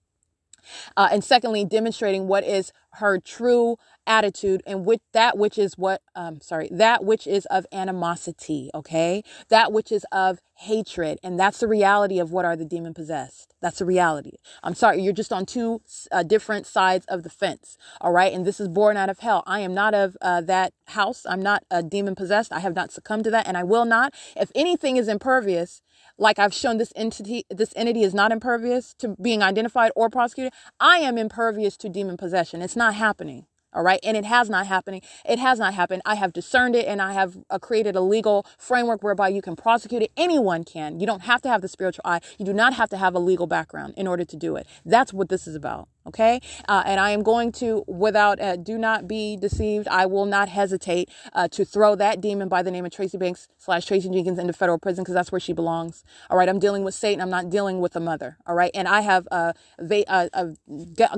Uh, 0.96 1.10
and 1.12 1.24
secondly, 1.24 1.66
demonstrating 1.66 2.28
what 2.28 2.44
is 2.44 2.72
her 2.96 3.20
true 3.20 3.78
attitude 4.08 4.62
and 4.66 4.86
with 4.86 5.02
that 5.14 5.38
which 5.38 5.58
is 5.58 5.78
what 5.78 6.02
um 6.16 6.42
sorry 6.42 6.70
that 6.72 7.04
which 7.04 7.28
is 7.28 7.46
of 7.48 7.66
animosity 7.72 8.70
okay? 8.74 9.24
That 9.50 9.72
which 9.72 9.92
is 9.92 10.06
of 10.12 10.40
hatred 10.56 11.20
and 11.24 11.40
that's 11.40 11.60
the 11.60 11.68
reality 11.68 12.20
of 12.20 12.32
what 12.32 12.46
are 12.46 12.56
the 12.56 12.66
demon 12.66 12.94
possessed. 12.94 13.54
That's 13.62 13.80
the 13.80 13.86
reality. 13.86 14.38
I'm 14.64 14.76
sorry 14.76 15.02
you're 15.02 15.14
just 15.14 15.34
on 15.34 15.46
two 15.46 15.82
uh, 16.12 16.24
different 16.24 16.68
sides 16.68 17.06
of 17.08 17.24
the 17.24 17.30
fence 17.30 17.78
all 18.00 18.12
right? 18.12 18.34
And 18.34 18.46
this 18.46 18.60
is 18.60 18.68
born 18.68 18.98
out 18.98 19.10
of 19.10 19.20
hell. 19.20 19.44
I 19.48 19.60
am 19.62 19.74
not 19.74 19.94
of 19.94 20.18
uh, 20.22 20.42
that 20.42 20.74
house. 20.88 21.26
I'm 21.28 21.42
not 21.42 21.64
a 21.72 21.84
demon 21.84 22.16
possessed. 22.16 22.52
I 22.52 22.60
have 22.60 22.76
not 22.76 22.92
succumbed 22.92 23.26
to 23.26 23.32
that 23.32 23.48
and 23.48 23.58
i 23.58 23.64
will 23.64 23.86
not. 23.86 24.14
If 24.36 24.52
anything 24.56 24.98
is 24.98 25.08
impervious 25.08 25.82
like 26.18 26.40
I've 26.40 26.54
shown 26.54 26.78
this 26.78 26.94
entity, 26.96 27.46
this 27.50 27.74
entity 27.76 28.04
is 28.04 28.14
not 28.14 28.32
impervious 28.32 28.94
to 29.00 29.16
being 29.22 29.42
identified 29.42 29.92
or 29.96 30.10
prosecuted. 30.10 30.54
I 30.80 30.98
am 30.98 31.18
impervious 31.18 31.78
to 31.78 31.90
demon 31.90 32.18
possession. 32.18 32.62
It's 32.62 32.76
not 32.76 32.96
happening. 32.96 33.48
All 33.74 33.84
right. 33.84 34.00
And 34.04 34.18
it 34.18 34.26
has 34.26 34.50
not 34.50 34.68
happening. 34.68 35.02
It 35.26 35.40
has 35.40 35.60
not 35.60 35.74
happened. 35.74 36.02
I 36.06 36.16
have 36.16 36.34
discerned 36.34 36.76
it 36.76 36.86
and 36.88 37.02
I 37.02 37.14
have 37.14 37.38
uh, 37.50 37.60
created 37.60 37.96
a 37.96 38.02
legal 38.02 38.46
framework 38.58 39.04
whereby 39.04 39.30
you 39.30 39.42
can 39.42 39.56
prosecute 39.56 40.02
it. 40.04 40.12
Anyone 40.18 40.64
can. 40.64 41.00
You 41.00 41.08
don't 41.08 41.24
have 41.24 41.42
to 41.44 41.50
have 41.50 41.62
the 41.62 41.68
spiritual 41.68 42.04
eye. 42.06 42.22
You 42.38 42.46
do 42.46 42.54
not 42.54 42.74
have 42.74 42.90
to 42.90 42.98
have 42.98 43.16
a 43.16 43.20
legal 43.20 43.48
background 43.48 43.94
in 43.98 44.08
order 44.08 44.26
to 44.26 44.36
do 44.36 44.56
it. 44.56 44.68
That's 44.86 45.14
what 45.14 45.30
this 45.30 45.48
is 45.48 45.56
about. 45.56 45.88
Okay. 46.08 46.42
Uh, 46.68 46.84
and 46.86 47.00
I 47.00 47.12
am 47.12 47.22
going 47.24 47.52
to, 47.54 47.84
without, 47.88 48.42
uh, 48.42 48.56
do 48.56 48.78
not 48.78 49.08
be 49.08 49.38
deceived. 49.38 49.88
I 49.88 50.08
will 50.08 50.26
not 50.26 50.50
hesitate 50.50 51.10
uh, 51.34 51.48
to 51.50 51.64
throw 51.64 51.96
that 51.96 52.20
demon 52.22 52.50
by 52.50 52.64
the 52.64 52.72
name 52.72 52.86
of 52.86 52.92
Tracy 52.92 53.18
Banks 53.18 53.48
slash 53.58 53.86
Tracy 53.86 54.10
Jenkins 54.10 54.40
into 54.40 54.54
federal 54.54 54.80
prison 54.80 55.04
because 55.04 55.14
that's 55.14 55.32
where 55.32 55.40
she 55.40 55.54
belongs. 55.54 56.04
All 56.30 56.38
right. 56.38 56.50
I'm 56.50 56.60
dealing 56.60 56.84
with 56.84 56.96
Satan. 56.96 57.22
I'm 57.22 57.30
not 57.30 57.50
dealing 57.50 57.82
with 57.82 57.96
a 57.96 58.00
mother. 58.00 58.38
All 58.48 58.56
right. 58.56 58.72
And 58.74 58.88
I 58.88 59.02
have 59.02 59.28
uh, 59.32 59.54
they, 59.80 60.04
uh, 60.06 60.28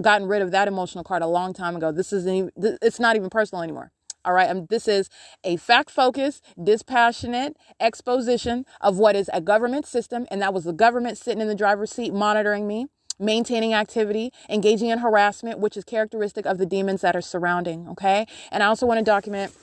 gotten 0.01 0.27
rid 0.27 0.41
of 0.41 0.51
that 0.51 0.67
emotional 0.67 1.03
card 1.03 1.21
a 1.21 1.27
long 1.27 1.53
time 1.53 1.75
ago. 1.77 1.91
This 1.91 2.11
isn't 2.11 2.33
even, 2.33 2.77
it's 2.81 2.99
not 2.99 3.15
even 3.15 3.29
personal 3.29 3.63
anymore. 3.63 3.91
All 4.25 4.33
right. 4.33 4.49
Um, 4.49 4.67
this 4.69 4.87
is 4.87 5.09
a 5.43 5.57
fact 5.57 5.89
focused, 5.89 6.43
dispassionate 6.61 7.57
exposition 7.79 8.65
of 8.81 8.97
what 8.97 9.15
is 9.15 9.29
a 9.33 9.41
government 9.41 9.85
system. 9.85 10.27
And 10.31 10.41
that 10.41 10.53
was 10.53 10.63
the 10.63 10.73
government 10.73 11.17
sitting 11.17 11.41
in 11.41 11.47
the 11.47 11.55
driver's 11.55 11.91
seat 11.91 12.13
monitoring 12.13 12.67
me, 12.67 12.87
maintaining 13.19 13.73
activity, 13.73 14.31
engaging 14.49 14.89
in 14.89 14.99
harassment, 14.99 15.59
which 15.59 15.77
is 15.77 15.83
characteristic 15.83 16.45
of 16.45 16.57
the 16.57 16.65
demons 16.65 17.01
that 17.01 17.15
are 17.15 17.21
surrounding. 17.21 17.87
Okay. 17.89 18.27
And 18.51 18.63
I 18.63 18.67
also 18.67 18.85
want 18.85 18.99
to 18.99 19.05
document 19.05 19.53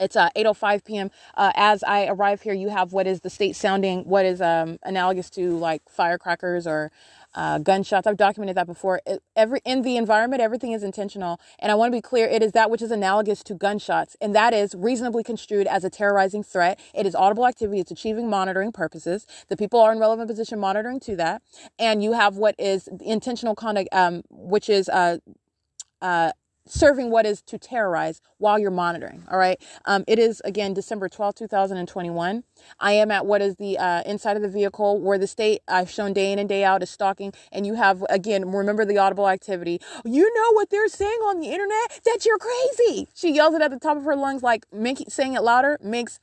it's 0.00 0.16
uh, 0.16 0.30
8.05 0.34 0.84
p.m. 0.84 1.10
Uh, 1.36 1.52
as 1.54 1.82
I 1.82 2.06
arrive 2.06 2.42
here, 2.42 2.54
you 2.54 2.70
have 2.70 2.92
what 2.92 3.06
is 3.06 3.20
the 3.20 3.30
state 3.30 3.54
sounding, 3.54 4.04
what 4.04 4.24
is 4.24 4.40
um, 4.40 4.78
analogous 4.82 5.28
to 5.30 5.58
like 5.58 5.82
firecrackers 5.88 6.66
or 6.66 6.90
uh, 7.34 7.58
gunshots. 7.58 8.06
I've 8.06 8.16
documented 8.16 8.56
that 8.56 8.66
before. 8.66 9.00
It, 9.06 9.22
every 9.36 9.60
in 9.64 9.82
the 9.82 9.96
environment, 9.96 10.42
everything 10.42 10.72
is 10.72 10.82
intentional, 10.82 11.40
and 11.58 11.72
I 11.72 11.74
want 11.74 11.92
to 11.92 11.96
be 11.96 12.02
clear. 12.02 12.26
It 12.26 12.42
is 12.42 12.52
that 12.52 12.70
which 12.70 12.82
is 12.82 12.90
analogous 12.90 13.42
to 13.44 13.54
gunshots, 13.54 14.16
and 14.20 14.34
that 14.34 14.54
is 14.54 14.74
reasonably 14.74 15.22
construed 15.22 15.66
as 15.66 15.84
a 15.84 15.90
terrorizing 15.90 16.42
threat. 16.42 16.80
It 16.94 17.06
is 17.06 17.14
audible 17.14 17.46
activity. 17.46 17.80
It's 17.80 17.90
achieving 17.90 18.28
monitoring 18.28 18.72
purposes. 18.72 19.26
The 19.48 19.56
people 19.56 19.80
are 19.80 19.92
in 19.92 19.98
relevant 19.98 20.28
position 20.28 20.58
monitoring 20.58 21.00
to 21.00 21.16
that, 21.16 21.42
and 21.78 22.02
you 22.02 22.12
have 22.12 22.36
what 22.36 22.54
is 22.58 22.88
intentional 23.00 23.54
conduct, 23.54 23.88
um, 23.92 24.22
which 24.30 24.68
is 24.68 24.88
uh, 24.88 25.18
uh, 26.02 26.32
serving 26.70 27.10
what 27.10 27.26
is 27.26 27.42
to 27.42 27.58
terrorize 27.58 28.20
while 28.38 28.58
you're 28.58 28.70
monitoring. 28.70 29.24
All 29.30 29.38
right. 29.38 29.60
Um, 29.84 30.04
it 30.06 30.18
is 30.18 30.40
again 30.44 30.74
December 30.74 31.08
12, 31.08 31.34
2021. 31.34 32.44
I 32.78 32.92
am 32.92 33.10
at 33.10 33.26
what 33.26 33.42
is 33.42 33.56
the 33.56 33.78
uh, 33.78 34.02
inside 34.06 34.36
of 34.36 34.42
the 34.42 34.48
vehicle 34.48 35.00
where 35.00 35.18
the 35.18 35.26
state 35.26 35.62
I've 35.68 35.90
shown 35.90 36.12
day 36.12 36.32
in 36.32 36.38
and 36.38 36.48
day 36.48 36.64
out 36.64 36.82
is 36.82 36.90
stalking. 36.90 37.32
And 37.52 37.66
you 37.66 37.74
have 37.74 38.04
again, 38.08 38.50
remember 38.50 38.84
the 38.84 38.98
audible 38.98 39.28
activity. 39.28 39.80
You 40.04 40.32
know 40.32 40.52
what 40.52 40.70
they're 40.70 40.88
saying 40.88 41.20
on 41.26 41.40
the 41.40 41.48
internet? 41.48 42.00
That 42.04 42.24
you're 42.24 42.38
crazy. 42.38 43.08
She 43.14 43.34
yells 43.34 43.54
it 43.54 43.62
at 43.62 43.70
the 43.70 43.78
top 43.78 43.96
of 43.96 44.04
her 44.04 44.16
lungs, 44.16 44.42
like 44.42 44.66
make, 44.72 45.04
saying 45.08 45.34
it 45.34 45.42
louder 45.42 45.78
makes 45.82 46.20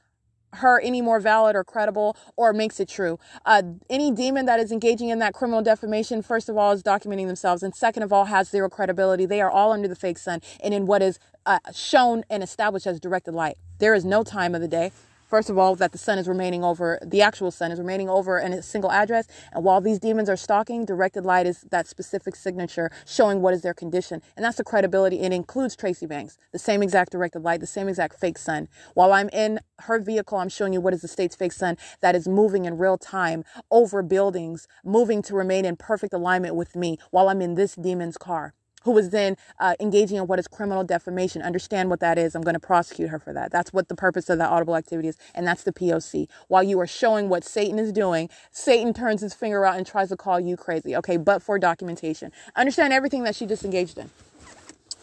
her 0.54 0.80
any 0.82 1.02
more 1.02 1.20
valid 1.20 1.56
or 1.56 1.64
credible 1.64 2.16
or 2.36 2.54
makes 2.54 2.80
it 2.80 2.88
true. 2.88 3.20
Uh, 3.46 3.62
any 3.90 4.12
demon 4.12 4.46
that 4.46 4.60
is 4.60 4.72
engaging 4.72 5.10
in 5.10 5.20
that 5.20 5.34
criminal 5.34 5.62
defamation, 5.62 6.22
first 6.22 6.50
of 6.50 6.58
all, 6.58 6.72
is 6.72 6.84
documenting 6.84 7.28
themselves, 7.28 7.64
and 7.64 7.76
second 7.76 8.04
of 8.04 8.14
all, 8.14 8.26
has 8.26 8.50
zero 8.50 8.70
credibility. 8.70 9.26
They 9.26 9.42
are 9.42 9.52
all 9.52 9.72
under 9.72 9.88
the 9.88 9.96
fake 9.96 10.18
sun 10.18 10.42
and 10.62 10.74
in 10.74 10.86
what 10.86 11.02
is 11.02 11.20
uh, 11.46 11.60
shown 11.74 12.24
and 12.30 12.44
established 12.44 12.88
as 12.88 13.00
directed 13.00 13.34
light. 13.34 13.58
There 13.80 13.94
is 13.94 14.06
no 14.06 14.24
time 14.24 14.56
of 14.56 14.62
the 14.62 14.68
day 14.68 14.92
First 15.28 15.50
of 15.50 15.58
all, 15.58 15.76
that 15.76 15.92
the 15.92 15.98
sun 15.98 16.18
is 16.18 16.28
remaining 16.30 16.64
over, 16.64 16.98
the 17.06 17.22
actual 17.22 17.52
sun 17.52 17.70
is 17.70 17.80
remaining 17.80 18.10
over 18.10 18.40
in 18.40 18.54
a 18.54 18.64
single 18.64 18.90
address. 18.90 19.28
And 19.52 19.62
while 19.62 19.82
these 19.82 20.00
demons 20.00 20.30
are 20.30 20.38
stalking, 20.38 20.86
directed 20.86 21.26
light 21.26 21.46
is 21.46 21.66
that 21.70 21.86
specific 21.86 22.34
signature 22.34 22.90
showing 23.06 23.42
what 23.42 23.54
is 23.54 23.62
their 23.62 23.74
condition. 23.74 24.22
And 24.38 24.46
that's 24.46 24.56
the 24.56 24.64
credibility. 24.64 25.20
It 25.20 25.34
includes 25.34 25.76
Tracy 25.76 26.06
Banks, 26.06 26.38
the 26.54 26.60
same 26.60 26.82
exact 26.82 27.12
directed 27.12 27.44
light, 27.44 27.60
the 27.60 27.68
same 27.68 27.90
exact 27.90 28.18
fake 28.18 28.38
sun. 28.38 28.70
While 28.94 29.12
I'm 29.12 29.28
in 29.34 29.60
her 29.80 30.00
vehicle, 30.00 30.38
I'm 30.38 30.48
showing 30.48 30.72
you 30.72 30.80
what 30.80 30.94
is 30.94 31.02
the 31.02 31.10
state's 31.10 31.36
fake 31.36 31.52
sun 31.52 31.78
that 32.00 32.16
is 32.16 32.26
moving 32.26 32.64
in 32.64 32.78
real 32.78 32.98
time 32.98 33.44
over 33.70 34.02
buildings, 34.02 34.66
moving 34.86 35.22
to 35.24 35.36
remain 35.36 35.66
in 35.66 35.76
perfect 35.76 36.14
alignment 36.14 36.56
with 36.56 36.74
me 36.74 37.00
while 37.12 37.28
I'm 37.28 37.42
in 37.42 37.56
this 37.56 37.76
demon's 37.76 38.18
car 38.18 38.54
who 38.88 38.94
was 38.94 39.10
then 39.10 39.36
uh, 39.60 39.76
engaging 39.82 40.18
in 40.18 40.28
what 40.28 40.40
is 40.40 40.48
criminal 40.48 40.82
defamation. 40.82 41.42
Understand 41.42 41.90
what 41.90 42.00
that 42.00 42.18
is. 42.18 42.36
I'm 42.36 42.42
going 42.42 42.54
to 42.54 42.60
prosecute 42.60 43.10
her 43.10 43.20
for 43.20 43.34
that. 43.34 43.52
That's 43.52 43.74
what 43.74 43.90
the 43.90 43.96
purpose 43.96 44.30
of 44.30 44.38
that 44.38 44.50
audible 44.50 44.78
activity 44.78 45.10
is. 45.10 45.18
And 45.36 45.46
that's 45.46 45.64
the 45.64 45.74
POC. 45.74 46.30
While 46.48 46.64
you 46.64 46.80
are 46.80 46.88
showing 46.88 47.28
what 47.28 47.44
Satan 47.44 47.80
is 47.80 47.92
doing, 47.92 48.30
Satan 48.50 48.94
turns 48.94 49.22
his 49.22 49.34
finger 49.34 49.66
out 49.66 49.76
and 49.76 49.86
tries 49.86 50.08
to 50.10 50.16
call 50.16 50.40
you 50.40 50.56
crazy. 50.56 50.96
Okay. 50.96 51.18
But 51.18 51.44
for 51.44 51.60
documentation, 51.60 52.32
understand 52.56 52.94
everything 52.94 53.24
that 53.26 53.36
she 53.36 53.46
just 53.46 53.66
engaged 53.66 53.98
in. 53.98 54.10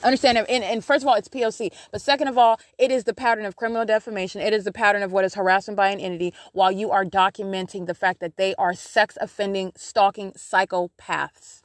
Understand, 0.02 0.38
and, 0.38 0.64
and 0.64 0.84
first 0.84 1.02
of 1.02 1.08
all, 1.08 1.14
it's 1.14 1.28
POC. 1.28 1.72
But 1.92 2.00
second 2.00 2.28
of 2.28 2.38
all, 2.38 2.60
it 2.78 2.90
is 2.90 3.04
the 3.04 3.14
pattern 3.14 3.46
of 3.46 3.56
criminal 3.56 3.84
defamation. 3.86 4.40
It 4.40 4.54
is 4.54 4.64
the 4.64 4.72
pattern 4.72 5.02
of 5.02 5.12
what 5.12 5.24
is 5.26 5.34
harassment 5.34 5.76
by 5.76 5.90
an 5.90 6.00
entity 6.00 6.34
while 6.52 6.72
you 6.72 6.90
are 6.90 7.04
documenting 7.04 7.86
the 7.86 7.94
fact 7.94 8.20
that 8.20 8.36
they 8.38 8.54
are 8.56 8.74
sex 8.74 9.18
offending, 9.20 9.72
stalking 9.76 10.32
psychopaths 10.32 11.63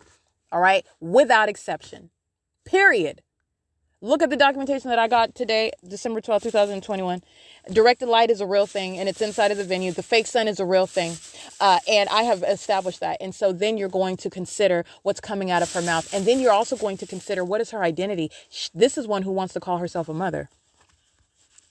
all 0.52 0.62
right, 0.62 0.86
without 1.00 1.50
exception. 1.50 2.10
Period. 2.66 3.22
Look 4.02 4.24
at 4.24 4.30
the 4.30 4.38
documentation 4.38 4.90
that 4.90 5.00
I 5.00 5.10
got 5.10 5.36
today, 5.36 5.72
December 5.86 6.22
12, 6.22 6.44
2021. 6.44 7.22
Directed 7.70 8.06
light 8.08 8.30
is 8.32 8.40
a 8.40 8.46
real 8.46 8.66
thing 8.66 8.98
and 8.98 9.10
it's 9.10 9.20
inside 9.20 9.52
of 9.52 9.58
the 9.58 9.66
venue. 9.66 9.92
The 9.92 10.04
fake 10.04 10.26
sun 10.26 10.48
is 10.48 10.58
a 10.62 10.66
real 10.66 10.88
thing. 10.88 11.18
Uh, 11.60 11.80
and 11.86 12.08
I 12.08 12.24
have 12.24 12.42
established 12.44 13.02
that. 13.02 13.18
And 13.20 13.36
so 13.36 13.52
then 13.52 13.78
you're 13.78 13.90
going 13.90 14.16
to 14.18 14.30
consider 14.30 14.86
what's 15.04 15.20
coming 15.20 15.52
out 15.52 15.62
of 15.62 15.74
her 15.74 15.82
mouth. 15.82 16.14
And 16.14 16.26
then 16.26 16.40
you're 16.40 16.54
also 16.54 16.78
going 16.78 16.96
to 16.98 17.06
consider 17.06 17.44
what 17.44 17.60
is 17.60 17.72
her 17.72 17.84
identity. 17.84 18.32
This 18.74 18.98
is 18.98 19.06
one 19.06 19.24
who 19.24 19.34
wants 19.34 19.54
to 19.56 19.60
call 19.60 19.80
herself 19.80 20.08
a 20.08 20.14
mother. 20.14 20.50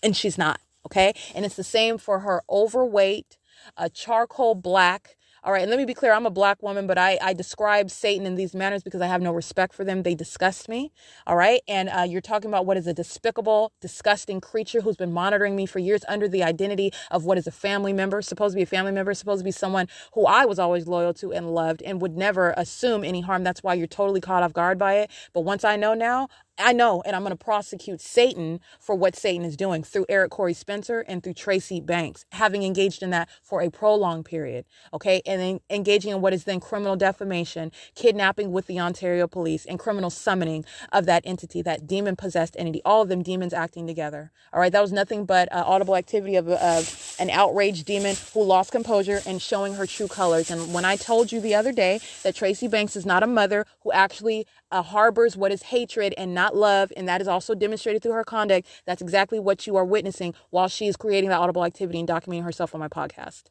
And 0.03 0.15
she's 0.15 0.37
not. 0.37 0.61
Okay. 0.85 1.15
And 1.35 1.47
it's 1.47 1.57
the 1.57 1.65
same 1.65 1.97
for 1.97 2.21
her 2.21 2.43
overweight, 2.51 3.39
a 3.79 3.89
charcoal 3.89 4.55
black, 4.55 5.17
all 5.45 5.53
right, 5.53 5.63
and 5.63 5.71
let 5.71 5.79
me 5.79 5.85
be 5.85 5.95
clear 5.95 6.13
I'm 6.13 6.27
a 6.27 6.31
black 6.31 6.63
woman, 6.63 6.87
but 6.87 6.99
I, 6.99 7.19
I 7.23 7.33
describe 7.33 7.91
Satan 7.91 8.27
in 8.27 8.35
these 8.35 8.55
manners 8.55 8.83
because 8.83 9.01
I 9.01 9.07
have 9.07 9.23
no 9.23 9.33
respect 9.33 9.73
for 9.73 9.85
them. 9.85 10.03
They 10.03 10.15
disgust 10.15 10.69
me. 10.69 10.93
All 11.27 11.37
right, 11.37 11.61
and 11.69 11.89
uh, 11.89 12.03
you're 12.03 12.21
talking 12.21 12.51
about 12.51 12.67
what 12.67 12.77
is 12.77 12.87
a 12.87 12.95
despicable, 12.95 13.73
disgusting 13.81 14.41
creature 14.41 14.81
who's 14.81 14.97
been 14.97 15.13
monitoring 15.13 15.57
me 15.57 15.67
for 15.67 15.79
years 15.79 16.05
under 16.09 16.29
the 16.29 16.43
identity 16.43 16.93
of 17.11 17.25
what 17.25 17.39
is 17.39 17.47
a 17.47 17.53
family 17.53 17.93
member, 17.93 18.21
supposed 18.23 18.55
to 18.55 18.57
be 18.57 18.63
a 18.63 18.67
family 18.67 18.93
member, 18.93 19.15
supposed 19.15 19.41
to 19.41 19.45
be 19.45 19.53
someone 19.53 19.89
who 20.15 20.27
I 20.27 20.45
was 20.45 20.59
always 20.59 20.87
loyal 20.89 21.15
to 21.15 21.33
and 21.33 21.55
loved 21.55 21.83
and 21.83 22.03
would 22.03 22.17
never 22.17 22.55
assume 22.57 23.05
any 23.05 23.21
harm. 23.21 23.45
That's 23.45 23.63
why 23.63 23.75
you're 23.75 23.87
totally 23.87 24.21
caught 24.21 24.43
off 24.43 24.53
guard 24.53 24.79
by 24.79 24.95
it. 24.95 25.11
But 25.33 25.43
once 25.43 25.65
I 25.65 25.77
know 25.77 25.95
now, 25.95 26.29
I 26.59 26.73
know, 26.73 27.03
and 27.07 27.15
I'm 27.15 27.23
going 27.23 27.37
to 27.37 27.45
prosecute 27.45 28.01
Satan 28.01 28.61
for 28.81 28.97
what 28.97 29.15
Satan 29.15 29.45
is 29.45 29.57
doing 29.57 29.85
through 29.85 30.07
Eric 30.09 30.33
Corey 30.33 30.55
Spencer 30.55 31.01
and 31.07 31.23
through 31.23 31.35
Tracy 31.35 31.81
Banks, 31.81 32.25
having 32.33 32.65
engaged 32.65 33.03
in 33.03 33.11
that 33.11 33.29
for 33.43 33.63
a 33.63 33.71
prolonged 33.71 34.25
period. 34.25 34.65
Okay. 34.93 35.23
And 35.25 35.41
then 35.41 35.61
engaging 35.71 36.11
in 36.11 36.21
what 36.21 36.33
is 36.33 36.45
then 36.45 36.59
criminal 36.59 36.97
defamation, 36.97 37.71
kidnapping 37.95 38.51
with 38.51 38.67
the 38.67 38.81
Ontario 38.81 39.29
police, 39.29 39.67
and 39.67 39.79
criminal 39.79 40.11
summoning 40.11 40.65
of 40.93 41.07
that 41.07 41.23
entity, 41.25 41.63
that 41.63 41.87
demon 41.87 42.17
possessed 42.17 42.57
entity, 42.59 42.83
all 42.85 43.03
of 43.03 43.09
them 43.09 43.23
demons 43.23 43.53
acting 43.53 43.87
together. 43.87 44.33
All 44.53 44.61
right. 44.61 44.73
That 44.73 44.83
was 44.83 44.93
nothing 44.93 45.27
but 45.27 45.51
uh, 45.53 45.63
audible 45.65 45.95
activity 45.95 46.35
of, 46.35 46.49
of 46.49 47.17
an 47.21 47.31
outraged 47.31 47.87
demon 47.87 48.17
who 48.35 48.43
lost 48.43 48.73
composure 48.73 49.21
and 49.25 49.41
showing 49.41 49.75
her 49.75 49.87
true 49.87 50.09
colors. 50.09 50.51
And 50.51 50.75
when 50.75 50.85
I 50.85 50.97
told 50.97 51.31
you 51.31 51.41
the 51.41 51.55
other 51.55 51.73
day 51.73 52.01
that 52.25 52.35
Tracy 52.35 52.67
Banks 52.67 52.97
is 52.97 53.07
not 53.07 53.23
a 53.23 53.29
mother 53.29 53.65
who 53.83 53.93
actually 53.93 54.47
uh, 54.71 54.83
harbors 54.83 55.37
what 55.37 55.53
is 55.53 55.65
hatred 55.65 56.15
and 56.19 56.35
not 56.35 56.57
love, 56.57 56.93
and 56.97 57.09
that 57.09 57.21
is 57.21 57.29
also 57.29 57.55
demonstrated 57.55 58.03
through 58.03 58.13
her 58.13 58.25
conduct. 58.25 58.67
That's 58.87 59.03
exactly 59.03 59.39
what 59.39 59.67
you 59.67 59.77
are 59.77 59.85
witnessing 59.85 60.35
while 60.51 60.69
she 60.69 60.87
is 60.87 60.97
creating 60.97 61.31
that 61.31 61.41
audible 61.41 61.65
activity 61.65 61.99
and 61.99 62.09
documenting 62.09 62.45
herself 62.45 62.75
on 62.75 62.81
my 62.81 62.89
podcast. 62.89 63.45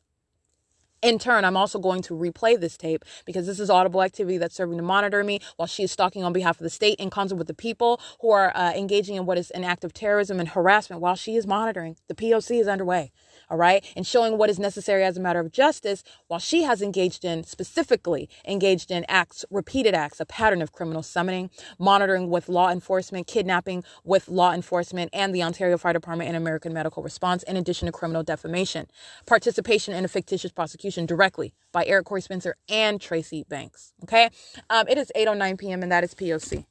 In 1.04 1.20
turn, 1.20 1.46
I'm 1.46 1.56
also 1.56 1.78
going 1.78 2.02
to 2.04 2.16
replay 2.16 2.60
this 2.60 2.76
tape 2.76 3.06
because 3.26 3.46
this 3.46 3.60
is 3.60 3.70
audible 3.70 4.02
activity 4.02 4.40
that's 4.40 4.56
serving 4.56 4.78
to 4.78 4.84
monitor 4.84 5.24
me 5.24 5.40
while 5.56 5.68
she 5.68 5.84
is 5.84 5.92
stalking 5.92 6.24
on 6.24 6.34
behalf 6.34 6.60
of 6.60 6.64
the 6.64 6.72
state 6.72 7.00
in 7.00 7.12
concert 7.12 7.36
with 7.36 7.46
the 7.48 7.54
people 7.54 8.02
who 8.22 8.32
are 8.32 8.52
uh, 8.58 8.74
engaging 8.74 9.16
in 9.16 9.26
what 9.28 9.38
is 9.38 9.52
an 9.52 9.64
act 9.64 9.84
of 9.84 9.94
terrorism 9.94 10.40
and 10.40 10.50
harassment 10.50 11.00
while 11.00 11.16
she 11.16 11.36
is 11.36 11.46
monitoring. 11.46 11.98
The 12.08 12.16
POC 12.16 12.60
is 12.60 12.68
underway 12.68 13.12
all 13.50 13.58
right, 13.58 13.86
and 13.96 14.06
showing 14.06 14.38
what 14.38 14.50
is 14.50 14.60
necessary 14.60 15.04
as 15.04 15.18
a 15.18 15.22
matter 15.22 15.40
of 15.40 15.52
justice, 15.52 16.04
while 16.28 16.40
she 16.40 16.64
has 16.64 16.82
engaged 16.82 17.24
in, 17.24 17.44
specifically 17.44 18.30
engaged 18.46 18.92
in 18.92 19.06
acts, 19.08 19.46
repeated 19.50 19.94
acts, 19.94 20.20
a 20.20 20.26
pattern 20.26 20.62
of 20.62 20.72
criminal 20.72 21.02
summoning, 21.04 21.50
monitoring 21.80 22.30
with 22.30 22.50
law 22.50 22.70
enforcement, 22.70 23.28
kidnapping 23.28 23.84
with 24.04 24.28
law 24.28 24.54
enforcement, 24.54 25.10
and 25.14 25.34
the 25.34 25.44
Ontario 25.44 25.78
Fire 25.78 25.94
Department 25.94 26.28
and 26.28 26.38
American 26.38 26.74
Medical 26.74 27.04
Response, 27.04 27.44
in 27.44 27.56
addition 27.56 27.86
to 27.86 27.92
criminal 27.92 28.24
defamation, 28.24 28.88
participation 29.26 29.94
in 29.94 30.04
a 30.04 30.08
fictitious 30.08 30.52
prosecution 30.52 31.06
directly 31.06 31.54
by 31.72 31.86
Eric 31.86 32.06
Corey 32.06 32.22
Spencer 32.22 32.56
and 32.68 33.00
Tracy 33.00 33.46
Banks. 33.48 33.94
Okay, 34.04 34.30
um, 34.70 34.88
it 34.88 34.98
is 34.98 35.12
8:09 35.16 35.58
p.m. 35.58 35.84
and 35.84 35.92
that 35.92 36.04
is 36.04 36.14
POC. 36.14 36.66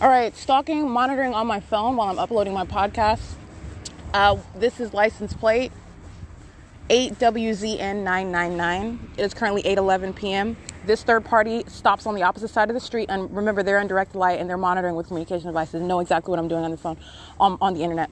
All 0.00 0.08
right, 0.08 0.34
stalking, 0.34 0.88
monitoring 0.88 1.34
on 1.34 1.46
my 1.46 1.60
phone 1.60 1.96
while 1.96 2.08
I'm 2.08 2.18
uploading 2.18 2.54
my 2.54 2.64
podcast. 2.64 3.34
Uh, 4.14 4.38
this 4.54 4.80
is 4.80 4.94
license 4.94 5.34
plate 5.34 5.72
8WZN999. 6.88 9.18
It 9.18 9.22
is 9.22 9.34
currently 9.34 9.62
8:11 9.62 10.16
p.m. 10.16 10.56
This 10.86 11.02
third 11.02 11.26
party 11.26 11.64
stops 11.66 12.06
on 12.06 12.14
the 12.14 12.22
opposite 12.22 12.48
side 12.48 12.70
of 12.70 12.74
the 12.74 12.80
street, 12.80 13.10
and 13.10 13.30
remember, 13.36 13.62
they're 13.62 13.78
in 13.78 13.88
direct 13.88 14.14
light 14.14 14.40
and 14.40 14.48
they're 14.48 14.56
monitoring 14.56 14.94
with 14.94 15.08
communication 15.08 15.48
devices. 15.48 15.82
Know 15.82 16.00
exactly 16.00 16.30
what 16.30 16.38
I'm 16.38 16.48
doing 16.48 16.64
on 16.64 16.70
the 16.70 16.78
phone, 16.78 16.96
on, 17.38 17.58
on 17.60 17.74
the 17.74 17.82
internet 17.82 18.10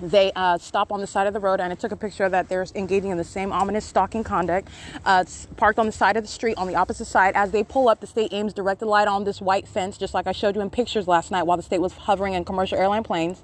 they 0.00 0.32
uh, 0.34 0.58
stop 0.58 0.92
on 0.92 1.00
the 1.00 1.06
side 1.06 1.26
of 1.26 1.34
the 1.34 1.40
road 1.40 1.60
and 1.60 1.72
I 1.72 1.76
took 1.76 1.92
a 1.92 1.96
picture 1.96 2.24
of 2.24 2.32
that 2.32 2.48
they're 2.48 2.66
engaging 2.74 3.10
in 3.10 3.18
the 3.18 3.24
same 3.24 3.52
ominous 3.52 3.84
stalking 3.84 4.24
conduct. 4.24 4.68
Uh, 5.04 5.24
parked 5.56 5.78
on 5.78 5.86
the 5.86 5.92
side 5.92 6.16
of 6.16 6.24
the 6.24 6.28
street 6.28 6.56
on 6.56 6.66
the 6.66 6.74
opposite 6.74 7.06
side. 7.06 7.34
As 7.34 7.50
they 7.50 7.62
pull 7.62 7.88
up, 7.88 8.00
the 8.00 8.06
state 8.06 8.32
aims 8.32 8.52
directed 8.52 8.86
light 8.86 9.08
on 9.08 9.24
this 9.24 9.40
white 9.40 9.68
fence, 9.68 9.98
just 9.98 10.14
like 10.14 10.26
I 10.26 10.32
showed 10.32 10.56
you 10.56 10.62
in 10.62 10.70
pictures 10.70 11.06
last 11.06 11.30
night 11.30 11.44
while 11.44 11.56
the 11.56 11.62
state 11.62 11.80
was 11.80 11.92
hovering 11.92 12.34
in 12.34 12.44
commercial 12.44 12.78
airline 12.78 13.02
planes. 13.02 13.42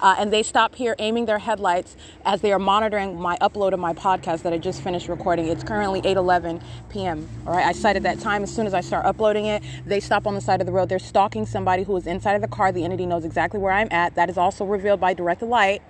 Uh, 0.00 0.14
and 0.18 0.32
they 0.32 0.42
stop 0.42 0.74
here 0.74 0.94
aiming 0.98 1.24
their 1.26 1.38
headlights 1.38 1.96
as 2.24 2.40
they 2.40 2.52
are 2.52 2.58
monitoring 2.58 3.18
my 3.18 3.36
upload 3.38 3.72
of 3.72 3.80
my 3.80 3.94
podcast 3.94 4.42
that 4.42 4.52
I 4.52 4.58
just 4.58 4.82
finished 4.82 5.08
recording. 5.08 5.46
It's 5.46 5.64
currently 5.64 6.02
8:11 6.02 6.62
p.m. 6.90 7.28
All 7.46 7.54
right, 7.54 7.66
I 7.66 7.72
cited 7.72 8.02
that 8.02 8.20
time. 8.20 8.42
As 8.42 8.54
soon 8.54 8.66
as 8.66 8.74
I 8.74 8.80
start 8.82 9.06
uploading 9.06 9.46
it, 9.46 9.62
they 9.86 10.00
stop 10.00 10.26
on 10.26 10.34
the 10.34 10.40
side 10.40 10.60
of 10.60 10.66
the 10.66 10.72
road. 10.72 10.88
They're 10.88 10.98
stalking 10.98 11.46
somebody 11.46 11.84
who 11.84 11.96
is 11.96 12.06
inside 12.06 12.34
of 12.34 12.42
the 12.42 12.48
car. 12.48 12.72
The 12.72 12.84
entity 12.84 13.06
knows 13.06 13.24
exactly 13.24 13.58
where 13.58 13.72
I'm 13.72 13.88
at. 13.90 14.14
That 14.14 14.28
is 14.28 14.36
also 14.36 14.64
revealed 14.64 15.00
by 15.00 15.14
directed 15.14 15.46
light. 15.46 15.82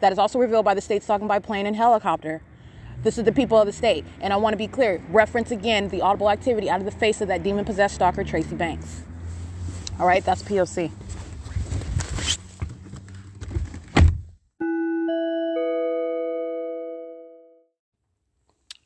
That 0.00 0.12
is 0.12 0.18
also 0.18 0.38
revealed 0.38 0.64
by 0.64 0.74
the 0.74 0.80
state 0.80 1.02
stalking 1.02 1.28
by 1.28 1.38
plane 1.38 1.66
and 1.66 1.76
helicopter. 1.76 2.42
This 3.02 3.18
is 3.18 3.24
the 3.24 3.32
people 3.32 3.58
of 3.58 3.66
the 3.66 3.72
state. 3.72 4.04
And 4.20 4.32
I 4.32 4.36
want 4.36 4.54
to 4.54 4.58
be 4.58 4.66
clear 4.68 5.02
reference 5.10 5.50
again 5.50 5.88
the 5.88 6.00
audible 6.00 6.30
activity 6.30 6.70
out 6.70 6.78
of 6.78 6.84
the 6.84 6.92
face 6.92 7.20
of 7.20 7.28
that 7.28 7.42
demon 7.42 7.64
possessed 7.64 7.96
stalker, 7.96 8.24
Tracy 8.24 8.54
Banks. 8.54 9.02
All 10.00 10.06
right, 10.06 10.24
that's 10.24 10.42
POC. 10.42 10.90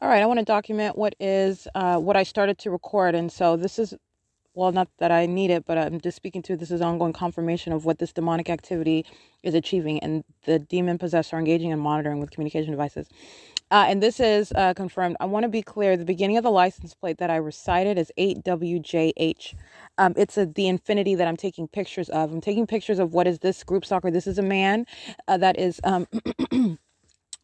All 0.07 0.13
right, 0.13 0.23
I 0.23 0.27
want 0.27 0.39
to 0.39 0.45
document 0.45 0.97
what 0.97 1.17
is 1.19 1.67
uh, 1.75 1.99
what 1.99 2.17
I 2.17 2.23
started 2.23 2.59
to 2.59 2.71
record, 2.71 3.17
and 3.17 3.33
so 3.33 3.57
this 3.57 3.77
is 3.77 3.93
well, 4.55 4.71
not 4.71 4.87
that 4.99 5.11
I 5.11 5.27
need 5.27 5.51
it, 5.51 5.65
but 5.67 5.77
I'm 5.79 6.01
just 6.01 6.17
speaking 6.17 6.43
to 6.43 6.57
this 6.57 6.71
is 6.71 6.81
ongoing 6.81 7.13
confirmation 7.13 7.73
of 7.73 7.85
what 7.85 7.99
this 7.99 8.13
demonic 8.13 8.49
activity 8.49 9.05
is 9.43 9.53
achieving, 9.53 9.99
and 9.99 10.23
the 10.45 10.61
demon 10.61 10.97
possessed 10.97 11.35
are 11.35 11.41
engaging 11.41 11.73
and 11.73 11.81
monitoring 11.83 12.21
with 12.21 12.31
communication 12.31 12.71
devices. 12.71 13.09
Uh, 13.73 13.87
and 13.89 14.01
this 14.01 14.21
is 14.21 14.53
uh, 14.53 14.75
confirmed. 14.75 15.17
I 15.19 15.25
want 15.25 15.43
to 15.43 15.49
be 15.49 15.61
clear. 15.61 15.97
The 15.97 16.05
beginning 16.05 16.37
of 16.37 16.45
the 16.45 16.53
license 16.53 16.95
plate 16.95 17.19
that 17.19 17.31
I 17.31 17.37
recited 17.37 17.99
is 17.99 18.13
8WJH. 18.17 19.57
Um, 19.99 20.15
it's 20.17 20.39
a, 20.39 20.47
the 20.47 20.69
infinity 20.69 21.17
that 21.17 21.27
I'm 21.27 21.37
taking 21.37 21.67
pictures 21.67 22.09
of. 22.11 22.33
I'm 22.33 22.41
taking 22.41 22.69
pictures 22.69 23.01
of 23.01 23.13
what 23.13 23.27
is 23.27 23.41
this 23.41 23.65
group 23.65 23.85
soccer. 23.85 24.13
This 24.13 24.29
is 24.29 24.39
a 24.39 24.43
man 24.43 24.87
uh, 25.27 25.37
that 25.39 25.59
is. 25.59 25.81
Um, 25.83 26.07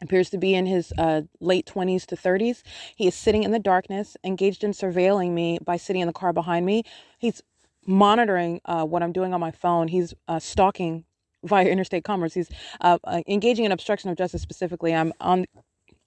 appears 0.02 0.30
to 0.30 0.38
be 0.38 0.54
in 0.54 0.66
his 0.66 0.92
uh, 0.98 1.22
late 1.40 1.66
20s 1.66 2.04
to 2.06 2.16
30s. 2.16 2.62
He 2.96 3.06
is 3.06 3.14
sitting 3.14 3.42
in 3.42 3.52
the 3.52 3.58
darkness, 3.58 4.16
engaged 4.24 4.64
in 4.64 4.72
surveilling 4.72 5.30
me 5.30 5.58
by 5.64 5.76
sitting 5.76 6.02
in 6.02 6.06
the 6.06 6.12
car 6.12 6.32
behind 6.32 6.66
me. 6.66 6.82
He's 7.18 7.42
monitoring 7.86 8.60
uh, 8.64 8.84
what 8.84 9.02
I'm 9.02 9.12
doing 9.12 9.32
on 9.34 9.40
my 9.40 9.50
phone. 9.50 9.88
He's 9.88 10.14
uh, 10.28 10.38
stalking 10.38 11.04
via 11.44 11.66
interstate 11.66 12.04
commerce. 12.04 12.34
He's 12.34 12.50
uh, 12.80 12.98
uh, 13.04 13.22
engaging 13.26 13.64
in 13.64 13.72
obstruction 13.72 14.10
of 14.10 14.16
justice 14.16 14.42
specifically. 14.42 14.94
I'm 14.94 15.12
on, 15.20 15.46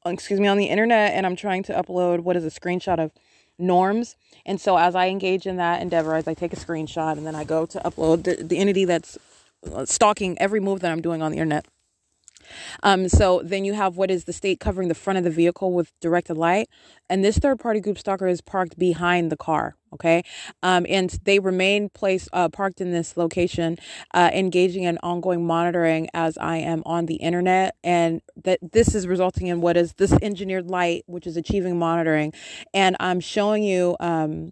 excuse 0.05 0.39
me, 0.39 0.47
on 0.47 0.57
the 0.57 0.65
internet 0.65 1.13
and 1.13 1.25
I'm 1.25 1.35
trying 1.35 1.63
to 1.63 1.73
upload 1.73 2.21
what 2.21 2.35
is 2.35 2.45
a 2.45 2.59
screenshot 2.59 2.99
of 2.99 3.11
norms. 3.57 4.15
And 4.45 4.59
so 4.59 4.77
as 4.77 4.95
I 4.95 5.07
engage 5.07 5.45
in 5.45 5.57
that 5.57 5.81
endeavor, 5.81 6.15
as 6.15 6.27
I 6.27 6.33
take 6.33 6.53
a 6.53 6.57
screenshot 6.57 7.17
and 7.17 7.25
then 7.25 7.35
I 7.35 7.43
go 7.43 7.65
to 7.65 7.79
upload 7.79 8.23
the, 8.23 8.43
the 8.43 8.57
entity 8.57 8.85
that's 8.85 9.17
uh, 9.73 9.85
stalking 9.85 10.37
every 10.39 10.59
move 10.59 10.81
that 10.81 10.91
I'm 10.91 11.01
doing 11.01 11.21
on 11.21 11.31
the 11.31 11.37
internet 11.37 11.65
um, 12.83 13.09
so 13.09 13.41
then 13.43 13.65
you 13.65 13.73
have 13.73 13.97
what 13.97 14.11
is 14.11 14.25
the 14.25 14.33
state 14.33 14.59
covering 14.59 14.87
the 14.87 14.95
front 14.95 15.17
of 15.17 15.23
the 15.23 15.29
vehicle 15.29 15.71
with 15.73 15.91
directed 15.99 16.37
light, 16.37 16.69
and 17.09 17.23
this 17.23 17.37
third 17.37 17.59
party 17.59 17.79
group 17.79 17.97
stalker 17.97 18.27
is 18.27 18.41
parked 18.41 18.77
behind 18.77 19.31
the 19.31 19.37
car. 19.37 19.75
Okay, 19.93 20.23
um, 20.61 20.85
and 20.89 21.09
they 21.23 21.39
remain 21.39 21.87
placed 21.87 22.27
uh, 22.33 22.49
parked 22.49 22.81
in 22.81 22.91
this 22.91 23.15
location, 23.15 23.77
uh, 24.13 24.29
engaging 24.33 24.83
in 24.83 24.97
ongoing 25.03 25.45
monitoring 25.45 26.09
as 26.13 26.37
I 26.37 26.57
am 26.57 26.83
on 26.85 27.05
the 27.05 27.15
internet, 27.15 27.75
and 27.83 28.21
that 28.43 28.59
this 28.73 28.93
is 28.93 29.07
resulting 29.07 29.47
in 29.47 29.61
what 29.61 29.77
is 29.77 29.93
this 29.93 30.11
engineered 30.21 30.69
light, 30.69 31.03
which 31.07 31.25
is 31.25 31.37
achieving 31.37 31.79
monitoring, 31.79 32.33
and 32.73 32.97
I'm 32.99 33.19
showing 33.19 33.63
you. 33.63 33.95
Um, 33.99 34.51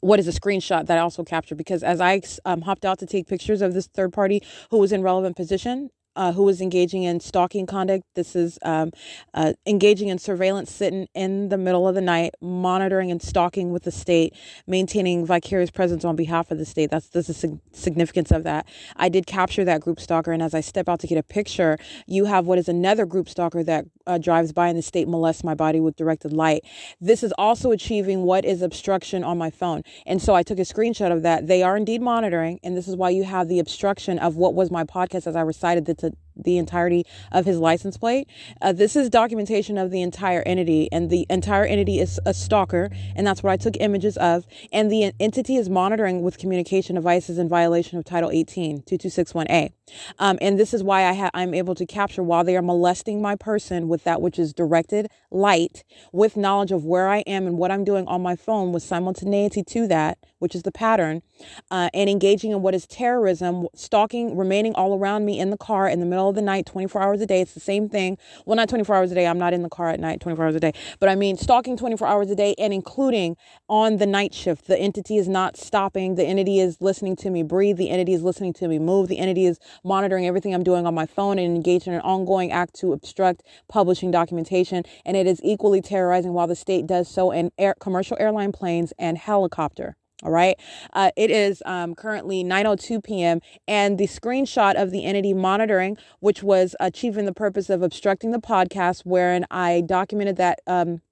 what 0.00 0.20
is 0.20 0.28
a 0.28 0.32
screenshot 0.32 0.86
that 0.86 0.96
I 0.96 1.00
also 1.00 1.24
captured 1.24 1.56
because 1.56 1.82
as 1.82 2.00
I 2.00 2.22
um, 2.44 2.62
hopped 2.62 2.84
out 2.84 2.98
to 3.00 3.06
take 3.06 3.26
pictures 3.26 3.60
of 3.60 3.74
this 3.74 3.86
third 3.88 4.12
party 4.12 4.42
who 4.70 4.78
was 4.78 4.92
in 4.92 5.02
relevant 5.02 5.36
position, 5.36 5.90
uh, 6.18 6.32
who 6.32 6.42
was 6.42 6.60
engaging 6.60 7.04
in 7.04 7.20
stalking 7.20 7.64
conduct. 7.64 8.02
This 8.16 8.34
is 8.34 8.58
um, 8.62 8.90
uh, 9.34 9.52
engaging 9.66 10.08
in 10.08 10.18
surveillance, 10.18 10.70
sitting 10.70 11.06
in 11.14 11.48
the 11.48 11.56
middle 11.56 11.86
of 11.86 11.94
the 11.94 12.00
night, 12.00 12.34
monitoring 12.40 13.12
and 13.12 13.22
stalking 13.22 13.70
with 13.70 13.84
the 13.84 13.92
state, 13.92 14.34
maintaining 14.66 15.24
vicarious 15.24 15.70
presence 15.70 16.04
on 16.04 16.16
behalf 16.16 16.50
of 16.50 16.58
the 16.58 16.64
state. 16.64 16.90
That's, 16.90 17.08
that's 17.08 17.28
the 17.28 17.60
significance 17.72 18.32
of 18.32 18.42
that. 18.42 18.66
I 18.96 19.08
did 19.08 19.26
capture 19.26 19.64
that 19.64 19.80
group 19.80 20.00
stalker, 20.00 20.32
and 20.32 20.42
as 20.42 20.54
I 20.54 20.60
step 20.60 20.88
out 20.88 20.98
to 21.00 21.06
get 21.06 21.18
a 21.18 21.22
picture, 21.22 21.78
you 22.08 22.24
have 22.24 22.46
what 22.46 22.58
is 22.58 22.68
another 22.68 23.06
group 23.06 23.28
stalker 23.28 23.62
that 23.62 23.84
uh, 24.08 24.18
drives 24.18 24.52
by 24.52 24.68
in 24.68 24.74
the 24.74 24.82
state 24.82 25.06
molests 25.06 25.44
my 25.44 25.54
body 25.54 25.78
with 25.78 25.94
directed 25.94 26.32
light. 26.32 26.64
This 27.00 27.22
is 27.22 27.32
also 27.38 27.70
achieving 27.70 28.22
what 28.22 28.44
is 28.44 28.60
obstruction 28.60 29.22
on 29.22 29.38
my 29.38 29.50
phone. 29.50 29.82
And 30.04 30.20
so 30.20 30.34
I 30.34 30.42
took 30.42 30.58
a 30.58 30.62
screenshot 30.62 31.12
of 31.12 31.22
that. 31.22 31.46
They 31.46 31.62
are 31.62 31.76
indeed 31.76 32.02
monitoring, 32.02 32.58
and 32.64 32.76
this 32.76 32.88
is 32.88 32.96
why 32.96 33.10
you 33.10 33.22
have 33.22 33.46
the 33.46 33.60
obstruction 33.60 34.18
of 34.18 34.34
what 34.34 34.54
was 34.54 34.68
my 34.68 34.82
podcast 34.82 35.28
as 35.28 35.36
I 35.36 35.42
recited 35.42 35.84
the 35.84 36.07
the 36.38 36.58
entirety 36.58 37.04
of 37.32 37.44
his 37.44 37.58
license 37.58 37.96
plate. 37.96 38.28
Uh, 38.60 38.72
this 38.72 38.96
is 38.96 39.10
documentation 39.10 39.78
of 39.78 39.90
the 39.90 40.02
entire 40.02 40.42
entity, 40.46 40.88
and 40.92 41.10
the 41.10 41.26
entire 41.28 41.64
entity 41.64 42.00
is 42.00 42.20
a 42.24 42.34
stalker, 42.34 42.90
and 43.16 43.26
that's 43.26 43.42
what 43.42 43.52
I 43.52 43.56
took 43.56 43.76
images 43.80 44.16
of. 44.16 44.46
And 44.72 44.90
the 44.90 45.12
entity 45.20 45.56
is 45.56 45.68
monitoring 45.68 46.22
with 46.22 46.38
communication 46.38 46.96
devices 46.96 47.38
in 47.38 47.48
violation 47.48 47.98
of 47.98 48.04
Title 48.04 48.30
18, 48.30 48.82
2261A. 48.82 49.72
Um, 50.18 50.38
and 50.40 50.58
this 50.58 50.74
is 50.74 50.82
why 50.82 51.04
I 51.04 51.14
ha- 51.14 51.30
I'm 51.34 51.54
able 51.54 51.74
to 51.74 51.86
capture 51.86 52.22
while 52.22 52.44
they 52.44 52.56
are 52.56 52.62
molesting 52.62 53.20
my 53.22 53.36
person 53.36 53.88
with 53.88 54.04
that 54.04 54.20
which 54.20 54.38
is 54.38 54.52
directed 54.52 55.08
light, 55.30 55.84
with 56.12 56.36
knowledge 56.36 56.72
of 56.72 56.84
where 56.84 57.08
I 57.08 57.18
am 57.20 57.46
and 57.46 57.58
what 57.58 57.70
I'm 57.70 57.84
doing 57.84 58.06
on 58.06 58.22
my 58.22 58.36
phone, 58.36 58.72
with 58.72 58.82
simultaneity 58.82 59.62
to 59.64 59.86
that, 59.88 60.18
which 60.38 60.54
is 60.54 60.62
the 60.62 60.72
pattern, 60.72 61.22
uh, 61.70 61.90
and 61.92 62.08
engaging 62.08 62.50
in 62.50 62.62
what 62.62 62.74
is 62.74 62.86
terrorism, 62.86 63.66
stalking, 63.74 64.36
remaining 64.36 64.74
all 64.74 64.98
around 64.98 65.24
me 65.24 65.38
in 65.38 65.50
the 65.50 65.56
car 65.56 65.88
in 65.88 66.00
the 66.00 66.06
middle 66.06 66.28
of 66.28 66.34
the 66.34 66.42
night, 66.42 66.66
24 66.66 67.02
hours 67.02 67.20
a 67.20 67.26
day. 67.26 67.40
It's 67.40 67.54
the 67.54 67.60
same 67.60 67.88
thing. 67.88 68.18
Well, 68.46 68.56
not 68.56 68.68
24 68.68 68.96
hours 68.96 69.12
a 69.12 69.14
day. 69.14 69.26
I'm 69.26 69.38
not 69.38 69.52
in 69.52 69.62
the 69.62 69.68
car 69.68 69.90
at 69.90 70.00
night 70.00 70.20
24 70.20 70.44
hours 70.46 70.54
a 70.54 70.60
day, 70.60 70.72
but 70.98 71.08
I 71.08 71.14
mean 71.14 71.36
stalking 71.36 71.76
24 71.76 72.06
hours 72.06 72.30
a 72.30 72.36
day 72.36 72.54
and 72.58 72.72
including 72.72 73.36
on 73.68 73.98
the 73.98 74.06
night 74.06 74.34
shift. 74.34 74.66
The 74.66 74.78
entity 74.78 75.16
is 75.16 75.28
not 75.28 75.56
stopping. 75.56 76.14
The 76.14 76.24
entity 76.24 76.60
is 76.60 76.80
listening 76.80 77.16
to 77.16 77.30
me 77.30 77.42
breathe. 77.42 77.76
The 77.76 77.90
entity 77.90 78.14
is 78.14 78.22
listening 78.22 78.52
to 78.54 78.68
me 78.68 78.78
move. 78.78 79.08
The 79.08 79.18
entity 79.18 79.46
is 79.46 79.58
monitoring 79.84 80.26
everything 80.26 80.54
I'm 80.54 80.64
doing 80.64 80.86
on 80.86 80.94
my 80.94 81.06
phone 81.06 81.38
and 81.38 81.56
engaged 81.56 81.86
in 81.86 81.94
an 81.94 82.00
ongoing 82.00 82.52
act 82.52 82.74
to 82.80 82.92
obstruct 82.92 83.42
publishing 83.68 84.10
documentation. 84.10 84.84
And 85.04 85.16
it 85.16 85.26
is 85.26 85.40
equally 85.42 85.80
terrorizing 85.80 86.32
while 86.32 86.46
the 86.46 86.56
state 86.56 86.86
does 86.86 87.08
so 87.08 87.30
in 87.30 87.50
air, 87.58 87.74
commercial 87.78 88.16
airline 88.20 88.52
planes 88.52 88.92
and 88.98 89.18
helicopter. 89.18 89.96
All 90.24 90.32
right. 90.32 90.58
Uh, 90.94 91.12
it 91.16 91.30
is 91.30 91.62
um, 91.64 91.94
currently 91.94 92.42
9:02 92.42 93.04
p.m. 93.04 93.40
and 93.68 93.98
the 93.98 94.08
screenshot 94.08 94.74
of 94.74 94.90
the 94.90 95.04
entity 95.04 95.32
monitoring, 95.32 95.96
which 96.18 96.42
was 96.42 96.74
achieving 96.80 97.24
the 97.24 97.32
purpose 97.32 97.70
of 97.70 97.82
obstructing 97.82 98.32
the 98.32 98.40
podcast, 98.40 99.02
wherein 99.04 99.46
I 99.48 99.80
documented 99.86 100.36
that 100.36 100.58
um, 100.66 101.02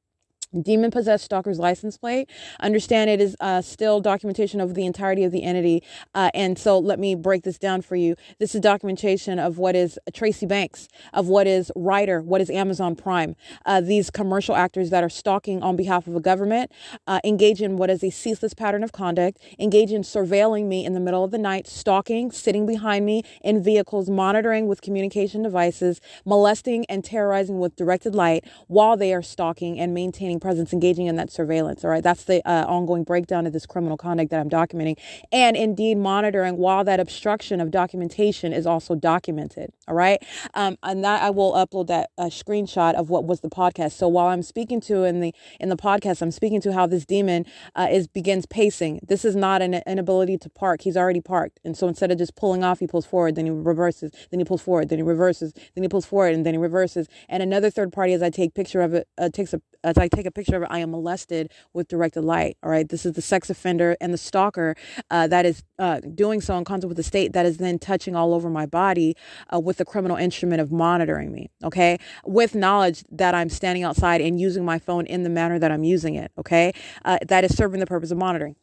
demon 0.65 0.91
possessed 0.91 1.25
stalker's 1.25 1.59
license 1.59 1.97
plate 1.97 2.29
understand 2.61 3.11
it 3.11 3.21
is 3.21 3.37
uh, 3.41 3.61
still 3.61 4.01
documentation 4.01 4.61
of 4.61 4.75
the 4.75 4.87
entirety 4.87 5.25
of 5.25 5.33
the 5.33 5.43
entity 5.43 5.83
uh, 6.15 6.31
and 6.35 6.59
so 6.59 6.79
let 6.79 6.99
me 6.99 7.15
break 7.15 7.43
this 7.43 7.59
down 7.59 7.83
for 7.83 7.97
you. 7.97 8.17
This 8.39 8.55
is 8.55 8.61
documentation 8.61 9.39
of 9.39 9.59
what 9.59 9.75
is 9.75 9.99
tracy 10.13 10.47
banks 10.47 10.89
of 11.13 11.29
what 11.29 11.47
is 11.47 11.71
Ryder 11.77 12.21
what 12.23 12.41
is 12.41 12.51
amazon 12.51 12.97
prime 12.97 13.37
uh, 13.65 13.81
these 13.81 14.11
commercial 14.11 14.55
actors 14.55 14.91
that 14.91 15.05
are 15.05 15.09
stalking 15.09 15.63
on 15.63 15.77
behalf 15.77 16.07
of 16.07 16.17
a 16.17 16.21
government 16.21 16.71
uh, 17.07 17.21
engage 17.25 17.63
in 17.63 17.77
what 17.77 17.91
is 17.91 18.03
a 18.03 18.11
ceaseless 18.11 18.55
pattern 18.55 18.83
of 18.83 18.93
conduct 18.93 19.39
engage 19.59 19.93
in 19.93 20.03
surveilling 20.03 20.67
me 20.67 20.85
in 20.85 20.95
the 20.95 21.01
middle 21.01 21.25
of 21.25 21.31
the 21.31 21.39
night 21.39 21.67
stalking 21.67 22.31
sitting 22.31 22.67
behind 22.67 23.05
me 23.05 23.23
in 23.43 23.63
vehicles 23.63 24.09
monitoring 24.09 24.67
with 24.67 24.81
communication 24.81 25.43
devices 25.43 26.01
molesting 26.25 26.85
and 26.87 27.05
terrorizing 27.05 27.59
with 27.59 27.77
directed 27.77 28.15
light 28.15 28.45
while 28.67 28.97
they 28.97 29.13
are 29.13 29.23
stalking 29.23 29.79
and 29.79 29.95
maintaining 29.95 30.41
presence 30.47 30.73
engaging 30.73 31.07
in 31.07 31.17
that 31.17 31.29
surveillance. 31.29 31.85
All 31.85 31.91
right. 31.91 32.05
That's 32.05 32.23
the 32.23 32.41
uh, 32.49 32.65
ongoing 32.69 33.03
breakdown 33.03 33.49
of 33.49 33.53
this 33.53 33.67
criminal 33.67 33.97
conduct 33.97 34.31
that 34.31 34.39
I'm 34.39 34.49
documenting. 34.49 34.97
And 35.33 35.57
indeed 35.57 35.97
monitoring 35.97 36.57
while 36.57 36.85
that 36.85 37.01
obstruction 37.01 37.61
of 37.61 37.73
documentation 37.73 38.53
is 38.53 38.65
also 38.65 38.95
documented. 38.95 39.73
All 39.89 39.97
right. 39.97 40.23
Um, 40.55 40.79
and 40.85 41.03
that 41.03 41.21
I 41.21 41.31
will 41.31 41.53
upload 41.55 41.89
that 41.89 42.11
uh, 42.17 42.27
screenshot 42.27 42.95
of 42.95 43.11
what 43.11 43.25
was 43.25 43.41
the 43.41 43.49
podcast. 43.49 43.93
So 43.93 44.07
while 44.07 44.29
I'm 44.29 44.43
speaking 44.43 44.81
to 44.83 45.03
in 45.03 45.19
the, 45.19 45.35
in 45.59 45.69
the 45.69 45.77
podcast, 45.77 46.23
I'm 46.23 46.31
speaking 46.31 46.61
to 46.61 46.73
how 46.73 46.87
this 46.87 47.05
demon 47.05 47.45
uh, 47.75 47.89
is 47.91 48.07
begins 48.07 48.47
pacing. 48.47 49.01
This 49.07 49.25
is 49.25 49.35
not 49.35 49.63
an 49.63 49.75
inability 49.85 50.39
to 50.39 50.49
park. 50.49 50.83
He's 50.83 50.97
already 50.97 51.21
parked. 51.21 51.59
And 51.65 51.77
so 51.77 51.89
instead 51.89 52.13
of 52.13 52.19
just 52.19 52.37
pulling 52.37 52.63
off, 52.63 52.79
he 52.79 52.87
pulls 52.87 53.07
forward, 53.07 53.35
then 53.35 53.47
he 53.47 53.51
reverses, 53.51 54.13
then 54.31 54.39
he 54.39 54.45
pulls 54.45 54.63
forward, 54.63 54.91
then 54.91 54.99
he 54.99 55.03
reverses, 55.03 55.53
then 55.75 55.83
he 55.83 55.89
pulls 55.89 56.07
forward, 56.07 56.35
and 56.35 56.47
then 56.47 56.55
he 56.55 56.59
reverses. 56.59 57.09
And 57.29 57.43
another 57.43 57.69
third 57.69 57.93
party, 57.93 58.13
as 58.13 58.23
I 58.23 58.31
take 58.31 58.55
picture 58.55 58.81
of 58.81 58.95
it, 58.95 59.09
uh, 59.19 59.29
takes 59.29 59.53
a, 59.53 59.61
as 59.83 59.99
I 59.99 60.09
take 60.09 60.27
a 60.27 60.31
picture 60.37 60.57
of 60.57 60.63
it, 60.63 60.69
I 60.71 60.79
am 60.79 60.93
molested 60.93 61.51
with 61.73 61.89
directed 61.89 62.23
light. 62.23 62.57
All 62.63 62.71
right. 62.71 62.89
This 62.89 63.05
is 63.05 63.15
the 63.15 63.23
sex 63.23 63.51
offender 63.51 63.97
and 64.01 64.13
the 64.13 64.19
stalker 64.19 64.77
uh, 65.11 65.27
that 65.29 65.45
is 65.45 65.65
uh, 65.79 66.01
doing 66.15 66.41
so 66.41 66.57
in 66.57 66.65
concert 66.65 66.89
with 66.89 66.97
the 66.97 67.03
state 67.03 67.33
that 67.33 67.47
is 67.47 67.57
then 67.57 67.79
touching 67.79 68.15
all 68.15 68.35
over 68.35 68.49
my 68.49 68.67
body 68.67 69.17
uh, 69.53 69.59
with 69.59 69.79
the 69.79 69.85
criminal 69.85 70.17
instrument 70.17 70.61
of 70.61 70.71
monitoring 70.71 71.33
me. 71.33 71.51
Okay. 71.65 71.99
With 72.25 72.55
knowledge 72.55 73.03
that 73.11 73.35
I'm 73.35 73.49
standing 73.49 73.83
outside 73.83 74.21
and 74.21 74.41
using 74.41 74.65
my 74.65 74.79
phone 74.79 75.07
in 75.07 75.23
the 75.23 75.31
manner 75.31 75.59
that 75.59 75.73
I'm 75.73 75.85
using 75.85 76.15
it. 76.15 76.31
Okay. 76.39 76.73
Uh, 77.05 77.19
that 77.27 77.45
is 77.45 77.57
serving 77.57 77.81
the 77.81 77.87
purpose 77.87 78.11
of 78.11 78.19
monitoring. 78.19 78.57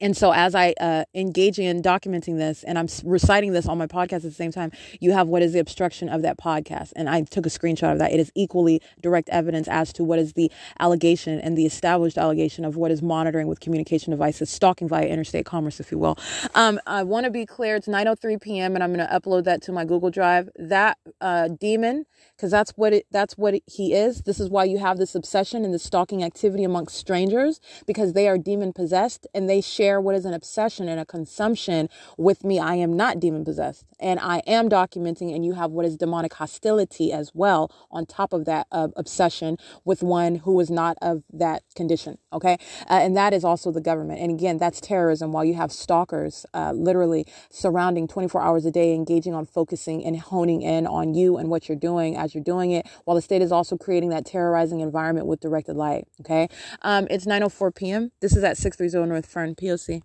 And 0.00 0.16
so 0.16 0.32
as 0.32 0.54
i 0.54 0.72
uh, 0.80 1.04
engaging 1.14 1.66
and 1.66 1.82
documenting 1.84 2.36
this 2.36 2.62
and 2.64 2.78
i'm 2.78 2.88
reciting 3.04 3.52
this 3.52 3.66
on 3.66 3.78
my 3.78 3.86
podcast 3.86 4.16
at 4.16 4.22
the 4.22 4.30
same 4.30 4.52
time 4.52 4.70
you 5.00 5.12
have 5.12 5.28
what 5.28 5.42
is 5.42 5.52
the 5.52 5.58
obstruction 5.58 6.08
of 6.08 6.22
that 6.22 6.38
podcast. 6.38 6.92
And 6.96 7.08
i 7.08 7.22
took 7.22 7.46
a 7.46 7.48
screenshot 7.48 7.92
of 7.92 7.98
that. 7.98 8.12
It 8.12 8.20
is 8.20 8.32
equally 8.34 8.80
direct 9.00 9.28
evidence 9.30 9.68
as 9.68 9.92
to 9.94 10.04
what 10.04 10.18
is 10.18 10.34
the 10.34 10.50
allegation 10.78 11.40
and 11.40 11.56
the 11.56 11.66
established 11.66 12.18
allegation 12.18 12.64
of 12.64 12.76
what 12.76 12.90
is 12.90 13.02
monitoring 13.02 13.46
with 13.46 13.60
communication 13.60 14.10
devices 14.10 14.50
stalking 14.50 14.88
via 14.88 15.06
interstate 15.06 15.46
commerce 15.46 15.80
if 15.80 15.90
you 15.90 15.98
will. 15.98 16.18
Um, 16.54 16.80
i 16.86 17.02
want 17.02 17.24
to 17.24 17.30
be 17.30 17.46
clear 17.46 17.76
it's 17.76 17.88
9.03 17.88 18.40
p.m 18.40 18.74
and 18.74 18.84
i'm 18.84 18.92
going 18.92 19.06
to 19.06 19.12
upload 19.12 19.44
that 19.44 19.62
to 19.62 19.72
my 19.72 19.84
google 19.84 20.10
drive. 20.10 20.48
That 20.56 20.98
uh, 21.20 21.48
demon 21.48 22.06
because 22.36 22.50
that's 22.50 22.72
what 22.72 22.92
it 22.92 23.06
that's 23.10 23.36
what 23.36 23.54
it, 23.54 23.62
he 23.66 23.94
is. 23.94 24.22
This 24.22 24.40
is 24.40 24.48
why 24.48 24.64
you 24.64 24.78
have 24.78 24.98
this 24.98 25.14
obsession 25.14 25.64
and 25.64 25.72
this 25.74 25.82
stalking 25.82 26.22
activity 26.22 26.64
amongst 26.64 26.96
strangers 26.96 27.60
because 27.86 28.12
they 28.12 28.28
are 28.28 28.38
demon 28.38 28.72
possessed 28.72 29.26
and 29.34 29.48
they 29.48 29.60
share 29.60 29.89
what 29.98 30.14
is 30.14 30.26
an 30.26 30.34
obsession 30.34 30.86
and 30.86 31.00
a 31.00 31.06
consumption 31.06 31.88
with 32.18 32.44
me. 32.44 32.58
I 32.58 32.74
am 32.74 32.94
not 32.94 33.18
demon 33.18 33.46
possessed 33.46 33.86
and 33.98 34.18
i 34.20 34.38
am 34.46 34.68
documenting 34.68 35.34
and 35.34 35.44
you 35.44 35.52
have 35.52 35.70
what 35.70 35.86
is 35.86 35.96
demonic 35.96 36.34
hostility 36.34 37.12
as 37.12 37.32
well 37.34 37.70
on 37.90 38.06
top 38.06 38.32
of 38.32 38.44
that 38.44 38.66
uh, 38.72 38.88
obsession 38.96 39.56
with 39.84 40.02
one 40.02 40.36
who 40.36 40.58
is 40.60 40.70
not 40.70 40.96
of 41.02 41.22
that 41.32 41.62
condition 41.74 42.18
okay? 42.32 42.56
Uh, 42.88 43.00
and 43.02 43.16
that 43.16 43.32
is 43.32 43.44
also 43.44 43.70
the 43.70 43.80
government. 43.80 44.20
And 44.20 44.30
again 44.30 44.58
that's 44.58 44.80
terrorism. 44.80 45.32
While 45.32 45.44
you 45.44 45.54
have 45.54 45.72
stalkers 45.72 46.46
uh, 46.54 46.72
literally 46.72 47.26
surrounding 47.50 48.08
24 48.08 48.40
hours 48.40 48.64
a 48.64 48.70
day 48.70 48.94
engaging 48.94 49.34
on 49.34 49.46
focusing 49.46 50.04
and 50.04 50.18
honing 50.18 50.62
in 50.62 50.86
on 50.86 51.14
you 51.14 51.36
and 51.36 51.48
what 51.48 51.68
you're 51.68 51.78
doing 51.78 52.16
as 52.16 52.34
you're 52.34 52.44
doing 52.44 52.70
it 52.70 52.86
while 53.04 53.14
the 53.14 53.22
state 53.22 53.42
is 53.42 53.52
also 53.52 53.76
creating 53.76 54.10
that 54.10 54.24
terrorizing 54.24 54.80
environment 54.80 55.26
with 55.26 55.40
directed 55.40 55.76
light 55.76 56.06
okay? 56.20 56.48
Um, 56.82 57.06
it's 57.10 57.26
9.04 57.26 57.74
p.m 57.74 58.12
this 58.20 58.36
is 58.36 58.44
at 58.44 58.56
630 58.56 59.08
north 59.08 59.26
fern 59.26 59.54
poc 59.54 59.79
12. 59.80 59.98